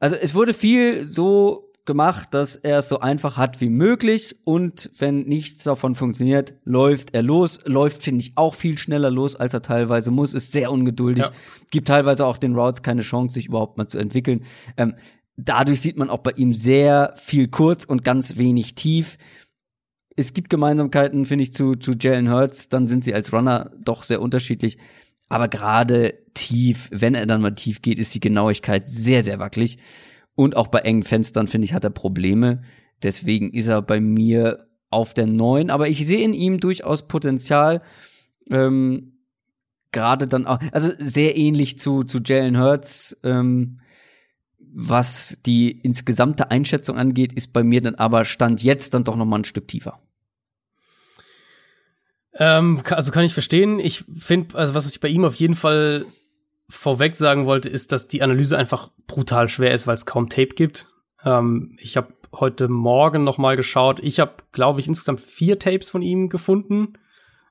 Also 0.00 0.16
es 0.16 0.34
wurde 0.34 0.54
viel 0.54 1.04
so 1.04 1.68
gemacht, 1.88 2.28
dass 2.32 2.54
er 2.54 2.78
es 2.78 2.88
so 2.88 3.00
einfach 3.00 3.38
hat 3.38 3.60
wie 3.60 3.70
möglich 3.70 4.36
und 4.44 4.90
wenn 4.98 5.20
nichts 5.22 5.64
davon 5.64 5.94
funktioniert, 5.94 6.54
läuft 6.64 7.14
er 7.14 7.22
los. 7.22 7.60
Läuft, 7.64 8.02
finde 8.02 8.20
ich, 8.20 8.32
auch 8.36 8.54
viel 8.54 8.76
schneller 8.76 9.10
los, 9.10 9.34
als 9.34 9.54
er 9.54 9.62
teilweise 9.62 10.10
muss, 10.10 10.34
ist 10.34 10.52
sehr 10.52 10.70
ungeduldig, 10.70 11.24
ja. 11.24 11.32
gibt 11.70 11.88
teilweise 11.88 12.26
auch 12.26 12.36
den 12.36 12.54
Routes 12.54 12.82
keine 12.82 13.00
Chance, 13.00 13.34
sich 13.34 13.46
überhaupt 13.46 13.78
mal 13.78 13.88
zu 13.88 13.98
entwickeln. 13.98 14.44
Ähm, 14.76 14.94
dadurch 15.38 15.80
sieht 15.80 15.96
man 15.96 16.10
auch 16.10 16.18
bei 16.18 16.32
ihm 16.32 16.52
sehr 16.52 17.14
viel 17.16 17.48
kurz 17.48 17.84
und 17.84 18.04
ganz 18.04 18.36
wenig 18.36 18.74
tief. 18.74 19.16
Es 20.18 20.32
gibt 20.32 20.50
Gemeinsamkeiten, 20.50 21.24
finde 21.24 21.44
ich, 21.44 21.52
zu, 21.52 21.76
zu 21.76 21.92
Jalen 21.92 22.28
Hurts, 22.28 22.68
dann 22.68 22.88
sind 22.88 23.04
sie 23.04 23.14
als 23.14 23.32
Runner 23.32 23.70
doch 23.80 24.02
sehr 24.02 24.20
unterschiedlich. 24.20 24.76
Aber 25.28 25.46
gerade 25.46 26.14
tief, 26.34 26.88
wenn 26.90 27.14
er 27.14 27.26
dann 27.26 27.40
mal 27.40 27.54
tief 27.54 27.82
geht, 27.82 28.00
ist 28.00 28.16
die 28.16 28.20
Genauigkeit 28.20 28.88
sehr, 28.88 29.22
sehr 29.22 29.38
wackelig. 29.38 29.78
Und 30.34 30.56
auch 30.56 30.66
bei 30.66 30.80
engen 30.80 31.04
Fenstern, 31.04 31.46
finde 31.46 31.66
ich, 31.66 31.72
hat 31.72 31.84
er 31.84 31.90
Probleme. 31.90 32.62
Deswegen 33.00 33.52
ist 33.52 33.68
er 33.68 33.80
bei 33.80 34.00
mir 34.00 34.66
auf 34.90 35.14
der 35.14 35.28
9. 35.28 35.70
Aber 35.70 35.88
ich 35.88 36.04
sehe 36.04 36.24
in 36.24 36.32
ihm 36.32 36.58
durchaus 36.58 37.06
Potenzial. 37.06 37.80
Ähm, 38.50 39.18
Gerade 39.92 40.26
dann 40.26 40.46
auch, 40.46 40.58
also 40.72 40.90
sehr 40.98 41.36
ähnlich 41.36 41.78
zu, 41.78 42.02
zu 42.02 42.18
Jalen 42.24 42.58
Hurts. 42.58 43.16
Ähm, 43.22 43.78
was 44.58 45.38
die 45.46 45.70
insgesamte 45.70 46.50
Einschätzung 46.50 46.98
angeht, 46.98 47.32
ist 47.32 47.52
bei 47.52 47.62
mir 47.62 47.80
dann 47.80 47.94
aber 47.94 48.24
Stand 48.24 48.64
jetzt 48.64 48.94
dann 48.94 49.04
doch 49.04 49.14
noch 49.14 49.24
mal 49.24 49.38
ein 49.38 49.44
Stück 49.44 49.68
tiefer. 49.68 50.00
Ähm, 52.38 52.82
also 52.88 53.12
kann 53.12 53.24
ich 53.24 53.34
verstehen. 53.34 53.80
Ich 53.80 54.04
finde, 54.16 54.56
also 54.56 54.74
was 54.74 54.88
ich 54.88 55.00
bei 55.00 55.08
ihm 55.08 55.24
auf 55.24 55.34
jeden 55.34 55.54
Fall 55.54 56.06
vorweg 56.70 57.14
sagen 57.14 57.46
wollte, 57.46 57.68
ist, 57.68 57.92
dass 57.92 58.08
die 58.08 58.22
Analyse 58.22 58.56
einfach 58.56 58.90
brutal 59.06 59.48
schwer 59.48 59.72
ist, 59.72 59.86
weil 59.86 59.94
es 59.94 60.06
kaum 60.06 60.28
Tape 60.28 60.54
gibt. 60.54 60.86
Ähm, 61.24 61.76
ich 61.80 61.96
habe 61.96 62.08
heute 62.32 62.68
Morgen 62.68 63.24
noch 63.24 63.38
mal 63.38 63.56
geschaut. 63.56 64.00
Ich 64.00 64.20
habe, 64.20 64.34
glaube 64.52 64.80
ich, 64.80 64.86
insgesamt 64.86 65.20
vier 65.20 65.58
Tapes 65.58 65.90
von 65.90 66.02
ihm 66.02 66.28
gefunden. 66.28 66.94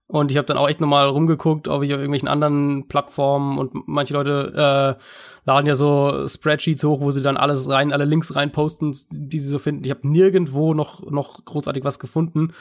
Und 0.09 0.31
ich 0.31 0.37
habe 0.37 0.45
dann 0.45 0.57
auch 0.57 0.69
echt 0.69 0.79
nochmal 0.79 1.09
rumgeguckt, 1.09 1.67
ob 1.67 1.83
ich 1.83 1.91
auf 1.91 1.97
irgendwelchen 1.97 2.29
anderen 2.29 2.87
Plattformen 2.87 3.57
und 3.57 3.87
manche 3.87 4.13
Leute 4.13 4.53
äh, 4.97 5.03
laden 5.45 5.67
ja 5.67 5.75
so 5.75 6.25
Spreadsheets 6.25 6.83
hoch, 6.85 7.01
wo 7.01 7.11
sie 7.11 7.21
dann 7.21 7.35
alles 7.35 7.67
rein, 7.67 7.91
alle 7.91 8.05
Links 8.05 8.33
rein 8.33 8.53
posten, 8.53 8.95
die 9.11 9.39
sie 9.39 9.49
so 9.49 9.59
finden. 9.59 9.83
Ich 9.83 9.89
habe 9.89 10.07
nirgendwo 10.07 10.73
noch, 10.73 11.11
noch 11.11 11.43
großartig 11.43 11.83
was 11.83 11.99
gefunden. 11.99 12.53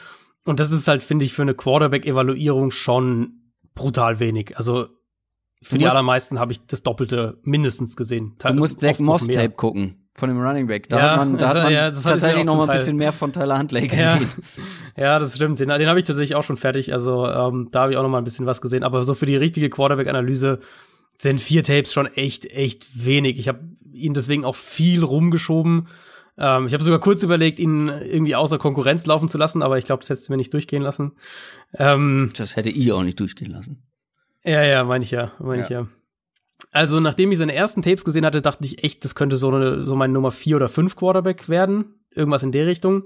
Und 0.47 0.59
das 0.59 0.71
ist 0.71 0.87
halt, 0.87 1.03
finde 1.03 1.25
ich, 1.25 1.33
für 1.33 1.41
eine 1.41 1.53
Quarterback-Evaluierung 1.53 2.71
schon 2.71 3.51
brutal 3.75 4.19
wenig. 4.19 4.57
Also 4.57 4.87
für 5.61 5.77
die 5.77 5.87
allermeisten 5.87 6.39
habe 6.39 6.51
ich 6.51 6.65
das 6.67 6.83
Doppelte 6.83 7.39
mindestens 7.43 7.95
gesehen. 7.95 8.35
Du 8.39 8.53
musst 8.53 8.79
Zach 8.79 8.99
Moss 8.99 9.27
Tape 9.27 9.51
gucken 9.51 10.07
von 10.17 10.29
dem 10.29 10.41
Running 10.41 10.67
Back. 10.67 10.89
Da 10.89 10.97
ja, 10.97 11.11
hat 11.11 11.17
man, 11.17 11.37
da 11.37 11.47
also, 11.47 11.59
hat 11.59 11.63
man 11.65 11.73
ja, 11.73 11.91
tatsächlich 11.91 12.43
noch 12.43 12.55
mal 12.55 12.63
ein 12.63 12.75
bisschen 12.75 12.97
mehr 12.97 13.13
von 13.13 13.31
Tyler 13.31 13.59
Huntley 13.59 13.81
gesehen. 13.87 14.27
Ja, 14.95 15.03
ja 15.03 15.19
das 15.19 15.35
stimmt. 15.35 15.59
Den, 15.59 15.69
den 15.69 15.87
habe 15.87 15.99
ich 15.99 16.05
tatsächlich 16.05 16.35
auch 16.35 16.43
schon 16.43 16.57
fertig. 16.57 16.91
Also 16.91 17.27
ähm, 17.27 17.69
da 17.71 17.81
habe 17.81 17.91
ich 17.91 17.97
auch 17.97 18.03
noch 18.03 18.09
mal 18.09 18.17
ein 18.17 18.23
bisschen 18.23 18.45
was 18.45 18.59
gesehen. 18.59 18.83
Aber 18.83 19.03
so 19.03 19.13
für 19.13 19.27
die 19.27 19.35
richtige 19.35 19.69
Quarterback-Analyse 19.69 20.59
sind 21.19 21.39
vier 21.39 21.63
Tapes 21.63 21.93
schon 21.93 22.07
echt, 22.07 22.45
echt 22.47 23.05
wenig. 23.05 23.37
Ich 23.37 23.47
habe 23.47 23.59
ihn 23.91 24.13
deswegen 24.13 24.43
auch 24.43 24.55
viel 24.55 25.03
rumgeschoben. 25.03 25.87
Ähm, 26.37 26.67
ich 26.67 26.73
habe 26.73 26.83
sogar 26.83 26.99
kurz 26.99 27.23
überlegt, 27.23 27.59
ihn 27.59 27.87
irgendwie 27.87 28.35
außer 28.35 28.57
Konkurrenz 28.57 29.05
laufen 29.05 29.27
zu 29.27 29.37
lassen, 29.37 29.61
aber 29.61 29.77
ich 29.77 29.85
glaube, 29.85 30.01
das 30.01 30.09
hättest 30.09 30.27
du 30.27 30.33
mir 30.33 30.37
nicht 30.37 30.53
durchgehen 30.53 30.83
lassen. 30.83 31.13
Ähm, 31.73 32.29
das 32.35 32.55
hätte 32.55 32.69
ich 32.69 32.91
auch 32.91 33.03
nicht 33.03 33.19
durchgehen 33.19 33.51
lassen. 33.51 33.83
Ja, 34.43 34.63
ja, 34.63 34.83
meine 34.83 35.03
ich 35.03 35.11
ja, 35.11 35.33
meine 35.39 35.59
ja. 35.59 35.63
ich 35.63 35.69
ja. 35.69 35.87
Also, 36.71 36.99
nachdem 36.99 37.31
ich 37.31 37.37
seine 37.37 37.53
ersten 37.53 37.81
Tapes 37.81 38.03
gesehen 38.03 38.25
hatte, 38.25 38.41
dachte 38.41 38.65
ich 38.65 38.83
echt, 38.83 39.03
das 39.05 39.15
könnte 39.15 39.37
so, 39.37 39.49
eine, 39.49 39.83
so 39.83 39.95
mein 39.95 40.11
Nummer 40.11 40.31
4 40.31 40.55
oder 40.55 40.69
5 40.69 40.95
Quarterback 40.95 41.49
werden. 41.49 41.95
Irgendwas 42.11 42.43
in 42.43 42.51
der 42.51 42.65
Richtung. 42.65 43.03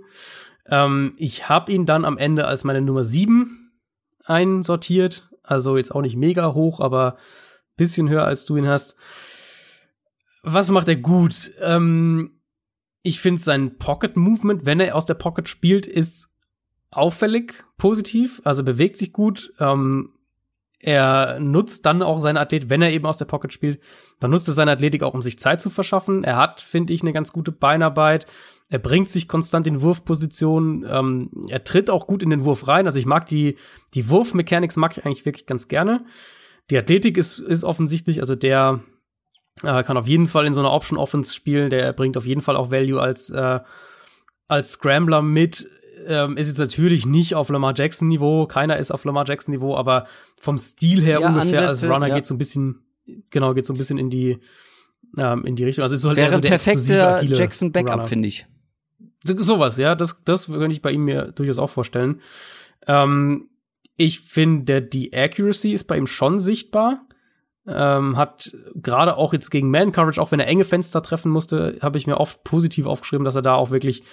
Ähm, 0.68 1.14
ich 1.18 1.50
habe 1.50 1.72
ihn 1.72 1.86
dann 1.86 2.06
am 2.06 2.18
Ende 2.18 2.48
als 2.48 2.64
meine 2.64 2.82
Nummer 2.82 3.04
7 3.04 3.72
einsortiert. 4.24 5.30
Also 5.44 5.76
jetzt 5.76 5.94
auch 5.94 6.02
nicht 6.02 6.16
mega 6.16 6.54
hoch, 6.54 6.80
aber 6.80 7.18
bisschen 7.76 8.10
höher 8.10 8.24
als 8.24 8.46
du 8.46 8.56
ihn 8.58 8.68
hast. 8.68 8.96
Was 10.44 10.72
macht 10.72 10.88
er 10.88 10.96
gut? 10.96 11.52
Ähm, 11.60 12.41
ich 13.04 13.20
finde 13.20 13.42
sein 13.42 13.78
Pocket 13.78 14.16
Movement, 14.16 14.66
wenn 14.66 14.80
er 14.80 14.96
aus 14.96 15.06
der 15.06 15.16
Pocket 15.16 15.50
spielt, 15.50 15.88
ist 15.88 16.30
auffällig 16.92 17.64
positiv, 17.78 18.42
also 18.44 18.64
bewegt 18.64 18.98
sich 18.98 19.14
gut. 19.14 19.54
Ähm, 19.60 20.10
er 20.84 21.40
nutzt 21.40 21.86
dann 21.86 22.02
auch 22.02 22.20
seine 22.20 22.40
Athletik, 22.40 22.70
wenn 22.70 22.82
er 22.82 22.92
eben 22.92 23.06
aus 23.06 23.18
der 23.18 23.26
Pocket 23.26 23.54
spielt, 23.54 23.80
dann 24.20 24.32
nutzt 24.32 24.48
er 24.48 24.56
seine 24.56 24.72
Athletik 24.72 25.04
auch, 25.04 25.14
um 25.14 25.22
sich 25.22 25.40
Zeit 25.40 25.62
zu 25.62 25.70
verschaffen. 25.70 26.24
Er 26.24 26.38
hat, 26.38 26.60
finde 26.60 26.94
ich, 26.94 27.02
eine 27.02 27.14
ganz 27.14 27.32
gute 27.32 27.52
Beinarbeit. 27.52 28.26
Er 28.70 28.80
bringt 28.80 29.10
sich 29.10 29.28
konstant 29.28 29.68
in 29.68 29.82
Wurfpositionen. 29.82 30.86
Ähm, 30.90 31.30
er 31.50 31.64
tritt 31.64 31.90
auch 31.90 32.08
gut 32.08 32.24
in 32.24 32.32
den 32.32 32.46
Wurf 32.46 32.68
rein. 32.68 32.88
Also 32.88 32.98
ich 32.98 33.06
mag 33.06 33.28
die, 33.28 33.58
die 33.94 34.10
Wurfmechanics 34.10 34.76
mag 34.76 34.98
ich 34.98 35.06
eigentlich 35.06 35.26
wirklich 35.26 35.46
ganz 35.46 35.68
gerne. 35.68 36.04
Die 36.72 36.78
Athletik 36.78 37.18
ist, 37.18 37.38
ist 37.40 37.64
offensichtlich, 37.64 38.20
also 38.20 38.36
der 38.36 38.82
äh, 39.64 39.84
kann 39.84 39.98
auf 39.98 40.08
jeden 40.08 40.28
Fall 40.28 40.46
in 40.46 40.54
so 40.54 40.62
einer 40.62 40.72
Option 40.72 40.98
Offense 40.98 41.34
spielen. 41.34 41.70
Der 41.70 41.94
bringt 41.94 42.18
auf 42.18 42.26
jeden 42.26 42.42
Fall 42.42 42.56
auch 42.56 42.72
Value 42.72 43.02
als, 43.02 43.30
äh, 43.30 43.60
als 44.48 44.72
Scrambler 44.72 45.22
mit 45.22 45.70
ähm, 46.08 46.38
ist 46.38 46.48
jetzt 46.48 46.60
natürlich 46.60 47.06
nicht 47.06 47.36
auf 47.36 47.50
Lamar 47.50 47.74
Jackson 47.76 48.08
Niveau, 48.08 48.46
keiner 48.46 48.78
ist 48.78 48.92
auf 48.92 49.06
Lamar 49.06 49.28
Jackson 49.28 49.54
Niveau, 49.54 49.76
aber 49.76 50.08
vom 50.40 50.58
Stil 50.58 51.02
her 51.02 51.20
ja, 51.22 51.28
ungefähr 51.28 51.42
Ansätze, 51.42 51.68
als 51.68 51.84
Runner 51.84 52.08
ja. 52.08 52.16
geht 52.16 52.26
so 52.26 52.34
ein 52.34 52.38
bisschen, 52.38 52.80
genau, 53.30 53.54
geht 53.54 53.66
so 53.66 53.74
ein 53.74 53.78
bisschen 53.78 53.98
in 53.98 54.10
die, 54.10 54.40
ähm, 55.18 55.46
in 55.46 55.56
die 55.56 55.64
Richtung. 55.64 55.84
Also 55.84 55.96
ist 55.96 56.02
so 56.02 56.10
halt 56.10 56.18
Wäre 56.18 56.32
so 56.32 56.40
der 56.40 56.50
perfekte 56.50 57.22
Jackson 57.24 57.72
Backup, 57.72 58.08
finde 58.08 58.28
ich. 58.28 58.46
So, 59.24 59.40
sowas, 59.40 59.78
ja, 59.78 59.96
das, 59.96 60.24
das 60.24 60.48
könnte 60.48 60.72
ich 60.72 60.82
bei 60.82 60.92
ihm 60.92 61.06
mir 61.06 61.32
durchaus 61.32 61.60
auch 61.60 61.70
vorstellen. 61.70 62.22
Ähm, 62.88 63.50
ich 63.98 64.22
finde, 64.22 64.82
die 64.82 65.14
Accuracy 65.14 65.74
ist 65.74 65.84
bei 65.84 65.98
ihm 65.98 66.08
schon 66.08 66.40
sichtbar. 66.40 67.06
Ähm, 67.74 68.18
hat 68.18 68.56
gerade 68.76 69.16
auch 69.16 69.34
jetzt 69.34 69.50
gegen 69.50 69.70
Man 69.70 69.92
Coverage, 69.92 70.22
auch 70.22 70.32
wenn 70.32 70.40
er 70.40 70.48
enge 70.48 70.66
Fenster 70.66 71.02
treffen 71.02 71.32
musste, 71.32 71.78
habe 71.82 71.98
ich 71.98 72.08
mir 72.08 72.18
oft 72.18 72.44
positiv 72.44 72.86
aufgeschrieben, 72.86 73.26
dass 73.26 73.36
er 73.36 73.42
da 73.42 73.56
auch 73.56 73.72
wirklich 73.72 74.04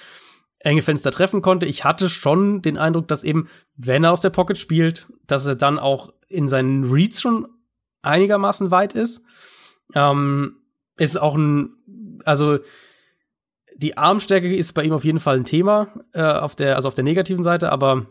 enge 0.61 0.83
Fenster 0.83 1.11
treffen 1.11 1.43
konnte. 1.43 1.67
Ich 1.67 1.85
hatte 1.85 2.09
schon 2.09 2.63
den 2.63 2.79
Eindruck, 2.79 3.09
dass 3.09 3.25
eben, 3.25 3.49
wenn 3.77 4.05
er 4.05 4.13
aus 4.13 4.21
der 4.21 4.31
Pocket 4.31 4.59
spielt, 4.59 5.13
dass 5.27 5.47
er 5.47 5.55
dann 5.55 5.79
auch 5.79 6.13
in 6.29 6.49
seinen 6.49 6.85
Reads 6.85 7.21
schon 7.21 7.49
einigermaßen 8.03 8.71
weit 8.71 8.95
ist. 8.95 9.23
Ähm, 9.95 10.57
ist 10.97 11.21
auch 11.21 11.37
ein, 11.37 11.75
also 12.25 12.59
die 13.77 13.97
Armstärke 13.97 14.55
ist 14.55 14.73
bei 14.73 14.83
ihm 14.83 14.93
auf 14.93 15.05
jeden 15.05 15.21
Fall 15.21 15.37
ein 15.37 15.45
Thema, 15.45 15.89
äh, 16.13 16.23
auf 16.23 16.57
der, 16.57 16.77
also 16.77 16.89
auf 16.89 16.95
der 16.95 17.05
negativen 17.05 17.45
Seite, 17.45 17.71
aber 17.71 18.07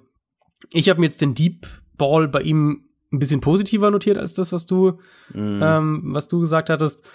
ich 0.72 0.90
habe 0.90 1.00
mir 1.00 1.08
jetzt 1.08 1.22
den 1.22 1.36
Deep 1.36 1.68
Ball 1.98 2.28
bei 2.28 2.42
ihm 2.42 2.87
ein 3.12 3.20
bisschen 3.20 3.42
positiver 3.42 3.92
notiert 3.92 4.18
als 4.18 4.34
das, 4.34 4.52
was 4.52 4.66
du, 4.66 5.00
mm. 5.34 5.62
ähm, 5.62 6.02
was 6.14 6.28
du 6.28 6.40
gesagt 6.40 6.70
hattest. 6.70 7.08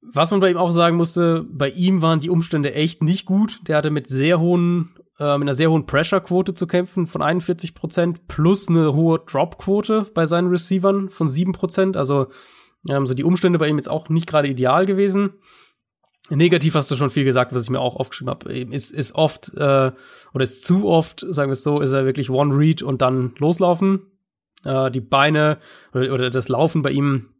Was 0.00 0.30
man 0.30 0.40
bei 0.40 0.50
ihm 0.50 0.56
auch 0.56 0.72
sagen 0.72 0.96
musste, 0.96 1.46
bei 1.48 1.70
ihm 1.70 2.02
waren 2.02 2.20
die 2.20 2.30
Umstände 2.30 2.74
echt 2.74 3.02
nicht 3.02 3.24
gut. 3.24 3.60
Der 3.68 3.76
hatte 3.76 3.90
mit 3.90 4.08
sehr 4.08 4.40
hohen, 4.40 4.90
äh, 5.18 5.38
mit 5.38 5.46
einer 5.46 5.54
sehr 5.54 5.70
hohen 5.70 5.86
Pressure-Quote 5.86 6.54
zu 6.54 6.66
kämpfen 6.66 7.06
von 7.06 7.22
41 7.22 7.74
Prozent 7.74 8.26
plus 8.26 8.68
eine 8.68 8.94
hohe 8.94 9.20
Drop-Quote 9.20 10.10
bei 10.12 10.26
seinen 10.26 10.48
Receivern 10.48 11.08
von 11.08 11.28
7 11.28 11.52
Prozent. 11.52 11.96
Also, 11.96 12.28
ähm, 12.88 13.06
so 13.06 13.14
die 13.14 13.22
Umstände 13.22 13.60
bei 13.60 13.68
ihm 13.68 13.76
jetzt 13.76 13.88
auch 13.88 14.08
nicht 14.08 14.26
gerade 14.26 14.48
ideal 14.48 14.86
gewesen. 14.86 15.34
Negativ 16.30 16.74
hast 16.74 16.90
du 16.90 16.96
schon 16.96 17.10
viel 17.10 17.24
gesagt, 17.24 17.52
was 17.52 17.64
ich 17.64 17.70
mir 17.70 17.80
auch 17.80 17.96
aufgeschrieben 17.96 18.30
habe. 18.30 18.52
Ist, 18.52 18.92
ist 18.92 19.14
oft, 19.14 19.52
äh, 19.54 19.92
oder 20.32 20.42
ist 20.42 20.64
zu 20.64 20.86
oft, 20.86 21.24
sagen 21.28 21.50
wir 21.50 21.54
es 21.54 21.62
so, 21.62 21.80
ist 21.80 21.92
er 21.92 22.06
wirklich 22.06 22.30
One-Read 22.30 22.82
und 22.82 23.02
dann 23.02 23.34
loslaufen. 23.38 24.11
Äh, 24.64 24.90
die 24.90 25.00
Beine 25.00 25.58
oder, 25.92 26.12
oder 26.12 26.30
das 26.30 26.48
Laufen 26.48 26.82
bei 26.82 26.90
ihm 26.90 27.30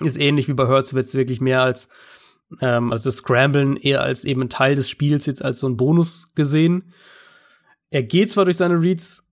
ist 0.00 0.18
ähnlich 0.18 0.48
wie 0.48 0.54
bei 0.54 0.66
Hurts, 0.66 0.94
wird 0.94 1.06
es 1.06 1.14
wirklich 1.14 1.40
mehr 1.40 1.62
als, 1.62 1.88
ähm, 2.60 2.92
also 2.92 3.08
das 3.08 3.16
Scramblen 3.16 3.76
eher 3.76 4.02
als 4.02 4.24
eben 4.24 4.42
ein 4.42 4.50
Teil 4.50 4.74
des 4.74 4.88
Spiels 4.88 5.26
jetzt 5.26 5.44
als 5.44 5.58
so 5.58 5.68
ein 5.68 5.76
Bonus 5.76 6.34
gesehen. 6.34 6.92
Er 7.90 8.02
geht 8.02 8.30
zwar 8.30 8.44
durch 8.44 8.56
seine 8.56 8.80
Reads 8.80 9.24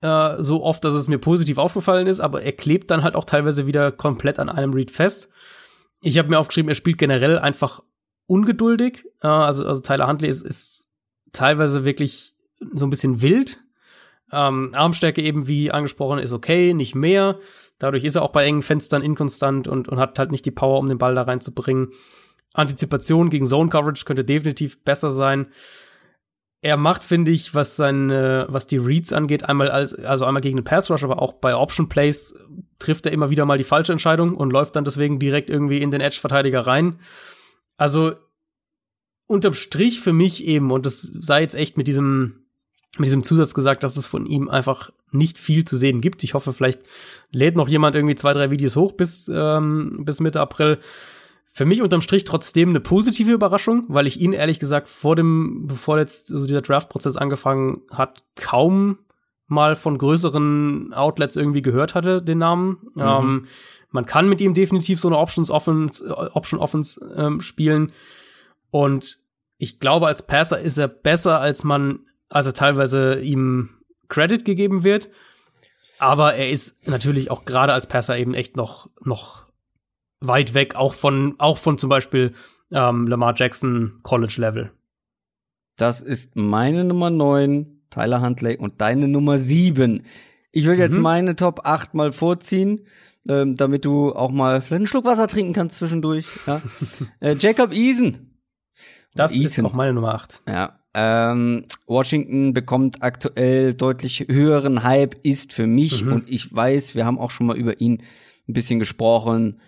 äh, 0.00 0.36
so 0.42 0.62
oft, 0.62 0.84
dass 0.84 0.94
es 0.94 1.08
mir 1.08 1.18
positiv 1.18 1.58
aufgefallen 1.58 2.06
ist, 2.06 2.20
aber 2.20 2.42
er 2.42 2.52
klebt 2.52 2.90
dann 2.90 3.02
halt 3.02 3.14
auch 3.14 3.24
teilweise 3.24 3.66
wieder 3.66 3.90
komplett 3.90 4.38
an 4.38 4.48
einem 4.48 4.72
Read 4.72 4.90
fest. 4.90 5.28
Ich 6.00 6.18
habe 6.18 6.28
mir 6.28 6.38
aufgeschrieben, 6.38 6.68
er 6.68 6.76
spielt 6.76 6.98
generell 6.98 7.38
einfach 7.38 7.82
ungeduldig. 8.26 9.04
Äh, 9.22 9.26
also, 9.26 9.66
also 9.66 9.80
Tyler 9.80 10.06
Huntley 10.06 10.28
ist, 10.28 10.42
ist 10.42 10.86
teilweise 11.32 11.84
wirklich 11.84 12.34
so 12.72 12.86
ein 12.86 12.90
bisschen 12.90 13.20
wild. 13.22 13.60
Ähm, 14.32 14.72
Armstärke 14.74 15.22
eben, 15.22 15.46
wie 15.46 15.70
angesprochen, 15.70 16.18
ist 16.18 16.32
okay, 16.32 16.74
nicht 16.74 16.94
mehr. 16.94 17.38
Dadurch 17.78 18.04
ist 18.04 18.16
er 18.16 18.22
auch 18.22 18.32
bei 18.32 18.44
engen 18.44 18.62
Fenstern 18.62 19.02
inkonstant 19.02 19.68
und, 19.68 19.88
und 19.88 19.98
hat 19.98 20.18
halt 20.18 20.30
nicht 20.30 20.44
die 20.44 20.50
Power, 20.50 20.78
um 20.78 20.88
den 20.88 20.98
Ball 20.98 21.14
da 21.14 21.22
reinzubringen. 21.22 21.92
Antizipation 22.52 23.30
gegen 23.30 23.46
Zone 23.46 23.70
Coverage 23.70 24.04
könnte 24.04 24.24
definitiv 24.24 24.82
besser 24.84 25.10
sein. 25.10 25.48
Er 26.60 26.76
macht, 26.76 27.04
finde 27.04 27.30
ich, 27.30 27.54
was 27.54 27.76
seine, 27.76 28.46
was 28.50 28.66
die 28.66 28.78
Reads 28.78 29.12
angeht, 29.12 29.44
einmal 29.44 29.70
als, 29.70 29.94
also 29.94 30.24
einmal 30.24 30.42
gegen 30.42 30.56
den 30.56 30.64
Pass 30.64 30.90
Rush, 30.90 31.04
aber 31.04 31.22
auch 31.22 31.34
bei 31.34 31.54
Option 31.54 31.88
Plays 31.88 32.34
trifft 32.80 33.06
er 33.06 33.12
immer 33.12 33.30
wieder 33.30 33.44
mal 33.44 33.58
die 33.58 33.64
falsche 33.64 33.92
Entscheidung 33.92 34.34
und 34.34 34.52
läuft 34.52 34.74
dann 34.74 34.84
deswegen 34.84 35.20
direkt 35.20 35.50
irgendwie 35.50 35.80
in 35.80 35.92
den 35.92 36.00
Edge-Verteidiger 36.00 36.66
rein. 36.66 36.98
Also 37.76 38.14
unterm 39.28 39.54
Strich 39.54 40.00
für 40.00 40.12
mich 40.12 40.44
eben, 40.44 40.72
und 40.72 40.84
das 40.84 41.02
sei 41.02 41.42
jetzt 41.42 41.54
echt 41.54 41.76
mit 41.76 41.86
diesem, 41.86 42.47
mit 42.96 43.06
diesem 43.06 43.22
Zusatz 43.22 43.54
gesagt, 43.54 43.84
dass 43.84 43.96
es 43.96 44.06
von 44.06 44.26
ihm 44.26 44.48
einfach 44.48 44.90
nicht 45.10 45.38
viel 45.38 45.64
zu 45.64 45.76
sehen 45.76 46.00
gibt. 46.00 46.22
Ich 46.24 46.34
hoffe, 46.34 46.52
vielleicht 46.52 46.80
lädt 47.30 47.56
noch 47.56 47.68
jemand 47.68 47.94
irgendwie 47.96 48.14
zwei, 48.14 48.32
drei 48.32 48.50
Videos 48.50 48.76
hoch 48.76 48.92
bis, 48.92 49.30
ähm, 49.32 50.04
bis 50.04 50.20
Mitte 50.20 50.40
April. 50.40 50.78
Für 51.52 51.64
mich 51.64 51.82
unterm 51.82 52.02
Strich 52.02 52.24
trotzdem 52.24 52.70
eine 52.70 52.80
positive 52.80 53.32
Überraschung, 53.32 53.84
weil 53.88 54.06
ich 54.06 54.20
ihn 54.20 54.32
ehrlich 54.32 54.60
gesagt 54.60 54.88
vor 54.88 55.16
dem, 55.16 55.66
bevor 55.66 55.98
jetzt 55.98 56.28
so 56.28 56.46
dieser 56.46 56.62
Draft-Prozess 56.62 57.16
angefangen 57.16 57.82
hat, 57.90 58.22
kaum 58.36 58.98
mal 59.48 59.76
von 59.76 59.98
größeren 59.98 60.92
Outlets 60.92 61.36
irgendwie 61.36 61.62
gehört 61.62 61.94
hatte, 61.94 62.22
den 62.22 62.38
Namen. 62.38 62.78
Mhm. 62.94 63.02
Ähm, 63.02 63.46
man 63.90 64.06
kann 64.06 64.28
mit 64.28 64.40
ihm 64.40 64.54
definitiv 64.54 65.00
so 65.00 65.08
eine 65.08 65.18
Options 65.18 65.50
Offense, 65.50 66.04
Option 66.34 66.60
Offense 66.60 67.00
ähm, 67.16 67.40
spielen. 67.40 67.92
Und 68.70 69.18
ich 69.56 69.80
glaube, 69.80 70.06
als 70.06 70.26
Passer 70.26 70.60
ist 70.60 70.78
er 70.78 70.88
besser, 70.88 71.40
als 71.40 71.64
man, 71.64 72.00
als 72.28 72.46
er 72.46 72.52
teilweise 72.52 73.20
ihm 73.20 73.70
Credit 74.08 74.44
gegeben 74.44 74.84
wird. 74.84 75.08
Aber 75.98 76.34
er 76.34 76.50
ist 76.50 76.88
natürlich 76.88 77.30
auch 77.30 77.44
gerade 77.44 77.72
als 77.72 77.86
Passer 77.86 78.16
eben 78.16 78.34
echt 78.34 78.56
noch, 78.56 78.88
noch 79.02 79.46
weit 80.20 80.54
weg, 80.54 80.76
auch 80.76 80.94
von, 80.94 81.34
auch 81.38 81.58
von 81.58 81.78
zum 81.78 81.90
Beispiel 81.90 82.34
ähm, 82.70 83.06
Lamar 83.08 83.34
Jackson 83.36 84.00
College 84.02 84.36
Level. 84.38 84.72
Das 85.76 86.00
ist 86.00 86.36
meine 86.36 86.84
Nummer 86.84 87.10
9, 87.10 87.82
Tyler 87.90 88.20
Huntley, 88.20 88.56
und 88.56 88.80
deine 88.80 89.08
Nummer 89.08 89.38
7. 89.38 90.02
Ich 90.50 90.66
würde 90.66 90.80
jetzt 90.80 90.96
mhm. 90.96 91.02
meine 91.02 91.36
Top 91.36 91.60
8 91.64 91.94
mal 91.94 92.12
vorziehen, 92.12 92.86
ähm, 93.28 93.56
damit 93.56 93.84
du 93.84 94.14
auch 94.14 94.30
mal 94.30 94.60
vielleicht 94.60 94.72
einen 94.72 94.86
Schluck 94.86 95.04
Wasser 95.04 95.28
trinken 95.28 95.52
kannst 95.52 95.76
zwischendurch. 95.76 96.26
Ja? 96.46 96.62
äh, 97.20 97.36
Jacob 97.38 97.72
Eason 97.72 98.28
das 99.14 99.32
Eason. 99.32 99.64
ist 99.64 99.70
auch 99.70 99.74
meine 99.74 99.92
Nummer 99.92 100.14
8. 100.14 100.42
Ja. 100.46 100.77
Ähm, 100.94 101.66
Washington 101.86 102.52
bekommt 102.54 103.02
aktuell 103.02 103.74
deutlich 103.74 104.26
höheren 104.28 104.82
Hype, 104.82 105.16
ist 105.22 105.52
für 105.52 105.66
mich, 105.66 106.04
mhm. 106.04 106.12
und 106.12 106.30
ich 106.30 106.54
weiß, 106.54 106.94
wir 106.94 107.04
haben 107.04 107.18
auch 107.18 107.30
schon 107.30 107.46
mal 107.46 107.56
über 107.56 107.80
ihn 107.80 108.02
ein 108.48 108.52
bisschen 108.52 108.78
gesprochen, 108.78 109.60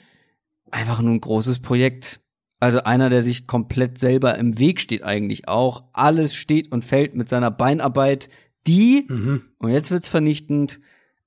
einfach 0.70 1.00
nur 1.02 1.12
ein 1.12 1.20
großes 1.20 1.60
Projekt. 1.60 2.20
Also 2.58 2.82
einer, 2.82 3.10
der 3.10 3.22
sich 3.22 3.46
komplett 3.46 3.98
selber 3.98 4.36
im 4.36 4.58
Weg 4.58 4.80
steht 4.80 5.02
eigentlich 5.02 5.48
auch. 5.48 5.84
Alles 5.92 6.34
steht 6.34 6.72
und 6.72 6.84
fällt 6.84 7.14
mit 7.14 7.28
seiner 7.28 7.50
Beinarbeit, 7.50 8.28
die, 8.66 9.06
mhm. 9.08 9.42
und 9.58 9.70
jetzt 9.70 9.90
wird's 9.90 10.08
vernichtend, 10.08 10.80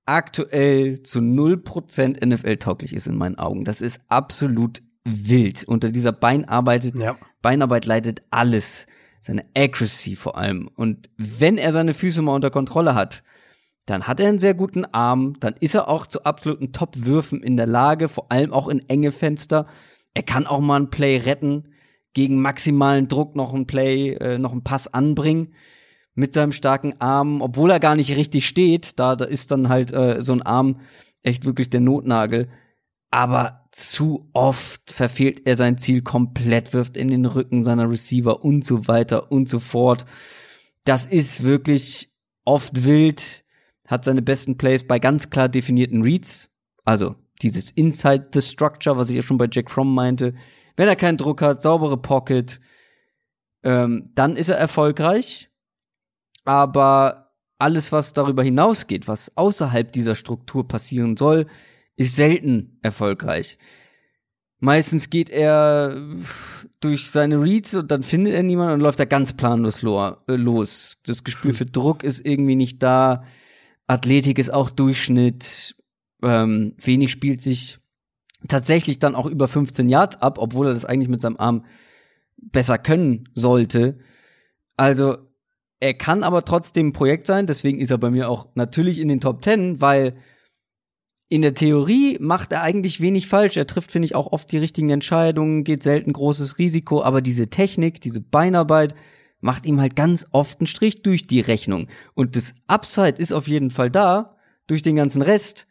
aktuell 0.05 1.01
zu 1.03 1.19
0% 1.19 2.25
NFL-tauglich 2.25 2.93
ist 2.93 3.07
in 3.07 3.17
meinen 3.17 3.37
Augen. 3.37 3.65
Das 3.65 3.81
ist 3.81 4.01
absolut 4.09 4.83
wild. 5.05 5.63
Unter 5.63 5.89
dieser 5.89 6.11
Beinarbeit, 6.11 6.93
ja. 6.95 7.17
Beinarbeit 7.41 7.85
leidet 7.85 8.21
alles. 8.29 8.85
Seine 9.25 9.45
Accuracy 9.55 10.17
vor 10.17 10.37
allem. 10.37 10.69
Und 10.75 11.09
wenn 11.15 11.57
er 11.57 11.71
seine 11.71 11.93
Füße 11.93 12.21
mal 12.21 12.35
unter 12.35 12.51
Kontrolle 12.51 12.93
hat, 12.93 13.23
dann 13.85 14.05
hat 14.05 14.19
er 14.19 14.27
einen 14.27 14.39
sehr 14.39 14.53
guten 14.53 14.83
Arm, 14.83 15.39
dann 15.39 15.53
ist 15.61 15.75
er 15.75 15.87
auch 15.87 16.07
zu 16.07 16.25
absoluten 16.25 16.73
Top-Würfen 16.73 17.41
in 17.41 17.55
der 17.55 17.65
Lage, 17.65 18.09
vor 18.09 18.33
allem 18.33 18.51
auch 18.51 18.67
in 18.67 18.87
enge 18.89 19.13
Fenster. 19.13 19.65
Er 20.13 20.23
kann 20.23 20.45
auch 20.45 20.59
mal 20.59 20.81
ein 20.81 20.89
Play 20.89 21.15
retten, 21.15 21.69
gegen 22.13 22.41
maximalen 22.41 23.07
Druck 23.07 23.33
noch 23.37 23.53
ein 23.53 23.65
Play, 23.65 24.09
äh, 24.15 24.37
noch 24.37 24.51
einen 24.51 24.65
Pass 24.65 24.93
anbringen 24.93 25.53
mit 26.15 26.33
seinem 26.33 26.51
starken 26.51 26.99
Arm, 26.99 27.41
obwohl 27.41 27.71
er 27.71 27.79
gar 27.79 27.95
nicht 27.95 28.17
richtig 28.17 28.45
steht. 28.45 28.99
Da, 28.99 29.15
da 29.15 29.23
ist 29.23 29.51
dann 29.51 29.69
halt 29.69 29.93
äh, 29.93 30.21
so 30.21 30.33
ein 30.33 30.41
Arm 30.41 30.81
echt 31.21 31.45
wirklich 31.45 31.69
der 31.69 31.79
Notnagel 31.79 32.49
aber 33.13 33.67
zu 33.71 34.27
oft 34.33 34.91
verfehlt 34.91 35.43
er 35.45 35.55
sein 35.55 35.77
Ziel 35.77 36.01
komplett, 36.01 36.73
wirft 36.73 36.97
in 36.97 37.09
den 37.09 37.25
Rücken 37.25 37.63
seiner 37.63 37.87
Receiver 37.87 38.43
und 38.43 38.65
so 38.65 38.87
weiter 38.87 39.31
und 39.31 39.47
so 39.47 39.59
fort. 39.59 40.05
Das 40.83 41.05
ist 41.05 41.43
wirklich 41.43 42.11
oft 42.43 42.85
wild, 42.85 43.45
hat 43.85 44.03
seine 44.03 44.23
besten 44.23 44.57
Plays 44.57 44.87
bei 44.87 44.97
ganz 44.97 45.29
klar 45.29 45.47
definierten 45.47 46.01
Reads, 46.01 46.49
also 46.85 47.13
dieses 47.43 47.69
Inside 47.69 48.29
the 48.33 48.41
Structure, 48.41 48.97
was 48.97 49.11
ich 49.11 49.17
ja 49.17 49.21
schon 49.21 49.37
bei 49.37 49.47
Jack 49.51 49.69
Fromm 49.69 49.93
meinte. 49.93 50.33
Wenn 50.75 50.87
er 50.87 50.95
keinen 50.95 51.17
Druck 51.17 51.43
hat, 51.43 51.61
saubere 51.61 51.97
Pocket, 51.97 52.59
ähm, 53.61 54.09
dann 54.15 54.35
ist 54.35 54.49
er 54.49 54.57
erfolgreich. 54.57 55.51
Aber 56.45 57.35
alles, 57.59 57.91
was 57.91 58.13
darüber 58.13 58.41
hinausgeht, 58.41 59.07
was 59.07 59.37
außerhalb 59.37 59.91
dieser 59.91 60.15
Struktur 60.15 60.67
passieren 60.67 61.15
soll, 61.15 61.45
ist 61.95 62.15
selten 62.15 62.79
erfolgreich. 62.81 63.57
Meistens 64.59 65.09
geht 65.09 65.29
er 65.29 66.01
durch 66.79 67.09
seine 67.09 67.41
Reads 67.41 67.75
und 67.75 67.91
dann 67.91 68.03
findet 68.03 68.33
er 68.33 68.43
niemanden 68.43 68.75
und 68.75 68.79
läuft 68.79 68.99
da 68.99 69.05
ganz 69.05 69.33
planlos 69.33 69.83
äh, 69.83 70.35
los. 70.35 71.01
Das 71.05 71.23
Gespür 71.23 71.51
hm. 71.51 71.57
für 71.57 71.65
Druck 71.65 72.03
ist 72.03 72.25
irgendwie 72.25 72.55
nicht 72.55 72.81
da. 72.81 73.23
Athletik 73.87 74.39
ist 74.39 74.53
auch 74.53 74.69
Durchschnitt. 74.69 75.75
Ähm, 76.23 76.75
wenig 76.79 77.11
spielt 77.11 77.41
sich 77.41 77.79
tatsächlich 78.47 78.99
dann 78.99 79.15
auch 79.15 79.25
über 79.25 79.47
15 79.47 79.89
Yards 79.89 80.21
ab, 80.21 80.37
obwohl 80.39 80.67
er 80.67 80.73
das 80.73 80.85
eigentlich 80.85 81.09
mit 81.09 81.21
seinem 81.21 81.37
Arm 81.37 81.65
besser 82.37 82.77
können 82.77 83.29
sollte. 83.33 83.99
Also 84.77 85.17
er 85.79 85.93
kann 85.93 86.23
aber 86.23 86.45
trotzdem 86.45 86.87
ein 86.87 86.93
Projekt 86.93 87.27
sein, 87.27 87.47
deswegen 87.47 87.79
ist 87.79 87.91
er 87.91 87.97
bei 87.97 88.09
mir 88.09 88.29
auch 88.29 88.47
natürlich 88.55 88.99
in 88.99 89.09
den 89.09 89.19
Top 89.19 89.43
10, 89.43 89.81
weil 89.81 90.15
in 91.33 91.41
der 91.41 91.55
Theorie 91.55 92.19
macht 92.19 92.51
er 92.51 92.61
eigentlich 92.61 93.01
wenig 93.01 93.25
falsch. 93.27 93.57
Er 93.57 93.65
trifft, 93.65 93.91
finde 93.91 94.05
ich, 94.05 94.13
auch 94.13 94.31
oft 94.31 94.51
die 94.51 94.59
richtigen 94.59 94.91
Entscheidungen, 94.91 95.63
geht 95.63 95.81
selten 95.81 96.13
großes 96.13 96.59
Risiko, 96.59 97.01
aber 97.01 97.21
diese 97.21 97.49
Technik, 97.49 97.99
diese 98.01 98.21
Beinarbeit 98.21 98.93
macht 99.41 99.65
ihm 99.65 99.81
halt 99.81 99.95
ganz 99.95 100.27
oft 100.29 100.59
einen 100.59 100.67
Strich 100.67 101.01
durch 101.01 101.25
die 101.25 101.39
Rechnung. 101.39 101.87
Und 102.13 102.35
das 102.35 102.53
Upside 102.67 103.15
ist 103.17 103.33
auf 103.33 103.47
jeden 103.47 103.71
Fall 103.71 103.89
da, 103.89 104.37
durch 104.67 104.83
den 104.83 104.95
ganzen 104.95 105.23
Rest. 105.23 105.65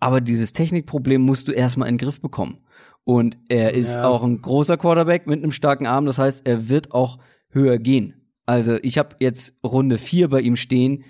Aber 0.00 0.22
dieses 0.22 0.54
Technikproblem 0.54 1.20
musst 1.20 1.48
du 1.48 1.52
erstmal 1.52 1.90
in 1.90 1.98
den 1.98 2.06
Griff 2.06 2.22
bekommen. 2.22 2.60
Und 3.04 3.36
er 3.50 3.74
ist 3.74 3.96
ja. 3.96 4.08
auch 4.08 4.22
ein 4.22 4.40
großer 4.40 4.78
Quarterback 4.78 5.26
mit 5.26 5.42
einem 5.42 5.52
starken 5.52 5.86
Arm. 5.86 6.06
Das 6.06 6.18
heißt, 6.18 6.46
er 6.46 6.70
wird 6.70 6.92
auch 6.92 7.18
höher 7.50 7.76
gehen. 7.76 8.32
Also 8.46 8.78
ich 8.80 8.96
habe 8.96 9.16
jetzt 9.20 9.54
Runde 9.62 9.98
4 9.98 10.28
bei 10.28 10.40
ihm 10.40 10.56
stehen 10.56 11.04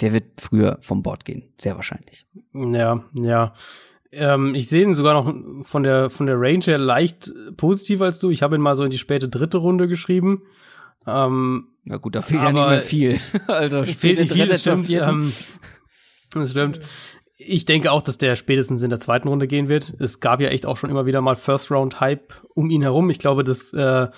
der 0.00 0.12
wird 0.12 0.40
früher 0.40 0.78
vom 0.80 1.02
Bord 1.02 1.24
gehen, 1.24 1.44
sehr 1.58 1.76
wahrscheinlich. 1.76 2.26
Ja, 2.52 3.04
ja. 3.14 3.54
Ähm, 4.10 4.54
ich 4.54 4.68
sehe 4.68 4.82
ihn 4.82 4.94
sogar 4.94 5.14
noch 5.14 5.64
von 5.66 5.82
der, 5.82 6.10
von 6.10 6.26
der 6.26 6.40
Range 6.40 6.64
her 6.64 6.78
leicht 6.78 7.32
positiver 7.56 8.04
als 8.04 8.18
du. 8.20 8.30
Ich 8.30 8.42
habe 8.42 8.56
ihn 8.56 8.60
mal 8.60 8.76
so 8.76 8.84
in 8.84 8.90
die 8.90 8.98
späte 8.98 9.28
dritte 9.28 9.58
Runde 9.58 9.88
geschrieben. 9.88 10.42
Ähm, 11.06 11.68
Na 11.84 11.96
gut, 11.96 12.14
da 12.14 12.22
fehlt 12.22 12.42
ja 12.42 12.52
nicht 12.52 12.68
mehr 12.68 12.80
viel. 12.80 13.20
also 13.46 13.84
fehlt 13.84 14.18
nicht 14.18 14.32
viel, 14.32 14.46
das 14.46 14.60
stimmt. 14.60 14.88
Ähm, 14.90 15.32
das 16.32 16.50
stimmt. 16.50 16.80
Ich 17.36 17.64
denke 17.64 17.90
auch, 17.90 18.02
dass 18.02 18.16
der 18.16 18.36
spätestens 18.36 18.82
in 18.82 18.90
der 18.90 19.00
zweiten 19.00 19.28
Runde 19.28 19.48
gehen 19.48 19.68
wird. 19.68 19.94
Es 19.98 20.20
gab 20.20 20.40
ja 20.40 20.48
echt 20.48 20.66
auch 20.66 20.76
schon 20.76 20.90
immer 20.90 21.06
wieder 21.06 21.20
mal 21.20 21.34
First-Round-Hype 21.34 22.32
um 22.54 22.70
ihn 22.70 22.82
herum. 22.82 23.10
Ich 23.10 23.18
glaube, 23.18 23.42
dass 23.42 23.72
äh, 23.72 24.08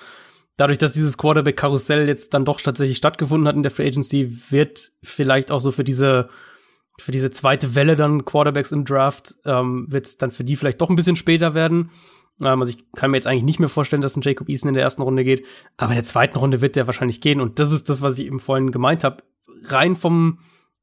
dadurch, 0.56 0.78
dass 0.78 0.92
dieses 0.92 1.18
Quarterback-Karussell 1.18 2.08
jetzt 2.08 2.34
dann 2.34 2.44
doch 2.44 2.60
tatsächlich 2.60 2.96
stattgefunden 2.96 3.48
hat 3.48 3.56
in 3.56 3.62
der 3.62 3.72
Free 3.72 3.86
Agency, 3.86 4.38
wird 4.50 4.92
vielleicht 5.02 5.50
auch 5.50 5.60
so 5.60 5.70
für 5.70 5.84
diese 5.84 6.28
für 6.98 7.12
diese 7.12 7.30
zweite 7.30 7.74
Welle 7.74 7.94
dann 7.94 8.24
Quarterbacks 8.24 8.72
im 8.72 8.86
Draft 8.86 9.34
ähm, 9.44 9.86
wird 9.90 10.06
es 10.06 10.16
dann 10.16 10.30
für 10.30 10.44
die 10.44 10.56
vielleicht 10.56 10.80
doch 10.80 10.88
ein 10.88 10.96
bisschen 10.96 11.16
später 11.16 11.52
werden. 11.52 11.90
Ähm, 12.40 12.60
also 12.60 12.70
ich 12.70 12.90
kann 12.92 13.10
mir 13.10 13.18
jetzt 13.18 13.26
eigentlich 13.26 13.44
nicht 13.44 13.60
mehr 13.60 13.68
vorstellen, 13.68 14.02
dass 14.02 14.16
ein 14.16 14.22
Jacob 14.22 14.48
Eason 14.48 14.68
in 14.68 14.74
der 14.74 14.82
ersten 14.82 15.02
Runde 15.02 15.24
geht, 15.24 15.44
aber 15.76 15.92
in 15.92 15.96
der 15.96 16.04
zweiten 16.04 16.38
Runde 16.38 16.60
wird 16.62 16.74
der 16.74 16.86
wahrscheinlich 16.86 17.20
gehen. 17.20 17.40
Und 17.40 17.58
das 17.58 17.70
ist 17.70 17.88
das, 17.90 18.00
was 18.00 18.18
ich 18.18 18.26
eben 18.26 18.40
vorhin 18.40 18.72
gemeint 18.72 19.04
habe. 19.04 19.22
Rein 19.64 19.96
vom 19.96 20.38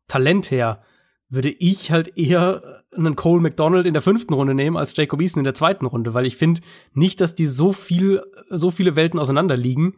Talent 0.08 0.52
her 0.52 0.84
würde 1.30 1.50
ich 1.50 1.90
halt 1.92 2.16
eher 2.16 2.83
einen 2.96 3.16
Cole 3.16 3.42
McDonald 3.42 3.86
in 3.86 3.94
der 3.94 4.02
fünften 4.02 4.34
Runde 4.34 4.54
nehmen 4.54 4.78
als 4.78 4.96
Jacob 4.96 5.22
Eason 5.22 5.40
in 5.40 5.46
der 5.46 5.56
zweiten 5.56 5.86
Runde, 5.86 6.14
weil 6.14 6.26
ich 6.26 6.38
finde 6.38 6.62
nicht, 6.94 7.22
dass 7.22 7.36
die 7.36 7.46
so 7.46 7.74
viel, 7.74 8.24
so 8.50 8.72
viele 8.72 8.96
Welten 8.96 9.20
auseinander 9.20 9.58
liegen. 9.58 9.96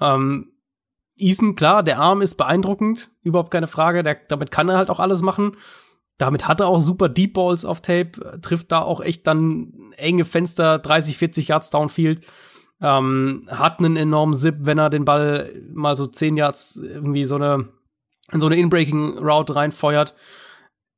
Ähm, 0.00 0.52
Eason, 1.16 1.54
klar, 1.54 1.82
der 1.82 2.00
Arm 2.00 2.22
ist 2.22 2.34
beeindruckend, 2.34 3.10
überhaupt 3.22 3.50
keine 3.50 3.68
Frage. 3.68 4.02
Der, 4.02 4.16
damit 4.28 4.50
kann 4.50 4.68
er 4.68 4.76
halt 4.76 4.90
auch 4.90 5.00
alles 5.00 5.22
machen. 5.22 5.56
Damit 6.18 6.46
hat 6.46 6.60
er 6.60 6.68
auch 6.68 6.80
super 6.80 7.08
Deep 7.08 7.34
Balls 7.34 7.64
auf 7.64 7.80
Tape, 7.80 8.38
trifft 8.40 8.70
da 8.70 8.82
auch 8.82 9.00
echt 9.00 9.26
dann 9.26 9.92
enge 9.96 10.24
Fenster, 10.24 10.78
30, 10.78 11.18
40 11.18 11.48
Yards 11.48 11.70
Downfield. 11.70 12.24
Ähm, 12.80 13.46
hat 13.48 13.78
einen 13.78 13.96
enormen 13.96 14.34
Zip, 14.34 14.56
wenn 14.60 14.78
er 14.78 14.90
den 14.90 15.04
Ball 15.04 15.52
mal 15.72 15.96
so 15.96 16.06
10 16.06 16.36
Yards 16.36 16.76
irgendwie 16.76 17.24
so 17.24 17.36
eine, 17.36 17.68
in 18.32 18.40
so 18.40 18.46
eine 18.46 18.56
Inbreaking 18.56 19.18
Route 19.18 19.54
reinfeuert. 19.54 20.14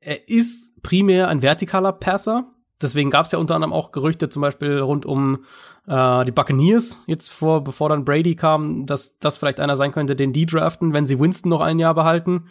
Er 0.00 0.28
ist 0.28 0.65
primär 0.82 1.28
ein 1.28 1.42
vertikaler 1.42 1.92
Passer. 1.92 2.52
deswegen 2.82 3.10
gab 3.10 3.26
es 3.26 3.32
ja 3.32 3.38
unter 3.38 3.54
anderem 3.54 3.72
auch 3.72 3.92
Gerüchte, 3.92 4.28
zum 4.28 4.42
Beispiel 4.42 4.78
rund 4.78 5.06
um 5.06 5.44
äh, 5.86 6.24
die 6.24 6.32
Buccaneers, 6.32 7.02
jetzt 7.06 7.30
vor, 7.30 7.64
bevor 7.64 7.88
dann 7.88 8.04
Brady 8.04 8.34
kam, 8.34 8.86
dass 8.86 9.18
das 9.18 9.38
vielleicht 9.38 9.60
einer 9.60 9.76
sein 9.76 9.92
könnte, 9.92 10.16
den 10.16 10.32
die 10.32 10.46
draften, 10.46 10.92
wenn 10.92 11.06
sie 11.06 11.18
Winston 11.18 11.48
noch 11.48 11.60
ein 11.60 11.78
Jahr 11.78 11.94
behalten. 11.94 12.48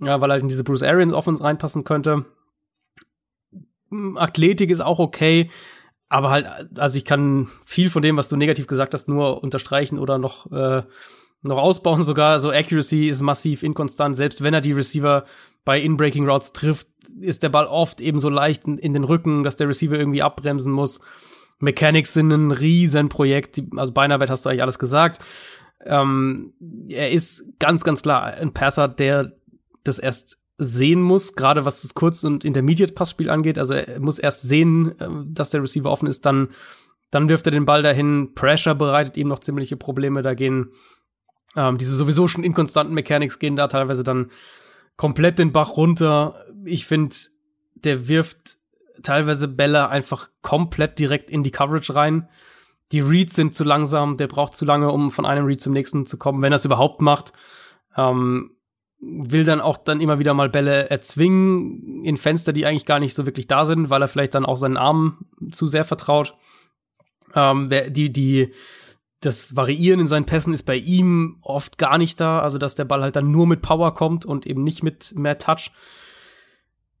Ja, 0.00 0.20
weil 0.20 0.30
halt 0.30 0.42
in 0.42 0.48
diese 0.48 0.64
Bruce 0.64 0.82
Arians 0.82 1.12
Offense 1.12 1.42
reinpassen 1.42 1.84
könnte. 1.84 2.24
Hm, 3.90 4.16
Athletik 4.18 4.70
ist 4.70 4.80
auch 4.80 4.98
okay, 4.98 5.50
aber 6.08 6.30
halt, 6.30 6.46
also 6.76 6.98
ich 6.98 7.04
kann 7.04 7.48
viel 7.64 7.90
von 7.90 8.02
dem, 8.02 8.16
was 8.16 8.28
du 8.28 8.36
negativ 8.36 8.66
gesagt 8.66 8.94
hast, 8.94 9.08
nur 9.08 9.42
unterstreichen 9.42 9.98
oder 9.98 10.18
noch, 10.18 10.50
äh, 10.52 10.82
noch 11.42 11.58
ausbauen 11.58 12.02
sogar. 12.02 12.40
So 12.40 12.50
Accuracy 12.50 13.08
ist 13.08 13.20
massiv 13.20 13.62
inkonstant, 13.62 14.16
selbst 14.16 14.42
wenn 14.42 14.54
er 14.54 14.60
die 14.60 14.72
Receiver 14.72 15.24
bei 15.64 15.80
In-Breaking 15.80 16.28
Routes 16.28 16.52
trifft, 16.52 16.88
ist 17.20 17.42
der 17.42 17.48
Ball 17.48 17.66
oft 17.66 18.00
eben 18.00 18.20
so 18.20 18.28
leicht 18.28 18.64
in, 18.64 18.92
den 18.92 19.04
Rücken, 19.04 19.44
dass 19.44 19.56
der 19.56 19.68
Receiver 19.68 19.98
irgendwie 19.98 20.22
abbremsen 20.22 20.72
muss. 20.72 21.00
Mechanics 21.58 22.12
sind 22.12 22.30
ein 22.30 22.50
Riesenprojekt, 22.50 23.62
also 23.76 23.92
beinahe 23.92 24.26
hast 24.28 24.44
du 24.44 24.48
eigentlich 24.48 24.62
alles 24.62 24.78
gesagt. 24.78 25.24
Ähm, 25.84 26.54
er 26.88 27.10
ist 27.10 27.44
ganz, 27.58 27.84
ganz 27.84 28.02
klar 28.02 28.24
ein 28.24 28.52
Passer, 28.52 28.88
der 28.88 29.32
das 29.84 29.98
erst 29.98 30.38
sehen 30.56 31.00
muss, 31.00 31.34
gerade 31.34 31.64
was 31.64 31.82
das 31.82 31.94
Kurz- 31.94 32.24
und 32.24 32.44
Intermediate-Passspiel 32.44 33.28
angeht. 33.28 33.58
Also 33.58 33.74
er 33.74 34.00
muss 34.00 34.18
erst 34.18 34.42
sehen, 34.42 34.98
äh, 34.98 35.08
dass 35.26 35.50
der 35.50 35.62
Receiver 35.62 35.90
offen 35.90 36.08
ist, 36.08 36.26
dann, 36.26 36.48
dann 37.10 37.28
wirft 37.28 37.46
er 37.46 37.52
den 37.52 37.66
Ball 37.66 37.82
dahin. 37.82 38.34
Pressure 38.34 38.74
bereitet 38.74 39.16
ihm 39.16 39.28
noch 39.28 39.40
ziemliche 39.40 39.76
Probleme. 39.76 40.22
Da 40.22 40.34
gehen 40.34 40.70
ähm, 41.56 41.78
diese 41.78 41.94
sowieso 41.94 42.28
schon 42.28 42.44
inkonstanten 42.44 42.94
Mechanics 42.94 43.38
gehen 43.38 43.56
da 43.56 43.68
teilweise 43.68 44.02
dann 44.02 44.30
komplett 44.96 45.38
den 45.38 45.52
Bach 45.52 45.76
runter. 45.76 46.44
Ich 46.64 46.86
finde, 46.86 47.14
der 47.74 48.08
wirft 48.08 48.58
teilweise 49.02 49.48
Bälle 49.48 49.88
einfach 49.88 50.30
komplett 50.42 50.98
direkt 50.98 51.30
in 51.30 51.42
die 51.42 51.50
Coverage 51.50 51.94
rein. 51.94 52.28
Die 52.92 53.00
Reads 53.00 53.34
sind 53.34 53.54
zu 53.54 53.64
langsam, 53.64 54.16
der 54.16 54.28
braucht 54.28 54.54
zu 54.54 54.64
lange, 54.64 54.90
um 54.90 55.10
von 55.10 55.26
einem 55.26 55.46
Read 55.46 55.60
zum 55.60 55.72
nächsten 55.72 56.06
zu 56.06 56.18
kommen, 56.18 56.42
wenn 56.42 56.52
er 56.52 56.56
es 56.56 56.64
überhaupt 56.64 57.00
macht. 57.00 57.32
Ähm, 57.96 58.52
will 59.00 59.44
dann 59.44 59.60
auch 59.60 59.76
dann 59.76 60.00
immer 60.00 60.18
wieder 60.18 60.34
mal 60.34 60.48
Bälle 60.48 60.90
erzwingen 60.90 62.04
in 62.04 62.16
Fenster, 62.16 62.52
die 62.52 62.66
eigentlich 62.66 62.86
gar 62.86 63.00
nicht 63.00 63.14
so 63.14 63.26
wirklich 63.26 63.46
da 63.46 63.64
sind, 63.64 63.90
weil 63.90 64.02
er 64.02 64.08
vielleicht 64.08 64.34
dann 64.34 64.46
auch 64.46 64.56
seinen 64.56 64.76
Armen 64.76 65.26
zu 65.50 65.66
sehr 65.66 65.84
vertraut. 65.84 66.34
Ähm, 67.34 67.70
die, 67.90 68.12
die, 68.12 68.52
das 69.24 69.56
Variieren 69.56 70.00
in 70.00 70.06
seinen 70.06 70.26
Pässen 70.26 70.52
ist 70.52 70.64
bei 70.64 70.76
ihm 70.76 71.38
oft 71.42 71.78
gar 71.78 71.98
nicht 71.98 72.20
da, 72.20 72.40
also 72.40 72.58
dass 72.58 72.74
der 72.74 72.84
Ball 72.84 73.02
halt 73.02 73.16
dann 73.16 73.30
nur 73.30 73.46
mit 73.46 73.62
Power 73.62 73.94
kommt 73.94 74.24
und 74.24 74.46
eben 74.46 74.64
nicht 74.64 74.82
mit 74.82 75.14
mehr 75.16 75.38
Touch. 75.38 75.70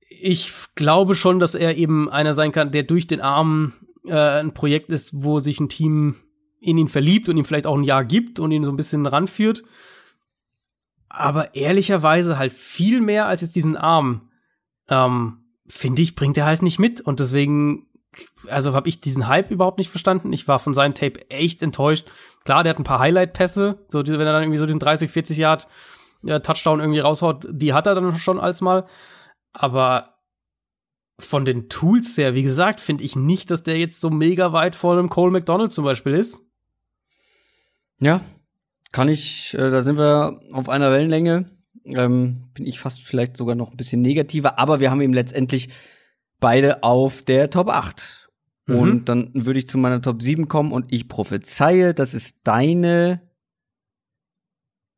Ich 0.08 0.52
glaube 0.74 1.14
schon, 1.14 1.40
dass 1.40 1.54
er 1.54 1.76
eben 1.76 2.08
einer 2.08 2.34
sein 2.34 2.52
kann, 2.52 2.72
der 2.72 2.84
durch 2.84 3.06
den 3.06 3.20
Arm 3.20 3.72
äh, 4.04 4.40
ein 4.40 4.54
Projekt 4.54 4.90
ist, 4.90 5.24
wo 5.24 5.38
sich 5.40 5.60
ein 5.60 5.68
Team 5.68 6.16
in 6.60 6.78
ihn 6.78 6.88
verliebt 6.88 7.28
und 7.28 7.36
ihm 7.36 7.44
vielleicht 7.44 7.66
auch 7.66 7.76
ein 7.76 7.84
Jahr 7.84 8.04
gibt 8.04 8.38
und 8.38 8.50
ihn 8.50 8.64
so 8.64 8.72
ein 8.72 8.76
bisschen 8.76 9.06
ranführt 9.06 9.64
aber 11.14 11.54
ehrlicherweise 11.54 12.38
halt 12.38 12.52
viel 12.52 13.00
mehr 13.00 13.26
als 13.26 13.40
jetzt 13.40 13.54
diesen 13.54 13.76
Arm, 13.76 14.30
ähm, 14.88 15.44
finde 15.66 16.02
ich, 16.02 16.16
bringt 16.16 16.36
er 16.36 16.44
halt 16.44 16.62
nicht 16.62 16.78
mit. 16.78 17.00
Und 17.00 17.20
deswegen, 17.20 17.86
also 18.48 18.74
habe 18.74 18.88
ich 18.88 19.00
diesen 19.00 19.28
Hype 19.28 19.50
überhaupt 19.50 19.78
nicht 19.78 19.90
verstanden. 19.90 20.32
Ich 20.32 20.46
war 20.48 20.58
von 20.58 20.74
seinem 20.74 20.94
Tape 20.94 21.30
echt 21.30 21.62
enttäuscht. 21.62 22.06
Klar, 22.44 22.62
der 22.62 22.70
hat 22.70 22.78
ein 22.78 22.84
paar 22.84 22.98
Highlight-Pässe, 22.98 23.78
so 23.88 24.06
wenn 24.06 24.20
er 24.20 24.32
dann 24.32 24.42
irgendwie 24.42 24.58
so 24.58 24.66
den 24.66 24.78
30, 24.78 25.10
40 25.10 25.38
Yard 25.38 25.68
äh, 26.24 26.40
Touchdown 26.40 26.80
irgendwie 26.80 27.00
raushaut, 27.00 27.46
die 27.50 27.72
hat 27.72 27.86
er 27.86 27.94
dann 27.94 28.16
schon 28.16 28.40
als 28.40 28.60
mal. 28.60 28.86
Aber 29.52 30.14
von 31.18 31.44
den 31.44 31.68
Tools 31.68 32.16
her, 32.16 32.34
wie 32.34 32.42
gesagt, 32.42 32.80
finde 32.80 33.04
ich 33.04 33.16
nicht, 33.16 33.50
dass 33.50 33.62
der 33.62 33.78
jetzt 33.78 34.00
so 34.00 34.10
mega 34.10 34.52
weit 34.52 34.74
vor 34.76 34.94
einem 34.94 35.08
Cole 35.08 35.30
McDonald 35.30 35.72
zum 35.72 35.84
Beispiel 35.84 36.14
ist. 36.14 36.42
Ja, 38.00 38.20
kann 38.92 39.08
ich, 39.08 39.54
äh, 39.54 39.70
da 39.70 39.80
sind 39.80 39.96
wir 39.96 40.40
auf 40.52 40.68
einer 40.68 40.90
Wellenlänge. 40.90 41.50
Ähm, 41.84 42.50
bin 42.54 42.66
ich 42.66 42.80
fast 42.80 43.02
vielleicht 43.02 43.36
sogar 43.36 43.54
noch 43.54 43.70
ein 43.70 43.76
bisschen 43.76 44.02
negativer, 44.02 44.58
aber 44.58 44.80
wir 44.80 44.90
haben 44.90 45.00
eben 45.00 45.12
letztendlich 45.12 45.68
beide 46.44 46.82
auf 46.82 47.22
der 47.22 47.48
Top 47.48 47.70
8. 47.70 48.28
Mhm. 48.66 48.78
Und 48.78 49.08
dann 49.08 49.30
würde 49.32 49.60
ich 49.60 49.66
zu 49.66 49.78
meiner 49.78 50.02
Top 50.02 50.20
7 50.20 50.46
kommen 50.46 50.72
und 50.72 50.92
ich 50.92 51.08
prophezeie, 51.08 51.94
das 51.94 52.12
ist 52.12 52.36
deine 52.44 53.22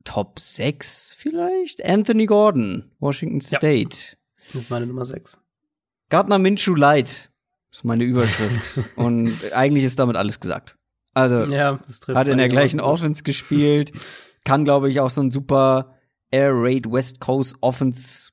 Top 0.02 0.40
6 0.40 1.14
vielleicht? 1.16 1.84
Anthony 1.84 2.26
Gordon, 2.26 2.90
Washington 2.98 3.40
State. 3.40 3.96
Ja, 3.96 4.16
das 4.54 4.62
ist 4.62 4.70
meine 4.70 4.86
Nummer 4.88 5.06
6. 5.06 5.38
Gardner 6.08 6.40
Minshew 6.40 6.74
Light 6.74 7.30
ist 7.70 7.84
meine 7.84 8.02
Überschrift. 8.02 8.80
und 8.96 9.32
eigentlich 9.52 9.84
ist 9.84 10.00
damit 10.00 10.16
alles 10.16 10.40
gesagt. 10.40 10.76
Also 11.14 11.44
ja, 11.44 11.78
hat 12.08 12.26
in 12.26 12.38
der 12.38 12.48
gleichen 12.48 12.80
Offense 12.80 13.22
gespielt, 13.22 13.92
kann 14.44 14.64
glaube 14.64 14.90
ich 14.90 14.98
auch 14.98 15.10
so 15.10 15.20
ein 15.20 15.30
super 15.30 15.94
Air 16.32 16.50
Raid 16.54 16.90
West 16.90 17.20
Coast 17.20 17.54
Offense 17.60 18.32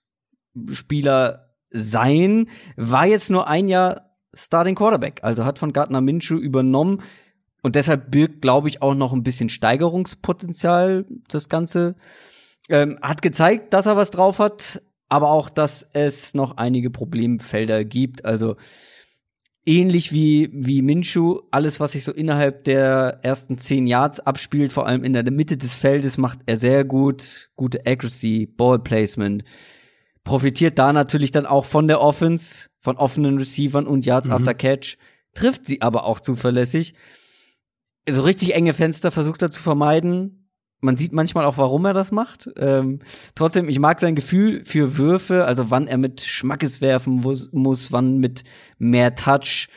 Spieler 0.72 1.53
sein. 1.74 2.48
War 2.78 3.06
jetzt 3.06 3.30
nur 3.30 3.48
ein 3.48 3.68
Jahr 3.68 4.16
Starting 4.34 4.76
Quarterback, 4.76 5.20
also 5.24 5.46
hat 5.46 5.60
von 5.60 5.74
Gardner 5.74 6.02
Minshew 6.02 6.38
übernommen 6.38 7.02
und 7.64 7.76
deshalb 7.76 8.12
birgt 8.12 8.42
glaube 8.42 8.68
ich 8.68 8.82
auch 8.82 8.94
noch 8.94 9.14
ein 9.14 9.24
bisschen 9.24 9.50
Steigerungspotenzial 9.50 11.06
das 11.28 11.50
Ganze. 11.50 11.96
Ähm, 12.70 13.00
hat 13.02 13.22
gezeigt, 13.22 13.74
dass 13.74 13.86
er 13.86 13.98
was 13.98 14.12
drauf 14.12 14.40
hat, 14.40 14.82
aber 15.08 15.32
auch, 15.32 15.50
dass 15.50 15.88
es 15.94 16.34
noch 16.34 16.58
einige 16.58 16.90
Problemfelder 16.90 17.84
gibt. 17.86 18.26
Also 18.26 18.56
ähnlich 19.66 20.12
wie, 20.12 20.50
wie 20.54 20.82
Minshu, 20.82 21.42
alles, 21.52 21.80
was 21.80 21.94
sich 21.94 22.04
so 22.04 22.12
innerhalb 22.12 22.64
der 22.66 23.20
ersten 23.22 23.58
zehn 23.58 23.88
Yards 23.88 24.20
abspielt, 24.20 24.74
vor 24.74 24.86
allem 24.86 25.04
in 25.04 25.14
der 25.14 25.30
Mitte 25.32 25.58
des 25.58 25.76
Feldes, 25.76 26.18
macht 26.18 26.40
er 26.46 26.58
sehr 26.58 26.84
gut. 26.84 27.50
Gute 27.56 27.86
Accuracy, 27.86 28.46
Ball 28.46 28.80
Placement. 28.80 29.44
Profitiert 30.24 30.80
da 30.80 30.94
natürlich 30.94 31.32
dann 31.32 31.46
auch 31.46 31.66
von 31.66 31.88
der 31.88 32.02
Offense, 32.02 32.70
von 32.80 32.98
offenen 32.98 33.38
Receivern 33.38 33.88
und 33.88 34.06
Yards 34.06 34.28
mhm. 34.28 34.34
after 34.34 34.54
Catch. 34.54 34.98
Trifft 35.34 35.66
sie 35.66 35.82
aber 35.82 36.06
auch 36.06 36.20
zuverlässig. 36.20 36.94
So 38.08 38.22
richtig 38.22 38.56
enge 38.56 38.74
Fenster 38.74 39.12
versucht 39.12 39.42
er 39.42 39.52
zu 39.52 39.62
vermeiden 39.62 40.44
man 40.84 40.98
sieht 40.98 41.14
manchmal 41.14 41.46
auch, 41.46 41.58
warum 41.58 41.86
er 41.86 41.94
das 41.94 42.12
macht. 42.12 42.50
Ähm, 42.58 43.00
trotzdem, 43.36 43.70
ich 43.70 43.80
mag 43.80 44.00
sein 44.00 44.16
Gefühl 44.16 44.66
für 44.66 44.98
Würfe, 44.98 45.46
also 45.46 45.72
wann 45.72 45.88
er 45.88 45.98
mit 45.98 46.22
Schmackes 46.22 46.82
werfen 46.82 47.24
muss, 47.52 47.92
wann 47.92 48.18
mit 48.18 48.44
mehr 48.78 49.16
Touch. 49.16 49.70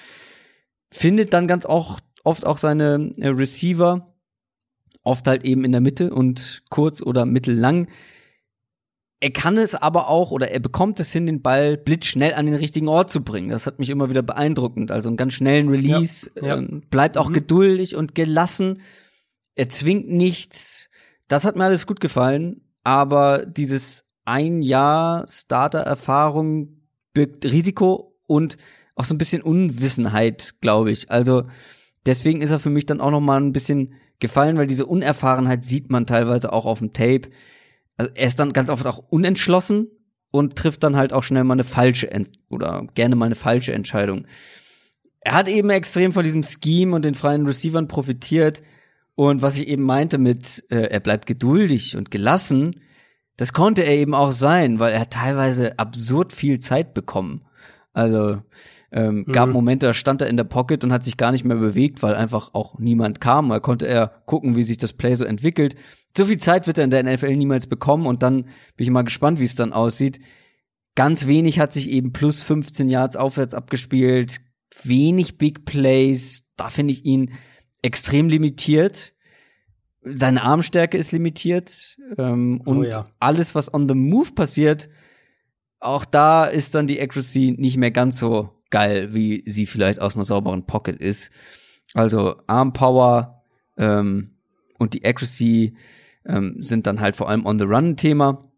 Findet 0.91 1.33
dann 1.33 1.47
ganz 1.47 1.65
auch 1.65 2.01
oft 2.25 2.45
auch 2.45 2.59
seine 2.59 3.13
äh, 3.19 3.29
Receiver, 3.29 4.15
oft 5.03 5.29
halt 5.29 5.45
eben 5.45 5.65
in 5.65 5.73
der 5.73 5.81
Mitte 5.81 6.13
und 6.13 6.65
kurz 6.71 7.01
oder 7.01 7.25
mittellang. 7.25 7.89
Er 9.21 9.31
kann 9.31 9.57
es 9.57 9.75
aber 9.75 10.09
auch 10.09 10.31
oder 10.31 10.51
er 10.51 10.61
bekommt 10.61 11.01
es 11.01 11.11
hin, 11.13 11.27
den 11.27 11.41
Ball 11.41 11.77
blitzschnell 11.79 12.35
an 12.35 12.47
den 12.47 12.55
richtigen 12.55 12.89
Ort 12.89 13.11
zu 13.11 13.23
bringen. 13.23 13.49
Das 13.49 13.67
hat 13.67 13.79
mich 13.79 13.89
immer 13.89 14.11
wieder 14.11 14.23
beeindruckend. 14.23 14.91
Also 14.91 15.09
einen 15.09 15.17
ganz 15.17 15.33
schnellen 15.33 15.69
Release, 15.69 16.31
ja, 16.37 16.49
ja. 16.49 16.57
Ähm, 16.57 16.83
bleibt 16.91 17.17
auch 17.17 17.31
mhm. 17.31 17.35
geduldig 17.35 17.97
und 17.97 18.15
gelassen. 18.15 18.83
Er 19.55 19.71
zwingt 19.71 20.11
nichts 20.11 20.91
das 21.29 21.45
hat 21.45 21.57
mir 21.57 21.65
alles 21.65 21.87
gut 21.87 22.01
gefallen, 22.01 22.61
aber 22.85 23.45
dieses 23.47 24.05
ein 24.25 24.63
Jahr 24.63 25.27
Starter-Erfahrung 25.29 26.81
birgt 27.13 27.45
Risiko 27.47 28.17
und 28.27 28.57
auch 28.95 29.05
so 29.05 29.15
ein 29.15 29.19
bisschen 29.19 29.43
Unwissenheit, 29.43 30.55
glaube 30.61 30.91
ich. 30.91 31.11
Also 31.11 31.45
deswegen 32.07 32.43
ist 32.43 32.51
er 32.51 32.61
für 32.61 32.71
mich 32.71 32.87
dann 32.87 33.01
auch 33.01 33.11
noch 33.11 33.21
mal 33.21 33.41
ein 33.41 33.53
bisschen 33.53 33.95
gefallen, 34.19 34.57
weil 34.57 34.67
diese 34.67 34.87
Unerfahrenheit 34.87 35.65
sieht 35.65 35.91
man 35.91 36.07
teilweise 36.07 36.53
auch 36.53 36.65
auf 36.65 36.79
dem 36.79 36.93
Tape. 36.93 37.29
Also 37.97 38.11
er 38.15 38.27
ist 38.27 38.39
dann 38.39 38.53
ganz 38.53 38.71
oft 38.71 38.87
auch 38.87 38.99
unentschlossen 39.11 39.89
und 40.33 40.57
trifft 40.57 40.83
dann 40.83 40.97
halt 40.97 41.13
auch 41.13 41.23
schnell 41.23 41.45
mal 41.45 41.55
eine 41.55 41.65
falsche 41.65 42.11
Ent 42.11 42.31
oder 42.51 42.87
gerne 42.95 43.17
mal 43.17 43.27
eine 43.27 43.35
falsche 43.35 43.73
Entscheidung. 43.73 44.27
Er 45.21 45.33
hat 45.33 45.49
eben 45.49 45.71
extrem 45.71 46.13
von 46.13 46.25
diesem 46.25 46.43
Scheme 46.43 46.95
und 46.95 47.05
den 47.05 47.15
freien 47.15 47.47
Receivern 47.47 47.89
profitiert. 47.89 48.63
Und 49.15 49.43
was 49.43 49.59
ich 49.59 49.67
eben 49.67 49.83
meinte 49.83 50.19
mit, 50.19 50.65
äh, 50.71 50.89
er 50.89 51.01
bleibt 51.01 51.27
geduldig 51.27 51.97
und 51.97 52.11
gelassen, 52.11 52.81
das 53.37 53.53
konnte 53.53 53.83
er 53.83 53.95
eben 53.95 54.15
auch 54.15 54.33
sein, 54.33 54.79
weil 54.79 54.93
er 54.93 55.01
hat 55.01 55.13
teilweise 55.13 55.79
absurd 55.79 56.33
viel 56.33 56.59
Zeit 56.59 56.95
bekommen. 56.95 57.43
Also 57.93 58.43
ähm, 58.93 59.25
mhm. 59.27 59.33
gab 59.33 59.51
Momente, 59.51 59.87
da 59.87 59.93
stand 59.93 60.21
er 60.21 60.29
in 60.29 60.37
der 60.37 60.45
Pocket 60.45 60.83
und 60.85 60.93
hat 60.93 61.05
sich 61.05 61.17
gar 61.17 61.33
nicht 61.33 61.45
mehr 61.45 61.57
bewegt, 61.57 62.03
weil 62.03 62.15
einfach 62.15 62.55
auch 62.55 62.79
niemand 62.79 63.21
kam. 63.21 63.49
Da 63.49 63.61
konnte 63.61 63.87
er 63.87 64.23
gucken, 64.27 64.55
wie 64.55 64.63
sich 64.63 64.79
das 64.79 64.93
Play 64.93 65.15
so 65.15 65.25
entwickelt. 65.25 65.75
So 66.17 66.27
viel 66.27 66.39
Zeit 66.39 66.67
wird 66.67 66.79
er 66.79 66.85
in 66.85 66.91
der 66.91 67.03
NFL 67.03 67.37
niemals 67.37 67.67
bekommen 67.67 68.07
und 68.07 68.23
dann 68.23 68.45
bin 68.77 68.85
ich 68.85 68.91
mal 68.91 69.03
gespannt, 69.03 69.39
wie 69.39 69.45
es 69.45 69.55
dann 69.55 69.73
aussieht. 69.73 70.21
Ganz 70.95 71.27
wenig 71.27 71.59
hat 71.59 71.73
sich 71.73 71.91
eben 71.91 72.13
plus 72.13 72.43
15 72.43 72.89
Yards 72.89 73.17
aufwärts 73.17 73.55
abgespielt, 73.55 74.39
wenig 74.83 75.37
Big 75.37 75.67
Plays. 75.67 76.51
Da 76.57 76.71
finde 76.71 76.93
ich 76.93 77.05
ihn 77.05 77.33
extrem 77.83 78.29
limitiert. 78.31 79.13
Seine 80.03 80.43
Armstärke 80.43 80.97
ist 80.97 81.13
limitiert. 81.13 81.99
Ähm, 82.17 82.63
oh 82.65 82.71
und 82.71 82.79
oh 82.79 82.85
ja. 82.85 83.11
alles, 83.21 83.55
was 83.55 83.73
on 83.73 83.89
the 83.89 83.95
move 83.95 84.33
passiert, 84.33 84.89
auch 85.81 86.05
da 86.05 86.47
ist 86.47 86.75
dann 86.75 86.87
die 86.87 87.01
Accuracy 87.01 87.55
nicht 87.59 87.77
mehr 87.77 87.91
ganz 87.91 88.19
so 88.19 88.51
geil, 88.71 89.13
wie 89.13 89.43
sie 89.47 89.67
vielleicht 89.67 90.01
aus 90.01 90.17
einer 90.17 90.25
sauberen 90.25 90.67
Pocket 90.67 90.99
ist. 90.99 91.31
Also 91.95 92.37
Armpower 92.47 93.43
ähm, 93.77 94.37
und 94.79 94.95
die 94.95 95.05
Accuracy 95.05 95.77
ähm, 96.27 96.57
sind 96.61 96.87
dann 96.87 97.01
halt 97.01 97.17
vor 97.17 97.29
allem 97.29 97.47
on 97.47 97.59
the 97.59 97.65
run 97.65 97.97
Thema. 97.97 98.51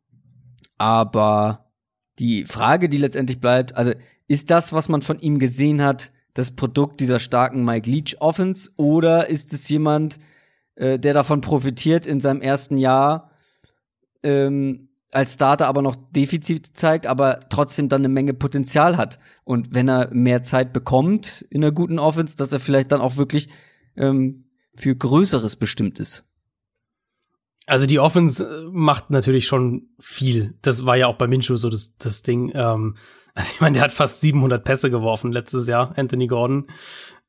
Aber 0.76 1.72
die 2.18 2.44
Frage, 2.44 2.88
die 2.88 2.98
letztendlich 2.98 3.40
bleibt, 3.40 3.76
also 3.76 3.92
ist 4.26 4.50
das, 4.50 4.72
was 4.72 4.88
man 4.88 5.02
von 5.02 5.18
ihm 5.18 5.38
gesehen 5.38 5.82
hat, 5.82 6.12
das 6.34 6.52
Produkt 6.52 7.00
dieser 7.00 7.18
starken 7.18 7.64
Mike 7.64 7.90
Leach 7.90 8.20
Offense 8.20 8.70
oder 8.76 9.28
ist 9.28 9.52
es 9.52 9.68
jemand, 9.68 10.18
äh, 10.76 10.98
der 10.98 11.14
davon 11.14 11.40
profitiert 11.40 12.06
in 12.06 12.20
seinem 12.20 12.40
ersten 12.40 12.76
Jahr 12.76 13.30
ähm, 14.22 14.88
als 15.10 15.34
Starter 15.34 15.68
aber 15.68 15.82
noch 15.82 15.96
Defizit 15.96 16.66
zeigt, 16.76 17.06
aber 17.06 17.40
trotzdem 17.48 17.88
dann 17.88 18.02
eine 18.02 18.08
Menge 18.08 18.34
Potenzial 18.34 18.96
hat. 18.96 19.18
Und 19.44 19.74
wenn 19.74 19.88
er 19.88 20.12
mehr 20.12 20.42
Zeit 20.42 20.72
bekommt 20.72 21.46
in 21.50 21.64
einer 21.64 21.72
guten 21.72 21.98
Offense, 21.98 22.36
dass 22.36 22.52
er 22.52 22.60
vielleicht 22.60 22.92
dann 22.92 23.00
auch 23.00 23.16
wirklich 23.16 23.48
ähm, 23.96 24.44
für 24.76 24.94
Größeres 24.94 25.56
bestimmt 25.56 25.98
ist. 25.98 26.24
Also 27.68 27.86
die 27.86 27.98
Offense 27.98 28.44
äh, 28.44 28.70
macht 28.72 29.10
natürlich 29.10 29.46
schon 29.46 29.88
viel. 30.00 30.54
Das 30.62 30.86
war 30.86 30.96
ja 30.96 31.06
auch 31.06 31.16
bei 31.16 31.26
Minshew 31.26 31.56
so 31.56 31.68
das, 31.68 31.96
das 31.98 32.22
Ding. 32.22 32.50
Ähm, 32.54 32.96
also 33.34 33.50
ich 33.54 33.60
meine, 33.60 33.74
der 33.74 33.82
hat 33.82 33.92
fast 33.92 34.20
700 34.22 34.64
Pässe 34.64 34.90
geworfen 34.90 35.32
letztes 35.32 35.66
Jahr, 35.68 35.92
Anthony 35.96 36.26
Gordon. 36.26 36.66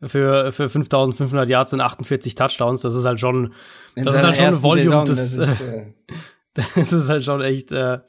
Für, 0.02 0.53
für 0.53 0.70
5500 0.70 1.49
Yards 1.49 1.74
und 1.74 1.82
48 1.82 2.34
Touchdowns. 2.34 2.80
Das 2.80 2.95
ist 2.95 3.03
halt 3.03 3.20
schon, 3.20 3.52
das 3.95 4.16
ist 4.16 4.24
halt 4.24 4.38
schon 4.38 4.45
ein 4.45 4.64
Volume. 4.64 5.06
Saison, 5.06 5.06
das, 5.06 5.36
das, 5.36 5.49
ist, 5.49 5.61
äh, 5.61 5.86
das 6.53 6.94
ist 6.94 7.10
halt 7.10 7.26
schon 7.26 7.41
echt, 7.41 7.74
äh, 7.74 7.99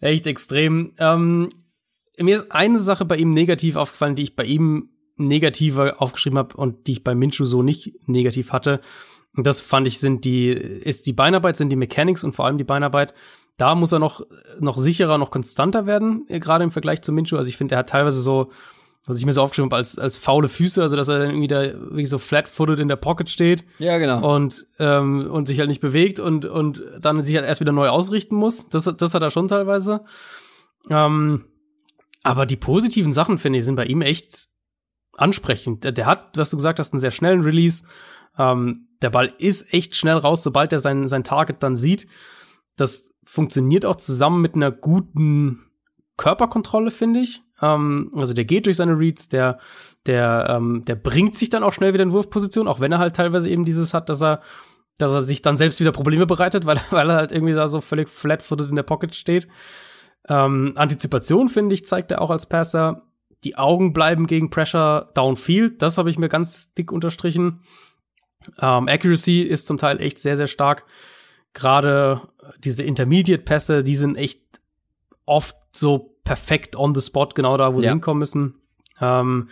echt 0.00 0.28
extrem. 0.28 0.92
Ähm, 0.98 1.48
mir 2.16 2.36
ist 2.36 2.52
eine 2.52 2.78
Sache 2.78 3.04
bei 3.04 3.16
ihm 3.16 3.32
negativ 3.32 3.74
aufgefallen, 3.74 4.14
die 4.14 4.22
ich 4.22 4.36
bei 4.36 4.44
ihm 4.44 4.90
negativer 5.16 6.00
aufgeschrieben 6.00 6.38
habe 6.38 6.56
und 6.56 6.86
die 6.86 6.92
ich 6.92 7.04
bei 7.04 7.16
Minshew 7.16 7.44
so 7.44 7.62
nicht 7.62 7.94
negativ 8.06 8.52
hatte. 8.52 8.80
Und 9.36 9.46
das 9.46 9.60
fand 9.60 9.86
ich 9.86 9.98
sind 9.98 10.24
die, 10.24 10.48
ist 10.48 11.06
die 11.06 11.12
Beinarbeit, 11.12 11.56
sind 11.56 11.70
die 11.70 11.76
Mechanics 11.76 12.24
und 12.24 12.34
vor 12.34 12.44
allem 12.46 12.58
die 12.58 12.64
Beinarbeit. 12.64 13.14
Da 13.56 13.74
muss 13.74 13.92
er 13.92 13.98
noch, 13.98 14.22
noch 14.58 14.78
sicherer, 14.78 15.18
noch 15.18 15.30
konstanter 15.30 15.86
werden, 15.86 16.24
äh, 16.28 16.40
gerade 16.40 16.64
im 16.64 16.70
Vergleich 16.70 17.02
zu 17.02 17.12
Minshew. 17.12 17.36
Also 17.36 17.48
ich 17.48 17.56
finde, 17.56 17.74
er 17.74 17.78
hat 17.78 17.88
teilweise 17.88 18.20
so, 18.20 18.50
was 19.06 19.18
ich 19.18 19.26
mir 19.26 19.32
so 19.32 19.42
aufgeschrieben 19.42 19.70
habe, 19.70 19.76
als, 19.76 19.98
als 19.98 20.16
faule 20.16 20.48
Füße, 20.48 20.82
also 20.82 20.96
dass 20.96 21.08
er 21.08 21.18
dann 21.18 21.30
irgendwie 21.30 21.48
da 21.48 21.62
wirklich 21.62 22.08
so 22.08 22.18
flat-footed 22.18 22.80
in 22.80 22.88
der 22.88 22.96
Pocket 22.96 23.28
steht. 23.28 23.64
Ja, 23.78 23.98
genau. 23.98 24.34
Und, 24.34 24.66
ähm, 24.78 25.30
und 25.30 25.46
sich 25.46 25.58
halt 25.58 25.68
nicht 25.68 25.80
bewegt 25.80 26.20
und, 26.20 26.46
und 26.46 26.82
dann 27.00 27.22
sich 27.22 27.36
halt 27.36 27.46
erst 27.46 27.60
wieder 27.60 27.72
neu 27.72 27.88
ausrichten 27.88 28.34
muss. 28.34 28.68
Das, 28.68 28.84
das 28.84 29.14
hat 29.14 29.22
er 29.22 29.30
schon 29.30 29.48
teilweise. 29.48 30.04
Ähm, 30.90 31.44
aber 32.22 32.46
die 32.46 32.56
positiven 32.56 33.12
Sachen, 33.12 33.38
finde 33.38 33.58
ich, 33.58 33.64
sind 33.64 33.76
bei 33.76 33.84
ihm 33.84 34.00
echt 34.00 34.48
ansprechend. 35.12 35.84
Der, 35.84 35.92
der 35.92 36.06
hat, 36.06 36.36
was 36.36 36.50
du 36.50 36.56
gesagt 36.56 36.78
hast, 36.78 36.92
einen 36.92 37.00
sehr 37.00 37.10
schnellen 37.10 37.42
Release. 37.42 37.84
Ähm, 38.38 38.88
der 39.02 39.10
Ball 39.10 39.32
ist 39.38 39.72
echt 39.72 39.96
schnell 39.96 40.16
raus, 40.16 40.42
sobald 40.42 40.72
er 40.72 40.78
sein, 40.78 41.08
sein 41.08 41.24
Target 41.24 41.62
dann 41.62 41.76
sieht. 41.76 42.06
Das 42.76 43.12
funktioniert 43.24 43.84
auch 43.84 43.96
zusammen 43.96 44.40
mit 44.40 44.54
einer 44.54 44.70
guten 44.70 45.60
Körperkontrolle, 46.16 46.90
finde 46.90 47.20
ich. 47.20 47.42
Ähm, 47.60 48.10
also 48.14 48.34
der 48.34 48.44
geht 48.44 48.66
durch 48.66 48.76
seine 48.76 48.98
Reads, 48.98 49.28
der, 49.28 49.58
der, 50.06 50.46
ähm, 50.48 50.84
der 50.84 50.94
bringt 50.94 51.36
sich 51.36 51.50
dann 51.50 51.62
auch 51.62 51.72
schnell 51.72 51.92
wieder 51.92 52.02
in 52.02 52.12
Wurfposition, 52.12 52.68
auch 52.68 52.80
wenn 52.80 52.92
er 52.92 52.98
halt 52.98 53.16
teilweise 53.16 53.48
eben 53.48 53.64
dieses 53.64 53.94
hat, 53.94 54.08
dass 54.08 54.22
er, 54.22 54.40
dass 54.98 55.12
er 55.12 55.22
sich 55.22 55.42
dann 55.42 55.56
selbst 55.56 55.80
wieder 55.80 55.92
Probleme 55.92 56.26
bereitet, 56.26 56.66
weil, 56.66 56.80
weil 56.90 57.10
er 57.10 57.16
halt 57.16 57.32
irgendwie 57.32 57.54
da 57.54 57.68
so 57.68 57.80
völlig 57.80 58.08
flat-footed 58.08 58.68
in 58.68 58.76
der 58.76 58.82
Pocket 58.82 59.14
steht. 59.14 59.48
Ähm, 60.28 60.72
Antizipation, 60.76 61.48
finde 61.48 61.74
ich, 61.74 61.84
zeigt 61.84 62.10
er 62.10 62.22
auch 62.22 62.30
als 62.30 62.46
Passer. 62.46 63.02
Die 63.44 63.56
Augen 63.56 63.92
bleiben 63.92 64.26
gegen 64.26 64.48
Pressure 64.48 65.10
downfield. 65.14 65.82
Das 65.82 65.98
habe 65.98 66.08
ich 66.08 66.18
mir 66.18 66.30
ganz 66.30 66.72
dick 66.72 66.90
unterstrichen. 66.90 67.60
Ähm, 68.60 68.88
Accuracy 68.88 69.42
ist 69.42 69.66
zum 69.66 69.78
Teil 69.78 70.00
echt 70.00 70.18
sehr, 70.18 70.36
sehr 70.36 70.46
stark. 70.46 70.84
Gerade 71.52 72.22
diese 72.58 72.82
Intermediate-Pässe, 72.82 73.84
die 73.84 73.96
sind 73.96 74.16
echt 74.16 74.40
oft 75.24 75.56
so 75.72 76.16
perfekt 76.24 76.76
on 76.76 76.94
the 76.94 77.00
spot, 77.00 77.28
genau 77.34 77.56
da, 77.56 77.74
wo 77.74 77.80
sie 77.80 77.88
hinkommen 77.88 78.18
müssen. 78.18 78.54
Ähm, 79.00 79.48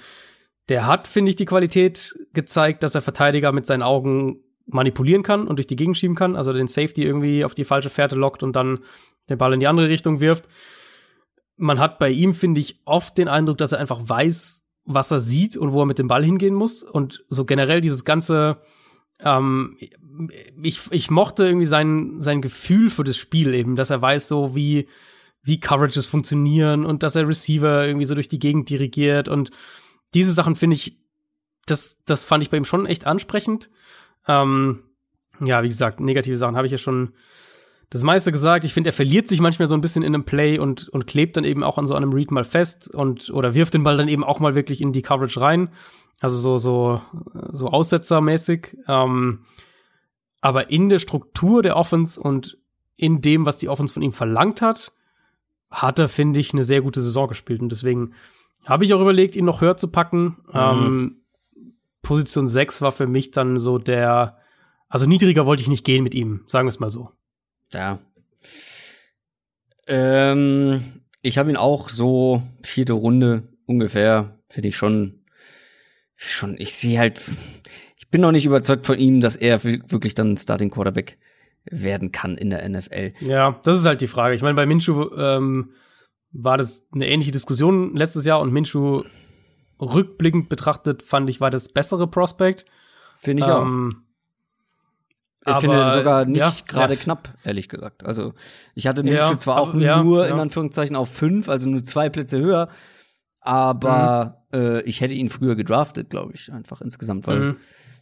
der 0.68 0.86
hat, 0.86 1.06
finde 1.06 1.30
ich, 1.30 1.36
die 1.36 1.44
Qualität 1.44 2.18
gezeigt, 2.32 2.82
dass 2.82 2.94
er 2.94 3.02
Verteidiger 3.02 3.52
mit 3.52 3.66
seinen 3.66 3.82
Augen 3.82 4.40
manipulieren 4.66 5.22
kann 5.22 5.46
und 5.46 5.56
durch 5.56 5.66
die 5.66 5.76
Gegend 5.76 5.96
schieben 5.96 6.16
kann, 6.16 6.36
also 6.36 6.52
den 6.52 6.68
Safety 6.68 7.02
irgendwie 7.02 7.44
auf 7.44 7.54
die 7.54 7.64
falsche 7.64 7.90
Fährte 7.90 8.16
lockt 8.16 8.42
und 8.42 8.54
dann 8.54 8.80
den 9.28 9.38
Ball 9.38 9.52
in 9.52 9.60
die 9.60 9.66
andere 9.66 9.88
Richtung 9.88 10.20
wirft. 10.20 10.48
Man 11.56 11.78
hat 11.78 11.98
bei 11.98 12.10
ihm, 12.10 12.34
finde 12.34 12.60
ich, 12.60 12.80
oft 12.84 13.18
den 13.18 13.28
Eindruck, 13.28 13.58
dass 13.58 13.72
er 13.72 13.78
einfach 13.78 14.00
weiß, 14.02 14.62
was 14.84 15.10
er 15.10 15.20
sieht 15.20 15.56
und 15.56 15.72
wo 15.72 15.82
er 15.82 15.86
mit 15.86 15.98
dem 15.98 16.08
Ball 16.08 16.24
hingehen 16.24 16.54
muss. 16.54 16.82
Und 16.82 17.24
so 17.28 17.44
generell 17.44 17.80
dieses 17.80 18.04
ganze, 18.04 18.58
ähm, 19.24 19.76
ich, 20.62 20.80
ich 20.90 21.10
mochte 21.10 21.44
irgendwie 21.44 21.66
sein, 21.66 22.20
sein 22.20 22.42
Gefühl 22.42 22.90
für 22.90 23.04
das 23.04 23.16
Spiel 23.16 23.54
eben, 23.54 23.76
dass 23.76 23.90
er 23.90 24.02
weiß 24.02 24.28
so, 24.28 24.54
wie, 24.54 24.88
wie 25.42 25.60
Coverages 25.60 26.06
funktionieren 26.06 26.84
und 26.84 27.02
dass 27.02 27.16
er 27.16 27.26
Receiver 27.26 27.86
irgendwie 27.86 28.06
so 28.06 28.14
durch 28.14 28.28
die 28.28 28.38
Gegend 28.38 28.68
dirigiert 28.68 29.28
und 29.28 29.50
diese 30.14 30.32
Sachen 30.32 30.56
finde 30.56 30.76
ich, 30.76 30.98
das, 31.66 31.98
das 32.04 32.24
fand 32.24 32.42
ich 32.42 32.50
bei 32.50 32.56
ihm 32.56 32.64
schon 32.64 32.86
echt 32.86 33.06
ansprechend. 33.06 33.70
Ähm, 34.26 34.82
ja, 35.40 35.62
wie 35.62 35.68
gesagt, 35.68 36.00
negative 36.00 36.36
Sachen 36.36 36.56
habe 36.56 36.66
ich 36.66 36.72
ja 36.72 36.78
schon 36.78 37.14
das 37.92 38.04
meiste 38.04 38.32
gesagt. 38.32 38.64
Ich 38.64 38.72
finde, 38.72 38.88
er 38.88 38.94
verliert 38.94 39.28
sich 39.28 39.42
manchmal 39.42 39.68
so 39.68 39.74
ein 39.74 39.82
bisschen 39.82 40.02
in 40.02 40.14
einem 40.14 40.24
Play 40.24 40.58
und, 40.58 40.88
und 40.88 41.06
klebt 41.06 41.36
dann 41.36 41.44
eben 41.44 41.62
auch 41.62 41.76
an 41.76 41.84
so 41.84 41.94
einem 41.94 42.14
Read 42.14 42.30
mal 42.30 42.42
fest 42.42 42.88
und 42.94 43.28
oder 43.28 43.52
wirft 43.52 43.74
den 43.74 43.82
Ball 43.82 43.98
dann 43.98 44.08
eben 44.08 44.24
auch 44.24 44.40
mal 44.40 44.54
wirklich 44.54 44.80
in 44.80 44.94
die 44.94 45.02
Coverage 45.02 45.38
rein. 45.38 45.68
Also 46.22 46.38
so, 46.38 46.56
so, 46.56 47.02
so 47.52 47.68
aussetzermäßig. 47.68 48.78
Ähm, 48.88 49.40
aber 50.40 50.70
in 50.70 50.88
der 50.88 51.00
Struktur 51.00 51.62
der 51.62 51.76
Offense 51.76 52.18
und 52.18 52.56
in 52.96 53.20
dem, 53.20 53.44
was 53.44 53.58
die 53.58 53.68
Offense 53.68 53.92
von 53.92 54.02
ihm 54.02 54.14
verlangt 54.14 54.62
hat, 54.62 54.92
hat 55.70 55.98
er, 55.98 56.08
finde 56.08 56.40
ich, 56.40 56.54
eine 56.54 56.64
sehr 56.64 56.80
gute 56.80 57.02
Saison 57.02 57.28
gespielt. 57.28 57.60
Und 57.60 57.72
deswegen 57.72 58.14
habe 58.64 58.86
ich 58.86 58.94
auch 58.94 59.02
überlegt, 59.02 59.36
ihn 59.36 59.44
noch 59.44 59.60
höher 59.60 59.76
zu 59.76 59.88
packen. 59.88 60.38
Mhm. 60.48 60.54
Ähm, 60.54 61.16
Position 62.00 62.48
6 62.48 62.80
war 62.80 62.92
für 62.92 63.06
mich 63.06 63.32
dann 63.32 63.58
so 63.58 63.76
der, 63.76 64.38
also 64.88 65.04
niedriger 65.04 65.44
wollte 65.44 65.60
ich 65.60 65.68
nicht 65.68 65.84
gehen 65.84 66.02
mit 66.02 66.14
ihm, 66.14 66.44
sagen 66.46 66.66
wir 66.66 66.70
es 66.70 66.80
mal 66.80 66.88
so. 66.88 67.10
Ja. 67.72 67.98
Ähm, 69.86 71.02
ich 71.22 71.38
habe 71.38 71.50
ihn 71.50 71.56
auch 71.56 71.88
so 71.88 72.42
vierte 72.62 72.92
Runde 72.92 73.48
ungefähr, 73.66 74.38
finde 74.48 74.68
ich 74.68 74.76
schon, 74.76 75.24
schon, 76.14 76.56
ich 76.58 76.74
sehe 76.74 76.98
halt, 76.98 77.22
ich 77.96 78.08
bin 78.10 78.20
noch 78.20 78.32
nicht 78.32 78.46
überzeugt 78.46 78.86
von 78.86 78.98
ihm, 78.98 79.20
dass 79.20 79.36
er 79.36 79.64
wirklich 79.64 80.14
dann 80.14 80.36
Starting 80.36 80.70
Quarterback 80.70 81.18
werden 81.64 82.12
kann 82.12 82.36
in 82.36 82.50
der 82.50 82.68
NFL. 82.68 83.12
Ja, 83.20 83.60
das 83.64 83.78
ist 83.78 83.86
halt 83.86 84.00
die 84.00 84.08
Frage. 84.08 84.34
Ich 84.34 84.42
meine, 84.42 84.54
bei 84.54 84.66
Minshew 84.66 85.10
ähm, 85.16 85.70
war 86.32 86.58
das 86.58 86.86
eine 86.92 87.06
ähnliche 87.06 87.30
Diskussion 87.30 87.94
letztes 87.94 88.24
Jahr 88.24 88.40
und 88.40 88.52
Minshew 88.52 89.04
rückblickend 89.80 90.48
betrachtet 90.48 91.02
fand 91.02 91.28
ich 91.28 91.40
war 91.40 91.50
das 91.50 91.68
bessere 91.68 92.06
Prospect. 92.06 92.64
Finde 93.18 93.42
ich 93.42 93.48
ähm, 93.48 93.92
auch. 93.92 94.11
Ich 95.44 95.48
aber, 95.48 95.60
finde 95.60 95.90
sogar 95.90 96.24
nicht 96.24 96.40
ja, 96.40 96.52
gerade 96.66 96.94
ja. 96.94 97.00
knapp, 97.00 97.34
ehrlich 97.42 97.68
gesagt. 97.68 98.04
Also 98.04 98.32
ich 98.74 98.86
hatte 98.86 99.02
Minshew 99.02 99.32
ja, 99.32 99.38
zwar 99.38 99.60
auch 99.60 99.74
aber, 99.74 100.02
nur 100.02 100.28
in 100.28 100.38
Anführungszeichen 100.38 100.94
auf 100.94 101.08
fünf, 101.08 101.48
also 101.48 101.68
nur 101.68 101.82
zwei 101.82 102.08
Plätze 102.08 102.38
höher, 102.38 102.68
aber 103.40 104.42
mhm. 104.52 104.58
äh, 104.60 104.80
ich 104.82 105.00
hätte 105.00 105.14
ihn 105.14 105.28
früher 105.28 105.56
gedraftet, 105.56 106.10
glaube 106.10 106.32
ich, 106.34 106.52
einfach 106.52 106.80
insgesamt, 106.80 107.26
weil 107.26 107.40
mhm. 107.40 107.56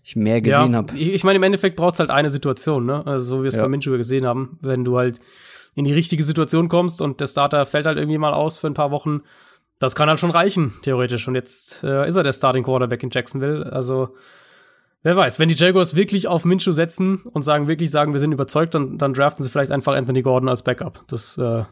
ich 0.04 0.16
mehr 0.16 0.42
gesehen 0.42 0.76
habe. 0.76 0.94
Ich, 0.98 1.08
ich 1.08 1.24
meine, 1.24 1.36
im 1.36 1.42
Endeffekt 1.42 1.76
braucht 1.76 1.94
es 1.94 2.00
halt 2.00 2.10
eine 2.10 2.28
Situation, 2.28 2.84
ne? 2.84 3.06
Also 3.06 3.24
so 3.24 3.38
wie 3.38 3.44
wir 3.44 3.48
es 3.48 3.56
bei 3.56 3.68
Minshew 3.68 3.96
gesehen 3.96 4.26
haben, 4.26 4.58
wenn 4.60 4.84
du 4.84 4.98
halt 4.98 5.18
in 5.74 5.86
die 5.86 5.94
richtige 5.94 6.24
Situation 6.24 6.68
kommst 6.68 7.00
und 7.00 7.20
der 7.20 7.26
Starter 7.26 7.64
fällt 7.64 7.86
halt 7.86 7.96
irgendwie 7.96 8.18
mal 8.18 8.34
aus 8.34 8.58
für 8.58 8.66
ein 8.66 8.74
paar 8.74 8.90
Wochen, 8.90 9.22
das 9.78 9.94
kann 9.94 10.10
halt 10.10 10.20
schon 10.20 10.30
reichen, 10.30 10.74
theoretisch. 10.82 11.26
Und 11.26 11.36
jetzt 11.36 11.82
äh, 11.82 12.06
ist 12.06 12.16
er 12.16 12.22
der 12.22 12.34
Starting 12.34 12.64
Quarterback 12.64 13.02
in 13.02 13.08
Jacksonville. 13.10 13.72
Also 13.72 14.14
Wer 15.02 15.16
weiß, 15.16 15.38
wenn 15.38 15.48
die 15.48 15.54
Jaguars 15.54 15.96
wirklich 15.96 16.28
auf 16.28 16.44
Minshew 16.44 16.72
setzen 16.72 17.22
und 17.22 17.42
sagen, 17.42 17.68
wirklich 17.68 17.90
sagen, 17.90 18.12
wir 18.12 18.20
sind 18.20 18.32
überzeugt, 18.32 18.74
dann, 18.74 18.98
dann 18.98 19.14
draften 19.14 19.42
sie 19.42 19.48
vielleicht 19.48 19.72
einfach 19.72 19.94
Anthony 19.94 20.22
Gordon 20.22 20.48
als 20.48 20.62
Backup. 20.62 21.04
Das 21.08 21.38
äh, 21.38 21.64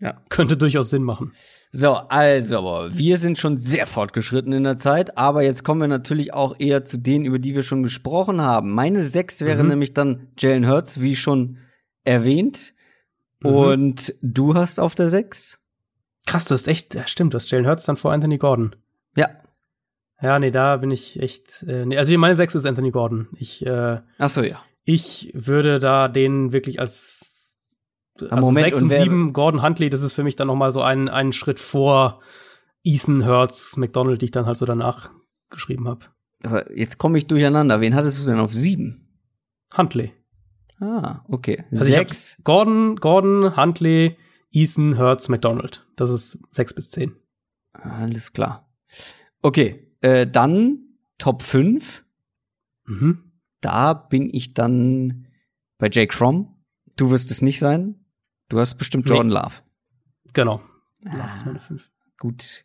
ja. 0.00 0.20
könnte 0.28 0.56
durchaus 0.56 0.90
Sinn 0.90 1.04
machen. 1.04 1.32
So, 1.70 1.94
also, 1.94 2.88
wir 2.90 3.18
sind 3.18 3.38
schon 3.38 3.56
sehr 3.56 3.86
fortgeschritten 3.86 4.52
in 4.52 4.64
der 4.64 4.76
Zeit, 4.76 5.16
aber 5.16 5.44
jetzt 5.44 5.62
kommen 5.62 5.80
wir 5.80 5.88
natürlich 5.88 6.34
auch 6.34 6.56
eher 6.58 6.84
zu 6.84 6.98
denen, 6.98 7.24
über 7.24 7.38
die 7.38 7.54
wir 7.54 7.62
schon 7.62 7.84
gesprochen 7.84 8.40
haben. 8.40 8.72
Meine 8.72 9.04
sechs 9.04 9.40
wäre 9.42 9.62
mhm. 9.62 9.70
nämlich 9.70 9.94
dann 9.94 10.28
Jalen 10.36 10.68
Hurts, 10.68 11.00
wie 11.00 11.14
schon 11.14 11.58
erwähnt. 12.02 12.74
Mhm. 13.40 13.50
Und 13.50 14.14
du 14.22 14.54
hast 14.54 14.80
auf 14.80 14.96
der 14.96 15.08
sechs? 15.08 15.60
Krass, 16.26 16.46
du 16.46 16.54
hast 16.54 16.66
echt, 16.66 16.96
ja, 16.96 17.06
stimmt, 17.06 17.32
du 17.32 17.36
hast 17.36 17.50
Jalen 17.50 17.66
Hurts 17.66 17.84
dann 17.84 17.96
vor 17.96 18.12
Anthony 18.12 18.38
Gordon. 18.38 18.74
Ja, 19.14 19.28
ja, 20.22 20.38
nee, 20.38 20.50
da 20.50 20.76
bin 20.76 20.90
ich 20.90 21.20
echt. 21.20 21.64
Äh, 21.66 21.84
nee, 21.84 21.96
also 21.96 22.16
meine 22.16 22.36
sechs 22.36 22.54
ist 22.54 22.66
Anthony 22.66 22.90
Gordon. 22.90 23.28
Ich. 23.36 23.64
Äh, 23.66 24.00
Ach 24.18 24.28
so, 24.28 24.42
ja. 24.42 24.62
Ich 24.84 25.30
würde 25.34 25.78
da 25.78 26.08
den 26.08 26.52
wirklich 26.52 26.80
als 26.80 27.58
also 28.18 28.36
Moment, 28.36 28.66
sechs 28.66 28.76
und, 28.76 28.84
und 28.84 28.90
sieben 28.90 29.32
Gordon 29.32 29.62
Huntley. 29.62 29.90
Das 29.90 30.02
ist 30.02 30.12
für 30.12 30.24
mich 30.24 30.36
dann 30.36 30.46
noch 30.48 30.56
mal 30.56 30.72
so 30.72 30.82
ein 30.82 31.08
einen 31.08 31.32
Schritt 31.32 31.58
vor 31.58 32.20
Eason, 32.84 33.26
Hurts, 33.26 33.76
McDonald, 33.76 34.22
die 34.22 34.26
ich 34.26 34.30
dann 34.30 34.46
halt 34.46 34.56
so 34.56 34.66
danach 34.66 35.10
geschrieben 35.50 35.88
habe. 35.88 36.06
Aber 36.42 36.76
jetzt 36.76 36.98
komme 36.98 37.18
ich 37.18 37.26
durcheinander. 37.26 37.80
Wen 37.80 37.94
hattest 37.94 38.20
du 38.22 38.30
denn 38.30 38.40
auf 38.40 38.52
sieben? 38.52 39.08
Huntley. 39.76 40.12
Ah, 40.80 41.24
okay. 41.28 41.64
Also 41.70 41.84
Sechs. 41.84 42.40
Gordon, 42.42 42.96
Gordon, 42.96 43.56
Huntley, 43.56 44.16
Eason, 44.50 44.98
Hurts, 44.98 45.28
McDonald. 45.28 45.86
Das 45.96 46.10
ist 46.10 46.38
sechs 46.50 46.74
bis 46.74 46.90
zehn. 46.90 47.14
Alles 47.72 48.32
klar. 48.32 48.68
Okay, 49.42 49.91
äh, 50.02 50.26
dann 50.26 50.78
Top 51.18 51.42
5. 51.42 52.04
Mhm. 52.86 53.32
Da 53.60 53.94
bin 53.94 54.28
ich 54.32 54.54
dann 54.54 55.26
bei 55.78 55.88
Jake 55.90 56.14
Fromm. 56.14 56.54
Du 56.96 57.10
wirst 57.10 57.30
es 57.30 57.42
nicht 57.42 57.58
sein. 57.58 57.94
Du 58.48 58.58
hast 58.60 58.74
bestimmt 58.74 59.06
Nee. 59.06 59.14
Jordan 59.14 59.32
Love. 59.32 59.54
Genau. 60.32 60.60
Love 61.04 61.30
ist 61.34 61.46
meine 61.46 61.60
fünf. 61.60 61.90
Gut, 62.18 62.64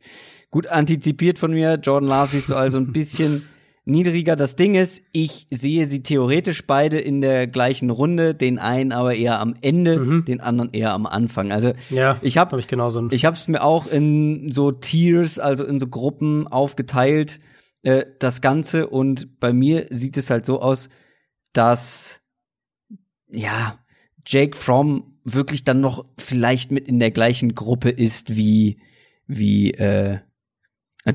gut 0.51 0.67
antizipiert 0.67 1.39
von 1.39 1.51
mir. 1.51 1.75
Jordan 1.75 2.09
Love 2.09 2.29
siehst 2.31 2.49
du 2.49 2.55
also 2.55 2.77
ein 2.77 2.91
bisschen 2.93 3.47
niedriger. 3.87 4.35
Das 4.35 4.55
Ding 4.55 4.75
ist, 4.75 5.03
ich 5.11 5.47
sehe 5.49 5.85
sie 5.85 6.03
theoretisch 6.03 6.65
beide 6.67 6.99
in 6.99 7.21
der 7.21 7.47
gleichen 7.47 7.89
Runde, 7.89 8.35
den 8.35 8.59
einen 8.59 8.91
aber 8.91 9.15
eher 9.15 9.39
am 9.39 9.55
Ende, 9.61 9.97
Mhm. 9.97 10.25
den 10.25 10.41
anderen 10.41 10.71
eher 10.73 10.93
am 10.93 11.05
Anfang. 11.05 11.51
Also 11.51 11.73
Ja, 11.89 12.19
ich 12.21 12.37
habe 12.37 12.51
habe 12.51 12.59
ich 12.59 12.67
genauso. 12.67 13.07
Ich 13.11 13.25
habe 13.25 13.35
es 13.35 13.47
mir 13.47 13.63
auch 13.63 13.87
in 13.87 14.51
so 14.51 14.71
Tiers, 14.71 15.39
also 15.39 15.65
in 15.65 15.79
so 15.79 15.87
Gruppen 15.87 16.47
aufgeteilt, 16.47 17.39
äh, 17.83 18.05
das 18.19 18.41
Ganze. 18.41 18.87
Und 18.87 19.39
bei 19.39 19.53
mir 19.53 19.87
sieht 19.89 20.17
es 20.17 20.29
halt 20.29 20.45
so 20.45 20.61
aus, 20.61 20.89
dass 21.53 22.21
ja 23.29 23.79
Jake 24.25 24.57
Fromm 24.57 25.19
wirklich 25.23 25.63
dann 25.63 25.79
noch 25.81 26.05
vielleicht 26.17 26.71
mit 26.71 26.87
in 26.87 26.99
der 26.99 27.11
gleichen 27.11 27.55
Gruppe 27.55 27.89
ist 27.89 28.35
wie 28.35 28.79
wie 29.27 29.71
äh, 29.71 30.19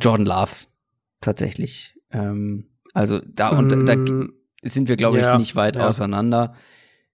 Jordan 0.00 0.26
Love 0.26 0.52
tatsächlich. 1.20 1.94
Ähm, 2.12 2.66
also 2.94 3.20
da 3.26 3.50
und 3.50 3.70
da 3.88 3.96
Mm, 3.96 4.32
sind 4.62 4.88
wir 4.88 4.96
glaube 4.96 5.18
ich 5.18 5.24
ja, 5.24 5.38
nicht 5.38 5.56
weit 5.56 5.76
ja. 5.76 5.88
auseinander. 5.88 6.54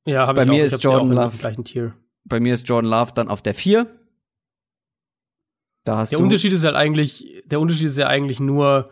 ja, 0.07 0.31
bei 0.33 0.43
ich 0.43 0.49
mir 0.49 0.63
auch. 0.63 0.67
ist 0.67 0.83
Jordan 0.85 1.09
dem 1.09 1.17
Love-. 1.17 1.95
Bei 2.25 2.41
mir 2.41 2.53
ist 2.55 2.69
Jordan 2.69 2.91
Love 2.91 3.13
dann 3.15 3.29
auf 3.29 3.41
der 3.43 3.55
4. 3.55 3.87
Da 5.85 5.97
hast 5.97 6.11
Der 6.13 6.19
du 6.19 6.25
Unterschied 6.25 6.53
ist 6.53 6.65
halt 6.65 6.75
eigentlich, 6.77 7.43
der 7.47 7.61
Unterschied 7.61 7.87
ist 7.87 7.97
ja 7.97 8.09
eigentlich 8.09 8.41
nur, 8.41 8.91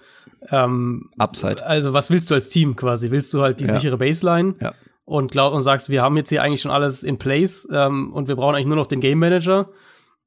ähm, 0.50 1.10
Upside. 1.18 1.64
also 1.66 1.92
was 1.92 2.10
willst 2.10 2.30
du 2.30 2.34
als 2.34 2.48
Team 2.48 2.76
quasi? 2.76 3.10
Willst 3.10 3.32
du 3.34 3.42
halt 3.42 3.60
die 3.60 3.64
Ja. 3.66 3.74
sichere 3.74 3.98
Baseline 3.98 4.54
Ja. 4.60 4.74
und 5.04 5.30
glaub 5.30 5.52
und 5.52 5.62
sagst, 5.62 5.90
wir 5.90 6.02
haben 6.02 6.16
jetzt 6.16 6.30
hier 6.30 6.42
eigentlich 6.42 6.62
schon 6.62 6.70
alles 6.70 7.02
in 7.02 7.18
place 7.18 7.68
ähm, 7.70 8.12
und 8.12 8.28
wir 8.28 8.36
brauchen 8.36 8.54
eigentlich 8.54 8.66
nur 8.66 8.76
noch 8.76 8.86
den 8.86 9.00
Game 9.00 9.18
Manager? 9.18 9.68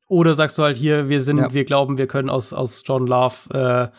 Oder 0.08 0.34
sagst 0.34 0.58
du 0.58 0.64
halt 0.64 0.78
hier, 0.78 1.10
wir 1.10 1.22
sind, 1.22 1.38
Ja. 1.38 1.54
wir 1.54 1.66
glauben, 1.66 1.98
wir 1.98 2.08
können 2.08 2.30
aus 2.30 2.52
aus 2.54 2.84
John 2.86 3.08
Love 3.08 3.36
äh, 3.54 3.96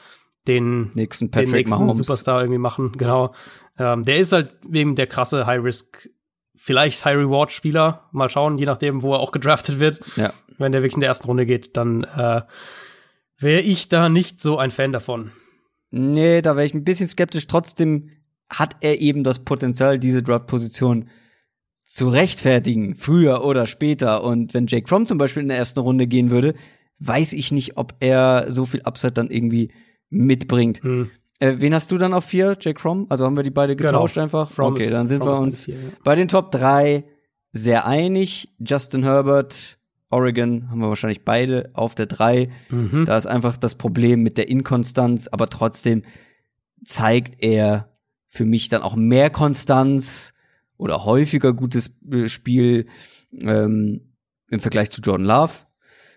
den 0.48 0.90
nächsten 0.94 1.26
den 1.26 1.30
Patrick 1.30 1.52
nächsten 1.52 1.70
Mahomes. 1.70 1.98
Superstar 1.98 2.40
irgendwie 2.40 2.58
machen, 2.58 2.92
genau. 2.96 3.34
Ähm, 3.78 4.04
der 4.04 4.18
ist 4.18 4.32
halt 4.32 4.54
eben 4.72 4.94
der 4.94 5.06
krasse 5.06 5.46
High 5.46 5.62
Risk, 5.62 6.08
vielleicht 6.56 7.04
High 7.04 7.16
Reward 7.16 7.52
Spieler. 7.52 8.08
Mal 8.12 8.28
schauen, 8.28 8.58
je 8.58 8.66
nachdem, 8.66 9.02
wo 9.02 9.14
er 9.14 9.20
auch 9.20 9.32
gedraftet 9.32 9.80
wird. 9.80 10.00
Ja. 10.16 10.32
Wenn 10.58 10.72
der 10.72 10.82
wirklich 10.82 10.96
in 10.96 11.00
der 11.00 11.08
ersten 11.08 11.26
Runde 11.26 11.46
geht, 11.46 11.76
dann 11.76 12.04
äh, 12.04 12.42
wäre 13.38 13.60
ich 13.62 13.88
da 13.88 14.08
nicht 14.08 14.40
so 14.40 14.58
ein 14.58 14.70
Fan 14.70 14.92
davon. 14.92 15.32
Nee, 15.90 16.42
da 16.42 16.56
wäre 16.56 16.66
ich 16.66 16.74
ein 16.74 16.84
bisschen 16.84 17.08
skeptisch. 17.08 17.46
Trotzdem 17.46 18.10
hat 18.48 18.76
er 18.80 19.00
eben 19.00 19.24
das 19.24 19.40
Potenzial, 19.40 19.98
diese 19.98 20.22
Draft-Position 20.22 21.08
zu 21.84 22.08
rechtfertigen, 22.08 22.94
früher 22.94 23.44
oder 23.44 23.66
später. 23.66 24.22
Und 24.22 24.54
wenn 24.54 24.66
Jake 24.66 24.88
Fromm 24.88 25.06
zum 25.06 25.18
Beispiel 25.18 25.42
in 25.42 25.48
der 25.48 25.58
ersten 25.58 25.80
Runde 25.80 26.06
gehen 26.06 26.30
würde, 26.30 26.54
weiß 26.98 27.32
ich 27.32 27.50
nicht, 27.50 27.76
ob 27.76 27.94
er 28.00 28.46
so 28.48 28.66
viel 28.66 28.82
Upside 28.82 29.12
dann 29.12 29.30
irgendwie 29.30 29.72
mitbringt. 30.10 30.82
Hm. 30.82 31.10
Äh, 31.38 31.54
wen 31.58 31.72
hast 31.72 31.90
du 31.90 31.96
dann 31.98 32.12
auf 32.12 32.24
vier, 32.26 32.56
Jake 32.60 32.78
Fromm? 32.78 33.06
Also 33.08 33.24
haben 33.24 33.36
wir 33.36 33.42
die 33.42 33.50
beide 33.50 33.74
Genau. 33.74 33.92
getauscht 33.92 34.18
einfach? 34.18 34.50
Fromm 34.50 34.74
okay, 34.74 34.90
dann 34.90 35.06
sind 35.06 35.24
wir 35.24 35.38
uns 35.38 35.64
Vier, 35.64 35.74
ja. 35.74 35.80
bei 36.04 36.14
den 36.14 36.28
Top 36.28 36.50
3 36.50 37.04
sehr 37.52 37.86
einig. 37.86 38.50
Justin 38.58 39.02
Herbert, 39.04 39.78
Oregon 40.10 40.68
haben 40.70 40.80
wir 40.80 40.88
wahrscheinlich 40.88 41.24
beide 41.24 41.70
auf 41.72 41.94
der 41.94 42.06
3. 42.06 42.50
Mhm. 42.68 43.04
Da 43.06 43.16
ist 43.16 43.26
einfach 43.26 43.56
das 43.56 43.74
Problem 43.76 44.22
mit 44.22 44.36
der 44.36 44.48
Inkonstanz, 44.48 45.28
aber 45.28 45.48
trotzdem 45.48 46.02
zeigt 46.84 47.42
er 47.42 47.88
für 48.28 48.44
mich 48.44 48.68
dann 48.68 48.82
auch 48.82 48.94
mehr 48.96 49.30
Konstanz 49.30 50.34
oder 50.76 51.04
häufiger 51.04 51.52
gutes 51.52 51.94
äh, 52.10 52.28
Spiel 52.28 52.86
ähm, 53.42 54.14
im 54.48 54.60
Vergleich 54.60 54.90
zu 54.90 55.00
Jordan 55.00 55.26
Love. 55.26 55.52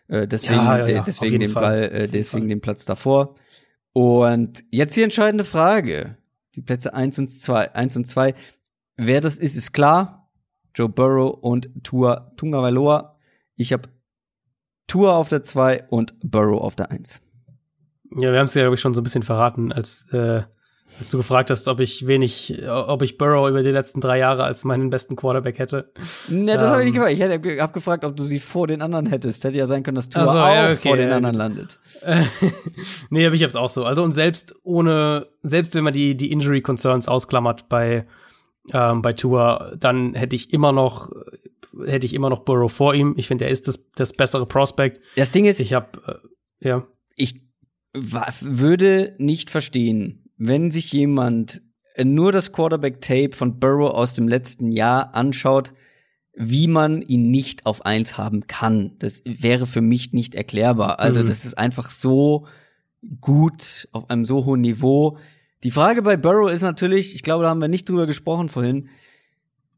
Äh, 0.07 0.27
deswegen 0.27 0.55
Ja, 0.55 0.79
ja, 0.79 0.87
ja, 0.87 1.01
deswegen 1.01 1.39
den 1.39 1.49
Fall. 1.49 1.63
Ball, 1.63 1.83
äh, 1.83 2.07
deswegen 2.07 2.47
den 2.49 2.61
Platz 2.61 2.85
davor. 2.85 3.35
Und 3.93 4.65
jetzt 4.71 4.95
die 4.97 5.03
entscheidende 5.03 5.43
Frage. 5.43 6.17
Die 6.55 6.61
Plätze 6.61 6.93
1 6.93 7.19
und 7.19 7.27
2. 7.27 7.73
1 7.73 7.95
und 7.95 8.05
2. 8.05 8.33
Wer 8.97 9.21
das 9.21 9.37
ist, 9.37 9.55
ist 9.55 9.71
klar. 9.71 10.29
Joe 10.75 10.89
Burrow 10.89 11.37
und 11.41 11.83
Tua 11.83 12.31
Tungavailoa. 12.35 13.19
Ich 13.55 13.71
habe 13.71 13.89
Tua 14.87 15.15
auf 15.15 15.29
der 15.29 15.43
2 15.43 15.85
und 15.89 16.15
Burrow 16.19 16.61
auf 16.61 16.75
der 16.75 16.91
1. 16.91 17.21
Ja, 18.17 18.31
wir 18.31 18.39
haben 18.39 18.45
es 18.45 18.53
ja, 18.53 18.63
glaube 18.63 18.75
ich, 18.75 18.81
schon 18.81 18.93
so 18.93 19.01
ein 19.01 19.03
bisschen 19.03 19.23
verraten, 19.23 19.71
als, 19.71 20.07
äh, 20.11 20.43
als 20.99 21.09
du 21.09 21.17
gefragt 21.17 21.49
hast, 21.49 21.67
ob 21.67 21.79
ich 21.79 22.05
wenig, 22.05 22.61
ob 22.67 23.01
ich 23.01 23.17
Burrow 23.17 23.49
über 23.49 23.63
die 23.63 23.71
letzten 23.71 23.99
drei 23.99 24.19
Jahre 24.19 24.43
als 24.43 24.63
meinen 24.63 24.89
besten 24.89 25.15
Quarterback 25.15 25.57
hätte. 25.57 25.91
Ne, 26.29 26.55
das 26.55 26.69
habe 26.69 26.83
ich 26.83 26.91
nicht 26.91 26.95
Ähm. 26.95 27.01
gefragt. 27.01 27.13
Ich 27.13 27.19
hätte 27.19 27.61
hab 27.61 27.73
gefragt, 27.73 28.05
ob 28.05 28.15
du 28.15 28.23
sie 28.23 28.39
vor 28.39 28.67
den 28.67 28.81
anderen 28.81 29.07
hättest. 29.07 29.43
Hätte 29.43 29.57
ja 29.57 29.65
sein 29.65 29.81
können, 29.83 29.95
dass 29.95 30.09
Tua 30.09 30.23
Ach 30.23 30.31
so, 30.31 30.39
auch 30.39 30.53
ja, 30.53 30.65
okay, 30.71 30.89
vor 30.89 30.97
den 30.97 31.09
ja, 31.09 31.15
anderen 31.15 31.35
landet. 31.35 31.79
Nee, 33.09 33.25
aber 33.25 33.35
ich 33.35 33.43
hab's 33.43 33.55
auch 33.55 33.69
so. 33.69 33.85
Also 33.85 34.03
und 34.03 34.11
selbst 34.11 34.55
ohne, 34.63 35.27
selbst 35.41 35.73
wenn 35.75 35.83
man 35.83 35.93
die, 35.93 36.15
die 36.15 36.31
Injury 36.31 36.61
Concerns 36.61 37.07
ausklammert 37.07 37.69
bei, 37.69 38.05
ähm, 38.71 39.01
bei 39.01 39.13
Tua, 39.13 39.73
dann 39.77 40.13
hätte 40.13 40.35
ich 40.35 40.53
immer 40.53 40.71
noch, 40.71 41.11
hätte 41.85 42.05
ich 42.05 42.13
immer 42.13 42.29
noch 42.29 42.39
Burrow 42.39 42.71
vor 42.71 42.93
ihm. 42.93 43.15
Ich 43.17 43.27
finde, 43.27 43.45
er 43.45 43.51
ist 43.51 43.67
das, 43.67 43.83
das 43.95 44.13
bessere 44.13 44.45
Prospect. 44.45 44.99
Das 45.15 45.31
Ding 45.31 45.45
ist, 45.45 45.59
Ich 45.59 45.73
habe, 45.73 46.21
äh, 46.61 46.67
ja. 46.67 46.87
ich 47.15 47.41
würde 48.41 49.15
nicht 49.17 49.49
verstehen, 49.49 50.22
wenn 50.47 50.71
sich 50.71 50.91
jemand 50.91 51.61
nur 52.03 52.31
das 52.31 52.51
Quarterback-Tape 52.51 53.35
von 53.35 53.59
Burrow 53.59 53.93
aus 53.93 54.13
dem 54.15 54.27
letzten 54.27 54.71
Jahr 54.71 55.13
anschaut, 55.15 55.73
wie 56.35 56.67
man 56.67 57.01
ihn 57.03 57.29
nicht 57.29 57.65
auf 57.67 57.85
eins 57.85 58.17
haben 58.17 58.47
kann. 58.47 58.95
Das 58.99 59.21
wäre 59.25 59.67
für 59.67 59.81
mich 59.81 60.11
nicht 60.13 60.33
erklärbar. 60.33 60.99
Also, 60.99 61.21
Mhm. 61.21 61.27
das 61.27 61.45
ist 61.45 61.57
einfach 61.57 61.91
so 61.91 62.47
gut 63.21 63.87
auf 63.91 64.09
einem 64.09 64.25
so 64.25 64.45
hohen 64.45 64.61
Niveau. 64.61 65.17
Die 65.63 65.71
Frage 65.71 66.01
bei 66.01 66.17
Burrow 66.17 66.49
ist 66.51 66.61
natürlich, 66.63 67.13
ich 67.15 67.21
glaube, 67.23 67.43
da 67.43 67.49
haben 67.49 67.61
wir 67.61 67.67
nicht 67.67 67.87
drüber 67.87 68.07
gesprochen 68.07 68.49
vorhin. 68.49 68.89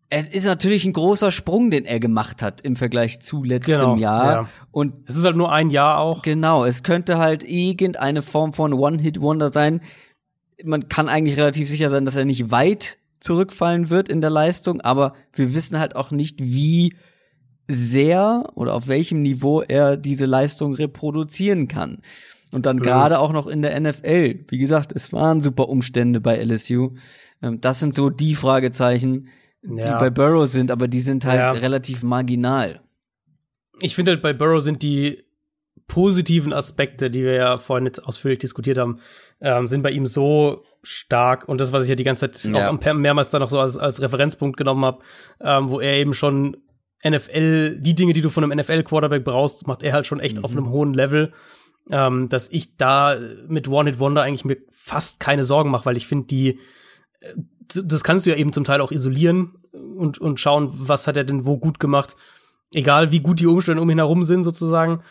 Es 0.10 0.30
ist 0.30 0.46
natürlich 0.46 0.86
ein 0.86 0.94
großer 0.94 1.32
Sprung, 1.32 1.72
den 1.72 1.84
er 1.84 2.00
gemacht 2.00 2.42
hat 2.42 2.62
im 2.62 2.76
Vergleich 2.76 3.20
zu 3.22 3.44
letztem 3.44 3.80
Genau, 3.80 3.96
Jahr. 3.98 4.32
ja. 4.32 4.50
Und 4.72 4.94
Es 5.08 5.16
ist 5.18 5.26
halt 5.26 5.36
nur 5.36 5.52
ein 5.52 5.70
Jahr 5.72 5.98
auch. 5.98 6.22
Genau, 6.22 6.64
es 6.64 6.84
könnte 6.84 7.18
halt 7.18 7.44
irgendeine 7.44 8.22
Form 8.22 8.54
von 8.54 8.72
One-Hit-Wonder 8.74 9.50
sein. 9.52 9.82
Man 10.64 10.88
kann 10.90 11.10
eigentlich 11.10 11.38
relativ 11.38 11.68
sicher 11.70 11.90
sein, 11.90 12.06
dass 12.06 12.16
er 12.16 12.26
nicht 12.26 12.52
weit 12.52 12.98
zurückfallen 13.20 13.90
wird 13.90 14.08
in 14.10 14.22
der 14.22 14.30
Leistung, 14.30 14.82
aber 14.82 15.14
wir 15.34 15.54
wissen 15.56 15.80
halt 15.80 15.96
auch 15.96 16.12
nicht, 16.12 16.42
wie 16.44 16.96
sehr 17.68 18.52
oder 18.56 18.74
auf 18.74 18.88
welchem 18.88 19.22
Niveau 19.22 19.62
er 19.62 19.98
diese 19.98 20.26
Leistung 20.26 20.74
reproduzieren 20.74 21.68
kann. 21.68 22.00
Und 22.54 22.66
dann 22.68 22.80
gerade 22.80 23.20
auch 23.20 23.34
noch 23.34 23.48
in 23.48 23.62
der 23.64 23.78
NFL. 23.80 24.46
Wie 24.48 24.58
gesagt, 24.60 24.94
es 24.96 25.12
waren 25.12 25.42
super 25.42 25.68
Umstände 25.68 26.22
bei 26.22 26.38
LSU. 26.38 26.92
Ähm, 27.42 27.60
Das 27.60 27.80
sind 27.80 27.94
so 27.94 28.10
die 28.10 28.36
Fragezeichen, 28.36 29.28
die 29.64 29.82
Ja. 29.82 29.98
bei 29.98 30.10
Burrow 30.12 30.48
sind, 30.48 30.70
aber 30.72 30.88
die 30.88 31.00
sind 31.02 31.26
halt 31.26 31.40
Ja. 31.40 31.50
relativ 31.50 32.04
marginal. 32.04 32.82
ich 33.82 33.94
finde 33.96 34.12
halt 34.12 34.22
bei 34.22 34.32
Burrow 34.32 34.62
sind 34.62 34.82
die 34.84 35.25
positiven 35.88 36.52
Aspekte, 36.54 37.10
die 37.12 37.24
wir 37.24 37.34
ja 37.34 37.58
vorhin 37.58 37.86
jetzt 37.86 38.00
ausführlich 38.04 38.40
diskutiert 38.40 38.78
haben, 38.78 39.00
ähm, 39.42 39.68
sind 39.68 39.84
bei 39.84 39.92
ihm 39.92 40.06
so 40.06 40.64
stark 40.82 41.48
und 41.48 41.62
das, 41.62 41.74
was 41.74 41.84
ich 41.84 41.90
ja 41.90 41.96
die 41.96 42.04
ganze 42.04 42.32
Zeit 42.32 42.54
Ja. 42.54 42.70
auch 42.72 42.94
mehrmals 42.94 43.30
dann 43.30 43.42
noch 43.42 43.50
so 43.50 43.60
als, 43.60 43.78
als 43.78 44.02
Referenzpunkt 44.02 44.58
genommen 44.58 44.84
habe, 44.86 45.00
ähm, 45.42 45.70
wo 45.70 45.80
er 45.80 45.94
eben 45.98 46.14
schon 46.14 46.58
NFL, 47.04 47.78
die 47.80 47.94
Dinge, 47.94 48.14
die 48.14 48.22
du 48.22 48.30
von 48.30 48.44
einem 48.44 48.58
NFL-Quarterback 48.58 49.24
brauchst, 49.24 49.68
macht 49.68 49.84
er 49.84 49.94
halt 49.94 50.08
schon 50.08 50.20
echt 50.20 50.38
Mhm. 50.40 50.44
auf 50.44 50.52
einem 50.52 50.70
hohen 50.70 50.94
Level, 50.94 51.34
ähm, 51.92 52.30
dass 52.30 52.50
ich 52.52 52.78
da 52.78 53.16
mit 53.48 53.68
One-Hit-Wonder 53.68 54.24
eigentlich 54.24 54.46
mir 54.46 54.58
fast 54.72 55.20
keine 55.20 55.44
Sorgen 55.44 55.70
mache, 55.70 55.86
weil 55.86 55.98
ich 55.98 56.08
finde, 56.08 56.28
die 56.28 56.60
äh, 57.20 57.34
das 57.84 58.04
kannst 58.04 58.26
du 58.26 58.30
ja 58.30 58.36
eben 58.38 58.54
zum 58.54 58.64
Teil 58.64 58.80
auch 58.80 58.92
isolieren 58.92 59.54
und, 59.72 60.20
und 60.20 60.40
schauen, 60.40 60.70
was 60.74 61.08
hat 61.08 61.18
er 61.18 61.24
denn 61.24 61.46
wo 61.46 61.58
gut 61.58 61.80
gemacht 61.80 62.16
egal 62.74 63.12
wie 63.12 63.22
gut 63.22 63.40
die 63.40 63.48
Umstände 63.48 63.82
um 63.82 63.90
ihn 63.90 64.00
herum 64.00 64.24
sind, 64.24 64.44
sozusagen. 64.44 65.02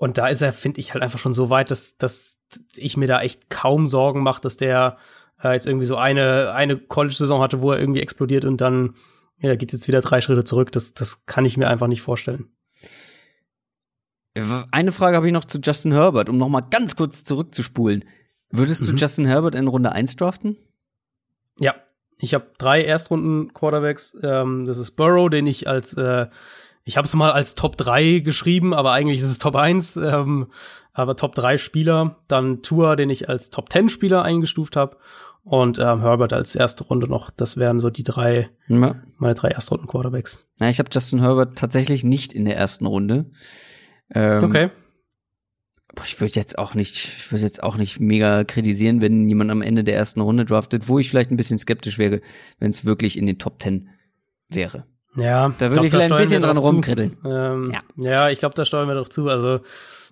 Und 0.00 0.16
da 0.16 0.28
ist 0.28 0.40
er, 0.40 0.54
finde 0.54 0.80
ich, 0.80 0.94
halt 0.94 1.04
einfach 1.04 1.18
schon 1.18 1.34
so 1.34 1.50
weit, 1.50 1.70
dass, 1.70 1.98
dass 1.98 2.38
ich 2.74 2.96
mir 2.96 3.06
da 3.06 3.20
echt 3.20 3.50
kaum 3.50 3.86
Sorgen 3.86 4.22
mache, 4.22 4.40
dass 4.40 4.56
der 4.56 4.96
äh, 5.42 5.52
jetzt 5.52 5.66
irgendwie 5.66 5.84
so 5.84 5.96
eine, 5.96 6.54
eine 6.54 6.78
College-Saison 6.78 7.42
hatte, 7.42 7.60
wo 7.60 7.72
er 7.72 7.78
irgendwie 7.78 8.00
explodiert 8.00 8.46
und 8.46 8.62
dann 8.62 8.94
ja, 9.40 9.54
geht 9.56 9.74
jetzt 9.74 9.88
wieder 9.88 10.00
drei 10.00 10.22
Schritte 10.22 10.44
zurück. 10.44 10.72
Das, 10.72 10.94
das 10.94 11.26
kann 11.26 11.44
ich 11.44 11.58
mir 11.58 11.68
einfach 11.68 11.86
nicht 11.86 12.00
vorstellen. 12.00 12.48
Eine 14.70 14.92
Frage 14.92 15.16
habe 15.16 15.26
ich 15.26 15.34
noch 15.34 15.44
zu 15.44 15.58
Justin 15.58 15.92
Herbert, 15.92 16.30
um 16.30 16.38
noch 16.38 16.48
mal 16.48 16.62
ganz 16.62 16.96
kurz 16.96 17.22
zurückzuspulen. 17.22 18.06
Würdest 18.50 18.88
du 18.88 18.92
Mhm. 18.92 18.96
Justin 18.96 19.26
Herbert 19.26 19.54
in 19.54 19.68
Runde 19.68 19.92
1 19.92 20.16
draften? 20.16 20.56
Ja, 21.58 21.74
ich 22.16 22.32
habe 22.32 22.46
drei 22.56 22.82
Erstrunden-Quarterbacks. 22.84 24.16
Ähm, 24.22 24.64
das 24.64 24.78
ist 24.78 24.92
Burrow, 24.92 25.28
den 25.28 25.46
ich 25.46 25.68
als, 25.68 25.92
äh, 25.92 26.28
ich 26.90 26.96
habe 26.96 27.06
es 27.06 27.14
mal 27.14 27.30
als 27.30 27.54
Top 27.54 27.76
3 27.76 28.18
geschrieben, 28.18 28.74
aber 28.74 28.90
eigentlich 28.90 29.20
ist 29.20 29.30
es 29.30 29.38
Top 29.38 29.54
1. 29.54 29.96
Ähm, 29.96 30.48
aber 30.92 31.14
Top 31.16 31.36
3 31.36 31.56
Spieler. 31.56 32.16
Dann 32.26 32.62
Tua, 32.62 32.96
den 32.96 33.10
ich 33.10 33.28
als 33.28 33.50
Top 33.50 33.72
10 33.72 33.88
Spieler 33.88 34.22
eingestuft 34.22 34.74
habe. 34.74 34.96
Und 35.44 35.78
ähm, 35.78 36.00
Herbert 36.00 36.32
als 36.32 36.56
erste 36.56 36.82
Runde 36.84 37.06
noch. 37.06 37.30
Das 37.30 37.56
wären 37.56 37.78
so 37.78 37.90
die 37.90 38.02
drei, 38.02 38.50
Ja. 38.68 38.96
meine 39.18 39.34
drei 39.34 39.48
Erstrunden-Quarterbacks. 39.50 40.46
Na, 40.58 40.68
ich 40.68 40.80
habe 40.80 40.90
Justin 40.92 41.20
Herbert 41.20 41.56
tatsächlich 41.56 42.02
nicht 42.04 42.32
in 42.32 42.44
der 42.44 42.56
ersten 42.56 42.86
Runde. 42.86 43.30
Ähm, 44.12 44.42
Okay. 44.44 44.70
Ich 46.04 46.20
würde 46.20 46.34
jetzt 46.34 46.58
auch 46.58 46.74
nicht, 46.74 46.94
ich 46.96 47.32
würde 47.32 47.42
jetzt 47.44 47.62
auch 47.62 47.76
nicht 47.76 47.98
mega 48.00 48.44
kritisieren, 48.44 49.00
wenn 49.00 49.28
jemand 49.28 49.50
am 49.50 49.60
Ende 49.62 49.82
der 49.84 49.96
ersten 49.96 50.20
Runde 50.20 50.44
draftet, 50.44 50.88
wo 50.88 50.98
ich 50.98 51.08
vielleicht 51.10 51.30
ein 51.30 51.36
bisschen 51.36 51.58
skeptisch 51.58 51.98
wäre, 51.98 52.20
wenn 52.58 52.70
es 52.70 52.84
wirklich 52.84 53.16
in 53.18 53.26
den 53.26 53.38
Top 53.38 53.60
10 53.62 53.88
wäre. 54.48 54.84
Ja, 55.16 55.52
Da 55.58 55.70
würde 55.70 55.86
ich 55.86 55.92
vielleicht 55.92 56.12
ein 56.12 56.18
bisschen 56.18 56.42
dran 56.42 56.56
rumkritteln. 56.56 57.16
Ähm, 57.24 57.72
Ja. 57.72 57.80
ja. 57.96 58.10
ja, 58.10 58.30
ich 58.30 58.38
glaube, 58.38 58.54
da 58.54 58.64
steuern 58.64 58.88
wir 58.88 58.94
doch 58.94 59.08
zu. 59.08 59.28
Also 59.28 59.60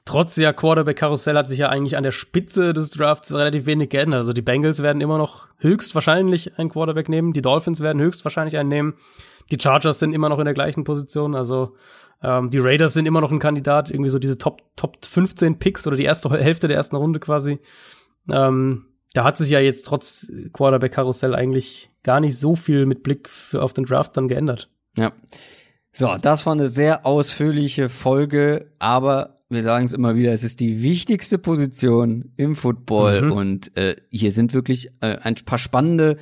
trotz 0.04 0.34
der 0.34 0.52
Quarterback-Karussell 0.52 1.36
hat 1.36 1.48
sich 1.48 1.58
ja 1.58 1.68
eigentlich 1.68 1.96
an 1.96 2.02
der 2.02 2.12
Spitze 2.12 2.72
des 2.72 2.90
Drafts 2.90 3.32
relativ 3.32 3.66
wenig 3.66 3.90
geändert. 3.90 4.18
Also 4.18 4.32
die 4.32 4.42
Bengals 4.42 4.82
werden 4.82 5.00
immer 5.00 5.18
noch 5.18 5.48
höchstwahrscheinlich 5.58 6.58
einen 6.58 6.70
Quarterback 6.70 7.08
nehmen, 7.08 7.32
die 7.32 7.42
Dolphins 7.42 7.80
werden 7.80 8.00
höchstwahrscheinlich 8.00 8.56
einen 8.56 8.68
nehmen, 8.68 8.94
die 9.50 9.58
Chargers 9.60 9.98
sind 9.98 10.12
immer 10.12 10.28
noch 10.28 10.38
in 10.38 10.46
der 10.46 10.54
gleichen 10.54 10.84
Position. 10.84 11.34
Also 11.34 11.76
ähm, 12.22 12.50
die 12.50 12.58
Raiders 12.58 12.94
sind 12.94 13.06
immer 13.06 13.20
noch 13.20 13.30
ein 13.30 13.38
Kandidat, 13.38 13.90
irgendwie 13.90 14.10
so 14.10 14.18
diese 14.18 14.38
Top, 14.38 14.62
Top 14.76 15.04
15 15.04 15.58
Picks 15.58 15.86
oder 15.86 15.96
die 15.96 16.04
erste 16.04 16.30
Hälfte 16.30 16.68
der 16.68 16.76
ersten 16.76 16.96
Runde 16.96 17.20
quasi. 17.20 17.58
Ähm, 18.30 18.86
da 19.14 19.24
hat 19.24 19.36
sich 19.36 19.50
ja 19.50 19.60
jetzt 19.60 19.86
trotz 19.86 20.30
Quarterback-Karussell 20.52 21.34
eigentlich 21.34 21.90
gar 22.02 22.20
nicht 22.20 22.38
so 22.38 22.56
viel 22.56 22.86
mit 22.86 23.02
Blick 23.02 23.28
auf 23.54 23.72
den 23.72 23.84
Draft 23.84 24.16
dann 24.16 24.28
geändert. 24.28 24.68
Ja. 24.98 25.12
So, 25.92 26.16
das 26.20 26.46
war 26.46 26.52
eine 26.52 26.68
sehr 26.68 27.06
ausführliche 27.06 27.88
Folge, 27.88 28.70
aber 28.78 29.40
wir 29.48 29.62
sagen 29.62 29.84
es 29.86 29.92
immer 29.92 30.14
wieder, 30.14 30.32
es 30.32 30.44
ist 30.44 30.60
die 30.60 30.82
wichtigste 30.82 31.38
Position 31.38 32.32
im 32.36 32.54
Football 32.54 33.22
Mhm. 33.22 33.32
und 33.32 33.76
äh, 33.76 33.96
hier 34.10 34.30
sind 34.30 34.52
wirklich 34.54 34.90
äh, 35.00 35.16
ein 35.22 35.34
paar 35.36 35.58
spannende 35.58 36.18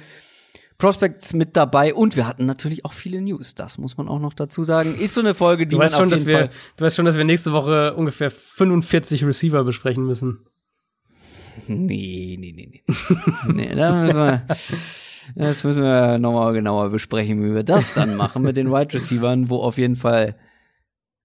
Prospects 0.78 1.32
mit 1.32 1.56
dabei 1.56 1.94
und 1.94 2.16
wir 2.16 2.26
hatten 2.26 2.46
natürlich 2.46 2.84
auch 2.84 2.92
viele 2.92 3.20
News. 3.20 3.54
Das 3.54 3.78
muss 3.78 3.96
man 3.96 4.08
auch 4.08 4.18
noch 4.20 4.34
dazu 4.34 4.62
sagen. 4.62 4.94
Ist 4.94 5.14
so 5.14 5.20
eine 5.20 5.34
Folge, 5.34 5.66
die 5.66 5.74
Du 5.74 5.78
weißt, 5.78 5.94
man 5.94 6.02
schon, 6.02 6.10
dass 6.10 6.26
wir, 6.26 6.38
Fall 6.38 6.50
du 6.76 6.84
weißt 6.84 6.96
schon, 6.96 7.04
dass 7.06 7.16
wir 7.16 7.24
nächste 7.24 7.52
Woche 7.52 7.94
ungefähr 7.94 8.30
45 8.30 9.24
Receiver 9.24 9.64
besprechen 9.64 10.04
müssen. 10.06 10.40
Nee, 11.66 12.36
nee, 12.38 12.52
nee, 12.54 12.68
nee. 12.70 12.82
nee 13.52 13.74
da 13.74 14.02
müssen 14.02 14.18
wir, 14.18 14.46
das 15.34 15.64
müssen 15.64 15.82
wir 15.82 16.18
nochmal 16.18 16.52
genauer 16.52 16.90
besprechen, 16.90 17.42
wie 17.44 17.54
wir 17.54 17.62
das 17.64 17.94
dann 17.94 18.14
machen 18.14 18.42
mit 18.42 18.56
den 18.56 18.70
Wide 18.70 18.94
Receivern, 18.94 19.50
wo 19.50 19.56
auf 19.58 19.78
jeden 19.78 19.96
Fall 19.96 20.36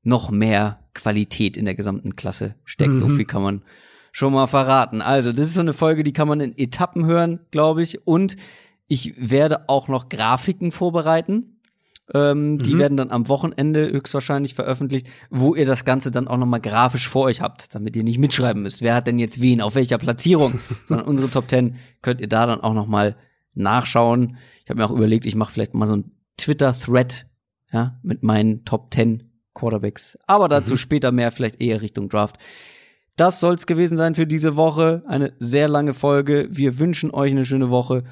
noch 0.04 0.32
mehr 0.32 0.80
Qualität 0.94 1.58
in 1.58 1.66
der 1.66 1.76
gesamten 1.76 2.16
Klasse 2.16 2.56
steckt. 2.66 2.96
So 2.96 3.08
Mhm. 3.08 3.16
viel 3.18 3.26
kann 3.26 3.42
man 3.44 3.62
schon 4.12 4.34
mal 4.34 4.48
verraten. 4.48 5.02
Also, 5.02 5.32
das 5.32 5.42
ist 5.48 5.54
so 5.54 5.62
eine 5.62 5.74
Folge, 5.74 6.04
die 6.04 6.14
kann 6.14 6.28
man 6.28 6.40
in 6.42 6.58
Etappen 6.58 7.06
hören, 7.06 7.40
glaube 7.52 7.82
ich. 7.82 8.06
Und 8.08 8.36
ich 8.88 9.14
werde 9.18 9.70
auch 9.70 9.88
noch 9.88 10.10
Grafiken 10.10 10.72
vorbereiten. 10.72 11.58
Ähm, 12.14 12.58
Die 12.58 12.74
Mhm. 12.76 12.80
werden 12.80 12.98
dann 12.98 13.12
am 13.12 13.30
Wochenende 13.30 13.90
höchstwahrscheinlich 13.90 14.54
veröffentlicht, 14.54 15.08
wo 15.30 15.56
ihr 15.56 15.66
das 15.66 15.86
Ganze 15.86 16.12
dann 16.12 16.28
auch 16.28 16.36
noch 16.36 16.46
mal 16.46 16.60
grafisch 16.60 17.08
vor 17.08 17.24
euch 17.26 17.40
habt, 17.40 17.74
damit 17.74 17.96
ihr 17.96 18.04
nicht 18.04 18.18
mitschreiben 18.18 18.64
müsst. 18.64 18.82
Wer 18.82 18.96
hat 18.96 19.08
denn 19.08 19.18
jetzt 19.18 19.40
wen 19.40 19.62
auf 19.62 19.76
welcher 19.76 19.98
Platzierung? 19.98 20.60
Sondern 20.86 21.08
unsere 21.08 21.30
Top 21.30 21.50
10 21.50 21.76
könnt 22.02 22.20
ihr 22.20 22.28
da 22.28 22.46
dann 22.48 22.60
auch 22.60 22.74
noch 22.74 22.88
mal 22.88 23.16
nachschauen. 23.56 24.38
Ich 24.64 24.70
habe 24.70 24.80
mir 24.80 24.86
auch 24.86 24.92
überlegt, 24.96 25.26
ich 25.26 25.36
mache 25.36 25.52
vielleicht 25.52 25.74
mal 25.74 25.88
so 25.88 25.98
ein 25.98 26.12
Twitter-Thread 26.38 27.28
ja, 27.72 28.00
mit 28.04 28.24
meinen 28.24 28.66
Top 28.66 28.94
10 28.94 29.32
Quarterbacks. 29.54 30.18
Aber 30.28 30.48
dazu 30.50 30.74
Mhm. 30.74 30.78
später 30.78 31.12
mehr, 31.12 31.32
vielleicht 31.32 31.62
eher 31.62 31.82
Richtung 31.82 32.10
Draft. 32.10 32.38
Das 33.18 33.40
soll's 33.40 33.68
gewesen 33.68 33.98
sein 33.98 34.16
für 34.16 34.26
diese 34.26 34.56
Woche. 34.56 35.04
Eine 35.06 35.34
sehr 35.40 35.68
lange 35.68 35.94
Folge. 35.94 36.48
Wir 36.50 36.80
wünschen 36.80 37.12
euch 37.12 37.32
eine 37.32 37.46
schöne 37.46 37.70
Woche, 37.70 38.04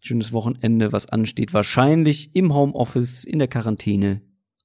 schönes 0.00 0.32
Wochenende, 0.32 0.92
was 0.92 1.06
ansteht. 1.06 1.54
Wahrscheinlich 1.54 2.34
im 2.34 2.52
Homeoffice, 2.52 3.24
in 3.24 3.38
der 3.38 3.48
Quarantäne 3.48 4.20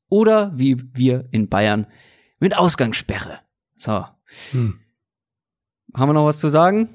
oder 0.09 0.51
wie 0.57 0.83
wir 0.93 1.27
in 1.31 1.47
Bayern 1.47 1.87
mit 2.39 2.57
Ausgangssperre. 2.57 3.39
So. 3.77 4.05
Hm. 4.51 4.79
Haben 5.95 6.09
wir 6.09 6.13
noch 6.13 6.25
was 6.25 6.39
zu 6.39 6.49
sagen? 6.49 6.89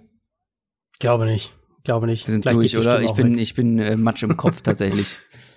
Glaube 0.99 1.25
nicht. 1.25 1.55
Glaube 1.85 2.07
nicht. 2.07 2.27
Wir 2.27 2.33
sind 2.33 2.43
Gleich 2.43 2.55
durch, 2.55 2.77
oder? 2.77 3.01
Ich 3.03 3.13
bin, 3.13 3.39
ich 3.39 3.55
bin 3.55 3.79
äh, 3.79 3.97
Matsch 3.97 4.23
im 4.23 4.37
Kopf 4.37 4.63
tatsächlich. 4.63 5.17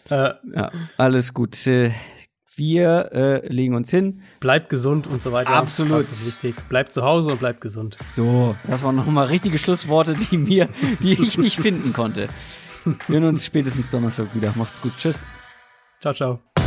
Äh, 0.09 0.33
Ja, 0.56 0.72
alles 0.98 1.33
gut. 1.33 1.67
Äh, 1.67 1.91
Wir 2.56 3.09
äh, 3.14 3.48
legen 3.51 3.75
uns 3.75 3.90
hin. 3.91 4.22
bleibt 4.40 4.69
gesund 4.69 5.08
und 5.08 5.22
so 5.22 5.32
weiter. 5.32 5.51
Absolut. 5.51 6.08
Das 6.08 6.19
ist 6.22 6.27
wichtig. 6.27 6.56
Bleibt 6.69 6.91
zu 6.93 7.01
Hause 7.01 7.32
und 7.32 7.40
bleibt 7.40 7.61
gesund. 7.61 7.98
So, 8.14 8.56
das 8.66 8.83
waren 8.83 8.95
nochmal 8.95 9.27
richtige 9.27 9.58
Schlussworte, 9.58 10.16
die 10.16 10.38
mir, 10.38 10.69
die 11.01 11.14
ich 11.14 11.38
nicht 11.38 11.59
finden 11.59 11.93
konnte. 11.93 12.30
Wir 13.08 13.19
hören 13.19 13.30
uns 13.30 13.45
spätestens 13.45 13.91
Donnerstag 13.91 14.33
wieder. 14.35 14.53
Macht's 14.56 14.82
gut. 14.82 14.93
Tschüss. 14.98 15.25
Ciao, 16.01 16.14
ciao. 16.14 16.60